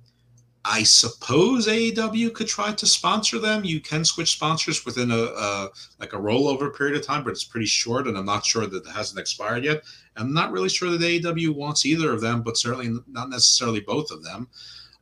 I 0.71 0.83
suppose 0.83 1.67
AEW 1.67 2.35
could 2.35 2.47
try 2.47 2.73
to 2.73 2.87
sponsor 2.87 3.39
them. 3.39 3.65
You 3.65 3.81
can 3.81 4.05
switch 4.05 4.33
sponsors 4.33 4.85
within 4.85 5.11
a, 5.11 5.17
a 5.17 5.71
like 5.99 6.13
a 6.13 6.19
rollover 6.19 6.77
period 6.77 6.95
of 6.95 7.07
time, 7.07 7.25
but 7.25 7.31
it's 7.31 7.45
pretty 7.45 7.67
short, 7.67 8.07
and 8.07 8.19
I'm 8.19 8.27
not 8.27 8.45
sure 8.45 8.67
that 8.67 8.87
it 8.87 8.91
hasn't 8.91 9.19
expired 9.19 9.65
yet. 9.65 9.83
I'm 10.17 10.35
not 10.35 10.53
really 10.53 10.69
sure 10.69 10.91
that 10.91 11.01
AEW 11.01 11.55
wants 11.55 11.87
either 11.87 12.13
of 12.13 12.21
them, 12.21 12.43
but 12.43 12.59
certainly 12.59 13.01
not 13.07 13.31
necessarily 13.31 13.81
both 13.81 14.11
of 14.11 14.23
them. 14.23 14.47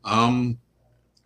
Um, 0.04 0.56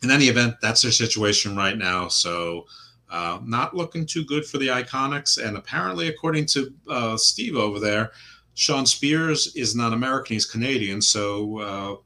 in 0.02 0.10
any 0.10 0.26
event, 0.26 0.54
that's 0.62 0.80
their 0.80 0.90
situation 0.90 1.54
right 1.54 1.76
now. 1.76 2.08
So, 2.08 2.64
uh, 3.10 3.40
not 3.44 3.76
looking 3.76 4.06
too 4.06 4.24
good 4.24 4.46
for 4.46 4.56
the 4.56 4.68
Iconics. 4.68 5.44
And 5.44 5.58
apparently, 5.58 6.08
according 6.08 6.46
to 6.46 6.72
uh, 6.88 7.16
Steve 7.18 7.56
over 7.56 7.78
there, 7.78 8.12
Shawn 8.54 8.86
Spears 8.86 9.54
is 9.54 9.76
not 9.76 9.92
American; 9.92 10.34
he's 10.34 10.46
Canadian. 10.46 11.02
So 11.02 11.58
uh, 11.58 11.96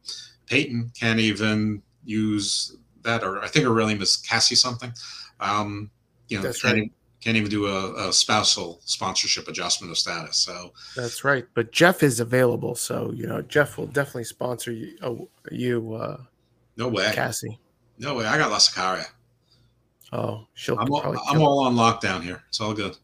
Peyton 0.47 0.91
can't 0.99 1.21
even 1.21 1.81
use 2.05 2.77
that, 3.03 3.23
or 3.23 3.43
I 3.43 3.49
think 3.49 3.65
her 3.65 3.73
real 3.73 3.87
name 3.87 4.03
is 4.03 4.17
Cassie 4.17 4.55
something. 4.55 4.93
Um, 5.41 5.91
you 6.29 6.39
know, 6.39 6.45
can't, 6.45 6.65
right. 6.65 6.77
even, 6.77 6.91
can't 7.21 7.37
even 7.37 7.51
do 7.51 7.67
a, 7.67 8.09
a 8.09 8.13
spousal 8.13 8.81
sponsorship 8.85 9.49
adjustment 9.49 9.91
of 9.91 9.99
status. 9.99 10.37
So 10.37 10.73
That's 10.97 11.25
right. 11.25 11.47
But 11.55 11.73
Jeff 11.73 12.03
is 12.03 12.21
available, 12.21 12.75
so 12.75 13.13
you 13.15 13.27
know 13.27 13.43
Jeff 13.43 13.79
will 13.79 13.87
definitely 13.87 14.25
sponsor 14.25 14.73
you. 14.73 14.97
Oh, 15.03 15.29
you, 15.51 15.95
uh, 15.95 16.19
no 16.77 16.89
way, 16.89 17.11
Cassie. 17.15 17.59
no 17.99 18.15
way. 18.15 18.27
I 18.27 18.39
got 18.39 18.51
La 18.51 18.59
Sicaria. 18.59 19.07
Oh, 20.13 20.47
she'll 20.55 20.79
I'm 20.79 20.91
all. 20.91 21.17
I'm 21.29 21.43
all 21.43 21.61
on 21.61 21.75
lockdown 21.75 22.23
here. 22.23 22.43
It's 22.49 22.61
all 22.61 22.75
good. 22.75 22.97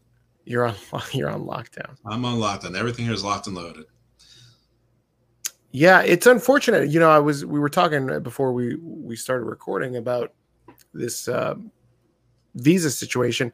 You're 0.45 0.65
on. 0.65 0.75
You're 1.11 1.29
on 1.29 1.43
lockdown. 1.43 1.95
I'm 2.05 2.25
on 2.25 2.39
lockdown. 2.39 2.77
Everything 2.77 3.05
here 3.05 3.13
is 3.13 3.23
locked 3.23 3.47
and 3.47 3.55
loaded. 3.55 3.85
Yeah, 5.71 6.01
it's 6.01 6.27
unfortunate. 6.27 6.89
You 6.89 6.99
know, 6.99 7.09
I 7.09 7.19
was 7.19 7.45
we 7.45 7.59
were 7.59 7.69
talking 7.69 8.21
before 8.21 8.51
we 8.51 8.75
we 8.75 9.15
started 9.15 9.45
recording 9.45 9.95
about 9.95 10.33
this 10.93 11.27
um, 11.29 11.71
visa 12.55 12.91
situation, 12.91 13.53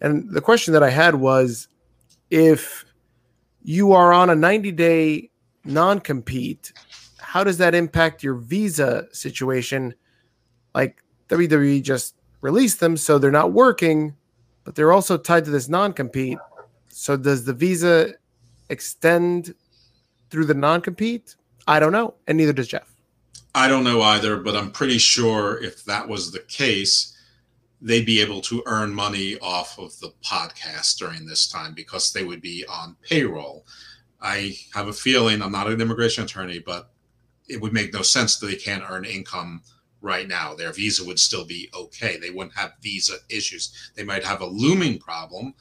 and 0.00 0.30
the 0.30 0.40
question 0.40 0.72
that 0.74 0.84
I 0.84 0.90
had 0.90 1.16
was, 1.16 1.68
if 2.30 2.84
you 3.62 3.92
are 3.92 4.12
on 4.12 4.30
a 4.30 4.34
90 4.36 4.70
day 4.72 5.30
non 5.64 5.98
compete, 5.98 6.72
how 7.18 7.42
does 7.42 7.58
that 7.58 7.74
impact 7.74 8.22
your 8.22 8.34
visa 8.34 9.08
situation? 9.12 9.92
Like 10.72 11.02
WWE 11.28 11.82
just 11.82 12.14
released 12.42 12.78
them, 12.78 12.96
so 12.96 13.18
they're 13.18 13.32
not 13.32 13.52
working, 13.52 14.14
but 14.62 14.76
they're 14.76 14.92
also 14.92 15.18
tied 15.18 15.44
to 15.46 15.50
this 15.50 15.68
non 15.68 15.92
compete. 15.92 16.38
So 16.88 17.16
does 17.16 17.44
the 17.44 17.52
visa 17.52 18.14
extend 18.70 19.52
through 20.30 20.44
the 20.44 20.54
non 20.54 20.80
compete? 20.80 21.34
I 21.66 21.80
don't 21.80 21.92
know, 21.92 22.14
and 22.26 22.38
neither 22.38 22.52
does 22.52 22.68
Jeff. 22.68 22.92
I 23.54 23.68
don't 23.68 23.84
know 23.84 24.02
either, 24.02 24.36
but 24.36 24.54
I'm 24.54 24.70
pretty 24.70 24.98
sure 24.98 25.62
if 25.62 25.84
that 25.84 26.08
was 26.08 26.30
the 26.30 26.40
case, 26.40 27.16
they'd 27.80 28.06
be 28.06 28.20
able 28.20 28.40
to 28.42 28.62
earn 28.66 28.94
money 28.94 29.38
off 29.40 29.78
of 29.78 29.98
the 30.00 30.12
podcast 30.24 30.98
during 30.98 31.26
this 31.26 31.48
time 31.48 31.74
because 31.74 32.12
they 32.12 32.24
would 32.24 32.42
be 32.42 32.64
on 32.68 32.96
payroll. 33.02 33.66
I 34.20 34.56
have 34.74 34.88
a 34.88 34.92
feeling, 34.92 35.42
I'm 35.42 35.52
not 35.52 35.68
an 35.68 35.80
immigration 35.80 36.24
attorney, 36.24 36.58
but 36.58 36.90
it 37.48 37.60
would 37.60 37.72
make 37.72 37.92
no 37.92 38.02
sense 38.02 38.38
that 38.38 38.46
they 38.46 38.56
can't 38.56 38.84
earn 38.88 39.04
income 39.04 39.62
right 40.00 40.28
now. 40.28 40.54
Their 40.54 40.72
visa 40.72 41.04
would 41.04 41.18
still 41.18 41.44
be 41.44 41.70
okay. 41.74 42.18
They 42.18 42.30
wouldn't 42.30 42.56
have 42.56 42.72
visa 42.82 43.16
issues. 43.28 43.90
They 43.94 44.04
might 44.04 44.24
have 44.24 44.40
a 44.40 44.46
looming 44.46 44.98
problem 44.98 45.54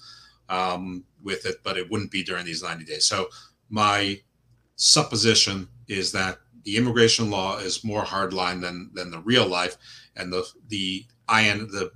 um, 0.50 1.04
with 1.24 1.46
it, 1.46 1.58
but 1.64 1.78
it 1.78 1.90
wouldn't 1.90 2.12
be 2.12 2.24
during 2.24 2.46
these 2.46 2.64
90 2.64 2.86
days. 2.86 3.06
So 3.06 3.30
my 3.70 4.22
supposition 4.76 5.68
is 5.88 6.12
that 6.12 6.40
the 6.64 6.78
immigration 6.78 7.30
law 7.30 7.58
is 7.58 7.84
more 7.84 8.04
hardline 8.04 8.60
than 8.62 8.90
than 8.94 9.12
the 9.12 9.20
real 9.20 9.48
life, 9.48 9.78
and 10.16 10.32
the 10.32 10.46
the 10.68 11.06
IN 11.30 11.68
the 11.72 11.92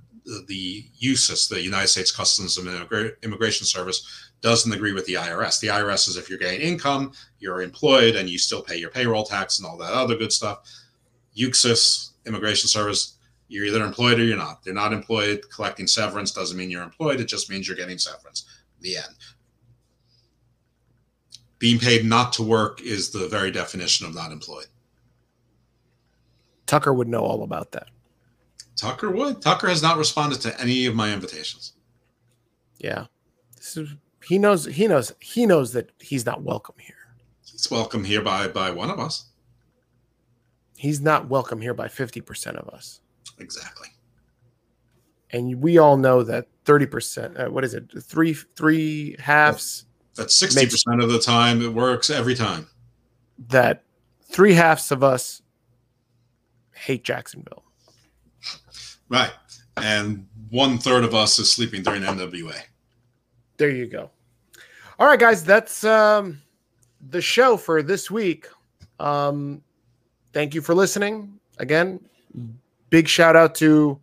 the, 0.46 0.86
USIS, 1.02 1.48
the 1.48 1.60
United 1.60 1.88
States 1.88 2.12
Customs 2.12 2.56
and 2.56 2.68
Immigra- 2.68 3.20
Immigration 3.22 3.66
Service, 3.66 4.30
doesn't 4.42 4.72
agree 4.72 4.92
with 4.92 5.06
the 5.06 5.14
IRS. 5.14 5.60
The 5.60 5.68
IRS 5.68 6.08
is 6.08 6.16
if 6.16 6.28
you're 6.28 6.38
getting 6.38 6.60
income, 6.60 7.12
you're 7.38 7.62
employed, 7.62 8.16
and 8.16 8.28
you 8.28 8.38
still 8.38 8.62
pay 8.62 8.76
your 8.76 8.90
payroll 8.90 9.24
tax 9.24 9.58
and 9.58 9.66
all 9.66 9.76
that 9.78 9.92
other 9.92 10.16
good 10.16 10.32
stuff. 10.32 10.60
USIS, 11.36 12.10
Immigration 12.26 12.68
Service, 12.68 13.16
you're 13.48 13.64
either 13.64 13.82
employed 13.82 14.20
or 14.20 14.24
you're 14.24 14.36
not. 14.36 14.62
They're 14.62 14.72
not 14.74 14.92
employed. 14.92 15.50
Collecting 15.50 15.86
severance 15.86 16.30
doesn't 16.32 16.56
mean 16.56 16.70
you're 16.70 16.82
employed. 16.82 17.20
It 17.20 17.26
just 17.26 17.50
means 17.50 17.66
you're 17.66 17.76
getting 17.76 17.98
severance. 17.98 18.44
The 18.80 18.98
end 18.98 19.14
being 21.60 21.78
paid 21.78 22.04
not 22.04 22.32
to 22.32 22.42
work 22.42 22.80
is 22.80 23.10
the 23.10 23.28
very 23.28 23.52
definition 23.52 24.06
of 24.06 24.14
not 24.14 24.32
employed. 24.32 24.66
Tucker 26.66 26.92
would 26.92 27.06
know 27.08 27.20
all 27.20 27.44
about 27.44 27.70
that. 27.72 27.86
Tucker 28.76 29.10
would. 29.10 29.42
Tucker 29.42 29.68
has 29.68 29.82
not 29.82 29.98
responded 29.98 30.40
to 30.40 30.60
any 30.60 30.86
of 30.86 30.94
my 30.94 31.12
invitations. 31.12 31.74
Yeah, 32.78 33.06
this 33.56 33.76
is 33.76 33.90
he 34.24 34.38
knows 34.38 34.64
he 34.66 34.88
knows 34.88 35.12
he 35.20 35.44
knows 35.46 35.72
that 35.74 35.90
he's 36.00 36.24
not 36.24 36.42
welcome 36.42 36.76
here. 36.78 36.94
He's 37.44 37.70
welcome 37.70 38.04
here 38.04 38.22
by 38.22 38.48
by 38.48 38.70
one 38.70 38.88
of 38.90 38.98
us. 38.98 39.26
He's 40.76 41.00
not 41.00 41.28
welcome 41.28 41.60
here 41.60 41.74
by 41.74 41.88
fifty 41.88 42.22
percent 42.22 42.56
of 42.56 42.68
us, 42.72 43.00
Exactly. 43.38 43.88
and 45.30 45.60
we 45.60 45.76
all 45.76 45.98
know 45.98 46.22
that 46.22 46.46
thirty 46.64 46.86
percent. 46.86 47.36
Uh, 47.36 47.48
what 47.48 47.64
is 47.64 47.74
it? 47.74 47.84
Three 48.02 48.32
three 48.32 49.16
halves. 49.18 49.84
That's 50.20 50.34
sixty 50.34 50.66
percent 50.66 51.02
of 51.02 51.08
the 51.08 51.18
time. 51.18 51.62
It 51.62 51.72
works 51.72 52.10
every 52.10 52.34
time. 52.34 52.68
That 53.48 53.84
three 54.30 54.52
halves 54.52 54.92
of 54.92 55.02
us 55.02 55.40
hate 56.74 57.04
Jacksonville. 57.04 57.64
Right. 59.08 59.30
And 59.78 60.26
one 60.50 60.76
third 60.76 61.04
of 61.04 61.14
us 61.14 61.38
is 61.38 61.50
sleeping 61.50 61.82
during 61.82 62.02
NWA. 62.02 62.54
There 63.56 63.70
you 63.70 63.86
go. 63.86 64.10
All 64.98 65.06
right, 65.06 65.18
guys, 65.18 65.42
that's 65.42 65.84
um, 65.84 66.42
the 67.08 67.22
show 67.22 67.56
for 67.56 67.82
this 67.82 68.10
week. 68.10 68.46
Um, 68.98 69.62
thank 70.34 70.54
you 70.54 70.60
for 70.60 70.74
listening. 70.74 71.40
Again, 71.58 71.98
big 72.90 73.08
shout 73.08 73.36
out 73.36 73.54
to 73.54 73.98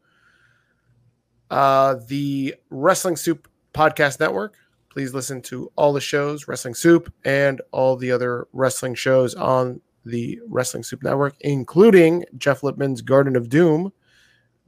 uh, 1.51 1.97
the 2.07 2.55
Wrestling 2.71 3.17
Soup 3.17 3.47
Podcast 3.71 4.19
Network. 4.19 4.55
Please 4.97 5.13
listen 5.13 5.43
to 5.43 5.71
all 5.75 5.93
the 5.93 6.01
shows, 6.01 6.47
Wrestling 6.47 6.73
Soup, 6.73 7.13
and 7.23 7.61
all 7.71 7.95
the 7.95 8.11
other 8.11 8.47
wrestling 8.51 8.95
shows 8.95 9.35
on 9.35 9.79
the 10.05 10.39
Wrestling 10.47 10.81
Soup 10.81 11.03
Network, 11.03 11.35
including 11.41 12.25
Jeff 12.39 12.61
Lipman's 12.61 13.03
Garden 13.03 13.35
of 13.35 13.47
Doom. 13.47 13.93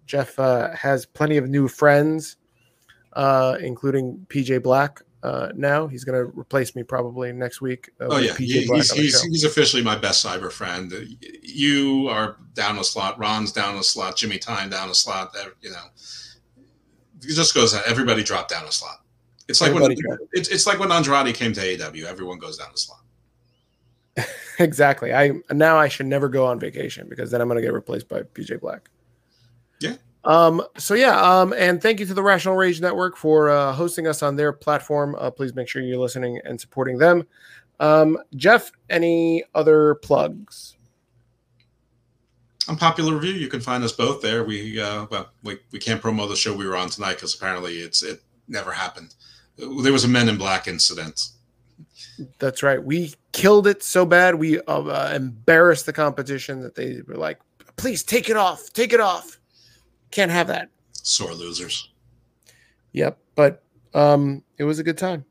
Jeff 0.05 0.37
uh, 0.37 0.69
has 0.75 1.07
plenty 1.07 1.37
of 1.37 1.49
new 1.49 1.67
friends 1.67 2.37
uh, 3.13 3.57
including 3.59 4.25
PJ 4.29 4.61
Black. 4.63 5.01
Uh, 5.21 5.49
now 5.55 5.87
he's 5.87 6.03
going 6.03 6.17
to 6.17 6.31
replace 6.39 6.75
me 6.75 6.83
probably 6.83 7.33
next 7.33 7.59
week. 7.59 7.89
Uh, 7.99 8.07
Oh 8.11 8.17
yeah, 8.17 8.31
PJ 8.31 8.67
Black 8.67 8.77
he's 8.77 8.91
he's, 8.91 9.21
he's 9.23 9.43
officially 9.43 9.83
my 9.83 9.95
best 9.95 10.25
cyber 10.25 10.51
friend. 10.51 10.93
You 11.41 12.07
are 12.09 12.37
down 12.53 12.77
a 12.77 12.83
slot. 12.83 13.19
Ron's 13.19 13.51
down 13.51 13.77
a 13.77 13.83
slot. 13.83 14.15
Jimmy 14.15 14.37
Time 14.37 14.69
down 14.69 14.89
a 14.89 14.95
slot. 14.95 15.35
You 15.61 15.71
know, 15.71 15.83
it 17.21 17.33
just 17.35 17.53
goes. 17.53 17.73
Everybody 17.85 18.23
dropped 18.23 18.51
down 18.51 18.65
a 18.65 18.71
slot. 18.71 19.01
It's 19.49 19.61
like 19.61 19.73
when 19.73 19.81
Everybody 19.81 20.01
dropped. 20.01 20.21
it's, 20.33 20.49
it's 20.49 20.67
like 20.67 20.79
when 20.79 20.91
Andrade 20.91 21.33
came 21.33 21.53
to 21.53 21.59
AEW. 21.59 22.05
Everyone 22.05 22.37
goes 22.37 22.57
down 22.59 22.67
the 22.71 22.77
slot. 22.77 22.99
exactly. 24.59 25.11
I 25.11 25.33
now 25.51 25.75
I 25.75 25.87
should 25.87 26.05
never 26.05 26.29
go 26.29 26.45
on 26.45 26.59
vacation 26.59 27.09
because 27.09 27.31
then 27.31 27.41
I'm 27.41 27.47
going 27.47 27.57
to 27.57 27.61
get 27.61 27.73
replaced 27.73 28.07
by 28.07 28.21
PJ 28.21 28.61
Black. 28.61 28.89
Yeah. 29.79 29.95
Um, 30.23 30.61
so 30.77 30.93
yeah, 30.93 31.19
um, 31.19 31.53
and 31.53 31.81
thank 31.81 31.99
you 31.99 32.05
to 32.05 32.13
the 32.13 32.21
Rational 32.21 32.55
Rage 32.55 32.79
Network 32.79 33.17
for 33.17 33.49
uh, 33.49 33.73
hosting 33.73 34.05
us 34.05 34.21
on 34.21 34.35
their 34.35 34.53
platform. 34.53 35.15
Uh, 35.17 35.31
please 35.31 35.55
make 35.55 35.67
sure 35.67 35.81
you're 35.81 35.97
listening 35.97 36.39
and 36.45 36.61
supporting 36.61 36.99
them. 36.99 37.25
Um, 37.79 38.19
Jeff, 38.35 38.71
any 38.89 39.43
other 39.55 39.95
plugs? 39.95 40.75
Unpopular 42.67 43.15
review. 43.15 43.33
You 43.33 43.47
can 43.47 43.61
find 43.61 43.83
us 43.83 43.93
both 43.93 44.21
there. 44.21 44.43
We 44.43 44.79
uh, 44.79 45.07
well, 45.09 45.29
we, 45.41 45.57
we 45.71 45.79
can't 45.79 46.01
promote 46.01 46.29
the 46.29 46.35
show 46.35 46.55
we 46.55 46.67
were 46.67 46.77
on 46.77 46.89
tonight 46.89 47.15
because 47.15 47.33
apparently 47.33 47.77
it's 47.77 48.03
it 48.03 48.21
never 48.47 48.71
happened. 48.71 49.15
There 49.59 49.91
was 49.93 50.03
a 50.05 50.07
Men 50.07 50.29
in 50.29 50.37
Black 50.37 50.67
incident. 50.67 51.21
That's 52.39 52.63
right. 52.63 52.81
We 52.83 53.13
killed 53.31 53.67
it 53.67 53.83
so 53.83 54.05
bad 54.05 54.35
we 54.35 54.59
uh, 54.61 55.13
embarrassed 55.13 55.85
the 55.85 55.93
competition 55.93 56.61
that 56.61 56.75
they 56.75 57.01
were 57.07 57.15
like, 57.15 57.39
"Please 57.75 58.03
take 58.03 58.29
it 58.29 58.37
off, 58.37 58.71
take 58.73 58.93
it 58.93 58.99
off." 58.99 59.39
Can't 60.11 60.31
have 60.31 60.47
that. 60.47 60.69
Sore 60.93 61.33
losers. 61.33 61.89
Yep, 62.93 63.19
but 63.35 63.63
um, 63.93 64.43
it 64.57 64.63
was 64.63 64.79
a 64.79 64.83
good 64.83 64.97
time. 64.97 65.23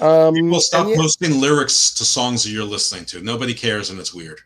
Um, 0.00 0.34
People 0.34 0.60
stop 0.60 0.88
yeah- 0.88 0.96
posting 0.96 1.40
lyrics 1.40 1.92
to 1.94 2.04
songs 2.04 2.44
that 2.44 2.50
you're 2.50 2.64
listening 2.64 3.04
to. 3.06 3.20
Nobody 3.20 3.52
cares, 3.54 3.90
and 3.90 3.98
it's 3.98 4.14
weird. 4.14 4.40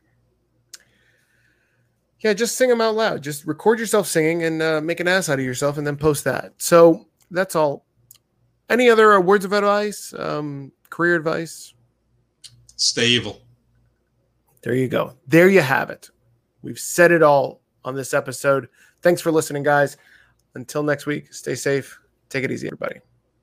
Yeah, 2.20 2.32
just 2.32 2.56
sing 2.56 2.70
them 2.70 2.80
out 2.80 2.94
loud. 2.94 3.22
Just 3.22 3.46
record 3.46 3.78
yourself 3.78 4.06
singing 4.06 4.42
and 4.44 4.62
uh, 4.62 4.80
make 4.80 4.98
an 4.98 5.06
ass 5.08 5.28
out 5.28 5.38
of 5.38 5.44
yourself, 5.44 5.76
and 5.76 5.86
then 5.86 5.96
post 5.96 6.24
that. 6.24 6.54
So 6.58 7.06
that's 7.30 7.54
all. 7.54 7.83
Any 8.68 8.88
other 8.88 9.14
uh, 9.14 9.20
words 9.20 9.44
of 9.44 9.52
advice? 9.52 10.14
Um, 10.18 10.72
career 10.90 11.16
advice? 11.16 11.74
Stay 12.76 13.06
evil. 13.08 13.42
There 14.62 14.74
you 14.74 14.88
go. 14.88 15.14
There 15.26 15.48
you 15.48 15.60
have 15.60 15.90
it. 15.90 16.10
We've 16.62 16.78
said 16.78 17.12
it 17.12 17.22
all 17.22 17.60
on 17.84 17.94
this 17.94 18.14
episode. 18.14 18.68
Thanks 19.02 19.20
for 19.20 19.30
listening, 19.30 19.62
guys. 19.62 19.98
Until 20.54 20.82
next 20.82 21.04
week, 21.04 21.32
stay 21.34 21.54
safe. 21.54 21.98
Take 22.30 22.44
it 22.44 22.50
easy, 22.50 22.68
everybody. 22.68 23.00